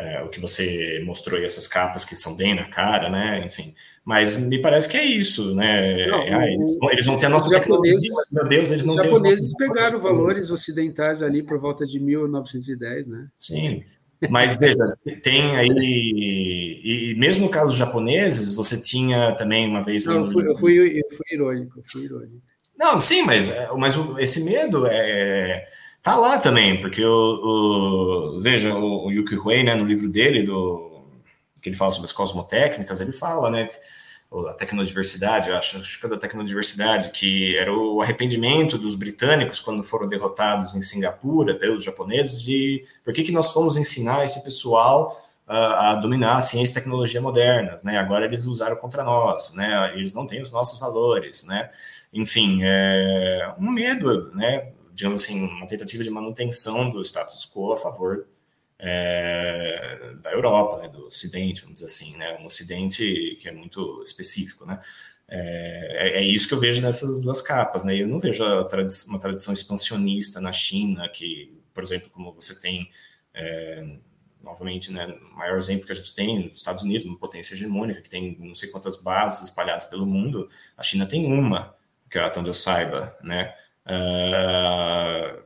é, 0.00 0.22
o 0.22 0.28
que 0.28 0.40
você 0.40 1.02
mostrou 1.04 1.38
aí, 1.38 1.44
essas 1.44 1.68
capas 1.68 2.04
que 2.04 2.16
são 2.16 2.34
bem 2.34 2.54
na 2.54 2.64
cara, 2.64 3.10
né? 3.10 3.44
Enfim, 3.44 3.74
mas 4.02 4.38
me 4.38 4.58
parece 4.58 4.88
que 4.88 4.96
é 4.96 5.04
isso, 5.04 5.54
né? 5.54 6.06
Não, 6.06 6.22
é, 6.22 6.54
eles, 6.54 6.76
eles, 6.90 7.06
vão 7.06 7.18
ter 7.18 7.26
a 7.26 7.28
nossa 7.28 7.50
tecnologia, 7.50 8.10
meu 8.32 8.48
Deus, 8.48 8.72
eles 8.72 8.86
não 8.86 8.94
os 8.94 9.04
japoneses 9.04 9.54
pegaram 9.56 9.98
valores 9.98 10.50
ocidentais 10.50 11.22
ali 11.22 11.42
por 11.42 11.58
volta 11.58 11.86
de 11.86 12.00
1910, 12.00 13.08
né? 13.08 13.28
Sim, 13.36 13.84
mas 14.30 14.56
veja, 14.56 14.96
tem 15.22 15.56
aí, 15.56 15.68
e, 15.70 17.10
e, 17.10 17.14
mesmo 17.16 17.44
no 17.44 17.50
caso 17.50 17.68
dos 17.68 17.76
japoneses, 17.76 18.54
você 18.54 18.80
tinha 18.80 19.32
também 19.32 19.68
uma 19.68 19.82
vez. 19.82 20.06
Não, 20.06 20.20
eu 20.20 20.26
fui, 20.26 20.48
eu 20.48 20.56
fui, 20.56 20.98
eu 20.98 21.16
fui 21.16 21.26
irônico, 21.34 21.78
eu 21.78 21.82
fui 21.84 22.04
irônico. 22.04 22.42
Não, 22.78 22.98
sim, 22.98 23.22
mas, 23.22 23.52
mas 23.76 23.94
esse 24.18 24.42
medo 24.42 24.86
é 24.86 25.66
Tá 26.02 26.16
lá 26.16 26.38
também, 26.38 26.80
porque 26.80 27.04
o, 27.04 28.36
o 28.38 28.40
veja, 28.40 28.74
o, 28.74 29.06
o 29.06 29.12
Yuki 29.12 29.36
Huei, 29.36 29.62
né, 29.62 29.74
no 29.74 29.84
livro 29.84 30.08
dele, 30.08 30.42
do, 30.44 31.02
que 31.60 31.68
ele 31.68 31.76
fala 31.76 31.90
sobre 31.90 32.06
as 32.06 32.12
cosmotécnicas, 32.12 33.00
ele 33.00 33.12
fala, 33.12 33.50
né, 33.50 33.68
a 34.48 34.54
tecnodiversidade, 34.54 35.50
eu 35.50 35.56
acho, 35.56 35.76
acho 35.76 36.00
que 36.00 36.06
é 36.06 36.08
da 36.08 36.16
tecnodiversidade, 36.16 37.10
que 37.10 37.56
era 37.56 37.72
o 37.74 38.00
arrependimento 38.00 38.78
dos 38.78 38.94
britânicos 38.94 39.60
quando 39.60 39.82
foram 39.82 40.08
derrotados 40.08 40.74
em 40.74 40.82
Singapura 40.82 41.54
pelos 41.56 41.82
japoneses, 41.82 42.40
de 42.40 42.82
por 43.04 43.12
que, 43.12 43.24
que 43.24 43.32
nós 43.32 43.50
fomos 43.50 43.76
ensinar 43.76 44.22
esse 44.24 44.42
pessoal 44.44 45.16
a, 45.46 45.90
a 45.90 45.94
dominar 45.96 46.36
a 46.36 46.40
ciência 46.40 46.70
e 46.70 46.74
tecnologia 46.74 47.20
modernas, 47.20 47.82
né? 47.82 47.98
Agora 47.98 48.24
eles 48.24 48.46
usaram 48.46 48.76
contra 48.76 49.02
nós, 49.02 49.52
né? 49.56 49.92
Eles 49.96 50.14
não 50.14 50.24
têm 50.24 50.40
os 50.40 50.52
nossos 50.52 50.78
valores, 50.78 51.44
né? 51.44 51.68
Enfim, 52.12 52.60
é 52.62 53.52
um 53.58 53.68
medo, 53.68 54.30
né? 54.32 54.70
Digamos 55.00 55.22
assim, 55.22 55.42
uma 55.46 55.66
tentativa 55.66 56.04
de 56.04 56.10
manutenção 56.10 56.90
do 56.90 57.00
status 57.02 57.46
quo 57.46 57.72
a 57.72 57.76
favor 57.76 58.26
é, 58.78 60.14
da 60.22 60.30
Europa, 60.30 60.78
né, 60.78 60.88
do 60.88 61.06
Ocidente, 61.06 61.62
vamos 61.62 61.80
dizer 61.80 61.86
assim, 61.86 62.16
né, 62.18 62.38
um 62.38 62.44
Ocidente 62.44 63.38
que 63.40 63.48
é 63.48 63.52
muito 63.52 64.02
específico, 64.02 64.66
né, 64.66 64.78
é, 65.26 66.18
é, 66.18 66.18
é 66.18 66.22
isso 66.22 66.46
que 66.46 66.52
eu 66.52 66.60
vejo 66.60 66.82
nessas 66.82 67.18
duas 67.18 67.40
capas, 67.40 67.82
né, 67.82 67.96
eu 67.96 68.06
não 68.06 68.20
vejo 68.20 68.44
tradi 68.64 68.92
uma 69.06 69.18
tradição 69.18 69.54
expansionista 69.54 70.38
na 70.38 70.52
China, 70.52 71.08
que, 71.08 71.58
por 71.72 71.82
exemplo, 71.82 72.10
como 72.10 72.34
você 72.34 72.60
tem, 72.60 72.86
é, 73.32 73.96
novamente, 74.42 74.92
né, 74.92 75.06
o 75.06 75.34
maior 75.34 75.56
exemplo 75.56 75.86
que 75.86 75.92
a 75.92 75.94
gente 75.94 76.14
tem 76.14 76.50
nos 76.50 76.58
Estados 76.58 76.84
Unidos, 76.84 77.06
uma 77.06 77.18
potência 77.18 77.54
hegemônica, 77.54 78.02
que 78.02 78.10
tem 78.10 78.36
não 78.38 78.54
sei 78.54 78.68
quantas 78.68 78.98
bases 78.98 79.48
espalhadas 79.48 79.86
pelo 79.86 80.04
mundo, 80.04 80.46
a 80.76 80.82
China 80.82 81.06
tem 81.06 81.24
uma, 81.24 81.74
que 82.10 82.18
é 82.18 82.32
onde 82.36 82.50
eu 82.50 82.54
saiba, 82.54 83.16
né, 83.22 83.54
Uh, 83.90 85.42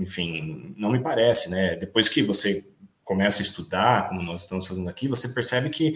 enfim, 0.00 0.74
não 0.76 0.90
me 0.90 0.98
parece, 0.98 1.50
né? 1.50 1.76
Depois 1.76 2.08
que 2.08 2.22
você 2.22 2.66
começa 3.04 3.40
a 3.40 3.44
estudar, 3.44 4.08
como 4.08 4.22
nós 4.22 4.42
estamos 4.42 4.66
fazendo 4.66 4.88
aqui, 4.88 5.06
você 5.06 5.28
percebe 5.28 5.70
que 5.70 5.90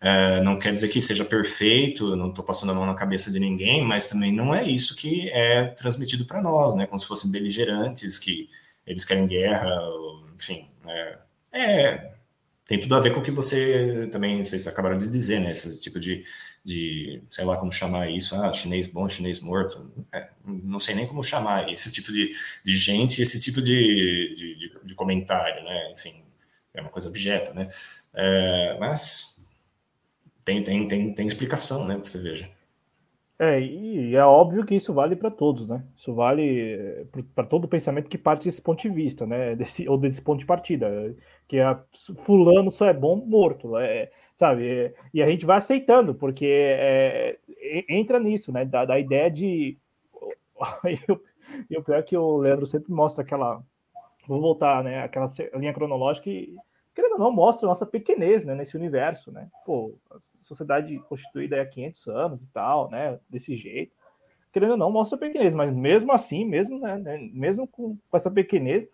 uh, 0.00 0.42
não 0.42 0.58
quer 0.58 0.72
dizer 0.72 0.88
que 0.88 1.00
seja 1.00 1.24
perfeito, 1.24 2.16
não 2.16 2.30
estou 2.30 2.44
passando 2.44 2.72
a 2.72 2.74
mão 2.74 2.86
na 2.86 2.94
cabeça 2.94 3.30
de 3.30 3.38
ninguém, 3.38 3.84
mas 3.84 4.08
também 4.08 4.32
não 4.32 4.54
é 4.54 4.64
isso 4.68 4.96
que 4.96 5.28
é 5.30 5.66
transmitido 5.66 6.24
para 6.24 6.42
nós, 6.42 6.74
né? 6.74 6.86
Como 6.86 6.98
se 6.98 7.06
fossem 7.06 7.30
beligerantes, 7.30 8.18
que 8.18 8.48
eles 8.86 9.04
querem 9.04 9.26
guerra, 9.26 9.70
enfim, 10.36 10.66
né? 10.84 11.18
é, 11.52 12.12
tem 12.66 12.80
tudo 12.80 12.94
a 12.94 13.00
ver 13.00 13.12
com 13.12 13.20
o 13.20 13.22
que 13.22 13.30
você 13.30 14.08
também, 14.10 14.44
vocês 14.44 14.66
acabaram 14.66 14.96
de 14.96 15.06
dizer, 15.06 15.40
né? 15.40 15.50
Esse 15.50 15.80
tipo 15.80 16.00
de 16.00 16.24
de, 16.64 17.22
sei 17.30 17.44
lá 17.44 17.56
como 17.56 17.72
chamar 17.72 18.10
isso, 18.10 18.36
ah, 18.36 18.52
chinês 18.52 18.86
bom, 18.86 19.08
chinês 19.08 19.40
morto, 19.40 19.90
é, 20.12 20.28
não 20.44 20.78
sei 20.78 20.94
nem 20.94 21.06
como 21.06 21.22
chamar 21.22 21.72
esse 21.72 21.90
tipo 21.90 22.12
de, 22.12 22.34
de 22.64 22.76
gente, 22.76 23.20
esse 23.20 23.40
tipo 23.40 23.60
de, 23.60 24.34
de, 24.34 24.72
de, 24.84 24.94
comentário, 24.94 25.64
né, 25.64 25.92
enfim, 25.92 26.22
é 26.72 26.80
uma 26.80 26.90
coisa 26.90 27.08
objeta, 27.08 27.52
né, 27.52 27.68
é, 28.14 28.76
mas 28.78 29.40
tem, 30.44 30.62
tem, 30.62 30.86
tem, 30.86 31.14
tem 31.14 31.26
explicação, 31.26 31.86
né, 31.86 31.96
você 31.96 32.18
veja. 32.18 32.48
É, 33.44 33.60
e 33.60 34.14
é 34.14 34.24
óbvio 34.24 34.64
que 34.64 34.76
isso 34.76 34.94
vale 34.94 35.16
para 35.16 35.28
todos, 35.28 35.66
né? 35.66 35.84
Isso 35.96 36.14
vale 36.14 36.74
eh, 36.74 37.06
para 37.34 37.44
todo 37.44 37.66
pensamento 37.66 38.08
que 38.08 38.16
parte 38.16 38.44
desse 38.44 38.62
ponto 38.62 38.80
de 38.82 38.88
vista, 38.88 39.26
né? 39.26 39.56
Desse, 39.56 39.88
ou 39.88 39.98
desse 39.98 40.22
ponto 40.22 40.38
de 40.38 40.46
partida, 40.46 41.12
que 41.48 41.58
é 41.58 41.76
fulano 42.24 42.70
só 42.70 42.86
é 42.86 42.94
bom 42.94 43.16
morto, 43.16 43.76
é, 43.78 44.12
sabe? 44.32 44.94
E 45.12 45.20
a 45.20 45.26
gente 45.28 45.44
vai 45.44 45.58
aceitando, 45.58 46.14
porque 46.14 46.46
é, 46.46 47.36
entra 47.88 48.20
nisso, 48.20 48.52
né? 48.52 48.64
Da, 48.64 48.84
da 48.84 48.98
ideia 49.00 49.28
de. 49.30 49.76
E 51.68 51.76
o 51.76 51.82
pior 51.82 51.98
é 51.98 52.02
que 52.02 52.16
o 52.16 52.38
Leandro 52.38 52.64
sempre 52.64 52.92
mostra 52.92 53.22
aquela. 53.24 53.60
Vou 54.28 54.40
voltar, 54.40 54.84
né? 54.84 55.02
Aquela 55.02 55.26
linha 55.56 55.74
cronológica 55.74 56.30
e 56.30 56.54
querendo 56.94 57.12
ou 57.12 57.18
não, 57.18 57.32
mostra 57.32 57.66
a 57.66 57.70
nossa 57.70 57.86
pequenez 57.86 58.44
né, 58.44 58.54
nesse 58.54 58.76
universo, 58.76 59.32
né? 59.32 59.48
Pô, 59.64 59.94
a 60.10 60.16
sociedade 60.40 60.98
constituída 61.08 61.60
há 61.60 61.66
500 61.66 62.06
anos 62.08 62.42
e 62.42 62.46
tal, 62.46 62.90
né? 62.90 63.18
Desse 63.28 63.56
jeito. 63.56 63.94
Querendo 64.52 64.72
ou 64.72 64.76
não, 64.76 64.90
mostra 64.90 65.16
a 65.16 65.20
pequenez, 65.20 65.54
mas 65.54 65.74
mesmo 65.74 66.12
assim, 66.12 66.44
mesmo, 66.44 66.78
né, 66.78 66.98
né 66.98 67.18
mesmo 67.32 67.66
com, 67.66 67.96
com 67.96 68.16
essa 68.16 68.30
pequenez, 68.30 68.86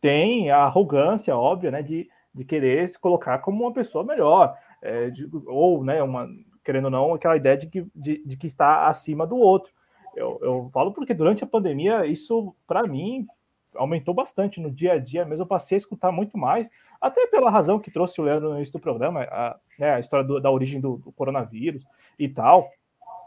tem 0.00 0.50
a 0.50 0.58
arrogância 0.58 1.36
óbvia, 1.36 1.70
né, 1.70 1.82
de, 1.82 2.08
de 2.32 2.44
querer 2.44 2.88
se 2.88 2.98
colocar 2.98 3.38
como 3.38 3.64
uma 3.64 3.72
pessoa 3.72 4.04
melhor, 4.04 4.56
é, 4.80 5.10
de, 5.10 5.28
ou, 5.46 5.82
né, 5.82 6.00
uma, 6.00 6.28
querendo 6.64 6.84
ou 6.84 6.90
não, 6.90 7.14
aquela 7.14 7.36
ideia 7.36 7.56
de 7.56 7.66
que, 7.66 7.84
de, 7.94 8.24
de 8.24 8.36
que 8.36 8.46
está 8.46 8.86
acima 8.86 9.26
do 9.26 9.36
outro. 9.36 9.72
Eu, 10.14 10.38
eu 10.42 10.70
falo 10.72 10.92
porque 10.92 11.12
durante 11.12 11.42
a 11.42 11.46
pandemia, 11.46 12.06
isso, 12.06 12.54
para 12.66 12.84
mim, 12.84 13.26
aumentou 13.74 14.14
bastante 14.14 14.60
no 14.60 14.70
dia 14.70 14.94
a 14.94 14.98
dia 14.98 15.24
mesmo. 15.24 15.42
Eu 15.42 15.46
passei 15.46 15.76
a 15.76 15.78
escutar 15.78 16.12
muito 16.12 16.36
mais, 16.36 16.70
até 17.00 17.26
pela 17.26 17.50
razão 17.50 17.78
que 17.78 17.90
trouxe 17.90 18.20
o 18.20 18.24
Leandro 18.24 18.50
no 18.50 18.56
início 18.56 18.72
do 18.72 18.80
programa, 18.80 19.22
a, 19.22 19.56
né, 19.78 19.94
a 19.94 20.00
história 20.00 20.26
do, 20.26 20.40
da 20.40 20.50
origem 20.50 20.80
do, 20.80 20.96
do, 20.98 21.12
coronavírus 21.12 21.84
e 22.18 22.28
tal. 22.28 22.68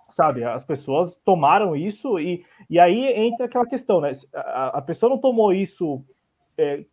Sabe, 0.10 0.44
as 0.44 0.64
pessoas 0.64 1.18
tomaram 1.18 1.76
isso 1.76 2.20
e, 2.20 2.46
e 2.70 2.80
aí 2.80 3.06
entra 3.14 3.48
aquela 3.48 3.66
questão, 3.66 4.00
né? 4.00 4.12
A, 4.34 4.78
a 4.78 4.82
pessoa 4.82 5.10
não 5.10 5.18
tomou 5.18 5.52
isso 5.52 6.04
é, 6.56 6.86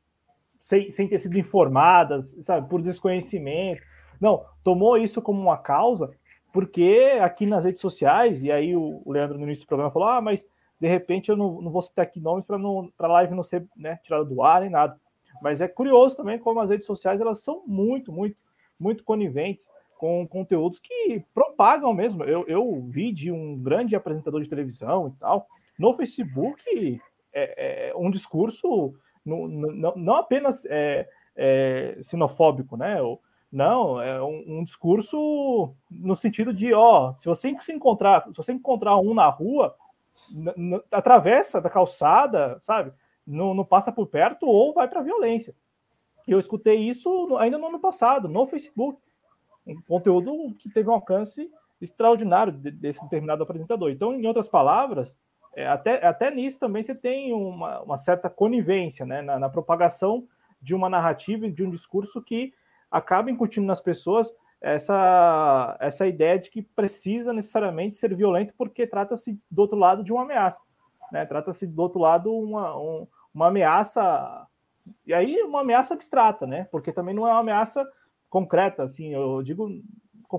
sem, 0.63 0.91
sem 0.91 1.07
ter 1.07 1.19
sido 1.19 1.39
informada, 1.39 2.23
sabe, 2.23 2.69
por 2.69 2.81
desconhecimento. 2.81 3.83
Não, 4.19 4.45
tomou 4.65 4.97
isso 4.97 5.21
como 5.21 5.41
uma 5.41 5.59
causa, 5.59 6.11
porque 6.53 7.19
aqui 7.21 7.45
nas 7.45 7.65
redes 7.65 7.81
sociais, 7.81 8.43
e 8.43 8.51
aí 8.51 8.75
o, 8.75 9.03
o 9.05 9.13
Leandro 9.13 9.39
no 9.39 9.45
início 9.45 9.65
do 9.65 9.69
programa 9.69 9.91
falou: 9.91 10.09
ah, 10.09 10.21
mas 10.21 10.47
de 10.81 10.89
repente 10.89 11.29
eu 11.29 11.37
não, 11.37 11.61
não 11.61 11.71
vou 11.71 11.83
citar 11.83 12.05
aqui 12.05 12.21
nomes 12.21 12.47
para 12.47 12.57
a 12.57 13.07
live 13.07 13.35
não 13.35 13.43
ser 13.43 13.67
né, 13.77 13.99
tirada 14.03 14.25
do 14.25 14.43
ar 14.43 14.63
nem 14.63 14.71
nada. 14.71 14.99
Mas 15.43 15.61
é 15.61 15.69
curioso 15.69 16.17
também 16.17 16.39
como 16.39 16.61
as 16.61 16.71
redes 16.71 16.87
sociais 16.87 17.21
elas 17.21 17.43
são 17.43 17.63
muito, 17.67 18.13
muito, 18.13 18.37
muito 18.79 19.05
coniventes 19.05 19.69
com 19.99 20.27
conteúdos 20.27 20.81
que 20.81 21.23
propagam 21.35 21.93
mesmo. 21.93 22.25
Eu, 22.25 22.47
eu 22.49 22.83
vi 22.89 23.13
de 23.13 23.31
um 23.31 23.59
grande 23.59 23.95
apresentador 23.95 24.43
de 24.43 24.49
televisão 24.49 25.09
e 25.09 25.21
tal, 25.21 25.47
no 25.79 25.93
Facebook, 25.93 27.01
é, 27.33 27.91
é 27.91 27.97
um 27.97 28.11
discurso 28.11 28.95
no, 29.25 29.47
não 29.49 30.15
apenas 30.15 30.65
é, 30.67 31.09
é, 31.37 31.99
sinofóbico, 32.03 32.77
né? 32.77 32.97
Não, 33.53 34.01
é 34.01 34.23
um, 34.23 34.45
um, 34.47 34.65
discurso 34.65 35.75
no 35.91 36.15
sentido 36.15 36.55
de, 36.55 36.73
ó, 36.73 37.13
se 37.13 37.27
você 37.27 37.55
se 37.59 37.73
encontrar, 37.73 38.25
se 38.31 38.37
você 38.37 38.53
encontrar 38.53 38.97
um 38.99 39.13
na 39.13 39.29
rua, 39.29 39.75
atravessa 40.91 41.61
da 41.61 41.71
calçada, 41.71 42.59
sabe? 42.61 42.93
Não, 43.27 43.55
não 43.55 43.65
passa 43.65 43.93
por 43.93 44.07
perto 44.07 44.47
ou 44.47 44.73
vai 44.73 44.89
para 44.89 45.03
violência. 45.03 45.55
Eu 46.27 46.39
escutei 46.39 46.77
isso 46.77 47.37
ainda 47.37 47.59
no 47.59 47.67
ano 47.67 47.81
passado, 47.81 48.29
no 48.29 48.47
Facebook. 48.47 49.01
Um 49.67 49.81
conteúdo 49.83 50.55
que 50.59 50.71
teve 50.71 50.89
um 50.89 50.93
alcance 50.93 51.51
extraordinário 51.81 52.53
desse 52.53 53.03
determinado 53.03 53.43
apresentador. 53.43 53.91
Então, 53.91 54.15
em 54.15 54.27
outras 54.27 54.49
palavras, 54.49 55.19
é, 55.55 55.67
até, 55.67 56.05
até 56.07 56.31
nisso 56.31 56.61
também 56.61 56.83
você 56.83 56.95
tem 56.95 57.33
uma, 57.33 57.81
uma 57.81 57.97
certa 57.97 58.29
conivência 58.31 59.05
né, 59.05 59.23
na, 59.23 59.39
na, 59.39 59.49
propagação 59.49 60.27
de 60.61 60.75
uma 60.75 60.89
narrativa 60.89 61.47
e 61.47 61.53
de 61.53 61.65
um 61.65 61.71
discurso 61.71 62.23
que 62.23 62.53
acaba 62.91 63.31
incutindo 63.31 63.67
nas 63.67 63.81
pessoas 63.81 64.33
essa, 64.61 65.77
essa 65.81 66.07
ideia 66.07 66.39
de 66.39 66.51
que 66.51 66.63
precisa 66.63 67.33
necessariamente 67.33 67.95
ser 67.95 68.15
violento 68.15 68.53
porque 68.57 68.87
trata-se 68.87 69.41
do 69.51 69.61
outro 69.61 69.79
lado 69.79 70.05
de 70.05 70.13
uma 70.13 70.23
ameaça. 70.23 70.61
Né? 71.11 71.25
Trata-se 71.25 71.67
do 71.67 71.81
outro 71.81 72.01
lado 72.01 72.33
uma, 72.33 72.77
um, 72.77 73.07
uma 73.35 73.49
ameaça, 73.49 74.47
e 75.07 75.15
aí 75.15 75.43
uma 75.43 75.63
ameaça 75.63 75.95
abstrata, 75.95 76.47
né? 76.47 76.65
porque 76.71 76.93
também 76.93 77.15
não 77.15 77.27
é 77.27 77.31
uma 77.31 77.41
ameaça 77.41 77.89
concreta, 78.29 78.83
assim, 78.85 79.13
eu 79.13 79.43
digo 79.43 79.83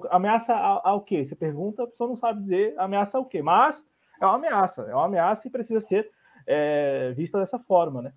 ameaça 0.10 0.56
ao, 0.56 0.88
ao 0.88 1.02
quê? 1.02 1.26
Você 1.26 1.36
pergunta, 1.36 1.84
a 1.84 1.88
pessoa 1.88 2.08
não 2.08 2.16
sabe 2.16 2.42
dizer 2.42 2.74
ameaça 2.78 3.18
ao 3.18 3.26
quê, 3.26 3.42
mas 3.42 3.86
é 4.22 4.26
uma 4.26 4.36
ameaça, 4.36 4.84
é 4.84 4.96
uma 4.96 5.06
ameaça 5.06 5.48
e 5.48 5.52
precisa 5.52 5.82
ser 5.82 6.10
é, 6.48 7.12
vista 7.12 7.38
dessa 7.40 7.60
forma, 7.60 8.02
né? 8.02 8.14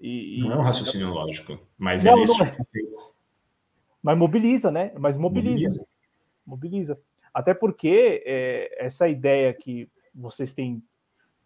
E, 0.00 0.38
não 0.40 0.52
é 0.52 0.56
um 0.56 0.62
raciocínio 0.62 1.10
lógico, 1.10 1.58
mas 1.76 2.04
não, 2.04 2.18
é 2.18 2.22
isso. 2.22 2.42
É. 2.42 2.56
Mas 4.08 4.16
mobiliza, 4.16 4.70
né? 4.70 4.90
Mas 4.98 5.18
mobiliza. 5.18 5.66
Mobiliza. 5.66 5.86
mobiliza. 6.46 7.00
Até 7.34 7.52
porque 7.52 8.22
é, 8.24 8.86
essa 8.86 9.06
ideia 9.06 9.52
que 9.52 9.86
vocês 10.14 10.54
têm, 10.54 10.82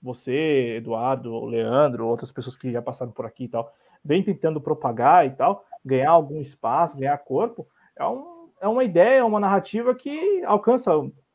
você, 0.00 0.76
Eduardo, 0.76 1.44
Leandro, 1.44 2.06
outras 2.06 2.30
pessoas 2.30 2.54
que 2.54 2.70
já 2.70 2.80
passaram 2.80 3.10
por 3.10 3.26
aqui 3.26 3.44
e 3.44 3.48
tal, 3.48 3.74
vem 4.04 4.22
tentando 4.22 4.60
propagar 4.60 5.26
e 5.26 5.30
tal, 5.30 5.64
ganhar 5.84 6.12
algum 6.12 6.40
espaço, 6.40 6.96
ganhar 6.96 7.18
corpo, 7.18 7.66
é, 7.96 8.06
um, 8.06 8.48
é 8.60 8.68
uma 8.68 8.84
ideia, 8.84 9.18
é 9.18 9.24
uma 9.24 9.40
narrativa 9.40 9.92
que 9.92 10.44
alcança 10.44 10.92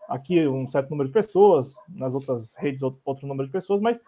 aqui 0.07 0.47
um 0.47 0.65
certo 0.69 0.89
número 0.91 1.09
de 1.09 1.13
pessoas, 1.13 1.75
nas 1.89 2.15
outras 2.15 2.53
redes 2.55 2.81
outro 2.81 3.27
número 3.27 3.47
de 3.47 3.51
pessoas, 3.51 3.81
mas 3.81 4.01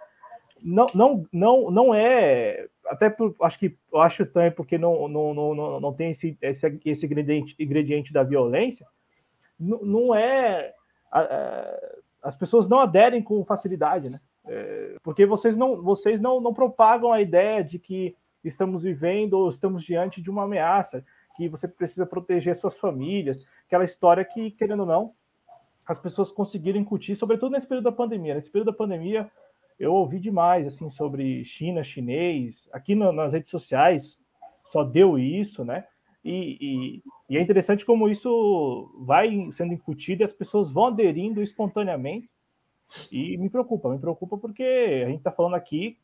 não, 0.63 0.87
não, 0.95 1.25
não, 1.33 1.69
não 1.69 1.93
é. 1.93 2.69
Até 2.89 3.09
por, 3.09 3.35
acho 3.41 3.59
que 3.59 3.77
eu 3.93 4.01
acho 4.01 4.25
também 4.25 4.51
porque 4.51 4.77
não, 4.77 5.07
não, 5.07 5.33
não, 5.33 5.79
não 5.79 5.93
tem 5.93 6.09
esse, 6.09 6.37
esse, 6.41 6.79
esse 6.83 7.05
ingrediente, 7.05 7.55
ingrediente 7.59 8.11
da 8.11 8.23
violência, 8.23 8.87
não, 9.59 9.79
não 9.79 10.15
é. 10.15 10.73
as 12.23 12.35
pessoas 12.35 12.67
não 12.67 12.79
aderem 12.79 13.21
com 13.21 13.45
facilidade, 13.45 14.09
né? 14.09 14.19
É, 14.47 14.95
porque 15.03 15.25
vocês 15.25 15.55
não, 15.55 15.81
vocês 15.81 16.19
não, 16.19 16.41
não 16.41 16.53
propagam 16.53 17.11
a 17.11 17.21
ideia 17.21 17.63
de 17.63 17.77
que 17.77 18.15
estamos 18.43 18.83
vivendo 18.83 19.33
ou 19.33 19.49
estamos 19.49 19.83
diante 19.83 20.21
de 20.21 20.29
uma 20.29 20.43
ameaça, 20.43 21.05
que 21.35 21.47
você 21.47 21.67
precisa 21.67 22.05
proteger 22.05 22.55
suas 22.55 22.77
famílias, 22.77 23.45
aquela 23.67 23.83
história 23.83 24.25
que, 24.25 24.51
querendo 24.51 24.81
ou 24.81 24.85
não, 24.85 25.13
as 25.85 25.99
pessoas 25.99 26.31
conseguiram 26.31 26.79
incutir, 26.79 27.15
sobretudo 27.15 27.51
nesse 27.51 27.67
período 27.67 27.85
da 27.85 27.91
pandemia. 27.91 28.35
Nesse 28.35 28.51
período 28.51 28.71
da 28.71 28.77
pandemia, 28.77 29.29
eu 29.79 29.93
ouvi 29.93 30.19
demais 30.19 30.67
assim 30.67 30.89
sobre 30.89 31.43
China, 31.45 31.83
chinês. 31.83 32.67
Aqui 32.71 32.95
no, 32.95 33.11
nas 33.11 33.33
redes 33.33 33.49
sociais 33.49 34.19
só 34.63 34.83
deu 34.83 35.17
isso, 35.17 35.63
né? 35.63 35.85
E, 36.23 36.57
e, 36.59 37.03
e, 37.29 37.37
é 37.37 37.41
interessante 37.41 37.85
como 37.85 38.09
isso 38.09 38.91
vai 38.99 39.49
sendo 39.51 39.73
incutido 39.73 40.21
e 40.21 40.25
as 40.25 40.33
pessoas 40.33 40.69
vão 40.69 40.87
aderindo 40.87 41.41
espontaneamente. 41.41 42.29
E 43.11 43.37
me 43.37 43.49
preocupa, 43.49 43.89
me 43.89 43.99
preocupa 43.99 44.37
porque 44.37 45.03
a 45.05 45.07
gente 45.07 45.19
está 45.19 45.31
falando 45.31 45.55
aqui, 45.55 45.97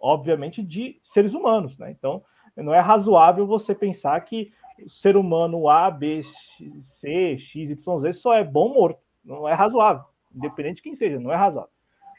obviamente, 0.00 0.62
de 0.62 0.98
seres 1.02 1.34
humanos, 1.34 1.78
né? 1.78 1.90
Então, 1.90 2.22
não 2.56 2.74
é 2.74 2.80
razoável 2.80 3.46
você 3.46 3.74
pensar 3.74 4.20
que 4.22 4.52
o 4.84 4.88
ser 4.88 5.16
humano 5.16 5.68
A, 5.68 5.90
B, 5.90 6.20
C, 6.80 7.38
X, 7.38 7.70
Y, 7.70 7.98
Z 7.98 8.12
só 8.14 8.34
é 8.34 8.42
bom 8.42 8.74
morto 8.74 9.04
não 9.24 9.48
é 9.48 9.54
razoável, 9.54 10.04
independente 10.34 10.76
de 10.76 10.82
quem 10.82 10.94
seja, 10.94 11.18
não 11.18 11.32
é 11.32 11.36
razoável. 11.36 11.72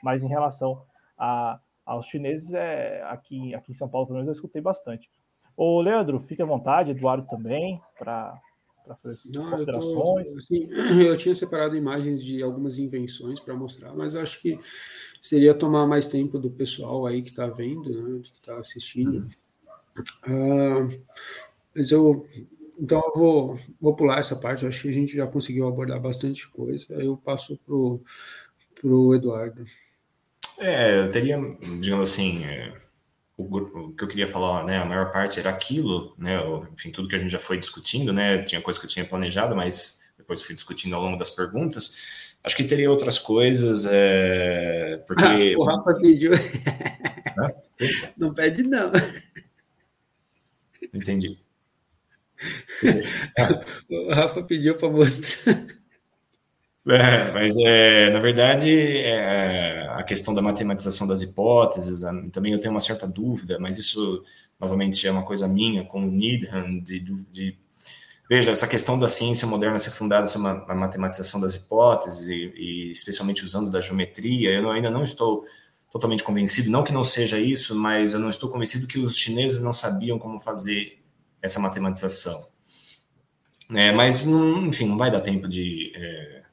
Mas 0.06 0.22
em 0.22 0.28
relação 0.28 0.84
a, 1.18 1.60
aos 1.84 2.06
chineses, 2.06 2.54
é, 2.54 3.02
aqui, 3.10 3.56
aqui 3.56 3.72
em 3.72 3.74
São 3.74 3.90
Paulo, 3.90 4.06
pelo 4.06 4.20
menos, 4.20 4.28
eu 4.28 4.34
escutei 4.34 4.62
bastante. 4.62 5.10
Ô, 5.58 5.82
Leandro, 5.82 6.20
fique 6.20 6.44
à 6.44 6.46
vontade, 6.46 6.92
Eduardo 6.92 7.26
também, 7.28 7.82
para 7.98 8.40
fazer 9.02 9.18
Não, 9.34 9.50
considerações. 9.50 10.28
Eu, 10.28 10.34
tô, 10.34 10.38
assim, 10.38 10.68
eu, 11.02 11.18
tinha 11.18 11.34
separado 11.34 11.76
imagens 11.76 12.24
de 12.24 12.44
algumas 12.44 12.78
invenções 12.78 13.40
para 13.40 13.56
mostrar, 13.56 13.96
mas 13.96 14.16
acho 14.16 14.40
que 14.44 14.60
seria 15.20 15.56
tomar 15.56 15.88
mais 15.88 16.08
tempo 16.08 16.38
do 16.38 16.52
pessoal 16.52 17.08
aí 17.08 17.24
que 17.24 17.30
está 17.30 17.48
vendo, 17.48 17.90
né, 17.90 18.22
que 18.22 18.30
está 18.30 18.58
assistindo. 18.58 19.28
Uh, 20.28 21.04
mas 21.76 21.90
eu 21.90 22.28
então 22.78 23.02
eu 23.02 23.20
vou, 23.20 23.56
vou 23.80 23.96
pular 23.96 24.20
essa 24.20 24.36
parte, 24.36 24.64
eu 24.64 24.70
acho 24.70 24.82
que 24.82 24.90
a 24.90 24.94
gente 24.94 25.16
já 25.16 25.26
conseguiu 25.26 25.68
abordar 25.68 26.00
bastante 26.00 26.48
coisa. 26.50 26.86
Aí 26.96 27.06
eu 27.06 27.18
passo 27.18 27.58
pro, 27.66 28.02
pro 28.76 29.16
Eduardo. 29.16 29.64
É, 30.60 31.00
eu 31.00 31.10
teria, 31.10 31.38
digamos 31.80 32.10
assim, 32.10 32.46
é, 32.46 32.74
o, 33.38 33.92
que 33.94 34.04
eu 34.04 34.08
queria 34.08 34.28
falar, 34.28 34.64
né, 34.66 34.78
a 34.78 34.86
maior 34.86 35.12
parte 35.12 35.40
era 35.40 35.50
aquilo, 35.50 36.16
né, 36.18 36.38
enfim, 36.74 36.92
tudo 36.92 37.08
que 37.08 37.16
a 37.16 37.20
gente 37.20 37.32
já 37.32 37.40
foi 37.40 37.60
discutindo, 37.60 38.14
né, 38.14 38.42
tinha 38.44 38.62
coisa 38.62 38.80
que 38.80 38.86
eu 38.86 38.90
tinha 38.90 39.06
planejado, 39.06 39.56
mas 39.56 40.00
depois 40.18 40.42
fui 40.42 40.56
discutindo 40.56 40.96
ao 40.96 41.02
longo 41.02 41.18
das 41.18 41.30
perguntas. 41.30 42.26
Acho 42.44 42.56
que 42.56 42.64
teria 42.64 42.92
outras 42.92 43.18
coisas, 43.18 43.88
é, 43.90 45.04
porque... 45.08 45.56
Ah, 45.56 45.60
o 45.60 45.64
Rafa 45.64 45.94
pediu... 45.96 46.32
Não 48.18 48.34
pede 48.34 48.64
não. 48.64 48.90
Entendi 50.94 51.38
o 53.90 54.14
Rafa 54.14 54.44
pediu 54.44 54.76
para 54.76 54.90
mostrar. 54.90 55.66
É, 56.88 57.32
mas 57.32 57.58
é, 57.58 58.12
na 58.12 58.20
verdade, 58.20 58.70
é, 58.70 59.88
a 59.90 60.04
questão 60.04 60.36
da 60.36 60.42
matematização 60.42 61.08
das 61.08 61.24
hipóteses, 61.24 62.02
também 62.32 62.54
eu 62.54 62.60
tenho 62.60 62.74
uma 62.74 62.80
certa 62.80 63.08
dúvida, 63.08 63.58
mas 63.60 63.80
isso, 63.80 64.24
novamente, 64.60 65.08
é 65.08 65.12
uma 65.12 65.24
coisa 65.24 65.48
minha, 65.48 65.84
com 65.84 66.08
o 66.08 66.12
Needham, 66.12 66.80
de, 66.80 67.00
de, 67.00 67.58
Veja, 68.30 68.52
essa 68.52 68.68
questão 68.68 68.98
da 69.00 69.08
ciência 69.08 69.48
moderna 69.48 69.78
ser 69.80 69.92
fundada 69.92 70.26
sobre 70.28 70.48
uma 70.48 70.76
matematização 70.76 71.40
das 71.40 71.56
hipóteses, 71.56 72.28
e, 72.28 72.54
e, 72.56 72.92
especialmente 72.92 73.44
usando 73.44 73.72
da 73.72 73.82
geometria, 73.82 74.52
eu 74.52 74.70
ainda 74.70 74.90
não 74.90 75.04
estou 75.04 75.44
totalmente 75.92 76.24
convencido, 76.24 76.70
não 76.70 76.84
que 76.84 76.92
não 76.92 77.04
seja 77.04 77.40
isso, 77.40 77.76
mas 77.76 78.14
eu 78.14 78.20
não 78.20 78.30
estou 78.30 78.50
convencido 78.50 78.88
que 78.88 79.00
os 79.00 79.16
chineses 79.18 79.62
não 79.62 79.74
sabiam 79.74 80.20
como 80.20 80.40
fazer 80.40 81.00
essa 81.42 81.60
matematização. 81.60 82.48
É, 83.72 83.92
mas, 83.92 84.26
não, 84.26 84.68
enfim, 84.68 84.88
não 84.88 84.98
vai 84.98 85.10
dar 85.12 85.22
tempo 85.22 85.48
de, 85.48 85.92
é, 85.96 86.45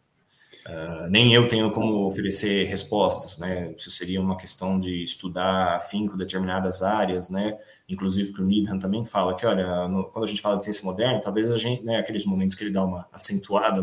Uh, 0.64 1.08
nem 1.10 1.34
eu 1.34 1.48
tenho 1.48 1.72
como 1.72 2.06
oferecer 2.06 2.66
respostas, 2.66 3.36
né? 3.36 3.74
Isso 3.76 3.90
seria 3.90 4.20
uma 4.20 4.36
questão 4.36 4.78
de 4.78 5.02
estudar 5.02 5.74
afinco 5.74 6.16
determinadas 6.16 6.82
áreas, 6.82 7.28
né? 7.28 7.58
Inclusive 7.88 8.32
que 8.32 8.40
o 8.40 8.44
Needham 8.44 8.78
também 8.78 9.04
fala 9.04 9.34
que, 9.34 9.44
olha, 9.44 9.88
no, 9.88 10.04
quando 10.04 10.24
a 10.24 10.28
gente 10.28 10.40
fala 10.40 10.56
de 10.56 10.62
ciência 10.62 10.84
moderna, 10.84 11.20
talvez 11.20 11.50
a 11.50 11.56
gente, 11.56 11.82
né, 11.82 11.98
aqueles 11.98 12.24
momentos 12.24 12.54
que 12.54 12.62
ele 12.62 12.70
dá 12.70 12.84
uma 12.84 13.08
acentuada, 13.12 13.82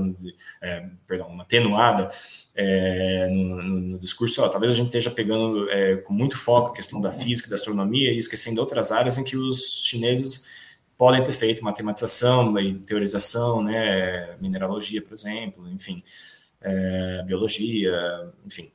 é, 0.61 0.89
perdão, 1.05 1.27
uma 1.27 1.43
atenuada 1.43 2.07
é, 2.55 3.27
no, 3.27 3.61
no, 3.61 3.79
no, 3.81 3.99
discurso, 3.99 4.41
ó, 4.41 4.47
talvez 4.47 4.71
a 4.71 4.75
gente 4.77 4.87
esteja 4.87 5.11
pegando 5.11 5.69
é, 5.69 5.97
com 5.97 6.13
muito 6.13 6.37
foco 6.37 6.69
a 6.69 6.73
questão 6.73 7.01
da 7.01 7.11
física, 7.11 7.49
da 7.49 7.55
astronomia 7.55 8.13
e 8.13 8.17
esquecendo 8.17 8.61
outras 8.61 8.89
áreas 8.89 9.17
em 9.17 9.23
que 9.25 9.35
os 9.35 9.83
chineses 9.83 10.45
podem 10.97 11.21
ter 11.23 11.33
feito 11.33 11.63
matematização 11.63 12.57
e 12.57 12.75
teorização, 12.75 13.61
né? 13.61 14.37
Mineralogia, 14.39 15.01
por 15.01 15.13
exemplo, 15.13 15.69
enfim 15.69 16.03
é, 16.61 17.23
biologia, 17.25 18.31
enfim. 18.45 18.71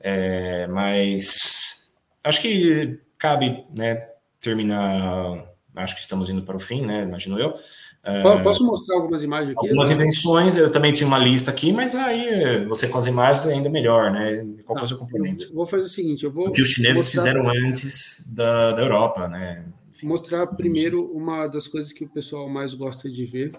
É, 0.00 0.66
mas 0.66 1.92
acho 2.24 2.40
que 2.40 2.98
cabe, 3.16 3.64
né, 3.74 4.08
terminar. 4.40 5.46
Acho 5.74 5.94
que 5.94 6.00
estamos 6.00 6.28
indo 6.28 6.42
para 6.42 6.56
o 6.56 6.60
fim, 6.60 6.84
né? 6.84 7.02
Imagino 7.02 7.38
eu. 7.38 7.54
É, 8.02 8.22
Posso 8.42 8.64
mostrar 8.64 8.96
algumas 8.96 9.22
imagens 9.22 9.56
aqui? 9.56 9.68
Algumas 9.68 9.90
invenções, 9.90 10.56
eu 10.56 10.72
também 10.72 10.92
tinha 10.92 11.06
uma 11.06 11.18
lista 11.18 11.50
aqui, 11.50 11.72
mas 11.72 11.94
aí 11.94 12.64
você 12.64 12.88
com 12.88 12.98
as 12.98 13.06
imagens 13.06 13.46
é 13.46 13.52
ainda 13.52 13.68
melhor, 13.68 14.10
né? 14.10 14.44
Qual 14.64 14.74
tá, 14.74 14.80
coisa 14.80 14.94
eu 14.94 14.98
complemento? 14.98 15.52
vou 15.52 15.66
fazer 15.66 15.82
o 15.82 15.88
seguinte, 15.88 16.24
eu 16.24 16.32
vou... 16.32 16.48
O 16.48 16.52
que 16.52 16.62
os 16.62 16.70
chineses 16.70 17.04
mostrar... 17.04 17.20
fizeram 17.20 17.48
antes 17.48 18.24
da, 18.34 18.72
da 18.72 18.82
Europa, 18.82 19.28
né? 19.28 19.64
Enfim, 19.94 20.06
mostrar 20.06 20.46
primeiro 20.46 21.04
uma 21.12 21.46
das 21.48 21.68
coisas 21.68 21.92
que 21.92 22.04
o 22.04 22.08
pessoal 22.08 22.48
mais 22.48 22.72
gosta 22.72 23.10
de 23.10 23.24
ver, 23.24 23.52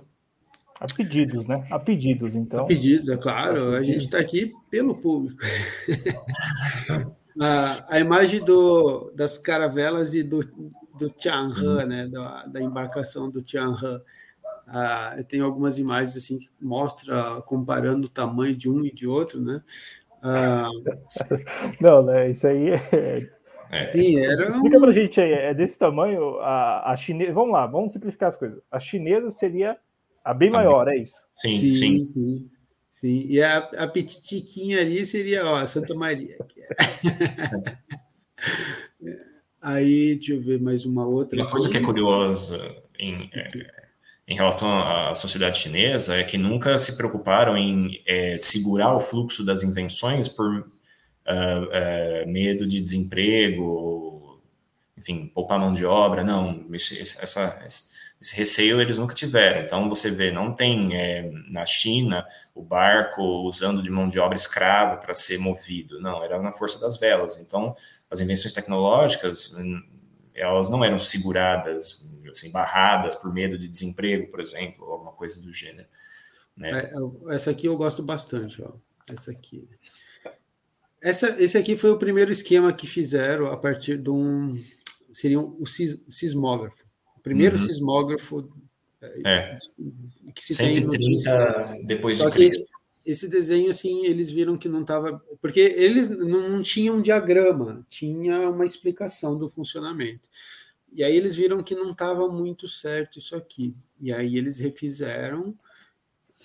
a 0.80 0.88
pedidos, 0.88 1.46
né? 1.46 1.68
A 1.70 1.78
pedidos, 1.78 2.36
então. 2.36 2.62
A 2.62 2.66
pedidos, 2.66 3.10
é 3.10 3.18
claro. 3.18 3.76
A 3.76 3.84
gente 3.84 4.06
está 4.06 4.18
aqui 4.18 4.54
pelo 4.70 4.96
público. 4.96 5.42
a, 7.40 7.96
a, 7.96 8.00
imagem 8.00 8.44
do, 8.44 9.12
das 9.14 9.38
caravelas 9.38 10.14
e 10.14 10.24
do, 10.24 10.40
do 10.98 11.10
Tianhe, 11.10 11.86
né? 11.86 12.08
Da, 12.08 12.46
da, 12.46 12.62
embarcação 12.62 13.30
do 13.30 13.42
Tianhe. 13.42 13.76
Ah, 14.66 15.18
tem 15.28 15.42
algumas 15.42 15.78
imagens 15.78 16.16
assim 16.16 16.40
que 16.40 16.50
mostra 16.62 17.42
comparando 17.42 18.06
o 18.06 18.10
tamanho 18.10 18.56
de 18.56 18.70
um 18.70 18.86
e 18.86 18.94
de 18.94 19.06
outro, 19.06 19.42
né? 19.42 19.62
Ah, 20.24 20.70
Não, 21.82 22.04
né? 22.04 22.32
Isso 22.32 22.48
aí 22.48 22.70
é... 22.70 23.30
É. 23.70 23.84
Sim, 23.88 24.18
era. 24.18 24.48
Explica 24.48 24.80
pra 24.80 24.92
gente 24.92 25.20
aí, 25.20 25.32
é 25.32 25.54
desse 25.54 25.78
tamanho 25.78 26.40
a, 26.40 26.92
a 26.92 26.96
chinesa. 26.96 27.34
Vamos 27.34 27.52
lá, 27.52 27.68
vamos 27.68 27.92
simplificar 27.94 28.30
as 28.30 28.38
coisas. 28.38 28.62
A 28.72 28.80
chinesa 28.80 29.30
seria 29.30 29.78
a 30.24 30.34
bem 30.34 30.50
maior, 30.50 30.88
é 30.88 30.98
isso? 30.98 31.18
Sim, 31.36 31.58
sim. 31.58 31.74
sim. 31.74 32.04
sim. 32.04 32.50
sim. 32.90 33.26
E 33.28 33.42
a, 33.42 33.58
a 33.58 33.88
petitiquinha 33.88 34.82
ali 34.82 35.06
seria 35.06 35.46
ó, 35.46 35.56
a 35.56 35.68
Santa 35.68 35.94
Maria. 35.96 36.38
Aí, 39.62 40.16
deixa 40.16 40.34
eu 40.34 40.42
ver 40.42 40.62
mais 40.62 40.86
uma 40.86 41.06
outra. 41.06 41.38
Uma 41.38 41.52
coisa 41.52 41.70
que 41.70 41.78
é 41.78 41.82
curiosa 41.82 42.58
em, 42.98 43.30
é, 43.34 43.48
em 44.28 44.36
relação 44.36 44.82
à 44.82 45.14
sociedade 45.16 45.58
chinesa 45.58 46.16
é 46.16 46.24
que 46.24 46.38
nunca 46.38 46.78
se 46.78 46.96
preocuparam 46.96 47.58
em 47.58 48.02
é, 48.06 48.38
segurar 48.38 48.96
o 48.96 49.00
fluxo 49.00 49.44
das 49.44 49.64
invenções 49.64 50.30
por 50.30 50.60
uh, 50.60 50.64
uh, 50.64 52.28
medo 52.28 52.66
de 52.66 52.80
desemprego, 52.82 54.42
enfim, 54.98 55.28
poupar 55.34 55.60
mão 55.60 55.74
de 55.74 55.86
obra. 55.86 56.24
Não, 56.24 56.66
essa, 56.74 57.62
esse 58.22 58.36
receio 58.36 58.82
eles 58.82 58.98
nunca 58.98 59.16
tiveram. 59.16 59.62
Então, 59.62 59.88
você 59.88 60.12
vê, 60.12 60.30
não 60.32 60.54
tem 60.54 60.96
é, 60.96 61.32
na 61.48 61.66
China 61.66 62.26
o 62.54 62.62
barco 62.62 63.22
usando 63.48 63.82
de 63.82 63.90
mão 63.90 64.10
de 64.10 64.20
obra 64.20 64.36
escrava 64.36 64.98
para 64.98 65.14
ser 65.14 65.38
movido. 65.38 66.02
Não, 66.02 66.22
era 66.24 66.42
na 66.42 66.52
força 66.52 66.80
das 66.82 66.98
velas. 66.98 67.38
Então, 67.38 67.76
as 68.12 68.20
invenções 68.20 68.54
tecnológicas, 68.54 69.54
hum, 69.54 69.82
elas 70.34 70.70
não 70.70 70.84
eram 70.84 71.00
seguradas, 71.00 72.10
assim, 72.30 72.52
barradas 72.52 73.16
por 73.16 73.34
medo 73.34 73.58
de 73.58 73.70
desemprego, 73.70 74.30
por 74.30 74.42
exemplo, 74.42 74.86
ou 74.86 74.94
alguma 74.94 75.14
coisa 75.14 75.42
do 75.42 75.54
gênero. 75.54 75.88
Né? 76.58 76.70
É, 76.72 77.36
essa 77.36 77.52
aqui 77.52 77.68
eu 77.68 77.78
gosto 77.78 78.04
bastante, 78.04 78.62
ó. 78.62 78.74
Essa 79.10 79.32
aqui. 79.32 79.68
Essa, 81.02 81.42
esse 81.42 81.58
aqui 81.58 81.78
foi 81.78 81.92
o 81.92 81.98
primeiro 81.98 82.32
esquema 82.32 82.74
que 82.74 82.86
fizeram 82.86 83.48
a 83.48 83.56
partir 83.56 83.98
de 83.98 84.10
um. 84.10 84.62
Seria 85.14 85.40
um, 85.40 85.58
o 85.58 85.66
sismógrafo. 85.66 86.89
Primeiro 87.30 87.60
uhum. 87.60 87.66
sismógrafo 87.68 88.50
é. 89.24 89.56
que 90.34 90.44
se 90.44 90.56
130 90.56 91.64
tem 91.74 91.86
depois 91.86 92.18
Só 92.18 92.26
de 92.26 92.32
Cristo. 92.32 92.66
esse 93.06 93.28
desenho, 93.28 93.70
assim, 93.70 94.04
eles 94.04 94.32
viram 94.32 94.58
que 94.58 94.68
não 94.68 94.82
estava. 94.82 95.24
Porque 95.40 95.60
eles 95.60 96.10
não 96.10 96.64
tinham 96.64 96.98
um 96.98 97.02
diagrama, 97.02 97.86
tinha 97.88 98.50
uma 98.50 98.66
explicação 98.66 99.38
do 99.38 99.48
funcionamento. 99.48 100.22
E 100.92 101.04
aí 101.04 101.16
eles 101.16 101.36
viram 101.36 101.62
que 101.62 101.76
não 101.76 101.92
estava 101.92 102.28
muito 102.28 102.68
certo 102.68 103.20
isso 103.20 103.36
aqui. 103.36 103.76
E 104.02 104.12
aí 104.12 104.36
eles 104.36 104.58
refizeram 104.58 105.54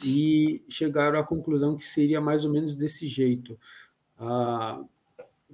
e 0.04 0.62
chegaram 0.68 1.18
à 1.18 1.24
conclusão 1.24 1.78
que 1.78 1.84
seria 1.84 2.20
mais 2.20 2.44
ou 2.44 2.52
menos 2.52 2.76
desse 2.76 3.06
jeito. 3.06 3.58
Ah, 4.18 4.84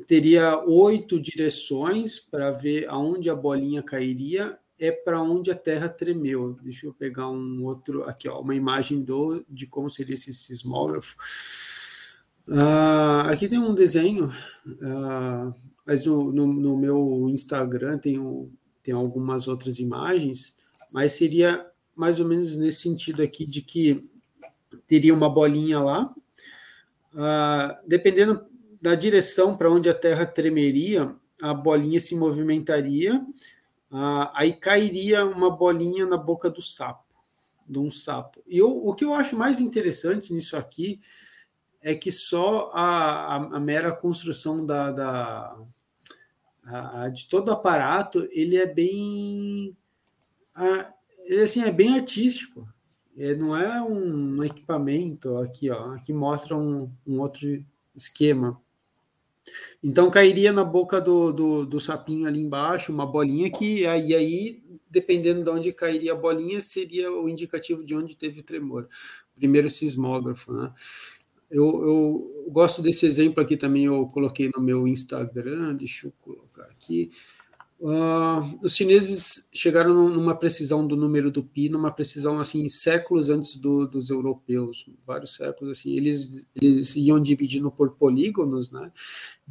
teria 0.09 0.59
oito 0.65 1.21
direções 1.21 2.19
para 2.19 2.51
ver 2.51 2.89
aonde 2.89 3.31
a 3.31 3.35
bolinha 3.35 3.81
cairia 3.81 4.59
é 4.81 4.91
para 4.91 5.23
onde 5.23 5.51
a 5.51 5.55
Terra 5.55 5.91
tremeu. 5.91 6.57
Deixa 6.63 6.87
eu 6.87 6.95
pegar 6.95 7.29
um 7.29 7.63
outro 7.65 8.05
aqui, 8.05 8.27
ó, 8.29 8.41
uma 8.41 8.55
imagem 8.55 9.03
do 9.03 9.45
de 9.47 9.67
como 9.67 9.91
seria 9.91 10.15
esse 10.15 10.33
sismógrafo. 10.33 11.17
Uh, 12.49 13.29
aqui 13.31 13.47
tem 13.47 13.59
um 13.59 13.75
desenho, 13.75 14.33
uh, 14.67 15.55
mas 15.87 16.07
no, 16.07 16.33
no, 16.33 16.47
no, 16.47 16.77
meu 16.79 17.29
Instagram 17.29 17.99
tem, 17.99 18.19
tem 18.83 18.95
algumas 18.95 19.47
outras 19.47 19.79
imagens, 19.79 20.57
mas 20.91 21.13
seria 21.13 21.65
mais 21.95 22.19
ou 22.19 22.27
menos 22.27 22.57
nesse 22.57 22.81
sentido 22.81 23.23
aqui 23.23 23.45
de 23.45 23.61
que 23.61 24.09
teria 24.87 25.15
uma 25.15 25.29
bolinha 25.29 25.79
lá, 25.79 26.13
uh, 27.15 27.87
dependendo 27.87 28.47
da 28.81 28.95
direção 28.95 29.57
para 29.57 29.71
onde 29.71 29.91
a 29.91 29.95
Terra 29.95 30.25
tremeria, 30.25 31.15
a 31.43 31.53
bolinha 31.53 32.01
se 32.01 32.17
movimentaria 32.17 33.23
ah, 33.91 34.31
aí 34.35 34.53
cairia 34.53 35.25
uma 35.27 35.51
bolinha 35.51 36.07
na 36.07 36.17
boca 36.17 36.49
do 36.49 36.63
sapo, 36.63 37.05
de 37.69 37.79
um 37.79 37.91
sapo. 37.91 38.43
E 38.47 38.59
eu, 38.59 38.71
o 38.71 38.95
que 38.95 39.05
eu 39.05 39.13
acho 39.13 39.37
mais 39.37 39.61
interessante 39.61 40.33
nisso 40.33 40.57
aqui 40.57 41.01
é 41.83 41.95
que 41.95 42.13
só 42.13 42.71
a, 42.73 43.37
a, 43.37 43.57
a 43.57 43.61
mera 43.61 43.93
construção 43.93 44.65
da, 44.65 44.93
da 44.93 45.59
a, 46.65 47.09
de 47.09 47.29
todo 47.29 47.49
o 47.49 47.53
aparato 47.53 48.29
ele 48.31 48.57
é 48.57 48.67
bem 48.67 49.77
ele, 51.25 51.43
assim 51.43 51.63
é 51.63 51.73
bem 51.73 51.99
artístico 51.99 52.69
ele 53.17 53.37
não 53.37 53.57
é 53.57 53.83
um 53.83 54.45
equipamento 54.45 55.39
aqui 55.39 55.71
ó 55.71 55.95
aqui 55.95 56.13
mostra 56.13 56.55
um, 56.55 56.93
um 57.07 57.19
outro 57.19 57.65
esquema 57.97 58.61
então 59.83 60.11
cairia 60.11 60.53
na 60.53 60.65
boca 60.65 61.01
do, 61.01 61.33
do, 61.33 61.67
do, 61.67 61.81
sapinho 61.81 62.27
ali 62.27 62.41
embaixo 62.41 62.93
uma 62.93 63.07
bolinha 63.07 63.51
que 63.51 63.87
aí, 63.87 64.15
aí, 64.15 64.63
dependendo 64.91 65.45
de 65.45 65.51
onde 65.51 65.73
cairia 65.73 66.13
a 66.13 66.17
bolinha, 66.17 66.61
seria 66.61 67.11
o 67.13 67.29
indicativo 67.29 67.85
de 67.85 67.95
onde 67.95 68.17
teve 68.17 68.41
o 68.41 68.45
tremor. 68.45 68.89
Primeiro 69.37 69.71
sismógrafo, 69.71 70.53
né? 70.53 70.73
Eu, 71.51 71.65
eu 71.65 72.45
gosto 72.49 72.81
desse 72.81 73.07
exemplo 73.07 73.43
aqui 73.43 73.57
também, 73.57 73.87
eu 73.87 74.07
coloquei 74.09 74.51
no 74.55 74.63
meu 74.63 74.87
Instagram, 74.87 75.75
deixa 75.75 76.07
eu 76.07 76.13
colocar 76.21 76.65
aqui. 76.65 77.11
Uh, 77.83 78.59
os 78.63 78.77
chineses 78.77 79.49
chegaram 79.55 79.95
numa 80.11 80.37
precisão 80.37 80.87
do 80.87 80.95
número 80.97 81.31
do 81.31 81.43
pi, 81.43 81.71
numa 81.71 81.91
precisão 81.91 82.39
assim 82.39 82.69
séculos 82.69 83.31
antes 83.31 83.57
do, 83.57 83.87
dos 83.87 84.11
europeus, 84.11 84.85
vários 85.07 85.35
séculos 85.35 85.79
assim. 85.79 85.97
Eles, 85.97 86.47
eles 86.61 86.95
iam 86.97 87.23
dividindo 87.23 87.71
por 87.71 87.97
polígonos, 87.97 88.71
né? 88.71 88.93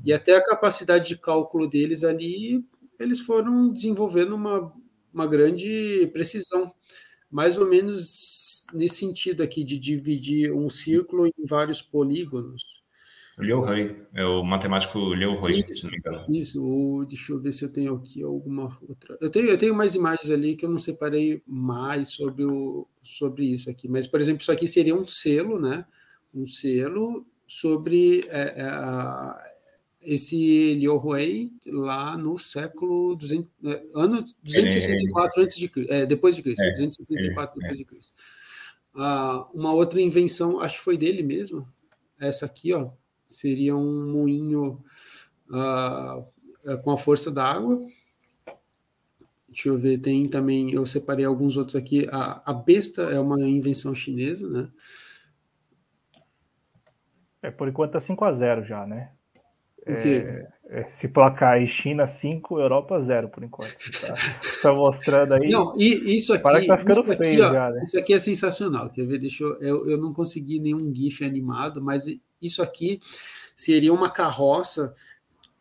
E 0.06 0.14
até 0.14 0.36
a 0.36 0.44
capacidade 0.44 1.08
de 1.10 1.18
cálculo 1.18 1.68
deles 1.68 2.04
ali, 2.04 2.64
eles 3.00 3.20
foram 3.20 3.74
desenvolvendo 3.74 4.36
uma, 4.36 4.72
uma 5.12 5.26
grande 5.26 6.08
precisão, 6.14 6.72
mais 7.32 7.58
ou 7.58 7.68
menos 7.68 8.64
nesse 8.74 8.98
sentido 8.98 9.42
aqui 9.42 9.64
de 9.64 9.80
dividir 9.80 10.54
um 10.54 10.70
círculo 10.70 11.26
em 11.26 11.34
vários 11.48 11.82
polígonos. 11.82 12.79
Liu 13.44 13.62
Hui, 13.62 13.96
é 14.14 14.24
o 14.26 14.44
matemático 14.44 15.14
Liu 15.14 15.34
Hui, 15.34 15.66
isso, 15.70 15.82
se 15.82 15.84
não 15.86 15.92
me 15.92 15.98
engano. 15.98 16.26
Isso, 16.30 16.64
o, 16.64 17.06
deixa 17.06 17.32
eu 17.32 17.40
ver 17.40 17.52
se 17.52 17.64
eu 17.64 17.72
tenho 17.72 17.96
aqui 17.96 18.22
alguma 18.22 18.78
outra. 18.88 19.18
Eu 19.22 19.30
tenho, 19.30 19.48
eu 19.48 19.58
tenho 19.58 19.74
mais 19.74 19.96
imagens 19.96 20.30
ali 20.30 20.56
que 20.56 20.66
eu 20.66 20.70
não 20.70 20.80
separei 20.80 21.42
mais 21.48 22.10
sobre, 22.10 22.46
o, 22.46 22.88
sobre 23.02 23.46
isso 23.46 23.70
aqui, 23.70 23.88
mas, 23.88 24.08
por 24.08 24.20
exemplo, 24.20 24.42
isso 24.42 24.52
aqui 24.52 24.68
seria 24.68 24.96
um 24.96 25.06
selo, 25.06 25.60
né? 25.60 25.86
Um 26.34 26.46
selo 26.46 27.26
sobre 27.48 28.26
é, 28.30 28.56
é, 28.58 29.50
esse 30.02 30.76
Liu 30.76 30.98
Hui 30.98 31.52
lá 31.66 32.18
no 32.18 32.38
século 32.38 33.16
200, 33.16 33.50
é, 33.66 33.84
ano 33.96 34.24
264 34.44 35.42
é, 35.42 35.44
antes 35.44 35.58
de 35.58 35.68
Cristo, 35.68 35.94
é, 35.94 36.06
depois 36.06 36.36
de 36.36 36.42
Cristo, 36.42 36.62
é, 36.62 36.72
264 36.72 37.60
depois 37.60 37.78
de 37.78 37.86
Cristo. 37.86 38.14
Ah, 38.96 39.48
uma 39.54 39.74
outra 39.74 40.02
invenção, 40.02 40.60
acho 40.60 40.78
que 40.78 40.84
foi 40.84 40.98
dele 40.98 41.24
mesmo, 41.24 41.68
essa 42.20 42.46
aqui, 42.46 42.74
ó, 42.74 42.90
seria 43.30 43.76
um 43.76 44.12
moinho 44.12 44.84
uh, 45.50 46.78
com 46.84 46.92
a 46.92 46.98
força 46.98 47.30
da 47.30 47.46
água. 47.46 47.80
Deixa 49.48 49.70
eu 49.70 49.78
ver, 49.78 50.00
tem 50.00 50.28
também, 50.28 50.74
eu 50.74 50.86
separei 50.86 51.26
alguns 51.26 51.56
outros 51.56 51.76
aqui. 51.76 52.08
A, 52.12 52.42
a 52.46 52.54
besta 52.54 53.04
é 53.04 53.20
uma 53.20 53.40
invenção 53.42 53.94
chinesa, 53.94 54.50
né? 54.50 54.70
É, 57.42 57.50
por 57.50 57.68
enquanto 57.68 57.94
tá 57.94 58.00
5 58.00 58.26
a 58.26 58.34
0 58.34 58.66
já, 58.66 58.86
né? 58.86 59.12
É, 59.86 60.48
é, 60.70 60.84
se 60.90 61.08
placar 61.08 61.54
aí 61.54 61.68
China 61.68 62.06
5, 62.06 62.60
Europa 62.60 63.00
0 63.00 63.30
por 63.30 63.44
enquanto. 63.44 63.76
Tá, 64.02 64.14
tá, 64.62 64.74
mostrando 64.74 65.34
aí. 65.34 65.50
Não, 65.50 65.74
e 65.78 66.16
isso 66.16 66.34
aqui. 66.34 66.44
Parece 66.44 66.62
que 66.64 66.68
tá 66.68 66.78
ficando 66.78 67.04
feio 67.04 67.18
aqui, 67.18 67.42
ó, 67.42 67.54
já, 67.54 67.72
né? 67.72 67.82
Isso 67.84 67.98
aqui 67.98 68.14
é 68.14 68.20
sensacional. 68.20 68.90
Quer 68.90 69.06
ver? 69.06 69.18
Deixa 69.18 69.44
eu, 69.44 69.60
eu, 69.62 69.90
eu 69.90 69.98
não 69.98 70.14
consegui 70.14 70.60
nenhum 70.60 70.94
GIF 70.94 71.24
animado, 71.24 71.82
mas 71.82 72.06
isso 72.42 72.62
aqui 72.62 73.00
seria 73.56 73.94
uma 73.94 74.10
carroça 74.10 74.94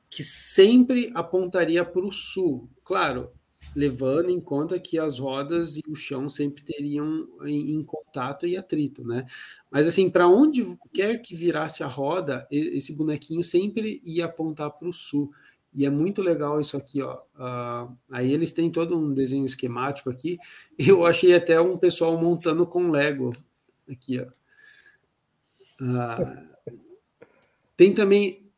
que 0.09 0.23
sempre 0.23 1.11
apontaria 1.15 1.85
para 1.85 2.05
o 2.05 2.13
sul. 2.13 2.69
Claro, 2.85 3.31
levando 3.75 4.31
em 4.31 4.41
conta 4.41 4.79
que 4.79 4.99
as 4.99 5.19
rodas 5.19 5.77
e 5.77 5.83
o 5.89 5.95
chão 5.95 6.29
sempre 6.29 6.63
teriam 6.63 7.29
em, 7.45 7.75
em 7.75 7.83
contato 7.83 8.47
e 8.47 8.57
atrito, 8.57 9.07
né? 9.07 9.27
Mas 9.71 9.87
assim, 9.87 10.09
para 10.11 10.27
onde 10.27 10.67
quer 10.93 11.19
que 11.19 11.37
virasse 11.37 11.83
a 11.83 11.87
roda, 11.87 12.47
esse 12.51 12.93
bonequinho 12.93 13.45
sempre 13.45 14.01
ia 14.05 14.25
apontar 14.25 14.71
para 14.71 14.89
o 14.89 14.93
sul. 14.93 15.31
E 15.75 15.85
é 15.85 15.91
muito 15.91 16.23
legal 16.23 16.61
isso 16.61 16.77
aqui, 16.77 17.03
ó. 17.03 17.19
Uh, 17.37 17.95
aí 18.11 18.33
eles 18.33 18.53
têm 18.53 18.71
todo 18.71 18.99
um 18.99 19.13
desenho 19.13 19.45
esquemático 19.45 20.09
aqui. 20.11 20.39
Eu 20.79 21.05
achei 21.05 21.35
até 21.35 21.61
um 21.61 21.77
pessoal 21.77 22.19
montando 22.19 22.67
com 22.67 22.91
Lego 22.91 23.33
aqui, 23.89 24.19
ó. 24.21 24.27
Uh, 25.81 26.49
tem 27.79 27.95
também 27.95 28.51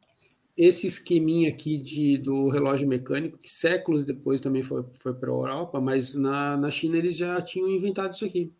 esse 0.56 0.86
esqueminha 0.86 1.50
aqui 1.50 1.76
de, 1.76 2.16
do 2.16 2.48
relógio 2.48 2.88
mecânico, 2.88 3.36
que 3.36 3.50
séculos 3.50 4.02
depois 4.02 4.40
também 4.40 4.62
foi, 4.62 4.82
foi 4.94 5.12
para 5.12 5.28
a 5.28 5.32
Europa, 5.32 5.78
mas 5.78 6.14
na, 6.14 6.56
na 6.56 6.70
China 6.70 6.96
eles 6.96 7.18
já 7.18 7.40
tinham 7.42 7.68
inventado 7.68 8.14
isso 8.14 8.24
aqui. 8.24 8.50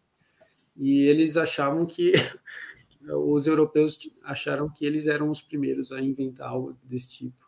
E 0.77 1.01
eles 1.07 1.39
achavam 1.39 1.87
que, 1.87 2.13
os 3.25 3.47
europeus 3.47 3.99
acharam 4.23 4.69
que 4.69 4.85
eles 4.85 5.07
eram 5.07 5.31
os 5.31 5.41
primeiros 5.41 5.93
a 5.93 6.01
inventar 6.01 6.51
algo 6.51 6.77
desse 6.85 7.09
tipo. 7.09 7.43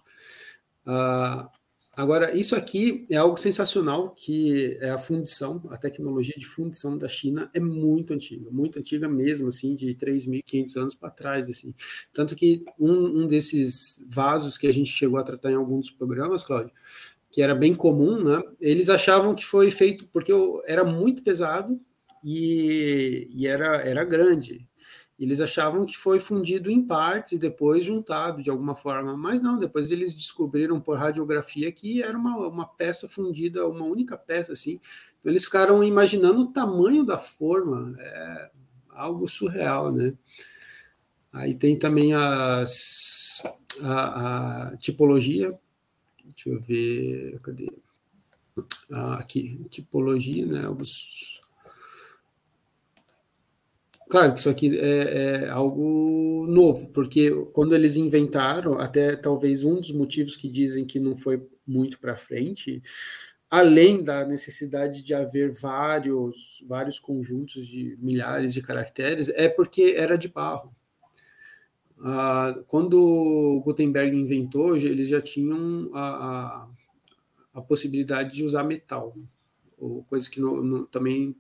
Uh, 0.87 1.47
Agora, 1.95 2.35
isso 2.35 2.57
aqui 2.57 3.05
é 3.11 3.17
algo 3.17 3.37
sensacional, 3.37 4.15
que 4.15 4.79
é 4.81 4.89
a 4.89 4.99
fundição, 4.99 5.63
a 5.69 5.77
tecnologia 5.77 6.35
de 6.39 6.47
fundição 6.47 6.97
da 6.97 7.07
China 7.07 7.51
é 7.53 7.61
muito 7.61 8.15
antiga, 8.15 8.51
muito 8.51 8.79
antiga 8.79 9.07
mesmo, 9.07 9.49
assim, 9.49 9.77
de 9.77 9.95
3.500 9.95 10.77
anos 10.77 10.95
para 10.95 11.11
trás, 11.11 11.51
assim. 11.51 11.75
Tanto 12.11 12.35
que 12.35 12.65
um, 12.79 13.23
um, 13.23 13.27
desses 13.27 14.03
vasos 14.09 14.57
que 14.57 14.67
a 14.67 14.73
gente 14.73 14.89
chegou 14.89 15.19
a 15.19 15.23
tratar 15.23 15.51
em 15.51 15.57
alguns 15.57 15.91
programas, 15.91 16.43
Cláudio, 16.43 16.73
que 17.31 17.43
era 17.43 17.55
bem 17.55 17.75
comum, 17.75 18.25
né? 18.25 18.43
Eles 18.59 18.89
achavam 18.89 19.35
que 19.35 19.45
foi 19.45 19.71
feito 19.71 20.09
porque 20.09 20.33
era 20.67 20.85
muito 20.85 21.23
pesado 21.23 21.79
e, 22.25 23.29
e 23.35 23.47
era, 23.47 23.77
era 23.83 24.03
grande. 24.03 24.67
Eles 25.23 25.41
achavam 25.41 25.87
que 25.87 25.97
foi 25.97 26.19
fundido 26.19 26.69
em 26.69 26.85
partes 26.85 27.33
e 27.33 27.39
depois 27.39 27.85
juntado 27.85 28.43
de 28.43 28.51
alguma 28.51 28.75
forma, 28.75 29.17
mas 29.17 29.41
não, 29.41 29.57
depois 29.57 29.93
eles 29.93 30.13
descobriram 30.13 30.81
por 30.81 30.99
radiografia 30.99 31.71
que 31.71 32.03
era 32.03 32.19
uma, 32.19 32.37
uma 32.49 32.67
peça 32.67 33.09
fundida, 33.09 33.69
uma 33.69 33.85
única 33.85 34.17
peça 34.17 34.53
assim. 34.53 34.81
Então 35.21 35.31
eles 35.31 35.45
ficaram 35.45 35.85
imaginando 35.85 36.41
o 36.43 36.53
tamanho 36.53 37.05
da 37.05 37.19
forma, 37.19 37.95
é 38.01 38.51
algo 38.91 39.29
surreal, 39.29 39.93
né? 39.93 40.13
Aí 41.33 41.55
tem 41.55 41.79
também 41.79 42.13
as, 42.15 43.45
a, 43.81 44.71
a 44.73 44.77
tipologia, 44.77 45.57
deixa 46.25 46.51
eu 46.51 46.61
ver, 46.61 47.39
cadê? 47.43 47.73
Ah, 48.91 49.15
aqui, 49.15 49.65
tipologia, 49.71 50.45
né? 50.45 50.69
Os, 50.69 51.41
Claro 54.13 54.35
que 54.35 54.41
isso 54.41 54.51
aqui 54.51 54.79
é, 54.79 55.47
é, 55.47 55.49
algo 55.49 56.47
novo, 56.47 56.87
porque 56.89 57.31
quando 57.55 57.75
eles 57.75 57.97
inventaram, 57.97 58.79
até 58.79 59.17
talvez 59.17 59.65
um 59.65 59.77
dos 59.77 59.91
motivos 59.91 60.37
que 60.37 60.51
dizem 60.51 60.85
que 60.85 61.01
não 61.01 61.17
foi 61.17 61.43
muito 61.67 61.99
para 61.99 62.15
frente, 62.15 62.83
além 63.49 64.05
da 64.05 64.27
necessidade 64.27 65.03
de 65.03 65.15
haver 65.15 65.51
vários, 65.51 66.63
vários 66.69 66.99
conjuntos 66.99 67.67
de 67.67 67.97
milhares 68.03 68.53
de 68.53 68.61
caracteres, 68.61 69.31
é 69.31 69.49
porque 69.49 69.95
era 69.97 70.19
de 70.19 70.29
barro. 70.29 70.77
Ah, 71.99 72.55
quando 72.67 73.63
Gutenberg 73.65 74.15
inventou, 74.15 74.77
eles 74.77 75.09
já 75.09 75.23
tinham 75.23 75.91
a, 75.95 76.03
a, 76.03 76.69
a 77.55 77.63
possibilidade 77.63 78.37
de 78.37 78.45
usar 78.45 78.63
metal, 78.63 79.17
ou 79.79 80.05
coisa 80.05 80.29
que 80.29 80.39
não, 80.39 80.63
não, 80.63 80.85
também 80.85 81.35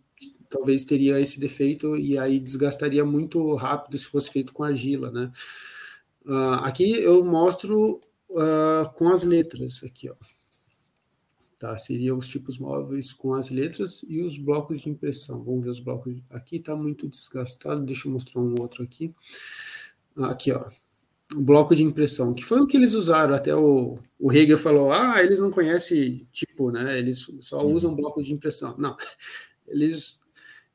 talvez 0.52 0.84
teria 0.84 1.18
esse 1.18 1.40
defeito 1.40 1.96
e 1.96 2.18
aí 2.18 2.38
desgastaria 2.38 3.04
muito 3.04 3.54
rápido 3.54 3.96
se 3.96 4.06
fosse 4.06 4.30
feito 4.30 4.52
com 4.52 4.62
argila, 4.62 5.10
né? 5.10 5.32
Uh, 6.26 6.60
aqui 6.62 6.92
eu 6.92 7.24
mostro 7.24 7.98
uh, 8.30 8.92
com 8.94 9.08
as 9.08 9.22
letras, 9.22 9.82
aqui, 9.82 10.10
ó. 10.10 10.14
Tá, 11.58 11.76
seria 11.78 12.14
os 12.14 12.28
tipos 12.28 12.58
móveis 12.58 13.12
com 13.12 13.34
as 13.34 13.48
letras 13.48 14.04
e 14.08 14.20
os 14.20 14.36
blocos 14.36 14.82
de 14.82 14.90
impressão. 14.90 15.42
Vamos 15.42 15.64
ver 15.64 15.70
os 15.70 15.80
blocos. 15.80 16.16
Aqui 16.30 16.56
está 16.56 16.74
muito 16.74 17.08
desgastado, 17.08 17.84
deixa 17.84 18.08
eu 18.08 18.12
mostrar 18.12 18.40
um 18.40 18.54
outro 18.58 18.82
aqui. 18.82 19.14
Aqui, 20.16 20.50
ó. 20.50 20.68
O 21.36 21.40
bloco 21.40 21.74
de 21.74 21.84
impressão, 21.84 22.34
que 22.34 22.44
foi 22.44 22.60
o 22.60 22.66
que 22.66 22.76
eles 22.76 22.94
usaram. 22.94 23.32
Até 23.32 23.54
o, 23.54 23.96
o 24.18 24.32
Hegel 24.32 24.58
falou: 24.58 24.92
ah, 24.92 25.22
eles 25.22 25.38
não 25.38 25.52
conhecem 25.52 26.26
tipo, 26.32 26.72
né? 26.72 26.98
Eles 26.98 27.30
só 27.40 27.64
uhum. 27.64 27.72
usam 27.72 27.94
bloco 27.94 28.20
de 28.22 28.32
impressão. 28.32 28.74
Não, 28.76 28.96
eles 29.68 30.18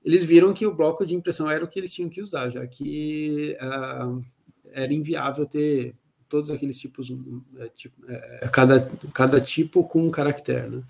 eles 0.07 0.23
viram 0.23 0.53
que 0.53 0.65
o 0.65 0.73
bloco 0.73 1.05
de 1.05 1.13
impressão 1.13 1.51
era 1.51 1.65
o 1.65 1.67
que 1.67 1.77
eles 1.77 1.91
tinham 1.91 2.09
que 2.09 2.21
usar, 2.21 2.49
já 2.49 2.65
que 2.65 3.57
uh, 3.61 4.21
era 4.71 4.93
inviável 4.93 5.45
ter 5.45 5.93
todos 6.29 6.49
aqueles 6.49 6.79
tipos, 6.79 7.11
é, 7.57 7.67
tipo, 7.75 8.09
é, 8.09 8.49
cada, 8.49 8.89
cada 9.13 9.41
tipo 9.41 9.83
com 9.83 10.07
um 10.07 10.09
caractere. 10.09 10.77
Né? 10.77 10.83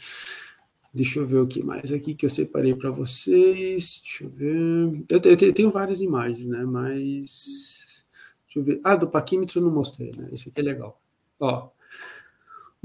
Deixa 0.94 1.18
eu 1.18 1.26
ver 1.26 1.38
o 1.38 1.48
que 1.48 1.64
mais 1.64 1.92
aqui 1.92 2.14
que 2.14 2.28
eu 2.28 2.30
separei 2.30 2.76
para 2.76 2.92
vocês. 2.92 4.02
Deixa 4.04 4.24
eu 4.24 4.30
ver. 4.30 5.06
Eu, 5.10 5.20
eu, 5.24 5.38
eu, 5.48 5.54
tenho 5.54 5.72
várias 5.72 6.00
imagens, 6.00 6.46
né? 6.46 6.64
Mas. 6.64 8.06
Deixa 8.46 8.60
eu 8.60 8.64
ver. 8.64 8.80
Ah, 8.84 8.96
do 8.96 9.08
paquímetro 9.08 9.58
eu 9.60 9.64
não 9.64 9.72
mostrei, 9.72 10.12
né? 10.16 10.30
Esse 10.32 10.50
aqui 10.50 10.62
é 10.62 10.64
legal. 10.64 11.02
Ó, 11.40 11.70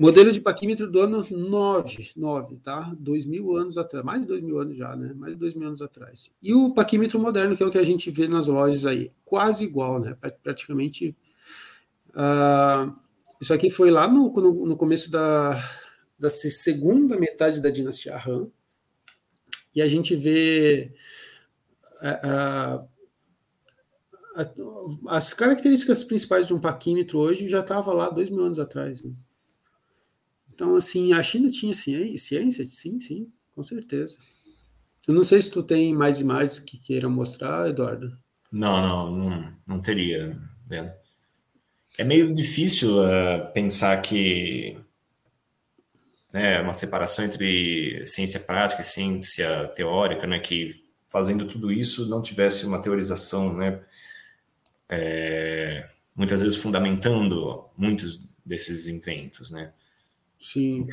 Modelo 0.03 0.33
de 0.33 0.41
paquímetro 0.41 0.91
do 0.91 1.01
ano 1.01 1.25
9, 1.31 2.11
9, 2.17 2.57
tá? 2.57 2.93
Dois 2.99 3.25
mil 3.25 3.57
anos 3.57 3.79
atrás, 3.79 4.05
mais 4.05 4.21
de 4.21 4.27
dois 4.27 4.43
mil 4.43 4.59
anos 4.59 4.77
já, 4.77 4.97
né? 4.97 5.13
Mais 5.15 5.35
de 5.35 5.39
dois 5.39 5.55
mil 5.55 5.69
anos 5.69 5.81
atrás. 5.81 6.35
E 6.43 6.53
o 6.53 6.75
paquímetro 6.75 7.21
moderno, 7.21 7.57
que 7.57 7.63
é 7.63 7.67
o 7.67 7.71
que 7.71 7.79
a 7.79 7.85
gente 7.85 8.11
vê 8.11 8.27
nas 8.27 8.49
lojas 8.49 8.85
aí, 8.85 9.13
quase 9.25 9.63
igual, 9.63 10.01
né? 10.01 10.17
Praticamente. 10.43 11.17
Uh, 12.09 12.93
isso 13.41 13.55
aqui 13.55 13.71
foi 13.71 13.93
lá 13.93 14.09
no, 14.09 14.33
no, 14.33 14.67
no, 14.67 14.77
começo 14.77 15.09
da, 15.09 15.63
da 16.19 16.29
segunda 16.29 17.17
metade 17.17 17.61
da 17.61 17.71
dinastia 17.71 18.17
Han. 18.17 18.49
E 19.73 19.81
a 19.81 19.87
gente 19.87 20.17
vê 20.17 20.93
uh, 22.03 22.89
uh, 24.37 25.09
as 25.09 25.33
características 25.33 26.03
principais 26.03 26.49
de 26.49 26.55
um 26.55 26.61
paquímetro 26.61 27.21
hoje 27.21 27.49
já 27.49 27.61
estava 27.61 27.93
lá 27.93 28.11
dois 28.11 28.31
mil 28.31 28.45
anos 28.45 28.59
atrás, 28.59 29.01
né? 29.01 29.13
Então, 30.55 30.77
assim, 30.77 31.13
a 31.13 31.23
China 31.23 31.51
tinha 31.51 31.73
ciência? 31.73 32.69
Sim, 32.69 33.01
sim, 33.01 33.33
com 33.55 33.63
certeza. 33.63 34.17
Eu 35.09 35.15
não 35.15 35.25
sei 35.25 35.41
se 35.41 35.51
tu 35.51 35.63
tem 35.63 35.95
mais 35.95 36.21
imagens 36.21 36.59
que 36.61 36.79
queira 36.79 37.09
mostrar, 37.09 37.69
Eduardo. 37.69 38.17
Não, 38.53 38.83
não, 38.83 39.17
não, 39.17 39.55
não 39.67 39.81
teria. 39.81 40.39
Né? 40.69 40.95
É 41.99 42.05
meio 42.05 42.33
difícil 42.35 42.99
uh, 42.99 43.53
pensar 43.53 44.01
que 44.03 44.79
né, 46.33 46.61
uma 46.61 46.73
separação 46.73 47.25
entre 47.25 48.07
ciência 48.07 48.41
prática 48.41 48.83
e 48.83 48.85
ciência 48.85 49.69
teórica, 49.69 50.27
né, 50.27 50.39
que 50.39 50.85
fazendo 51.11 51.47
tudo 51.47 51.71
isso 51.71 52.09
não 52.09 52.23
tivesse 52.23 52.65
uma 52.65 52.81
teorização, 52.81 53.55
né, 53.55 53.81
é, 54.89 55.89
muitas 56.15 56.43
vezes 56.43 56.57
fundamentando 56.57 57.67
muitos 57.77 58.23
desses 58.45 58.87
inventos, 58.87 59.51
né. 59.51 59.73
Sim. 60.43 60.85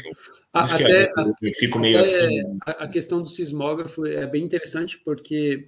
até, 0.54 1.08
que 1.08 1.48
eu 1.48 1.54
fico 1.54 1.80
meio 1.80 2.00
assim. 2.00 2.42
A, 2.66 2.84
a, 2.84 2.88
questão 2.88 3.22
do 3.22 3.28
sismógrafo 3.28 4.06
é 4.06 4.28
bem 4.28 4.44
interessante 4.44 4.98
porque 5.04 5.68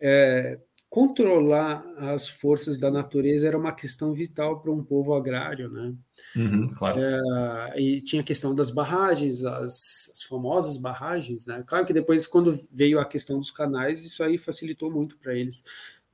é, 0.00 0.58
controlar 0.88 1.84
as 1.96 2.28
forças 2.28 2.76
da 2.78 2.90
natureza 2.90 3.46
era 3.46 3.58
uma 3.58 3.72
questão 3.72 4.12
vital 4.12 4.60
para 4.60 4.72
um 4.72 4.82
povo 4.82 5.14
agrário, 5.14 5.68
né? 5.70 5.94
Uhum, 6.36 6.68
claro. 6.68 7.00
É, 7.00 7.80
e 7.80 8.00
tinha 8.00 8.22
a 8.22 8.24
questão 8.24 8.54
das 8.54 8.70
barragens, 8.70 9.44
as, 9.44 10.10
as, 10.12 10.22
famosas 10.24 10.76
barragens, 10.76 11.46
né? 11.46 11.62
Claro 11.66 11.86
que 11.86 11.92
depois, 11.92 12.26
quando 12.26 12.58
veio 12.72 12.98
a 12.98 13.04
questão 13.04 13.38
dos 13.38 13.50
canais, 13.50 14.04
isso 14.04 14.22
aí 14.22 14.38
facilitou 14.38 14.90
muito 14.90 15.16
para 15.18 15.34
eles. 15.34 15.62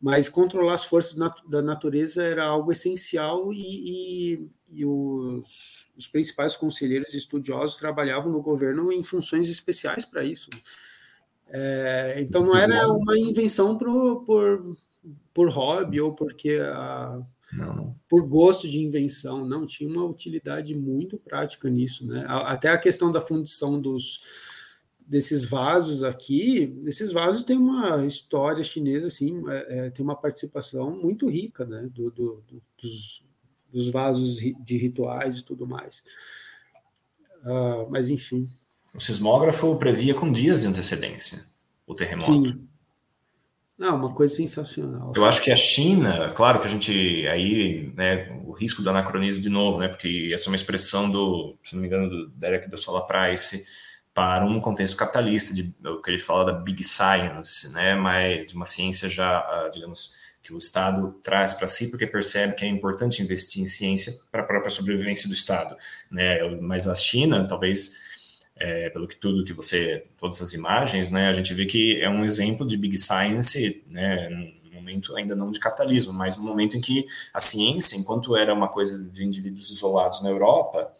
Mas 0.00 0.28
controlar 0.28 0.74
as 0.74 0.84
forças 0.84 1.16
da 1.48 1.62
natureza 1.62 2.22
era 2.22 2.44
algo 2.44 2.70
essencial 2.70 3.52
e, 3.52 3.60
e, 4.34 4.50
e 4.70 4.84
os, 4.84 5.86
os, 5.96 6.06
principais 6.06 6.54
conselheiros 6.54 7.14
estudiosos 7.14 7.78
trabalhavam 7.78 8.30
no 8.30 8.42
governo 8.42 8.92
em 8.92 9.02
funções 9.02 9.48
especiais 9.48 10.04
para 10.04 10.22
isso. 10.22 10.50
É, 11.48 12.16
então 12.20 12.44
não 12.44 12.56
era 12.56 12.88
uma 12.92 13.16
invenção 13.16 13.78
pro, 13.78 14.22
por, 14.24 14.76
por 15.32 15.48
hobby 15.48 16.00
ou 16.00 16.12
porque 16.12 16.58
a, 16.60 17.22
não. 17.52 17.94
por 18.08 18.26
gosto 18.26 18.68
de 18.68 18.80
invenção, 18.80 19.46
não 19.46 19.64
tinha 19.66 19.88
uma 19.88 20.04
utilidade 20.04 20.74
muito 20.74 21.16
prática 21.16 21.70
nisso, 21.70 22.06
né? 22.06 22.24
Até 22.28 22.68
a 22.68 22.78
questão 22.78 23.10
da 23.10 23.20
fundição 23.20 23.80
dos 23.80 24.18
desses 25.06 25.44
vasos 25.44 26.02
aqui, 26.02 26.80
esses 26.84 27.12
vasos 27.12 27.44
têm 27.44 27.56
uma 27.56 28.04
história 28.04 28.64
chinesa, 28.64 29.06
assim, 29.06 29.42
é, 29.48 29.86
é, 29.86 29.90
tem 29.90 30.04
uma 30.04 30.16
participação 30.16 30.90
muito 30.90 31.28
rica, 31.28 31.64
né, 31.64 31.88
do, 31.92 32.10
do, 32.10 32.42
do 32.48 32.62
dos, 32.80 33.22
dos, 33.72 33.88
vasos 33.88 34.36
de 34.36 34.76
rituais 34.76 35.36
e 35.36 35.44
tudo 35.44 35.66
mais. 35.66 36.02
Uh, 37.44 37.88
mas, 37.88 38.08
enfim. 38.08 38.48
O 38.92 39.00
sismógrafo 39.00 39.76
previa 39.76 40.14
com 40.14 40.32
dias 40.32 40.62
de 40.62 40.66
antecedência 40.66 41.46
o 41.86 41.94
terremoto. 41.94 42.32
Sim. 42.32 42.66
Não, 43.78 43.96
uma 43.96 44.12
coisa 44.12 44.34
sensacional. 44.34 45.12
Eu 45.14 45.24
acho 45.26 45.42
que 45.42 45.52
a 45.52 45.56
China, 45.56 46.32
claro 46.32 46.60
que 46.60 46.66
a 46.66 46.70
gente 46.70 47.28
aí, 47.28 47.92
né, 47.94 48.30
o 48.44 48.52
risco 48.52 48.82
do 48.82 48.88
anacronismo 48.88 49.42
de 49.42 49.50
novo, 49.50 49.78
né, 49.78 49.88
porque 49.88 50.30
essa 50.32 50.46
é 50.46 50.48
uma 50.48 50.56
expressão 50.56 51.10
do, 51.10 51.54
se 51.62 51.74
não 51.74 51.82
me 51.82 51.86
engano, 51.86 52.08
do 52.08 52.28
Derek 52.30 52.70
do 52.70 52.78
Sola 52.78 53.06
Price, 53.06 53.66
para 54.16 54.46
um 54.46 54.58
contexto 54.60 54.96
capitalista, 54.96 55.54
de, 55.54 55.74
o 55.84 56.00
que 56.00 56.10
ele 56.10 56.18
fala 56.18 56.46
da 56.46 56.52
big 56.52 56.82
science, 56.82 57.70
né, 57.74 57.94
mas 57.94 58.46
de 58.46 58.54
uma 58.54 58.64
ciência 58.64 59.10
já, 59.10 59.40
ah, 59.40 59.68
digamos, 59.70 60.14
que 60.42 60.54
o 60.54 60.56
Estado 60.56 61.14
traz 61.22 61.52
para 61.52 61.66
si, 61.66 61.90
porque 61.90 62.06
percebe 62.06 62.54
que 62.54 62.64
é 62.64 62.68
importante 62.68 63.22
investir 63.22 63.62
em 63.62 63.66
ciência 63.66 64.14
para 64.32 64.40
a 64.40 64.44
própria 64.44 64.70
sobrevivência 64.70 65.28
do 65.28 65.34
Estado, 65.34 65.76
né, 66.10 66.42
mas 66.62 66.88
a 66.88 66.94
China, 66.94 67.46
talvez, 67.46 67.98
é, 68.56 68.88
pelo 68.88 69.06
que 69.06 69.16
tudo 69.16 69.44
que 69.44 69.52
você, 69.52 70.06
todas 70.18 70.40
as 70.40 70.54
imagens, 70.54 71.10
né, 71.10 71.28
a 71.28 71.32
gente 71.34 71.52
vê 71.52 71.66
que 71.66 72.00
é 72.00 72.08
um 72.08 72.24
exemplo 72.24 72.66
de 72.66 72.78
big 72.78 72.96
science, 72.96 73.84
né, 73.86 74.30
num 74.30 74.72
momento 74.72 75.14
ainda 75.14 75.36
não 75.36 75.50
de 75.50 75.60
capitalismo, 75.60 76.14
mas 76.14 76.38
no 76.38 76.44
momento 76.44 76.74
em 76.74 76.80
que 76.80 77.04
a 77.34 77.40
ciência, 77.40 77.96
enquanto 77.98 78.34
era 78.34 78.54
uma 78.54 78.68
coisa 78.68 78.98
de 78.98 79.22
indivíduos 79.22 79.68
isolados 79.68 80.22
na 80.22 80.30
Europa, 80.30 80.90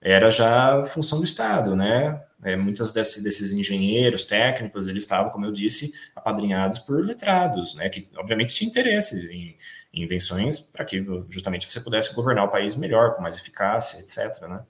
era 0.00 0.30
já 0.30 0.84
função 0.86 1.18
do 1.18 1.24
Estado, 1.24 1.76
né? 1.76 2.24
É, 2.42 2.56
muitos 2.56 2.90
desse, 2.92 3.22
desses 3.22 3.52
engenheiros 3.52 4.24
técnicos, 4.24 4.88
eles 4.88 5.02
estavam, 5.02 5.30
como 5.30 5.44
eu 5.44 5.52
disse, 5.52 5.92
apadrinhados 6.16 6.78
por 6.78 7.04
letrados, 7.04 7.74
né, 7.74 7.90
que 7.90 8.08
obviamente 8.16 8.54
tinham 8.54 8.70
interesse 8.70 9.30
em, 9.30 9.58
invenções 9.92 10.58
para 10.58 10.84
que 10.86 11.04
justamente 11.28 11.70
você 11.70 11.80
pudesse 11.80 12.14
governar 12.14 12.46
o 12.46 12.50
país 12.50 12.76
melhor, 12.76 13.14
com 13.14 13.20
mais 13.20 13.36
eficácia, 13.36 13.98
etc. 14.00 14.48
Né? 14.48 14.64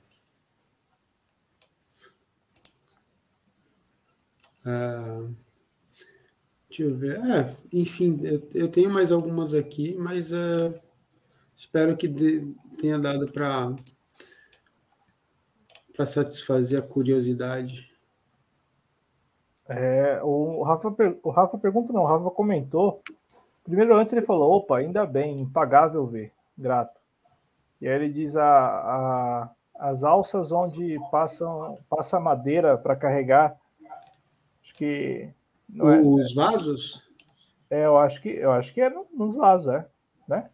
Uh, 4.67 5.35
deixa 6.69 6.83
eu 6.83 6.97
ver. 6.97 7.21
É, 7.21 7.57
enfim, 7.73 8.19
eu, 8.25 8.49
eu, 8.53 8.69
tenho 8.69 8.91
mais 8.91 9.13
algumas 9.13 9.55
aqui, 9.55 9.95
mas 9.97 10.33
uh, 10.33 10.75
espero 11.57 11.97
que 11.97 12.09
de, 12.09 12.53
tenha 12.79 12.99
dado 12.99 13.31
para 13.31 13.77
para 16.01 16.07
satisfazer 16.07 16.79
a 16.79 16.83
curiosidade. 16.83 17.91
É, 19.69 20.19
o, 20.23 20.63
Rafa, 20.63 20.89
o 21.23 21.29
Rafa 21.29 21.59
pergunta, 21.59 21.93
não, 21.93 22.05
o 22.05 22.07
Rafa 22.07 22.31
comentou. 22.31 23.03
Primeiro, 23.63 23.95
antes 23.95 24.15
ele 24.15 24.25
falou: 24.25 24.51
opa, 24.51 24.79
ainda 24.79 25.05
bem, 25.05 25.37
impagável 25.37 26.07
ver, 26.07 26.33
grato. 26.57 26.99
E 27.83 27.87
aí 27.87 27.95
ele 27.95 28.09
diz: 28.09 28.35
a, 28.35 28.47
a 28.47 29.51
as 29.75 30.03
alças 30.03 30.53
onde 30.53 30.99
passam, 31.11 31.79
passa 31.89 32.19
madeira 32.19 32.79
para 32.79 32.97
carregar, 32.97 33.55
acho 34.63 34.75
que. 34.75 35.29
É, 35.79 36.01
Os 36.01 36.33
é, 36.33 36.35
vasos? 36.35 37.03
É, 37.69 37.85
eu 37.85 37.99
acho 37.99 38.23
que, 38.23 38.31
eu 38.31 38.53
acho 38.53 38.73
que 38.73 38.81
é 38.81 38.89
nos 38.89 39.35
vasos, 39.35 39.71
é, 39.75 39.87
né? 40.27 40.49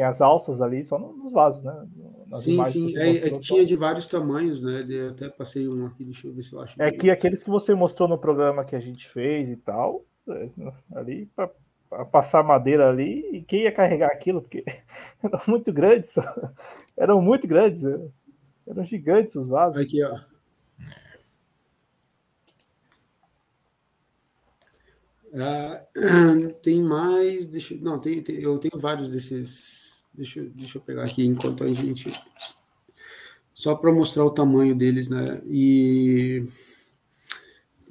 Tem 0.00 0.06
as 0.06 0.22
alças 0.22 0.62
ali, 0.62 0.82
só 0.82 0.98
nos 0.98 1.30
vasos, 1.30 1.62
né? 1.62 1.86
Nas 2.26 2.42
sim, 2.42 2.64
sim. 2.64 2.96
É, 2.96 3.28
é, 3.28 3.38
tinha 3.38 3.66
de 3.66 3.76
vários 3.76 4.06
tamanhos, 4.06 4.58
né? 4.62 4.82
Eu 4.88 5.10
até 5.10 5.28
passei 5.28 5.68
um 5.68 5.84
aqui, 5.84 6.06
deixa 6.06 6.26
eu 6.26 6.32
ver 6.32 6.42
se 6.42 6.54
eu 6.54 6.60
acho. 6.62 6.80
É 6.80 6.90
que 6.90 7.10
aqueles 7.10 7.42
que 7.42 7.50
você 7.50 7.74
mostrou 7.74 8.08
no 8.08 8.16
programa 8.16 8.64
que 8.64 8.74
a 8.74 8.80
gente 8.80 9.06
fez 9.06 9.50
e 9.50 9.56
tal, 9.56 10.02
é, 10.26 10.48
ali 10.94 11.30
para 11.36 11.50
passar 12.06 12.42
madeira 12.42 12.88
ali, 12.88 13.28
e 13.30 13.42
quem 13.42 13.64
ia 13.64 13.72
carregar 13.72 14.06
aquilo? 14.06 14.40
Porque 14.40 14.64
eram 15.22 15.38
muito 15.46 15.70
grandes, 15.70 16.14
eram 16.96 17.20
muito 17.20 17.46
grandes, 17.46 17.84
é. 17.84 18.00
eram 18.68 18.82
gigantes 18.82 19.34
os 19.34 19.48
vasos. 19.48 19.82
Aqui, 19.82 20.02
ó. 20.02 20.18
Ah, 25.34 25.84
tem 26.62 26.82
mais, 26.82 27.44
deixa, 27.44 27.74
não, 27.82 27.98
tem, 27.98 28.22
tem, 28.22 28.36
eu 28.36 28.56
tenho 28.56 28.80
vários 28.80 29.10
desses 29.10 29.79
Deixa, 30.14 30.42
deixa 30.54 30.78
eu 30.78 30.82
pegar 30.82 31.04
aqui 31.04 31.24
enquanto 31.24 31.64
a 31.64 31.72
gente. 31.72 32.12
Só 33.54 33.74
para 33.74 33.92
mostrar 33.92 34.24
o 34.24 34.30
tamanho 34.30 34.74
deles, 34.74 35.08
né? 35.08 35.42
E. 35.46 36.44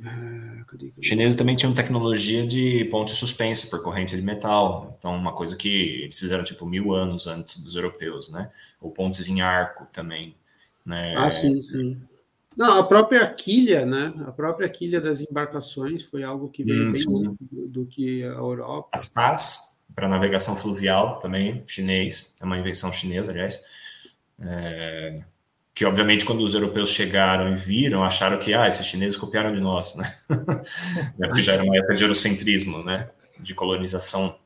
Ah, 0.03 0.63
cadê, 0.67 0.89
cadê? 0.89 1.07
Chineses 1.07 1.35
também 1.35 1.55
tinham 1.55 1.73
tecnologia 1.73 2.45
de 2.45 2.85
ponte 2.85 3.11
suspensa 3.13 3.67
por 3.69 3.83
corrente 3.83 4.15
de 4.15 4.21
metal. 4.21 4.95
Então, 4.97 5.15
uma 5.15 5.33
coisa 5.33 5.55
que 5.55 6.03
eles 6.03 6.19
fizeram 6.19 6.43
tipo 6.43 6.65
mil 6.65 6.93
anos 6.93 7.27
antes 7.27 7.59
dos 7.59 7.75
europeus, 7.75 8.29
né? 8.29 8.51
Ou 8.81 8.91
pontes 8.91 9.27
em 9.27 9.41
arco 9.41 9.87
também. 9.91 10.35
Né? 10.85 11.13
Ah, 11.15 11.29
sim, 11.29 11.61
sim. 11.61 12.01
Não, 12.57 12.79
a 12.79 12.83
própria 12.83 13.25
quilha, 13.31 13.85
né? 13.85 14.13
A 14.25 14.31
própria 14.31 14.67
quilha 14.67 14.99
das 14.99 15.21
embarcações 15.21 16.03
foi 16.03 16.23
algo 16.23 16.49
que 16.49 16.63
veio 16.63 16.87
hum, 16.87 16.91
bem 16.91 17.37
do, 17.39 17.67
do, 17.67 17.85
que 17.85 18.23
a 18.23 18.33
Europa. 18.33 18.89
As 18.91 19.05
pás 19.05 19.68
para 19.95 20.07
navegação 20.07 20.55
fluvial 20.55 21.19
também, 21.19 21.63
chinês, 21.67 22.35
é 22.39 22.45
uma 22.45 22.57
invenção 22.57 22.91
chinesa, 22.91 23.31
aliás. 23.31 23.59
É, 24.41 25.23
que 25.73 25.85
obviamente 25.85 26.25
quando 26.25 26.41
os 26.41 26.55
europeus 26.55 26.89
chegaram 26.89 27.51
e 27.51 27.55
viram, 27.55 28.03
acharam 28.03 28.37
que 28.37 28.53
ah, 28.53 28.67
esses 28.67 28.85
chineses 28.85 29.17
copiaram 29.17 29.55
de 29.55 29.63
nós, 29.63 29.95
né? 29.95 30.13
Porque 31.17 31.41
já 31.41 31.53
era 31.53 31.63
uma 31.63 31.77
época 31.77 31.95
de 31.95 32.03
eurocentrismo, 32.03 32.83
né? 32.83 33.09
De 33.39 33.53
colonização 33.53 34.37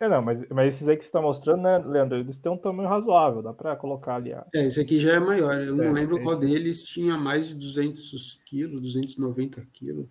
É, 0.00 0.08
não, 0.08 0.22
mas, 0.22 0.42
mas 0.48 0.74
esses 0.74 0.88
aí 0.88 0.96
que 0.96 1.04
você 1.04 1.08
está 1.08 1.20
mostrando, 1.20 1.60
né, 1.60 1.76
Leandro, 1.76 2.16
eles 2.16 2.38
têm 2.38 2.50
um 2.50 2.56
tamanho 2.56 2.88
razoável, 2.88 3.42
dá 3.42 3.52
para 3.52 3.76
colocar 3.76 4.14
ali. 4.14 4.32
A... 4.32 4.46
É, 4.54 4.64
esse 4.64 4.80
aqui 4.80 4.98
já 4.98 5.12
é 5.12 5.20
maior, 5.20 5.60
eu 5.60 5.74
é, 5.80 5.86
não 5.86 5.92
lembro 5.92 6.22
qual 6.22 6.40
deles 6.40 6.82
tinha 6.82 7.18
mais 7.18 7.48
de 7.48 7.54
200 7.56 8.40
quilos, 8.46 8.80
290 8.80 9.60
quilos. 9.74 10.06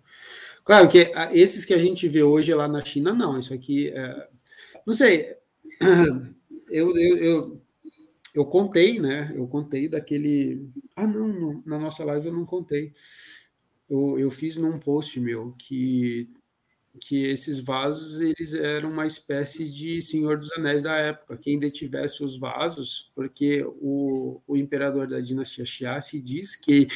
Claro 0.62 0.88
que 0.88 1.10
esses 1.32 1.64
que 1.64 1.74
a 1.74 1.78
gente 1.78 2.06
vê 2.06 2.22
hoje 2.22 2.54
lá 2.54 2.68
na 2.68 2.84
China, 2.84 3.12
não, 3.12 3.36
isso 3.36 3.52
aqui, 3.52 3.88
é... 3.88 4.28
não 4.86 4.94
sei, 4.94 5.26
eu, 6.70 6.96
eu, 6.96 7.16
eu, 7.16 7.62
eu, 8.32 8.44
contei, 8.46 9.00
né, 9.00 9.32
eu 9.34 9.48
contei 9.48 9.88
daquele, 9.88 10.70
ah, 10.94 11.06
não, 11.06 11.64
na 11.66 11.80
nossa 11.80 12.04
live 12.04 12.28
eu 12.28 12.32
não 12.32 12.46
contei, 12.46 12.92
eu, 13.88 14.16
eu 14.20 14.30
fiz 14.30 14.56
num 14.56 14.78
post 14.78 15.18
meu 15.18 15.52
que 15.58 16.28
que 16.98 17.24
esses 17.26 17.60
vasos 17.60 18.20
eles 18.20 18.52
eram 18.52 18.90
uma 18.90 19.06
espécie 19.06 19.68
de 19.68 20.02
Senhor 20.02 20.38
dos 20.38 20.52
Anéis 20.52 20.82
da 20.82 20.96
época. 20.96 21.36
Quem 21.36 21.58
detivesse 21.58 22.24
os 22.24 22.36
vasos, 22.36 23.10
porque 23.14 23.62
o, 23.80 24.40
o 24.46 24.56
imperador 24.56 25.06
da 25.06 25.20
dinastia 25.20 25.64
Xia 25.64 26.00
se 26.00 26.20
diz 26.20 26.56
que 26.56 26.88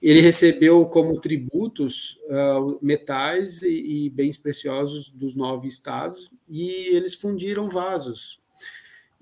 ele 0.00 0.20
recebeu 0.20 0.86
como 0.86 1.20
tributos 1.20 2.18
uh, 2.28 2.78
metais 2.80 3.60
e, 3.62 4.06
e, 4.06 4.10
bens 4.10 4.38
preciosos 4.38 5.10
dos 5.10 5.36
nove 5.36 5.68
estados 5.68 6.30
e 6.48 6.94
eles 6.94 7.14
fundiram 7.14 7.68
vasos. 7.68 8.42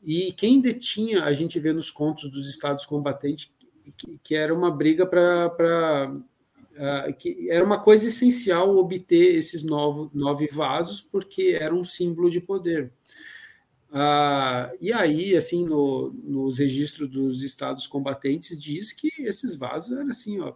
E 0.04 0.32
quem 0.32 0.60
detinha, 0.60 1.24
a 1.24 1.32
gente 1.32 1.58
vê 1.58 1.72
nos 1.72 1.90
contos 1.90 2.30
dos 2.30 2.48
estados 2.48 2.86
combatentes, 2.86 3.50
que, 3.96 4.18
que 4.22 4.34
era 4.34 4.54
uma 4.54 4.70
briga 4.70 5.04
para 5.04 6.14
Uh, 6.72 7.12
que 7.12 7.50
era 7.50 7.62
uma 7.62 7.78
coisa 7.78 8.08
essencial 8.08 8.74
obter 8.78 9.36
esses 9.36 9.62
novo, 9.62 10.10
nove 10.14 10.46
vasos, 10.46 11.02
porque 11.02 11.56
era 11.60 11.74
um 11.74 11.84
símbolo 11.84 12.30
de 12.30 12.40
poder. 12.40 12.90
Uh, 13.90 14.72
e 14.80 14.90
aí, 14.90 15.36
assim, 15.36 15.66
no, 15.66 16.10
nos 16.24 16.58
registros 16.58 17.10
dos 17.10 17.42
estados 17.42 17.86
combatentes, 17.86 18.58
diz 18.58 18.90
que 18.90 19.10
esses 19.18 19.54
vasos 19.54 19.94
eram 19.94 20.08
assim, 20.08 20.40
ó, 20.40 20.54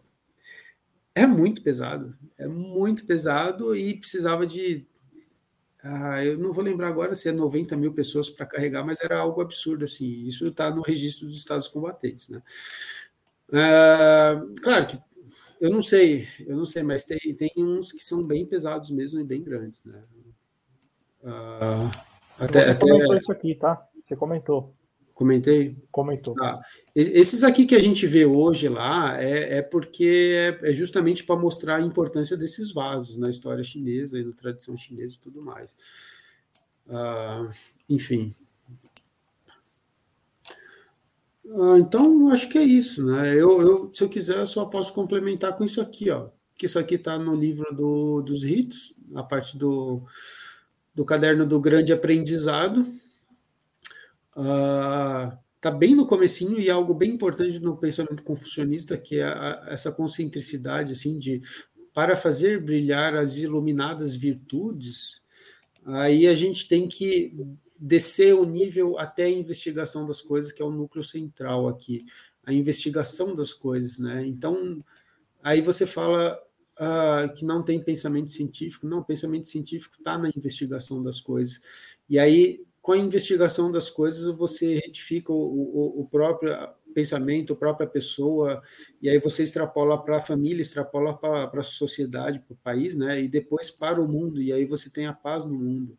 é 1.14 1.26
muito 1.26 1.60
pesado, 1.62 2.16
é 2.38 2.48
muito 2.48 3.04
pesado 3.04 3.76
e 3.76 3.94
precisava 3.98 4.46
de. 4.46 4.86
Uh, 5.84 6.22
eu 6.24 6.38
não 6.38 6.52
vou 6.52 6.64
lembrar 6.64 6.88
agora 6.88 7.14
se 7.14 7.28
é 7.28 7.32
90 7.32 7.76
mil 7.76 7.92
pessoas 7.92 8.30
para 8.30 8.46
carregar, 8.46 8.84
mas 8.84 9.00
era 9.02 9.18
algo 9.18 9.42
absurdo, 9.42 9.84
assim. 9.84 10.26
Isso 10.26 10.46
está 10.46 10.70
no 10.70 10.80
registro 10.80 11.26
dos 11.26 11.36
estados 11.36 11.68
combatentes, 11.68 12.30
né? 12.30 12.42
claro 14.60 14.86
que 14.88 14.98
Eu 15.60 15.70
não 15.70 15.82
sei, 15.82 16.26
eu 16.46 16.56
não 16.56 16.66
sei, 16.66 16.82
mas 16.82 17.04
tem, 17.04 17.18
tem 17.34 17.50
uns 17.56 17.92
que 17.92 18.02
são 18.02 18.22
bem 18.22 18.44
pesados 18.44 18.90
mesmo 18.90 19.20
e 19.20 19.24
bem 19.24 19.42
grandes, 19.42 19.82
né? 19.84 20.00
Uh, 21.22 21.90
até, 22.38 22.64
Você 22.64 22.70
até... 22.70 22.86
comentou 22.86 23.16
isso 23.16 23.32
aqui, 23.32 23.54
tá? 23.54 23.86
Você 24.02 24.14
comentou. 24.14 24.72
Comentei? 25.14 25.74
Comentou. 25.90 26.34
Ah, 26.42 26.60
esses 26.94 27.42
aqui 27.42 27.64
que 27.64 27.74
a 27.74 27.80
gente 27.80 28.06
vê 28.06 28.26
hoje 28.26 28.68
lá 28.68 29.18
é, 29.18 29.58
é 29.58 29.62
porque 29.62 30.58
é, 30.62 30.70
é 30.70 30.74
justamente 30.74 31.24
para 31.24 31.40
mostrar 31.40 31.76
a 31.76 31.80
importância 31.80 32.36
desses 32.36 32.70
vasos 32.70 33.16
na 33.16 33.30
história 33.30 33.64
chinesa 33.64 34.18
e 34.18 34.24
na 34.24 34.32
tradição 34.32 34.76
chinesa 34.76 35.16
e 35.16 35.18
tudo 35.18 35.42
mais. 35.42 35.74
Uh, 36.86 37.50
enfim. 37.88 38.34
Uh, 41.48 41.76
então, 41.78 42.28
acho 42.30 42.48
que 42.48 42.58
é 42.58 42.64
isso, 42.64 43.04
né? 43.06 43.32
Eu, 43.32 43.60
eu, 43.60 43.90
se 43.94 44.02
eu 44.02 44.08
quiser, 44.08 44.38
eu 44.38 44.46
só 44.46 44.64
posso 44.64 44.92
complementar 44.92 45.56
com 45.56 45.64
isso 45.64 45.80
aqui, 45.80 46.10
ó. 46.10 46.28
Que 46.58 46.66
isso 46.66 46.78
aqui 46.78 46.96
está 46.96 47.18
no 47.18 47.34
livro 47.34 47.74
do, 47.74 48.20
dos 48.22 48.42
ritos, 48.42 48.94
a 49.14 49.22
parte 49.22 49.56
do, 49.56 50.02
do 50.94 51.04
caderno 51.04 51.46
do 51.46 51.60
grande 51.60 51.92
aprendizado, 51.92 52.84
ah, 54.34 55.38
uh, 55.64 55.72
bem 55.78 55.94
no 55.94 56.06
comecinho 56.06 56.58
e 56.58 56.68
é 56.68 56.72
algo 56.72 56.94
bem 56.94 57.12
importante 57.12 57.60
no 57.60 57.76
pensamento 57.76 58.22
confucionista, 58.22 58.96
que 58.96 59.16
é 59.16 59.24
a, 59.24 59.66
essa 59.68 59.92
concentricidade 59.92 60.92
assim 60.92 61.18
de 61.18 61.42
para 61.92 62.16
fazer 62.16 62.62
brilhar 62.62 63.14
as 63.14 63.36
iluminadas 63.36 64.14
virtudes, 64.14 65.22
aí 65.84 66.26
a 66.26 66.34
gente 66.34 66.68
tem 66.68 66.86
que 66.88 67.34
descer 67.78 68.34
o 68.34 68.44
nível 68.44 68.98
até 68.98 69.24
a 69.24 69.30
investigação 69.30 70.06
das 70.06 70.22
coisas, 70.22 70.52
que 70.52 70.62
é 70.62 70.64
o 70.64 70.70
núcleo 70.70 71.04
central 71.04 71.68
aqui, 71.68 71.98
a 72.44 72.52
investigação 72.52 73.34
das 73.34 73.52
coisas, 73.52 73.98
né? 73.98 74.26
Então, 74.26 74.78
aí 75.42 75.60
você 75.60 75.86
fala 75.86 76.38
uh, 76.78 77.34
que 77.34 77.44
não 77.44 77.62
tem 77.62 77.82
pensamento 77.82 78.30
científico, 78.32 78.86
não, 78.86 79.02
pensamento 79.02 79.48
científico 79.48 79.96
está 79.98 80.16
na 80.16 80.30
investigação 80.34 81.02
das 81.02 81.20
coisas. 81.20 81.60
E 82.08 82.18
aí 82.18 82.66
com 82.86 82.92
a 82.92 82.98
investigação 82.98 83.72
das 83.72 83.90
coisas, 83.90 84.32
você 84.36 84.76
retifica 84.76 85.32
o, 85.32 85.36
o, 85.36 86.02
o 86.02 86.06
próprio 86.06 86.56
pensamento, 86.94 87.52
a 87.52 87.56
própria 87.56 87.84
pessoa, 87.84 88.62
e 89.02 89.08
aí 89.08 89.18
você 89.18 89.42
extrapola 89.42 90.00
para 90.00 90.18
a 90.18 90.20
família, 90.20 90.62
extrapola 90.62 91.12
para 91.18 91.50
a 91.52 91.64
sociedade, 91.64 92.38
para 92.38 92.54
o 92.54 92.56
país, 92.58 92.94
né? 92.94 93.20
e 93.20 93.26
depois 93.26 93.72
para 93.72 94.00
o 94.00 94.06
mundo, 94.06 94.40
e 94.40 94.52
aí 94.52 94.64
você 94.64 94.88
tem 94.88 95.08
a 95.08 95.12
paz 95.12 95.44
no 95.44 95.54
mundo. 95.58 95.98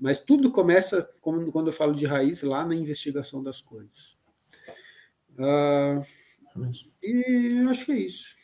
Mas 0.00 0.20
tudo 0.20 0.50
começa, 0.50 1.08
como, 1.20 1.50
quando 1.52 1.68
eu 1.68 1.72
falo 1.72 1.94
de 1.94 2.06
raiz, 2.06 2.42
lá 2.42 2.64
na 2.64 2.74
investigação 2.74 3.42
das 3.42 3.60
coisas. 3.60 4.16
Uh, 5.38 6.04
e 7.02 7.62
eu 7.64 7.70
acho 7.70 7.86
que 7.86 7.92
é 7.92 7.98
isso. 7.98 8.34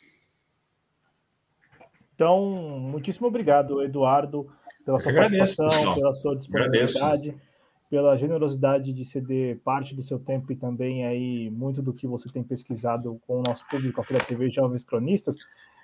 Então, 2.15 2.55
muitíssimo 2.79 3.27
obrigado, 3.27 3.81
Eduardo, 3.81 4.51
pela 4.85 4.99
sua 4.99 5.13
participação, 5.13 5.95
pela 5.95 6.15
sua 6.15 6.35
disponibilidade. 6.35 7.29
Agradeço 7.29 7.51
pela 7.91 8.15
generosidade 8.15 8.93
de 8.93 9.03
ceder 9.03 9.59
parte 9.65 9.93
do 9.93 10.01
seu 10.01 10.17
tempo 10.17 10.49
e 10.53 10.55
também 10.55 11.05
aí 11.05 11.49
muito 11.49 11.81
do 11.81 11.93
que 11.93 12.07
você 12.07 12.29
tem 12.29 12.41
pesquisado 12.41 13.19
com 13.27 13.39
o 13.39 13.43
nosso 13.45 13.67
público 13.67 13.99
aqui 13.99 14.13
da 14.13 14.19
TV 14.19 14.49
Jovens 14.49 14.85
Cronistas. 14.85 15.35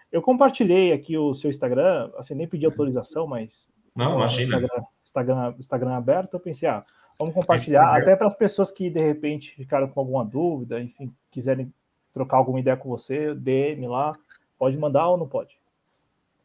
Eu 0.09 0.21
compartilhei 0.21 0.93
aqui 0.93 1.17
o 1.17 1.33
seu 1.33 1.49
Instagram, 1.49 2.09
assim, 2.17 2.33
nem 2.33 2.47
pedi 2.47 2.65
autorização, 2.65 3.27
mas. 3.27 3.69
Não, 3.93 4.15
imagina. 4.15 4.55
Instagram, 4.55 4.83
Instagram, 5.21 5.53
Instagram 5.59 5.95
aberto, 5.95 6.33
eu 6.33 6.39
pensei, 6.39 6.69
ah, 6.69 6.83
vamos 7.17 7.33
compartilhar, 7.33 7.95
até 7.95 8.15
para 8.15 8.27
as 8.27 8.33
pessoas 8.33 8.71
que 8.71 8.89
de 8.89 9.01
repente 9.01 9.55
ficaram 9.55 9.87
com 9.87 9.99
alguma 9.99 10.23
dúvida, 10.23 10.79
enfim, 10.79 11.11
quiserem 11.31 11.73
trocar 12.13 12.37
alguma 12.37 12.59
ideia 12.59 12.77
com 12.77 12.89
você, 12.89 13.33
DM 13.33 13.87
lá, 13.87 14.15
pode 14.57 14.77
mandar 14.77 15.07
ou 15.07 15.17
não 15.17 15.27
pode? 15.27 15.57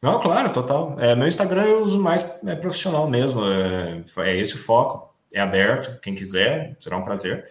Não, 0.01 0.19
claro, 0.19 0.51
total. 0.51 0.99
É, 0.99 1.15
meu 1.15 1.27
Instagram 1.27 1.63
eu 1.63 1.83
uso 1.83 2.01
mais 2.01 2.43
é, 2.45 2.55
profissional 2.55 3.07
mesmo, 3.09 3.41
é, 3.45 4.03
é 4.19 4.37
esse 4.37 4.55
o 4.55 4.59
foco 4.59 5.13
é 5.33 5.39
aberto, 5.39 5.99
quem 6.01 6.13
quiser, 6.13 6.75
será 6.79 6.97
um 6.97 7.03
prazer. 7.03 7.45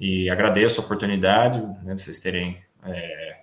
E 0.00 0.28
agradeço 0.28 0.80
a 0.80 0.84
oportunidade, 0.84 1.60
né, 1.84 1.96
vocês 1.96 2.18
terem 2.18 2.58
é, 2.84 3.40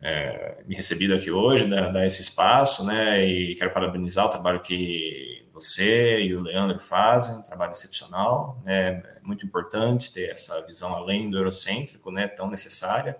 é, 0.00 0.56
me 0.66 0.74
recebido 0.74 1.14
aqui 1.14 1.30
hoje, 1.30 1.66
dar, 1.66 1.92
dar, 1.92 2.06
esse 2.06 2.22
espaço, 2.22 2.84
né, 2.84 3.24
e 3.24 3.54
quero 3.56 3.72
parabenizar 3.72 4.26
o 4.26 4.30
trabalho 4.30 4.60
que 4.60 5.45
você 5.58 6.20
e 6.20 6.34
o 6.34 6.42
Leandro 6.42 6.78
fazem, 6.78 7.36
um 7.36 7.42
trabalho 7.42 7.72
excepcional, 7.72 8.60
né, 8.64 9.02
é 9.16 9.20
muito 9.22 9.44
importante 9.44 10.12
ter 10.12 10.30
essa 10.30 10.64
visão 10.66 10.94
além 10.94 11.30
do 11.30 11.38
eurocêntrico, 11.38 12.10
né, 12.10 12.28
tão 12.28 12.50
necessária, 12.50 13.16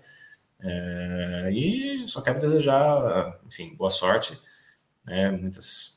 é, 0.61 1.51
e 1.53 2.07
só 2.07 2.21
quero 2.21 2.39
desejar, 2.39 3.39
enfim, 3.47 3.75
boa 3.75 3.91
sorte, 3.91 4.39
né, 5.05 5.31
muitas 5.31 5.97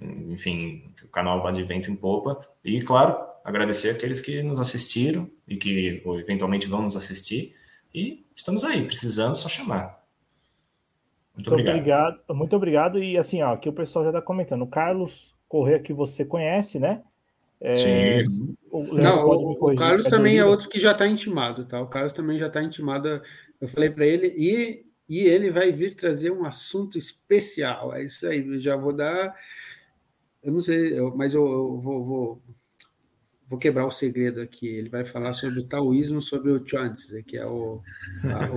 enfim, 0.00 0.92
que 0.96 1.04
o 1.04 1.08
canal 1.08 1.42
vá 1.42 1.50
de 1.50 1.62
vento 1.62 1.90
em 1.90 1.96
popa. 1.96 2.40
E, 2.64 2.80
claro, 2.82 3.16
agradecer 3.44 3.90
aqueles 3.90 4.20
que 4.20 4.42
nos 4.42 4.60
assistiram 4.60 5.28
e 5.46 5.56
que 5.56 6.02
ou, 6.04 6.18
eventualmente 6.18 6.66
vão 6.66 6.82
nos 6.82 6.96
assistir. 6.96 7.54
E 7.94 8.24
estamos 8.34 8.64
aí, 8.64 8.86
precisando, 8.86 9.36
só 9.36 9.48
chamar. 9.48 10.00
Muito, 11.34 11.50
obrigado. 11.50 11.74
obrigado. 11.74 12.20
Muito 12.30 12.56
obrigado. 12.56 13.02
E 13.02 13.16
assim, 13.16 13.42
ó, 13.42 13.54
aqui 13.54 13.68
o 13.68 13.72
pessoal 13.72 14.04
já 14.04 14.10
está 14.10 14.22
comentando. 14.22 14.62
O 14.62 14.66
Carlos 14.66 15.34
Corrêa, 15.50 15.78
que 15.78 15.92
você 15.92 16.24
conhece, 16.24 16.78
né? 16.78 17.02
É, 17.60 18.24
Sim. 18.24 18.56
O 18.70 18.94
Não, 18.94 19.26
o, 19.26 19.72
o 19.72 19.74
Carlos 19.74 20.06
também 20.06 20.38
é 20.38 20.44
outro 20.44 20.70
que 20.70 20.80
já 20.80 20.92
está 20.92 21.06
intimado, 21.06 21.66
tá? 21.66 21.82
O 21.82 21.88
Carlos 21.88 22.14
também 22.14 22.38
já 22.38 22.46
está 22.46 22.62
intimado. 22.62 23.20
Eu 23.60 23.68
falei 23.68 23.90
para 23.90 24.06
ele, 24.06 24.28
e, 24.28 24.86
e 25.08 25.18
ele 25.24 25.50
vai 25.50 25.70
vir 25.70 25.94
trazer 25.94 26.30
um 26.30 26.46
assunto 26.46 26.96
especial. 26.96 27.94
É 27.94 28.02
isso 28.02 28.26
aí, 28.26 28.46
eu 28.46 28.60
já 28.60 28.76
vou 28.76 28.94
dar 28.94 29.34
eu 30.42 30.52
não 30.52 30.60
sei, 30.60 30.98
eu, 30.98 31.14
mas 31.14 31.34
eu, 31.34 31.46
eu 31.46 31.78
vou, 31.78 32.04
vou, 32.04 32.42
vou, 33.46 33.58
quebrar 33.58 33.86
o 33.86 33.90
segredo 33.90 34.40
aqui. 34.40 34.66
Ele 34.66 34.88
vai 34.88 35.04
falar 35.04 35.32
sobre 35.34 35.60
o 35.60 35.64
taoísmo, 35.64 36.22
sobre 36.22 36.50
o 36.50 36.66
Chuanzi, 36.66 37.22
que 37.22 37.36
é 37.36 37.44
o, 37.44 37.82
a, 38.24 38.50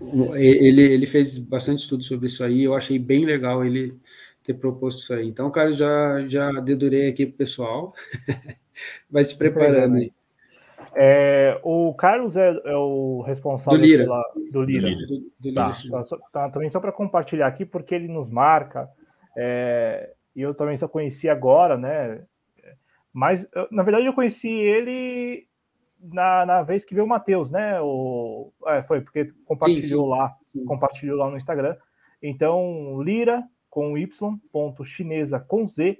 o, 0.00 0.36
ele, 0.36 0.82
ele 0.82 1.06
fez 1.06 1.38
bastante 1.38 1.80
estudo 1.80 2.04
sobre 2.04 2.26
isso 2.26 2.44
aí. 2.44 2.62
Eu 2.62 2.74
achei 2.74 2.98
bem 2.98 3.24
legal 3.24 3.64
ele 3.64 3.98
ter 4.42 4.54
proposto 4.54 5.00
isso 5.00 5.14
aí. 5.14 5.28
Então, 5.28 5.50
cara, 5.50 5.72
já 5.72 6.26
já 6.26 6.50
dedurei 6.60 7.08
aqui 7.08 7.26
para 7.26 7.34
o 7.34 7.38
pessoal. 7.38 7.94
vai 9.10 9.24
se 9.24 9.36
preparando 9.36 9.96
aí. 9.96 10.12
É, 10.94 11.58
o 11.62 11.94
Carlos 11.94 12.36
é, 12.36 12.50
é, 12.64 12.76
o 12.76 13.22
responsável 13.22 13.78
do 13.78 13.84
Lira. 13.84 14.04
Pela, 14.04 14.22
do 14.50 14.62
Lira. 14.62 14.90
Do, 15.06 15.06
do, 15.06 15.32
do 15.38 15.54
tá, 15.54 15.66
tá, 16.04 16.18
tá, 16.32 16.50
também 16.50 16.68
só 16.68 16.80
para 16.80 16.92
compartilhar 16.92 17.46
aqui, 17.46 17.64
porque 17.64 17.94
ele 17.94 18.08
nos 18.08 18.28
marca. 18.28 18.90
É, 19.36 20.12
e 20.36 20.42
eu 20.42 20.54
também 20.54 20.76
só 20.76 20.86
conheci 20.86 21.28
agora, 21.28 21.76
né? 21.76 22.22
Mas, 23.12 23.48
na 23.70 23.82
verdade, 23.82 24.06
eu 24.06 24.12
conheci 24.12 24.48
ele 24.48 25.46
na, 26.00 26.44
na 26.44 26.62
vez 26.62 26.84
que 26.84 26.94
veio 26.94 27.06
o 27.06 27.08
Matheus, 27.08 27.50
né? 27.50 27.80
O, 27.80 28.52
é, 28.66 28.82
foi 28.82 29.00
porque 29.00 29.32
compartilhou 29.44 29.82
sim, 29.82 30.12
sim. 30.12 30.18
lá, 30.18 30.36
sim. 30.44 30.64
compartilhou 30.64 31.18
lá 31.18 31.30
no 31.30 31.36
Instagram. 31.36 31.76
Então, 32.22 33.02
Lira 33.02 33.42
com 33.72 33.96
Y, 33.96 34.38
ponto 34.52 34.84
chinesa 34.84 35.40
com 35.40 35.66
Z, 35.66 35.98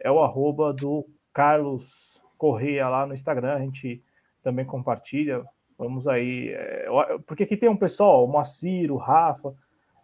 é 0.00 0.10
o 0.10 0.20
arroba 0.20 0.72
do 0.72 1.06
Carlos 1.34 2.18
Correia 2.38 2.88
lá 2.88 3.06
no 3.06 3.12
Instagram. 3.12 3.52
A 3.52 3.58
gente 3.58 4.02
também 4.42 4.64
compartilha. 4.64 5.44
Vamos 5.76 6.08
aí. 6.08 6.48
É, 6.48 6.86
porque 7.26 7.42
aqui 7.42 7.58
tem 7.58 7.68
um 7.68 7.76
pessoal, 7.76 8.24
o 8.24 8.26
Moacir, 8.26 8.90
o 8.90 8.96
Rafa, 8.96 9.54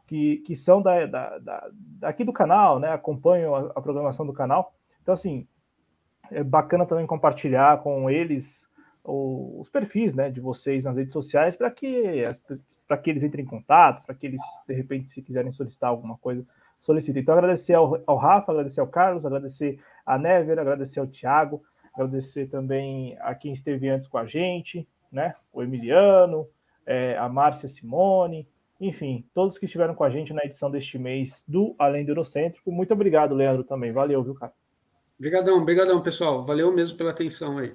que, 0.07 0.43
que 0.45 0.55
são 0.55 0.83
da, 0.83 1.07
da, 1.07 1.39
da, 1.39 1.71
daqui 1.73 2.23
do 2.23 2.35
canal, 2.35 2.79
né? 2.79 2.93
Acompanham 2.93 3.55
a, 3.55 3.61
a, 3.75 3.81
programação 3.81 4.27
do 4.27 4.35
canal. 4.35 4.75
Então, 5.01 5.15
assim, 5.15 5.49
é 6.31 6.45
bacana 6.45 6.85
também 6.85 7.07
compartilhar 7.07 7.83
com 7.83 8.11
eles 8.11 8.67
os 9.03 9.71
perfis 9.71 10.15
né, 10.15 10.29
de 10.29 10.41
vocês 10.41 10.85
nas 10.85 10.99
redes 10.99 11.15
sociais 11.15 11.57
para 11.57 11.71
que, 11.71 12.25
para 12.87 12.99
que 12.99 13.09
eles 13.09 13.25
entrem 13.25 13.43
em 13.43 13.49
contato, 13.49 14.05
para 14.05 14.15
que 14.15 14.27
eles, 14.27 14.43
de 14.69 14.75
repente, 14.75 15.09
se 15.09 15.23
quiserem 15.23 15.51
solicitar 15.51 15.89
alguma 15.89 16.19
coisa, 16.19 16.45
solicitem. 16.79 17.23
Então, 17.23 17.35
agradecer 17.35 17.75
ao, 17.75 18.03
ao 18.07 18.17
Rafa, 18.17 18.53
agradecer 18.53 18.81
ao 18.81 18.87
Carlos, 18.87 19.27
agradecer 19.27 19.79
a 20.05 20.19
Never, 20.19 20.59
agradecer 20.59 21.01
ao 21.01 21.07
Thiago, 21.07 21.63
agradecer 21.95 22.47
também 22.47 23.17
a 23.21 23.35
quem 23.35 23.53
esteve 23.53 23.89
antes 23.89 24.09
com 24.09 24.19
a 24.19 24.27
gente, 24.27 24.89
né? 25.11 25.35
O 25.53 25.63
Emiliano, 25.63 26.49
é, 26.85 27.17
a 27.17 27.29
Márcia 27.29 27.69
Simone, 27.69 28.49
enfim, 28.81 29.27
todos 29.35 29.59
que 29.59 29.65
estiveram 29.65 29.95
com 29.95 30.05
a 30.05 30.11
gente 30.11 30.33
na 30.33 30.45
edição 30.45 30.71
deste 30.71 30.99
mês 30.99 31.43
do 31.49 31.75
Além 31.79 32.05
do 32.05 32.11
Eurocêntrico. 32.11 32.71
Muito 32.71 32.93
obrigado, 32.93 33.35
Leandro, 33.35 33.65
também. 33.65 33.93
Valeu, 33.93 34.23
viu, 34.23 34.35
cara? 34.35 34.53
Obrigadão, 35.19 35.63
obrigadão, 35.63 36.03
pessoal. 36.03 36.45
Valeu 36.45 36.71
mesmo 36.73 36.99
pela 36.99 37.11
atenção 37.11 37.57
aí. 37.59 37.73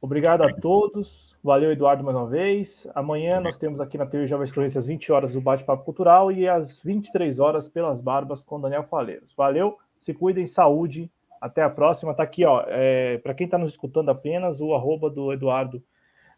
Obrigado 0.00 0.42
a 0.42 0.52
todos. 0.52 1.36
Valeu, 1.44 1.70
Eduardo, 1.70 2.02
mais 2.02 2.16
uma 2.16 2.26
vez. 2.26 2.86
Amanhã 2.94 3.38
nós 3.38 3.58
temos 3.58 3.82
aqui 3.82 3.98
na 3.98 4.06
TV 4.06 4.26
Jovens 4.26 4.50
Cronícias 4.50 4.84
às 4.84 4.86
20 4.86 5.12
horas 5.12 5.36
o 5.36 5.42
Bate-Papo 5.42 5.84
Cultural 5.84 6.32
e 6.32 6.48
às 6.48 6.82
23 6.82 7.38
horas 7.38 7.68
pelas 7.68 8.00
Barbas 8.00 8.42
com 8.42 8.58
Daniel 8.58 8.82
Faleiros. 8.82 9.34
Valeu, 9.36 9.76
se 10.00 10.14
cuidem, 10.14 10.46
saúde. 10.46 11.10
Até 11.38 11.62
a 11.62 11.70
próxima. 11.70 12.14
Tá 12.14 12.22
aqui, 12.22 12.44
ó. 12.44 12.64
É, 12.66 13.18
Para 13.18 13.34
quem 13.34 13.44
está 13.46 13.58
nos 13.58 13.72
escutando 13.72 14.10
apenas, 14.10 14.60
o 14.60 14.74
arroba 14.74 15.10
do 15.10 15.32
Eduardo 15.32 15.82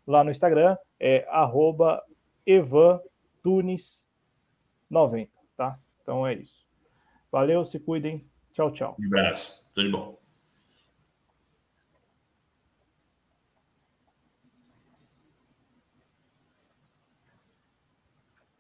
lá 0.07 0.24
no 0.24 0.31
Instagram 0.31 0.76
é 0.99 1.26
arroba 1.28 2.02
Evan 2.44 3.00
Tunes 3.42 4.07
90, 4.91 5.31
tá? 5.57 5.74
Então 6.02 6.26
é 6.26 6.34
isso. 6.34 6.66
Valeu, 7.31 7.65
se 7.65 7.78
cuidem. 7.78 8.24
Tchau, 8.52 8.70
tchau. 8.70 8.97
Um 9.00 9.07
abraço. 9.07 9.70
Tudo 9.74 9.86
de 9.86 9.92
bom. 9.92 10.22